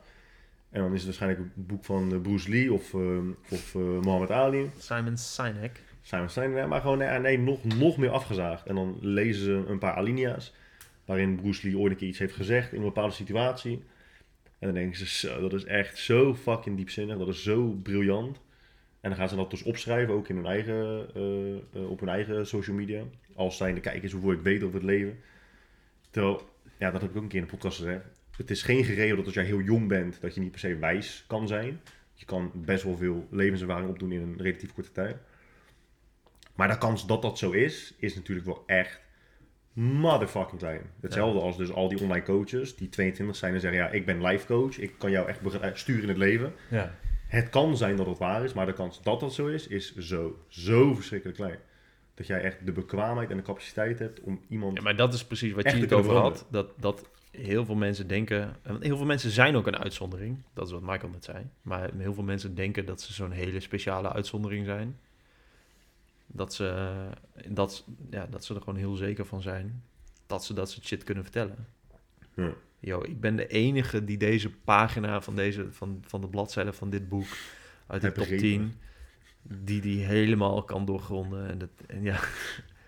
En 0.69 0.81
dan 0.81 0.93
is 0.93 0.97
het 0.97 1.05
waarschijnlijk 1.05 1.41
een 1.41 1.65
boek 1.65 1.85
van 1.85 2.13
eh, 2.13 2.21
Bruce 2.21 2.49
Lee 2.49 2.73
of, 2.73 2.93
eh, 2.93 3.17
of 3.49 3.75
eh, 3.75 3.81
Muhammad 3.81 4.31
Ali. 4.31 4.69
Simon 4.77 5.17
Sinek. 5.17 5.81
Simon 6.01 6.29
Stein, 6.29 6.67
maar 6.67 6.81
gewoon 6.81 6.97
nee, 6.97 7.19
nee, 7.19 7.39
nog, 7.39 7.63
nog 7.63 7.97
meer 7.97 8.09
afgezaagd. 8.09 8.65
En 8.65 8.75
dan 8.75 8.97
lezen 9.01 9.43
ze 9.43 9.63
een 9.71 9.79
paar 9.79 9.93
alinea's 9.93 10.53
waarin 11.07 11.35
Bruce 11.35 11.67
Lee 11.67 11.77
ooit 11.77 11.91
een 11.91 11.97
keer 11.97 12.07
iets 12.07 12.19
heeft 12.19 12.33
gezegd 12.33 12.71
in 12.71 12.77
een 12.77 12.85
bepaalde 12.85 13.13
situatie. 13.13 13.83
En 14.59 14.67
dan 14.67 14.73
denken 14.73 15.07
ze, 15.07 15.37
dat 15.41 15.53
is 15.53 15.63
echt 15.63 15.97
zo 15.97 16.35
fucking 16.35 16.77
diepzinnig, 16.77 17.17
dat 17.17 17.27
is 17.27 17.43
zo 17.43 17.79
briljant. 17.83 18.41
En 19.01 19.09
dan 19.09 19.15
gaan 19.15 19.29
ze 19.29 19.35
dat 19.35 19.51
dus 19.51 19.63
opschrijven, 19.63 20.13
ook 20.13 20.29
in 20.29 20.35
hun 20.35 20.45
eigen, 20.45 21.09
eh, 21.15 21.55
eh, 21.55 21.89
op 21.89 21.99
hun 21.99 22.09
eigen 22.09 22.47
social 22.47 22.75
media. 22.75 23.03
Als 23.35 23.57
zijnde, 23.57 23.81
kijk 23.81 24.03
eens 24.03 24.11
hoeveel 24.11 24.31
ik 24.31 24.41
weet 24.41 24.63
over 24.63 24.75
het 24.75 24.83
leven. 24.83 25.19
Terwijl, 26.09 26.49
ja, 26.77 26.91
dat 26.91 27.01
heb 27.01 27.09
ik 27.09 27.17
ook 27.17 27.23
een 27.23 27.29
keer 27.29 27.39
in 27.39 27.45
de 27.45 27.51
podcast 27.51 27.77
gezegd. 27.77 28.05
Het 28.37 28.49
is 28.49 28.61
geen 28.61 28.83
gereden 28.83 29.15
dat 29.15 29.25
als 29.25 29.33
jij 29.33 29.45
heel 29.45 29.61
jong 29.61 29.87
bent, 29.87 30.21
dat 30.21 30.35
je 30.35 30.41
niet 30.41 30.51
per 30.51 30.59
se 30.59 30.77
wijs 30.77 31.23
kan 31.27 31.47
zijn. 31.47 31.81
je 32.13 32.25
kan 32.25 32.51
best 32.53 32.83
wel 32.83 32.97
veel 32.97 33.27
levenservaring 33.31 33.89
opdoen 33.89 34.11
in 34.11 34.21
een 34.21 34.37
relatief 34.37 34.73
korte 34.73 34.91
tijd. 34.91 35.17
Maar 36.55 36.67
de 36.67 36.77
kans 36.77 37.07
dat 37.07 37.21
dat 37.21 37.37
zo 37.37 37.51
is, 37.51 37.93
is 37.97 38.15
natuurlijk 38.15 38.45
wel 38.45 38.63
echt 38.65 39.01
motherfucking 39.77 40.59
klein. 40.59 40.81
Hetzelfde 41.01 41.39
als 41.39 41.57
dus 41.57 41.73
al 41.73 41.89
die 41.89 42.01
online 42.01 42.25
coaches 42.25 42.75
die 42.75 42.89
22 42.89 43.35
zijn 43.35 43.53
en 43.53 43.59
zeggen, 43.59 43.79
ja, 43.79 43.89
ik 43.89 44.05
ben 44.05 44.21
life 44.21 44.45
coach, 44.45 44.79
ik 44.79 44.93
kan 44.97 45.11
jou 45.11 45.27
echt 45.27 45.79
sturen 45.79 46.01
in 46.01 46.07
het 46.07 46.17
leven. 46.17 46.53
Ja. 46.69 46.95
Het 47.27 47.49
kan 47.49 47.77
zijn 47.77 47.95
dat 47.95 48.05
het 48.05 48.17
waar 48.17 48.43
is, 48.43 48.53
maar 48.53 48.65
de 48.65 48.73
kans 48.73 49.01
dat 49.01 49.19
dat 49.19 49.33
zo 49.33 49.47
is, 49.47 49.67
is 49.67 49.95
zo, 49.95 50.39
zo 50.47 50.93
verschrikkelijk 50.93 51.37
klein. 51.37 51.59
Dat 52.13 52.27
jij 52.27 52.41
echt 52.41 52.65
de 52.65 52.71
bekwaamheid 52.71 53.29
en 53.29 53.37
de 53.37 53.43
capaciteit 53.43 53.99
hebt 53.99 54.19
om 54.19 54.41
iemand... 54.49 54.77
Ja, 54.77 54.83
maar 54.83 54.95
dat 54.95 55.13
is 55.13 55.25
precies 55.25 55.53
wat 55.53 55.71
je 55.71 55.77
het 55.77 55.93
over 55.93 56.15
had. 56.15 56.45
Dat, 56.49 56.69
dat 56.77 57.09
heel 57.31 57.65
veel 57.65 57.75
mensen 57.75 58.07
denken... 58.07 58.55
en 58.63 58.81
Heel 58.81 58.97
veel 58.97 59.05
mensen 59.05 59.31
zijn 59.31 59.55
ook 59.55 59.67
een 59.67 59.77
uitzondering. 59.77 60.43
Dat 60.53 60.65
is 60.65 60.71
wat 60.71 60.81
Michael 60.81 61.11
net 61.11 61.23
zei. 61.23 61.45
Maar 61.61 61.89
heel 61.97 62.13
veel 62.13 62.23
mensen 62.23 62.55
denken 62.55 62.85
dat 62.85 63.01
ze 63.01 63.13
zo'n 63.13 63.31
hele 63.31 63.59
speciale 63.59 64.13
uitzondering 64.13 64.65
zijn. 64.65 64.97
Dat 66.37 66.53
ze, 66.53 66.93
dat, 67.49 67.85
ja, 68.09 68.25
dat 68.25 68.45
ze 68.45 68.53
er 68.53 68.59
gewoon 68.59 68.79
heel 68.79 68.95
zeker 68.95 69.25
van 69.25 69.41
zijn... 69.41 69.83
dat 70.27 70.45
ze 70.45 70.53
dat 70.53 70.71
soort 70.71 70.85
shit 70.85 71.03
kunnen 71.03 71.23
vertellen. 71.23 71.67
Ja. 72.33 72.53
Yo, 72.79 73.03
ik 73.03 73.19
ben 73.19 73.35
de 73.35 73.47
enige 73.47 74.03
die 74.03 74.17
deze 74.17 74.49
pagina 74.49 75.21
van, 75.21 75.35
deze, 75.35 75.71
van, 75.71 76.03
van 76.05 76.21
de 76.21 76.27
bladzijde 76.27 76.73
van 76.73 76.89
dit 76.89 77.09
boek... 77.09 77.27
uit 77.87 78.01
de 78.01 78.07
Heb 78.07 78.15
top 78.15 78.27
begrepen. 78.27 78.47
10... 79.41 79.65
die 79.65 79.81
die 79.81 80.05
helemaal 80.05 80.63
kan 80.63 80.85
doorgronden. 80.85 81.49
En, 81.49 81.57
dat, 81.57 81.69
en 81.87 82.01
ja, 82.03 82.19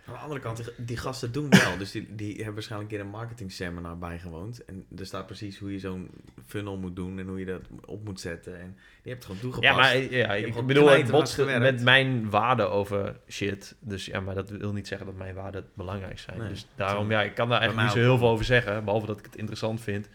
Aan 0.09 0.15
de 0.15 0.21
andere 0.21 0.39
kant, 0.39 0.71
die, 0.77 0.97
gasten 0.97 1.31
doen 1.31 1.49
wel. 1.63 1.77
Dus 1.77 1.91
die, 1.91 2.15
die 2.15 2.35
hebben 2.35 2.53
waarschijnlijk 2.53 2.91
in 2.91 2.99
een 2.99 3.07
marketing 3.09 3.51
seminar 3.51 3.97
bijgewoond. 3.97 4.65
En 4.65 4.85
er 4.97 5.05
staat 5.05 5.25
precies 5.25 5.57
hoe 5.57 5.71
je 5.71 5.79
zo'n 5.79 6.09
funnel 6.45 6.77
moet 6.77 6.95
doen 6.95 7.19
en 7.19 7.27
hoe 7.27 7.39
je 7.39 7.45
dat 7.45 7.61
op 7.85 8.03
moet 8.05 8.19
zetten. 8.19 8.59
En 8.59 8.77
die 9.01 9.11
hebt 9.11 9.23
het 9.23 9.25
gewoon 9.25 9.39
toegepast. 9.41 9.73
Ja, 9.73 9.79
maar 9.81 10.13
ja, 10.13 10.33
ik 10.33 10.65
bedoel, 10.65 10.89
het 10.89 11.11
botst 11.11 11.37
met 11.45 11.81
mijn 11.83 12.29
waarden 12.29 12.71
over 12.71 13.15
shit. 13.27 13.75
Dus 13.79 14.05
ja, 14.05 14.19
maar 14.19 14.35
dat 14.35 14.49
wil 14.49 14.73
niet 14.73 14.87
zeggen 14.87 15.07
dat 15.07 15.15
mijn 15.15 15.35
waarden 15.35 15.65
belangrijk 15.73 16.19
zijn. 16.19 16.37
Nee, 16.37 16.49
dus 16.49 16.67
daarom, 16.75 17.11
ja, 17.11 17.21
ik 17.21 17.35
kan 17.35 17.49
daar 17.49 17.59
eigenlijk 17.59 17.89
niet 17.89 17.97
zo 17.97 18.03
heel 18.09 18.17
veel 18.17 18.29
over 18.29 18.45
zeggen. 18.45 18.83
Behalve 18.83 19.05
dat 19.05 19.19
ik 19.19 19.25
het 19.25 19.35
interessant 19.35 19.81
vind. 19.81 20.09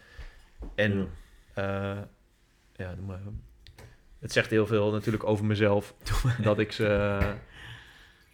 En, 0.75 1.09
Ja. 1.55 1.95
eh, 1.95 2.01
ja, 2.75 2.95
doe 2.95 3.05
maar. 3.05 3.19
Het 4.19 4.31
zegt 4.33 4.49
heel 4.49 4.67
veel 4.67 4.91
natuurlijk 4.91 5.23
over 5.23 5.45
mezelf. 5.45 5.95
dat 6.41 6.59
ik 6.59 6.71
ze... 6.71 7.19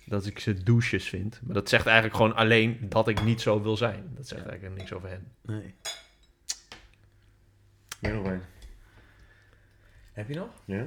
Dat 0.06 0.26
ik 0.26 0.40
ze 0.40 0.64
douches 0.64 1.10
vind. 1.10 1.40
Maar 1.44 1.53
dat 1.53 1.69
zegt 1.69 1.86
eigenlijk 1.86 2.15
gewoon 2.15 2.36
alleen 2.36 2.86
dat 2.90 3.07
ik 3.07 3.23
niet 3.23 3.41
zo 3.41 3.61
wil 3.61 3.78
zijn. 3.78 4.11
Dat 4.15 4.28
zegt 4.28 4.44
Ja. 4.44 4.49
eigenlijk 4.49 4.78
niks 4.80 4.94
over 4.94 5.10
hen. 5.10 5.32
Nee. 5.41 5.73
Meer 7.99 8.14
nog 8.14 8.26
een. 8.26 8.41
Heb 10.11 10.28
je 10.28 10.36
nog? 10.36 10.49
Ja? 10.65 10.86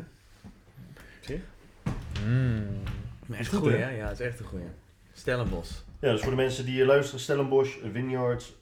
Echt 3.30 3.48
goed, 3.48 3.52
een 3.52 3.58
goeie, 3.58 3.76
hè? 3.76 3.82
hè? 3.82 3.90
Ja, 3.90 4.08
het 4.08 4.20
is 4.20 4.26
echt 4.26 4.40
een 4.40 4.46
goeie. 4.46 4.64
Stellenbos. 5.12 5.84
Ja, 6.00 6.10
dus 6.10 6.20
voor 6.20 6.30
de 6.30 6.36
mensen 6.36 6.64
die 6.64 6.84
luisteren, 6.84 7.20
Stellenbosch, 7.20 7.76
Vineyards, 7.92 8.54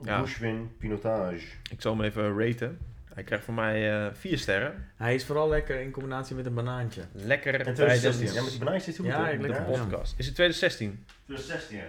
Ja. 0.00 0.20
Bushwin, 0.20 0.70
Pinotage. 0.78 1.46
Ik 1.70 1.80
zal 1.80 1.96
hem 1.96 2.04
even 2.04 2.38
raten. 2.38 2.78
Hij 3.14 3.24
krijgt 3.24 3.44
voor 3.44 3.54
mij 3.54 4.06
eh, 4.06 4.14
vier 4.14 4.38
sterren. 4.38 4.92
Hij 4.96 5.14
is 5.14 5.24
vooral 5.24 5.48
lekker 5.48 5.80
in 5.80 5.90
combinatie 5.90 6.36
met 6.36 6.46
een 6.46 6.54
banaantje. 6.54 7.02
Lekker 7.12 7.54
En 7.54 7.64
bij 7.64 7.72
2016, 7.74 8.26
de 8.26 8.32
ja, 8.32 8.40
met 8.42 8.50
die 8.50 8.58
banaantjes 8.58 8.88
is 8.88 8.96
het 8.96 9.06
goed, 9.06 9.14
Ja, 9.14 9.28
ik 9.28 9.40
lekker 9.40 9.60
Ja. 9.70 9.78
podcast. 9.82 10.14
Is 10.18 10.26
het 10.26 10.34
2016? 10.34 11.04
2016, 11.24 11.76
ja. 11.76 11.84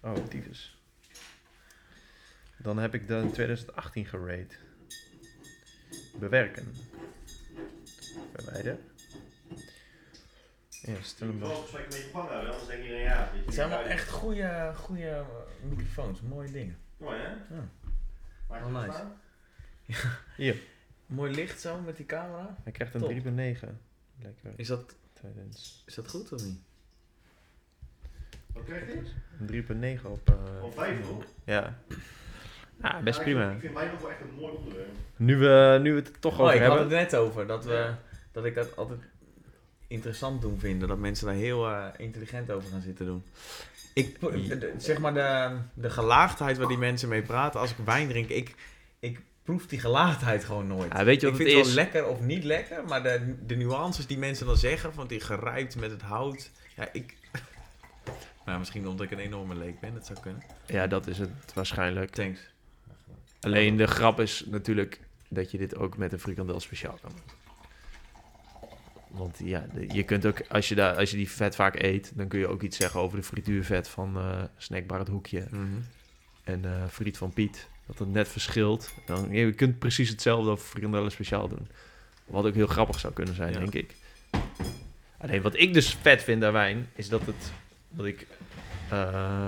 Oh, 0.00 0.26
tyfus. 0.28 0.76
Dan 2.56 2.78
heb 2.78 2.94
ik 2.94 3.08
de 3.08 3.28
2018 3.32 4.06
gerate. 4.06 4.54
Bewerken. 6.18 6.74
Verwijder. 8.34 8.76
Ja, 10.70 10.94
stel 11.02 11.26
hem 11.26 11.38
wel 11.40 11.66
Het 13.44 13.54
zijn 13.54 13.68
wel 13.68 13.82
echt 13.82 14.08
goede, 14.10 14.72
goede 14.74 15.24
microfoons, 15.62 16.20
mooie 16.20 16.50
dingen. 16.50 16.76
Mooi, 16.96 17.20
hè? 17.20 17.28
Ja. 17.28 17.68
Het 18.48 18.70
nice. 18.70 19.02
Hier, 20.36 20.56
Mooi 21.06 21.34
licht 21.34 21.60
zo 21.60 21.78
met 21.80 21.96
die 21.96 22.06
camera. 22.06 22.56
hij 22.62 22.72
krijgt 22.72 22.94
een 22.94 23.00
Top. 23.00 23.10
3.9. 23.10 23.14
Lekker. 24.22 24.52
Is 24.56 24.66
dat, 24.68 24.94
2000. 25.12 25.82
is 25.86 25.94
dat 25.94 26.08
goed 26.08 26.32
of 26.32 26.44
niet? 26.44 26.58
Wat 28.52 28.64
krijg 28.64 28.86
je? 28.86 29.02
Een 29.40 29.98
3.9 29.98 30.06
op... 30.06 30.28
eh, 30.28 30.34
Van 30.60 30.72
5 30.72 31.02
hoor. 31.06 31.24
ja. 31.44 31.78
Ja, 32.82 33.00
best 33.02 33.18
Ja, 33.18 33.24
prima. 33.24 33.48
Ik, 33.48 33.54
ik 33.54 33.60
vind 33.60 33.74
mij 33.74 33.86
nog 33.86 34.00
wel 34.00 34.10
echt 34.10 34.20
een 34.20 34.34
mooi 34.40 34.54
onderwerp. 34.54 34.88
Nu 35.16 35.36
we, 35.36 35.78
nu 35.82 35.90
we 35.90 35.98
het 35.98 36.08
er 36.08 36.18
toch 36.18 36.34
Oh, 36.34 36.40
over 36.40 36.54
ik 36.54 36.60
had 36.60 36.68
hebben. 36.78 36.98
het 36.98 37.10
net 37.10 37.20
over 37.20 37.46
dat, 37.46 37.64
we, 37.64 37.72
Ja. 37.72 37.98
dat 38.32 38.44
ik 38.44 38.54
dat 38.54 38.76
altijd 38.76 39.00
interessant 39.86 40.42
doen 40.42 40.58
vinden. 40.58 40.88
Dat 40.88 40.98
mensen 40.98 41.26
daar 41.26 41.34
heel 41.34 41.68
eh, 41.68 41.86
intelligent 41.96 42.50
over 42.50 42.70
gaan 42.70 42.80
zitten 42.80 43.06
doen. 43.06 43.24
Ik, 43.94 44.18
zeg 44.78 44.98
maar 44.98 45.14
de, 45.14 45.56
de 45.74 45.90
gelaagdheid 45.90 46.58
waar 46.58 46.68
die 46.68 46.78
mensen 46.78 47.08
mee 47.08 47.22
praten. 47.22 47.60
Als 47.60 47.70
ik 47.70 47.76
wijn 47.84 48.08
drink, 48.08 48.28
ik, 48.28 48.54
ik 48.98 49.20
proef 49.42 49.66
die 49.66 49.80
gelaagdheid 49.80 50.44
gewoon 50.44 50.66
nooit. 50.66 50.92
Ja, 50.92 51.04
weet 51.04 51.20
je 51.20 51.26
ik 51.26 51.32
wat 51.32 51.42
vind 51.42 51.56
het 51.56 51.66
wel 51.66 51.74
lekker 51.74 52.06
of 52.06 52.20
niet 52.20 52.44
lekker, 52.44 52.84
maar 52.84 53.02
de, 53.02 53.34
de 53.46 53.56
nuances 53.56 54.06
die 54.06 54.18
mensen 54.18 54.46
dan 54.46 54.56
zeggen, 54.56 54.94
van 54.94 55.06
die 55.06 55.20
gerijpt 55.20 55.76
met 55.76 55.90
het 55.90 56.02
hout. 56.02 56.50
Ja, 56.76 56.88
ik... 56.92 57.16
Nou, 58.44 58.58
misschien 58.58 58.88
omdat 58.88 59.06
ik 59.06 59.12
een 59.12 59.18
enorme 59.18 59.54
leek 59.54 59.80
ben, 59.80 59.94
dat 59.94 60.06
zou 60.06 60.20
kunnen. 60.20 60.42
Ja, 60.66 60.86
dat 60.86 61.06
is 61.06 61.18
het 61.18 61.30
waarschijnlijk. 61.54 62.10
Thanks. 62.10 62.40
Alleen 63.40 63.76
de 63.76 63.86
grap 63.86 64.20
is 64.20 64.44
natuurlijk 64.46 65.00
dat 65.28 65.50
je 65.50 65.58
dit 65.58 65.76
ook 65.76 65.96
met 65.96 66.12
een 66.12 66.18
frikandel 66.18 66.60
speciaal 66.60 66.98
kan 67.02 67.10
doen. 67.10 67.40
Want 69.08 69.38
ja, 69.44 69.66
je 69.88 70.02
kunt 70.02 70.26
ook, 70.26 70.42
als 70.48 70.68
je, 70.68 70.74
daar, 70.74 70.96
als 70.96 71.10
je 71.10 71.16
die 71.16 71.30
vet 71.30 71.54
vaak 71.54 71.82
eet, 71.82 72.12
dan 72.14 72.28
kun 72.28 72.38
je 72.38 72.46
ook 72.46 72.62
iets 72.62 72.76
zeggen 72.76 73.00
over 73.00 73.18
de 73.18 73.24
frituurvet 73.24 73.88
van 73.88 74.16
eh 74.16 74.42
Snackbar 74.56 74.98
het 74.98 75.08
Hoekje 75.08 75.46
en 76.44 76.64
eh 76.64 76.86
friet 76.88 77.16
van 77.16 77.32
Piet. 77.32 77.68
Dat 77.96 78.06
het 78.06 78.14
net 78.16 78.28
verschilt. 78.28 78.94
Dan, 79.06 79.28
je 79.30 79.52
kunt 79.52 79.78
precies 79.78 80.08
hetzelfde 80.08 80.50
over 80.50 80.66
frikandellen 80.66 81.10
speciaal 81.10 81.48
doen. 81.48 81.68
Wat 82.24 82.44
ook 82.46 82.54
heel 82.54 82.66
grappig 82.66 82.98
zou 82.98 83.12
kunnen 83.12 83.34
zijn, 83.34 83.52
Ja. 83.52 83.58
denk 83.58 83.74
ik. 83.74 83.94
Alleen 85.18 85.42
wat 85.42 85.58
ik 85.58 85.74
dus 85.74 85.94
vet 86.02 86.22
vind 86.22 86.44
aan 86.44 86.52
wijn, 86.52 86.88
is 86.94 87.08
dat, 87.08 87.26
het, 87.26 87.52
dat 87.88 88.06
ik 88.06 88.26
eh, 88.90 89.46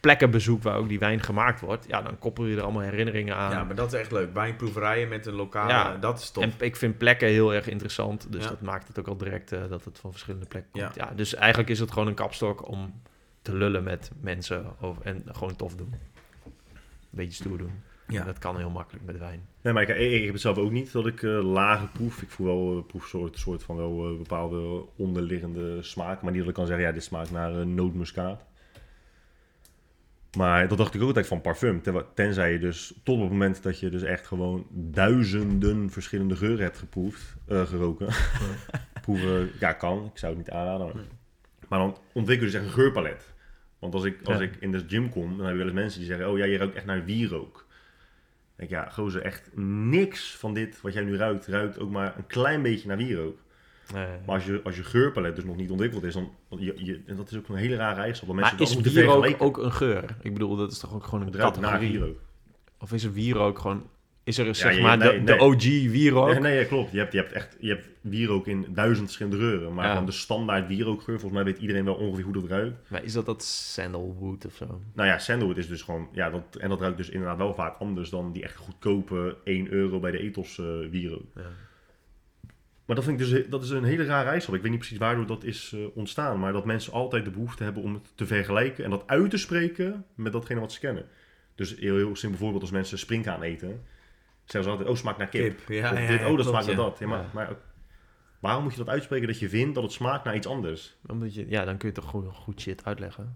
plekken 0.00 0.30
bezoek 0.30 0.62
waar 0.62 0.76
ook 0.76 0.88
die 0.88 0.98
wijn 0.98 1.20
gemaakt 1.22 1.60
wordt. 1.60 1.84
Ja, 1.88 2.02
dan 2.02 2.18
koppel 2.18 2.44
je 2.46 2.56
er 2.56 2.62
allemaal 2.62 2.82
herinneringen 2.82 3.36
aan. 3.36 3.50
Ja, 3.50 3.64
maar 3.64 3.74
dat 3.74 3.92
is 3.92 4.00
echt 4.00 4.12
leuk. 4.12 4.34
Wijnproeverijen 4.34 5.08
met 5.08 5.26
een 5.26 5.34
lokale, 5.34 5.68
Ja, 5.72 5.96
dat 5.96 6.20
is 6.20 6.30
tof. 6.30 6.44
En 6.44 6.52
ik 6.58 6.76
vind 6.76 6.98
plekken 6.98 7.28
heel 7.28 7.54
erg 7.54 7.66
interessant. 7.68 8.32
Dus 8.32 8.42
Ja. 8.44 8.48
dat 8.48 8.60
maakt 8.60 8.88
het 8.88 8.98
ook 8.98 9.06
al 9.08 9.16
direct 9.16 9.52
eh, 9.52 9.60
dat 9.68 9.84
het 9.84 9.98
van 9.98 10.10
verschillende 10.10 10.46
plekken 10.46 10.70
Ja. 10.80 10.84
komt. 10.84 10.94
Ja. 10.96 11.12
dus 11.16 11.34
eigenlijk 11.34 11.70
is 11.70 11.78
het 11.78 11.92
gewoon 11.92 12.08
een 12.08 12.14
kapstok 12.14 12.68
om 12.68 13.02
te 13.42 13.54
lullen 13.54 13.82
met 13.82 14.10
mensen 14.20 14.74
over, 14.80 15.02
en 15.02 15.24
gewoon 15.32 15.56
tof 15.56 15.74
doen. 15.74 15.94
Beetje 17.12 17.32
stoer 17.44 17.58
doen. 17.58 17.72
Ja. 18.08 18.24
Dat 18.24 18.38
kan 18.38 18.56
heel 18.56 18.70
makkelijk 18.70 19.04
met 19.04 19.18
wijn. 19.18 19.46
Nee, 19.62 19.72
maar 19.72 19.82
ik, 19.82 19.88
ik, 19.88 20.24
heb 20.24 20.32
het 20.32 20.40
zelf 20.42 20.58
ook 20.58 20.70
niet 20.70 20.92
dat 20.92 21.06
ik 21.06 21.22
eh 21.22 21.42
lager 21.44 21.88
proef. 21.88 22.22
Ik 22.22 22.30
voel 22.30 22.46
wel 22.46 22.76
uh, 22.76 22.86
proef 22.86 23.06
soort, 23.06 23.38
soort 23.38 23.62
van 23.62 23.76
wel 23.76 24.10
eh, 24.10 24.16
bepaalde 24.16 24.84
onderliggende 24.96 25.82
smaak. 25.82 26.22
Maar 26.22 26.30
niet 26.30 26.40
dat 26.40 26.48
ik 26.48 26.54
kan 26.54 26.66
zeggen, 26.66 26.84
ja, 26.86 26.92
dit 26.92 27.04
smaakt 27.04 27.30
naar 27.30 27.66
nootmuskaat. 27.66 28.44
Maar 30.36 30.68
dat 30.68 30.78
dacht 30.78 30.94
ik 30.94 31.00
ook 31.00 31.06
altijd 31.06 31.26
van 31.26 31.40
parfum. 31.40 31.82
Ten- 31.82 32.04
Tenzij 32.14 32.52
je 32.52 32.58
dus 32.58 32.86
tot 33.02 33.14
op 33.16 33.20
het 33.22 33.30
moment 33.30 33.62
dat 33.62 33.80
je 33.80 33.90
dus 33.90 34.02
echt 34.02 34.26
gewoon 34.26 34.66
duizenden 34.70 35.90
verschillende 35.90 36.36
geuren 36.36 36.64
hebt 36.64 36.78
geproefd, 36.78 37.36
geroken. 37.48 38.08
Proeven, 39.02 39.50
ja, 39.60 39.72
kan. 39.72 40.04
Ik 40.12 40.18
zou 40.18 40.34
het 40.36 40.44
niet 40.44 40.54
aanraden. 40.54 40.86
Maar, 40.86 41.04
maar 41.68 41.78
dan 41.78 41.96
ontwikkel 42.12 42.46
je 42.46 42.52
dus 42.52 42.60
echt 42.60 42.68
een 42.68 42.76
geurpalet. 42.78 43.31
Want 43.82 43.94
als 43.94 44.04
ik, 44.04 44.18
als 44.24 44.36
Ja. 44.38 44.42
ik 44.44 44.56
in 44.60 44.72
de 44.72 44.84
gym 44.86 45.08
kom, 45.10 45.36
dan 45.36 45.46
heb 45.46 45.52
je 45.52 45.58
wel 45.58 45.66
eens 45.66 45.80
mensen 45.80 45.98
die 46.00 46.08
zeggen, 46.08 46.30
oh 46.30 46.38
ja, 46.38 46.44
je 46.44 46.56
ruikt 46.56 46.74
echt 46.74 46.84
naar 46.86 47.04
wierook. 47.04 47.66
Ik 48.56 48.68
denk, 48.68 48.70
ja, 48.70 48.90
gozer, 48.90 49.22
echt 49.22 49.50
niks 49.56 50.36
van 50.36 50.54
dit 50.54 50.80
wat 50.80 50.92
jij 50.92 51.04
nu 51.04 51.16
ruikt, 51.16 51.46
ruikt 51.46 51.78
ook 51.78 51.90
maar 51.90 52.16
een 52.16 52.26
klein 52.26 52.62
beetje 52.62 52.88
naar 52.88 52.96
wierook. 52.96 53.38
Eh, 53.86 53.94
Maar 53.94 54.34
als 54.34 54.44
je, 54.44 54.60
als 54.64 54.76
je 54.76 54.84
geurpalet 54.84 55.34
dus 55.36 55.44
nog 55.44 55.56
niet 55.56 55.70
ontwikkeld 55.70 56.02
is, 56.02 56.14
dan, 56.14 56.30
je, 56.48 56.74
je, 56.76 57.00
en 57.06 57.16
dat 57.16 57.30
is 57.30 57.36
ook 57.38 57.48
een 57.48 57.54
hele 57.56 57.76
rare 57.76 57.96
eigenschap. 57.96 58.28
Dat 58.28 58.36
maar 58.36 58.54
mensen 58.58 58.78
is 58.84 58.92
wierook 58.94 59.42
ook 59.42 59.58
een 59.58 59.72
geur? 59.72 60.16
Ik 60.22 60.32
bedoel, 60.32 60.56
dat 60.56 60.72
is 60.72 60.78
toch 60.78 60.94
ook 60.94 61.04
gewoon 61.04 61.20
een 61.20 61.26
Het 61.26 61.36
ruikt 61.36 61.60
naar 61.60 61.70
categorie? 61.70 61.98
wierook. 61.98 62.18
Of 62.78 62.92
is 62.92 63.04
er 63.04 63.12
wierook 63.12 63.58
gewoon... 63.58 63.86
Is 64.24 64.38
er 64.38 64.54
zeg 64.54 64.80
maar 64.80 64.98
nee, 64.98 65.08
de, 65.08 65.14
nee. 65.14 65.24
de 65.24 65.44
OG 65.44 65.62
wierook? 65.90 66.28
Nee, 66.28 66.40
nee, 66.40 66.66
klopt. 66.66 66.92
Je 66.92 66.98
hebt, 66.98 67.12
je, 67.12 67.18
hebt 67.18 67.32
echt, 67.32 67.56
je 67.60 67.68
hebt 67.68 67.88
wierook 68.00 68.46
in 68.46 68.66
duizend 68.68 69.04
verschillende 69.04 69.38
geuren. 69.38 69.74
Maar 69.74 69.94
van 69.94 70.06
de 70.06 70.12
standaard 70.12 70.68
wierookgeur, 70.68 71.20
volgens 71.20 71.42
mij 71.42 71.52
weet 71.52 71.62
iedereen 71.62 71.84
wel 71.84 71.94
ongeveer 71.94 72.24
hoe 72.24 72.32
dat 72.32 72.46
ruikt. 72.46 72.90
Maar 72.90 73.04
is 73.04 73.12
dat 73.12 73.26
dat 73.26 73.42
sandalwood 73.44 74.46
of 74.46 74.54
zo? 74.54 74.80
Nou 74.94 75.08
ja, 75.08 75.18
sandalwood 75.18 75.56
is 75.56 75.68
dus 75.68 75.82
gewoon... 75.82 76.08
Ja, 76.12 76.30
dat, 76.30 76.56
en 76.56 76.68
dat 76.68 76.80
ruikt 76.80 76.96
dus 76.96 77.08
inderdaad 77.08 77.36
wel 77.36 77.54
vaak 77.54 77.78
anders 77.78 78.10
dan 78.10 78.32
die 78.32 78.42
echt 78.42 78.56
goedkope 78.56 79.36
1 79.44 79.72
euro 79.72 80.00
bij 80.00 80.10
de 80.10 80.18
ethos 80.18 80.58
eh 80.58 80.66
wierook. 80.90 81.26
Ja. 81.34 81.42
Maar 82.84 82.96
dat 82.96 83.04
vind 83.04 83.20
ik 83.20 83.28
dus 83.28 83.48
dat 83.48 83.62
is 83.62 83.70
een 83.70 83.84
hele 83.84 84.04
rare 84.04 84.24
eigenschap. 84.24 84.54
Ik 84.54 84.62
weet 84.62 84.70
niet 84.70 84.80
precies 84.80 84.98
waardoor 84.98 85.26
dat 85.26 85.44
is 85.44 85.72
eh, 85.74 85.80
ontstaan. 85.94 86.38
Maar 86.38 86.52
dat 86.52 86.64
mensen 86.64 86.92
altijd 86.92 87.24
de 87.24 87.30
behoefte 87.30 87.62
hebben 87.64 87.82
om 87.82 87.94
het 87.94 88.12
te 88.14 88.26
vergelijken 88.26 88.84
en 88.84 88.90
dat 88.90 89.02
uit 89.06 89.30
te 89.30 89.36
spreken 89.36 90.04
met 90.14 90.32
datgene 90.32 90.60
wat 90.60 90.72
ze 90.72 90.80
kennen. 90.80 91.04
Dus 91.54 91.76
heel, 91.78 91.96
heel 91.96 92.16
simpel 92.16 92.38
voorbeeld 92.38 92.62
als 92.62 92.70
mensen 92.70 92.98
springkaan 92.98 93.42
eten. 93.42 93.82
Zeggen 94.44 94.62
ze 94.64 94.70
altijd, 94.70 94.88
oh, 94.88 94.96
smaakt 94.96 95.18
naar 95.18 95.28
kip. 95.28 95.58
Ja, 95.68 95.92
of 95.92 95.98
ja, 95.98 96.06
dit, 96.06 96.20
ja, 96.20 96.30
oh, 96.30 96.36
dat 96.36 96.46
klopt, 96.46 96.48
smaakt 96.48 96.64
ja. 96.66 96.74
naar 96.74 96.84
dat. 96.84 96.98
Ja, 96.98 97.06
maar, 97.06 97.18
Ja. 97.22 97.28
maar 97.32 97.56
waarom 98.40 98.62
moet 98.62 98.72
je 98.72 98.78
dat 98.78 98.88
uitspreken 98.88 99.26
dat 99.26 99.38
je 99.38 99.48
vindt 99.48 99.74
dat 99.74 99.82
het 99.82 99.92
smaakt 99.92 100.24
naar 100.24 100.34
iets 100.36 100.46
anders? 100.46 100.96
Omdat 101.06 101.34
je, 101.34 101.48
ja, 101.48 101.64
dan 101.64 101.76
kun 101.76 101.88
je 101.88 101.94
toch 101.94 102.04
goed, 102.04 102.26
goed 102.32 102.60
shit 102.60 102.84
uitleggen. 102.84 103.32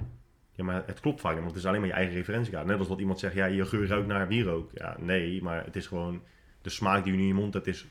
Ja, 0.52 0.64
maar 0.64 0.82
het 0.86 1.00
klopt 1.00 1.20
vaak 1.20 1.34
want 1.34 1.46
het 1.46 1.56
is 1.56 1.66
alleen 1.66 1.80
maar 1.80 1.88
je 1.88 1.94
eigen 1.94 2.14
referentiekaart. 2.14 2.66
Net 2.66 2.78
als 2.78 2.88
wat 2.88 2.98
iemand 3.00 3.18
zegt, 3.18 3.34
ja, 3.34 3.44
je 3.46 3.64
geur 3.66 3.86
ruikt 3.86 4.06
naar 4.06 4.28
wierook. 4.28 4.70
Ja, 4.74 4.96
nee, 5.00 5.42
maar 5.42 5.64
het 5.64 5.76
is 5.76 5.86
gewoon 5.86 6.22
de 6.62 6.70
smaak 6.70 7.02
die 7.04 7.12
je 7.12 7.18
nu 7.18 7.24
in 7.24 7.28
je 7.28 7.34
mond 7.40 7.54
hebt, 7.54 7.66
is 7.66 7.86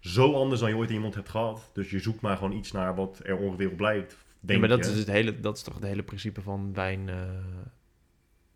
zo 0.00 0.34
anders 0.34 0.60
dan 0.60 0.68
je 0.70 0.76
ooit 0.76 0.88
in 0.88 0.94
je 0.94 1.00
mond 1.00 1.14
hebt 1.14 1.28
gehad. 1.28 1.70
Dus 1.72 1.90
je 1.90 1.98
zoekt 1.98 2.20
maar 2.20 2.36
gewoon 2.36 2.52
iets 2.52 2.72
naar 2.72 2.94
wat 2.94 3.20
er 3.24 3.36
ongeveer 3.36 3.70
op 3.70 3.80
lijkt. 3.80 4.12
Ja, 4.12 4.16
Denk 4.40 4.60
maar 4.60 4.68
dat 4.68 4.84
je. 4.84 4.90
is, 4.92 4.98
het 4.98 5.06
hele, 5.10 5.40
dat 5.40 5.56
is 5.56 5.62
toch 5.62 5.74
het 5.74 5.82
hele 5.84 6.02
principe 6.02 6.42
van 6.42 6.74
wijn. 6.74 7.08
eh, 7.08 7.16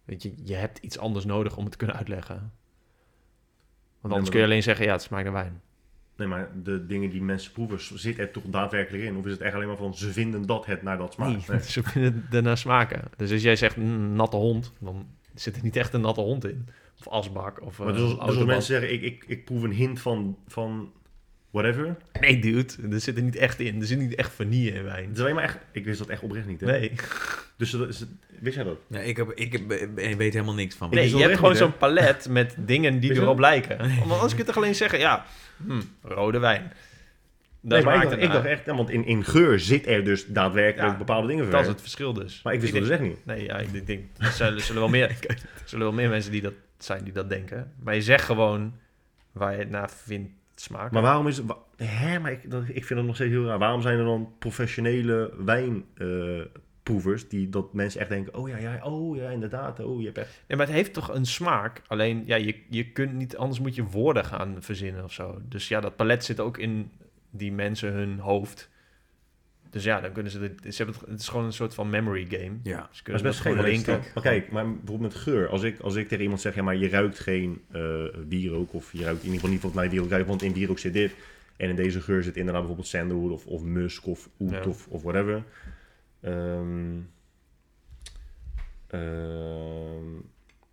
weet 0.04 0.22
je, 0.22 0.32
je 0.44 0.54
hebt 0.54 0.78
iets 0.78 0.98
anders 0.98 1.24
nodig 1.24 1.56
om 1.56 1.62
het 1.62 1.72
te 1.72 1.78
kunnen 1.78 1.96
uitleggen. 1.96 2.52
Want 4.00 4.14
anders 4.14 4.30
kun 4.30 4.38
je 4.40 4.46
alleen 4.46 4.62
zeggen, 4.62 4.86
ja, 4.86 4.92
het 4.92 5.02
smaakt 5.02 5.24
naar 5.24 5.32
wijn. 5.32 5.60
Nee, 6.16 6.28
maar 6.28 6.50
de 6.62 6.86
dingen 6.86 7.10
die 7.10 7.22
mensen 7.22 7.52
proeven, 7.52 7.98
zit 7.98 8.18
er 8.18 8.30
toch 8.30 8.42
daadwerkelijk 8.46 9.04
in? 9.04 9.16
Of 9.16 9.24
is 9.24 9.32
het 9.32 9.40
echt 9.40 9.54
alleen 9.54 9.66
maar 9.66 9.76
van, 9.76 9.94
ze 9.94 10.12
vinden 10.12 10.46
dat 10.46 10.66
het 10.66 10.82
naar 10.82 10.98
dat 10.98 11.12
smaakt? 11.12 11.48
Nee, 11.48 11.60
ze 11.76 11.82
vinden 11.82 12.22
het 12.24 12.34
ernaar 12.34 12.58
smaken. 12.58 13.02
Dus 13.16 13.32
als 13.32 13.42
jij 13.42 13.56
zegt 13.56 13.76
mm, 13.76 14.12
natte 14.12 14.36
hond, 14.36 14.72
dan 14.78 15.06
zit 15.34 15.56
er 15.56 15.62
niet 15.62 15.76
echt 15.76 15.92
een 15.92 16.00
natte 16.00 16.20
hond 16.20 16.44
in. 16.44 16.68
Of 16.98 17.08
asbak, 17.08 17.62
of 17.62 17.78
Maar 17.78 17.88
eh, 17.88 17.94
dus 17.94 18.02
als, 18.02 18.28
dus 18.28 18.36
als 18.36 18.44
mensen 18.44 18.80
zeggen, 18.80 18.92
ik, 18.92 19.02
ik, 19.02 19.24
ik 19.26 19.44
proef 19.44 19.62
een 19.62 19.72
hint 19.72 20.00
van, 20.00 20.38
van 20.46 20.92
whatever. 21.50 21.96
Nee, 22.20 22.38
dude, 22.38 22.72
er 22.90 23.00
zit 23.00 23.16
er 23.16 23.22
niet 23.22 23.36
echt 23.36 23.60
in. 23.60 23.80
Er 23.80 23.86
zit 23.86 23.98
niet 23.98 24.14
echt 24.14 24.32
vanille 24.32 24.70
in 24.70 24.84
wijn. 24.84 25.08
Het 25.08 25.16
is 25.16 25.22
alleen 25.22 25.34
maar 25.34 25.44
echt, 25.44 25.58
ik 25.72 25.84
wist 25.84 25.98
dat 25.98 26.08
echt 26.08 26.22
oprecht 26.22 26.46
niet. 26.46 26.60
Hè? 26.60 26.66
Nee, 26.66 26.92
Dus 27.56 27.70
dat 27.70 27.88
is, 27.88 28.04
wist 28.40 28.54
jij 28.54 28.64
dat? 28.64 28.78
Ja, 28.86 28.98
ik, 28.98 29.16
heb, 29.16 29.32
ik, 29.32 29.52
heb, 29.52 29.72
ik 29.98 30.16
weet 30.16 30.32
helemaal 30.32 30.54
niks 30.54 30.74
van. 30.74 30.90
Nee 30.90 31.04
je 31.04 31.12
dat 31.12 31.20
hebt 31.20 31.36
gewoon 31.36 31.56
zo'n 31.56 31.76
palet 31.76 32.28
met 32.28 32.54
dingen 32.58 32.92
die 32.92 33.08
Wist 33.08 33.20
je 33.20 33.26
erop 33.26 33.38
lijken. 33.38 33.78
Want 33.78 34.12
anders 34.12 34.30
kun 34.30 34.38
je 34.38 34.44
toch 34.44 34.56
alleen 34.56 34.74
zeggen, 34.74 34.98
ja, 34.98 35.24
hm, 35.66 35.80
rode 36.02 36.38
wijn. 36.38 36.72
Daar 37.60 37.78
Nee, 37.78 37.86
maar 37.86 37.94
ik 37.94 38.02
dacht, 38.02 38.14
het 38.14 38.24
ik 38.24 38.32
dacht 38.32 38.44
echt, 38.44 38.64
ja, 38.66 38.74
want 38.74 38.90
in, 38.90 39.06
in 39.06 39.24
geur 39.24 39.60
zit 39.60 39.86
er 39.86 40.04
dus 40.04 40.26
daadwerkelijk 40.26 40.92
Ja, 40.92 40.98
bepaalde 40.98 41.26
dingen 41.26 41.50
Dat 41.50 41.60
is 41.60 41.66
het 41.66 41.80
verschil 41.80 42.12
dus. 42.12 42.40
Maar 42.42 42.52
ik 42.52 42.60
wist 42.60 42.74
Ik 42.74 42.80
dat 42.80 42.88
dus 42.88 42.98
echt 42.98 43.08
niet. 43.08 43.24
Nee, 43.24 43.44
ja, 43.44 43.58
ik 43.58 43.86
denk, 43.86 44.04
er 44.18 44.26
zullen, 44.30 44.60
zullen, 44.60 44.80
wel 44.80 44.90
meer, 44.90 45.08
er 45.26 45.38
zullen 45.64 45.84
wel 45.84 45.94
meer 45.94 46.08
mensen 46.08 46.32
die 46.32 46.42
dat 46.42 46.52
zijn 46.78 47.04
die 47.04 47.12
dat 47.12 47.28
denken. 47.28 47.72
Maar 47.82 47.94
je 47.94 48.02
zegt 48.02 48.24
gewoon 48.24 48.74
waar 49.32 49.52
je 49.52 49.58
het 49.58 49.70
naar 49.70 49.90
vindt 49.90 50.30
smaken. 50.60 50.88
Maar 50.92 51.02
waarom 51.02 51.26
is 51.28 51.36
het... 51.36 51.46
wa- 51.46 51.58
Hè, 51.76 52.18
maar 52.18 52.32
ik, 52.32 52.50
dat, 52.50 52.62
ik 52.68 52.84
vind 52.84 52.98
het 52.98 53.06
nog 53.08 53.14
steeds 53.14 53.30
heel 53.30 53.44
raar. 53.44 53.58
Waarom 53.58 53.82
zijn 53.82 53.98
er 53.98 54.04
dan 54.04 54.32
professionele 54.38 55.32
wijnproevers 55.44 57.28
die 57.28 57.48
dat 57.48 57.72
mensen 57.72 58.00
echt 58.00 58.08
denken... 58.08 58.34
Oh 58.34 58.48
ja, 58.48 58.56
ja, 58.56 58.78
oh 58.82 59.16
ja, 59.16 59.28
inderdaad. 59.30 59.80
Oh, 59.80 59.98
je 60.00 60.04
hebt 60.06 60.18
echt... 60.18 60.42
Ja, 60.46 60.56
maar 60.56 60.66
het 60.66 60.74
heeft 60.74 60.92
toch 60.92 61.14
een 61.14 61.26
smaak. 61.26 61.82
Alleen, 61.86 62.22
ja, 62.26 62.36
je, 62.36 62.56
je 62.70 62.92
kunt 62.92 63.12
niet, 63.12 63.36
anders 63.36 63.60
moet 63.60 63.74
je 63.74 63.84
woorden 63.84 64.24
gaan 64.24 64.56
verzinnen 64.58 65.04
of 65.04 65.12
zo. 65.12 65.38
Dus 65.42 65.68
ja, 65.68 65.80
dat 65.80 65.96
palet 65.96 66.24
zit 66.24 66.40
ook 66.40 66.58
in 66.58 66.90
die 67.30 67.52
mensen 67.52 67.92
hun 67.92 68.18
hoofd. 68.18 68.70
Dus 69.70 69.84
ja, 69.84 70.00
dan 70.00 70.12
kunnen 70.12 70.32
ze, 70.32 70.38
het, 70.40 70.74
ze 70.74 70.82
hebben 70.82 71.00
het, 71.00 71.10
het 71.10 71.20
is 71.20 71.28
gewoon 71.28 71.44
een 71.44 71.52
soort 71.52 71.74
van 71.74 71.90
memory 71.90 72.26
game. 72.30 72.56
Ja. 72.62 72.76
Ze 72.76 72.76
Dat 72.82 72.88
is 72.92 73.02
kunnen 73.02 73.22
best 73.22 73.40
geen. 73.40 73.56
Maar 74.14 74.22
kijk, 74.22 74.50
maar 74.50 74.64
bijvoorbeeld 74.68 75.12
met 75.12 75.14
geur. 75.22 75.48
Als 75.48 75.62
ik, 75.62 75.80
als 75.80 75.94
ik 75.94 76.08
tegen 76.08 76.22
iemand 76.22 76.40
zeg, 76.40 76.54
ja, 76.54 76.62
maar 76.62 76.76
je 76.76 76.88
ruikt 76.88 77.18
geen 77.18 77.62
eh 77.72 78.04
wierook. 78.28 78.74
Of 78.74 78.92
je 78.92 79.02
ruikt 79.04 79.18
in 79.18 79.24
ieder 79.24 79.34
geval 79.40 79.50
niet 79.54 79.62
wat 79.62 79.74
naar 79.74 79.90
wierook 79.90 80.10
ruikt. 80.10 80.28
Want 80.28 80.42
in 80.42 80.52
wierook 80.52 80.78
zit 80.78 80.92
dit. 80.92 81.12
En 81.56 81.68
in 81.68 81.76
deze 81.76 82.00
geur 82.00 82.22
zit 82.22 82.36
inderdaad 82.36 82.60
bijvoorbeeld 82.62 82.88
sandalwood 82.88 83.32
of, 83.32 83.46
of 83.46 83.62
musk 83.62 84.06
of 84.06 84.28
oet 84.40 84.50
Ja. 84.50 84.62
of, 84.64 84.86
of 84.88 85.02
whatever. 85.02 85.42
Ehm, 86.20 86.96
ehm, 88.88 90.12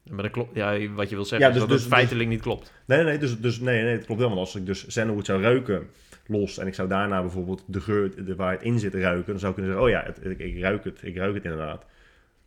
Maar 0.09 0.23
dat 0.23 0.31
klopt, 0.31 0.55
ja, 0.55 0.87
wat 0.89 1.09
je 1.09 1.15
wil 1.15 1.25
zeggen 1.25 1.47
Ja, 1.47 1.53
is 1.53 1.59
dus- 1.59 1.61
dat 1.61 1.69
dus- 1.71 1.83
het 1.85 1.93
feitelijk 1.93 2.29
niet 2.29 2.41
klopt. 2.41 2.73
Nee, 2.85 2.97
nee, 2.97 3.07
nee, 3.07 3.17
dus, 3.17 3.39
dus, 3.39 3.59
nee, 3.59 3.83
nee, 3.83 3.91
het 3.93 4.05
klopt 4.05 4.19
wel. 4.19 4.29
Want 4.29 4.39
als 4.41 4.55
ik 4.55 4.65
dus 4.65 4.91
sandalwood 4.91 5.25
zou 5.25 5.41
ruiken 5.41 5.89
los 6.27 6.57
en 6.57 6.67
ik 6.67 6.73
zou 6.73 6.87
daarna 6.87 7.21
bijvoorbeeld 7.21 7.63
de 7.67 7.81
geur 7.81 8.25
de, 8.25 8.35
waar 8.35 8.51
het 8.51 8.61
in 8.61 8.79
zit 8.79 8.93
ruiken, 8.93 9.31
dan 9.31 9.39
zou 9.39 9.53
ik 9.53 9.57
kunnen 9.57 9.77
zeggen, 9.77 9.97
oh 9.97 10.01
ja, 10.01 10.13
het, 10.13 10.39
ik, 10.39 10.39
ik 10.39 10.61
ruik 10.61 10.83
het, 10.83 10.99
ik 11.03 11.15
ruik 11.15 11.33
het 11.33 11.43
inderdaad. 11.43 11.85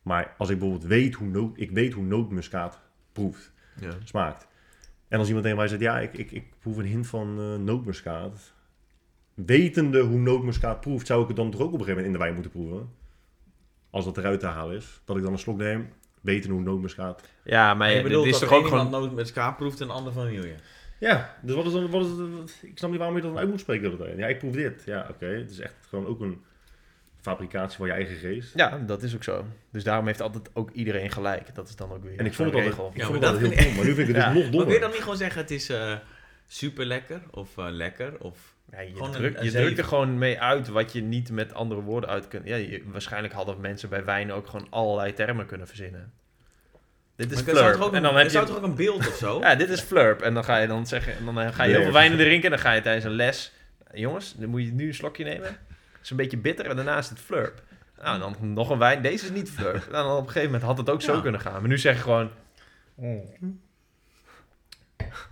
Maar 0.02 0.34
als 0.38 0.50
ik 0.50 0.59
bijvoorbeeld 0.59 0.88
weet 0.90 1.14
hoe, 1.14 1.28
noot, 1.28 1.60
ik 1.60 1.70
weet 1.70 1.92
hoe 1.92 2.05
nootmuskaat 2.05 2.80
proeft, 3.12 3.52
Ja. 3.80 3.90
smaakt. 4.05 4.46
En 5.09 5.18
als 5.18 5.26
iemand 5.26 5.44
tegen 5.44 5.60
mij 5.60 5.68
zegt, 5.68 5.82
ja, 5.82 5.98
ik, 6.00 6.12
ik, 6.12 6.30
ik 6.30 6.44
proef 6.59 6.76
een 6.76 6.84
hint 6.84 7.06
van 7.06 7.38
eh, 7.40 7.56
nootmuskaat. 7.64 8.52
Wetende 9.34 10.00
hoe 10.00 10.18
nootmuskaat 10.18 10.80
proeft, 10.80 11.06
zou 11.06 11.22
ik 11.22 11.28
het 11.28 11.36
dan 11.36 11.50
toch 11.50 11.60
ook 11.60 11.72
op 11.72 11.72
een 11.80 11.84
gegeven 11.84 12.02
moment 12.02 12.06
in 12.06 12.18
de 12.18 12.24
wijn 12.24 12.34
moeten 12.34 12.52
proeven? 12.52 12.88
Als 13.90 14.05
dat 14.05 14.16
eruit 14.18 14.40
te 14.40 14.46
halen 14.46 14.76
is. 14.76 15.00
Dat 15.05 15.16
ik 15.16 15.22
dan 15.22 15.32
een 15.32 15.38
slok 15.38 15.56
neem, 15.56 15.88
weten 16.20 16.50
hoe 16.50 16.60
nootmuskaat 16.60 17.28
Ja, 17.44 17.74
maar 17.74 17.88
je 17.88 17.94
het 17.94 18.02
bedoelt 18.02 18.26
is 18.26 18.30
dat 18.30 18.40
toch 18.40 18.50
één 18.50 18.59
ook 18.59 18.66
iemand 18.66 18.88
gewoon... 18.88 19.02
noot 19.02 19.14
met 19.14 19.28
ska 19.28 19.50
proeft 19.50 19.80
en 19.80 19.88
een 19.88 19.94
ander 19.94 20.12
vanille. 20.12 20.55
Ja, 20.99 21.35
dus 21.43 21.55
wat 21.55 21.66
is 21.66 21.73
dan, 21.73 21.91
wat 21.91 22.07
is 22.07 22.62
ik 22.62 22.79
snap 22.79 22.91
niet 22.91 22.99
waarom 22.99 23.16
je 23.16 23.23
dat 23.23 23.31
dan 23.31 23.41
uit 23.41 23.49
moet 23.51 23.61
spreken. 23.61 23.97
tijd. 23.99 24.19
Ja, 24.19 24.27
ik 24.27 24.39
proef 24.39 24.55
dit. 24.55 24.83
Ja, 24.87 25.07
oké. 25.11 25.27
Het 25.27 25.51
is 25.51 25.59
echt 25.59 25.75
gewoon 25.89 26.07
ook 26.07 26.20
een 26.20 26.43
fabricatie 27.20 27.77
van 27.79 27.87
je 27.87 27.93
eigen 27.93 28.16
geest. 28.16 28.55
Ja, 28.55 28.79
dat 28.87 29.03
is 29.03 29.15
ook 29.15 29.23
zo. 29.25 29.45
Dus 29.73 29.85
daarom 29.85 30.07
heeft 30.07 30.20
altijd 30.20 30.51
ook 30.55 30.70
iedereen 30.70 31.11
gelijk. 31.11 31.55
Dat 31.55 31.69
is 31.69 31.77
dan 31.77 31.93
ook 31.93 32.03
weer 32.03 32.19
En 32.19 32.27
ik 32.27 32.35
vond 32.35 32.49
het 32.49 32.57
altijd, 32.57 32.75
regel. 32.75 32.91
ik 32.91 32.97
Ja, 32.97 33.07
vond 33.07 33.20
maar 33.20 33.31
dat 33.31 33.41
altijd 33.41 33.59
heel 33.59 33.65
dom, 33.66 33.77
maar 33.77 33.85
nu 33.87 33.95
vind 33.95 34.09
ik 34.09 34.15
het 34.15 34.25
Ja. 34.25 34.33
dus 34.33 34.43
nog 34.43 34.43
Maar 34.43 34.51
kun 34.53 34.59
je 34.61 34.65
dommer. 34.65 34.81
dan 34.81 34.91
niet 34.91 35.01
gewoon 35.01 35.16
zeggen 35.16 35.41
het 35.41 35.51
is 35.51 35.69
eh, 35.69 35.95
super 36.47 36.85
lekker 36.87 37.20
of 37.31 37.59
eh, 37.59 37.66
lekker? 37.70 38.20
Of... 38.20 38.57
Ja, 38.70 38.81
je 38.81 38.95
een- 39.01 39.25
een 39.39 39.45
je 39.45 39.51
drukt 39.51 39.79
er 39.79 39.85
gewoon 39.85 40.19
mee 40.19 40.41
uit 40.41 40.69
wat 40.69 40.93
je 40.93 41.01
niet 41.03 41.31
met 41.31 41.55
andere 41.55 41.81
woorden 41.81 42.11
uit 42.11 42.29
kunt. 42.29 42.47
Ja, 42.49 42.57
je- 42.57 42.83
waarschijnlijk 42.87 43.35
hadden 43.35 43.61
mensen 43.61 43.89
bij 43.89 44.05
wijn 44.05 44.33
ook 44.33 44.47
gewoon 44.47 44.66
allerlei 44.70 45.12
termen 45.12 45.47
kunnen 45.47 45.66
verzinnen. 45.66 46.12
Dit 47.19 47.31
is 47.32 47.39
zou 47.39 47.51
flurp. 47.57 47.73
toch 47.74 47.82
ook 47.82 47.90
En 47.90 47.97
een, 47.97 48.03
dan 48.03 48.16
heb 48.16 48.28
zou 48.28 48.45
je... 48.47 48.51
toch 48.53 48.59
ook 48.61 48.66
een 48.69 48.74
beeld 48.74 48.99
of 49.09 49.15
zo? 49.16 49.39
Ja, 49.45 49.55
dit 49.55 49.69
is 49.69 49.81
flurp. 49.81 50.20
En 50.23 50.35
dan 50.35 50.45
ga 50.45 50.57
je 50.57 50.66
dan 50.66 50.86
zeggen... 50.86 51.16
En 51.16 51.24
dan 51.24 51.40
eh, 51.40 51.53
ga 51.55 51.65
je 51.65 51.73
heel 51.74 51.82
veel 51.82 51.93
wijnen 51.93 52.19
drinken. 52.19 52.45
En 52.45 52.51
dan 52.51 52.59
ga 52.59 52.73
je 52.73 52.81
tijdens 52.81 53.05
een 53.05 53.11
les... 53.15 53.53
Jongens, 53.93 54.35
dan 54.36 54.49
moet 54.49 54.62
je 54.65 54.73
nu 54.73 54.86
een 54.86 54.95
slokje 54.95 55.24
nemen. 55.24 55.47
Het 55.47 55.57
is 56.03 56.11
een 56.11 56.16
beetje 56.16 56.36
bitter. 56.36 56.66
En 56.66 56.77
daarna 56.77 56.99
is 56.99 57.09
het 57.09 57.19
flurp. 57.20 57.62
Nou, 58.03 58.19
dan 58.19 58.36
nog 58.40 58.70
een 58.70 58.78
wijn. 58.78 59.03
Deze 59.03 59.24
is 59.24 59.31
niet 59.31 59.51
flurp. 59.51 59.74
En 59.86 59.93
dan 60.03 60.11
op 60.11 60.19
een 60.19 60.27
gegeven 60.27 60.45
moment 60.47 60.62
had 60.62 60.78
het 60.78 60.90
ook 60.90 61.03
zo 61.03 61.15
Ja. 61.15 61.20
kunnen 61.20 61.40
gaan. 61.40 61.61
Maar 61.61 61.69
nu 61.69 61.78
zeg 61.78 61.97
je 61.97 62.03
gewoon... 62.03 62.31
Proef 64.97 65.27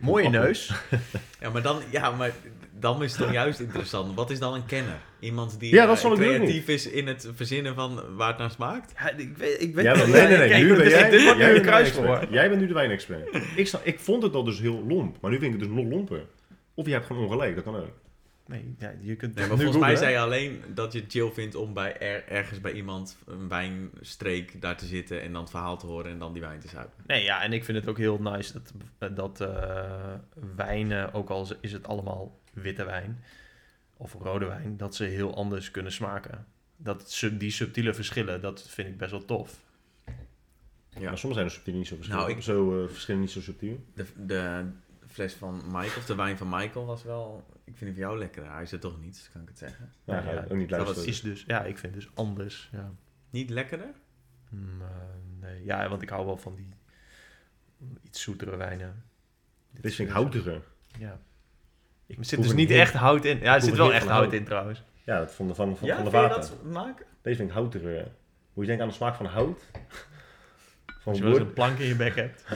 Mooie 0.00 0.28
neus. 0.28 0.72
Ja, 1.40 1.50
maar 1.50 1.62
dan, 1.62 1.80
ja, 1.90 2.10
maar 2.10 2.30
dan 2.78 3.02
is 3.02 3.12
het 3.12 3.20
toch 3.20 3.32
juist 3.32 3.60
interessant. 3.60 4.14
Wat 4.14 4.30
is 4.30 4.38
dan 4.38 4.54
een 4.54 4.66
kenner? 4.66 4.98
Iemand 5.20 5.60
die 5.60 5.74
Ja, 5.74 5.86
dat 5.86 6.04
eh, 6.04 6.12
creatief 6.12 6.68
is 6.68 6.86
in 6.90 7.06
het 7.06 7.30
verzinnen 7.34 7.74
van 7.74 8.16
waar 8.16 8.28
het 8.28 8.38
naar 8.38 8.50
smaakt? 8.50 8.92
Ja, 8.98 9.10
ik 9.16 9.36
weet, 9.36 9.62
ik 9.62 9.74
weet 9.74 9.84
bent- 9.84 9.96
nee, 10.06 10.26
nee, 10.26 10.38
nee. 10.38 10.48
Kijk, 10.48 10.62
nu 10.62 10.68
dit 10.68 10.76
ben 10.76 10.86
is- 10.86 10.92
jij, 10.92 11.10
dit 11.10 11.22
wordt 11.22 11.38
nu 11.38 11.44
jij 11.44 11.54
de 11.54 11.60
kruiswoord. 11.60 12.04
wijnexpert. 12.06 12.32
Jij 12.34 12.48
bent 12.48 12.60
nu 12.60 12.66
de 12.66 12.74
wijnexpert. 12.74 13.34
Ik, 13.56 13.72
ik 13.82 14.00
vond 14.00 14.22
het 14.22 14.34
al 14.34 14.44
dus 14.44 14.60
heel 14.60 14.84
lomp, 14.88 15.16
maar 15.20 15.30
nu 15.30 15.38
vind 15.38 15.54
ik 15.54 15.60
het 15.60 15.68
dus 15.68 15.78
nog 15.82 15.92
lomper. 15.92 16.24
Of 16.74 16.86
je 16.86 16.92
hebt 16.92 17.06
gewoon 17.06 17.24
ongelijk, 17.24 17.54
dat 17.54 17.64
kan 17.64 17.76
ook. 17.76 17.92
Nee, 18.46 18.74
ja, 18.78 18.92
je 19.00 19.16
kunt 19.16 19.34
Nee, 19.34 19.46
maar 19.46 19.56
nu 19.56 19.62
volgens 19.62 19.84
mij 19.84 19.96
zei 19.96 20.12
je 20.12 20.18
alleen 20.18 20.62
dat 20.74 20.92
je 20.92 21.00
het 21.00 21.10
chill 21.12 21.30
vindt 21.30 21.54
om 21.54 21.74
bij 21.74 21.98
er- 21.98 22.28
ergens 22.28 22.60
bij 22.60 22.72
iemand 22.72 23.18
een 23.26 23.48
wijnstreek 23.48 24.60
daar 24.60 24.76
te 24.76 24.86
zitten 24.86 25.22
en 25.22 25.32
dan 25.32 25.40
het 25.40 25.50
verhaal 25.50 25.78
te 25.78 25.86
horen 25.86 26.10
en 26.10 26.18
dan 26.18 26.32
die 26.32 26.42
wijn 26.42 26.60
te 26.60 26.68
zuipen. 26.68 27.04
Nee, 27.06 27.22
ja, 27.24 27.42
en 27.42 27.52
ik 27.52 27.64
vind 27.64 27.78
het 27.78 27.88
ook 27.88 27.98
heel 27.98 28.18
nice 28.22 28.52
dat, 28.98 29.16
dat 29.16 29.40
eh, 29.40 30.14
wijnen, 30.56 31.14
ook 31.14 31.28
al 31.30 31.46
is 31.60 31.72
het 31.72 31.86
allemaal 31.86 32.38
witte 32.52 32.84
wijn 32.84 33.24
of 33.96 34.12
rode 34.20 34.46
wijn, 34.46 34.76
dat 34.76 34.94
ze 34.94 35.04
heel 35.04 35.34
anders 35.36 35.70
kunnen 35.70 35.92
smaken. 35.92 36.46
Dat 36.76 37.10
sub- 37.10 37.38
die 37.40 37.50
subtiele 37.50 37.94
verschillen, 37.94 38.40
dat 38.40 38.68
vind 38.68 38.88
ik 38.88 38.96
best 38.98 39.10
wel 39.10 39.24
tof. 39.24 39.60
Ja. 40.98 41.08
Maar 41.08 41.18
soms 41.18 41.34
zijn 41.34 41.46
de 41.46 41.52
subtiel 41.52 41.74
niet 41.74 41.86
zo 41.86 41.94
verschillen. 41.96 42.22
Nou, 42.22 42.36
ik- 42.36 42.42
zo, 42.42 42.82
eh, 42.82 42.88
verschillen 42.90 43.20
niet 43.20 43.30
zo 43.30 43.40
subtiel. 43.40 43.84
De, 43.94 44.04
de 44.26 44.64
fles 45.12 45.34
van 45.34 45.56
Michael, 45.66 45.96
of 45.96 46.06
de 46.06 46.14
wijn 46.14 46.38
van 46.38 46.48
Michael 46.48 46.86
was 46.86 47.02
wel, 47.02 47.46
ik 47.64 47.76
vind 47.76 47.80
die 47.80 47.92
van 47.92 47.98
jou 48.08 48.18
lekker. 48.18 48.52
Hij 48.52 48.62
is 48.62 48.72
er 48.72 48.78
toch 48.80 49.00
niet, 49.00 49.14
dus 49.14 49.30
kan 49.32 49.42
ik 49.42 49.48
het 49.48 49.58
zeggen. 49.58 49.92
Ja, 50.04 50.14
Ja, 50.14 50.20
ga 50.20 50.32
ja, 50.32 50.42
ook 50.44 50.52
niet 50.56 50.68
dat 50.68 50.80
luisteren. 50.80 51.08
Is 51.08 51.20
dus, 51.20 51.44
ja, 51.46 51.64
ik 51.64 51.78
vind 51.78 51.94
dus 51.94 52.08
anders. 52.14 52.68
Ja. 52.72 52.92
Niet 53.30 53.50
lekkerder? 53.50 53.92
Mm, 54.48 54.80
eh, 54.82 54.86
nee, 55.40 55.64
ja, 55.64 55.88
want 55.88 56.02
ik 56.02 56.08
hou 56.08 56.26
wel 56.26 56.36
van 56.36 56.54
die 56.54 56.68
iets 58.02 58.22
zoetere 58.22 58.56
wijnen. 58.56 59.04
Dit 59.70 59.94
vind 59.94 60.08
ik 60.08 60.14
zo- 60.14 60.20
houtiger. 60.20 60.62
Ja. 60.98 61.20
Ik 62.06 62.18
Er 62.18 62.24
zit 62.24 62.42
dus 62.42 62.52
niet 62.52 62.70
echt 62.70 62.94
hout 62.94 63.24
in. 63.24 63.38
Ja, 63.38 63.54
er 63.54 63.62
zit 63.62 63.76
wel 63.76 63.92
echt 63.92 64.06
hout 64.06 64.18
hout. 64.20 64.32
in 64.32 64.44
trouwens. 64.44 64.82
Ja, 65.04 65.18
dat 65.18 65.32
van 65.32 65.46
de, 65.46 65.54
van, 65.54 65.76
van, 65.76 65.86
ja, 65.88 65.94
van 65.96 66.04
de 66.04 66.10
vind 66.10 66.22
je 66.22 66.28
vaten. 66.28 66.50
dat 66.62 66.72
maken? 66.72 67.06
Deze 67.22 67.36
vind 67.36 67.48
ik 67.48 67.54
houtiger. 67.54 67.94
Moet 68.52 68.64
je 68.64 68.66
denken 68.66 68.80
aan 68.84 68.88
de 68.88 68.94
smaak 68.94 69.14
van 69.14 69.26
hout. 69.26 69.62
Van 70.86 71.12
Als 71.12 71.16
je 71.18 71.22
wel 71.24 71.32
eens 71.32 71.42
een 71.42 71.52
plank 71.52 71.78
in 71.78 71.86
je 71.86 71.96
bek 71.96 72.14
hebt. 72.14 72.44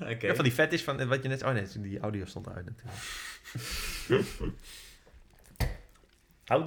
Oké. 0.00 0.26
Ja, 0.26 0.34
van 0.34 0.44
die 0.44 0.52
fetish 0.52 0.82
van 0.82 1.00
eh, 1.00 1.06
wat 1.06 1.22
je 1.22 1.28
net... 1.28 1.42
Oh 1.42 1.52
nee, 1.52 1.66
die 1.78 2.00
audio 2.00 2.24
stond 2.24 2.48
uit 2.48 2.64
natuurlijk. 2.64 2.96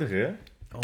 Hè? 0.09 0.29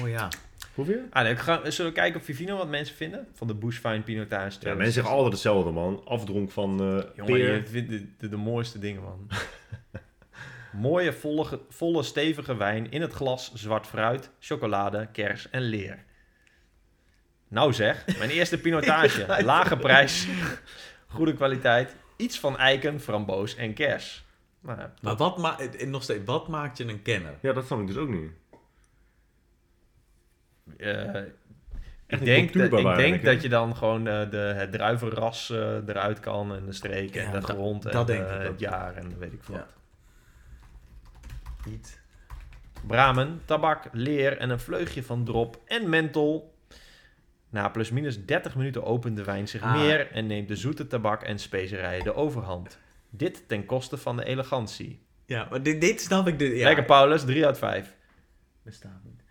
Oh 0.02 0.10
ja. 0.10 0.28
Je? 0.76 1.06
Ah, 1.10 1.24
nee, 1.24 1.36
ga- 1.36 1.70
zullen 1.70 1.92
we 1.92 1.98
kijken 1.98 2.20
op 2.20 2.26
Vivino 2.26 2.58
wat 2.58 2.70
mensen 2.70 2.96
vinden? 2.96 3.28
Van 3.34 3.48
de 3.48 3.56
Bushfine 3.56 4.02
Pinotage. 4.02 4.58
Ja, 4.62 4.74
mensen 4.74 4.94
zeggen 4.94 5.14
altijd 5.14 5.32
hetzelfde, 5.34 5.72
man. 5.72 6.02
Afdronk 6.06 6.52
van 6.52 6.80
eh 6.80 6.86
Jongen, 7.16 7.34
peer. 7.34 7.56
je 7.56 7.66
vindt 7.66 7.90
de, 7.90 8.08
de, 8.18 8.30
de 8.30 8.38
mooiste 8.38 8.80
dingen, 8.80 9.02
man. 9.02 9.28
Mooie, 10.72 11.14
volle, 11.14 11.62
volle, 11.70 12.04
stevige 12.04 12.56
wijn 12.56 12.92
in 12.92 13.02
het 13.02 13.14
glas, 13.14 13.54
zwart 13.54 13.88
fruit, 13.88 14.30
chocolade, 14.40 15.08
kers 15.12 15.50
en 15.50 15.62
leer. 15.62 16.04
Nou 17.48 17.74
zeg, 17.74 18.18
mijn 18.18 18.30
eerste 18.30 18.58
pinotage. 18.66 19.44
Lage 19.44 19.78
prijs, 19.78 20.28
goede 21.08 21.34
kwaliteit, 21.34 21.96
iets 22.18 22.40
van 22.40 22.58
eiken, 22.58 23.00
framboos 23.00 23.56
en 23.56 23.74
kers. 23.74 24.26
Nou, 24.62 24.80
ja, 24.80 24.94
Maar 25.02 25.16
wat, 25.16 25.38
ma 25.38 25.60
eh, 25.60 25.88
nog 25.88 26.04
steeds, 26.04 26.26
wat 26.26 26.48
maakt 26.48 26.78
je 26.78 26.88
een 26.88 27.02
kenner? 27.02 27.34
Ja, 27.42 27.54
dat 27.54 27.66
snap 27.66 27.80
ik 27.80 27.88
dus 27.88 27.98
ook 27.98 28.10
niet. 28.10 28.32
eh, 30.78 31.22
ik 32.08 32.26
denk, 32.26 32.54
dat, 32.54 32.80
ik 32.80 32.96
denk 32.96 33.24
dat 33.26 33.42
je 33.42 33.50
dan 33.50 33.76
gewoon 33.76 34.08
eh, 34.08 34.30
de, 34.30 34.38
het 34.38 34.72
druivenras 34.72 35.50
eh, 35.50 35.88
eruit 35.88 36.20
kan 36.20 36.56
en 36.56 36.66
de 36.66 36.72
streek 36.74 37.16
en 37.16 37.32
de 37.32 37.40
dat- 37.40 37.50
grond 37.50 37.86
en 37.86 37.92
dat 37.92 38.08
denk 38.08 38.26
eh, 38.28 38.34
ik 38.36 38.42
ook. 38.42 38.48
het 38.48 38.60
jaar 38.60 38.96
en 38.96 39.18
weet 39.20 39.34
ik 39.34 39.44
wat. 39.44 39.58
Ja. 39.58 39.68
Niet. 41.70 42.02
Bramen, 42.88 43.42
tabak, 43.46 43.86
leer 43.92 44.38
en 44.38 44.50
een 44.50 44.60
vleugje 44.60 45.04
van 45.04 45.24
drop 45.24 45.62
en 45.66 45.90
menthol. 45.90 46.53
Na 47.54 47.70
plus 47.70 47.90
minus 47.92 48.26
30 48.26 48.56
minuten 48.56 48.84
opent 48.84 49.16
de 49.16 49.24
wijn 49.24 49.48
zich 49.48 49.62
Ah. 49.62 49.76
meer 49.76 50.12
en 50.12 50.28
neemt 50.28 50.48
de 50.48 50.56
zoete 50.56 50.88
tabak 50.88 51.24
en 51.24 51.40
specerijen 51.40 52.04
de 52.04 52.14
overhand. 52.16 52.78
Dit 53.10 53.48
ten 53.48 53.66
koste 53.66 53.98
van 53.98 54.18
de 54.18 54.24
elegantie. 54.26 55.02
Ja, 55.26 55.48
maar 55.50 55.64
dit, 55.64 55.82
dit 55.82 56.02
snap 56.02 56.28
ik. 56.28 56.40
De, 56.40 56.56
ja, 56.56 56.64
Lekker 56.66 56.86
Paulus, 56.86 57.26
3 57.26 57.46
uit 57.46 57.58
5. 57.58 57.96
Bestaat 58.62 59.02
niet. 59.04 59.22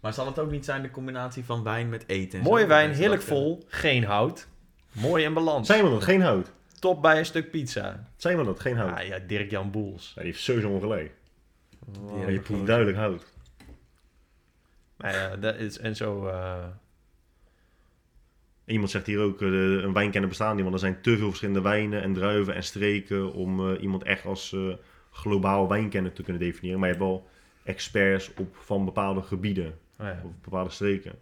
Maar 0.00 0.12
zal 0.12 0.26
het 0.26 0.38
ook 0.38 0.50
niet 0.50 0.64
zijn 0.64 0.82
de 0.82 0.90
combinatie 0.90 1.44
van 1.44 1.62
wijn 1.62 1.88
met 1.88 2.04
eten? 2.08 2.38
en 2.38 2.44
zo? 2.44 2.50
Mooie 2.50 2.66
wijn, 2.66 2.92
heerlijk 2.92 3.22
kunnen? 3.24 3.42
vol, 3.42 3.64
geen 3.68 4.04
hout. 4.04 4.48
Mooi 4.92 5.24
en 5.24 5.32
balans. 5.34 5.66
Zijn 5.66 5.84
we 5.84 5.90
dat? 5.90 6.04
Geen 6.04 6.22
hout. 6.22 6.52
Top 6.78 7.02
bij 7.02 7.18
een 7.18 7.26
stuk 7.26 7.50
pizza. 7.50 8.08
Zijn 8.16 8.36
we 8.38 8.44
dat? 8.44 8.60
Geen 8.60 8.76
hout. 8.76 8.98
Ah 8.98 9.06
ja, 9.06 9.18
Dirk-Jan 9.26 9.70
Boels. 9.70 10.12
Ja, 10.14 10.22
die 10.22 10.30
heeft 10.30 10.42
sowieso 10.42 10.70
ongelijk. 10.70 11.12
Je 12.26 12.40
proeft 12.40 12.66
duidelijk 12.66 12.96
hout. 12.96 13.24
Nou 14.96 15.14
ja, 15.14 15.36
dat 15.36 15.54
is, 15.56 15.78
en 15.78 15.96
zo... 15.96 16.26
eh, 16.26 16.64
En 18.70 18.76
iemand 18.76 18.92
zegt 18.92 19.06
hier 19.06 19.20
ook, 19.20 19.42
eh, 19.42 19.48
een 19.48 19.92
wijnkenner 19.92 20.28
bestaan 20.28 20.54
niet, 20.54 20.62
want 20.62 20.74
er 20.74 20.80
zijn 20.80 21.00
te 21.00 21.16
veel 21.16 21.26
verschillende 21.26 21.60
wijnen 21.60 22.02
en 22.02 22.12
druiven 22.12 22.54
en 22.54 22.62
streken 22.62 23.32
om 23.32 23.70
eh, 23.70 23.82
iemand 23.82 24.02
echt 24.02 24.24
als 24.24 24.52
eh, 24.52 24.74
globaal 25.10 25.68
wijnkenner 25.68 26.12
te 26.12 26.22
kunnen 26.22 26.42
definiëren. 26.42 26.78
Maar 26.80 26.88
je 26.88 26.94
hebt 26.94 27.06
wel 27.06 27.28
experts 27.62 28.34
op, 28.34 28.56
van 28.56 28.84
bepaalde 28.84 29.22
gebieden 29.22 29.78
oh 29.98 30.06
ja. 30.06 30.22
of 30.24 30.30
bepaalde 30.40 30.70
streken. 30.70 31.12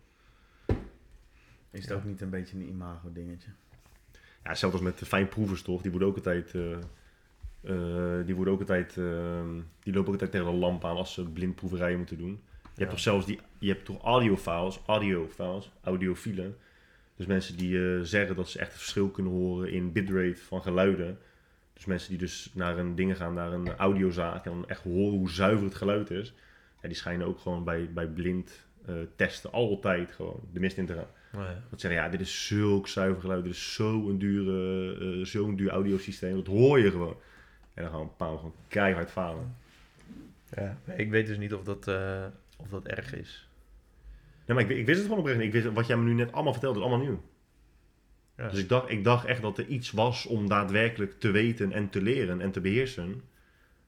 Is 1.71 1.83
het 1.83 1.93
ook 1.93 2.05
niet 2.05 2.21
een 2.21 2.31
beetje 2.31 2.57
een 2.57 2.69
imago 2.69 3.13
dingetje? 3.13 3.51
Ja, 4.45 4.55
zelfs 4.55 4.75
als 4.75 4.85
met 4.85 4.99
de 4.99 5.07
fijnproevers 5.07 5.63
toch, 5.63 5.83
die 5.83 5.91
worden 5.91 6.09
ook 6.09 6.17
altijd, 6.17 6.55
eh, 6.55 6.73
eh, 7.61 8.27
die 8.27 8.35
worden 8.35 8.55
ook 8.55 8.61
altijd, 8.61 8.97
eh, 8.97 9.41
die 9.83 9.93
lopen 9.93 10.01
ook 10.01 10.21
altijd 10.21 10.31
tegen 10.31 10.47
de 10.47 10.53
lamp 10.53 10.85
aan 10.85 10.97
als 10.97 11.13
ze 11.13 11.25
blindproeverijen 11.25 11.99
moeten 11.99 12.19
doen. 12.19 12.41
Je 12.63 12.85
hebt 12.85 12.91
toch 12.91 13.01
zelfs 13.01 13.27
die, 13.27 13.41
je 13.59 13.69
hebt 13.69 13.85
toch 13.85 14.03
audiofiles, 14.03 14.81
audiofiles, 14.87 15.71
audiofielen. 15.83 16.57
Dus 17.19 17.27
mensen 17.27 17.57
die 17.57 17.79
eh, 17.79 18.01
zeggen 18.03 18.37
dat 18.37 18.49
ze 18.49 18.59
echt 18.59 18.71
het 18.71 18.79
verschil 18.79 19.09
kunnen 19.09 19.33
horen 19.33 19.73
in 19.73 19.93
bitrate 19.93 20.37
van 20.37 20.63
geluiden. 20.63 21.19
Dus 21.73 21.85
mensen 21.85 22.11
die 22.11 22.19
dus 22.19 22.51
naar 22.55 22.79
een 22.79 22.95
dingen 22.95 23.17
gaan, 23.17 23.35
naar 23.35 23.53
een 23.53 23.77
audiozaak 23.77 24.45
en 24.45 24.51
dan 24.51 24.69
echt 24.69 24.83
horen 24.83 25.19
hoe 25.19 25.31
zuiver 25.31 25.65
het 25.65 25.75
geluid 25.75 26.11
is. 26.11 26.35
Ja, 26.83 26.89
die 26.89 26.97
schijnen 26.97 27.27
ook 27.27 27.39
gewoon 27.39 27.65
bij, 27.65 27.93
bij 27.93 28.07
blind 28.07 28.67
eh, 28.87 28.95
testen 29.17 29.53
altijd 29.53 30.13
gewoon 30.13 30.41
de 30.53 30.61
mist 30.61 30.77
in 30.77 30.87
te 30.87 30.95
gaan. 30.95 31.07
Oh 31.35 31.47
ja. 31.47 31.63
Dat 31.71 31.81
zeggen, 31.81 32.01
ja, 32.01 32.09
dit 32.09 32.21
is 32.21 32.47
zulk 32.47 32.89
zuiver 32.89 33.21
geluid, 33.21 33.45
dit 33.45 33.53
is 33.53 33.75
zo'n 33.75 34.19
dure, 34.19 34.97
eh, 35.01 35.25
zo'n 35.25 35.57
duur 35.57 35.71
audiosysteem, 35.71 36.35
dat 36.35 36.47
hoor 36.47 36.79
je 36.79 36.91
gewoon. 36.91 37.17
En 37.75 37.83
dan 37.83 37.93
gaan 37.93 38.01
een 38.01 38.17
paar 38.17 38.37
gewoon 38.37 38.55
keihard 38.69 39.11
falen. 39.11 39.57
Ja. 40.57 40.79
Ik 40.97 41.11
weet 41.11 41.27
dus 41.27 41.39
niet 41.39 41.55
of 41.55 41.65
dat, 41.65 41.89
of 42.57 42.69
dat 42.69 42.87
erg 42.87 43.15
is. 43.15 43.48
Nee, 44.49 44.57
maar 44.57 44.71
ik, 44.71 44.77
ik 44.79 44.87
wist 44.87 44.99
het 44.99 45.07
gewoon 45.09 45.23
oprecht. 45.23 45.41
Ik 45.41 45.53
wist, 45.53 45.67
wat 45.73 45.87
jij 45.87 45.97
me 45.97 46.05
nu 46.05 46.13
net 46.15 46.33
allemaal 46.33 46.53
vertelde, 46.53 46.79
is 46.79 46.85
allemaal 46.85 47.05
nieuw. 47.07 47.23
Ja. 48.37 48.49
Dus 48.49 48.59
ik 48.59 48.69
dacht, 48.69 48.91
ik 48.91 49.05
dacht 49.05 49.25
echt 49.27 49.43
dat 49.43 49.59
er 49.59 49.67
iets 49.67 49.91
was 49.91 50.27
om 50.27 50.49
daadwerkelijk 50.49 51.21
te 51.21 51.31
weten 51.31 51.73
en 51.73 51.91
te 51.91 52.03
leren 52.03 52.41
en 52.41 52.51
te 52.51 52.61
beheersen. 52.61 53.23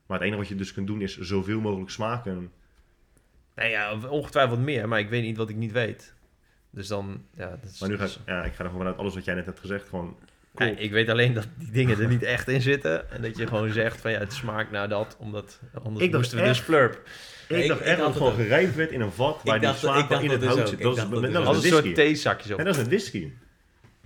Maar 0.07 0.17
het 0.19 0.27
enige 0.27 0.41
wat 0.41 0.49
je 0.49 0.55
dus 0.57 0.73
kunt 0.73 0.87
doen 0.87 1.01
is 1.01 1.19
zoveel 1.19 1.61
mogelijk 1.61 1.91
smaken. 1.91 2.53
Nou 3.55 3.69
ja, 3.69 3.99
ongetwijfeld 4.09 4.61
meer, 4.61 4.89
maar 4.89 4.99
ik 4.99 5.09
weet 5.09 5.23
niet 5.23 5.37
wat 5.37 5.49
ik 5.49 5.57
niet 5.57 5.73
weet. 5.73 6.15
Dus 6.71 6.87
dan, 6.89 7.25
ja, 7.37 7.51
dat 7.51 7.71
is, 7.71 7.81
Maar 7.81 7.89
nu 7.89 7.97
ga 7.97 8.03
ik, 8.05 8.09
is- 8.09 8.19
ja, 8.27 8.45
ik 8.45 8.53
ga 8.53 8.59
er 8.59 8.65
gewoon 8.65 8.79
vanuit 8.81 8.97
alles 8.99 9.15
wat 9.15 9.25
jij 9.25 9.35
net 9.35 9.47
hebt 9.47 9.61
gezegd, 9.61 9.89
gewoon 9.89 10.17
Ja, 10.21 10.65
klopt. 10.67 10.81
ik 10.81 10.91
weet 10.91 11.09
alleen 11.09 11.33
dat 11.35 11.49
die 11.59 11.71
dingen 11.71 11.99
er 12.01 12.09
niet 12.09 12.23
echt 12.23 12.49
in 12.49 12.61
zitten. 12.63 13.11
En 13.11 13.23
dat 13.23 13.37
je 13.37 13.47
gewoon 13.47 13.71
zegt 13.73 14.01
van 14.01 14.11
ja, 14.11 14.19
het 14.19 14.33
smaakt 14.33 14.71
naar 14.71 14.89
dat, 14.89 15.17
omdat 15.19 15.61
anders 15.83 16.05
Ik 16.05 16.11
dacht 16.13 16.23
moesten 16.23 16.39
we 16.39 16.45
dus 16.45 16.57
echt- 16.57 16.67
flurp. 16.67 17.09
Ik, 17.59 17.69
dacht 17.69 17.81
echt 17.81 17.99
dat 17.99 18.07
het 18.07 18.17
gewoon 18.17 18.35
gerijpt 18.35 18.75
werd 18.75 18.91
in 18.91 19.01
een 19.01 19.13
vat 19.13 19.41
waar 19.45 19.61
die 19.61 19.75
smaak 19.75 20.11
in 20.11 20.31
het 20.31 20.41
dus 20.41 20.49
hout 20.49 20.69
zit. 20.69 20.81
Dat 20.81 20.97
is, 20.97 21.09
dus 21.09 21.23
een 21.23 21.45
soort 21.45 21.61
whisky. 21.61 21.93
theezakjes. 21.93 22.57
En 22.57 22.65
dat 22.65 22.75
is 22.75 22.77
met 22.77 22.87
whisky. 22.87 23.33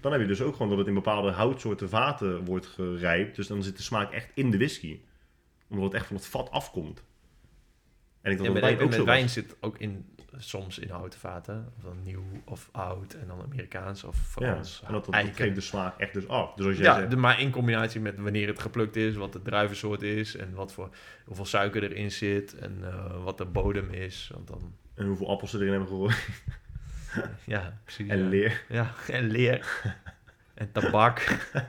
Dan 0.00 0.12
heb 0.12 0.20
je 0.20 0.26
dus 0.26 0.40
ook 0.40 0.52
gewoon 0.52 0.68
dat 0.68 0.78
het 0.78 0.86
in 0.86 0.94
bepaalde 0.94 1.30
houtsoorten 1.30 1.88
vaten 1.88 2.44
wordt 2.44 2.66
gerijpt. 2.66 3.36
Dus 3.36 3.46
dan 3.46 3.62
zit 3.62 3.76
de 3.76 3.82
smaak 3.82 4.12
echt 4.12 4.30
in 4.34 4.50
de 4.50 4.56
whisky. 4.56 5.00
Omdat 5.68 5.84
het 5.84 5.94
echt 5.94 6.06
van 6.06 6.16
het 6.16 6.26
vat 6.26 6.50
afkomt. 6.50 7.02
En 8.20 8.32
ik 8.32 8.38
dacht 8.38 8.52
dat 8.52 8.52
met, 8.52 8.62
wijn 8.62 8.76
en 8.76 8.82
ook 8.82 8.90
met 8.90 8.98
zo 8.98 9.04
wijn 9.04 9.22
was. 9.22 9.32
zit 9.32 9.56
ook 9.60 9.78
in, 9.78 10.06
soms 10.38 10.78
in 10.78 10.90
houten 10.90 11.18
vaten. 11.18 11.72
Of 11.76 11.82
dan 11.82 12.02
nieuw 12.02 12.24
of 12.44 12.68
oud. 12.72 13.14
En 13.14 13.26
dan 13.26 13.42
Amerikaans 13.42 14.04
of 14.04 14.16
Ja, 14.16 14.22
Frans. 14.22 14.82
en 14.86 14.92
dat, 14.92 15.04
dat, 15.04 15.14
geeft 15.34 15.54
de 15.54 15.60
smaak 15.60 15.98
echt 15.98 16.14
dus 16.14 16.28
af. 16.28 16.54
Dus 16.54 16.66
als 16.66 16.76
jij 16.76 16.84
Ja, 16.84 16.94
zegt, 16.98 17.10
de, 17.10 17.16
maar 17.16 17.40
in 17.40 17.50
combinatie 17.50 18.00
met 18.00 18.18
wanneer 18.18 18.46
het 18.46 18.60
geplukt 18.60 18.96
is, 18.96 19.14
wat 19.14 19.32
de 19.32 19.42
druivensoort 19.42 20.02
is 20.02 20.36
en 20.36 20.54
wat 20.54 20.72
voor, 20.72 20.88
hoeveel 21.24 21.46
suiker 21.46 21.82
erin 21.82 22.10
zit 22.10 22.54
en 22.54 22.78
eh, 22.82 23.24
wat 23.24 23.38
de 23.38 23.44
bodem 23.44 23.90
is. 23.90 24.30
Want 24.34 24.48
dan, 24.48 24.74
en 24.94 25.06
hoeveel 25.06 25.28
appels 25.28 25.50
ze 25.50 25.56
erin 25.56 25.70
hebben 25.70 25.88
gegooid. 25.88 26.28
ja, 27.54 27.80
precies. 27.84 28.08
En 28.08 28.18
ja. 28.18 28.28
leer. 28.28 28.64
Ja, 28.68 28.92
en 29.08 29.30
leer. 29.30 29.82
en 30.54 30.72
tabak. 30.72 31.22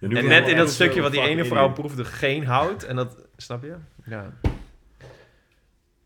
En, 0.00 0.10
net 0.10 0.48
in 0.48 0.56
dat 0.56 0.70
stukje 0.70 1.00
wat 1.00 1.12
die 1.12 1.20
ene 1.20 1.44
vrouw 1.44 1.72
proefde, 1.72 2.04
geen 2.04 2.46
hout. 2.46 2.82
En 2.82 2.96
dat, 2.96 3.26
snap 3.36 3.62
je? 3.62 3.76
Ja. 4.04 4.32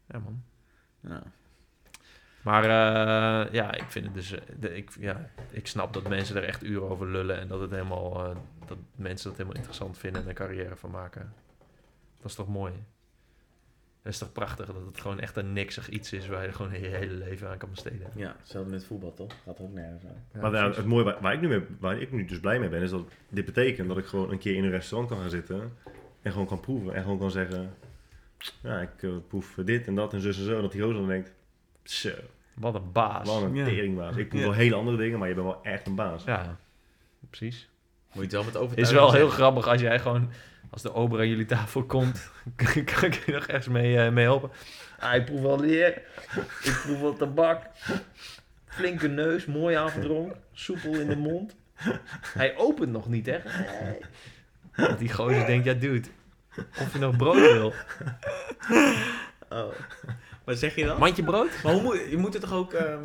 Ja, 0.07 0.19
man. 0.19 0.43
Ja. 1.01 1.23
Maar 2.43 2.63
eh, 2.65 3.53
ja, 3.53 3.75
ik 3.75 3.85
vind 3.89 4.05
het 4.05 4.15
dus... 4.15 4.33
eh, 4.33 4.41
de, 4.59 4.77
ik, 4.77 4.91
ja, 4.99 5.31
ik 5.51 5.67
snap 5.67 5.93
dat 5.93 6.09
mensen 6.09 6.37
er 6.37 6.45
echt 6.45 6.63
uren 6.65 6.89
over 6.89 7.09
lullen. 7.09 7.39
En 7.41 7.49
dat, 7.49 7.61
het 7.61 7.71
helemaal, 7.71 8.25
eh, 8.25 8.37
dat 8.67 8.79
mensen 8.97 9.29
dat 9.29 9.37
helemaal 9.37 9.57
interessant 9.57 9.99
vinden 9.99 10.23
en 10.23 10.29
een 10.29 10.35
carrière 10.35 10.77
van 10.77 10.91
maken. 10.91 11.33
Dat 12.21 12.31
is 12.31 12.37
toch 12.37 12.49
mooi? 12.49 12.73
Dat 14.03 14.13
is 14.13 14.19
toch 14.19 14.33
prachtig 14.33 14.67
dat 14.67 14.87
het 14.87 15.01
gewoon 15.01 15.21
echt 15.21 15.37
een 15.37 15.53
niksig 15.53 15.89
iets 15.89 16.13
is 16.13 16.27
waar 16.29 16.47
je 16.47 16.53
gewoon 16.53 16.73
je 16.73 16.79
hele 16.79 17.13
leven 17.15 17.49
aan 17.49 17.59
kan 17.59 17.71
besteden. 17.71 18.11
ja, 18.15 18.37
hetzelfde 18.39 18.71
met 18.71 18.85
voetbal 18.85 19.15
toch? 19.15 19.33
Gaat 19.45 19.61
ook 19.61 19.73
nergens 19.73 20.05
aan. 20.05 20.25
Ja, 20.33 20.51
Maar 20.51 20.77
het 20.77 20.87
mooie 20.87 21.05
waar, 21.05 21.21
waar 21.21 21.33
ik 21.33 21.41
nu 21.41 21.49
mee, 21.49 21.63
waar 21.79 22.01
ik 22.01 22.13
nu 22.13 22.25
dus 22.25 22.41
blij 22.41 22.59
mee 22.59 22.69
ben, 22.69 22.83
is 22.83 22.91
dat 22.91 23.13
dit 23.29 23.45
betekent 23.45 23.89
dat 23.89 23.99
ik 23.99 24.07
gewoon 24.07 24.31
een 24.31 24.39
keer 24.39 24.57
in 24.57 24.65
een 24.65 24.71
restaurant 24.71 25.11
kan 25.11 25.21
gaan 25.21 25.31
zitten 25.31 25.73
en 26.23 26.33
gewoon 26.33 26.47
kan 26.47 26.61
proeven. 26.61 26.95
En 26.95 27.03
gewoon 27.03 27.19
kan 27.19 27.31
zeggen, 27.31 27.75
ja, 28.63 28.81
ik 28.81 29.29
proef 29.29 29.55
dit 29.65 29.87
en 29.87 29.95
dat 29.95 30.13
en 30.13 30.21
zus 30.21 30.39
en 30.39 30.45
zo. 30.45 30.57
En 30.57 30.63
dat 30.63 30.73
die 30.73 30.81
gozer 30.81 30.99
dan 30.99 31.09
denkt, 31.09 31.33
zo, 31.85 32.11
Wat 32.55 32.75
een 32.75 32.93
baas. 32.93 33.29
wat 33.29 33.43
een 33.43 33.55
teringbaas. 33.65 34.17
Ik 34.17 34.29
proef 34.29 34.41
Ja. 34.41 34.47
wel 34.47 34.57
hele 34.57 34.75
andere 34.75 34.97
dingen, 34.97 35.19
maar 35.19 35.29
je 35.29 35.35
bent 35.35 35.47
wel 35.47 35.61
echt 35.63 35.87
een 35.87 35.95
baas. 35.95 36.25
Ja, 36.25 36.57
precies. 37.31 37.69
Moet 38.13 38.15
je 38.15 38.23
het 38.23 38.33
wel 38.33 38.43
met 38.45 38.53
Het 38.53 38.63
overtuiging 38.63 38.97
is 38.99 39.03
wel 39.03 39.13
heel 39.13 39.21
zeggen. 39.29 39.39
grappig 39.45 39.67
als 39.67 39.81
jij 39.81 39.99
gewoon, 39.99 40.31
als 40.71 40.83
de 40.83 40.95
ober 40.95 41.19
aan 41.21 41.29
jullie 41.29 41.45
tafel 41.47 41.85
komt, 41.85 42.31
kan 42.85 43.05
ik 43.05 43.15
je 43.27 43.33
nog 43.33 43.47
ergens 43.47 43.69
mee, 43.69 43.99
eh, 43.99 44.13
mee 44.13 44.25
helpen. 44.25 44.51
Ah, 44.99 45.15
ik 45.15 45.25
proef 45.25 45.41
wel 45.41 45.61
leer, 45.61 46.03
ik 46.63 46.81
proef 46.85 47.01
wel 47.01 47.17
tabak, 47.17 47.67
flinke 48.67 49.09
neus, 49.09 49.47
mooi 49.47 49.77
afgedronken, 49.77 50.37
soepel 50.53 50.93
in 50.95 51.09
de 51.09 51.17
mond. 51.17 51.55
Hij 52.35 52.57
opent 52.57 52.93
nog 52.93 53.09
niet, 53.09 53.27
hè? 53.27 53.39
Nee. 54.77 54.97
Die 54.99 55.13
gozer 55.13 55.47
denkt, 55.47 55.65
ja 55.65 55.73
dude, 55.75 56.09
of 56.57 56.93
je 56.93 56.99
nog 56.99 57.17
brood 57.17 57.37
wil. 57.53 57.73
Oh. 59.49 59.73
Maar 60.45 60.55
zeg 60.55 60.75
je 60.75 60.85
dat? 60.85 60.99
Mandje 60.99 61.23
brood? 61.23 61.51
Maar 61.63 61.73
hoe 61.73 61.83
moet, 61.83 62.07
je 62.11 62.17
moet 62.17 62.33
het 62.33 62.43
toch 62.43 62.53
ook 62.53 62.73
ehm, 62.73 63.03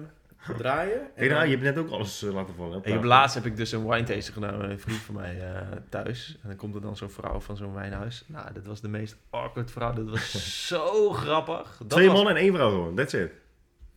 draaien? 0.57 0.99
En 1.01 1.09
Hey, 1.15 1.27
nou, 1.27 1.39
dan- 1.39 1.49
je 1.49 1.57
hebt 1.57 1.76
net 1.76 1.77
ook 1.85 1.91
alles 1.91 2.23
eh, 2.23 2.34
laten 2.34 2.53
vallen. 2.55 2.81
tafel. 2.81 3.03
laatst 3.03 3.35
heb 3.35 3.45
ik 3.45 3.57
dus 3.57 3.72
een 3.72 3.88
wine 3.88 4.03
tasting 4.03 4.34
gedaan 4.34 4.57
met 4.57 4.69
een 4.69 4.80
vriend 4.80 4.99
van 4.99 5.15
mij 5.15 5.41
eh, 5.53 5.61
thuis. 5.89 6.38
En 6.41 6.47
dan 6.47 6.57
komt 6.57 6.76
er 6.76 6.81
dan 6.81 6.95
zo'n 6.97 7.09
vrouw 7.09 7.39
van 7.39 7.57
zo'n 7.57 7.73
wijnhuis. 7.73 8.23
Nou, 8.27 8.53
dat 8.53 8.65
was 8.65 8.81
de 8.81 8.88
meest 8.88 9.15
awkward 9.30 9.72
vrouw. 9.72 9.93
Dat 9.93 10.09
was 10.09 10.31
zo 10.68 11.09
grappig. 11.11 11.76
Dat 11.80 11.89
Twee 11.89 12.05
was- 12.07 12.15
mannen 12.15 12.35
en 12.35 12.41
één 12.41 12.53
vrouw 12.53 12.69
gewoon, 12.69 12.95
that's 12.95 13.14
it. 13.14 13.31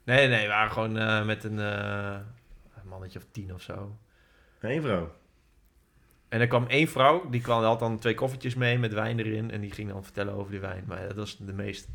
Nee, 0.05 0.29
nee, 0.29 0.43
we 0.43 0.49
waren 0.49 0.73
gewoon 0.73 0.99
eh, 0.99 1.25
met 1.27 1.45
een, 1.45 1.59
eh, 1.59 2.17
een 2.83 2.89
mannetje 2.89 3.19
of 3.19 3.25
tien 3.31 3.55
of 3.55 3.63
zo. 3.63 3.97
Eén 4.61 4.83
vrouw. 4.83 5.13
En 6.29 6.41
er 6.41 6.47
kwam 6.47 6.67
één 6.67 6.89
vrouw, 6.89 7.29
die 7.31 7.41
kwam, 7.41 7.63
had 7.63 7.79
dan 7.79 7.99
twee 7.99 8.15
koffertjes 8.15 8.55
mee 8.55 8.79
met 8.79 8.93
wijn 8.93 9.19
erin. 9.19 9.51
En 9.51 9.61
die 9.61 9.71
ging 9.71 9.89
dan 9.91 10.05
vertellen 10.05 10.35
over 10.35 10.51
die 10.51 10.61
wijn. 10.61 10.85
Maar 10.87 11.07
dat 11.09 11.17
was 11.17 11.37
de 11.39 11.53
meest 11.53 11.89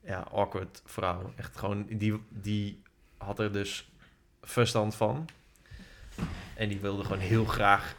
ja, 0.00 0.26
awkward 0.32 0.82
vrouw. 0.84 1.32
Echt 1.36 1.56
gewoon, 1.56 1.86
die, 1.88 2.22
die 2.28 2.82
had 3.16 3.38
er 3.38 3.52
dus 3.52 3.90
verstand 4.42 4.94
van. 4.94 5.28
En 6.54 6.68
die 6.68 6.80
wilde 6.80 7.02
gewoon 7.04 7.18
heel 7.18 7.44
graag 7.44 7.94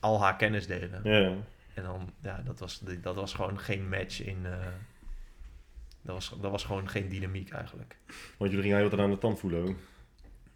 al 0.00 0.20
haar 0.20 0.36
kennis 0.36 0.66
delen. 0.66 1.00
Ja. 1.04 1.32
En 1.74 1.82
dan, 1.82 2.12
ja, 2.22 2.42
dat 2.44 2.58
was, 2.58 2.80
dat 3.02 3.14
was 3.14 3.34
gewoon 3.34 3.58
geen 3.58 3.88
match 3.88 4.22
in... 4.22 4.38
eh, 4.46 4.52
dat, 6.02 6.14
was, 6.14 6.34
dat 6.40 6.50
was 6.50 6.64
gewoon 6.64 6.88
geen 6.88 7.08
dynamiek 7.08 7.50
eigenlijk. 7.50 7.96
Want 8.36 8.50
jullie 8.50 8.64
gingen 8.64 8.78
heel 8.80 8.90
wat 8.90 9.00
aan 9.00 9.10
de 9.10 9.18
tand 9.18 9.38
voelen 9.38 9.62
ook. 9.68 9.76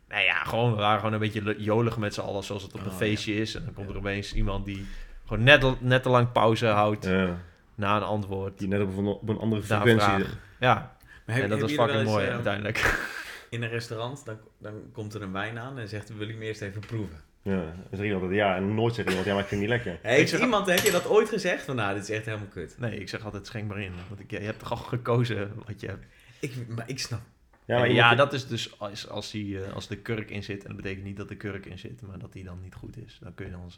Nou 0.08 0.24
ja, 0.24 0.44
gewoon, 0.44 0.70
we 0.70 0.76
waren 0.76 0.98
gewoon 0.98 1.12
een 1.12 1.18
beetje 1.18 1.54
jolig 1.62 1.96
met 1.96 2.14
z'n 2.14 2.20
allen, 2.20 2.44
zoals 2.44 2.62
het 2.62 2.74
op 2.74 2.80
een 2.80 2.86
Oh, 2.86 2.96
feestje 2.96 3.34
is. 3.34 3.54
En 3.54 3.64
dan 3.64 3.74
komt 3.74 3.88
er 3.88 3.96
opeens 3.96 4.34
iemand 4.34 4.64
die 4.64 4.86
gewoon 5.26 5.42
net, 5.42 5.80
net 5.80 6.02
te 6.02 6.08
lang 6.08 6.32
pauze 6.32 6.66
houdt 6.66 7.04
Ja, 7.04 7.38
na 7.74 7.96
een 7.96 8.02
antwoord. 8.02 8.58
die 8.58 8.68
net 8.68 8.80
op 8.80 8.96
een, 8.96 9.06
op 9.06 9.28
een 9.28 9.38
andere 9.38 9.62
frequentie. 9.62 10.00
vraag. 10.08 10.36
Ja, 10.60 10.96
Maar 11.26 11.34
heb- 11.34 11.44
en 11.44 11.50
dat 11.50 11.60
was 11.60 11.72
fucking 11.72 11.98
eens, 11.98 12.08
mooi 12.10 12.26
eh, 12.26 12.32
uiteindelijk. 12.32 13.10
In 13.50 13.62
een 13.62 13.68
restaurant, 13.68 14.24
dan, 14.24 14.38
dan 14.58 14.74
komt 14.92 15.14
er 15.14 15.22
een 15.22 15.32
wijn 15.32 15.58
aan 15.58 15.78
en 15.78 15.88
zegt, 15.88 16.16
wil 16.16 16.26
je 16.26 16.32
hem 16.32 16.42
eerst 16.42 16.60
even 16.62 16.80
proeven? 16.80 17.16
Ja, 17.42 17.74
altijd 17.90 18.32
ja. 18.32 18.56
En 18.56 18.74
nooit 18.74 18.94
zegt 18.94 19.08
iemand, 19.08 19.26
ja, 19.26 19.32
maar 19.34 19.42
ik 19.42 19.48
vind 19.48 19.60
het 19.62 19.70
niet 19.70 19.84
lekker. 19.84 19.98
Heeft 20.10 20.30
zeg- 20.30 20.40
iemand, 20.40 20.66
heb 20.66 20.78
je 20.78 20.90
dat 20.90 21.06
ooit 21.08 21.28
gezegd? 21.28 21.64
Van, 21.64 21.76
nou, 21.76 21.94
dit 21.94 22.02
is 22.02 22.10
echt 22.10 22.24
helemaal 22.24 22.46
kut. 22.46 22.74
Nee, 22.78 22.98
ik 22.98 23.08
zeg 23.08 23.24
altijd 23.24 23.46
schenk 23.46 23.68
maar 23.68 23.80
in. 23.80 23.92
Want 24.08 24.20
ik, 24.20 24.30
je 24.30 24.38
hebt 24.38 24.58
toch 24.58 24.70
al 24.70 24.76
gekozen 24.76 25.52
wat 25.66 25.80
je 25.80 25.86
hebt. 25.86 26.04
Ik, 26.40 26.52
maar 26.68 26.88
ik 26.88 26.98
snap. 26.98 27.20
Ja, 27.64 27.74
Ja, 27.74 27.80
maar 27.80 27.90
ja 27.90 28.14
dat 28.14 28.32
is 28.32 28.46
dus 28.46 28.78
als, 28.80 29.08
als, 29.08 29.30
die, 29.30 29.64
eh, 29.64 29.72
als 29.72 29.88
de 29.88 29.96
kurk 29.96 30.30
in 30.30 30.42
zit. 30.42 30.62
En 30.62 30.66
dat 30.68 30.76
betekent 30.76 31.04
niet 31.04 31.16
dat 31.16 31.28
de 31.28 31.36
kurk 31.36 31.66
in 31.66 31.78
zit, 31.78 32.02
maar 32.02 32.18
dat 32.18 32.32
die 32.32 32.44
dan 32.44 32.60
niet 32.60 32.74
goed 32.74 32.96
is. 33.06 33.18
Dan 33.22 33.34
kun 33.34 33.46
je 33.46 33.52
dan 33.52 33.72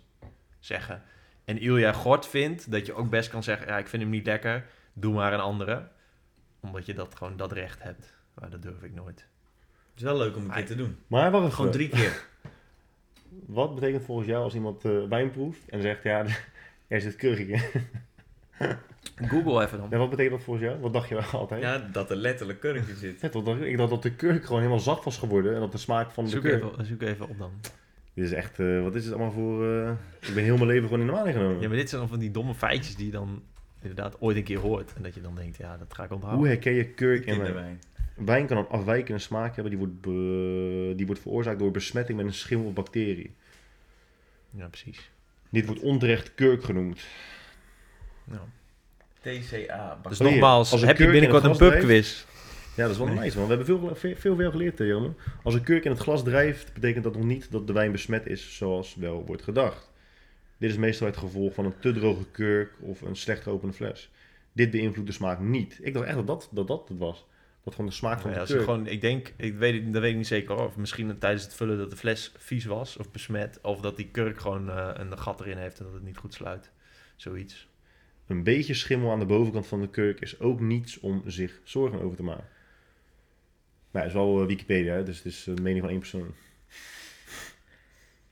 zeggen. 0.60 1.02
En 1.44 1.58
Ilja 1.58 1.92
Gort 1.92 2.26
vindt 2.26 2.70
dat 2.70 2.86
je 2.86 2.94
ook 2.94 3.10
best 3.10 3.30
kan 3.30 3.42
zeggen: 3.42 3.66
Ja, 3.66 3.78
ik 3.78 3.86
vind 3.88 4.02
hem 4.02 4.10
niet 4.10 4.26
lekker, 4.26 4.66
doe 4.92 5.14
maar 5.14 5.32
een 5.32 5.40
andere. 5.40 5.88
Omdat 6.60 6.86
je 6.86 6.94
dat 6.94 7.14
gewoon 7.14 7.36
dat 7.36 7.52
recht 7.52 7.82
hebt. 7.82 8.14
Maar 8.34 8.50
dat 8.50 8.62
durf 8.62 8.82
ik 8.82 8.94
nooit. 8.94 9.18
Het 9.90 9.96
is 9.96 10.02
wel 10.02 10.16
leuk 10.16 10.36
om 10.36 10.40
een 10.40 10.46
Maar- 10.46 10.56
keer 10.56 10.66
te 10.66 10.74
doen. 10.76 10.98
Maar 11.06 11.30
wacht 11.30 11.42
even. 11.44 11.56
Gewoon 11.56 11.70
drie 11.70 11.88
keer. 11.88 12.22
Wat 13.46 13.74
betekent 13.74 14.04
volgens 14.04 14.28
jou 14.28 14.44
als 14.44 14.54
iemand 14.54 14.84
eh, 14.84 14.92
wijn 15.08 15.30
proeft 15.30 15.68
en 15.68 15.82
zegt, 15.82 16.02
ja, 16.02 16.24
er 16.88 17.00
zit 17.00 17.16
kurk 17.16 17.38
in? 17.38 17.60
Google 19.30 19.64
even 19.64 19.78
dan. 19.78 19.86
Ja, 19.90 19.98
wat 19.98 20.10
betekent 20.10 20.34
dat 20.34 20.44
volgens 20.44 20.66
jou? 20.66 20.80
Wat 20.80 20.92
dacht 20.92 21.08
je 21.08 21.22
altijd? 21.22 21.62
Ja, 21.62 21.78
dat 21.78 22.10
er 22.10 22.16
letterlijk 22.16 22.60
kurk 22.60 22.86
in 22.88 22.96
zit. 22.96 23.22
Ik 23.22 23.34
ik 23.60 23.76
dacht 23.76 23.90
dat 23.90 24.02
de 24.02 24.14
kurk 24.14 24.44
gewoon 24.44 24.58
helemaal 24.60 24.80
zacht 24.82 25.04
was 25.04 25.18
geworden 25.18 25.54
en 25.54 25.60
dat 25.60 25.72
de 25.72 25.78
smaak 25.78 26.10
van 26.10 26.24
de 26.24 26.30
Zoek 26.30 26.42
kurk... 26.42 26.62
even, 26.64 26.86
zoek 26.86 27.02
even 27.02 27.28
op 27.28 27.38
dan. 27.38 27.52
Dit 28.14 28.24
is 28.24 28.32
echt, 28.32 28.58
eh, 28.60 28.82
wat 28.82 28.94
is 28.94 29.04
het 29.04 29.14
allemaal 29.14 29.32
voor... 29.32 29.68
eh, 29.82 29.90
Ik 30.28 30.34
ben 30.34 30.44
heel 30.44 30.56
mijn 30.56 30.68
leven 30.68 30.82
gewoon 30.84 31.00
in 31.00 31.06
de 31.06 31.12
maan 31.12 31.32
genomen. 31.32 31.60
Ja, 31.60 31.68
maar 31.68 31.76
dit 31.76 31.88
zijn 31.88 32.00
dan 32.00 32.10
van 32.10 32.18
die 32.18 32.30
domme 32.30 32.54
feitjes 32.54 32.96
die 32.96 33.06
je 33.06 33.12
dan 33.12 33.42
inderdaad 33.80 34.20
ooit 34.20 34.36
een 34.36 34.42
keer 34.44 34.58
hoort. 34.58 34.92
En 34.96 35.02
dat 35.02 35.14
je 35.14 35.20
dan 35.20 35.34
denkt: 35.34 35.56
Ja, 35.56 35.76
dat 35.76 35.94
ga 35.94 36.04
ik 36.04 36.10
onthouden. 36.10 36.40
Hoe 36.40 36.48
herken 36.52 36.72
je 36.72 36.84
kurk 36.88 37.24
in 37.26 37.38
wijn? 37.54 37.80
Wijn 38.14 38.46
kan 38.46 38.56
een 38.56 38.66
afwijkende 38.68 39.20
smaak 39.20 39.54
hebben 39.54 39.70
die 39.70 39.78
wordt, 39.78 40.00
be- 40.00 40.92
die 40.96 41.06
wordt 41.06 41.20
veroorzaakt 41.20 41.58
door 41.58 41.70
besmetting 41.70 42.18
met 42.18 42.26
een 42.26 42.32
schimmel 42.34 42.66
of 42.66 42.72
bacterie. 42.72 43.34
Ja, 44.50 44.66
precies. 44.66 45.10
Dit 45.50 45.66
wordt 45.66 45.80
onterecht 45.80 46.34
kurk 46.34 46.64
genoemd. 46.64 47.00
Ja. 48.30 48.40
TCA. 49.20 49.98
Dus 50.08 50.18
nogmaals, 50.18 50.70
heb 50.82 50.98
je 50.98 51.10
binnenkort 51.10 51.44
een 51.44 51.56
pubquiz? 51.56 52.24
Ja, 52.76 52.82
dat 52.82 52.90
is 52.90 52.98
wel 52.98 53.06
nice 53.06 53.38
man. 53.38 53.48
We 53.48 53.54
hebben 53.54 53.66
veel, 53.66 53.94
veel, 53.96 54.16
veel, 54.16 54.36
veel 54.36 54.50
geleerd, 54.50 54.78
hè, 54.78 54.84
jongen. 54.84 55.16
Als 55.42 55.54
een 55.54 55.62
kurk 55.62 55.84
in 55.84 55.90
het 55.90 56.00
glas 56.00 56.24
drijft, 56.24 56.72
betekent 56.72 57.04
dat 57.04 57.14
nog 57.14 57.24
niet 57.24 57.50
dat 57.50 57.66
de 57.66 57.72
wijn 57.72 57.92
besmet 57.92 58.26
is 58.26 58.56
zoals 58.56 58.94
wel 58.94 59.24
wordt 59.26 59.42
gedacht. 59.42 59.92
Dit 60.58 60.70
is 60.70 60.76
meestal 60.76 61.06
het 61.06 61.16
gevolg 61.16 61.54
van 61.54 61.64
een 61.64 61.78
te 61.78 61.92
droge 61.92 62.24
kurk 62.30 62.72
of 62.80 63.00
een 63.02 63.16
slecht 63.16 63.42
geopende 63.42 63.74
fles. 63.74 64.10
Dit 64.52 64.70
beïnvloedt 64.70 65.08
de 65.08 65.14
smaak 65.14 65.40
niet. 65.40 65.78
Ik 65.82 65.94
dacht 65.94 66.06
echt 66.06 66.16
dat 66.16 66.26
dat, 66.26 66.48
dat, 66.52 66.66
dat 66.66 66.88
het 66.88 66.98
was. 66.98 67.26
Dat 67.64 67.74
gewoon 67.74 67.90
de 67.90 67.96
smaak 67.96 68.20
van 68.20 68.30
Ja, 68.30 68.40
de 68.40 68.46
kurk. 68.46 68.62
gewoon, 68.64 68.86
ik 68.86 69.00
denk, 69.00 69.32
ik 69.36 69.54
weet, 69.54 69.92
dat 69.92 70.02
weet 70.02 70.10
ik 70.10 70.16
niet 70.16 70.26
zeker. 70.26 70.56
Of 70.56 70.76
misschien 70.76 71.18
tijdens 71.18 71.42
het 71.42 71.54
vullen 71.54 71.78
dat 71.78 71.90
de 71.90 71.96
fles 71.96 72.32
vies 72.36 72.64
was 72.64 72.96
of 72.96 73.10
besmet. 73.10 73.58
Of 73.62 73.80
dat 73.80 73.96
die 73.96 74.08
kurk 74.08 74.40
gewoon 74.40 74.70
eh, 74.70 74.90
een 74.94 75.18
gat 75.18 75.40
erin 75.40 75.56
heeft 75.56 75.78
en 75.78 75.84
dat 75.84 75.94
het 75.94 76.04
niet 76.04 76.16
goed 76.16 76.34
sluit. 76.34 76.70
Zoiets. 77.16 77.68
Een 78.26 78.42
beetje 78.42 78.74
schimmel 78.74 79.10
aan 79.10 79.18
de 79.18 79.26
bovenkant 79.26 79.66
van 79.66 79.80
de 79.80 79.88
kurk 79.88 80.20
is 80.20 80.40
ook 80.40 80.60
niets 80.60 81.00
om 81.00 81.22
zich 81.26 81.60
zorgen 81.64 82.00
over 82.00 82.16
te 82.16 82.22
maken. 82.22 82.44
Nou, 83.94 84.06
het 84.06 84.14
is 84.14 84.20
wel 84.20 84.40
eh, 84.40 84.46
Wikipedia, 84.46 85.02
dus 85.02 85.16
het 85.16 85.26
is 85.26 85.46
een 85.46 85.62
mening 85.62 85.80
van 85.80 85.90
één 85.90 85.98
persoon. 85.98 86.34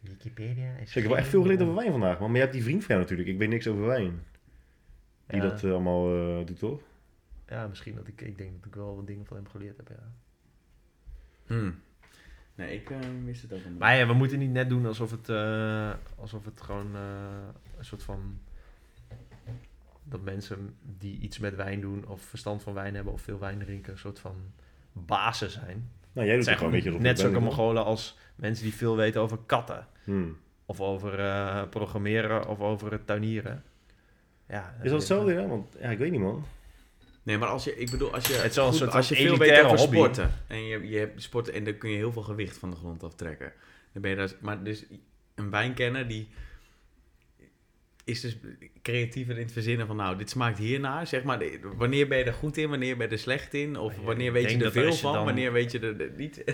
Wikipedia 0.01 0.77
is. 0.77 0.89
Ik 0.89 0.95
heb 0.95 1.05
wel 1.05 1.17
echt 1.17 1.29
veel 1.29 1.43
geleerd 1.43 1.61
over 1.63 1.75
wijn 1.75 1.91
vandaag, 1.91 2.19
man. 2.19 2.27
Maar 2.27 2.37
je 2.37 2.43
hebt 2.43 2.53
die 2.53 2.63
vriend 2.63 2.81
van 2.85 2.89
jou 2.89 3.01
natuurlijk. 3.01 3.29
Ik 3.29 3.39
weet 3.39 3.49
niks 3.49 3.67
over 3.67 3.87
wijn. 3.87 4.25
Die 5.27 5.43
Ja, 5.43 5.49
dat 5.49 5.65
eh, 5.65 5.71
allemaal 5.71 6.15
eh, 6.15 6.47
doet, 6.47 6.59
toch? 6.59 6.81
ja, 7.53 7.67
misschien 7.67 7.95
dat 7.95 8.09
ik, 8.09 8.21
ik 8.21 8.39
denk 8.39 8.51
dat 8.57 8.67
ik 8.67 8.75
wel 8.75 8.97
wat 8.97 9.07
dingen 9.07 9.27
van 9.27 9.37
hem 9.37 9.49
geleerd 9.49 9.77
heb. 9.77 9.89
Ja. 9.89 10.13
Hmm. 11.47 11.81
Nee, 12.55 12.75
ik 12.75 12.91
eh, 12.91 12.99
wist 13.25 13.43
het 13.43 13.53
ook 13.53 13.65
niet. 13.65 13.79
Maar 13.79 13.97
ja, 13.97 14.07
we 14.07 14.13
moeten 14.13 14.39
niet 14.39 14.51
net 14.51 14.69
doen 14.69 14.87
alsof 14.87 15.11
het, 15.11 15.29
eh, 15.29 15.93
alsof 16.17 16.45
het 16.45 16.61
gewoon 16.61 16.95
eh, 16.95 17.49
een 17.79 17.85
soort 17.85 18.03
van. 18.03 18.39
Dat 20.05 20.23
mensen 20.23 20.77
die 20.99 21.19
iets 21.19 21.39
met 21.39 21.55
wijn 21.55 21.81
doen, 21.81 22.07
of 22.07 22.23
verstand 22.23 22.63
van 22.63 22.75
wijn 22.75 22.95
hebben, 22.95 23.13
of 23.13 23.21
veel 23.21 23.39
wijn 23.39 23.59
drinken, 23.59 23.93
een 23.93 23.99
soort 23.99 24.19
van 24.19 24.37
bazen 24.93 25.51
zijn. 25.51 25.91
Nou, 26.13 26.27
jij 26.27 26.37
doet 26.37 26.47
Het 26.47 26.57
gewoon 26.57 26.73
een 26.75 26.83
beetje 26.83 26.99
net 26.99 27.19
zulke 27.19 27.41
Mongolen 27.41 27.85
als 27.85 28.19
mensen 28.35 28.65
die 28.65 28.75
veel 28.75 28.97
weten 28.97 29.21
over 29.21 29.39
katten. 29.47 29.87
Hmm. 30.05 30.37
Of 30.67 30.81
over 30.81 31.19
eh, 31.19 31.63
programmeren 31.71 32.49
of 32.49 32.61
over 32.61 32.93
het 32.93 33.07
tuinieren. 33.07 33.63
Ja, 34.49 34.75
Is 34.83 34.91
dat 34.91 34.99
hetzelfde, 34.99 35.33
ja? 35.33 35.47
Want 35.47 35.77
ja, 35.81 35.91
ik 35.91 35.99
weet 35.99 36.11
niet, 36.11 36.21
man. 36.21 36.45
Nee, 37.23 37.39
maar 37.39 37.49
als 37.49 37.65
je, 37.65 37.77
ik 37.77 37.91
bedoel, 37.91 38.13
als 38.15 38.27
je, 38.27 38.35
Het 38.35 38.51
is 38.51 38.57
wel 38.57 38.65
een 38.65 38.71
goed- 38.71 38.81
soort 38.81 38.93
als 38.95 39.09
je 39.09 39.15
veel 39.15 39.37
weet 39.37 39.61
over 39.65 39.79
hobby. 39.79 39.95
sporten 39.97 40.31
en 40.47 40.65
je, 40.65 40.89
je 40.89 40.99
hebt 40.99 41.23
sporten 41.23 41.55
en 41.55 41.65
dan 41.65 41.79
kun 41.79 41.91
je 41.91 41.97
heel 41.97 42.13
veel 42.13 42.23
gewicht 42.23 42.57
van 42.57 42.71
de 42.71 42.77
grond 42.77 43.03
aftrekken. 43.03 43.53
Dan 43.93 44.03
ben 44.03 44.11
je 44.11 44.17
daar, 44.17 44.33
maar 44.41 44.63
dus 44.63 44.85
een 45.35 45.51
wijnkenner 45.51 46.09
die 46.09 46.29
is 48.05 48.21
dus 48.21 48.37
creatiever 48.83 49.37
in 49.37 49.43
het 49.43 49.53
verzinnen 49.53 49.87
van 49.87 49.97
nou, 49.97 50.17
dit 50.17 50.31
smaakt 50.31 50.59
hiernaar, 50.59 51.07
zeg 51.07 51.23
maar. 51.23 51.43
Wanneer 51.77 52.09
ben 52.09 52.19
je 52.19 52.25
er 52.25 52.33
goed 52.33 52.57
in, 52.57 52.69
wanneer 52.69 52.97
ben 52.97 53.07
je 53.07 53.13
er 53.13 53.19
slecht 53.19 53.55
in? 53.55 53.77
Of 53.79 53.97
wanneer 53.97 54.33
weet 54.33 54.51
je 54.51 54.65
er 54.65 54.73
veel 54.73 54.93
van, 54.93 55.13
dan- 55.13 55.25
wanneer 55.25 55.53
weet 55.53 55.73
je 55.73 55.79
er 55.79 56.01
er 56.01 56.11
niet? 56.17 56.45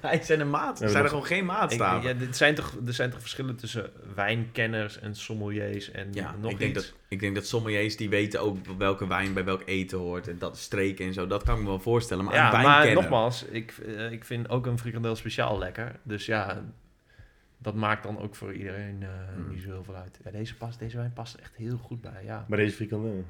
Wij 0.00 0.22
zijn 0.24 0.40
een 0.40 0.50
maat, 0.50 0.78
Ja, 0.78 0.84
er 0.84 0.90
zijn 0.90 1.02
er 1.02 1.08
gewoon 1.08 1.24
geen 1.26 1.38
Ik, 1.38 1.44
maatstaven. 1.44 2.08
ja, 2.08 2.14
dit 2.14 2.36
zijn 2.36 2.54
toch, 2.54 2.74
er 2.86 2.92
zijn 2.92 3.10
toch 3.10 3.20
verschillen 3.20 3.56
tussen 3.56 3.90
wijnkenners 4.14 4.98
en 4.98 5.14
sommeliers 5.14 5.90
en 5.90 6.08
Ja, 6.12 6.34
nog 6.40 6.50
ik 6.50 6.58
denk, 6.58 6.76
iets? 6.76 6.86
dat, 6.86 6.96
ik 7.08 7.20
denk 7.20 7.34
dat 7.34 7.46
sommeliers 7.46 7.96
die 7.96 8.08
weten 8.08 8.40
ook 8.40 8.56
welke 8.78 9.06
wijn 9.06 9.32
bij 9.32 9.44
welk 9.44 9.62
eten 9.66 9.98
hoort 9.98 10.28
en 10.28 10.38
dat 10.38 10.58
streken 10.58 11.06
en 11.06 11.12
zo. 11.12 11.26
Dat 11.26 11.42
kan 11.42 11.54
ik 11.56 11.62
me 11.62 11.68
wel 11.68 11.80
voorstellen. 11.80 12.24
Maar 12.24 12.34
ja, 12.34 12.54
een 12.54 12.62
maar 12.62 12.92
nogmaals, 12.92 13.44
ik, 13.44 13.74
eh, 13.96 14.12
ik 14.12 14.24
vind 14.24 14.48
ook 14.48 14.66
een 14.66 14.78
frikandel 14.78 15.16
speciaal 15.16 15.58
lekker. 15.58 15.96
Dus 16.02 16.26
ja, 16.26 16.64
dat 17.62 17.74
maakt 17.74 18.02
dan 18.02 18.18
ook 18.18 18.34
voor 18.34 18.52
iedereen 18.54 19.02
eh, 19.02 19.08
Mm. 19.36 19.48
niet 19.50 19.62
zo 19.62 19.68
heel 19.68 19.84
veel 19.84 19.94
uit. 19.94 20.18
Ja, 20.24 20.30
deze, 20.30 20.56
past, 20.56 20.78
deze 20.78 20.96
wijn 20.96 21.12
past 21.12 21.34
echt 21.34 21.56
heel 21.56 21.76
goed 21.78 22.00
bij, 22.00 22.24
ja. 22.24 22.44
Maar 22.48 22.58
deze 22.58 22.74
frikandel. 22.76 23.24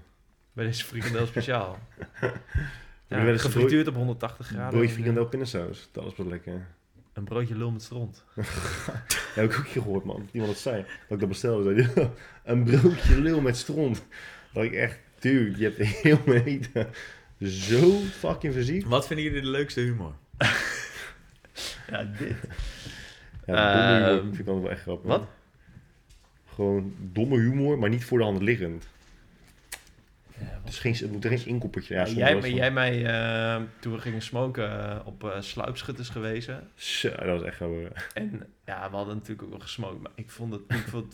Bij 0.52 0.64
deze 0.64 0.84
frikandel 0.84 1.26
speciaal. 1.26 1.78
Ja, 3.06 3.24
wel 3.24 3.38
gefrituurd 3.38 3.86
op 3.88 3.94
180 3.94 4.46
graden. 4.46 4.70
Broodje 4.78 4.94
frikandel 4.94 5.26
pindasaus. 5.26 5.88
Dat 5.92 6.06
is 6.06 6.16
wat 6.16 6.26
lekker. 6.26 6.66
Een 7.12 7.24
broodje 7.24 7.56
lul 7.56 7.70
met 7.70 7.82
stront. 7.82 8.24
Ja, 9.34 9.40
heb 9.40 9.50
ik 9.52 9.58
ook 9.58 9.68
gehoord, 9.68 10.04
man. 10.04 10.28
Iemand 10.32 10.52
dat 10.52 10.60
zei. 10.60 10.82
Dat 10.82 11.10
ik 11.10 11.18
dat 11.18 11.28
bestelde. 11.28 11.82
Zei, 11.94 12.10
een 12.44 12.64
broodje 12.64 13.20
lul 13.20 13.40
met 13.40 13.56
stront. 13.56 14.04
Dat 14.52 14.64
ik 14.64 14.72
echt, 14.72 14.98
dude, 15.18 15.58
je 15.58 15.64
hebt 15.64 15.76
heel 15.78 16.18
mijn 16.26 16.44
eten 16.44 16.88
zo 17.40 17.98
fucking 17.98 18.54
fysiek. 18.54 18.86
Wat 18.86 19.06
vinden 19.06 19.24
jullie 19.24 19.40
de 19.42 19.48
leukste 19.48 19.80
humor? 19.80 20.12
Ja, 21.90 22.04
dit. 22.18 22.36
Ja, 23.46 23.72
domme 23.74 23.94
humor 23.94 24.08
Ehm, 24.18 24.24
vind 24.34 24.38
ik 24.38 24.44
wel 24.44 24.70
echt 24.70 24.80
grappig. 24.82 25.06
wat? 25.08 25.26
Gewoon 26.54 26.94
domme 26.98 27.38
humor, 27.38 27.78
maar 27.78 27.88
niet 27.88 28.04
voor 28.04 28.18
de 28.18 28.24
hand 28.24 28.42
liggend. 28.42 28.86
Ja, 30.38 30.60
Het, 30.64 30.72
is 30.72 30.78
geen, 30.78 30.92
het 30.94 31.12
moet 31.12 31.24
er 31.24 31.30
geen 31.38 31.46
inkoppertje. 31.46 31.94
Ja, 31.94 32.06
jij, 32.06 32.34
maar 32.36 32.48
jij 32.48 32.70
mij, 32.70 33.04
eh, 33.06 33.62
toen 33.80 33.92
we 33.92 33.98
gingen 33.98 34.22
smoken, 34.22 34.70
eh, 34.90 35.06
op 35.06 35.24
eh, 35.24 35.40
sluipschutters 35.40 36.08
gewezen. 36.08 36.68
Zo, 36.74 37.08
dat 37.10 37.24
was 37.26 37.42
echt 37.42 37.56
gewoon... 37.56 37.88
En 38.14 38.46
ja, 38.64 38.90
we 38.90 38.96
hadden 38.96 39.14
natuurlijk 39.14 39.42
ook 39.42 39.50
wel 39.50 39.58
gesmokt. 39.60 40.02
Maar 40.02 40.12
ik 40.14 40.30
vond 40.30 40.52
het, 40.52 40.62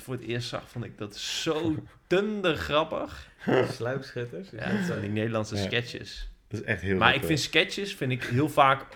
voor 0.02 0.14
het 0.14 0.22
eerst 0.24 0.48
zag, 0.48 0.70
vond 0.70 0.84
ik 0.84 0.98
dat 0.98 1.16
zo 1.16 1.74
tunder 2.06 2.56
grappig. 2.56 3.28
Sluipschutters? 3.72 4.50
Ja, 4.50 4.84
zijn 4.84 5.00
die 5.00 5.10
Nederlandse 5.10 5.56
Ja. 5.56 5.62
sketches. 5.62 6.28
Dat 6.48 6.60
is 6.60 6.66
echt 6.66 6.82
heel 6.82 6.96
Maar 6.98 7.08
ik 7.08 7.14
grappig. 7.20 7.28
vind 7.40 7.40
sketches 7.40 7.94
vind 7.94 8.12
ik 8.12 8.24
heel 8.24 8.48
vaak 8.48 8.86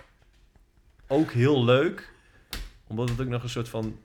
ook 1.06 1.30
heel 1.32 1.64
leuk. 1.64 2.11
Omdat 2.92 3.08
het 3.08 3.20
ook 3.20 3.28
nog 3.28 3.42
een 3.42 3.48
soort 3.48 3.68
van... 3.68 3.98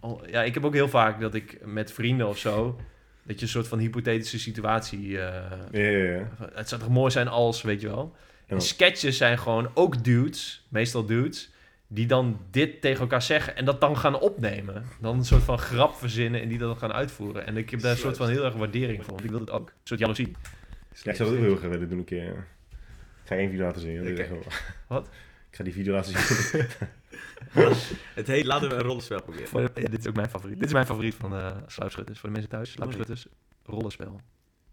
Oh, 0.00 0.28
ja, 0.28 0.42
ik 0.42 0.54
heb 0.54 0.64
ook 0.64 0.74
heel 0.74 0.88
vaak 0.88 1.20
dat 1.20 1.34
ik 1.34 1.58
met 1.64 1.92
vrienden 1.92 2.28
of 2.28 2.38
zo... 2.38 2.80
Dat 3.22 3.36
je 3.38 3.42
een 3.44 3.50
soort 3.50 3.68
van 3.68 3.78
hypothetische 3.78 4.38
situatie... 4.38 5.20
eh, 5.20 5.50
Ja, 5.72 5.80
ja, 5.80 6.12
ja. 6.12 6.28
het 6.54 6.68
zou 6.68 6.80
toch 6.80 6.90
mooi 6.90 7.10
zijn 7.10 7.28
als, 7.28 7.62
weet 7.62 7.80
je 7.80 7.88
wel. 7.88 8.14
En 8.46 8.60
sketches 8.60 9.16
zijn 9.16 9.38
gewoon 9.38 9.70
ook 9.74 10.04
dudes, 10.04 10.66
meestal 10.68 11.04
dudes... 11.06 11.50
Die 11.92 12.06
dan 12.06 12.40
dit 12.50 12.80
tegen 12.80 13.00
elkaar 13.00 13.22
zeggen 13.22 13.56
en 13.56 13.64
dat 13.64 13.80
dan 13.80 13.96
gaan 13.98 14.20
opnemen. 14.20 14.84
Dan 15.00 15.18
een 15.18 15.24
soort 15.24 15.42
van 15.42 15.58
grap 15.58 15.94
verzinnen 15.94 16.40
en 16.40 16.48
die 16.48 16.58
dat 16.58 16.68
dan 16.68 16.78
gaan 16.78 16.92
uitvoeren. 16.92 17.46
En 17.46 17.56
ik 17.56 17.70
heb 17.70 17.80
daar 17.80 17.90
een 17.90 17.96
soort 17.98 18.16
van 18.16 18.28
heel 18.28 18.44
erg 18.44 18.54
waardering 18.54 19.04
voor. 19.04 19.12
Want 19.12 19.24
ik 19.24 19.30
wil 19.30 19.40
het 19.40 19.50
ook. 19.50 19.68
Een 19.68 19.74
soort 19.84 20.00
jaloezie. 20.00 20.32
Ja, 21.02 21.10
ik 21.10 21.16
zou 21.16 21.30
dat 21.30 21.38
ook 21.38 21.44
heel 21.44 21.56
graag 21.56 21.70
willen 21.70 21.88
doen 21.88 21.98
een 21.98 22.04
keer. 22.04 22.24
ja. 22.24 22.30
Ik 22.30 23.24
ga 23.24 23.34
één 23.34 23.50
video 23.50 23.64
laten 23.64 23.80
zien. 23.80 24.16
Wat? 24.86 25.06
Ik 25.50 25.56
ga 25.56 25.64
die 25.64 25.72
video 25.72 25.92
laten 25.94 26.12
zien. 26.18 26.66
Het 28.14 28.26
heet, 28.26 28.44
laten 28.44 28.68
we 28.68 28.74
een 28.74 28.82
rollenspel 28.82 29.22
proberen. 29.22 29.48
Voor 29.48 29.60
de- 29.74 29.80
ja, 29.80 29.88
dit 29.88 29.98
is 30.00 30.06
ook 30.06 30.14
mijn 30.14 30.30
favoriet. 30.30 30.56
Dit 30.58 30.66
is 30.66 30.72
mijn 30.72 30.86
favoriet 30.86 31.14
van 31.14 31.34
eh 31.34 31.56
sluipschutters. 31.66 32.18
Voor 32.18 32.28
de 32.28 32.34
mensen 32.34 32.50
thuis, 32.52 32.70
sluipschutters, 32.70 33.26
rollenspel. 33.64 34.20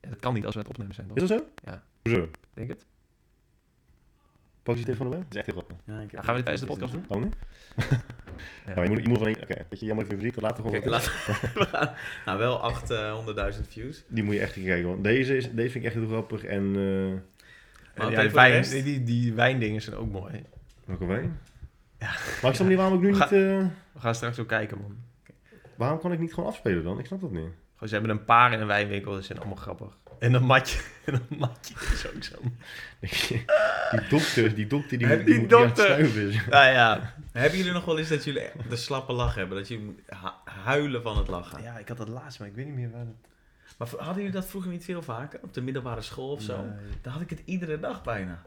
Ja, 0.02 0.10
dat 0.10 0.20
kan 0.20 0.34
niet 0.34 0.46
als 0.46 0.54
we 0.54 0.60
het 0.60 0.70
opnemen 0.70 0.94
zijn, 0.94 1.08
toch? 1.08 1.18
Is 1.18 1.28
dat 1.28 1.40
zo? 1.40 1.46
Ja. 1.72 1.84
Hoezo? 2.04 2.30
Denk 2.54 2.70
het? 2.70 2.86
Pak 4.64 4.76
je 4.78 4.84
telefoon 4.84 5.06
erbij? 5.06 5.20
Dat 5.22 5.32
is 5.32 5.38
echt 5.38 5.46
heel 5.46 5.56
grappig. 5.56 5.78
Ja, 5.86 5.94
ik 5.96 6.02
heb- 6.02 6.12
Ja, 6.12 6.22
gaan 6.22 6.36
we 6.36 6.44
dit 6.44 6.46
tijdens 6.46 6.62
de 6.62 6.68
podcast 6.68 6.94
doen? 6.94 7.06
Oh 7.16 7.22
nee? 7.22 7.30
Ja. 8.66 8.74
Ja. 8.76 8.84
je 8.84 8.90
moet, 8.90 9.02
je 9.02 9.08
moet 9.10 9.18
van 9.18 9.28
één... 9.28 9.42
Oké, 9.42 9.66
weet 9.70 9.80
je, 9.80 9.86
jammer 9.86 10.06
laten 10.36 10.64
we 10.64 10.70
Kijk, 10.80 11.04
gewoon... 11.04 11.90
nou, 12.26 12.38
wel 12.38 12.74
800.000 13.56 13.68
views. 13.68 14.04
Die 14.08 14.24
moet 14.24 14.34
je 14.34 14.40
echt 14.42 14.54
kijken, 14.54 14.88
want 14.88 15.04
deze, 15.04 15.38
is, 15.38 15.52
deze 15.52 15.70
vind 15.70 15.76
ik 15.76 15.84
echt 15.92 15.94
heel 15.94 16.08
grappig 16.08 16.44
en... 16.44 16.76
eh 16.76 17.12
En 17.12 17.24
Maar 17.96 18.12
ja, 18.12 18.20
die, 18.20 18.28
de 18.30 18.34
wijn, 18.36 18.84
die, 18.84 19.04
die 19.04 19.34
wijndingen 19.34 19.82
zijn 19.82 19.96
ook 19.96 20.12
mooi. 20.12 20.44
welke 20.86 21.06
wijn? 21.06 21.40
Ja. 22.00 22.08
Maar 22.42 22.50
ik 22.50 22.56
snap 22.56 22.68
niet 22.68 22.78
waarom 22.78 22.94
ik 22.96 23.02
nu 23.02 23.08
We 23.12 23.14
niet... 23.14 23.22
eh, 23.24 23.30
We 23.94 24.00
gaan 24.00 24.16
straks 24.16 24.40
ook 24.40 24.48
kijken, 24.48 24.78
man. 24.82 24.98
waarom 25.76 26.00
kan 26.00 26.12
ik 26.12 26.20
niet 26.20 26.34
gewoon 26.34 26.50
afspelen 26.50 26.84
dan? 26.84 27.00
Ik 27.00 27.06
snap 27.06 27.22
dat 27.22 27.32
niet. 27.32 27.50
Gewoon, 27.74 27.90
ze 27.90 27.96
hebben 27.96 28.12
een 28.12 28.26
paar 28.26 28.54
in 28.54 28.60
een 28.62 28.68
wijnwinkel, 28.68 29.14
dat 29.14 29.26
zijn 29.26 29.38
allemaal 29.40 29.58
grappig. 29.58 29.98
En 30.20 30.34
een 30.34 30.44
matje, 30.44 30.80
en 31.06 31.14
een 31.14 31.38
matje 31.38 31.74
is 31.94 32.08
ook 32.16 32.24
zo. 32.24 32.36
die 33.92 34.08
dokter, 34.10 34.56
die 34.56 34.68
dokter 34.68 34.98
die, 34.98 35.08
die, 35.08 35.24
die 35.24 35.40
moet- 35.40 35.50
die 35.50 35.58
dokter- 35.58 36.00
is. 36.00 36.46
Nou 36.50 36.66
ja. 36.72 37.14
Hebben 37.32 37.58
jullie 37.58 37.74
nog 37.74 37.86
wel 37.86 37.98
eens 37.98 38.10
dat 38.10 38.24
jullie 38.24 38.44
de 38.70 38.76
slappe 38.76 39.14
lach 39.14 39.36
hebben? 39.36 39.58
Dat 39.58 39.80
moet 39.80 40.00
hu- 40.06 40.52
huilen 40.64 41.02
van 41.02 41.18
het 41.18 41.28
lachen? 41.28 41.64
Ja, 41.64 41.78
ik 41.78 41.88
had 41.88 41.98
dat 41.98 42.08
laatst, 42.08 42.40
maar 42.40 42.48
ik 42.48 42.56
weet 42.56 42.66
niet 42.66 42.76
meer 42.76 42.92
waar 42.92 43.00
het... 43.00 43.16
Maar 43.78 43.88
hadden 43.98 44.16
jullie 44.16 44.32
dat 44.32 44.46
vroeger 44.48 44.72
niet 44.72 44.84
veel 44.86 45.02
vaker? 45.02 45.40
Op 45.44 45.54
de 45.54 45.62
middelbare 45.62 46.02
school 46.02 46.32
of 46.32 46.42
zo? 46.42 46.62
Nee. 46.62 46.72
Dan 47.02 47.14
had 47.14 47.22
ik 47.22 47.30
het 47.30 47.42
iedere 47.46 47.80
dag 47.80 48.04
bijna. 48.04 48.42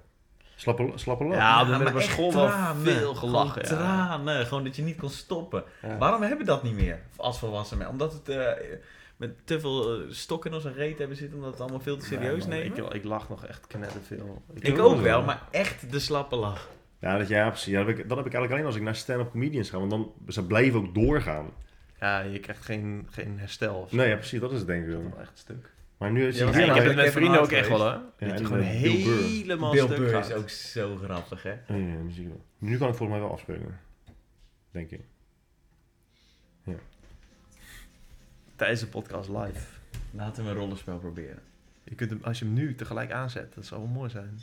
Slappe, 0.61 0.91
slappe 0.95 1.25
lach. 1.25 1.37
Ja, 1.37 1.61
op 1.61 1.65
de 1.65 1.71
maar 1.71 1.79
middelbare 1.79 2.05
echt 2.05 2.15
school 2.15 2.33
wel 2.33 2.47
tranen. 2.47 2.83
veel 2.83 3.15
gelachen. 3.15 3.67
Gewoon 3.67 3.85
ja. 3.85 4.07
tranen. 4.07 4.47
Gewoon 4.47 4.65
dat 4.65 4.77
je 4.77 4.83
niet 4.83 4.97
kon 4.97 5.11
stoppen. 5.11 5.65
Ja. 5.83 5.97
Waarom 5.99 6.21
hebben 6.21 6.39
we 6.39 6.45
dat 6.45 6.63
niet 6.63 6.75
meer 6.75 7.01
als 7.17 7.39
volwassen 7.39 7.77
mensen? 7.79 7.97
Omdat 7.99 8.13
het 8.13 8.29
eh, 8.29 8.47
met 9.17 9.31
te 9.45 9.61
veel 9.61 9.95
eh, 9.95 10.01
stokken 10.11 10.51
in 10.51 10.57
onze 10.57 10.73
reet 10.73 10.99
hebben 10.99 11.17
zitten, 11.17 11.37
omdat 11.37 11.53
het 11.53 11.61
allemaal 11.61 11.81
veel 11.81 11.97
te 11.97 12.05
serieus 12.07 12.47
Nee, 12.47 12.71
nemen? 12.71 12.87
Ik, 12.87 12.93
ik 12.95 13.05
lach 13.05 13.29
nog 13.29 13.45
echt 13.47 13.67
knetterveel. 13.67 14.43
Ik 14.55 14.79
ook 14.79 14.93
ook 14.93 15.01
wel. 15.01 15.23
maar 15.23 15.43
echt 15.51 15.93
de 15.93 15.99
slappe 15.99 16.37
lach. 16.37 16.69
Ja, 16.99 17.19
dat, 17.19 17.29
ja, 17.29 17.49
precies. 17.49 17.73
Ja, 17.73 17.79
dat, 17.79 17.87
heb 17.89 17.99
ik, 17.99 18.09
dat 18.09 18.17
heb 18.17 18.27
ik 18.27 18.33
eigenlijk 18.35 18.53
alleen 18.53 18.67
als 18.67 18.77
ik 18.77 18.83
naar 18.83 18.95
stand-up 18.97 19.31
comedians 19.31 19.71
ga. 19.71 19.79
Want 19.79 19.91
dan, 19.91 20.13
ze 20.29 20.45
blijven 20.47 20.81
ook 20.81 20.95
doorgaan. 20.95 21.47
Ja, 22.01 22.21
je 22.21 22.39
krijgt 22.39 22.65
geen, 22.65 23.09
geen 23.11 23.39
herstel 23.39 23.75
of 23.75 23.91
zo. 23.91 23.97
Nee, 23.97 24.09
ja, 24.09 24.17
precies. 24.17 24.41
Dat 24.41 24.53
is 24.53 24.59
het 24.59 24.67
denk 24.67 24.85
ik 24.85 24.91
Dat 24.91 24.97
wel. 24.99 25.07
is 25.09 25.15
wel 25.15 25.23
echt 25.23 25.39
stuk. 25.39 25.71
Maar 26.01 26.11
nu 26.13 26.27
is 26.27 26.39
Ja, 26.39 26.47
het 26.47 26.55
Ja, 26.55 26.61
Ja, 26.61 26.67
ik 26.67 26.71
nou, 26.73 26.81
heb 26.81 26.89
het 26.89 26.99
ik 26.99 27.05
met 27.05 27.13
vrienden 27.13 27.41
ook 27.41 27.51
echt 27.51 27.69
wel, 27.69 27.81
hè. 27.81 27.93
Ja, 27.93 28.03
dat 28.19 28.39
je 28.39 28.45
gewoon 28.45 28.63
helemaal 28.63 29.73
Bill 29.73 29.85
stuk 29.85 29.97
Burr 29.97 30.11
gaat. 30.11 30.29
is 30.29 30.35
ook 30.35 30.49
zo 30.49 30.97
grappig, 30.97 31.43
hè? 31.43 31.51
Ja, 31.51 31.75
ja, 31.75 32.03
muziek 32.03 32.27
wel. 32.29 32.45
Nu 32.59 32.79
kan 32.79 32.89
ik 32.89 32.95
volgens 32.95 33.19
mij 33.19 33.21
wel 33.29 33.33
afspelen. 33.33 33.81
Denk 34.71 34.91
ik. 34.91 35.01
Tijdens 38.57 38.81
de 38.81 38.87
podcast 38.87 39.29
live. 39.29 39.67
Laten 40.11 40.45
we 40.45 40.51
een 40.51 40.57
rollenspel 40.57 40.99
proberen. 40.99 41.43
Je 41.85 41.95
kunt 41.95 42.11
hem, 42.11 42.21
als 42.23 42.39
je 42.39 42.45
hem 42.45 42.55
nu 42.55 42.75
tegelijk 42.75 43.11
aanzet, 43.13 43.55
dat 43.55 43.67
zou 43.67 43.81
wel 43.81 43.91
mooi 43.91 44.11
zijn. 44.11 44.41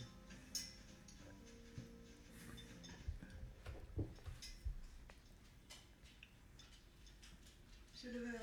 Zullen 7.92 8.22
we 8.22 8.38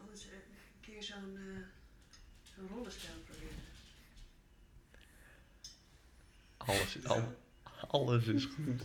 anders 0.00 0.24
een 0.24 0.80
keer 0.80 1.02
zo'n 1.02 1.36
eh 1.36 1.62
proberen? 3.24 3.62
Alles, 6.56 6.96
is- 6.96 7.04
al, 7.06 7.34
alles 7.88 8.24
is 8.26 8.44
goed. 8.44 8.82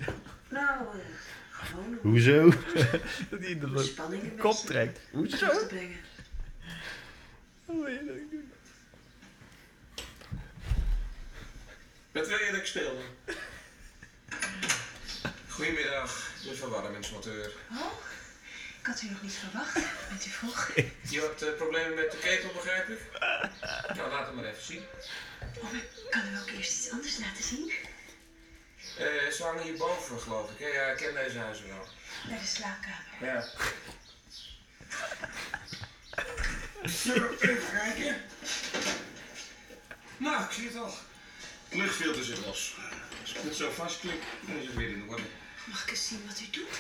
Nou, 0.50 0.86
eh, 1.00 1.06
gewoon 1.52 1.86
om 1.86 1.98
Hoezo? 2.10 2.50
Dat 3.30 3.40
hij 3.40 3.60
de 3.60 3.72
de 3.72 3.84
spanning 3.84 4.24
een 4.24 4.38
kop 4.38 4.52
beetje 4.52 4.68
trekt. 4.68 5.00
Hoezo? 5.12 5.48
te 5.60 5.66
brengen. 5.68 5.98
Hoe 7.66 7.86
wil 7.86 7.94
je 7.94 8.06
dat 8.06 8.32
doen? 8.32 8.52
Met 12.12 12.28
wil 12.28 12.38
je 12.38 12.52
dat 12.52 12.60
ik 12.60 12.66
speel? 12.66 12.98
Goedemiddag, 15.50 16.32
de 16.44 16.56
verwarmingsmoteur. 16.56 17.52
Oh, 17.72 17.92
ik 18.09 18.09
had 18.90 19.02
u 19.02 19.10
nog 19.10 19.22
niet 19.22 19.34
verwacht. 19.34 19.74
Bent 20.10 20.26
u 20.26 20.30
vroeg? 20.30 20.72
Je 21.14 21.20
hebt 21.20 21.42
eh, 21.42 21.54
problemen 21.56 21.96
met 21.96 22.12
de 22.12 22.18
ketel, 22.18 22.52
begrijp 22.54 22.90
ik? 22.90 23.00
Nou, 23.96 24.10
laat 24.12 24.26
het 24.26 24.36
maar 24.36 24.46
even 24.46 24.64
zien. 24.64 24.84
Oh, 25.58 25.72
maar 25.72 25.82
kan 26.10 26.22
u 26.34 26.38
ook 26.40 26.50
eerst 26.50 26.78
iets 26.80 26.92
anders 26.92 27.18
laten 27.18 27.44
zien? 27.44 27.72
Eh 28.98 29.32
ze 29.32 29.44
hangen 29.44 29.64
hierboven, 29.64 30.20
geloof 30.20 30.52
ik. 30.52 30.60
hè? 30.60 30.68
Ja, 30.68 30.86
ik 30.92 30.98
ken 30.98 31.14
deze 31.14 31.38
huizen 31.38 31.68
wel. 31.68 31.88
Bij 32.28 32.38
de 32.40 32.46
slaapkamer. 32.46 33.06
Ja. 33.22 33.48
Zo, 37.04 37.14
even 37.40 37.72
kijken. 37.72 38.22
Nou, 40.18 40.44
ik 40.44 40.52
zie 40.52 40.68
het 40.68 40.76
al. 40.76 40.94
Het 41.70 41.78
luchtfilter 41.80 42.24
zit 42.24 42.46
los. 42.46 42.76
Als 43.22 43.34
ik 43.34 43.42
het 43.42 43.56
zo 43.56 43.72
vastklik, 43.72 44.22
dan 44.42 44.56
is 44.58 44.66
het 44.66 44.76
weer 44.76 44.90
in 44.90 45.10
orde. 45.10 45.24
Mag 45.66 45.84
ik 45.84 45.90
eens 45.90 46.08
zien 46.08 46.26
wat 46.28 46.40
u 46.40 46.50
doet? 46.50 46.80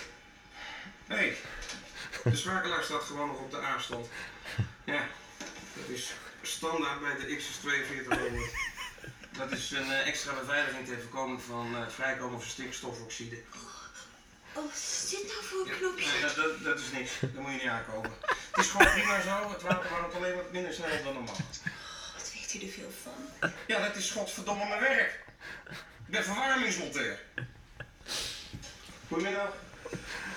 Hé, 1.07 1.15
hey, 1.15 1.37
de 2.23 2.35
schakelaar 2.35 2.83
staat 2.83 3.03
gewoon 3.03 3.27
nog 3.27 3.37
op 3.39 3.51
de 3.51 3.57
A-stand. 3.61 4.07
Ja, 4.83 5.07
dat 5.73 5.87
is 5.87 6.11
standaard 6.41 6.99
bij 7.01 7.15
de 7.15 7.37
XS4200. 7.37 8.57
Dat 9.37 9.51
is 9.51 9.71
een 9.71 9.91
eh, 9.91 10.07
extra 10.07 10.33
beveiliging 10.33 10.87
ter 10.87 10.99
voorkoming 11.01 11.41
van 11.41 11.75
eh, 11.75 11.81
vrijkomen 11.89 12.41
van 12.41 12.49
stikstofoxide. 12.49 13.35
Oh, 14.53 14.63
wat 14.63 14.73
is 14.73 15.07
dit 15.09 15.27
nou 15.27 15.43
voor 15.43 15.59
een 15.59 15.67
Ja, 15.67 15.73
knopje? 15.77 16.05
nee, 16.05 16.21
dat, 16.21 16.35
dat, 16.35 16.63
dat 16.63 16.79
is 16.79 16.91
niks. 16.91 17.11
Daar 17.19 17.41
moet 17.41 17.51
je 17.51 17.57
niet 17.57 17.67
aankomen. 17.67 18.11
Het 18.51 18.65
is 18.65 18.71
gewoon 18.71 18.91
prima 18.91 19.21
zo. 19.21 19.51
Het 19.51 19.61
water 19.61 19.89
warmt 19.89 20.13
alleen 20.13 20.35
wat 20.35 20.51
minder 20.51 20.73
snel 20.73 21.03
dan 21.03 21.13
normaal. 21.13 21.35
Wat 22.15 22.31
weet 22.33 22.53
u 22.53 22.65
er 22.65 22.71
veel 22.73 22.91
van? 23.03 23.51
Ja, 23.67 23.79
dat 23.87 23.95
is 23.95 24.11
godverdomme 24.11 24.67
mijn 24.67 24.79
werk. 24.79 25.19
Ik 26.05 26.15
ben 26.15 26.23
verwarmingsmonteur. 26.23 27.19
Goedemiddag. 29.07 29.53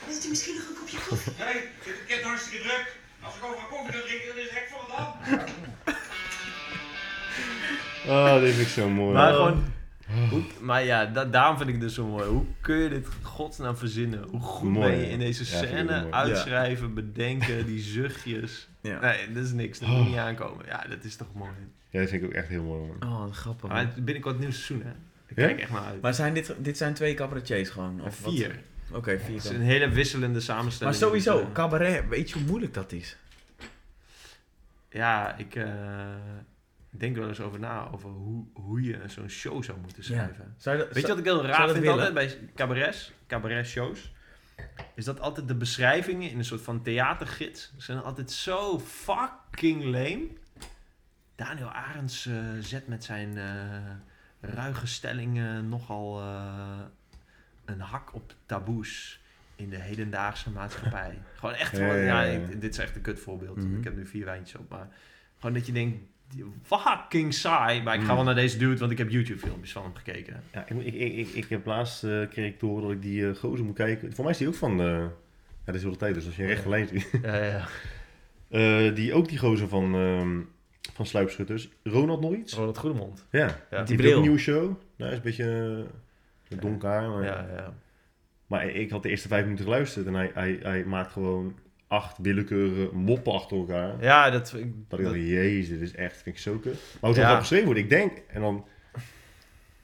Wilt 0.07 0.25
u 0.27 0.29
misschien 0.29 0.55
nog 0.55 0.69
een 0.69 0.75
kopje 0.81 0.99
koffie? 1.09 1.33
Nee, 1.45 1.55
ik 2.03 2.05
heb 2.07 2.19
het 2.19 2.27
hartstikke 2.27 2.65
druk. 2.69 2.97
Als 3.21 3.37
ik 3.37 3.45
overal 3.45 3.67
koffie 3.69 3.93
ga 3.93 4.01
drinken, 4.07 4.29
dan 4.29 4.37
is 4.37 4.43
het 4.51 4.59
hek 4.59 4.69
van 4.71 4.81
het 4.87 4.91
dam. 4.97 5.39
Oh, 8.09 8.41
dit 8.41 8.55
vind 8.55 8.67
ik 8.67 8.73
zo 8.73 8.89
mooi. 8.89 9.15
Maar 9.15 9.33
gewoon... 9.33 9.65
Hoe, 10.31 10.43
maar 10.61 10.85
ja, 10.85 11.07
da- 11.07 11.25
daarom 11.25 11.57
vind 11.57 11.69
ik 11.69 11.75
het 11.75 11.85
dus 11.85 11.95
zo 11.95 12.07
mooi. 12.07 12.29
Hoe 12.29 12.45
kun 12.61 12.77
je 12.77 12.89
dit 12.89 13.07
godsnaam 13.23 13.77
verzinnen? 13.77 14.23
Hoe 14.31 14.41
goed 14.41 14.71
Mooi, 14.71 14.91
ben 14.91 14.99
je 14.99 15.07
in 15.09 15.19
deze 15.19 15.45
scène 15.45 16.07
uitschrijven, 16.11 16.95
bedenken, 16.95 17.67
die 17.67 17.81
zuchtjes. 17.81 18.69
Ja. 18.81 19.01
Nee, 19.01 19.33
dat 19.33 19.45
is 19.45 19.53
niks. 19.53 19.79
Dat 19.79 19.89
moet 19.89 20.07
niet 20.09 20.17
aankomen. 20.17 20.65
Ja, 20.67 20.85
dat 20.89 21.05
is 21.05 21.17
toch 21.17 21.35
mooi. 21.35 21.51
Ja, 21.91 22.01
dat 22.01 22.09
vind 22.09 22.23
ik 22.23 22.29
ook 22.29 22.35
echt 22.35 22.49
heel 22.49 22.63
mooi. 22.63 22.93
man. 22.99 23.13
Oh, 23.13 23.21
wat 23.21 23.37
grappig. 23.37 23.69
Maar 23.69 23.89
binnenkort 23.99 24.39
nieuw 24.39 24.51
seizoen, 24.51 24.83
hè? 24.83 24.91
Ik 25.27 25.37
Ja? 25.39 25.47
kijk 25.47 25.61
echt 25.61 25.71
naar 25.71 25.85
uit. 25.85 26.01
Maar 26.01 26.15
zijn 26.15 26.35
dit, 26.35 26.55
dit 26.59 26.77
zijn 26.77 26.95
twee 26.95 27.15
cabaretiers 27.15 27.69
gewoon? 27.69 28.01
Of 28.03 28.21
wat? 28.21 28.35
Oké, 28.95 29.19
vier. 29.19 29.35
Het 29.37 29.45
is 29.45 29.51
een 29.51 29.61
hele 29.61 29.89
wisselende 29.89 30.33
Maar 30.33 30.43
samenstelling. 30.43 30.97
sowieso, 30.97 31.39
Dus, 31.39 31.47
eh, 31.47 31.53
cabaret, 31.53 32.09
weet 32.09 32.31
je 32.31 32.39
hoe 32.39 32.47
moeilijk 32.47 32.75
dat 32.75 32.93
is? 32.93 33.17
Ja, 34.89 35.37
ik 35.37 35.55
eh, 35.55 35.71
denk 36.91 37.17
wel 37.17 37.29
eens 37.29 37.41
over 37.41 37.59
na, 37.59 37.89
over 37.93 38.11
hoe, 38.11 38.45
hoe 38.53 38.83
je 38.83 39.01
zo'n 39.07 39.29
show 39.29 39.63
zou 39.65 39.79
moeten 39.79 40.05
schrijven. 40.05 40.55
Zou 40.57 40.77
je 40.77 40.85
dat, 40.85 40.93
Weet 40.93 41.03
je 41.03 41.09
wat 41.09 41.19
ik 41.19 41.25
heel 41.25 41.45
raar 41.47 41.69
vind 41.69 41.87
altijd 41.87 42.15
bij 42.15 42.39
cabarets, 42.55 43.13
cabaret 43.27 43.67
shows? 43.67 44.13
Is 44.95 45.05
dat 45.05 45.21
altijd 45.21 45.49
de 45.49 45.55
beschrijvingen 45.55 46.31
in 46.31 46.39
een 46.39 46.45
soort 46.45 46.61
van 46.63 46.83
theatergids 46.83 47.73
zijn 47.77 48.03
altijd 48.03 48.31
zo 48.31 48.79
fucking 48.79 49.85
lame. 49.85 50.29
Daniel 51.35 51.71
Arends 51.71 52.27
eh, 52.27 52.35
zet 52.61 52.89
met 52.89 53.05
zijn 53.05 53.39
ruige 54.41 54.87
stellingen 54.87 55.69
nogal 55.69 56.23
een 57.73 57.81
hak 57.81 58.15
op 58.15 58.35
taboes 58.47 59.21
in 59.57 59.71
de 59.71 59.79
hedendaagse 59.81 60.51
maatschappij. 60.51 61.19
Gewoon 61.39 61.55
echt, 61.55 61.77
Ja, 61.77 61.79
gewoon, 61.79 61.97
ja, 61.99 62.23
ja, 62.23 62.23
ja. 62.23 62.39
ik- 62.49 62.61
dit 62.61 62.73
is 62.73 62.79
echt 62.79 62.97
een 62.97 63.03
kut 63.03 63.21
voorbeeld. 63.21 63.57
Mhm. 63.57 63.79
Ik 63.79 63.85
heb 63.85 63.97
nu 63.97 64.07
vier 64.07 64.25
wijntjes 64.25 64.61
op, 64.61 64.69
maar 64.71 64.89
gewoon 65.39 65.55
dat 65.55 65.67
je 65.67 65.73
denkt, 65.73 65.99
fucking 66.63 67.35
saai. 67.35 67.83
Maar 67.83 67.95
ik 67.95 68.01
ga 68.01 68.09
Mm. 68.11 68.15
wel 68.17 68.25
naar 68.25 68.35
deze 68.35 68.59
dude, 68.59 68.79
want 68.79 68.91
ik 68.93 68.99
heb 68.99 69.11
YouTube 69.11 69.39
filmpjes 69.39 69.73
van 69.73 69.83
hem 69.83 69.95
gekeken. 69.95 70.43
Ja, 70.53 70.67
ik, 70.69 70.85
ik, 70.85 70.95
ik, 70.95 71.13
ik, 71.17 71.29
ik 71.29 71.49
heb 71.49 71.67
laatst 71.67 72.05
eh, 72.05 72.29
kreeg 72.31 72.47
ik 72.53 72.59
te 72.59 72.67
horen 72.67 72.83
dat 72.83 72.93
ik 72.93 73.03
die 73.03 73.29
eh, 73.29 73.37
gozer 73.37 73.65
moet 73.65 73.75
kijken. 73.75 74.15
Voor 74.15 74.25
mij 74.25 74.33
is 74.33 74.39
die 74.39 74.49
ook 74.49 74.55
van... 74.55 74.81
eh 74.81 74.87
ja, 74.87 75.09
dat 75.65 75.75
is 75.75 75.83
wel 75.83 75.93
de 75.93 75.99
tijd, 75.99 76.15
dus 76.15 76.27
als 76.27 76.37
je 76.37 76.43
een 76.43 76.49
rechte 76.49 76.69
lijn 76.69 76.89
ziet. 76.89 77.11
Ja, 77.23 77.45
ja. 77.45 77.67
Eh, 78.49 78.95
die, 78.95 79.15
ook 79.15 79.29
die 79.29 79.39
gozer 79.39 79.69
van, 79.69 79.95
ehm, 79.95 80.41
van 80.93 81.07
Sluipschutters. 81.07 81.69
Ronald 81.85 82.21
nog 82.21 82.35
iets? 82.35 82.55
Ronald 82.55 82.79
Goedemond. 82.79 83.27
Ja. 83.31 83.59
Ja. 83.71 83.83
Die 83.83 83.97
bril. 83.97 84.17
een 84.17 84.23
nieuwe 84.23 84.39
show. 84.39 84.63
Nou, 84.65 84.77
hij 84.97 85.09
is 85.11 85.17
een 85.17 85.23
beetje 85.23 85.45
uh, 85.79 85.85
donker 86.61 86.89
haar, 86.89 87.09
maar... 87.11 87.25
Ja, 87.25 87.47
ja. 87.57 87.75
Maar 88.47 88.67
ik 88.69 88.91
had 88.91 89.03
de 89.03 89.09
eerste 89.09 89.29
vijf 89.29 89.43
minuten 89.45 89.65
geluisterd 89.65 90.07
en 90.07 90.15
hij, 90.15 90.31
hij, 90.35 90.59
hij 90.63 90.85
maakt 90.85 91.13
gewoon 91.13 91.59
acht 91.87 92.19
willekeurige 92.19 92.95
moppen 92.95 93.33
achter 93.33 93.57
elkaar. 93.57 94.03
Ja, 94.03 94.31
dat... 94.31 94.53
Ik, 94.57 94.73
Dat 94.89 94.99
ik 94.99 95.05
dat- 95.05 95.15
dacht, 95.15 95.27
jezus, 95.27 95.69
dit 95.69 95.81
is 95.81 95.95
echt, 95.95 96.23
vind 96.23 96.37
ik 96.37 96.43
zo 96.43 96.53
kut. 96.59 96.73
Maar 97.01 97.11
hoe 97.11 97.15
zo 97.15 97.21
Ja. 97.21 97.29
dat 97.31 97.39
geschreven 97.39 97.65
wordt, 97.65 97.81
ik 97.81 97.89
denk, 97.89 98.23
en 98.29 98.41
dan 98.41 98.67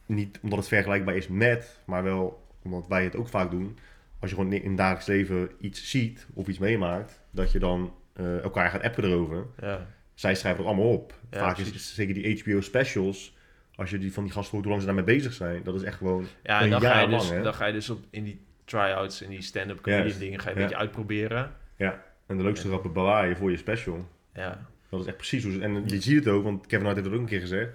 niet 0.06 0.38
omdat 0.42 0.58
het 0.58 0.68
vergelijkbaar 0.68 1.16
is 1.16 1.28
met, 1.28 1.80
maar 1.86 2.02
wel 2.02 2.46
omdat 2.62 2.86
wij 2.88 3.04
het 3.04 3.16
ook 3.16 3.28
vaak 3.28 3.50
doen. 3.50 3.78
Als 4.20 4.30
je 4.30 4.36
gewoon 4.36 4.52
in 4.52 4.68
het 4.68 4.76
dagelijks 4.76 5.06
leven 5.06 5.50
iets 5.60 5.90
ziet 5.90 6.26
of 6.34 6.48
iets 6.48 6.58
meemaakt, 6.58 7.20
dat 7.30 7.52
je 7.52 7.58
dan 7.58 7.94
eh, 8.12 8.42
elkaar 8.42 8.70
gaat 8.70 8.82
appen 8.82 9.04
erover. 9.04 9.46
ja. 9.60 9.86
Zij 10.14 10.34
schrijven 10.34 10.64
het 10.64 10.72
allemaal 10.74 10.92
op. 10.92 11.14
Ja, 11.30 11.38
vaak 11.38 11.58
is 11.58 11.94
zeker 11.94 12.14
die 12.14 12.42
HBO 12.42 12.60
specials 12.60 13.36
als 13.78 13.90
je 13.90 13.98
die 13.98 14.12
van 14.12 14.24
die 14.24 14.32
gasten 14.32 14.50
hoort 14.52 14.62
hoe 14.64 14.72
lang 14.72 14.80
ze 14.80 14.94
daarmee 14.94 15.16
bezig 15.16 15.32
zijn, 15.32 15.62
dat 15.62 15.74
is 15.74 15.82
echt 15.82 15.96
gewoon 15.96 16.26
Ja, 16.42 16.60
en 16.60 16.70
dan 16.70 16.80
ga, 16.80 17.00
je 17.00 17.08
dus, 17.08 17.30
lang, 17.30 17.42
dan 17.42 17.54
ga 17.54 17.66
je 17.66 17.72
dus 17.72 17.90
op, 17.90 18.00
in 18.10 18.24
die 18.24 18.40
try-outs 18.64 19.22
en 19.22 19.30
die 19.30 19.42
stand-up 19.42 19.86
Juist, 19.86 20.18
dingen 20.18 20.40
ga 20.40 20.48
je 20.48 20.54
een 20.54 20.60
ja. 20.60 20.66
beetje 20.66 20.80
uitproberen. 20.80 21.52
En 22.26 22.36
de 22.36 22.42
leukste 22.42 22.68
grappen 22.68 22.92
bewaar 22.92 23.28
je 23.28 23.36
voor 23.36 23.50
je 23.50 23.56
special. 23.56 24.08
Ja. 24.34 24.66
Dat 24.88 25.00
is 25.00 25.06
echt 25.06 25.16
precies 25.16 25.44
hoe 25.44 25.52
ze... 25.52 25.60
En 25.60 25.82
je 25.86 26.00
ziet 26.00 26.24
het 26.24 26.28
ook, 26.28 26.44
want 26.44 26.66
Kevin 26.66 26.84
Hart 26.84 26.96
heeft 26.96 27.08
het 27.08 27.16
ook 27.16 27.22
een 27.22 27.28
keer 27.28 27.40
gezegd. 27.40 27.70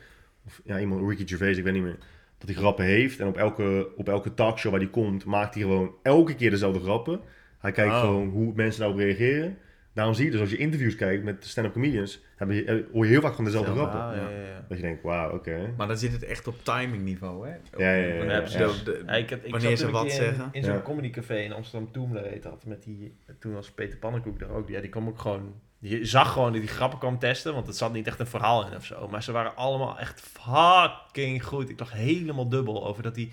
Of 0.46 0.62
ja, 0.64 0.80
iemand, 0.80 1.10
Ricky 1.10 1.28
Gervais, 1.28 1.58
ik 1.58 1.64
weet 1.64 1.74
niet 1.74 1.84
meer. 1.84 1.98
Dat 2.38 2.48
hij 2.48 2.58
grappen 2.58 2.86
heeft. 2.86 3.20
En 3.20 3.28
op 3.28 3.38
elke, 3.38 3.90
op 3.96 4.10
elke 4.10 4.34
talkshow 4.34 4.72
waar 4.72 4.80
hij 4.80 4.90
komt, 4.90 5.26
maakt 5.26 5.54
hij 5.54 5.64
gewoon 5.64 5.96
elke 6.02 6.36
keer 6.36 6.50
dezelfde 6.50 6.80
grappen. 6.80 7.20
Hij 7.60 7.72
kijkt 7.72 7.94
Oh. 7.94 8.00
gewoon 8.00 8.30
hoe 8.30 8.52
mensen 8.56 8.80
daarop 8.80 8.98
reageren. 8.98 9.58
Daarom 9.94 10.14
zie 10.14 10.26
je 10.26 10.32
dus 10.32 10.40
als 10.40 10.50
je 10.50 10.58
interviews 10.58 10.96
kijkt 10.96 11.24
met 11.24 11.46
stand-up 11.46 11.74
comedians, 11.74 12.20
hebben 12.36 12.56
je, 12.56 12.64
eh, 12.66 12.84
hoor 12.94 13.06
je 13.06 13.12
heel 13.12 13.22
vaak 13.22 13.36
van 13.36 13.44
dezelfde 13.44 13.72
grappen. 13.72 14.00
Ja, 14.00 14.14
ja, 14.16 14.30
ja. 14.30 14.66
Dat 14.68 14.78
je 14.78 14.84
denkt, 14.84 15.04
wauw, 15.04 15.34
oké. 15.34 15.74
Maar 15.78 15.88
dan 15.88 15.98
zit 15.98 16.12
het 16.12 16.24
echt 16.24 16.48
op 16.48 16.64
timing 16.64 17.04
niveau, 17.04 17.48
hè? 17.48 17.54
Ja, 17.78 17.92
ja, 17.96 18.08
ja, 18.08 18.18
Wanneer 18.18 18.42
ja, 18.42 18.46
ze 18.46 18.60
ja. 18.60 18.68
de- 18.68 18.84
de- 18.84 19.04
Ja, 19.06 19.12
ik 19.14 19.30
had, 19.30 19.40
ik 19.44 19.52
wanneer 19.52 19.78
ze 19.78 19.84
toen 19.84 19.92
wat 19.92 20.04
in- 20.06 20.12
zeggen. 20.12 20.50
In 20.52 20.64
zo'n 20.64 20.74
Ja. 20.74 20.82
comedycafé 20.82 21.36
in 21.36 21.54
Amsterdam 21.54 21.92
Toemler 21.92 22.24
heet 22.26 22.44
dat. 22.44 22.66
Met 22.66 22.84
die, 22.84 23.16
toen 23.40 23.54
was 23.54 23.72
Peter 23.72 23.98
Pannenkoek 23.98 24.40
daar 24.40 24.50
ook. 24.50 24.70
Ja, 24.70 24.82
die 24.82 24.90
kwam 24.90 25.08
ook 25.08 25.20
gewoon... 25.20 25.54
Je 25.80 26.06
zag 26.06 26.32
gewoon 26.34 26.52
dat 26.52 26.62
die 26.62 26.70
grappen 26.70 27.00
kwam 27.00 27.20
testen. 27.20 27.54
Want 27.54 27.68
het 27.68 27.76
zat 27.78 27.94
niet 27.94 28.08
echt 28.08 28.20
een 28.20 28.28
verhaal 28.28 28.68
in 28.68 28.76
of 28.76 28.86
zo. 28.86 29.08
Maar 29.08 29.24
ze 29.24 29.32
waren 29.32 29.56
allemaal 29.56 30.00
echt 30.00 30.22
fucking 30.22 31.44
goed. 31.46 31.70
Ik 31.70 31.78
dacht 31.78 31.94
helemaal 31.94 32.50
dubbel 32.50 32.86
over 32.88 33.04
dat 33.04 33.16
hij 33.16 33.30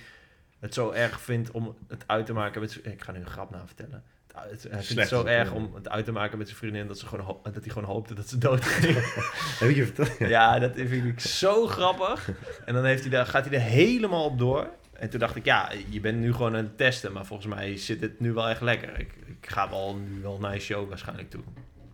het 0.58 0.74
zo 0.74 0.90
erg 0.90 1.20
vindt 1.20 1.50
om 1.50 1.76
het 1.88 2.04
uit 2.06 2.26
te 2.26 2.32
maken 2.32 2.60
met. 2.60 2.80
Ik 2.82 3.02
ga 3.02 3.12
nu 3.12 3.18
een 3.18 3.26
grap 3.26 3.50
na 3.50 3.66
vertellen. 3.66 4.02
Het, 4.34 4.62
hij 4.70 4.82
vindt 4.82 5.00
het 5.00 5.08
zo 5.08 5.24
erg 5.24 5.52
om 5.52 5.74
het 5.74 5.88
uit 5.88 6.04
te 6.04 6.12
maken 6.12 6.38
met 6.38 6.46
zijn 6.46 6.58
vriendin 6.58 6.86
dat, 6.86 6.98
ze 6.98 7.06
gewoon 7.06 7.38
dat 7.42 7.54
hij 7.54 7.72
gewoon 7.72 7.88
hoopte 7.88 8.14
dat 8.14 8.28
ze 8.28 8.38
dood 8.38 8.64
ging. 8.64 8.94
Heb 9.60 9.70
je 9.70 9.84
verteld? 9.84 10.18
Ja, 10.18 10.58
dat 10.58 10.72
vind 10.74 11.04
ik 11.04 11.20
zo 11.20 11.66
grappig. 11.66 12.30
En 12.64 12.74
dan 12.74 12.84
heeft 12.84 13.00
hij 13.00 13.10
daar, 13.10 13.26
gaat 13.26 13.44
hij 13.44 13.54
er 13.54 13.60
helemaal 13.60 14.24
op 14.24 14.38
door. 14.38 14.70
En 14.92 15.10
toen 15.10 15.20
dacht 15.20 15.36
ik, 15.36 15.44
ja, 15.44 15.72
je 15.88 16.00
bent 16.00 16.18
nu 16.18 16.32
gewoon 16.32 16.56
aan 16.56 16.64
het 16.64 16.76
testen. 16.76 17.12
Maar 17.12 17.26
volgens 17.26 17.54
mij 17.54 17.76
zit 17.76 18.00
het 18.00 18.20
nu 18.20 18.32
wel 18.32 18.48
echt 18.48 18.60
lekker. 18.60 19.00
Ik, 19.00 19.14
ik 19.26 19.46
ga 19.48 19.70
wel 19.70 19.96
nu 19.96 20.22
wel 20.22 20.38
naar 20.38 20.52
een 20.52 20.60
show 20.60 20.88
waarschijnlijk 20.88 21.30
toe. 21.30 21.42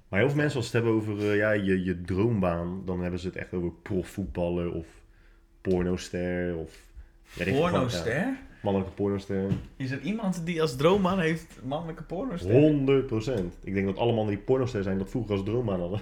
Maar 0.09 0.21
heel 0.21 0.29
veel 0.29 0.39
mensen 0.39 0.59
als 0.59 0.71
ze 0.71 0.77
het 0.77 0.87
hebben 0.87 1.03
over 1.03 1.31
eh, 1.31 1.37
ja, 1.37 1.51
je, 1.51 1.85
je 1.85 2.01
droombaan, 2.01 2.83
dan 2.85 3.01
hebben 3.01 3.21
ze 3.21 3.27
het 3.27 3.37
echt 3.37 3.53
over 3.53 3.73
profvoetballer 3.83 4.73
of 4.73 4.87
pornoster 5.61 6.57
of... 6.57 6.85
Ja, 7.33 7.53
Pornoster? 7.53 8.37
Mannelijke 8.61 8.95
pornoster. 8.95 9.45
Is 9.77 9.91
er 9.91 10.01
iemand 10.01 10.47
die 10.47 10.61
als 10.61 10.77
droombaan 10.77 11.19
heeft 11.21 11.59
mannelijke 11.65 12.03
pornoster? 12.03 12.51
100% 12.51 13.43
Ik 13.65 13.75
denk 13.75 13.87
dat 13.87 13.97
alle 13.99 14.13
mannen 14.13 14.35
die 14.35 14.45
pornoster 14.45 14.83
zijn 14.83 14.99
dat 14.99 15.11
vroeger 15.11 15.33
als 15.33 15.45
droombaan 15.45 15.81
hadden. 15.81 16.01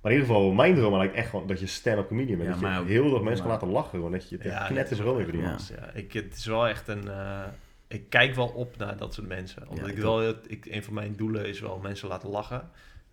Maar 0.00 0.12
in 0.12 0.18
ieder 0.18 0.34
geval, 0.34 0.52
mijn 0.52 0.74
droom 0.74 0.96
lijkt 0.96 1.14
echt 1.14 1.28
gewoon 1.30 1.46
dat 1.46 1.60
je 1.60 1.66
stand-up 1.66 2.08
comedian 2.08 2.38
bent. 2.38 2.54
Ja, 2.54 2.60
dat 2.60 2.72
je 2.74 2.80
ook- 2.80 2.88
heel 2.88 3.08
veel 3.08 3.22
mensen 3.22 3.42
kan 3.44 3.52
laten 3.52 3.68
lachen. 3.68 3.90
Gewoon, 3.90 4.12
dat 4.12 4.28
je 4.28 4.38
Ja, 4.42 4.66
knetters 4.66 5.00
gewoon 5.00 5.20
is 5.20 5.26
doen. 5.32 5.44
echt 5.44 5.68
Ja, 5.78 5.90
ik, 5.94 6.12
het 6.12 6.36
is 6.36 6.46
wel 6.46 6.68
echt 6.68 6.88
een... 6.88 7.08
eh, 7.08 7.42
ik 7.88 8.08
kijk 8.10 8.34
wel 8.34 8.46
op 8.46 8.76
naar 8.76 8.96
dat 8.96 9.14
soort 9.14 9.28
mensen. 9.28 9.68
Omdat 9.68 9.88
ik 9.88 9.96
wel... 9.96 10.28
Ik, 10.46 10.66
een 10.66 10.82
van 10.82 10.94
mijn 10.94 11.14
doelen 11.16 11.46
is 11.48 11.60
wel 11.60 11.78
mensen 11.82 12.08
laten 12.08 12.28
lachen. 12.28 12.70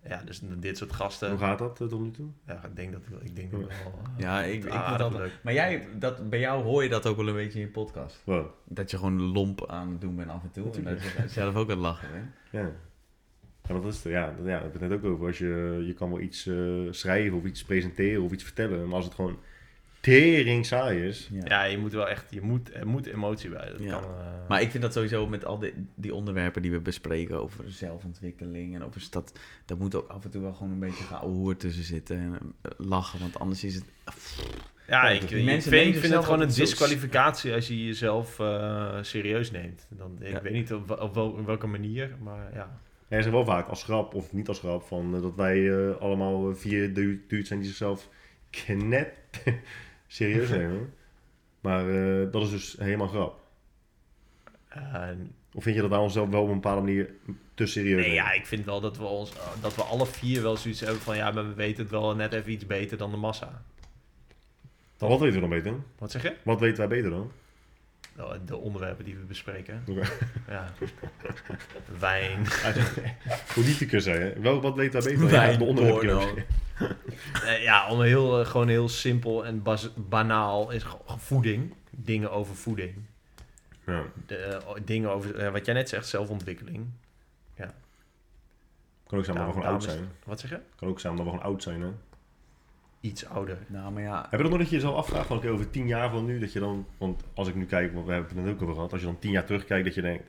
Ja, 0.08 0.22
dus 0.24 0.40
dit 0.58 0.76
soort 0.78 0.92
gasten... 0.92 1.30
Hoe 1.30 1.38
gaat 1.38 1.58
dat 1.58 1.80
eh, 1.80 1.86
tot 1.86 2.00
nu 2.00 2.10
toe? 2.10 2.26
Ja, 2.46 2.64
ik 2.64 2.76
denk 2.76 2.92
dat 2.92 3.00
ik, 3.22 3.36
denk 3.36 3.50
dat 3.50 3.60
ik 3.60 3.66
wel... 3.66 3.92
eh, 4.02 4.18
Ja, 4.18 4.42
ik, 4.42 4.64
ik 4.64 4.72
vind 4.72 4.98
dat... 4.98 5.12
leuk. 5.12 5.38
Maar 5.42 5.52
jij, 5.52 5.86
dat, 5.98 6.30
bij 6.30 6.38
jou 6.40 6.62
hoor 6.62 6.82
je 6.82 6.88
dat 6.88 7.06
ook 7.06 7.16
wel 7.16 7.28
een 7.28 7.34
beetje 7.34 7.58
in 7.60 7.64
je 7.66 7.70
podcast. 7.70 8.22
Wow. 8.24 8.46
Dat 8.64 8.90
je 8.90 8.96
gewoon 8.96 9.20
lomp 9.22 9.66
aan 9.66 9.90
het 9.90 10.00
doen 10.00 10.16
bent 10.16 10.30
af 10.30 10.42
en 10.42 10.50
toe. 10.50 10.70
En 10.74 10.82
dat 10.84 11.02
je 11.02 11.24
zelf 11.28 11.54
ook 11.54 11.64
aan 11.70 11.76
het 11.76 11.78
lachen 11.78 12.08
bent. 12.12 12.30
Ja. 12.50 12.70
Ja, 13.68 13.74
dat 13.80 13.84
is, 13.84 14.02
ja, 14.02 14.26
dat, 14.26 14.36
ja, 14.38 14.44
daar 14.44 14.62
heb 14.62 14.74
ik 14.74 14.80
het 14.80 14.90
net 14.90 14.98
ook 14.98 15.04
over. 15.04 15.26
Als 15.26 15.38
je, 15.38 15.82
je 15.86 15.92
kan 15.94 16.10
wel 16.10 16.20
iets 16.20 16.46
eh, 16.46 16.56
schrijven 16.90 17.38
of 17.38 17.44
iets 17.44 17.64
presenteren 17.64 18.22
of 18.22 18.32
iets 18.32 18.44
vertellen. 18.44 18.86
Maar 18.86 18.94
als 18.96 19.04
het 19.04 19.14
gewoon 19.14 19.38
tering 20.02 20.66
saai 20.66 21.06
is. 21.06 21.28
Ja. 21.32 21.40
Ja, 21.44 21.64
je 21.64 21.78
moet 21.78 21.92
wel 21.92 22.08
echt... 22.08 22.26
Je 22.30 22.40
moet, 22.40 22.74
er 22.74 22.86
moet 22.86 23.06
emotie 23.06 23.50
bij. 23.50 23.70
Dat 23.70 23.82
Ja. 23.82 23.90
kan, 23.90 24.02
eh, 24.04 24.48
Maar 24.48 24.60
ik 24.62 24.70
vind 24.70 24.82
dat 24.82 24.92
sowieso 24.92 25.26
met 25.26 25.44
al 25.44 25.58
die, 25.58 25.72
die 25.94 26.14
onderwerpen 26.14 26.62
die 26.62 26.70
we 26.70 26.80
bespreken 26.80 27.40
over 27.42 27.64
zelfontwikkeling 27.70 28.74
en 28.74 28.84
over 28.84 29.00
stad, 29.00 29.38
daar 29.64 29.76
moet 29.78 29.94
ook 29.94 30.08
af 30.08 30.24
en 30.24 30.30
toe 30.30 30.42
wel 30.42 30.52
gewoon 30.54 30.72
een 30.72 30.78
beetje 30.78 31.04
geouwehoer 31.04 31.56
tussen 31.56 31.84
zitten 31.84 32.16
en 32.18 32.38
eh, 32.62 32.70
lachen, 32.76 33.20
want 33.20 33.38
anders 33.38 33.64
is 33.64 33.74
het... 33.74 33.84
Ja, 34.86 35.08
ik, 35.08 35.28
die 35.28 35.44
mensen 35.44 35.70
vind, 35.70 35.82
nemen 35.82 35.94
ik 35.94 36.00
vind 36.00 36.14
het 36.14 36.24
gewoon 36.24 36.40
een 36.40 36.48
disqualificatie 36.54 37.52
als 37.54 37.68
je 37.68 37.84
jezelf 37.84 38.38
eh, 38.40 38.98
serieus 39.02 39.50
neemt. 39.50 39.86
Dan, 39.90 40.16
ik 40.20 40.32
Ja. 40.32 40.42
weet 40.42 40.52
niet 40.52 40.72
op, 40.72 40.90
op, 41.00 41.14
wel- 41.14 41.30
op 41.30 41.46
welke 41.46 41.66
manier, 41.66 42.16
maar 42.22 42.50
ja. 42.54 42.80
Hij 43.08 43.20
zegt 43.22 43.34
wel 43.34 43.44
vaak 43.44 43.68
als 43.68 43.84
grap 43.84 44.14
of 44.14 44.32
niet 44.32 44.48
als 44.48 44.58
grap 44.58 44.82
van 44.82 45.12
dat 45.20 45.34
wij 45.34 45.92
allemaal 45.94 46.54
vier 46.54 46.94
du- 46.94 47.24
dudes 47.28 47.46
zijn 47.48 47.58
die 47.60 47.68
zichzelf 47.68 48.08
knet 48.50 49.10
serieus 50.12 50.48
nemen. 50.48 50.94
Maar 51.60 51.88
eh, 51.88 52.32
dat 52.32 52.42
is 52.42 52.50
dus 52.50 52.76
helemaal 52.78 53.08
grap. 53.08 53.40
Eh, 54.68 55.08
Of 55.54 55.62
vind 55.62 55.74
je 55.74 55.80
dat 55.80 55.90
wij 55.90 55.98
onszelf 55.98 56.28
wel 56.28 56.42
op 56.42 56.48
een 56.48 56.54
bepaalde 56.54 56.80
manier 56.80 57.10
te 57.54 57.66
serieus 57.66 58.04
nee, 58.06 58.14
ja, 58.14 58.32
ik 58.32 58.46
vind 58.46 58.64
wel 58.64 58.80
dat 58.80 58.96
we, 58.96 59.04
ons, 59.04 59.32
dat 59.60 59.74
we 59.74 59.82
alle 59.82 60.06
vier 60.06 60.42
wel 60.42 60.56
zoiets 60.56 60.80
hebben 60.80 61.00
van... 61.00 61.16
Ja, 61.16 61.30
maar 61.30 61.48
we 61.48 61.54
weten 61.54 61.82
het 61.82 61.90
wel 61.90 62.14
net 62.14 62.32
even 62.32 62.52
iets 62.52 62.66
beter 62.66 62.96
dan 62.98 63.10
de 63.10 63.16
massa. 63.16 63.62
Maar 64.98 65.08
Wat 65.10 65.20
weten 65.20 65.34
we 65.34 65.48
dan 65.48 65.58
beter? 65.62 65.74
Wat 65.98 66.10
zeg 66.10 66.22
je? 66.22 66.36
Wat 66.42 66.60
weten 66.60 66.78
wij 66.78 66.88
beter 66.88 67.10
dan? 67.10 67.30
Nou, 68.16 68.38
De 68.44 68.56
onderwerpen 68.56 69.04
die 69.04 69.16
we 69.16 69.24
bespreken. 69.24 69.82
Ja. 70.48 70.72
Wijn. 71.98 72.46
Politicus, 73.54 74.04
hè? 74.04 74.40
Wel, 74.40 74.60
wat 74.60 74.74
weten 74.74 75.02
wij 75.02 75.12
beter? 75.12 75.30
Wijn, 75.30 75.52
Ja, 75.52 75.58
de 75.58 75.64
onderwerpen 75.64 76.44
ja, 77.60 77.88
om 77.90 78.00
heel, 78.02 78.40
eh, 78.40 78.46
gewoon 78.46 78.68
heel 78.68 78.88
simpel 78.88 79.46
en 79.46 79.62
bas- 79.62 79.90
banaal 79.96 80.70
is 80.70 80.84
voeding. 81.06 81.74
Dingen 81.90 82.30
over 82.30 82.54
voeding. 82.56 82.94
Ja. 83.86 84.02
De, 84.26 84.36
eh, 84.36 84.74
dingen 84.84 85.10
over, 85.10 85.36
eh, 85.36 85.52
wat 85.52 85.64
jij 85.66 85.74
net 85.74 85.88
zegt, 85.88 86.06
zelfontwikkeling. 86.08 86.86
Kan 89.06 89.18
ook 89.20 89.24
zijn 89.26 89.36
dat 89.36 89.46
we 89.46 89.52
gewoon 89.52 89.68
oud 89.68 89.82
zijn. 89.82 90.08
Wat 90.24 90.40
zeg 90.40 90.50
je? 90.50 90.60
Kan 90.76 90.88
ook 90.88 91.00
zijn 91.00 91.16
dat 91.16 91.24
we 91.24 91.30
gewoon 91.30 91.44
oud 91.46 91.62
zijn, 91.62 91.80
hè? 91.80 91.88
Iets 93.02 93.26
ouder. 93.26 93.58
Nou, 93.66 93.92
maar 93.92 94.02
ja, 94.02 94.20
Heb 94.22 94.30
je 94.30 94.36
dat 94.36 94.48
nog 94.48 94.58
dat 94.58 94.68
je 94.68 94.74
jezelf 94.74 94.94
afvraagt 94.96 95.26
van 95.26 95.36
oké, 95.36 95.48
over 95.48 95.70
tien 95.70 95.86
jaar 95.86 96.10
van 96.10 96.24
nu, 96.24 96.38
dat 96.38 96.52
je 96.52 96.60
dan, 96.60 96.86
want 96.98 97.22
als 97.34 97.48
ik 97.48 97.54
nu 97.54 97.64
kijk, 97.66 97.92
want 97.92 98.06
we 98.06 98.12
hebben 98.12 98.36
het 98.36 98.44
net 98.44 98.54
ook 98.54 98.62
over 98.62 98.74
gehad, 98.74 98.92
als 98.92 99.00
je 99.00 99.06
dan 99.06 99.18
tien 99.18 99.30
jaar 99.30 99.44
terugkijkt, 99.44 99.84
dat 99.84 99.94
je 99.94 100.00
denkt, 100.02 100.24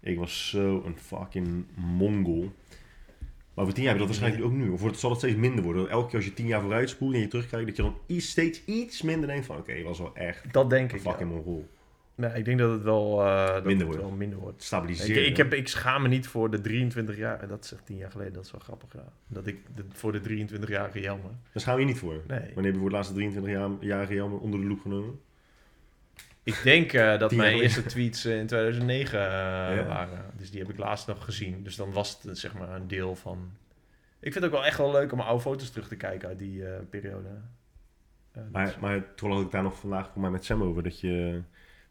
ik 0.00 0.18
was 0.18 0.48
zo 0.48 0.82
een 0.86 0.98
fucking 0.98 1.64
mongol. 1.74 2.52
Maar 3.54 3.64
over 3.64 3.74
tien 3.74 3.82
jaar 3.84 3.92
heb 3.92 4.02
je 4.02 4.08
dat 4.08 4.16
waarschijnlijk 4.18 4.52
ook 4.52 4.58
nu. 4.58 4.68
Of 4.70 4.80
wordt, 4.80 4.98
zal 4.98 5.10
het 5.10 5.18
steeds 5.18 5.36
minder 5.36 5.64
worden? 5.64 5.88
Elke 5.88 6.06
keer 6.06 6.16
als 6.16 6.24
je 6.24 6.34
tien 6.34 6.46
jaar 6.46 6.60
vooruit 6.60 6.90
spoelt 6.90 7.14
en 7.14 7.20
je 7.20 7.28
terugkijkt, 7.28 7.66
dat 7.66 7.76
je 7.76 7.82
dan 7.82 7.96
iets, 8.06 8.28
steeds 8.30 8.64
iets 8.64 9.02
minder 9.02 9.28
denkt 9.28 9.46
van 9.46 9.56
oké, 9.56 9.72
ik 9.72 9.84
was 9.84 9.98
wel 9.98 10.14
echt 10.16 10.52
Dat 10.52 10.70
denk 10.70 10.90
een 10.90 10.96
ik. 10.98 11.02
Ja. 11.04 11.10
fucking 11.10 11.30
mongol. 11.30 11.66
Nee, 12.16 12.30
ik 12.32 12.44
denk 12.44 12.58
dat 12.58 12.70
het 12.70 12.82
wel, 12.82 13.20
eh, 13.24 13.46
dat 13.46 13.64
Minder 13.64 13.86
het 13.86 13.96
wordt. 13.96 14.08
wel 14.10 14.18
minder 14.18 14.38
wordt. 14.38 14.56
Ik, 14.56 14.62
Stabiliseren. 14.62 15.26
ik, 15.26 15.36
heb, 15.36 15.52
ik 15.52 15.68
schaam 15.68 16.02
me 16.02 16.08
niet 16.08 16.26
voor 16.26 16.50
de 16.50 16.60
23 16.60 17.16
jaar. 17.16 17.48
Dat 17.48 17.64
is 17.64 17.72
echt 17.72 17.86
10 17.86 17.96
jaar 17.96 18.10
geleden, 18.10 18.32
dat 18.32 18.44
is 18.44 18.50
wel 18.50 18.60
grappig. 18.60 18.92
Ja. 18.92 19.04
Dat 19.26 19.46
ik 19.46 19.58
de, 19.76 19.84
voor 19.92 20.12
de 20.12 20.20
23-jarige 20.20 21.00
Jelmer. 21.00 21.30
Daar 21.52 21.62
schaam 21.62 21.74
je 21.74 21.80
je 21.80 21.86
niet 21.86 21.98
voor. 21.98 22.12
Nee. 22.26 22.38
Wanneer 22.38 22.54
heb 22.54 22.64
je 22.64 22.78
voor 22.78 22.82
het 22.82 22.92
laatste 22.92 23.14
23-jarige 23.80 24.14
jammer 24.14 24.38
onder 24.40 24.60
de 24.60 24.66
loep 24.66 24.80
genomen? 24.80 25.20
Ik 26.42 26.60
denk 26.64 26.92
eh, 26.92 27.18
dat 27.18 27.32
mijn 27.34 27.54
eerste 27.60 27.84
tweets 27.84 28.24
eh, 28.24 28.38
in 28.38 28.46
2009 28.46 29.18
eh, 29.18 29.24
Ja. 29.76 29.84
waren. 29.86 30.24
Dus 30.36 30.50
die 30.50 30.60
heb 30.60 30.70
ik 30.70 30.78
laatst 30.78 31.06
nog 31.06 31.24
gezien. 31.24 31.62
Dus 31.62 31.76
dan 31.76 31.92
was 31.92 32.22
het 32.22 32.38
zeg 32.38 32.54
maar 32.54 32.68
een 32.70 32.88
deel 32.88 33.14
van. 33.16 33.50
Ik 34.20 34.32
vind 34.32 34.34
het 34.34 34.44
ook 34.44 34.50
wel 34.58 34.64
echt 34.66 34.78
wel 34.78 34.92
leuk 34.92 35.12
om 35.12 35.20
oude 35.20 35.42
foto's 35.42 35.70
terug 35.70 35.88
te 35.88 35.96
kijken 35.96 36.28
uit 36.28 36.38
die 36.38 36.62
periode. 36.90 37.28
Maar, 38.52 38.68
is- 38.68 38.78
maar 38.78 39.04
had 39.16 39.40
ik 39.40 39.50
daar 39.50 39.62
nog 39.62 39.78
vandaag 39.78 40.10
voor 40.12 40.20
mij 40.20 40.30
met 40.30 40.44
Sam 40.44 40.62
over, 40.62 40.82
dat 40.82 41.00
je, 41.00 41.40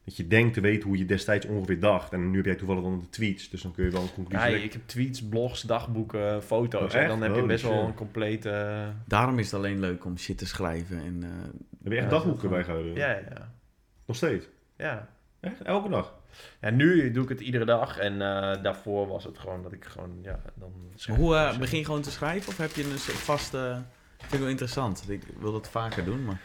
dat 0.05 0.17
je 0.17 0.27
denkt 0.27 0.53
te 0.53 0.61
weten 0.61 0.87
hoe 0.89 0.97
je 0.97 1.05
destijds 1.05 1.45
ongeveer 1.45 1.79
dacht. 1.79 2.13
En 2.13 2.29
nu 2.31 2.37
heb 2.37 2.45
jij 2.45 2.55
toevallig 2.55 2.83
dan 2.83 2.99
de 2.99 3.09
tweets, 3.09 3.49
dus 3.49 3.61
dan 3.61 3.71
kun 3.71 3.85
je 3.85 3.91
wel 3.91 4.01
een 4.01 4.13
conclusie 4.13 4.49
ja, 4.49 4.55
ik 4.63 4.73
heb 4.73 4.81
tweets, 4.85 5.23
blogs, 5.23 5.61
dagboeken, 5.61 6.43
foto's. 6.43 6.93
Oh, 6.93 6.99
en 7.01 7.07
dan 7.07 7.21
heb 7.21 7.35
je 7.35 7.45
best 7.45 7.63
wel 7.63 7.83
een 7.85 7.93
complete. 7.93 8.85
daarom 9.07 9.39
is 9.39 9.45
het 9.45 9.53
alleen 9.55 9.79
leuk 9.79 10.05
om 10.05 10.17
shit 10.17 10.37
te 10.37 10.45
schrijven 10.45 10.97
en... 10.97 11.23
eh, 11.23 11.29
Heb 11.83 11.91
je 11.91 11.97
echt 11.99 12.09
dagboeken 12.09 12.49
bijgehouden? 12.49 12.95
Ja, 12.95 13.09
ja, 13.09 13.21
ja. 13.29 13.51
Nog 14.05 14.15
steeds? 14.15 14.47
ja. 14.77 15.07
Echt? 15.39 15.61
Elke 15.61 15.89
dag? 15.89 16.13
Ja, 16.61 16.69
nu 16.69 17.11
doe 17.11 17.23
ik 17.23 17.29
het 17.29 17.39
iedere 17.41 17.65
dag. 17.65 17.97
En 17.97 18.13
eh, 18.21 18.63
daarvoor 18.63 19.07
was 19.07 19.23
het 19.23 19.37
gewoon 19.37 19.63
dat 19.63 19.71
ik 19.71 19.85
gewoon, 19.85 20.17
ja, 20.21 20.39
dan 20.55 20.71
Maar 21.07 21.17
hoe, 21.17 21.35
ik 21.35 21.51
eh, 21.53 21.57
begin 21.59 21.79
je 21.79 21.85
gewoon 21.85 22.01
te 22.01 22.11
schrijven 22.11 22.47
of 22.47 22.57
heb 22.57 22.71
je 22.71 22.83
een 22.83 22.97
soort 22.99 23.17
vaste... 23.17 23.81
Vind 24.17 24.33
ik 24.33 24.39
wel 24.39 24.49
interessant. 24.49 25.05
Ik 25.09 25.23
wil 25.39 25.51
dat 25.51 25.69
vaker 25.69 26.05
doen, 26.05 26.25
maar... 26.25 26.41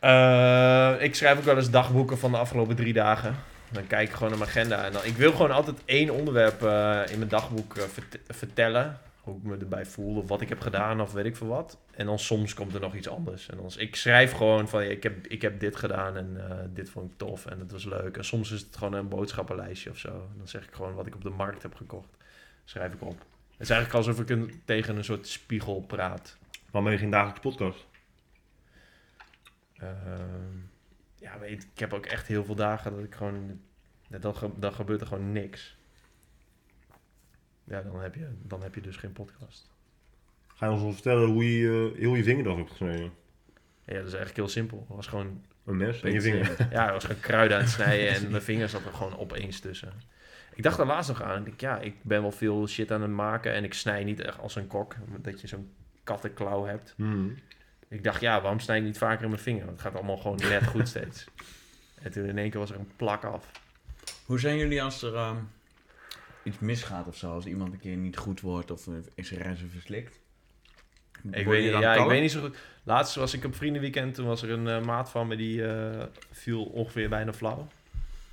Eh, 0.00 0.94
ik 0.98 1.14
schrijf 1.14 1.38
ook 1.38 1.44
wel 1.44 1.56
eens 1.56 1.70
dagboeken 1.70 2.18
van 2.18 2.30
de 2.30 2.36
afgelopen 2.36 2.76
drie 2.76 2.92
dagen. 2.92 3.36
Dan 3.72 3.86
kijk 3.86 4.08
ik 4.08 4.14
gewoon 4.14 4.28
naar 4.28 4.38
mijn 4.38 4.50
agenda. 4.50 4.84
En 4.84 4.92
dan, 4.92 5.04
ik 5.04 5.16
wil 5.16 5.32
gewoon 5.32 5.50
altijd 5.50 5.76
één 5.84 6.10
onderwerp 6.10 6.62
eh, 6.62 7.00
in 7.10 7.18
mijn 7.18 7.30
dagboek 7.30 7.76
eh, 7.76 7.82
vert- 7.82 8.18
vertellen. 8.28 8.98
Hoe 9.20 9.36
ik 9.36 9.42
me 9.42 9.56
erbij 9.56 9.86
voel, 9.86 10.16
of 10.16 10.28
wat 10.28 10.40
ik 10.40 10.48
heb 10.48 10.60
gedaan, 10.60 11.00
of 11.00 11.12
weet 11.12 11.24
ik 11.24 11.36
veel 11.36 11.46
wat. 11.46 11.78
En 11.94 12.06
dan 12.06 12.18
soms 12.18 12.54
komt 12.54 12.74
er 12.74 12.80
nog 12.80 12.94
iets 12.94 13.08
anders. 13.08 13.48
En 13.48 13.56
dan, 13.56 13.70
ik 13.76 13.96
schrijf 13.96 14.32
gewoon 14.32 14.68
van, 14.68 14.82
ik, 14.82 15.02
heb, 15.02 15.26
ik 15.26 15.42
heb 15.42 15.60
dit 15.60 15.76
gedaan 15.76 16.16
en 16.16 16.40
dit 16.74 16.90
vond 16.90 17.10
ik 17.10 17.18
tof 17.18 17.46
en 17.46 17.58
het 17.58 17.72
was 17.72 17.84
leuk. 17.84 18.16
En 18.16 18.24
soms 18.24 18.50
is 18.52 18.60
het 18.60 18.76
gewoon 18.76 18.92
een 18.92 19.08
boodschappenlijstje 19.08 19.90
of 19.90 19.98
zo. 19.98 20.28
Dan 20.36 20.48
zeg 20.48 20.62
ik 20.62 20.74
gewoon 20.74 20.94
wat 20.94 21.06
ik 21.06 21.14
op 21.14 21.22
de 21.22 21.30
markt 21.30 21.62
heb 21.62 21.74
gekocht. 21.74 22.08
Schrijf 22.64 22.92
ik 22.92 23.02
op. 23.02 23.18
Het 23.50 23.60
is 23.68 23.70
eigenlijk 23.70 24.06
alsof 24.06 24.20
ik 24.30 24.52
tegen 24.64 24.96
een 24.96 25.04
soort 25.04 25.26
spiegel 25.26 25.80
praat. 25.80 26.36
Waarom 26.64 26.84
ben 26.84 26.92
je 26.92 26.98
geen 26.98 27.10
dagelijkse 27.10 27.42
podcast? 27.48 27.86
Ehm, 29.78 30.56
ja, 31.14 31.38
weet, 31.38 31.68
ik 31.72 31.78
heb 31.78 31.92
ook 31.92 32.06
echt 32.06 32.26
heel 32.26 32.44
veel 32.44 32.54
dagen 32.54 32.92
dat 32.92 33.04
ik 33.04 33.14
gewoon... 33.14 33.60
Dan, 34.08 34.34
dan 34.56 34.72
gebeurt 34.72 35.00
er 35.00 35.06
gewoon 35.06 35.32
niks. 35.32 35.76
Ja, 37.64 37.82
dan 37.82 38.00
heb 38.00 38.14
je, 38.14 38.28
dan 38.42 38.62
heb 38.62 38.74
je 38.74 38.80
dus 38.80 38.96
geen 38.96 39.12
podcast. 39.12 39.70
Ga 40.46 40.66
je 40.66 40.72
ons 40.72 40.82
wel 40.82 40.92
vertellen 40.92 41.28
hoe 41.28 41.58
je 41.58 41.92
eh, 41.94 42.00
heel 42.00 42.14
je 42.14 42.22
vinger 42.22 42.44
eraf 42.44 42.56
hebt 42.56 42.70
gesneden? 42.70 43.12
Ja, 43.84 43.94
dat 43.94 44.06
is 44.06 44.14
eigenlijk 44.14 44.36
heel 44.36 44.48
simpel. 44.48 44.78
Het 44.78 44.96
was 44.96 45.06
gewoon, 45.06 45.44
Een 45.64 45.76
mes 45.76 46.02
en 46.02 46.12
je 46.12 46.20
vinger. 46.20 46.56
ja, 46.72 46.84
het 46.84 46.92
was 46.92 47.04
gewoon 47.04 47.20
kruiden 47.20 47.56
aan 47.56 47.62
het 47.62 47.72
snijden 47.72 48.08
en 48.14 48.30
mijn 48.30 48.42
vingers 48.42 48.72
zat 48.72 48.84
er 48.84 48.92
gewoon 48.92 49.18
opeens 49.18 49.60
tussen. 49.60 49.92
Ik 50.54 50.62
dacht 50.62 50.78
er 50.78 50.86
laatst 50.86 51.08
nog 51.08 51.22
aan. 51.22 51.38
Ik 51.38 51.44
denk, 51.44 51.60
ja, 51.60 51.78
ik 51.78 51.94
ben 52.02 52.22
wel 52.22 52.32
veel 52.32 52.66
shit 52.66 52.92
aan 52.92 53.02
het 53.02 53.10
maken 53.10 53.52
en 53.52 53.64
ik 53.64 53.74
snij 53.74 54.04
niet 54.04 54.20
echt 54.20 54.38
als 54.38 54.56
een 54.56 54.66
kok. 54.66 54.94
Dat 55.20 55.40
je 55.40 55.46
zo'n 55.46 55.70
kattenklauw 56.04 56.64
hebt. 56.64 56.94
Hmm. 56.96 57.34
Ik 57.88 58.04
dacht, 58.04 58.20
ja, 58.20 58.40
waarom 58.40 58.60
snij 58.60 58.78
ik 58.78 58.84
niet 58.84 58.98
vaker 58.98 59.22
in 59.22 59.30
mijn 59.30 59.42
vinger? 59.42 59.64
Want 59.64 59.72
het 59.72 59.80
gaat 59.80 59.94
allemaal 59.94 60.16
gewoon 60.16 60.36
net 60.36 60.66
goed 60.66 60.88
steeds. 60.94 61.26
En 62.02 62.10
toen 62.10 62.24
in 62.24 62.38
één 62.38 62.50
keer 62.50 62.60
was 62.60 62.70
er 62.70 62.78
een 62.78 62.90
plak 62.96 63.24
af. 63.24 63.50
Hoe 64.24 64.40
zijn 64.40 64.56
jullie 64.56 64.82
als 64.82 65.02
er 65.02 65.14
ehm, 65.14 65.36
iets 66.42 66.58
misgaat 66.58 67.06
of 67.06 67.16
zo? 67.16 67.32
Als 67.32 67.46
iemand 67.46 67.72
een 67.72 67.80
keer 67.80 67.96
niet 67.96 68.16
goed 68.16 68.40
wordt 68.40 68.70
of 68.70 68.88
is 69.14 69.30
er 69.30 69.38
reizen 69.38 69.70
verslikt? 69.70 70.20
Ik 71.30 71.46
weet, 71.46 71.72
niet, 71.72 71.80
ja, 71.80 71.94
ik 71.94 72.08
weet 72.08 72.20
niet 72.20 72.30
zo 72.30 72.40
goed. 72.40 72.56
Laatst 72.82 73.14
was 73.14 73.34
ik 73.34 73.44
op 73.44 73.54
vriendenweekend. 73.54 74.14
Toen 74.14 74.26
was 74.26 74.42
er 74.42 74.50
een 74.50 74.68
eh, 74.68 74.80
maat 74.80 75.10
van 75.10 75.26
me 75.26 75.36
die 75.36 75.66
eh, 75.66 76.04
viel 76.30 76.64
ongeveer 76.64 77.08
bijna 77.08 77.32
flauw. 77.32 77.68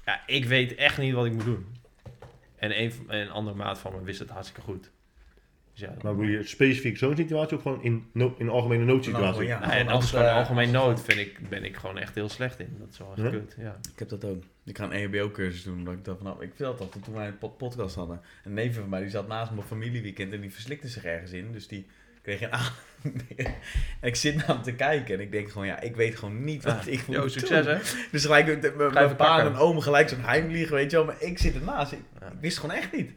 Ja, 0.05 0.21
ik 0.27 0.45
weet 0.45 0.75
echt 0.75 0.97
niet 0.97 1.13
wat 1.13 1.25
ik 1.25 1.33
moet 1.33 1.45
doen. 1.45 1.65
En 2.55 2.81
een, 2.81 2.93
een 3.07 3.29
andere 3.29 3.57
maat 3.57 3.79
van 3.79 3.93
me 3.93 4.03
wist 4.03 4.19
het 4.19 4.29
hartstikke 4.29 4.61
goed. 4.61 4.91
Dus 5.75 5.83
ja, 5.83 5.93
Maar 6.01 6.17
wil 6.17 6.27
je 6.27 6.43
specifiek 6.43 6.97
zo'n 6.97 7.15
situatie 7.15 7.57
of 7.57 7.63
gewoon 7.63 7.83
in, 7.83 8.05
no 8.11 8.35
in 8.37 8.49
algemene 8.49 8.83
noodsituatie? 8.85 9.31
Nou, 9.31 9.45
ja. 9.45 9.59
Nou, 9.59 9.71
en 9.71 9.87
als 9.87 10.09
gewoon 10.09 10.25
eh, 10.25 10.35
algemeen 10.35 10.71
nood 10.71 11.01
vind 11.01 11.19
ik, 11.19 11.49
ben 11.49 11.63
ik 11.63 11.75
gewoon 11.75 11.97
echt 11.97 12.15
heel 12.15 12.29
slecht 12.29 12.59
in. 12.59 12.75
Dat 12.79 12.87
is 12.91 12.97
wel 12.97 13.11
echt 13.15 13.21
Ja? 13.21 13.29
kut, 13.29 13.55
ja. 13.59 13.77
Ik 13.93 13.99
heb 13.99 14.09
dat 14.09 14.25
ook. 14.25 14.43
Ik 14.65 14.77
ga 14.77 14.83
een 14.83 14.91
EHBO-cursus 14.91 15.63
doen. 15.63 15.83
Dat 15.83 15.93
ik 15.93 16.05
dat 16.05 16.17
vanaf, 16.17 16.41
ik 16.41 16.47
vertelde 16.49 16.77
dat 16.77 17.03
toen 17.03 17.13
wij 17.13 17.27
een 17.27 17.37
pod- 17.37 17.57
podcast 17.57 17.95
hadden. 17.95 18.21
Een 18.43 18.53
neef 18.53 18.75
van 18.75 18.89
mij 18.89 19.01
die 19.01 19.09
zat 19.09 19.27
naast 19.27 19.51
mijn 19.51 19.67
familieweekend 19.67 20.33
en 20.33 20.41
die 20.41 20.51
verslikte 20.51 20.87
zich 20.87 21.03
ergens 21.05 21.31
in. 21.31 21.51
Dus 21.51 21.67
die 21.67 21.85
kreeg 22.21 22.41
een 22.41 22.51
aan. 22.53 22.71
en 23.35 23.53
ik 24.01 24.15
zit 24.15 24.35
naar 24.35 24.47
hem 24.47 24.61
te 24.61 24.73
kijken 24.73 25.15
en 25.15 25.21
ik 25.21 25.31
denk 25.31 25.49
gewoon, 25.51 25.67
ja, 25.67 25.79
ik 25.79 25.95
weet 25.95 26.15
gewoon 26.15 26.43
niet 26.43 26.63
wat 26.63 26.85
Ja. 26.85 26.91
ik 26.91 27.07
moet 27.07 27.15
Yo, 27.15 27.27
succes 27.27 27.65
doen. 27.65 27.73
hè. 27.75 27.79
Dus 28.11 28.21
gelijk 28.25 28.45
je 28.63 28.73
mijn 28.77 29.15
pa 29.15 29.39
en 29.45 29.55
oom 29.55 29.79
gelijk 29.79 30.09
zo'n 30.09 30.21
heimlieg, 30.21 30.69
weet 30.69 30.91
je 30.91 30.97
wel. 30.97 31.05
Maar 31.05 31.21
ik 31.21 31.37
zit 31.37 31.55
ernaast. 31.55 31.91
Ik, 31.91 31.99
Ja. 32.19 32.27
ik 32.27 32.39
wist 32.39 32.57
gewoon 32.59 32.75
echt 32.75 32.91
niet. 32.91 33.11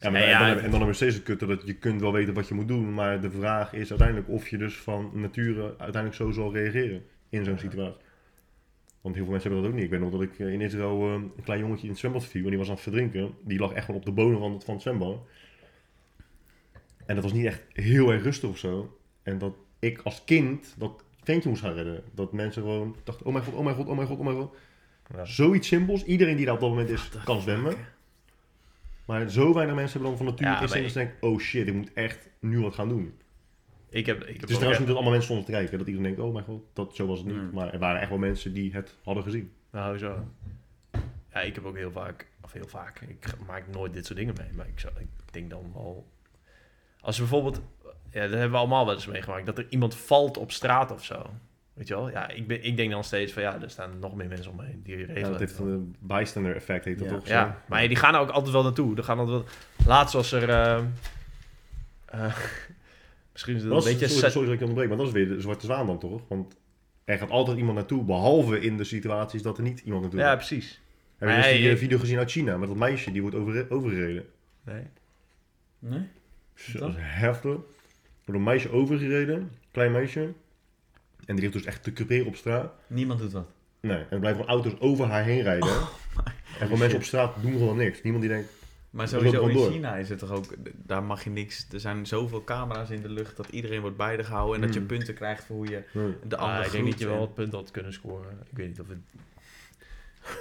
Ja, 0.00 0.10
maar 0.10 0.22
en, 0.22 0.28
ja, 0.28 0.38
dan, 0.38 0.48
het- 0.48 0.56
en 0.56 0.62
dan 0.62 0.70
hebben 0.70 0.88
we 0.88 0.94
steeds 0.94 1.14
het 1.14 1.24
kutte 1.24 1.46
dat 1.46 1.62
je 1.66 1.74
kunt 1.74 2.00
wel 2.00 2.12
weten 2.12 2.34
wat 2.34 2.48
je 2.48 2.54
moet 2.54 2.68
doen, 2.68 2.94
maar 2.94 3.20
de 3.20 3.30
vraag 3.30 3.72
is 3.72 3.90
uiteindelijk 3.90 4.28
of 4.28 4.48
je 4.48 4.56
dus 4.58 4.76
van 4.76 5.10
nature 5.14 5.62
uiteindelijk 5.62 6.14
zo 6.14 6.30
zal 6.30 6.52
reageren 6.52 7.02
in 7.28 7.44
zo'n 7.44 7.58
situatie. 7.58 8.06
Want 9.00 9.14
heel 9.14 9.24
veel 9.24 9.32
mensen 9.32 9.50
hebben 9.52 9.60
dat 9.62 9.70
ook 9.70 9.74
niet. 9.74 9.84
Ik 9.84 9.90
weet 9.90 10.00
nog 10.10 10.10
dat 10.20 10.22
ik 10.22 10.38
eh, 10.38 10.52
in 10.52 10.60
Israël 10.60 11.06
eh, 11.06 11.12
een 11.12 11.32
klein 11.44 11.60
jongetje 11.60 11.82
in 11.84 11.88
het 11.90 11.98
zwembad 11.98 12.24
viel 12.26 12.42
en 12.42 12.48
die 12.48 12.58
was 12.58 12.66
aan 12.68 12.74
het 12.74 12.82
verdrinken. 12.82 13.34
Die 13.44 13.58
lag 13.58 13.72
echt 13.72 13.84
gewoon 13.84 14.00
op 14.00 14.06
de 14.06 14.12
bodem 14.12 14.38
van 14.38 14.52
het, 14.52 14.64
van 14.64 14.74
het 14.74 14.82
zwembad. 14.82 15.18
En 17.06 17.14
dat 17.14 17.24
was 17.24 17.32
niet 17.32 17.44
echt 17.46 17.62
heel 17.72 18.12
erg 18.12 18.22
rustig 18.22 18.48
of 18.48 18.58
zo. 18.58 18.98
En 19.22 19.38
dat 19.38 19.54
ik 19.78 20.00
als 20.04 20.24
kind 20.24 20.74
dat 20.78 21.04
ventje 21.22 21.48
moest 21.48 21.62
gaan 21.62 21.72
redden. 21.74 22.02
Dat 22.14 22.32
mensen 22.32 22.62
gewoon 22.62 22.96
dachten, 23.04 23.26
oh 23.26 23.32
mijn 23.32 23.44
god, 23.44 23.54
oh 23.54 23.64
mijn 23.64 23.76
god, 23.76 23.86
oh 23.88 23.96
mijn 23.96 24.08
god, 24.08 24.18
oh 24.18 24.24
mijn 24.24 24.36
god. 24.36 24.56
Ja. 25.14 25.24
Zoiets 25.24 25.68
simpels. 25.68 26.04
Iedereen 26.04 26.36
die 26.36 26.44
daar 26.44 26.54
op 26.54 26.60
dat 26.60 26.68
moment 26.70 26.88
is, 26.90 27.10
kan 27.24 27.40
zwemmen. 27.40 27.74
Maar 29.08 29.30
zo 29.30 29.54
weinig 29.54 29.74
mensen 29.74 30.00
hebben 30.00 30.18
dan 30.18 30.26
van 30.26 30.26
nature 30.26 30.50
Ja, 30.50 30.60
instinct 30.60 30.84
dat 30.84 30.92
ze 30.92 30.98
denken, 30.98 31.28
oh 31.28 31.38
shit, 31.38 31.66
ik 31.66 31.74
moet 31.74 31.92
echt 31.92 32.28
nu 32.40 32.60
wat 32.60 32.74
gaan 32.74 32.88
doen. 32.88 33.14
Ik 33.88 34.06
heb, 34.06 34.20
ik 34.20 34.26
heb 34.26 34.40
Het 34.40 34.50
is 34.50 34.56
trouwens 34.56 34.68
echt- 34.68 34.78
niet 34.78 34.86
dat 34.86 34.96
allemaal 34.96 35.12
mensen 35.12 35.22
stonden 35.24 35.44
te 35.44 35.52
kijken. 35.52 35.78
Dat 35.78 35.86
iedereen 35.86 36.08
denkt, 36.08 36.20
oh 36.28 36.32
mijn 36.32 36.44
god, 36.44 36.62
dat, 36.72 36.96
zo 36.96 37.06
was 37.06 37.18
het 37.18 37.26
niet. 37.26 37.36
Mm. 37.36 37.50
Maar 37.52 37.72
er 37.72 37.78
waren 37.78 38.00
echt 38.00 38.08
wel 38.08 38.18
mensen 38.18 38.52
die 38.52 38.72
het 38.72 38.96
hadden 39.02 39.22
gezien. 39.22 39.52
Nou, 39.70 39.98
zo. 39.98 40.28
Ja, 41.32 41.40
ik 41.40 41.54
heb 41.54 41.64
ook 41.64 41.76
heel 41.76 41.90
vaak, 41.92 42.26
of 42.40 42.52
heel 42.52 42.66
vaak, 42.68 43.00
ik 43.00 43.34
maak 43.46 43.64
nooit 43.72 43.92
dit 43.92 44.06
soort 44.06 44.18
dingen 44.18 44.34
mee. 44.38 44.48
Maar 44.56 44.66
ik, 44.68 44.80
zou, 44.80 44.92
ik 44.98 45.32
denk 45.32 45.50
dan 45.50 45.70
wel... 45.74 46.06
Als 47.00 47.18
bijvoorbeeld, 47.18 47.60
ja, 48.10 48.20
dat 48.20 48.30
hebben 48.30 48.50
we 48.50 48.56
allemaal 48.56 48.84
wel 48.86 48.94
eens 48.94 49.06
meegemaakt, 49.06 49.46
dat 49.46 49.58
er 49.58 49.66
iemand 49.68 49.94
valt 49.94 50.36
op 50.36 50.52
straat 50.52 50.90
of 50.92 51.04
zo. 51.04 51.30
Weet 51.78 51.88
je 51.88 51.94
wel? 51.94 52.10
Ja, 52.10 52.28
ik, 52.28 52.46
ben, 52.46 52.64
ik 52.64 52.76
denk 52.76 52.90
dan 52.90 53.04
steeds 53.04 53.32
van, 53.32 53.42
ja, 53.42 53.62
er 53.62 53.70
staan 53.70 53.98
nog 53.98 54.14
meer 54.14 54.28
mensen 54.28 54.50
omheen 54.52 54.80
die 54.84 54.96
Ja, 54.98 55.06
regelen 55.06 55.22
dat 55.22 55.30
het 55.30 55.40
heeft 55.40 55.58
een 55.58 55.96
bystander 55.98 56.54
effect, 56.54 56.84
heet 56.84 56.98
dat 56.98 57.08
Ja. 57.08 57.14
toch? 57.14 57.26
zo? 57.26 57.32
Ja, 57.32 57.62
maar 57.68 57.88
die 57.88 57.96
gaan 57.96 58.14
er 58.14 58.20
ook 58.20 58.30
altijd 58.30 58.52
wel 58.52 58.62
naartoe. 58.62 58.96
Er 58.96 59.04
gaan 59.04 59.18
altijd 59.18 59.36
wel... 59.76 59.86
Laatst 59.86 60.14
was 60.14 60.32
er... 60.32 60.48
eh, 60.48 60.76
eh, 62.06 62.36
misschien 63.32 63.54
is 63.54 63.62
het 63.62 63.70
Dat 63.70 63.86
een 63.86 63.92
beetje... 63.92 64.08
sorry, 64.08 64.30
sorry 64.30 64.44
dat 64.46 64.54
ik 64.54 64.60
je 64.60 64.66
onderbreek, 64.66 64.88
maar 64.88 64.96
dat 64.98 65.06
is 65.06 65.12
weer 65.12 65.28
de 65.28 65.40
zwarte 65.40 65.66
zwaan 65.66 65.86
dan 65.86 65.98
toch? 65.98 66.22
Want 66.28 66.56
er 67.04 67.18
gaat 67.18 67.30
altijd 67.30 67.58
iemand 67.58 67.76
naartoe, 67.76 68.04
behalve 68.04 68.60
in 68.60 68.76
de 68.76 68.84
situaties 68.84 69.42
dat 69.42 69.56
er 69.56 69.62
niet 69.62 69.80
iemand 69.80 70.02
naartoe 70.02 70.20
Ja, 70.20 70.26
gaat. 70.28 70.36
precies. 70.36 70.80
Heb 71.18 71.28
je 71.28 71.34
dus 71.36 71.44
die 71.46 71.54
eh, 71.66 71.70
ik- 71.70 71.78
video 71.78 71.98
gezien 71.98 72.18
uit 72.18 72.30
China 72.30 72.56
met 72.56 72.68
dat 72.68 72.78
meisje 72.78 73.10
die 73.12 73.20
wordt 73.20 73.36
over, 73.36 73.66
overgereden? 73.70 74.24
Nee. 74.64 74.82
Nee? 75.78 76.02
Zo, 76.54 76.78
Dat 76.78 76.88
is 76.88 76.94
heftig. 76.98 77.50
Er 77.52 77.60
wordt 78.34 78.40
een 78.40 78.42
meisje 78.42 78.70
overgereden, 78.72 79.50
klein 79.70 79.92
meisje. 79.92 80.32
En 81.28 81.34
die 81.34 81.40
ligt 81.44 81.52
dus 81.56 81.64
echt 81.64 81.82
te 81.82 81.92
creperen 81.92 82.26
op 82.26 82.36
straat. 82.36 82.72
Niemand 82.86 83.20
doet 83.20 83.32
wat. 83.32 83.48
Nee, 83.80 83.96
en 83.96 84.06
er 84.10 84.18
blijven 84.18 84.40
gewoon 84.44 84.62
auto's 84.62 84.80
over 84.80 85.06
haar 85.06 85.24
heen 85.24 85.42
rijden. 85.42 85.68
Oh 85.68 85.88
en 86.16 86.64
gewoon 86.64 86.78
mensen 86.78 86.98
op 86.98 87.04
straat 87.04 87.34
doen 87.42 87.52
gewoon 87.52 87.76
niks. 87.76 88.02
Niemand 88.02 88.24
die 88.24 88.32
denkt, 88.32 88.48
Maar 88.90 89.08
sowieso 89.08 89.46
in 89.46 89.54
door. 89.56 89.70
China 89.70 89.96
is 89.96 90.08
het 90.08 90.18
toch 90.18 90.30
ook, 90.32 90.44
daar 90.74 91.02
mag 91.02 91.24
je 91.24 91.30
niks, 91.30 91.66
er 91.72 91.80
zijn 91.80 92.06
zoveel 92.06 92.44
camera's 92.44 92.90
in 92.90 93.00
de 93.02 93.08
lucht 93.08 93.36
dat 93.36 93.48
iedereen 93.48 93.80
wordt 93.80 93.96
bijgehouden 93.96 94.54
en 94.54 94.60
dat 94.60 94.74
je 94.74 94.80
Mm. 94.80 94.86
punten 94.86 95.14
krijgt 95.14 95.44
voor 95.44 95.56
hoe 95.56 95.68
je 95.68 95.82
nee. 95.92 96.14
de 96.28 96.36
Ah, 96.36 96.42
andere 96.48 96.64
ik 96.66 96.72
denk 96.72 96.90
dat 96.90 96.98
je 96.98 97.06
wel 97.06 97.20
het 97.20 97.34
punt 97.34 97.52
had 97.52 97.70
kunnen 97.70 97.92
scoren. 97.92 98.38
Ik 98.50 98.56
weet 98.56 98.68
niet 98.68 98.80
of 98.80 98.88
het... 98.88 98.98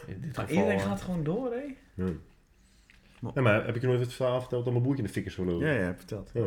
In 0.08 0.22
dit 0.22 0.36
Maar 0.36 0.46
geval... 0.48 0.62
iedereen 0.62 0.80
eh, 0.80 0.86
gaat 0.86 1.02
gewoon 1.02 1.24
door, 1.24 1.52
hè? 1.54 1.62
nee. 1.94 2.18
Maar- 3.20 3.32
Nee, 3.36 3.44
maar 3.44 3.66
heb 3.66 3.76
ik 3.76 3.82
je 3.82 3.88
nooit 3.88 4.00
het 4.00 4.14
verhaal 4.14 4.40
verteld 4.40 4.64
dat 4.64 4.72
mijn 4.74 4.84
broertje 4.86 5.04
in 5.04 5.08
de 5.08 5.14
fik 5.16 5.26
is 5.26 5.34
gelopen? 5.36 5.68
Ja, 5.68 5.74
ja, 5.74 5.96
verteld. 5.96 6.30
Ja. 6.34 6.42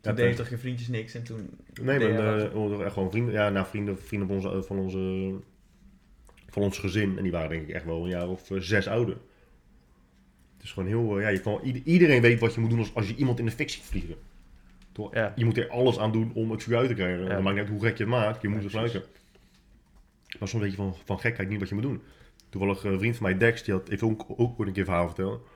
Toen 0.00 0.14
toen- 0.14 0.34
toch 0.34 0.48
je 0.48 0.58
vriendjes 0.58 0.88
niks 0.88 1.14
en 1.14 1.22
toen... 1.22 1.50
Nee, 1.82 1.98
deed 1.98 2.12
maar 2.18 2.40
hadden 2.50 2.84
echt 2.84 2.92
gewoon 2.92 3.10
vrienden, 3.10 3.32
ja, 3.32 3.48
nou, 3.48 3.66
vrienden, 3.66 3.98
vrienden 4.02 4.28
van, 4.28 4.36
onze, 4.36 4.62
van, 4.62 4.78
onze, 4.78 5.34
van 6.48 6.62
ons 6.62 6.78
gezin. 6.78 7.16
En 7.16 7.22
die 7.22 7.32
waren 7.32 7.50
denk 7.50 7.62
ik 7.68 7.74
echt 7.74 7.84
wel 7.84 8.02
een 8.02 8.08
jaar 8.10 8.28
of 8.28 8.50
eh, 8.50 8.60
zes 8.60 8.86
ouder. 8.88 9.16
Het 10.56 10.62
is 10.66 10.72
gewoon 10.72 10.88
heel, 10.88 11.16
eh, 11.16 11.22
ja, 11.22 11.28
je 11.28 11.40
kan, 11.40 11.60
ieder- 11.62 11.82
iedereen 11.84 12.20
weet 12.22 12.40
wat 12.40 12.54
je 12.54 12.60
moet 12.60 12.70
doen 12.70 12.78
als, 12.78 12.94
als 12.94 13.08
je 13.08 13.14
iemand 13.14 13.38
in 13.38 13.44
de 13.44 13.50
fik 13.50 13.70
ziet 13.70 13.82
vliegen. 13.82 14.14
Toch? 14.92 15.14
Ja. 15.14 15.32
Je 15.36 15.44
moet 15.44 15.56
er 15.58 15.68
alles 15.68 15.98
aan 15.98 16.12
doen 16.12 16.30
om 16.34 16.50
het 16.50 16.62
vuur 16.62 16.76
uit 16.76 16.88
te 16.88 16.94
krijgen. 16.94 17.22
Ja. 17.22 17.28
Dan 17.28 17.42
maakt 17.42 17.56
niet 17.56 17.64
uit 17.64 17.72
hoe 17.72 17.82
gek 17.88 17.96
je 17.96 18.02
het 18.02 18.12
maakt, 18.12 18.42
je 18.42 18.48
moet 18.48 18.62
het 18.62 18.66
gebruiken. 18.72 19.02
Maar 20.38 20.48
soms 20.48 20.62
weet 20.62 20.70
je 20.72 20.76
van, 20.76 20.94
van 21.04 21.18
gekheid 21.20 21.48
niet 21.48 21.58
wat 21.60 21.68
je 21.68 21.74
moet 21.74 21.84
doen. 21.84 22.02
Toevallig 22.48 22.84
een 22.84 22.98
vriend 22.98 23.16
van 23.16 23.26
mij, 23.30 23.38
Dex, 23.38 23.62
die 23.64 23.74
had 23.74 23.88
even 23.88 24.08
ook, 24.08 24.24
ook 24.36 24.58
ooit 24.58 24.68
een 24.68 24.74
keer 24.74 24.84
verhaal 24.84 25.06
verteld. 25.06 25.46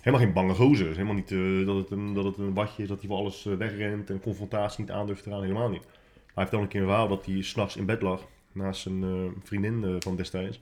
Helemaal 0.00 0.26
geen 0.26 0.34
bange 0.34 0.54
gozer. 0.54 0.88
is 0.88 0.96
Helemaal 0.96 1.14
niet 1.14 1.32
eh, 1.32 1.66
dat, 1.66 1.76
het 1.76 1.90
een, 1.90 2.14
dat 2.14 2.24
het 2.24 2.38
een 2.38 2.54
watje 2.54 2.82
is, 2.82 2.88
dat 2.88 2.98
hij 2.98 3.08
voor 3.08 3.18
alles 3.18 3.46
eh, 3.46 3.54
wegrent 3.54 4.10
en 4.10 4.20
confrontatie 4.20 4.80
niet 4.80 4.90
aandurft 4.90 5.22
te 5.22 5.30
gaan. 5.30 5.42
Helemaal 5.42 5.68
niet. 5.68 5.84
Maar 5.84 6.34
hij 6.34 6.42
vertelde 6.42 6.64
een 6.64 6.70
keer 6.70 6.80
een 6.80 6.86
verhaal 6.86 7.08
dat 7.08 7.26
hij 7.26 7.42
s'nachts 7.42 7.76
in 7.76 7.86
bed 7.86 8.02
lag 8.02 8.26
naast 8.52 8.80
zijn 8.80 9.02
eh, 9.02 9.42
vriendin 9.42 9.96
van 9.98 10.16
destijds. 10.16 10.60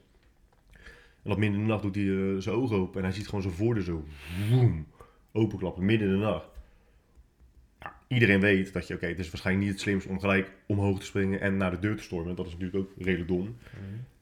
En 1.22 1.34
dat 1.34 1.38
midden 1.38 1.58
in 1.58 1.66
de 1.66 1.72
nacht 1.72 1.82
doet 1.82 1.94
hij 1.94 2.40
zijn 2.40 2.56
ogen 2.56 2.76
open 2.76 2.98
en 2.98 3.06
hij 3.06 3.16
ziet 3.16 3.26
gewoon 3.26 3.42
zijn 3.42 3.54
voordeur 3.54 3.84
zo 3.84 4.04
woem, 4.50 4.86
openklappen, 5.32 5.84
midden 5.84 6.08
in 6.08 6.14
de 6.14 6.20
nacht. 6.20 6.48
Ja, 7.80 7.94
iedereen 8.06 8.40
weet 8.40 8.72
dat 8.72 8.86
je, 8.86 8.94
oké, 8.94 9.06
het 9.06 9.18
is 9.18 9.30
waarschijnlijk 9.30 9.66
niet 9.66 9.74
het 9.74 9.84
slimst 9.84 10.06
om 10.06 10.20
gelijk 10.20 10.52
omhoog 10.66 10.98
te 10.98 11.06
springen 11.06 11.40
en 11.40 11.56
naar 11.56 11.70
de 11.70 11.78
deur 11.78 11.96
te 11.96 12.02
stormen. 12.02 12.36
Dat 12.36 12.46
is 12.46 12.52
natuurlijk 12.52 12.78
ook 12.84 12.90
redelijk 12.98 13.28
dom. 13.28 13.56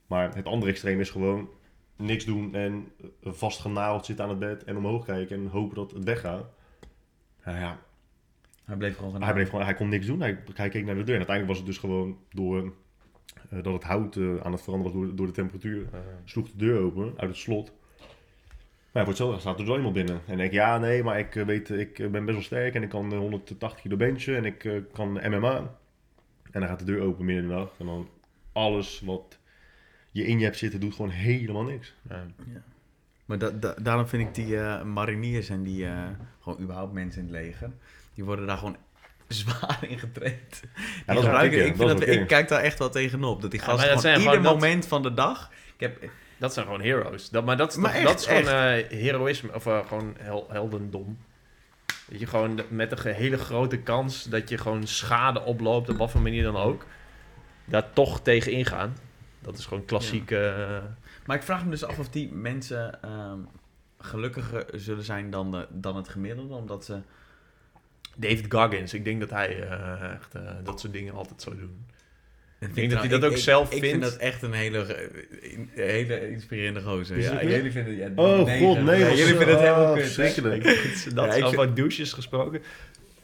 Maar 0.06 0.34
het 0.34 0.46
andere 0.46 0.70
extreem 0.70 1.00
is 1.00 1.10
gewoon 1.10 1.48
niks 1.96 2.24
doen 2.24 2.54
en 2.54 2.92
vastgenageld 3.22 4.06
zitten 4.06 4.24
aan 4.24 4.30
het 4.30 4.38
bed 4.38 4.64
en 4.64 4.76
omhoog 4.76 5.04
kijken 5.04 5.36
en 5.36 5.46
hopen 5.46 5.76
dat 5.76 5.90
het 5.90 6.04
weggaat. 6.04 6.46
Nou 7.44 7.58
ja, 7.58 7.78
Hij 8.64 8.76
bleef 8.76 8.96
gewoon 8.96 9.22
hij, 9.22 9.32
bleef 9.32 9.48
gewoon, 9.48 9.64
hij 9.64 9.74
kon 9.74 9.88
niks 9.88 10.06
doen. 10.06 10.20
Hij, 10.20 10.42
hij 10.54 10.68
keek 10.68 10.84
naar 10.84 10.94
de 10.94 11.04
deur. 11.04 11.14
En 11.14 11.26
uiteindelijk 11.26 11.48
was 11.48 11.56
het 11.56 11.66
dus 11.66 11.78
gewoon 11.78 12.18
door 12.30 12.72
eh, 13.50 13.62
dat 13.62 13.72
het 13.72 13.82
hout 13.82 14.16
eh, 14.16 14.36
aan 14.42 14.52
het 14.52 14.62
veranderen 14.62 14.82
was 14.82 15.06
door, 15.06 15.16
door 15.16 15.26
de 15.26 15.32
temperatuur. 15.32 15.88
Sloeg 16.24 16.50
de 16.50 16.56
deur 16.56 16.80
open 16.80 17.14
uit 17.16 17.30
het 17.30 17.38
slot. 17.38 17.72
Maar 18.96 19.04
ja, 19.04 19.10
voor 19.10 19.20
hetzelfde 19.26 19.50
staat 19.50 19.60
er 19.60 19.66
zo 19.66 19.76
iemand 19.76 19.94
binnen. 19.94 20.20
En 20.26 20.40
ik 20.40 20.52
ja, 20.52 20.78
nee, 20.78 21.02
maar 21.02 21.18
ik 21.18 21.36
eh, 21.36 21.44
weet, 21.44 21.70
ik 21.70 21.96
ben 21.96 22.24
best 22.24 22.36
wel 22.36 22.42
sterk 22.42 22.74
en 22.74 22.82
ik 22.82 22.88
kan 22.88 23.12
eh, 23.12 23.18
180 23.18 23.80
kilo 23.80 23.96
benchen 23.96 24.36
en 24.36 24.44
ik 24.44 24.82
kan 24.92 25.12
MMA. 25.12 25.56
En 26.50 26.60
dan 26.60 26.68
gaat 26.68 26.78
de 26.78 26.84
deur 26.84 27.02
open 27.02 27.24
midden 27.24 27.44
in 27.44 27.50
de 27.50 27.54
nacht. 27.54 27.78
En 27.78 27.86
dan 27.86 28.08
alles 28.52 29.00
wat 29.00 29.38
je 30.16 30.26
in 30.26 30.38
je 30.38 30.44
hebt 30.44 30.56
zitten, 30.58 30.80
doet 30.80 30.94
gewoon 30.94 31.10
helemaal 31.10 31.62
niks. 31.62 31.94
ja. 32.08 32.24
Maar 33.24 33.38
da- 33.38 33.50
da- 33.50 33.74
daarom 33.82 34.06
vind 34.08 34.28
ik 34.28 34.34
die 34.34 34.58
eh, 34.60 34.82
mariniers 34.82 35.48
en 35.48 35.62
die 35.62 35.86
eh, 35.86 36.02
gewoon 36.40 36.60
überhaupt 36.60 36.92
mensen 36.92 37.20
in 37.20 37.26
het 37.26 37.36
leger, 37.36 37.70
die 38.14 38.24
worden 38.24 38.46
daar 38.46 38.58
gewoon 38.58 38.76
zwaar 39.28 39.78
in 39.88 39.98
getraind. 39.98 40.62
Ja, 41.06 41.14
dat 41.14 41.22
gebruiken- 41.24 41.66
ik, 41.66 41.76
vind 41.76 41.88
dat, 41.88 42.06
ik 42.06 42.26
kijk 42.26 42.48
daar 42.48 42.60
echt 42.60 42.78
wel 42.78 42.90
tegenop. 42.90 43.40
Dat 43.42 43.50
die 43.50 43.60
Ja, 43.60 43.66
gasten 43.66 43.86
maar 43.86 43.94
dat 43.94 44.04
gewoon 44.04 44.16
zijn 44.18 44.26
ieder 44.34 44.44
gewoon 44.44 44.58
dat- 44.60 44.68
moment 44.70 44.86
van 44.86 45.02
de 45.02 45.14
dag... 45.14 45.50
Ik 45.74 45.80
heb, 45.80 46.10
Dat 46.38 46.52
zijn 46.52 46.64
gewoon 46.66 46.80
heroes. 46.80 47.28
Dat, 47.30 47.44
maar 47.44 47.56
dat 47.56 47.70
is, 47.70 47.76
Maar 47.76 47.90
toch- 47.90 47.98
echt, 48.00 48.08
dat 48.08 48.20
is 48.20 48.26
gewoon 48.26 48.44
eh, 48.62 48.98
heroïsme, 48.98 49.54
of 49.54 49.62
gewoon 49.62 50.14
hel- 50.18 50.46
heldendom. 50.50 51.18
Dat 52.08 52.20
je 52.20 52.26
gewoon 52.26 52.60
met 52.68 53.04
een 53.04 53.12
hele 53.14 53.38
grote 53.38 53.78
kans 53.78 54.24
dat 54.24 54.48
je 54.48 54.58
gewoon 54.58 54.86
schade 54.86 55.42
oploopt, 55.42 55.88
op 55.88 55.96
wat 55.96 56.10
voor 56.10 56.20
manier 56.22 56.42
dan 56.42 56.56
ook. 56.56 56.86
daar 57.64 57.92
toch 57.92 58.20
tegen 58.20 58.52
ingaan. 58.52 58.96
Dat 59.46 59.58
is 59.58 59.66
gewoon 59.66 59.84
klassiek. 59.84 60.30
eh, 60.30 60.78
Maar 61.26 61.36
ik 61.36 61.42
vraag 61.42 61.64
me 61.64 61.70
dus 61.70 61.84
af 61.84 61.98
of 61.98 62.08
die 62.08 62.32
mensen 62.32 63.02
ehm, 63.02 63.38
gelukkiger 63.98 64.66
zullen 64.74 65.04
zijn 65.04 65.30
dan, 65.30 65.50
de, 65.50 65.66
dan 65.70 65.96
het 65.96 66.08
gemiddelde, 66.08 66.54
omdat 66.54 66.84
ze... 66.84 66.98
David 68.16 68.44
Goggins, 68.48 68.94
ik 68.94 69.04
denk 69.04 69.20
dat 69.20 69.30
hij 69.30 69.60
eh, 69.68 70.12
echt 70.14 70.34
eh, 70.34 70.42
dat 70.64 70.80
soort 70.80 70.92
dingen 70.92 71.14
altijd 71.14 71.42
zou 71.42 71.56
doen. 71.56 71.84
Ik 72.60 72.74
denk 72.74 72.90
dat 72.90 72.98
hij 73.00 73.08
dat 73.08 73.24
ook 73.24 73.36
zelf 73.36 73.64
Ik 73.72 73.78
vind 73.78 73.84
vindt. 73.90 74.04
dat 74.04 74.16
echt 74.16 74.42
een 74.42 74.52
hele, 74.52 75.08
hele 75.74 76.30
inspirerende 76.30 76.80
gozer. 76.82 77.18
Ja, 77.20 77.32
het 77.36 77.50
jullie 77.50 77.70
vinden 77.70 77.96
ja, 77.96 78.08
Oh 78.14 78.44
negen. 78.44 78.66
god, 78.66 78.82
nee. 78.82 78.98
Ja, 79.00 79.08
jullie 79.08 79.24
vinden 79.24 79.48
het 79.48 79.58
helemaal 79.60 79.96
verschrikkelijk. 79.96 80.62
dat 81.14 81.24
Ja, 81.24 81.30
is 81.30 81.36
ik 81.36 81.44
over 81.44 81.62
vind- 81.64 81.76
douches 81.76 82.12
gesproken. 82.12 82.62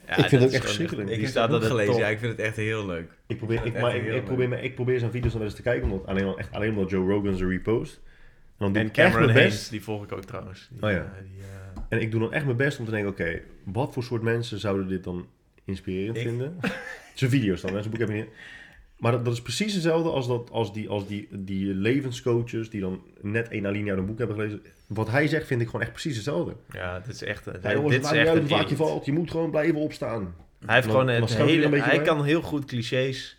Ja, 0.06 0.16
Ik 0.16 0.24
vind 0.28 0.31
het 0.31 0.42
ook 0.50 0.50
echt 0.56 0.64
verschrikkelijk. 0.64 1.08
Ik 1.08 1.14
Die 1.16 1.24
heb 1.40 1.50
dat 1.50 1.64
gelezen, 1.64 1.97
ja, 1.97 2.08
ik 2.08 2.18
vind 2.18 2.32
het 2.32 2.40
echt 2.40 2.56
heel 2.56 2.86
leuk. 2.86 3.10
Ik 3.26 3.36
probeer, 3.36 3.64
ik, 3.66 3.81
maar 3.81 3.94
echt 3.94 4.06
ik, 4.16 4.24
probeer, 4.24 4.48
me- 4.48 4.60
ik 4.62 4.74
probeer 4.74 4.98
zijn 4.98 5.10
video's 5.10 5.31
nog 5.32 5.39
wel 5.40 5.47
eens 5.50 5.56
te 5.56 5.62
kijken, 5.62 5.90
omdat, 5.90 6.06
alleen, 6.06 6.24
al- 6.24 6.39
echt 6.39 6.52
alleen 6.52 6.70
omdat 6.70 6.90
Joe 6.90 7.08
Rogan 7.12 7.34
ze 7.36 7.47
repost. 7.47 8.00
En 8.05 8.58
dan 8.58 8.72
doe 8.72 8.82
En 8.82 8.89
ik 8.89 8.97
echt 8.97 9.06
Cameron 9.06 9.26
mijn 9.26 9.39
Hayes, 9.39 9.55
best. 9.58 9.70
die 9.70 9.82
volg 9.82 10.02
ik 10.05 10.12
ook 10.12 10.24
trouwens. 10.24 10.68
Die, 10.72 10.82
Oh 10.82 10.90
ja. 10.90 10.97
eh, 10.97 11.22
die, 11.22 11.40
eh, 11.42 11.82
En 11.89 12.00
ik 12.00 12.10
doe 12.10 12.20
dan 12.20 12.32
echt 12.32 12.44
mijn 12.44 12.56
best 12.56 12.78
om 12.78 12.84
te 12.84 12.90
denken, 12.90 13.10
oké, 13.10 13.40
wat 13.64 13.92
voor 13.92 14.02
soort 14.02 14.22
mensen 14.22 14.58
zouden 14.58 14.89
dit 14.89 15.05
dan 15.05 15.26
inspirerend 15.64 16.16
Ik- 16.16 16.22
vinden? 16.22 16.56
zijn 17.14 17.31
video's 17.31 17.60
dan, 17.60 17.70
hè, 17.74 17.78
zijn 17.78 17.90
boek 17.90 18.00
heb 18.00 18.08
ik 18.10 18.14
niet. 18.14 18.28
Maar 18.98 19.12
dat, 19.12 19.24
dat 19.24 19.34
is 19.34 19.42
precies 19.42 19.72
hetzelfde 19.72 20.10
als, 20.10 20.26
dat, 20.26 20.50
als, 20.50 20.72
die, 20.72 20.89
als 20.89 21.06
die, 21.06 21.28
die 21.31 21.74
levenscoaches 21.74 22.70
die 22.70 22.81
dan 22.81 23.02
net 23.20 23.48
één 23.48 23.66
alinea 23.66 23.90
uit 23.90 23.98
een 23.98 24.06
boek 24.06 24.18
hebben 24.18 24.36
gelezen. 24.36 24.62
Wat 24.95 25.11
hij 25.11 25.27
zegt 25.29 25.47
vind 25.47 25.61
ik 25.61 25.67
gewoon 25.67 25.83
echt 25.83 25.91
precies 25.93 26.15
hetzelfde. 26.15 26.55
ja, 26.73 26.99
dit 27.01 27.15
is 27.15 27.23
echt... 27.23 27.45
Ja, 27.62 27.73
jongens, 27.73 27.95
dit 27.95 28.05
is 28.05 28.11
echt 28.11 28.29
uit 28.29 28.39
een 28.43 28.49
vaak 28.49 28.67
je 28.69 28.77
valt, 28.77 29.05
je 29.05 29.12
moet 29.12 29.31
gewoon 29.31 29.51
blijven 29.51 29.75
opstaan. 29.81 30.35
Hij 30.67 30.75
heeft 30.75 30.87
gewoon 30.87 31.09
het 31.09 31.35
hele... 31.37 31.65
een 31.65 31.71
beetje 31.71 31.87
Hij 31.87 31.97
bij. 31.97 32.07
kan 32.07 32.25
heel 32.25 32.43
goed 32.43 32.65
clichés 32.65 33.37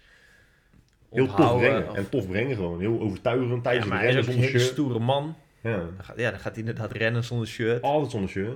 Heel 1.11 1.33
tof 1.35 1.57
brengen. 1.57 1.89
of- 1.89 1.95
En 1.95 2.09
tof 2.09 2.27
brengen 2.27 2.55
gewoon. 2.55 2.79
Heel 2.79 2.99
overtuigend 2.99 3.49
Ja, 3.55 3.61
tijdens 3.61 3.85
maar 3.87 3.97
het 4.01 4.09
hij 4.09 4.19
is 4.19 4.25
rennen 4.25 4.25
ook 4.25 4.27
een 4.27 4.33
zonder 4.33 4.49
hele 4.49 4.59
shirt. 4.59 4.71
stoere 4.73 4.99
man. 4.99 5.35
Ja, 5.61 5.77
Dan 5.77 5.93
gaat, 6.05 6.17
ja, 6.19 6.29
dan 6.29 6.39
gaat 6.39 6.51
hij 6.55 6.59
inderdaad 6.59 6.91
rennen 6.91 7.23
zonder 7.23 7.47
shirt. 7.47 7.81
altijd 7.81 8.11
zonder 8.11 8.29
shirt. 8.29 8.55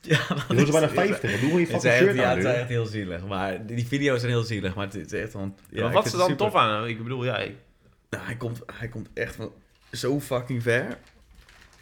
Ja, 0.00 0.18
Je 0.48 0.54
is 0.62 0.70
bijna 0.70 0.88
50. 0.88 1.30
Wat 1.30 1.40
doe 1.40 1.50
je 1.50 1.66
Het 1.66 1.68
fucking 1.68 1.82
is, 1.82 1.84
echt, 1.84 1.98
shirt 1.98 2.14
ja, 2.16 2.30
aan? 2.30 2.36
het 2.36 2.46
is 2.46 2.52
echt 2.52 2.68
heel 2.68 2.86
zielig. 2.86 3.26
Maar 3.26 3.66
die 3.66 3.76
die 3.76 3.86
video's 3.86 4.20
zijn 4.20 4.32
heel 4.32 4.42
zielig. 4.42 4.74
Maar 4.74 4.84
het 4.86 4.94
is 4.94 5.12
echt. 5.12 5.32
Ja, 5.32 5.38
maar 5.40 5.86
ik 5.86 5.92
wat 5.92 6.06
is 6.06 6.12
er 6.12 6.18
dan 6.18 6.28
super. 6.28 6.44
tof 6.46 6.54
aan? 6.54 6.86
Ik 6.88 7.02
bedoel, 7.02 7.24
ja, 7.24 7.38
ik- 7.38 7.54
Nou, 8.10 8.24
hij, 8.24 8.36
komt, 8.36 8.62
hij 8.78 8.88
komt 8.88 9.08
echt 9.14 9.34
van 9.36 9.52
zo 9.92 10.20
fucking 10.20 10.62
ver. 10.62 10.98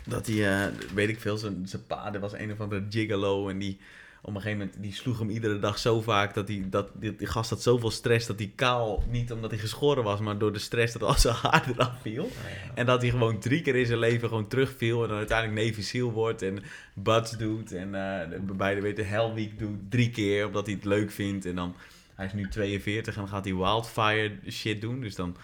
Dat 0.07 0.27
hij, 0.27 0.65
eh, 0.67 0.73
weet 0.95 1.09
ik 1.09 1.21
veel, 1.21 1.37
zijn, 1.37 1.63
zijn 1.69 1.87
pa, 1.87 2.19
was 2.19 2.33
een 2.33 2.53
of 2.53 2.61
andere 2.61 2.85
gigolo. 2.91 3.49
En 3.49 3.59
die 3.59 3.79
op 4.25 4.35
een 4.35 4.41
gegeven 4.41 4.59
moment, 4.59 4.83
die 4.83 4.93
sloeg 4.95 5.19
hem 5.19 5.31
iedere 5.31 5.59
dag 5.59 5.79
zo 5.79 6.01
vaak. 6.01 6.35
Dat, 6.35 6.49
hij, 6.49 6.65
dat 6.71 6.89
die, 6.95 7.17
die 7.17 7.27
gast 7.27 7.51
had 7.51 7.63
zoveel 7.63 7.91
stress 7.91 8.27
dat 8.27 8.39
hij 8.39 8.53
kaal, 8.55 9.05
niet 9.11 9.33
omdat 9.33 9.51
hij 9.51 9.59
geschoren 9.61 10.05
was, 10.05 10.21
maar 10.21 10.39
door 10.39 10.53
de 10.53 10.59
stress 10.59 10.93
dat 10.93 11.03
al 11.03 11.19
zijn 11.19 11.35
haar 11.43 11.69
eraf 11.75 11.93
viel. 12.01 12.31
En 12.75 12.87
dat 12.87 13.01
hij 13.03 13.11
gewoon 13.11 13.39
drie 13.41 13.63
keer 13.63 13.77
in 13.77 13.87
zijn 13.87 13.99
leven 13.99 14.29
gewoon 14.29 14.49
terugviel. 14.49 15.03
En 15.03 15.09
dan 15.09 15.17
uiteindelijk 15.19 15.67
Navy 15.69 15.83
SEAL 15.83 16.13
wordt 16.13 16.43
en 16.43 16.63
Buds 16.95 17.31
doet. 17.31 17.73
En 17.73 17.95
eh 17.95 18.39
bij 18.57 18.75
de, 18.75 18.81
weet 18.81 18.97
je, 18.97 19.03
Hell 19.03 19.33
Week 19.35 19.59
doet 19.59 19.91
drie 19.91 20.11
keer, 20.11 20.47
omdat 20.47 20.67
hij 20.67 20.75
het 20.75 20.85
leuk 20.85 21.11
vindt. 21.11 21.47
En 21.47 21.55
dan, 21.55 21.75
hij 22.15 22.27
is 22.27 22.33
nu 22.33 22.49
42 22.49 23.15
en 23.15 23.21
dan 23.21 23.31
gaat 23.31 23.45
hij 23.45 23.55
wildfire 23.55 24.33
shit 24.51 24.81
doen. 24.81 25.01
Dus 25.01 25.15
dan, 25.15 25.37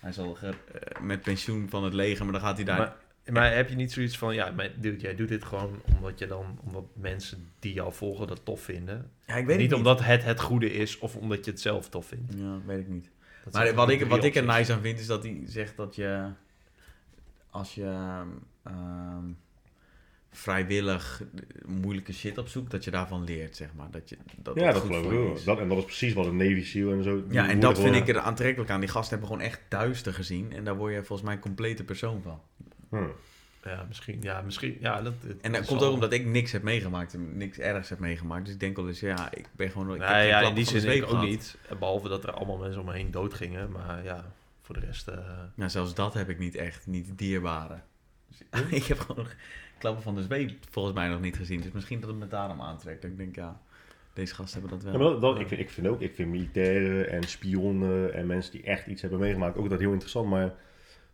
hij 0.00 0.10
is 0.10 0.18
al 0.18 0.34
ge- 0.34 0.46
eh, 0.72 1.00
met 1.02 1.22
pensioen 1.22 1.66
van 1.70 1.84
het 1.84 1.94
leger, 1.94 2.24
maar 2.24 2.32
dan 2.32 2.42
gaat 2.42 2.56
hij 2.56 2.64
daar... 2.64 2.78
Maar, 2.78 2.96
maar 3.32 3.54
heb 3.54 3.68
je 3.68 3.76
niet 3.76 3.92
zoiets 3.92 4.18
van, 4.18 4.34
ja, 4.34 4.50
maar 4.50 4.70
dude, 4.80 5.00
jij 5.00 5.14
doet 5.14 5.28
dit 5.28 5.44
gewoon 5.44 5.80
omdat 5.96 6.18
je 6.18 6.26
dan, 6.26 6.58
omdat 6.64 6.84
mensen 6.92 7.48
die 7.58 7.72
jou 7.72 7.92
volgen 7.92 8.26
dat 8.26 8.44
tof 8.44 8.60
vinden. 8.60 9.10
ja, 9.26 9.34
ik 9.34 9.46
weet 9.46 9.58
niet 9.58 9.70
het 9.70 9.78
omdat 9.78 10.04
het 10.04 10.24
het 10.24 10.40
goede 10.40 10.72
is 10.72 10.98
of 10.98 11.16
omdat 11.16 11.44
je 11.44 11.50
het 11.50 11.60
zelf 11.60 11.88
tof 11.88 12.06
vindt. 12.06 12.32
Ja, 12.36 12.58
weet 12.66 12.80
ik 12.80 12.88
niet. 12.88 13.10
Dat 13.44 13.52
Maar 13.52 13.74
wat 13.74 13.90
ik, 13.90 14.06
wat 14.06 14.24
ik 14.24 14.34
er 14.34 14.44
nice 14.44 14.72
aan 14.72 14.80
vind, 14.80 15.00
is 15.00 15.06
dat 15.06 15.22
hij 15.22 15.42
zegt 15.46 15.76
dat 15.76 15.94
je... 15.94 16.28
Als 17.50 17.74
je 17.74 18.22
ehm, 18.62 19.24
vrijwillig 20.30 21.22
moeilijke 21.66 22.12
shit 22.12 22.38
opzoekt, 22.38 22.70
dat 22.70 22.84
je 22.84 22.90
daarvan 22.90 23.24
leert, 23.24 23.56
zeg 23.56 23.74
maar. 23.74 23.90
Dat 23.90 24.08
je, 24.08 24.16
dat 24.36 24.54
Ja, 24.54 24.72
dat 24.72 24.80
goed 24.80 24.86
geloof 24.86 25.04
ik 25.04 25.18
wel. 25.18 25.38
Dat, 25.44 25.58
en 25.58 25.68
dat 25.68 25.78
is 25.78 25.84
precies 25.84 26.12
wat 26.12 26.26
een 26.26 26.36
Navy 26.36 26.64
SEAL 26.64 26.92
en 26.92 27.02
zo... 27.02 27.24
Ja, 27.28 27.48
en 27.48 27.60
dat 27.60 27.80
vind 27.80 27.94
ik 27.94 28.08
er 28.08 28.18
aantrekkelijk 28.18 28.70
aan. 28.70 28.80
Die 28.80 28.88
gasten 28.88 29.18
hebben 29.18 29.36
gewoon 29.36 29.50
echt 29.50 29.60
duister 29.68 30.14
gezien. 30.14 30.52
En 30.52 30.64
daar 30.64 30.76
word 30.76 30.92
je 30.92 30.98
volgens 30.98 31.22
mij 31.22 31.34
een 31.34 31.40
complete 31.40 31.84
persoon 31.84 32.22
van. 32.22 32.40
Hm. 33.04 33.68
Ja, 33.68 33.84
misschien, 33.88 34.18
ja, 34.22 34.40
misschien, 34.42 34.76
ja, 34.80 35.02
dat... 35.02 35.12
En 35.40 35.52
dat 35.52 35.66
komt 35.66 35.82
ook 35.82 35.92
omdat 35.92 36.12
ik 36.12 36.26
niks 36.26 36.52
heb 36.52 36.62
meegemaakt. 36.62 37.14
en 37.14 37.36
Niks 37.36 37.58
ergs 37.58 37.88
heb 37.88 37.98
meegemaakt. 37.98 38.44
Dus 38.44 38.54
ik 38.54 38.60
denk 38.60 38.76
wel 38.76 38.88
eens, 38.88 39.00
ja, 39.00 39.32
ik 39.32 39.48
ben 39.52 39.70
gewoon... 39.70 39.94
Ik 39.94 40.00
ja, 40.00 40.40
in 40.40 40.54
die 40.54 40.64
zin 40.64 40.90
ik 40.96 41.02
ook 41.02 41.08
gehad. 41.08 41.24
niet. 41.24 41.56
Behalve 41.78 42.08
dat 42.08 42.24
er 42.24 42.30
allemaal 42.32 42.56
mensen 42.56 42.80
om 42.80 42.86
me 42.86 42.92
heen 42.92 43.10
dood 43.10 43.34
gingen. 43.34 43.70
Maar 43.72 44.04
ja, 44.04 44.24
voor 44.62 44.74
de 44.74 44.86
rest... 44.86 45.08
eh, 45.08 45.18
Nou, 45.54 45.70
zelfs 45.70 45.94
dat 45.94 46.14
heb 46.14 46.28
ik 46.28 46.38
niet 46.38 46.54
echt, 46.54 46.86
niet 46.86 47.18
dierbare. 47.18 47.78
Dus, 48.28 48.62
ik 48.80 48.84
heb 48.84 48.98
gewoon 48.98 49.26
klappen 49.78 50.02
van 50.02 50.14
de 50.14 50.22
zweep 50.22 50.50
volgens 50.70 50.94
mij 50.94 51.08
nog 51.08 51.20
niet 51.20 51.36
gezien. 51.36 51.60
Dus 51.60 51.72
misschien 51.72 52.00
dat 52.00 52.08
het 52.10 52.18
me 52.18 52.26
daarom 52.28 52.60
aantrekt. 52.60 53.02
Dat 53.02 53.10
ik 53.10 53.16
denk, 53.16 53.34
ja, 53.34 53.60
deze 54.12 54.34
gasten 54.34 54.60
hebben 54.60 54.78
dat 54.78 54.86
Ja, 54.92 54.98
wel. 54.98 55.00
maar 55.10 55.20
dat, 55.20 55.20
dat, 55.20 55.40
ik, 55.40 55.48
vind, 55.48 55.60
ik 55.60 55.70
vind 55.70 55.86
ook, 55.86 56.00
ik 56.00 56.14
vind 56.14 56.30
militairen 56.30 57.08
en 57.10 57.22
spionnen 57.22 58.14
en 58.14 58.26
mensen 58.26 58.52
die 58.52 58.62
echt 58.62 58.86
iets 58.86 59.00
hebben 59.00 59.20
meegemaakt 59.20 59.56
ook 59.56 59.68
dat 59.70 59.78
heel 59.80 59.90
interessant. 59.92 60.28
Maar 60.28 60.54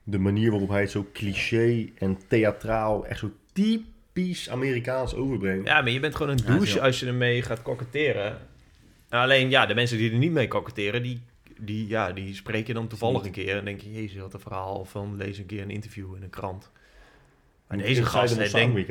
de 0.05 0.19
manier 0.19 0.51
waarop 0.51 0.69
hij 0.69 0.81
het 0.81 0.91
zo 0.91 1.07
cliché 1.13 1.89
en 1.99 2.19
theatraal, 2.29 3.07
echt 3.07 3.19
zo 3.19 3.31
typisch 3.53 4.51
Amerikaans 4.51 5.15
overbrengt. 5.15 5.67
Ja, 5.67 5.81
maar 5.81 5.91
je 5.91 6.01
bent 6.01 6.15
gewoon 6.15 6.33
een 6.33 6.45
douche 6.47 6.81
als 6.81 7.01
je 7.01 7.07
ermee 7.07 7.43
gaat 7.43 7.63
koketteren. 7.63 8.39
Alleen, 9.09 9.51
ja, 9.51 9.67
de 9.67 9.75
mensen 9.75 9.99
die 9.99 10.11
er 10.11 10.19
niet 10.19 10.33
mee 10.33 10.49
koketteren, 10.49 11.03
die, 11.03 11.23
die, 11.61 11.87
ja, 11.87 12.13
die 12.13 12.35
spreek 12.35 12.67
je 12.67 12.75
dan 12.75 12.89
toevallig 12.89 13.25
een 13.25 13.31
keer. 13.31 13.57
En 13.57 13.65
denk 13.65 13.81
je, 13.81 13.93
jezus, 13.93 14.21
wat 14.21 14.35
een 14.35 14.41
verhaal 14.41 14.85
van 14.85 15.17
lees 15.17 15.39
een 15.39 15.47
keer 15.47 15.63
een 15.63 15.71
interview 15.71 16.17
in 16.17 16.23
een 16.23 16.31
krant. 16.31 16.71
Maar 17.67 17.79
deze 17.79 18.05
gast, 18.05 18.53
denk, 18.53 18.89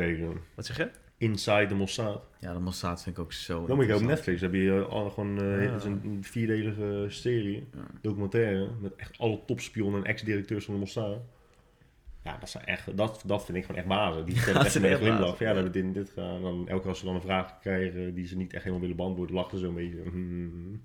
wat 0.56 0.66
zeg 0.66 0.78
je? 0.78 0.90
Inside 1.22 1.66
the 1.67 1.75
Mossad. 1.75 2.22
Ja, 2.40 2.53
de 2.53 2.59
Mossad 2.59 3.03
vind 3.03 3.17
ik 3.17 3.24
ook 3.24 3.33
zo 3.33 3.66
Dan 3.66 3.75
moet 3.75 3.85
je 3.85 3.95
op. 3.95 4.01
Netflix, 4.01 4.41
heb 4.41 4.53
je 4.53 4.72
eh, 4.72 4.90
al 4.90 5.09
gewoon 5.09 5.41
eh, 5.41 5.64
Ja. 5.64 5.77
een 5.83 6.17
vierdelige 6.22 7.06
serie, 7.08 7.67
Ja. 7.75 7.85
documentaire, 8.01 8.69
met 8.80 8.95
echt 8.95 9.17
alle 9.17 9.40
topspionnen 9.45 10.03
en 10.03 10.08
ex-directeurs 10.09 10.66
van 10.66 10.74
de 10.74 10.80
Mossad. 10.80 11.22
Ja, 12.24 12.38
dat, 12.38 12.50
zijn 12.50 12.66
echt, 12.66 12.98
dat, 12.98 13.24
dat 13.25 13.45
vind 13.45 13.58
ik 13.58 13.64
gewoon 13.66 13.77
echt 13.80 13.90
bazen. 13.90 14.25
Die 14.25 14.38
stellen 14.41 14.53
Dat 14.64 14.75
echt 14.75 14.75
een 14.75 14.98
glimlach. 14.98 15.40
Ja, 15.40 15.48
ja. 15.50 15.61
dat 15.61 15.74
we 15.74 15.91
dit 15.91 16.09
gaan. 16.09 16.41
Dan, 16.41 16.67
elke 16.67 16.82
keer 16.82 16.90
als 16.90 17.00
ze 17.00 17.06
dan 17.06 17.16
een 17.16 17.22
vraag 17.22 17.59
krijgen 17.59 18.14
die 18.14 18.27
ze 18.27 18.38
niet 18.38 18.53
echt 18.53 18.61
helemaal 18.64 18.82
willen 18.82 18.95
beantwoorden, 18.98 19.35
lachen 19.35 19.58
ze 19.58 19.66
een 19.66 19.74
beetje. 19.74 20.01
Hmm. 20.09 20.83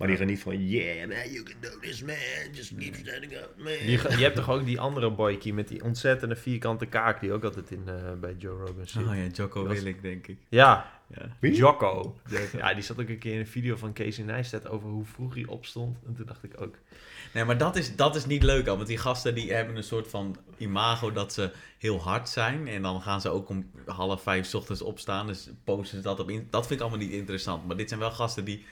Maar 0.00 0.08
die 0.08 0.16
gaan 0.18 0.26
niet 0.26 0.40
van, 0.40 0.66
yeah 0.68 1.08
man, 1.08 1.30
you 1.32 1.42
can 1.42 1.54
do 1.60 1.68
this 1.80 2.02
man, 2.02 2.14
just 2.52 2.72
keep 2.78 2.94
standing 2.94 3.32
up 3.32 3.50
man. 3.56 3.66
Die, 3.66 3.90
je 3.90 4.22
hebt 4.22 4.36
toch 4.36 4.50
ook 4.50 4.64
die 4.64 4.80
andere 4.80 5.10
boykie 5.10 5.54
met 5.54 5.68
die 5.68 5.84
ontzettende 5.84 6.36
vierkante 6.36 6.86
kaak 6.86 7.20
die 7.20 7.32
ook 7.32 7.44
altijd 7.44 7.70
in, 7.70 7.82
eh, 7.86 7.94
bij 8.20 8.34
Joe 8.38 8.58
Rogan 8.58 8.86
zit. 8.86 9.02
Oh 9.06 9.14
ja, 9.16 9.26
Jocko 9.32 9.66
is- 9.66 9.78
Willink, 9.78 10.02
denk 10.02 10.26
ik. 10.26 10.36
Ja, 10.48 10.98
Ja. 11.16 11.36
Wie? 11.40 11.54
Jocko. 11.54 12.16
Ja, 12.56 12.74
die 12.74 12.82
zat 12.82 13.00
ook 13.00 13.08
een 13.08 13.18
keer 13.18 13.32
in 13.32 13.38
een 13.38 13.46
video 13.46 13.76
van 13.76 13.92
Casey 13.92 14.24
Neistat 14.24 14.68
over 14.68 14.88
hoe 14.88 15.04
vroeg 15.04 15.34
hij 15.34 15.46
opstond. 15.46 15.98
En 16.06 16.14
toen 16.14 16.26
dacht 16.26 16.44
ik 16.44 16.60
ook, 16.60 16.74
Nee, 17.34 17.44
maar 17.44 17.58
dat 17.58 17.76
is, 17.76 17.96
dat 17.96 18.16
is 18.16 18.26
niet 18.26 18.42
leuk 18.42 18.66
al. 18.66 18.76
Want 18.76 18.88
die 18.88 18.98
gasten 18.98 19.34
die 19.34 19.52
hebben 19.52 19.76
een 19.76 19.82
soort 19.82 20.08
van 20.08 20.36
imago 20.56 21.12
dat 21.12 21.32
ze 21.32 21.50
heel 21.78 22.00
hard 22.00 22.28
zijn. 22.28 22.68
En 22.68 22.82
dan 22.82 23.02
gaan 23.02 23.20
ze 23.20 23.28
ook 23.28 23.48
om 23.48 23.70
half 23.86 24.22
vijf 24.22 24.46
's 24.46 24.54
ochtends 24.54 24.82
opstaan. 24.82 25.26
Dus 25.26 25.50
posten 25.64 25.96
ze 25.96 26.02
dat 26.02 26.20
op 26.20 26.30
in. 26.30 26.46
Dat 26.50 26.66
vind 26.66 26.80
ik 26.80 26.86
allemaal 26.86 27.06
niet 27.06 27.14
interessant. 27.16 27.66
Maar 27.66 27.76
dit 27.76 27.88
zijn 27.88 28.00
wel 28.00 28.10
gasten 28.10 28.44
die 28.44 28.64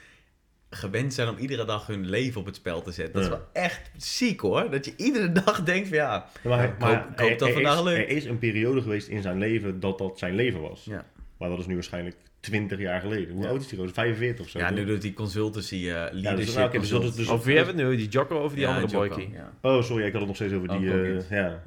gewend 0.69 1.13
zijn 1.13 1.27
om 1.29 1.37
iedere 1.37 1.65
dag 1.65 1.87
hun 1.87 2.05
leven 2.09 2.39
op 2.39 2.45
het 2.45 2.55
spel 2.55 2.81
te 2.81 2.91
zetten. 2.91 3.13
Dat 3.13 3.21
is 3.23 3.27
Ja. 3.29 3.35
wel 3.53 3.63
echt 3.63 3.91
ziek 3.97 4.39
hoor. 4.39 4.69
Dat 4.71 4.85
je 4.85 4.93
iedere 4.97 5.31
dag 5.45 5.63
denkt 5.63 5.87
van 5.87 5.97
ja. 5.97 6.25
Maar, 6.43 6.57
hij- 6.57 6.67
Ik 6.67 6.77
maar 6.79 6.95
hoop- 6.97 7.09
ik 7.11 7.19
hoop 7.19 7.29
er- 7.29 7.37
dat 7.37 7.47
er 7.47 7.53
vandaag 7.53 7.77
is, 7.77 7.83
lukt. 7.83 7.97
Er 7.97 8.09
is 8.15 8.25
een 8.25 8.39
periode 8.39 8.81
geweest 8.81 9.07
in 9.07 9.21
zijn 9.21 9.37
leven 9.37 9.79
dat 9.79 9.97
dat 9.97 10.19
zijn 10.19 10.35
leven 10.35 10.61
was. 10.61 10.83
Ja, 10.85 11.05
Maar 11.37 11.49
dat 11.49 11.59
is 11.59 11.65
nu 11.65 11.73
waarschijnlijk 11.73 12.15
20 12.39 12.79
jaar 12.79 13.01
geleden. 13.01 13.33
Hoe 13.33 13.43
Ja. 13.43 13.49
oud 13.49 13.61
is 13.61 13.67
die 13.67 13.77
gozer? 13.77 13.93
45 13.93 14.45
of 14.45 14.51
zo? 14.51 14.59
ja 14.59 14.69
nu 14.69 14.85
doet 14.85 15.01
die 15.01 15.13
consultancy 15.13 15.75
eh 15.75 16.05
leadership. 16.11 16.55
nou, 16.55 16.67
oké, 16.67 16.79
dus 16.79 16.89
consult- 16.91 17.15
dus- 17.15 17.29
over 17.29 17.45
wie 17.45 17.55
hebben 17.55 17.75
we 17.75 17.81
het 17.81 17.89
nu? 17.91 17.97
Die 17.97 18.07
Jocko 18.07 18.43
of 18.43 18.51
die 18.53 18.61
Ja, 18.61 18.75
andere 18.75 18.93
boykie? 18.97 19.29
ja. 19.33 19.51
Oh, 19.61 19.81
sorry, 19.83 20.03
ik 20.05 20.11
had 20.11 20.19
het 20.19 20.27
nog 20.27 20.35
steeds 20.35 20.53
over 20.53 20.69
Oh, 20.69 20.79
die... 20.79 20.91
Eh, 20.91 21.29
ja. 21.29 21.37
Ja. 21.37 21.61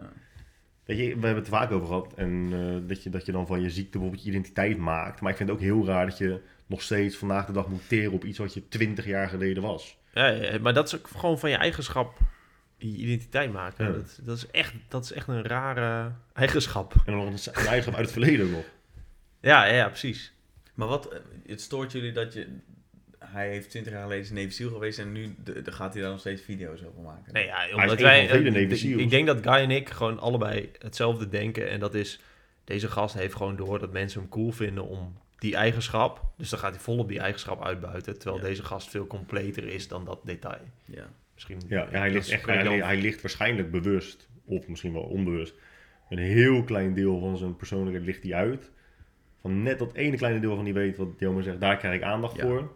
Weet 0.85 0.99
je, 0.99 1.05
we 1.05 1.11
hebben 1.11 1.35
het 1.35 1.45
er 1.47 1.53
vaak 1.53 1.71
over 1.71 1.87
gehad. 1.87 2.13
En 2.17 2.49
eh, 2.53 2.89
dat, 2.89 3.03
je, 3.03 3.11
dat 3.11 3.27
je 3.27 3.33
dan 3.33 3.47
van 3.47 3.61
je 3.63 3.71
ziekte 3.71 3.91
bijvoorbeeld 3.91 4.23
je 4.23 4.29
identiteit 4.31 4.79
maakt. 4.79 5.21
Maar 5.21 5.31
ik 5.31 5.37
vind 5.37 5.49
het 5.49 5.59
ook 5.59 5.65
heel 5.65 5.87
raar 5.87 6.07
dat 6.07 6.19
je 6.19 6.41
nog 6.67 6.83
steeds 6.83 7.17
vandaag 7.17 7.47
de 7.47 7.53
dag 7.53 7.69
moet 7.69 7.89
teren 7.89 8.13
op 8.13 8.25
iets 8.25 8.39
wat 8.39 8.55
je 8.55 8.69
20 8.69 9.07
jaar 9.07 9.29
geleden 9.29 9.63
was. 9.63 9.99
Ja, 10.15 10.27
ja, 10.27 10.59
maar 10.59 10.75
dat 10.75 10.87
is 10.87 10.95
ook 10.95 11.09
gewoon 11.09 11.39
van 11.39 11.51
je 11.51 11.57
eigenschap 11.57 12.19
je 12.87 12.97
identiteit 12.97 13.53
maken. 13.53 13.87
Ja. 13.87 13.93
Dat, 13.93 14.19
dat, 14.23 14.37
is 14.37 14.47
echt, 14.51 14.75
dat 14.89 15.05
is 15.05 15.13
echt 15.13 15.29
een 15.29 15.43
rare 15.43 16.13
eigenschap. 16.33 16.95
En 16.95 17.03
dan 17.13 17.17
nog 17.17 17.27
een, 17.27 17.53
een 17.53 17.67
eigenschap 17.67 17.95
uit 17.95 18.05
het 18.05 18.13
verleden 18.13 18.51
nog. 18.51 18.65
Ja, 19.41 19.65
ja, 19.65 19.75
ja, 19.75 19.89
precies. 19.89 20.33
Maar 20.75 20.89
wat, 20.89 21.13
eh, 21.13 21.19
het 21.47 21.61
stoort 21.61 21.93
jullie 21.93 22.13
dat 22.13 22.33
je... 22.33 22.47
Hij 23.19 23.49
heeft 23.49 23.71
20 23.71 23.93
jaar 23.93 24.03
geleden 24.03 24.27
zijn 24.27 24.39
Navy 24.39 24.51
SEAL 24.51 24.71
geweest 24.71 24.99
en 24.99 25.13
nu 25.13 25.35
de, 25.45 25.63
de 25.63 25.73
gaat 25.73 25.93
hij 25.93 26.03
daar 26.03 26.11
nog 26.11 26.21
steeds 26.21 26.43
video's 26.43 26.83
over 26.85 27.03
maken. 27.03 27.33
Nee, 27.33 27.45
ja, 27.45 27.75
omdat 27.75 27.91
een 27.91 28.03
wij, 28.03 28.31
eh, 28.31 28.99
ik 28.99 29.11
denk 29.11 29.27
dat 29.27 29.43
Guy 29.43 29.53
en 29.53 29.71
ik 29.71 29.89
gewoon 29.89 30.19
allebei 30.19 30.71
hetzelfde 30.79 31.29
denken. 31.29 31.69
En 31.69 31.81
dat 31.81 31.95
is, 31.95 32.21
deze 32.65 32.89
gast 32.89 33.15
heeft 33.15 33.35
gewoon 33.35 33.57
door 33.57 33.79
dat 33.79 33.93
mensen 33.93 34.21
hem 34.21 34.29
cool 34.29 34.53
vinden 34.53 34.87
om 34.87 35.19
die 35.43 35.55
eigenschap. 35.57 36.21
Dus 36.37 36.51
dan 36.51 36.59
gaat 36.59 36.71
hij 36.75 36.81
vol 36.81 36.99
op 36.99 37.09
die 37.09 37.19
eigenschap 37.21 37.65
uitbuiten. 37.65 38.19
Terwijl 38.19 38.43
Ja. 38.43 38.49
deze 38.49 38.63
gast 38.65 38.91
veel 38.91 39.07
completer 39.07 39.65
is 39.69 39.89
dan 39.89 40.05
dat 40.05 40.21
detail. 40.25 40.61
Ja. 40.85 41.09
Misschien 41.35 41.61
Ja, 41.69 41.87
ja, 41.93 41.99
hij, 41.99 42.11
ligt 42.11 42.29
echt, 42.31 42.47
hij, 42.47 42.63
dan- 42.63 42.81
hij 42.81 42.97
ligt 42.97 43.21
waarschijnlijk 43.23 43.71
bewust, 43.71 44.29
of 44.45 44.69
misschien 44.69 44.93
wel 44.93 45.03
onbewust. 45.03 45.55
Een 46.09 46.19
heel 46.19 46.65
klein 46.65 46.95
deel 46.95 47.21
van 47.21 47.37
zijn 47.37 47.57
persoonlijkheid 47.57 48.05
ligt 48.07 48.23
hij 48.23 48.35
uit. 48.35 48.71
Van 49.41 49.63
net 49.63 49.79
dat 49.79 49.95
ene 49.95 50.17
kleine 50.17 50.41
deel 50.41 50.55
van 50.57 50.65
die 50.65 50.75
weet 50.75 50.97
wat 50.97 51.09
Joma 51.19 51.43
zegt, 51.43 51.61
daar 51.61 51.77
krijg 51.77 51.95
ik 51.95 52.03
aandacht 52.03 52.37
Ja. 52.37 52.43
voor. 52.47 52.73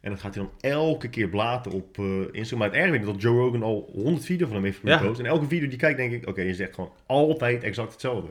En 0.00 0.10
dat 0.10 0.20
gaat 0.20 0.34
hij 0.34 0.44
dan 0.44 0.70
elke 0.70 1.08
keer 1.08 1.28
blaten 1.28 1.72
op 1.72 1.98
eh 1.98 2.04
Instagram. 2.32 2.58
Maar 2.58 2.68
het 2.80 2.88
erg 2.90 3.00
is 3.00 3.06
dat 3.06 3.22
Joe 3.22 3.38
Rogan 3.38 3.62
al 3.62 3.90
100 3.92 4.24
video's 4.24 4.48
van 4.48 4.56
hem 4.56 4.64
heeft 4.66 4.80
Ja. 4.82 4.98
gepost. 4.98 5.20
En 5.20 5.26
elke 5.26 5.46
video 5.46 5.68
die 5.68 5.78
kijkt, 5.78 5.96
denk 5.98 6.12
ik, 6.12 6.28
oké, 6.28 6.40
je 6.42 6.54
zegt 6.54 6.74
gewoon 6.74 6.92
altijd 7.06 7.62
exact 7.62 7.92
hetzelfde. 7.92 8.28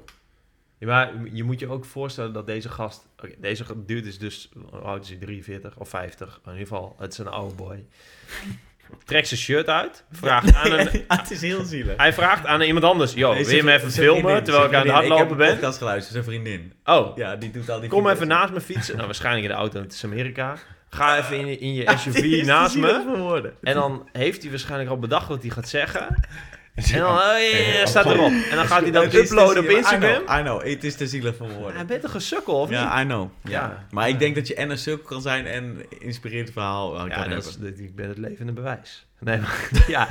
Ja, 0.83 0.89
maar 0.89 1.11
je 1.31 1.43
moet 1.43 1.59
je 1.59 1.69
ook 1.69 1.85
voorstellen 1.85 2.33
dat 2.33 2.45
deze 2.47 2.69
gast... 2.69 3.07
deze 3.37 3.63
dude 3.85 4.07
is 4.07 4.19
dus... 4.19 4.49
Oud 4.83 5.03
is 5.03 5.09
hij? 5.09 5.17
43 5.17 5.77
of 5.77 5.89
50? 5.89 6.39
In 6.45 6.51
ieder 6.51 6.67
geval, 6.67 6.95
het 6.99 7.11
is 7.11 7.17
een 7.17 7.27
oude 7.27 7.55
boy. 7.55 7.85
Trekt 9.05 9.27
zijn 9.27 9.39
shirt 9.39 9.67
uit. 9.67 10.03
Vraagt 10.11 10.53
aan 10.55 10.71
een, 10.71 10.87
het 11.07 11.31
is 11.31 11.41
heel 11.41 11.63
zielig. 11.63 11.97
hij 11.97 12.13
vraagt 12.13 12.45
aan 12.45 12.61
iemand 12.61 12.85
anders... 12.85 13.13
Yo, 13.13 13.33
Nee, 13.33 13.45
wil 13.45 13.55
je 13.55 13.63
me 13.63 13.71
even 13.73 13.91
filmen 13.91 14.21
vriendin, 14.21 14.43
terwijl 14.43 14.65
ik 14.65 14.73
aan 14.73 14.81
het 14.81 14.91
hardlopen 14.91 15.39
Ik 15.39 15.47
heb 15.47 15.59
ben? 15.61 15.73
geluisterd, 15.73 16.13
zijn 16.13 16.23
vriendin. 16.23 16.73
Oh, 16.85 17.17
Ja, 17.17 17.35
die 17.35 17.51
doet 17.51 17.69
al 17.69 17.79
die 17.79 17.89
kom 17.89 18.07
even 18.09 18.27
naast 18.27 18.53
me 18.53 18.61
fietsen. 18.61 18.93
Nou, 18.95 19.05
waarschijnlijk 19.05 19.45
in 19.45 19.51
de 19.51 19.57
auto, 19.57 19.81
het 19.81 19.93
is 19.93 20.03
Amerika. 20.03 20.57
Ga 20.89 21.17
even 21.17 21.37
in, 21.39 21.59
in 21.59 21.73
je 21.73 21.93
SUV 21.97 22.15
is 22.15 22.45
naast 22.47 22.75
me. 22.77 23.51
En 23.61 23.73
dan 23.73 24.09
heeft 24.11 24.41
hij 24.41 24.49
waarschijnlijk 24.51 24.89
al 24.89 24.99
bedacht 24.99 25.27
wat 25.27 25.41
hij 25.41 25.51
gaat 25.51 25.69
zeggen. 25.69 26.27
En 26.93 26.99
dan 26.99 27.09
oh, 27.09 27.37
ja, 27.73 27.85
staat 27.85 28.05
erop. 28.05 28.31
En 28.49 28.55
dan 28.55 28.65
gaat 28.65 28.81
hij 28.81 28.91
dat 28.91 29.11
te 29.11 29.17
uploaden 29.19 29.63
op. 29.63 29.69
Instagram. 29.69 30.21
I 30.21 30.25
know, 30.25 30.39
I 30.39 30.41
know, 30.41 30.63
het 30.63 30.83
is 30.83 30.95
te 30.95 31.07
zielig 31.07 31.35
voor 31.35 31.47
Hij 31.47 31.55
woorden. 31.57 31.87
bent 31.87 32.03
een 32.03 32.09
gesukkel, 32.09 32.59
of 32.59 32.69
niet? 32.69 32.77
Ja, 32.77 33.01
I 33.01 33.05
know. 33.05 33.29
Ja. 33.43 33.87
Maar 33.91 34.09
ik 34.09 34.19
denk 34.19 34.35
dat 34.35 34.47
je 34.47 34.55
en 34.55 34.69
een 34.69 34.77
sukkel 34.77 35.07
kan 35.07 35.21
zijn 35.21 35.45
en 35.45 35.85
inspirerend 35.99 36.51
verhaal 36.51 36.93
eh, 36.95 37.07
Ja, 37.07 37.27
dat 37.27 37.45
hebben. 37.45 37.73
is, 37.73 37.79
ik 37.79 37.95
ben 37.95 38.07
het 38.07 38.17
levende 38.17 38.51
bewijs. 38.51 39.05
Nee, 39.19 39.39
maar 39.39 39.69
ja. 39.87 40.07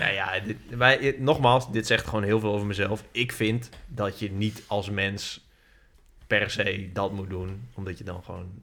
Ja, 0.00 0.08
ja 0.08 0.40
dit, 0.40 0.56
wij, 0.68 1.16
nogmaals, 1.18 1.72
dit 1.72 1.86
zegt 1.86 2.06
gewoon 2.06 2.24
heel 2.24 2.40
veel 2.40 2.52
over 2.52 2.66
mezelf. 2.66 3.04
Ik 3.10 3.32
vind 3.32 3.68
dat 3.86 4.18
je 4.18 4.30
niet 4.30 4.62
als 4.66 4.90
mens 4.90 5.48
per 6.26 6.50
se 6.50 6.90
dat 6.92 7.12
moet 7.12 7.30
doen, 7.30 7.68
omdat 7.74 7.98
je 7.98 8.04
dan 8.04 8.22
gewoon 8.24 8.62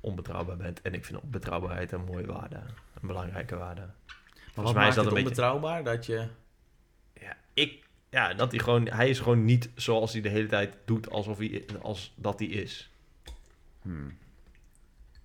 onbetrouwbaar 0.00 0.56
bent. 0.56 0.82
En 0.82 0.94
ik 0.94 1.04
vind 1.04 1.22
betrouwbaarheid 1.22 1.92
een 1.92 2.04
mooie 2.04 2.26
waarde, 2.26 2.56
een 3.00 3.06
belangrijke 3.06 3.56
waarde. 3.56 3.82
Volgens 4.56 4.74
wat 4.74 4.74
mij 4.74 4.88
is 4.90 4.96
maakt 4.96 4.96
dat 4.96 5.04
het 5.04 5.24
een 5.24 5.30
beetje... 5.32 5.42
onbetrouwbaar? 5.42 5.84
Dat 5.84 6.06
je... 6.06 6.26
Ja, 7.20 7.36
ik, 7.54 7.84
ja, 8.10 8.34
dat 8.34 8.50
hij 8.50 8.60
gewoon, 8.60 8.88
hij 8.88 9.08
is 9.08 9.18
gewoon 9.18 9.44
niet 9.44 9.70
zoals 9.74 10.12
hij 10.12 10.22
de 10.22 10.28
hele 10.28 10.46
tijd 10.46 10.76
doet 10.84 11.10
alsof 11.10 11.38
hij, 11.38 11.64
als 11.82 12.12
dat 12.16 12.38
hij 12.38 12.48
is. 12.48 12.90
Hmm. 13.82 14.18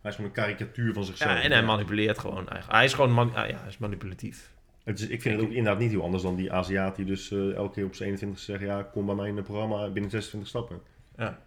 Hij 0.01 0.09
is 0.09 0.15
gewoon 0.15 0.29
een 0.29 0.35
karikatuur 0.35 0.93
van 0.93 1.03
zichzelf. 1.03 1.31
Ja, 1.31 1.41
en 1.41 1.51
hij 1.51 1.63
manipuleert 1.63 2.19
gewoon 2.19 2.37
eigenlijk. 2.37 2.71
Hij 2.71 2.85
is 2.85 2.93
gewoon, 2.93 3.11
man, 3.11 3.35
ah, 3.35 3.49
ja, 3.49 3.57
hij 3.57 3.67
is 3.67 3.77
manipulatief. 3.77 4.51
Het 4.83 4.99
is, 4.99 5.07
ik 5.07 5.21
vind 5.21 5.35
het 5.35 5.43
ook 5.43 5.51
inderdaad 5.51 5.79
niet 5.79 5.91
heel 5.91 6.03
anders 6.03 6.23
dan 6.23 6.35
die 6.35 6.51
Aziat 6.51 6.95
die 6.95 7.05
dus 7.05 7.31
eh, 7.31 7.53
elke 7.53 7.73
keer 7.73 7.85
op 7.85 7.95
zijn 7.95 8.09
21 8.09 8.39
zegt... 8.39 8.61
Ja, 8.61 8.83
kom 8.83 9.05
bij 9.05 9.15
mij 9.15 9.27
in 9.27 9.35
het 9.35 9.45
programma 9.45 9.89
binnen 9.89 10.11
26 10.11 10.49
stappen. 10.49 10.81
Ja. 11.17 11.39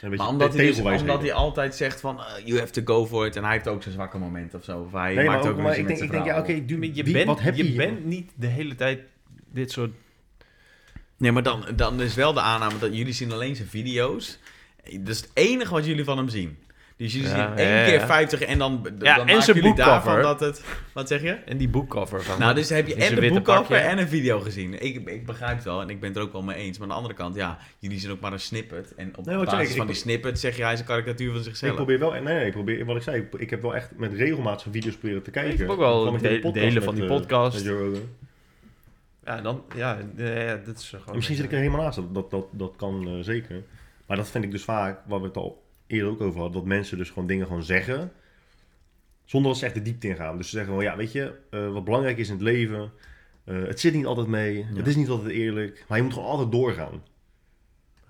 Een 0.00 0.14
Maar 0.16 0.28
omdat 0.28 0.54
hij, 0.54 0.66
dus, 0.66 0.80
omdat 0.80 1.20
hij 1.20 1.32
altijd 1.32 1.74
zegt 1.74 2.00
van, 2.00 2.18
eh, 2.18 2.46
you 2.46 2.58
have 2.58 2.72
to 2.72 2.82
go 2.84 3.06
for 3.06 3.26
it. 3.26 3.36
En 3.36 3.42
hij 3.42 3.52
heeft 3.52 3.68
ook 3.68 3.82
zijn 3.82 3.94
zwakke 3.94 4.18
moment 4.18 4.54
of 4.54 4.64
zo. 4.64 4.80
Of 4.80 4.92
hij 4.92 5.14
Nee, 5.14 5.24
maar, 5.24 5.34
maakt 5.34 5.46
ook, 5.46 5.52
ook 5.52 5.62
maar 5.62 5.78
ik 5.78 5.86
denk, 5.86 6.00
ik 6.00 6.10
denk 6.10 6.24
ja, 6.24 6.38
oké, 6.38 6.64
dude, 6.64 6.94
Je 6.94 7.02
bent, 7.02 7.26
wat 7.26 7.40
heb 7.40 7.56
je, 7.56 7.62
je 7.62 7.68
hier? 7.68 7.78
bent 7.78 8.04
niet 8.04 8.32
de 8.34 8.46
hele 8.46 8.74
tijd 8.74 9.00
dit 9.52 9.70
soort... 9.70 9.90
Nee, 11.16 11.32
maar 11.32 11.42
dan, 11.42 11.64
dan 11.76 12.00
is 12.00 12.14
wel 12.14 12.32
de 12.32 12.40
aanname 12.40 12.78
dat 12.78 12.96
jullie 12.96 13.12
zien 13.12 13.32
alleen 13.32 13.56
zijn 13.56 13.68
video's. 13.68 14.38
Dat 14.84 15.08
is 15.08 15.20
het 15.20 15.30
enige 15.34 15.72
wat 15.72 15.86
jullie 15.86 16.04
van 16.04 16.16
hem 16.16 16.28
zien. 16.28 16.58
Dus 17.00 17.12
jullie 17.12 17.28
Ja, 17.28 17.34
zien 17.34 17.66
ja, 17.66 17.74
één 17.76 17.84
keer 17.84 18.00
ja. 18.00 18.06
50 18.06 18.40
en 18.40 18.58
dan, 18.58 18.82
dan 18.82 18.92
Ja, 19.00 19.18
en 19.18 19.26
maken 19.26 19.42
zijn 19.42 19.56
jullie 19.56 19.74
daarvan 19.74 20.22
dat 20.22 20.40
het... 20.40 20.64
Wat 20.92 21.08
zeg 21.08 21.22
je? 21.22 21.30
En 21.30 21.56
die 21.56 21.68
boekcover 21.68 22.22
van... 22.22 22.38
Nou, 22.38 22.54
dus 22.54 22.68
heb 22.68 22.86
je 22.86 22.94
en 22.94 23.14
de 23.14 23.28
boekcover 23.28 23.60
pakje. 23.62 23.76
en 23.76 23.98
een 23.98 24.08
video 24.08 24.40
gezien. 24.40 24.82
Ik, 24.82 25.08
ik 25.08 25.26
begrijp 25.26 25.54
het 25.56 25.64
wel 25.64 25.80
en 25.80 25.90
ik 25.90 26.00
ben 26.00 26.08
het 26.08 26.18
er 26.18 26.24
ook 26.24 26.32
wel 26.32 26.42
mee 26.42 26.56
eens. 26.56 26.78
Maar 26.78 26.82
aan 26.82 26.88
de 26.88 26.94
andere 27.00 27.14
kant, 27.14 27.34
ja, 27.34 27.58
jullie 27.78 27.98
zien 27.98 28.10
ook 28.10 28.20
maar 28.20 28.32
een 28.32 28.40
snippet. 28.40 28.94
En 28.94 29.16
op 29.16 29.24
Nee, 29.26 29.36
wat 29.36 29.44
basis 29.44 29.60
zeg 29.60 29.70
ik, 29.70 29.76
van 29.76 29.86
ik- 29.86 29.92
die 29.92 30.02
snippet 30.02 30.40
zeg 30.40 30.56
je 30.56 30.62
hij 30.62 30.72
is 30.72 30.80
een 30.80 30.86
karikatuur 30.86 31.28
van 31.30 31.38
Ik 31.38 31.44
zichzelf. 31.44 31.74
probeer 31.74 31.98
wel, 31.98 32.10
nee, 32.10 32.20
nee, 32.22 32.46
ik 32.46 32.52
probeer, 32.52 32.84
wat 32.84 32.96
ik 32.96 33.02
zei, 33.02 33.20
ik, 33.20 33.40
ik 33.40 33.50
heb 33.50 33.62
wel 33.62 33.74
echt 33.74 33.90
met 33.96 34.12
regelmaat 34.12 34.60
zijn 34.60 34.74
video's 34.74 34.96
proberen 34.96 35.22
te 35.22 35.30
kijken. 35.30 35.52
Ik 35.52 35.58
heb 35.58 35.68
ook 35.70 35.78
wel 35.78 36.14
ik 36.14 36.22
de 36.22 36.50
delen 36.52 36.82
van 36.82 36.94
met, 36.94 37.02
die 37.02 37.10
eh, 37.10 37.16
podcast. 37.16 37.64
Ja, 39.24 39.40
dan... 39.40 39.62
Ja, 39.76 39.98
ja 40.16 40.56
dat 40.64 40.76
is 40.78 40.88
gewoon... 40.88 41.06
En 41.06 41.14
misschien 41.14 41.36
zit 41.36 41.44
ik 41.44 41.52
er 41.52 41.58
helemaal 41.58 41.82
naast, 41.82 41.96
dat, 41.96 42.14
dat, 42.14 42.30
dat, 42.30 42.46
dat 42.52 42.72
kan 42.76 43.06
eh, 43.08 43.24
zeker. 43.24 43.62
Maar 44.06 44.16
dat 44.16 44.28
vind 44.28 44.44
ik 44.44 44.50
dus 44.50 44.64
vaak, 44.64 44.98
waar 45.06 45.20
we 45.20 45.26
het 45.26 45.36
al 45.36 45.62
eerder 45.90 46.10
ook 46.10 46.20
over 46.20 46.40
hadden, 46.40 46.58
dat 46.60 46.68
mensen 46.68 46.98
dus 46.98 47.08
gewoon 47.08 47.26
dingen 47.26 47.46
gewoon 47.46 47.62
zeggen, 47.62 48.12
zonder 49.24 49.50
dat 49.50 49.60
ze 49.60 49.66
echt 49.66 49.74
de 49.74 49.82
diepte 49.82 50.08
ingaan. 50.08 50.36
Dus 50.36 50.50
ze 50.50 50.56
zeggen 50.56 50.72
wel, 50.74 50.82
ja, 50.82 50.96
weet 50.96 51.12
je, 51.12 51.38
eh, 51.50 51.72
wat 51.72 51.84
belangrijk 51.84 52.18
is 52.18 52.28
in 52.28 52.34
het 52.34 52.42
leven, 52.42 52.92
eh, 53.44 53.62
het 53.62 53.80
zit 53.80 53.94
niet 53.94 54.06
altijd 54.06 54.26
mee, 54.26 54.56
Ja. 54.58 54.64
het 54.76 54.86
is 54.86 54.96
niet 54.96 55.08
altijd 55.08 55.30
eerlijk, 55.30 55.84
maar 55.88 55.98
je 55.98 56.04
moet 56.04 56.12
gewoon 56.12 56.28
altijd 56.28 56.52
doorgaan. 56.52 57.02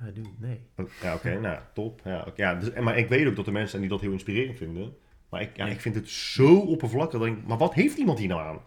Ja, 0.00 0.10
nee. 0.38 0.60
Oh, 0.76 0.86
Ja, 1.02 1.14
oké, 1.14 1.38
nou, 1.40 1.58
top. 1.74 2.00
Ja, 2.04 2.24
oké, 2.26 2.42
ja, 2.42 2.54
dus, 2.54 2.72
maar 2.80 2.98
ik 2.98 3.08
weet 3.08 3.26
ook 3.26 3.36
dat 3.36 3.46
er 3.46 3.52
mensen 3.52 3.70
zijn 3.70 3.82
die 3.82 3.90
dat 3.90 4.00
heel 4.00 4.12
inspirerend 4.12 4.56
vinden. 4.58 4.96
Maar 5.28 5.40
ik, 5.40 5.56
ja, 5.56 5.66
Ja. 5.66 5.72
ik 5.72 5.80
vind 5.80 5.94
het 5.94 6.08
zo 6.08 6.58
oppervlakkig. 6.58 7.18
Dat 7.18 7.28
ik, 7.28 7.46
maar 7.46 7.58
wat 7.58 7.74
heeft 7.74 7.96
iemand 7.98 8.18
hier 8.18 8.28
nou 8.28 8.40
aan? 8.40 8.60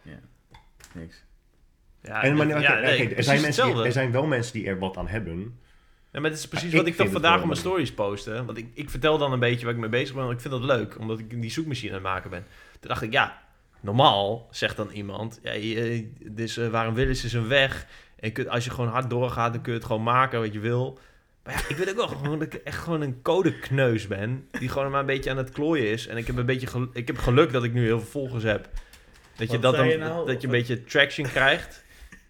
Niks. 0.94 1.24
Ja, 2.02 2.24
en, 2.24 2.36
maar, 2.36 2.48
ja, 2.48 2.80
nee, 2.80 3.16
er, 3.16 3.24
zijn 3.24 3.42
mensen 3.42 3.66
die, 3.74 3.84
er 3.84 3.92
zijn 3.92 4.12
wel 4.12 4.26
mensen 4.26 4.54
die 4.54 4.66
er 4.68 4.80
wat 4.80 4.98
aan 4.98 5.08
hebben. 5.08 5.60
Ja, 6.14 6.20
maar 6.20 6.30
het 6.30 6.40
is 6.40 6.48
precies 6.48 6.72
Ja, 6.72 6.78
wat 6.78 6.86
ik 6.86 6.92
ik 6.92 6.98
toch 6.98 7.06
vind 7.08 7.18
het 7.18 7.24
vandaag 7.26 7.42
op 7.42 7.48
mijn 7.48 7.60
stories 7.60 7.94
postte. 7.94 8.46
Want 8.46 8.58
ik, 8.58 8.68
ik 8.74 8.90
vertel 8.90 9.18
dan 9.18 9.32
een 9.34 9.40
beetje 9.40 9.66
waar 9.66 9.74
ik 9.74 9.80
mee 9.80 9.90
bezig 9.90 10.16
ben. 10.16 10.24
Want 10.24 10.36
ik 10.36 10.42
vind 10.42 10.54
dat 10.54 10.64
leuk, 10.78 11.00
omdat 11.00 11.20
ik 11.20 11.42
die 11.42 11.52
zoekmachine 11.52 11.90
aan 11.90 11.96
het 11.96 12.04
maken 12.04 12.30
ben. 12.30 12.46
Toen 12.80 12.90
dacht 12.90 13.02
ik, 13.02 13.12
ja, 13.12 13.42
normaal 13.82 14.48
zegt 14.52 14.78
dan 14.78 14.90
iemand... 14.90 15.40
Ja, 15.44 15.52
je- 15.52 16.12
dus 16.22 16.58
uh, 16.58 16.68
waar 16.68 16.88
een 16.88 16.94
wil 16.94 17.08
is, 17.10 17.24
is 17.24 17.34
een 17.34 17.48
weg. 17.48 17.86
En 18.20 18.28
je 18.28 18.32
kunt, 18.34 18.50
als 18.50 18.64
je 18.64 18.70
gewoon 18.70 18.90
hard 18.90 19.10
doorgaat, 19.10 19.54
dan 19.54 19.62
kun 19.62 19.72
je 19.74 19.78
het 19.78 19.88
gewoon 19.88 20.04
maken 20.04 20.40
wat 20.40 20.54
je 20.54 20.60
wil. 20.60 21.00
Maar 21.44 21.54
ja, 21.54 21.60
ik 21.68 21.76
weet 21.78 21.90
ook 21.90 21.96
wel 21.96 22.08
gewoon 22.08 22.40
dat 22.40 22.54
ik 22.54 22.62
echt 22.64 22.78
gewoon 22.84 23.02
een 23.02 23.22
codekneus 23.22 24.08
ben. 24.08 24.48
Die 24.52 24.70
gewoon 24.70 24.92
maar 24.92 25.00
een 25.00 25.06
beetje 25.06 25.30
aan 25.30 25.38
het 25.38 25.50
klooien 25.52 25.88
is. 25.88 26.08
En 26.08 26.18
ik 26.18 26.28
heb 26.28 26.38
een 26.38 26.46
beetje 26.46 26.68
gel- 26.68 26.90
ik 26.94 27.08
heb 27.08 27.18
geluk 27.18 27.52
dat 27.52 27.64
ik 27.64 27.74
nu 27.74 27.84
heel 27.86 28.00
veel 28.00 28.10
volgers 28.10 28.44
heb. 28.44 28.70
Dat 29.36 29.48
je, 29.48 29.54
Wat 29.54 29.62
dat, 29.62 29.76
dan, 29.76 29.88
je 29.88 29.98
nou? 29.98 30.26
dat 30.28 30.42
je 30.42 30.48
een 30.48 30.54
beetje 30.54 30.84
traction 30.84 31.28
krijgt. 31.28 31.83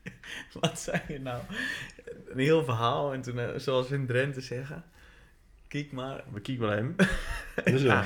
Wat 0.60 0.80
zei 0.80 1.02
je 1.08 1.20
nou? 1.20 1.42
Een 2.28 2.40
heel 2.40 2.64
verhaal 2.64 3.14
en 3.14 3.22
toen, 3.22 3.40
eh, 3.40 3.48
zoals 3.56 3.90
we 3.90 3.96
in 3.96 4.06
Drenthe 4.08 4.42
zeggen... 4.42 4.84
Kijk 5.68 5.92
maar. 5.92 6.24
We 6.32 6.42
kijken 6.42 6.64
wel 6.68 6.72
hem. 6.76 6.96
Dus, 7.64 7.82
Ja. 7.82 8.04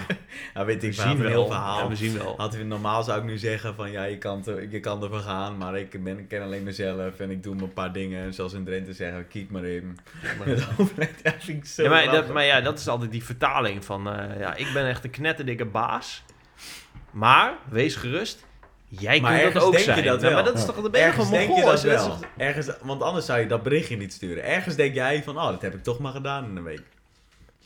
Weet 0.53 0.81
We 0.81 0.87
ik, 0.87 0.93
we 0.93 1.01
zien 1.01 1.11
een 1.11 1.17
wel. 1.17 1.27
heel 1.27 1.45
verhaal. 1.47 1.79
Ja, 1.79 1.87
we 1.87 1.95
zien 1.95 2.17
wel. 2.17 2.33
Had 2.37 2.57
normaal 2.57 3.03
zou 3.03 3.19
ik 3.19 3.25
nu 3.25 3.37
zeggen 3.37 3.75
van 3.75 3.91
ja, 3.91 4.03
je 4.03 4.17
kan, 4.17 4.41
te, 4.41 4.67
je 4.69 4.79
kan 4.79 5.03
ervoor 5.03 5.19
gaan, 5.19 5.57
maar 5.57 5.77
ik, 5.77 6.03
ben, 6.03 6.19
ik 6.19 6.27
ken 6.27 6.41
alleen 6.41 6.63
mezelf 6.63 7.19
en 7.19 7.29
ik 7.31 7.43
doe 7.43 7.61
een 7.61 7.73
paar 7.73 7.93
dingen. 7.93 8.33
Zoals 8.33 8.53
in 8.53 8.65
Drenthe 8.65 8.93
zeggen, 8.93 9.27
kijk 9.27 9.49
maar. 9.49 9.61
Met 10.45 10.63
hoofdleid, 10.77 11.23
dat 11.23 11.33
vind 11.39 11.57
ik 11.57 11.65
zo 11.65 11.83
Ja, 11.83 11.89
maar, 11.89 12.05
dat, 12.11 12.29
maar 12.33 12.43
ja, 12.45 12.61
dat 12.61 12.79
is 12.79 12.87
altijd 12.87 13.11
die 13.11 13.23
vertaling 13.23 13.85
van... 13.85 14.09
eh, 14.09 14.39
ja, 14.39 14.55
ik 14.55 14.73
ben 14.73 14.87
echt 14.87 15.03
een 15.03 15.09
knetterdikke 15.09 15.65
baas. 15.65 16.23
Maar, 17.11 17.57
wees 17.69 17.95
gerust. 17.95 18.45
Jij 18.87 19.19
Maar 19.21 19.39
kunt 19.41 19.53
dat 19.53 19.63
ook 19.63 19.71
denk 19.71 19.95
je 19.95 20.01
dat 20.01 20.21
wel. 20.21 20.31
maar 20.31 20.43
dat 20.43 20.57
is 20.57 20.65
toch 20.65 20.75
de 20.75 20.81
enige 20.81 20.97
Ergens 21.03 21.29
denk 21.29 21.49
je 21.55 21.61
dat 21.61 21.71
als 21.71 21.81
je 21.81 21.87
dat 21.87 22.07
wel. 22.07 22.17
Ergens, 22.37 22.69
want 22.81 23.01
anders 23.01 23.25
zou 23.25 23.39
je 23.39 23.47
dat 23.47 23.63
berichtje 23.63 23.97
niet 23.97 24.13
sturen. 24.13 24.43
Ergens 24.43 24.75
denk 24.75 24.93
jij 24.93 25.23
van, 25.23 25.37
oh, 25.37 25.47
dat 25.47 25.61
heb 25.61 25.73
ik 25.73 25.83
toch 25.83 25.99
maar 25.99 26.11
gedaan 26.11 26.45
in 26.49 26.55
een 26.55 26.63
week. 26.63 26.81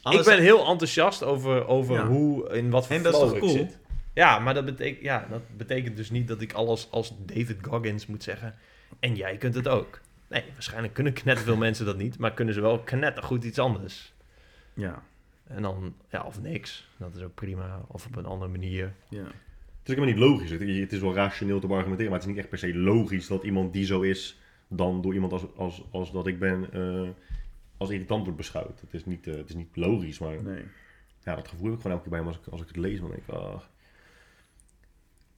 Anders- 0.02 0.28
Ik 0.28 0.34
ben 0.36 0.44
heel 0.44 0.66
enthousiast 0.68 1.24
over, 1.24 1.68
over 1.68 1.96
Ja. 1.96 2.06
hoe, 2.08 2.50
in 2.50 2.70
wat 2.70 2.88
voor 2.88 2.96
En 2.96 3.04
dat 3.04 3.14
is 3.14 3.20
toch 3.20 3.34
ik 3.34 3.40
cool? 3.40 3.52
zit. 3.52 3.78
Ja, 4.14 4.40
maar 4.40 4.54
dat 4.54 4.66
betekent, 4.66 5.04
ja, 5.04 5.28
dat 5.30 5.42
betekent 5.58 5.98
dus 5.98 6.10
niet 6.10 6.28
dat 6.28 6.42
ik 6.42 6.54
alles 6.54 6.88
als 6.92 7.14
David 7.26 7.58
Goggins 7.62 8.06
moet 8.06 8.24
zeggen. 8.24 8.56
En 9.00 9.16
jij 9.16 9.38
kunt 9.38 9.56
het 9.56 9.68
ook. 9.68 10.00
Nee, 10.28 10.44
waarschijnlijk 10.54 10.94
kunnen 10.94 11.14
knetterveel 11.14 11.56
mensen 11.68 11.86
dat 11.86 11.98
niet. 11.98 12.18
Maar 12.18 12.32
kunnen 12.34 12.54
ze 12.54 12.62
wel 12.62 12.80
knettergoed 12.80 13.44
iets 13.44 13.60
anders. 13.60 14.14
Ja, 14.74 15.04
En 15.48 15.62
dan, 15.62 15.96
ja, 16.10 16.22
of 16.24 16.42
niks. 16.42 16.88
Dat 16.98 17.16
is 17.16 17.22
ook 17.24 17.36
prima. 17.36 17.82
Of 17.88 18.06
op 18.06 18.16
een 18.16 18.26
andere 18.26 18.52
manier. 18.52 18.94
Het 19.84 19.90
is 19.90 19.96
ook 19.98 20.06
helemaal 20.06 20.30
niet 20.30 20.40
logisch. 20.40 20.80
Het, 20.80 20.92
is 20.94 21.00
wel 21.00 21.14
rationeel 21.14 21.60
te 21.60 21.68
argumenteren, 21.68 22.12
maar 22.12 22.20
het 22.20 22.22
is 22.28 22.34
niet 22.34 22.38
echt 22.38 22.50
per 22.50 22.58
se 22.58 22.76
logisch 22.76 23.28
dat 23.28 23.44
iemand 23.44 23.74
die 23.74 23.86
zo 23.86 24.02
is, 24.02 24.40
dan 24.68 25.02
door 25.02 25.14
iemand 25.14 25.32
als, 25.32 25.44
als, 25.56 25.84
als 25.92 26.12
dat 26.12 26.28
ik 26.28 26.40
ben, 26.40 26.68
eh, 26.74 27.10
als 27.78 27.90
irritant 27.90 28.24
wordt 28.24 28.38
beschouwd. 28.38 28.82
Het 28.82 28.94
is 28.94 29.06
niet, 29.06 29.28
eh, 29.28 29.36
het 29.36 29.50
is 29.50 29.56
niet 29.56 29.76
logisch, 29.76 30.20
maar 30.20 30.44
Nee. 30.44 30.64
ja, 31.24 31.36
dat 31.36 31.48
gevoel 31.48 31.66
heb 31.66 31.76
ik 31.76 31.82
gewoon 31.82 31.98
elke 31.98 32.10
keer 32.10 32.18
bij 32.18 32.22
me 32.22 32.28
als 32.36 32.38
ik, 32.46 32.52
als 32.52 32.62
ik 32.62 32.68
het 32.68 32.76
lees. 32.78 33.00
Dan 33.00 33.10
denk 33.10 33.22
ik, 33.28 33.34
ah. 33.34 33.60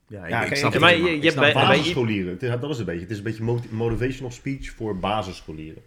Ja, 0.08 0.24
ik, 0.24 0.30
Ja, 0.30 0.44
ik 0.44 0.54
snap 0.56 0.72
het 0.72 0.80
maar 0.80 0.96
je- 0.96 1.32
bij-. 1.34 1.52
Basisscholieren, 1.52 2.38
dat 2.60 2.70
is 2.70 2.78
een 2.78 2.84
beetje. 2.84 3.00
Het 3.00 3.10
is 3.10 3.18
een 3.18 3.24
beetje 3.24 3.42
moti- 3.42 3.68
motivational 3.70 4.30
speech 4.32 4.70
voor 4.70 4.98
basisscholieren. 4.98 5.82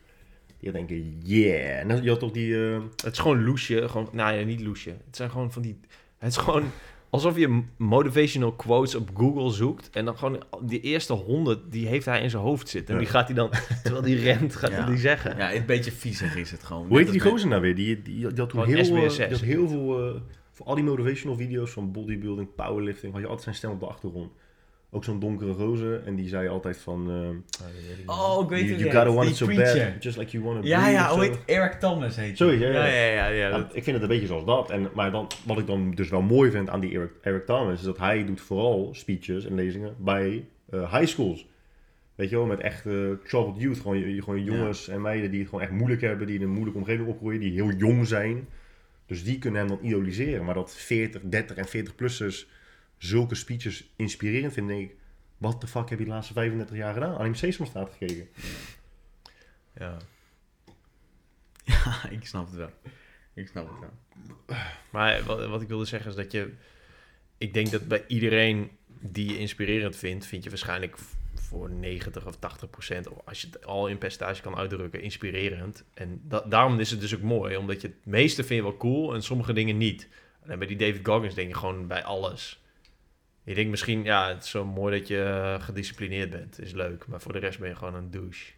Die 0.59 0.71
denken, 0.71 1.17
yeah. 1.23 1.79
En 1.79 2.03
je 2.03 2.09
had 2.09 2.19
toch 2.19 2.31
die... 2.31 2.69
eh, 2.71 2.81
Het 2.95 3.11
is 3.11 3.19
gewoon 3.19 3.43
loesje. 3.43 3.89
Gewoon, 3.89 4.09
nou 4.11 4.35
ja, 4.37 4.45
niet 4.45 4.61
loesje. 4.61 4.89
Het 4.89 5.15
zijn 5.15 5.29
gewoon 5.29 5.51
van 5.51 5.61
die... 5.61 5.79
Het 6.17 6.29
is 6.31 6.37
gewoon 6.37 6.63
alsof 7.09 7.37
je 7.37 7.63
motivational 7.77 8.51
quotes 8.51 8.95
op 8.95 9.09
Google 9.13 9.51
zoekt. 9.51 9.89
En 9.89 10.05
dan 10.05 10.17
gewoon 10.17 10.43
die 10.61 10.79
eerste 10.81 11.13
honderd, 11.13 11.71
die 11.71 11.87
heeft 11.87 12.05
hij 12.05 12.21
in 12.21 12.29
zijn 12.29 12.43
hoofd 12.43 12.69
zitten. 12.69 12.93
En 12.93 12.99
die 12.99 13.09
gaat 13.09 13.25
hij 13.27 13.35
dan, 13.35 13.49
terwijl 13.83 14.03
die 14.03 14.19
rent, 14.19 14.55
gaat 14.55 14.69
hij 14.71 14.79
Ja. 14.79 14.85
die 14.85 14.97
zeggen. 14.97 15.37
Ja, 15.37 15.53
een 15.53 15.65
beetje 15.65 15.91
viezig 15.91 16.35
is 16.35 16.51
het 16.51 16.63
gewoon. 16.63 16.87
hoe 16.87 16.97
heet 16.97 17.11
die 17.11 17.19
gozer 17.19 17.49
nou 17.49 17.61
weer? 17.61 17.75
Die, 17.75 18.01
die, 18.01 18.27
die 18.27 18.39
had 18.39 18.49
toen 18.49 18.65
heel, 18.65 18.77
eh, 18.77 18.83
SBS6. 19.09 19.15
die 19.15 19.27
had 19.27 19.39
heel 19.39 19.67
veel 19.67 20.07
eh, 20.15 20.21
voor 20.51 20.65
al 20.65 20.75
die 20.75 20.83
motivational 20.83 21.35
video's 21.37 21.71
van 21.71 21.91
bodybuilding, 21.91 22.55
powerlifting, 22.55 23.11
had 23.13 23.21
je 23.21 23.27
altijd 23.27 23.43
zijn 23.43 23.55
stem 23.55 23.71
op 23.71 23.79
de 23.79 23.85
achtergrond. 23.85 24.31
Ook 24.89 25.03
zo'n 25.03 25.19
donkere 25.19 25.51
roze 25.51 26.01
en 26.05 26.15
die 26.15 26.27
zei 26.27 26.47
altijd 26.47 26.77
van... 26.77 27.09
eh, 27.09 27.65
Oh, 28.05 28.43
ik 28.43 28.49
weet 28.49 28.59
you, 28.59 28.71
het 28.71 28.79
you 28.79 28.83
niet. 28.83 28.93
gotta 28.93 29.09
want 29.11 29.21
Die 29.21 29.29
it 29.29 29.35
so 29.37 29.45
preacher. 29.45 29.91
bad, 29.93 30.03
just 30.03 30.17
like 30.17 30.31
you 30.31 30.43
want 30.43 30.61
to 30.61 30.67
Ja, 30.67 30.89
ja, 30.89 31.09
hoe 31.09 31.23
heet 31.23 31.37
Eric 31.45 31.73
Thomas 31.73 32.15
heet 32.15 32.37
Zoiets, 32.37 32.61
ja, 32.63 32.69
ja, 32.69 32.85
ja. 32.85 32.85
ja, 32.85 33.05
ja, 33.05 33.27
ja, 33.27 33.47
Ja, 33.49 33.57
dat- 33.57 33.75
ik 33.75 33.83
vind 33.83 33.95
het 33.95 34.01
een 34.01 34.07
beetje 34.11 34.27
zoals 34.27 34.45
dat. 34.45 34.69
En, 34.69 34.89
maar 34.93 35.11
dan, 35.11 35.27
wat 35.45 35.57
ik 35.59 35.67
dan 35.67 35.91
dus 35.91 36.09
wel 36.09 36.21
mooi 36.21 36.51
vind 36.51 36.69
aan 36.69 36.79
die 36.79 36.93
Eric, 36.97 37.11
Eric 37.21 37.45
Thomas... 37.45 37.73
is 37.79 37.85
dat 37.85 37.97
hij 37.97 38.25
doet 38.25 38.41
vooral 38.41 38.89
speeches 38.93 39.45
en 39.45 39.55
lezingen 39.55 39.95
bij 39.97 40.45
eh, 40.69 40.93
high 40.93 41.07
schools. 41.07 41.47
Weet 42.15 42.29
je 42.29 42.35
wel, 42.35 42.45
met 42.45 42.59
echt 42.59 42.85
eh, 42.85 42.93
troubled 43.23 43.61
youth. 43.61 43.79
Gewoon, 43.79 43.97
je- 43.97 44.21
gewoon 44.21 44.43
jongens 44.43 44.87
en 44.87 45.01
meiden 45.01 45.29
die 45.31 45.39
het 45.39 45.49
gewoon 45.49 45.63
echt 45.63 45.73
moeilijk 45.73 46.01
hebben... 46.01 46.27
die 46.27 46.35
in 46.35 46.41
een 46.41 46.49
moeilijke 46.51 46.79
omgeving 46.79 47.07
opgroeien, 47.07 47.39
die 47.39 47.51
heel 47.51 47.71
jong 47.71 48.07
zijn. 48.07 48.47
Dus 49.05 49.23
die 49.23 49.39
kunnen 49.39 49.59
hem 49.59 49.69
dan 49.69 49.79
idoliseren. 49.81 50.45
Maar 50.45 50.53
dat 50.53 50.75
40, 50.75 51.21
30 51.25 51.55
en 51.57 51.67
40-plussers 51.67 52.47
zulke 52.97 53.35
speeches 53.35 53.89
inspirerend 53.95 54.53
vinden... 54.53 54.75
denk 54.75 54.89
ik, 54.89 54.97
wat 55.37 55.61
de 55.61 55.67
fuck 55.67 55.89
heb 55.89 55.99
je 55.99 56.05
de 56.05 56.11
laatste 56.11 56.33
35 56.33 56.75
jaar 56.75 56.93
gedaan? 56.93 57.17
Alleen 57.17 57.35
Sesamstraat 57.35 57.89
gekeken. 57.97 58.27
Ja. 59.77 59.97
Ja, 61.63 62.09
ik 62.09 62.25
snap 62.25 62.45
het 62.45 62.55
wel. 62.55 62.69
Ik 63.33 63.47
snap 63.47 63.69
het 63.69 63.79
wel. 63.79 64.57
Maar 64.89 65.23
wat, 65.23 65.45
wat 65.45 65.61
ik 65.61 65.67
wilde 65.67 65.85
zeggen 65.85 66.09
is 66.09 66.15
dat 66.15 66.31
je... 66.31 66.53
Ik 67.37 67.53
denk 67.53 67.71
dat 67.71 67.87
bij 67.87 68.03
iedereen 68.07 68.69
die 68.99 69.29
je 69.29 69.39
inspirerend 69.39 69.95
vindt... 69.95 70.25
vind 70.25 70.43
je 70.43 70.49
waarschijnlijk 70.49 70.97
voor 71.35 71.69
90 71.69 72.25
of 72.25 72.35
80 72.35 72.69
procent... 72.69 73.07
of 73.07 73.17
als 73.25 73.41
je 73.41 73.47
het 73.47 73.65
al 73.65 73.87
in 73.87 73.97
percentage 73.97 74.41
kan 74.41 74.55
uitdrukken, 74.55 75.01
inspirerend. 75.01 75.83
En 75.93 76.21
da- 76.23 76.45
daarom 76.49 76.79
is 76.79 76.91
het 76.91 76.99
dus 77.01 77.15
ook 77.15 77.21
mooi. 77.21 77.57
Omdat 77.57 77.81
je 77.81 77.87
het 77.87 78.05
meeste 78.05 78.43
vind 78.43 78.59
je 78.59 78.69
wel 78.69 78.77
cool 78.77 79.13
en 79.13 79.23
sommige 79.23 79.53
dingen 79.53 79.77
niet. 79.77 80.07
En 80.43 80.59
bij 80.59 80.67
die 80.67 80.77
David 80.77 81.05
Goggins 81.05 81.35
denk 81.35 81.47
je 81.47 81.55
gewoon 81.55 81.87
bij 81.87 82.03
alles. 82.03 82.61
Je 83.47 83.53
denkt 83.53 83.69
misschien, 83.69 84.03
ja, 84.03 84.27
het 84.27 84.43
is 84.43 84.49
zo 84.49 84.65
mooi 84.65 84.99
dat 84.99 85.07
je 85.07 85.21
eh, 85.23 85.61
gedisciplineerd 85.63 86.29
bent. 86.29 86.59
Is 86.59 86.71
leuk. 86.71 87.07
Maar 87.07 87.21
voor 87.21 87.33
de 87.33 87.39
rest 87.39 87.59
ben 87.59 87.69
je 87.69 87.75
gewoon 87.75 87.95
een 87.95 88.11
douche. 88.11 88.51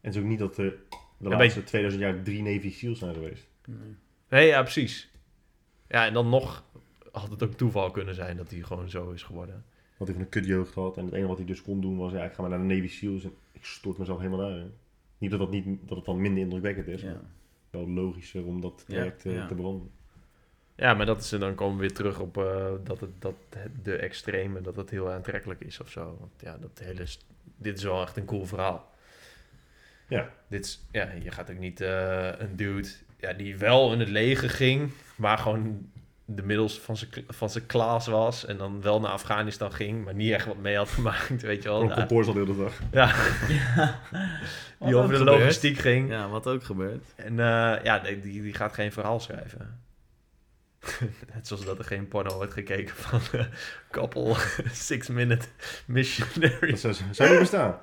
En 0.00 0.08
het 0.08 0.14
is 0.14 0.20
ook 0.22 0.28
niet 0.28 0.38
dat 0.38 0.56
er 0.58 0.76
de 1.18 1.28
Ja, 1.28 1.36
laatste 1.36 1.64
2000 1.64 2.02
jaar 2.02 2.22
drie 2.22 2.42
Navy 2.42 2.70
SEALs 2.70 2.98
zijn 2.98 3.14
geweest. 3.14 3.46
Nee, 4.28 4.46
ja, 4.46 4.62
precies. 4.62 5.10
Ja, 5.88 6.06
en 6.06 6.12
dan 6.12 6.28
nog 6.28 6.64
had 7.12 7.30
het 7.30 7.42
ook 7.42 7.52
toeval 7.52 7.90
kunnen 7.90 8.14
zijn 8.14 8.36
dat 8.36 8.50
hij 8.50 8.60
gewoon 8.60 8.90
zo 8.90 9.10
is 9.10 9.22
geworden. 9.22 9.64
Wat 9.96 10.08
hij 10.08 10.16
van 10.16 10.26
een 10.26 10.30
kutjeugd 10.30 10.74
had. 10.74 10.96
En 10.96 11.04
het 11.04 11.12
enige 11.12 11.28
wat 11.28 11.36
hij 11.36 11.46
dus 11.46 11.62
kon 11.62 11.80
doen 11.80 11.96
was, 11.96 12.12
ja, 12.12 12.24
ik 12.24 12.32
ga 12.32 12.40
maar 12.42 12.50
naar 12.50 12.68
de 12.68 12.74
Navy 12.74 12.88
SEALs 12.88 13.24
en 13.24 13.32
ik 13.52 13.64
stort 13.64 13.98
mezelf 13.98 14.18
helemaal 14.18 14.40
daarin. 14.48 14.72
Niet 15.18 15.30
dat, 15.30 15.40
dat, 15.40 15.50
niet, 15.50 15.66
dat 15.88 15.96
het 15.96 16.06
dan 16.06 16.20
minder 16.20 16.42
indrukwekkend 16.42 16.86
is, 16.86 17.02
Ja. 17.02 17.12
maar 17.12 17.20
wel 17.70 17.88
logischer 17.88 18.44
om 18.44 18.60
dat 18.60 18.84
traject 18.86 19.26
eh, 19.26 19.34
ja. 19.34 19.46
te 19.46 19.54
branden. 19.54 19.90
Ja, 20.82 20.94
maar 20.94 21.06
dat 21.06 21.20
is, 21.22 21.28
dan 21.28 21.54
komen 21.54 21.74
we 21.74 21.80
weer 21.80 21.92
terug 21.94 22.18
op 22.18 22.36
eh, 22.38 22.66
dat, 22.84 23.00
het, 23.00 23.10
dat 23.18 23.34
het- 23.56 23.84
de 23.84 23.96
extreme, 23.96 24.60
dat 24.60 24.76
het 24.76 24.90
heel 24.90 25.10
aantrekkelijk 25.12 25.60
is 25.60 25.80
of 25.80 25.90
zo. 25.90 26.16
Want 26.20 26.32
ja, 26.40 26.56
dat 26.60 26.70
hele, 26.84 27.06
st- 27.06 27.24
dit 27.56 27.78
is 27.78 27.84
wel 27.84 28.02
echt 28.02 28.16
een 28.16 28.24
cool 28.24 28.46
verhaal. 28.46 28.90
Ja. 30.08 30.28
Dit 30.48 30.64
is, 30.64 30.80
ja, 30.90 31.08
je 31.22 31.30
gaat 31.30 31.50
ook 31.50 31.58
niet 31.58 31.80
eh, 31.80 32.28
een 32.38 32.56
dude 32.56 32.88
ja, 33.18 33.32
die 33.32 33.56
wel 33.56 33.92
in 33.92 33.98
het 34.00 34.08
leger 34.08 34.50
ging, 34.50 34.90
maar 35.16 35.38
gewoon 35.38 35.90
de 36.24 36.42
middels 36.42 36.80
van 36.80 36.96
zijn 36.96 37.10
van 37.28 37.50
zijn 37.50 37.66
klas 37.66 38.06
was 38.06 38.44
en 38.44 38.56
dan 38.56 38.82
wel 38.82 39.00
naar 39.00 39.10
Afghanistan 39.10 39.72
ging, 39.72 40.04
maar 40.04 40.14
niet 40.14 40.32
echt 40.32 40.46
wat 40.46 40.56
mee 40.56 40.76
had 40.76 40.88
gemaakt, 40.98 41.42
weet 41.42 41.62
je 41.62 41.68
wel. 41.68 41.88
Compost 41.90 42.28
al 42.28 42.34
de 42.34 42.40
hele 42.40 42.56
dag. 42.56 42.80
ja, 42.92 43.06
die 44.78 44.96
over 44.96 45.10
de 45.10 45.16
gebeurt. 45.16 45.38
logistiek 45.38 45.78
ging. 45.78 46.10
Ja, 46.10 46.28
wat 46.28 46.46
ook 46.46 46.64
gebeurt. 46.64 47.04
En 47.16 47.38
eh, 47.40 47.84
ja, 47.84 47.98
die, 47.98 48.20
die 48.42 48.54
gaat 48.54 48.72
geen 48.72 48.92
verhaal 48.92 49.20
schrijven. 49.20 49.80
Net 51.34 51.46
zoals 51.46 51.64
dat 51.64 51.78
er 51.78 51.84
geen 51.84 52.08
porno 52.08 52.34
wordt 52.34 52.52
gekeken 52.52 52.94
van 52.94 53.20
eh 53.40 53.46
couple 53.90 54.34
six 54.72 55.08
minute 55.08 55.46
missionary. 55.86 56.70
Dat 56.70 56.78
zou, 57.10 57.30
niet 57.30 57.38
bestaan. 57.38 57.78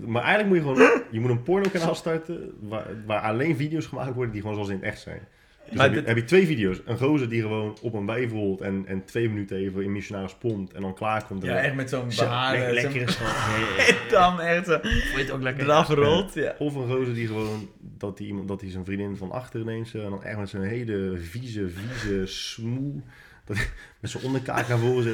Maar 0.00 0.22
eigenlijk 0.22 0.48
moet 0.48 0.56
je 0.56 0.84
gewoon, 0.84 1.02
je 1.10 1.20
moet 1.20 1.30
een 1.30 1.42
pornokanaal 1.42 1.94
starten 1.94 2.54
waar, 2.60 2.86
waar 3.06 3.20
alleen 3.20 3.56
video's 3.56 3.86
gemaakt 3.86 4.14
worden 4.14 4.32
die 4.32 4.40
gewoon 4.40 4.56
zoals 4.56 4.70
in 4.70 4.76
het 4.76 4.84
echt 4.84 5.00
zijn. 5.00 5.28
Dus 5.66 5.74
Maar 5.74 5.84
heb, 5.84 5.94
je, 5.94 5.98
dit- 5.98 6.08
heb 6.08 6.16
je 6.16 6.24
twee 6.24 6.46
video's. 6.46 6.80
Een 6.84 6.98
gozer 6.98 7.28
die 7.28 7.40
gewoon 7.40 7.76
op 7.82 7.94
een 7.94 8.06
wijf 8.06 8.30
rolt 8.30 8.60
en, 8.60 8.84
en 8.86 9.04
twee 9.04 9.28
minuten 9.28 9.56
even 9.56 9.82
in 9.82 9.92
missionaris 9.92 10.34
pompt 10.34 10.72
en 10.72 10.82
dan 10.82 10.94
klaar 10.94 11.24
komt. 11.26 11.42
Ja, 11.42 11.56
echt 11.56 11.74
met 11.74 11.90
zo'n 11.90 12.12
Zo, 12.12 12.24
behaarde... 12.24 12.64
le- 12.64 12.72
lekker 12.72 13.02
is 13.02 13.16
zo'n- 13.16 13.26
gewoon. 13.26 13.78
En 13.86 13.94
dan 14.10 14.40
echt 14.40 14.66
zo 14.66 14.72
Vond 14.82 14.92
je 15.12 15.18
het 15.18 15.30
ook 15.30 15.42
lekker? 15.42 15.64
eraf 15.64 15.88
rolt. 15.88 16.34
Ja. 16.34 16.54
Of 16.58 16.74
een 16.74 16.88
gozer 16.88 17.14
die 17.14 17.26
gewoon, 17.26 17.68
dat 17.98 18.18
hij 18.18 18.26
iemand, 18.26 18.48
dat 18.48 18.60
hij 18.60 18.70
zijn 18.70 18.84
vriendin 18.84 19.16
van 19.16 19.30
achter 19.30 19.60
ineens, 19.60 19.90
zo, 19.90 19.98
en 20.04 20.10
dan 20.10 20.24
echt 20.24 20.38
met 20.38 20.48
zo'n 20.48 20.62
hele 20.62 21.16
vieze, 21.18 21.68
vieze 21.68 22.26
smoe, 22.26 23.00
dat, 23.44 23.56
met 24.00 24.10
zijn 24.10 24.24
onderkaak 24.24 24.68
naar 24.68 24.78
voren 24.78 25.02
zo, 25.02 25.10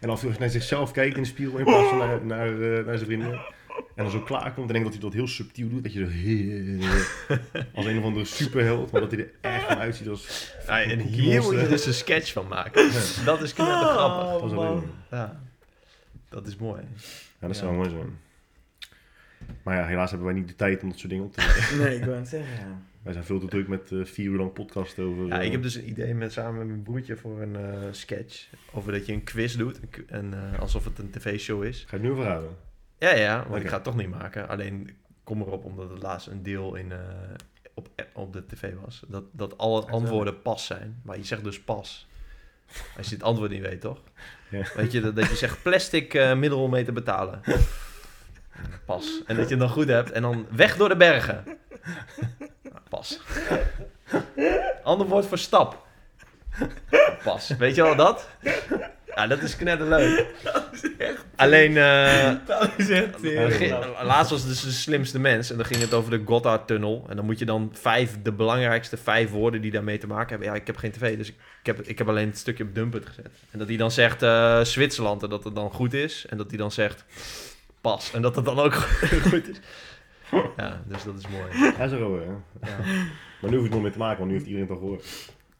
en 0.00 0.10
af 0.10 0.22
en 0.22 0.28
toe 0.28 0.38
naar 0.38 0.48
zichzelf 0.50 0.90
kijken 0.92 1.16
in 1.16 1.22
de 1.22 1.28
spiegel 1.28 1.58
in 1.58 1.64
plaats 1.64 1.88
van 1.88 1.98
naar, 1.98 2.24
naar, 2.24 2.48
eh, 2.60 2.84
naar 2.86 2.96
zijn 2.98 3.06
vriendin. 3.10 3.38
En 3.94 4.02
dan 4.02 4.10
zo 4.10 4.20
klaar 4.20 4.52
komt 4.54 4.66
en 4.66 4.72
denk 4.72 4.84
dat 4.84 4.92
hij 4.92 5.02
dat 5.02 5.12
heel 5.12 5.26
subtiel 5.26 5.68
doet, 5.68 5.82
dat 5.82 5.92
je 5.92 5.98
zo, 5.98 7.36
als 7.74 7.86
een 7.86 7.98
of 7.98 8.04
andere 8.04 8.24
superheld, 8.24 8.90
maar 8.90 9.00
dat 9.00 9.10
hij 9.10 9.20
er 9.20 9.30
echt 9.40 9.64
van 9.64 9.78
uitziet 9.78 10.08
als... 10.08 10.54
Ja, 10.66 10.82
en 10.82 11.00
hier 11.00 11.42
moet 11.42 11.60
je 11.60 11.68
dus 11.68 11.86
een 11.86 11.94
sketch 11.94 12.32
van 12.32 12.48
maken. 12.48 12.90
Dat 13.24 13.42
is 13.42 13.52
knapper 13.52 13.88
grappig. 13.88 14.50
Dat 14.50 14.82
is. 14.82 14.88
Ja, 15.10 15.40
dat 16.28 16.46
is 16.46 16.56
mooi. 16.56 16.82
Ja, 17.40 17.46
dat 17.46 17.56
zou 17.56 17.74
mooi 17.74 17.90
zijn. 17.90 18.18
Maar 19.62 19.76
ja, 19.76 19.86
helaas 19.86 20.10
hebben 20.10 20.28
wij 20.28 20.36
niet 20.36 20.48
de 20.48 20.56
tijd 20.56 20.82
om 20.82 20.88
dat 20.88 20.98
soort 20.98 21.10
dingen 21.10 21.24
op 21.24 21.32
te 21.32 21.40
nemen. 21.70 21.86
Nee, 21.86 21.96
ik 21.96 22.04
wou 22.04 22.16
het 22.16 22.28
zeggen, 22.28 22.54
ja. 22.54 22.80
Wij 23.02 23.12
zijn 23.12 23.24
veel 23.24 23.40
te 23.40 23.46
druk 23.46 23.68
met 23.68 23.92
eh, 23.92 24.04
vier 24.04 24.30
uur 24.30 24.38
lang 24.38 24.52
podcast 24.52 24.98
over... 24.98 25.26
Ja, 25.26 25.38
eh, 25.40 25.46
ik 25.46 25.52
heb 25.52 25.62
dus 25.62 25.74
een 25.74 25.88
idee 25.88 26.14
met, 26.14 26.32
samen 26.32 26.58
met 26.58 26.66
mijn 26.66 26.82
broertje 26.82 27.16
voor 27.16 27.40
een 27.40 27.56
eh, 27.56 27.88
sketch. 27.90 28.48
Over 28.72 28.92
dat 28.92 29.06
je 29.06 29.12
een 29.12 29.24
quiz 29.24 29.54
doet. 29.54 29.80
En, 30.06 30.52
eh, 30.52 30.60
alsof 30.60 30.84
het 30.84 30.98
een 30.98 31.10
tv-show 31.10 31.64
is. 31.64 31.84
Ga 31.88 31.96
je 31.96 32.02
het 32.02 32.12
nu 32.12 32.18
verraden? 32.18 32.56
Ja, 33.02 33.14
ja, 33.14 33.44
want 33.48 33.62
ik 33.62 33.68
ga 33.68 33.74
het 33.74 33.84
toch 33.84 33.96
niet 33.96 34.10
maken. 34.10 34.48
Alleen 34.48 34.96
kom 35.24 35.40
erop 35.40 35.64
omdat 35.64 35.90
het 35.90 36.02
laatst 36.02 36.26
een 36.26 36.42
deel 36.42 36.74
in, 36.74 36.92
eh, 36.92 36.98
op, 37.74 37.88
op 38.12 38.32
de 38.32 38.46
tv 38.46 38.74
was. 38.84 39.02
Dat, 39.06 39.24
dat 39.32 39.58
alle 39.58 39.86
antwoorden 39.86 40.42
pas 40.42 40.66
zijn. 40.66 41.00
Maar 41.04 41.16
je 41.16 41.24
zegt 41.24 41.44
dus 41.44 41.60
pas. 41.60 42.08
Als 42.96 43.08
je 43.08 43.14
het 43.14 43.24
antwoord 43.24 43.50
niet 43.50 43.60
weet, 43.60 43.80
toch? 43.80 43.98
Ja. 44.48 44.66
Weet 44.74 44.92
je, 44.92 45.00
dat, 45.00 45.16
dat 45.16 45.28
je 45.28 45.36
zegt 45.36 45.62
plastic 45.62 46.14
eh, 46.14 46.34
middel 46.34 46.62
om 46.62 46.70
mee 46.70 46.84
te 46.84 46.92
betalen. 46.92 47.40
Pas. 48.86 49.22
En 49.26 49.36
dat 49.36 49.44
je 49.44 49.50
het 49.50 49.60
dan 49.60 49.68
goed 49.68 49.88
hebt. 49.88 50.10
En 50.10 50.22
dan 50.22 50.46
weg 50.50 50.76
door 50.76 50.88
de 50.88 50.96
bergen. 50.96 51.44
Nou, 52.62 52.80
Pas. 52.88 53.20
Ander 54.82 55.06
woord 55.06 55.26
voor 55.26 55.38
stap. 55.38 55.86
Pas. 57.24 57.48
Weet 57.58 57.74
je 57.74 57.82
wel 57.82 57.96
dat? 57.96 58.28
Ja, 59.14 59.26
dat 59.26 59.42
is 59.42 59.56
knetterleuk. 59.56 60.26
Alleen... 61.36 61.76
eh, 61.76 62.32
Dat 62.46 62.70
is 62.76 62.90
echt. 62.90 63.22
Laatst 64.02 64.30
was 64.30 64.40
het 64.40 64.48
dus 64.48 64.60
de 64.60 64.70
slimste 64.70 65.18
mens. 65.18 65.50
En 65.50 65.56
dan 65.56 65.66
ging 65.66 65.80
het 65.80 65.94
over 65.94 66.10
de 66.10 66.22
Gotthardtunnel. 66.26 67.06
En 67.08 67.16
dan 67.16 67.24
moet 67.24 67.38
je 67.38 67.44
dan 67.44 67.70
vijf, 67.72 68.22
de 68.22 68.32
belangrijkste 68.32 68.96
vijf 68.96 69.30
woorden 69.30 69.60
die 69.60 69.70
daarmee 69.70 69.98
te 69.98 70.06
maken 70.06 70.28
hebben. 70.28 70.48
Ja, 70.48 70.54
ik 70.54 70.66
heb 70.66 70.76
geen 70.76 70.90
tv, 70.92 71.16
dus 71.16 71.28
ik 71.28 71.36
heb, 71.62 71.80
ik 71.80 71.98
heb 71.98 72.08
alleen 72.08 72.26
het 72.28 72.38
stukje 72.38 72.64
op 72.64 72.74
Dumpert 72.74 73.06
gezet. 73.06 73.30
En 73.50 73.58
dat 73.58 73.68
hij 73.68 73.76
dan 73.76 73.90
zegt 73.90 74.22
eh, 74.22 74.60
Zwitserland 74.60 75.22
en 75.22 75.28
dat 75.28 75.44
het 75.44 75.54
dan 75.54 75.70
goed 75.70 75.92
is. 75.94 76.26
En 76.28 76.36
dat 76.36 76.48
hij 76.48 76.58
dan 76.58 76.70
zegt 76.72 77.04
pas. 77.80 78.12
En 78.12 78.22
dat 78.22 78.36
het 78.36 78.44
dan 78.44 78.58
ook 78.58 78.74
goed 79.30 79.48
is. 79.48 79.60
Ja, 80.56 80.82
dus 80.86 81.04
dat 81.04 81.14
is 81.18 81.24
mooi. 81.28 81.72
Ja, 81.78 81.88
zo 81.88 81.98
hoor. 81.98 82.22
Ja. 82.62 82.68
Maar 83.40 83.50
nu 83.50 83.56
hoef 83.56 83.56
je 83.56 83.62
het 83.62 83.70
nog 83.72 83.82
mee 83.82 83.90
te 83.92 83.98
maken, 83.98 84.18
want 84.18 84.30
nu 84.30 84.36
heeft 84.36 84.46
iedereen 84.48 84.68
het 84.68 84.76
al 84.76 84.82
gehoord. 84.82 85.04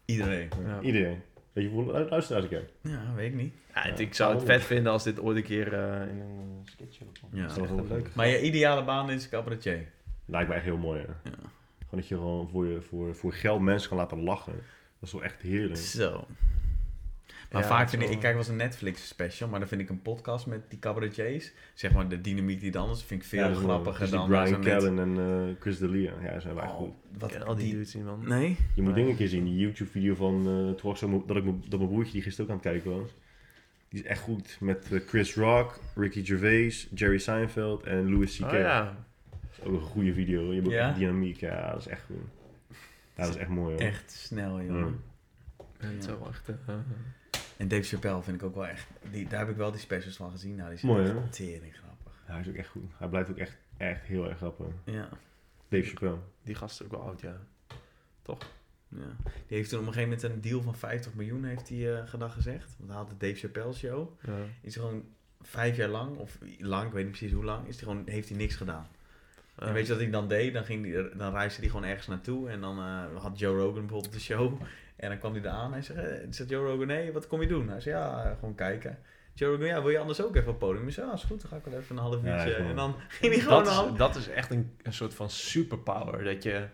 Iedereen. 0.04 0.48
Ja. 0.64 0.80
Iedereen. 0.80 1.22
Weet 1.52 1.64
je 1.64 1.70
hoeveel 1.70 2.08
luisteraars 2.08 2.44
ik 2.44 2.50
heb? 2.50 2.70
Ja, 2.80 3.14
weet 3.14 3.32
ik 3.32 3.38
niet. 3.38 3.54
Ja, 3.74 3.80
het- 3.82 4.00
ik 4.00 4.14
zou 4.14 4.34
het 4.34 4.44
vet 4.44 4.62
vinden 4.64 4.92
als 4.92 5.02
dit 5.04 5.20
ooit 5.20 5.36
een 5.36 5.42
keer 5.42 5.72
eh, 5.72 6.08
in 6.08 6.20
een 6.20 6.60
sketch 6.64 6.98
komt. 6.98 7.18
Ja. 7.32 7.42
Dat 7.46 7.56
is 7.56 7.62
echt 7.62 7.70
een 7.70 7.86
leuk. 7.88 8.14
Maar 8.14 8.26
je 8.28 8.40
ideale 8.42 8.84
baan 8.84 9.10
is 9.10 9.28
cabaretier. 9.28 9.86
Lijkt 10.26 10.48
mij 10.48 10.56
echt 10.56 10.66
heel 10.66 10.76
mooi, 10.76 11.00
hè. 11.00 11.06
Ja. 11.30 11.36
Gewoon 11.78 12.00
dat 12.00 12.08
je 12.08 12.14
gewoon 12.14 12.48
voor, 12.48 12.66
je, 12.66 12.80
voor, 12.80 13.14
voor 13.14 13.32
geld 13.32 13.60
mensen 13.60 13.88
kan 13.88 13.98
laten 13.98 14.22
lachen. 14.22 14.52
Dat 14.52 14.62
is 15.08 15.12
wel 15.12 15.22
echt 15.22 15.42
heerlijk. 15.42 15.76
Zo. 15.76 16.26
Maar 17.52 17.62
Ja, 17.62 17.68
vaak 17.68 17.88
vind 17.88 18.02
ik, 18.02 18.08
zo. 18.08 18.14
ik 18.14 18.20
kijk 18.20 18.32
wel 18.32 18.42
eens 18.42 18.50
een 18.50 18.56
Netflix 18.56 19.08
special, 19.08 19.48
maar 19.48 19.58
dan 19.58 19.68
vind 19.68 19.80
ik 19.80 19.88
een 19.88 20.02
podcast 20.02 20.46
met 20.46 20.60
die 20.70 20.78
cabaretiers, 20.78 21.52
zeg 21.74 21.92
maar 21.92 22.08
de 22.08 22.20
dynamiek 22.20 22.60
die 22.60 22.70
dan 22.70 22.90
is, 22.90 23.02
vind 23.02 23.22
ik 23.22 23.28
veel 23.28 23.48
Ja, 23.48 23.54
grappiger 23.54 24.00
Dus 24.00 24.10
dan 24.10 24.28
Brian 24.28 24.46
zo 24.46 24.58
net- 24.58 24.64
Callen 24.66 24.98
en 24.98 25.18
eh, 25.18 25.60
Chris 25.60 25.78
D'Elia. 25.78 26.12
Ja, 26.22 26.40
zijn 26.40 26.54
wel 26.54 26.62
echt 26.62 26.72
goed. 26.72 26.88
Oh, 26.88 26.94
Ik 27.14 27.20
wat 27.20 27.44
al 27.44 27.54
die 27.54 27.72
dudes 27.72 27.94
man. 27.96 28.28
Nee? 28.28 28.48
Je 28.74 28.82
moet 28.82 28.84
Nee. 28.84 28.94
dingen 28.94 29.10
een 29.10 29.16
keer 29.16 29.28
zien. 29.28 29.44
Die 29.44 29.56
YouTube-video 29.58 30.14
van... 30.14 30.34
eh 30.38 30.74
toen 30.80 30.90
was 30.90 30.98
zo, 30.98 31.24
dat, 31.26 31.36
ik, 31.36 31.44
mijn- 31.44 31.64
dat 31.68 31.78
mijn 31.78 31.90
broertje 31.90 32.12
die 32.12 32.22
gisteren 32.22 32.50
ook 32.50 32.56
aan 32.56 32.62
het 32.62 32.72
kijken 32.82 33.00
was. 33.00 33.10
Die 33.88 34.00
is 34.02 34.06
echt 34.06 34.20
goed. 34.20 34.56
Met 34.60 34.92
eh, 34.92 35.00
Chris 35.06 35.34
Rock, 35.34 35.78
Ricky 35.94 36.24
Gervais, 36.24 36.88
Jerry 36.94 37.18
Seinfeld 37.18 37.82
en 37.82 38.10
Louis 38.12 38.36
C.K. 38.38 38.44
Oh 38.44 38.52
ja. 38.58 38.84
Dat 38.84 39.50
is 39.58 39.64
ook 39.64 39.74
een 39.74 39.80
goede 39.86 40.12
video. 40.14 40.48
Je 40.48 40.54
hebt 40.54 40.66
ook 40.66 40.72
Ja? 40.72 40.92
dynamiek. 40.92 41.36
Ja, 41.36 41.70
dat 41.70 41.80
is 41.80 41.86
echt 41.86 42.02
goed. 42.06 42.16
Ja, 43.16 43.24
dat 43.24 43.28
is 43.34 43.40
echt 43.40 43.48
mooi, 43.50 43.72
hoor. 43.74 43.82
Echt 43.82 44.10
snel, 44.10 44.62
joh. 44.62 44.70
Mm. 44.76 45.00
Wel 46.06 46.28
echt... 46.28 46.50
En 47.62 47.68
Dave 47.68 47.82
Chappelle 47.82 48.22
vind 48.22 48.36
ik 48.36 48.42
ook 48.42 48.54
wel 48.54 48.66
echt, 48.66 48.86
die, 49.10 49.28
daar 49.28 49.38
heb 49.38 49.48
ik 49.48 49.56
wel 49.56 49.70
die 49.70 49.80
specials 49.80 50.16
van 50.16 50.30
gezien. 50.30 50.56
Nou, 50.56 50.68
die 50.68 50.78
zijn 50.78 50.92
Mooi, 50.92 51.04
echt 51.04 51.14
hè? 51.14 51.28
tering 51.28 51.74
grappig. 51.76 52.22
Ja, 52.26 52.32
hij 52.32 52.40
is 52.40 52.48
ook 52.48 52.54
echt 52.54 52.68
goed. 52.68 52.90
Hij 52.96 53.08
blijft 53.08 53.30
ook 53.30 53.38
echt, 53.38 53.56
echt 53.76 54.02
heel 54.04 54.28
erg 54.28 54.36
grappig. 54.36 54.66
Ja. 54.84 55.08
Dave 55.68 55.84
Chappelle. 55.84 56.18
die 56.42 56.54
gast 56.54 56.80
is 56.80 56.86
ook 56.86 56.92
wel 56.92 57.00
oud, 57.00 57.20
ja. 57.20 57.40
Ja. 58.88 59.16
Die 59.46 59.56
heeft 59.56 59.68
toen 59.68 59.80
op 59.80 59.86
een 59.86 59.92
gegeven 59.92 60.16
moment 60.16 60.34
een 60.34 60.50
deal 60.50 60.62
van 60.62 60.76
50 60.76 61.14
miljoen 61.14 61.44
heeft 61.44 61.68
hij 61.68 61.96
eh 61.96 62.08
gedag 62.08 62.32
gezegd. 62.32 62.74
Want 62.78 62.90
hij 62.90 62.98
had 62.98 63.08
de 63.08 63.26
Dave 63.26 63.40
Chappelle 63.40 63.72
show. 63.72 64.08
Ja. 64.22 64.32
Is 64.60 64.74
gewoon 64.74 65.04
vijf 65.40 65.76
jaar 65.76 65.88
lang, 65.88 66.16
of 66.16 66.38
lang, 66.58 66.86
ik 66.86 66.92
weet 66.92 67.04
niet 67.04 67.16
precies 67.16 67.34
hoe 67.34 67.44
lang, 67.44 67.68
is 67.68 67.74
hij 67.74 67.84
gewoon, 67.84 68.02
heeft 68.06 68.28
hij 68.28 68.38
niks 68.38 68.54
gedaan. 68.54 68.86
En 69.56 69.72
weet 69.72 69.86
je 69.86 69.92
wat 69.92 70.02
hij 70.02 70.10
dan 70.10 70.28
deed? 70.28 70.52
Dan, 70.52 70.64
ging 70.64 70.82
die, 70.82 71.16
dan 71.16 71.32
reisde 71.32 71.60
hij 71.60 71.70
gewoon 71.70 71.84
ergens 71.84 72.06
naartoe. 72.06 72.48
En 72.48 72.60
dan 72.60 72.78
eh, 72.78 73.22
had 73.22 73.38
Joe 73.38 73.56
Rogan 73.56 73.80
bijvoorbeeld 73.80 74.12
de 74.12 74.20
show. 74.20 74.60
En 75.02 75.08
dan 75.08 75.18
kwam 75.18 75.32
hij 75.32 75.40
eraan. 75.42 75.66
En 75.66 75.72
hij 75.72 75.82
zei, 75.82 75.98
eh, 75.98 76.26
zegt 76.30 76.48
Joe 76.50 76.66
Rogan, 76.70 76.86
nee, 76.86 77.12
wat 77.12 77.26
kom 77.26 77.40
je 77.40 77.46
doen? 77.46 77.68
Hij 77.68 77.80
zei, 77.80 77.96
ja, 77.96 78.34
gewoon 78.38 78.54
kijken. 78.54 78.98
Joe 79.34 79.50
Rogan, 79.50 79.66
ja, 79.66 79.80
wil 79.82 79.90
je 79.90 79.98
anders 79.98 80.22
ook 80.22 80.36
even 80.36 80.40
op 80.52 80.60
het 80.60 80.68
podium? 80.68 80.86
Ik 80.86 80.92
zei, 80.94 81.06
ja, 81.06 81.12
is 81.12 81.22
goed, 81.22 81.40
dan 81.40 81.50
ga 81.50 81.56
ik 81.56 81.64
wel 81.64 81.78
even 81.80 81.96
een 81.96 82.02
half 82.02 82.14
uurtje. 82.14 82.54
en 82.54 82.76
dan 82.76 82.94
ging 83.08 83.32
hij 83.32 83.42
gewoon 83.42 83.64
dat, 83.64 83.90
is, 83.92 83.98
dat 83.98 84.16
is 84.16 84.28
echt 84.28 84.50
een, 84.50 84.76
een 84.82 84.92
soort 84.92 85.14
van 85.14 85.30
superpower. 85.30 86.24
Dat 86.24 86.42
je 86.42 86.66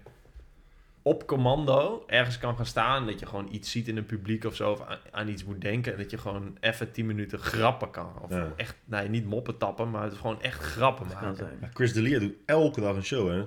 op 1.02 1.26
commando 1.26 2.04
ergens 2.06 2.38
kan 2.38 2.56
gaan 2.56 2.66
staan. 2.66 3.06
Dat 3.06 3.20
je 3.20 3.26
gewoon 3.26 3.48
iets 3.50 3.70
ziet 3.70 3.88
in 3.88 3.96
het 3.96 4.06
publiek 4.06 4.44
of 4.44 4.54
zo. 4.54 4.70
Of 4.70 4.80
aan, 4.80 4.98
aan 5.10 5.28
iets 5.28 5.44
moet 5.44 5.60
denken. 5.60 5.92
En 5.92 5.98
dat 5.98 6.10
je 6.10 6.18
gewoon 6.18 6.56
even 6.60 6.92
10 6.92 7.06
minuten 7.06 7.38
grappen 7.38 7.90
kan. 7.90 8.12
Of 8.22 8.30
Ja. 8.30 8.52
echt, 8.56 8.76
nee, 8.84 9.08
niet 9.08 9.24
moppen 9.24 9.56
tappen. 9.58 9.90
Maar 9.90 10.02
het 10.02 10.12
is 10.12 10.18
gewoon 10.18 10.42
echt 10.42 10.60
grappen 10.62 11.06
maken. 11.06 11.70
Chris 11.72 11.92
D'Elia 11.92 12.18
doet 12.18 12.34
elke 12.44 12.80
dag 12.80 12.96
een 12.96 13.04
show. 13.04 13.28
Hè. 13.28 13.44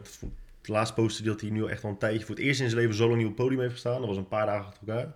Het 0.61 0.67
laatste 0.69 0.93
poster 1.01 1.25
dat 1.25 1.41
hij 1.41 1.49
nu 1.49 1.61
al 1.61 1.69
echt 1.69 1.83
al 1.83 1.90
een 1.90 1.98
tijdje 1.98 2.25
voor 2.25 2.35
het 2.35 2.43
eerst 2.43 2.59
in 2.61 2.69
zijn 2.69 2.81
leven 2.81 2.95
zo 2.95 3.03
lang 3.07 3.17
niet 3.17 3.25
op 3.27 3.31
het 3.33 3.41
podium 3.41 3.59
heeft 3.61 3.73
gestaan. 3.73 3.98
Dat 3.99 4.07
was 4.07 4.17
een 4.17 4.27
paar 4.27 4.45
dagen 4.45 4.65
achter 4.65 4.88
elkaar. 4.88 5.14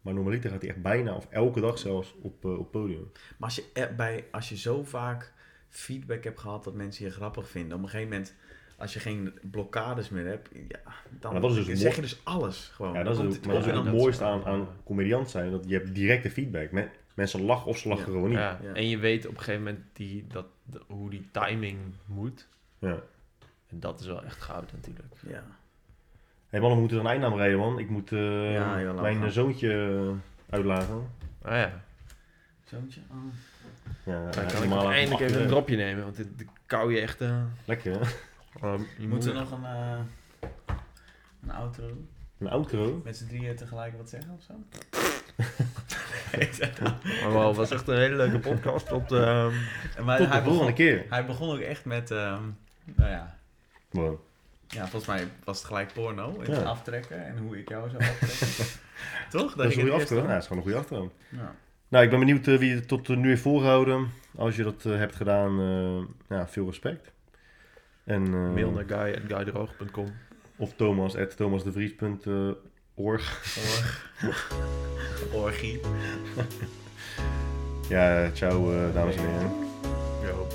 Maar 0.00 0.14
normaliter 0.14 0.50
gaat 0.50 0.60
hij 0.60 0.70
echt 0.70 0.82
bijna, 0.82 1.14
of 1.14 1.26
elke 1.30 1.60
dag 1.60 1.78
zelfs, 1.78 2.14
op, 2.22 2.44
eh, 2.44 2.58
op 2.58 2.70
podium. 2.70 3.10
Maar 3.12 3.48
als 3.48 3.54
je, 3.54 3.64
er 3.72 3.94
bij, 3.94 4.24
als 4.30 4.48
je 4.48 4.56
zo 4.56 4.84
vaak 4.84 5.32
feedback 5.68 6.24
hebt 6.24 6.40
gehad 6.40 6.64
dat 6.64 6.74
mensen 6.74 7.04
je 7.04 7.10
grappig 7.10 7.48
vinden, 7.48 7.76
op 7.76 7.82
een 7.82 7.88
gegeven 7.88 8.10
moment, 8.12 8.34
als 8.76 8.92
je 8.92 9.00
geen 9.00 9.38
blokkades 9.50 10.08
meer 10.08 10.26
hebt, 10.26 10.48
ja, 10.68 10.80
dan 11.20 11.40
dat 11.40 11.50
is 11.50 11.56
dus 11.56 11.66
zeg 11.66 11.82
mooi. 11.82 11.94
je 11.94 12.00
dus 12.00 12.20
alles 12.24 12.70
gewoon. 12.74 12.92
Ja, 12.92 13.02
dat 13.02 13.12
is, 13.12 13.18
het 13.34 13.46
maar 13.46 13.54
dat 13.54 13.66
is 13.66 13.72
het 13.72 13.92
mooiste 13.92 14.24
aan, 14.24 14.44
aan 14.44 14.68
comediant 14.84 15.30
zijn. 15.30 15.50
Dat 15.50 15.64
je 15.68 15.74
hebt 15.74 15.94
directe 15.94 16.30
feedback. 16.30 16.70
Me- 16.70 16.88
mensen 17.14 17.42
lachen 17.42 17.66
of 17.66 17.78
ze 17.78 17.88
lachen 17.88 18.06
Ja. 18.06 18.12
gewoon 18.12 18.28
niet. 18.28 18.38
Ja, 18.38 18.58
Ja. 18.62 18.72
En 18.72 18.88
je 18.88 18.98
weet 18.98 19.26
op 19.26 19.32
een 19.32 19.38
gegeven 19.38 19.62
moment 19.62 19.80
die, 19.92 20.24
dat, 20.28 20.46
hoe 20.86 21.10
die 21.10 21.28
timing 21.32 21.78
moet. 22.06 22.48
Ja. 22.78 23.02
En 23.74 23.80
dat 23.80 24.00
is 24.00 24.06
wel 24.06 24.24
echt 24.24 24.42
goud 24.42 24.72
natuurlijk. 24.72 25.14
Ja. 25.28 25.42
hey 26.48 26.60
man, 26.60 26.70
we 26.72 26.78
moeten 26.78 26.96
er 26.98 27.04
een 27.04 27.10
eind 27.10 27.24
aan 27.24 27.36
rijden 27.36 27.58
man. 27.58 27.78
Ik 27.78 27.88
moet 27.88 28.12
eh, 28.12 28.52
Ja, 28.52 28.80
joh, 28.80 28.94
laat 28.94 29.02
mijn 29.02 29.22
eh, 29.24 29.28
zoontje 29.30 29.72
eh, 30.48 30.54
uitlaten. 30.54 31.08
Ah 31.42 31.52
ja, 31.52 31.82
Zoontje. 32.64 33.00
Oh. 33.10 33.16
Ja, 34.04 34.30
dan 34.30 34.46
kan 34.46 34.62
ik 34.62 34.72
eindelijk 34.92 35.20
even 35.20 35.40
een 35.42 35.48
dropje 35.48 35.76
nemen. 35.76 36.04
Want 36.04 36.16
dit, 36.16 36.38
dit 36.38 36.48
kou 36.66 36.94
je 36.94 37.00
echt... 37.00 37.20
Lekker 37.64 37.92
hè? 37.92 37.98
oh, 38.66 38.80
je 38.98 39.08
moet- 39.08 39.34
nog 39.34 39.50
een, 39.50 39.64
een 41.42 41.50
outro 41.50 41.86
doen? 41.88 42.08
Een 42.38 42.48
outro. 42.48 43.00
Met 43.04 43.16
z'n 43.16 43.26
drieën 43.26 43.56
tegelijk 43.56 43.96
wat 43.96 44.08
zeggen 44.08 44.30
of 44.32 44.42
zo? 44.42 44.54
Maar 47.22 47.32
wel, 47.32 47.48
het 47.48 47.56
was 47.56 47.70
echt 47.70 47.88
een 47.88 47.96
hele 47.98 48.16
leuke 48.16 48.38
podcast. 48.38 48.86
Tot, 48.88 49.12
ehm, 49.12 49.52
maar 50.04 50.18
Tot 50.18 50.26
de 50.26 50.32
hij, 50.32 50.42
volgende 50.42 50.58
begon, 50.58 50.74
keer. 50.74 51.04
hij 51.08 51.26
begon 51.26 51.50
ook 51.54 51.60
echt 51.60 51.84
met, 51.84 52.10
ehm, 52.10 52.42
nou 52.84 53.10
ja, 53.10 53.38
Wow. 53.94 54.18
ja, 54.68 54.80
volgens 54.80 55.06
mij 55.06 55.28
was 55.44 55.58
het 55.58 55.66
gelijk 55.66 55.92
porno. 55.92 56.40
In 56.40 56.50
Ja. 56.50 56.56
het 56.58 56.64
aftrekken 56.66 57.26
en 57.26 57.38
hoe 57.38 57.58
ik 57.58 57.68
jou 57.68 57.90
zou 57.90 58.02
aftrekken. 58.02 58.66
Toch? 59.30 59.54
Dat 59.54 59.66
is 59.66 59.76
een 59.76 59.82
goede. 59.82 60.14
Ja, 60.14 60.26
dat 60.26 60.40
is 60.40 60.46
gewoon 60.46 60.56
een 60.58 60.62
goede 60.62 60.78
achtergrond. 60.78 61.12
Ja. 61.28 61.54
Nou, 61.88 62.04
ik 62.04 62.10
ben 62.10 62.18
benieuwd 62.18 62.46
eh, 62.46 62.58
wie 62.58 62.74
het 62.74 62.88
tot 62.88 63.08
eh, 63.08 63.16
nu 63.16 63.28
heeft 63.28 63.42
volgehouden. 63.42 64.08
Als 64.36 64.56
je 64.56 64.62
dat 64.62 64.84
eh, 64.84 64.96
hebt 64.96 65.14
gedaan, 65.16 65.60
eh, 65.60 66.36
ja, 66.36 66.48
veel 66.48 66.66
respect. 66.66 67.12
En, 68.04 68.24
eh, 68.24 68.30
mail 68.52 68.70
naar 68.70 68.84
guy.guydroog.com. 68.86 70.06
Of 70.56 70.72
thomas 70.76 71.16
at 71.16 71.36
thomasdevries.org. 71.36 72.56
Or- 72.94 73.22
Orgie. 75.42 75.80
Ja, 77.88 78.30
ciao 78.34 78.92
dames 78.92 79.16
en 79.16 79.22
heren. 79.30 79.50
Yo. 80.22 80.46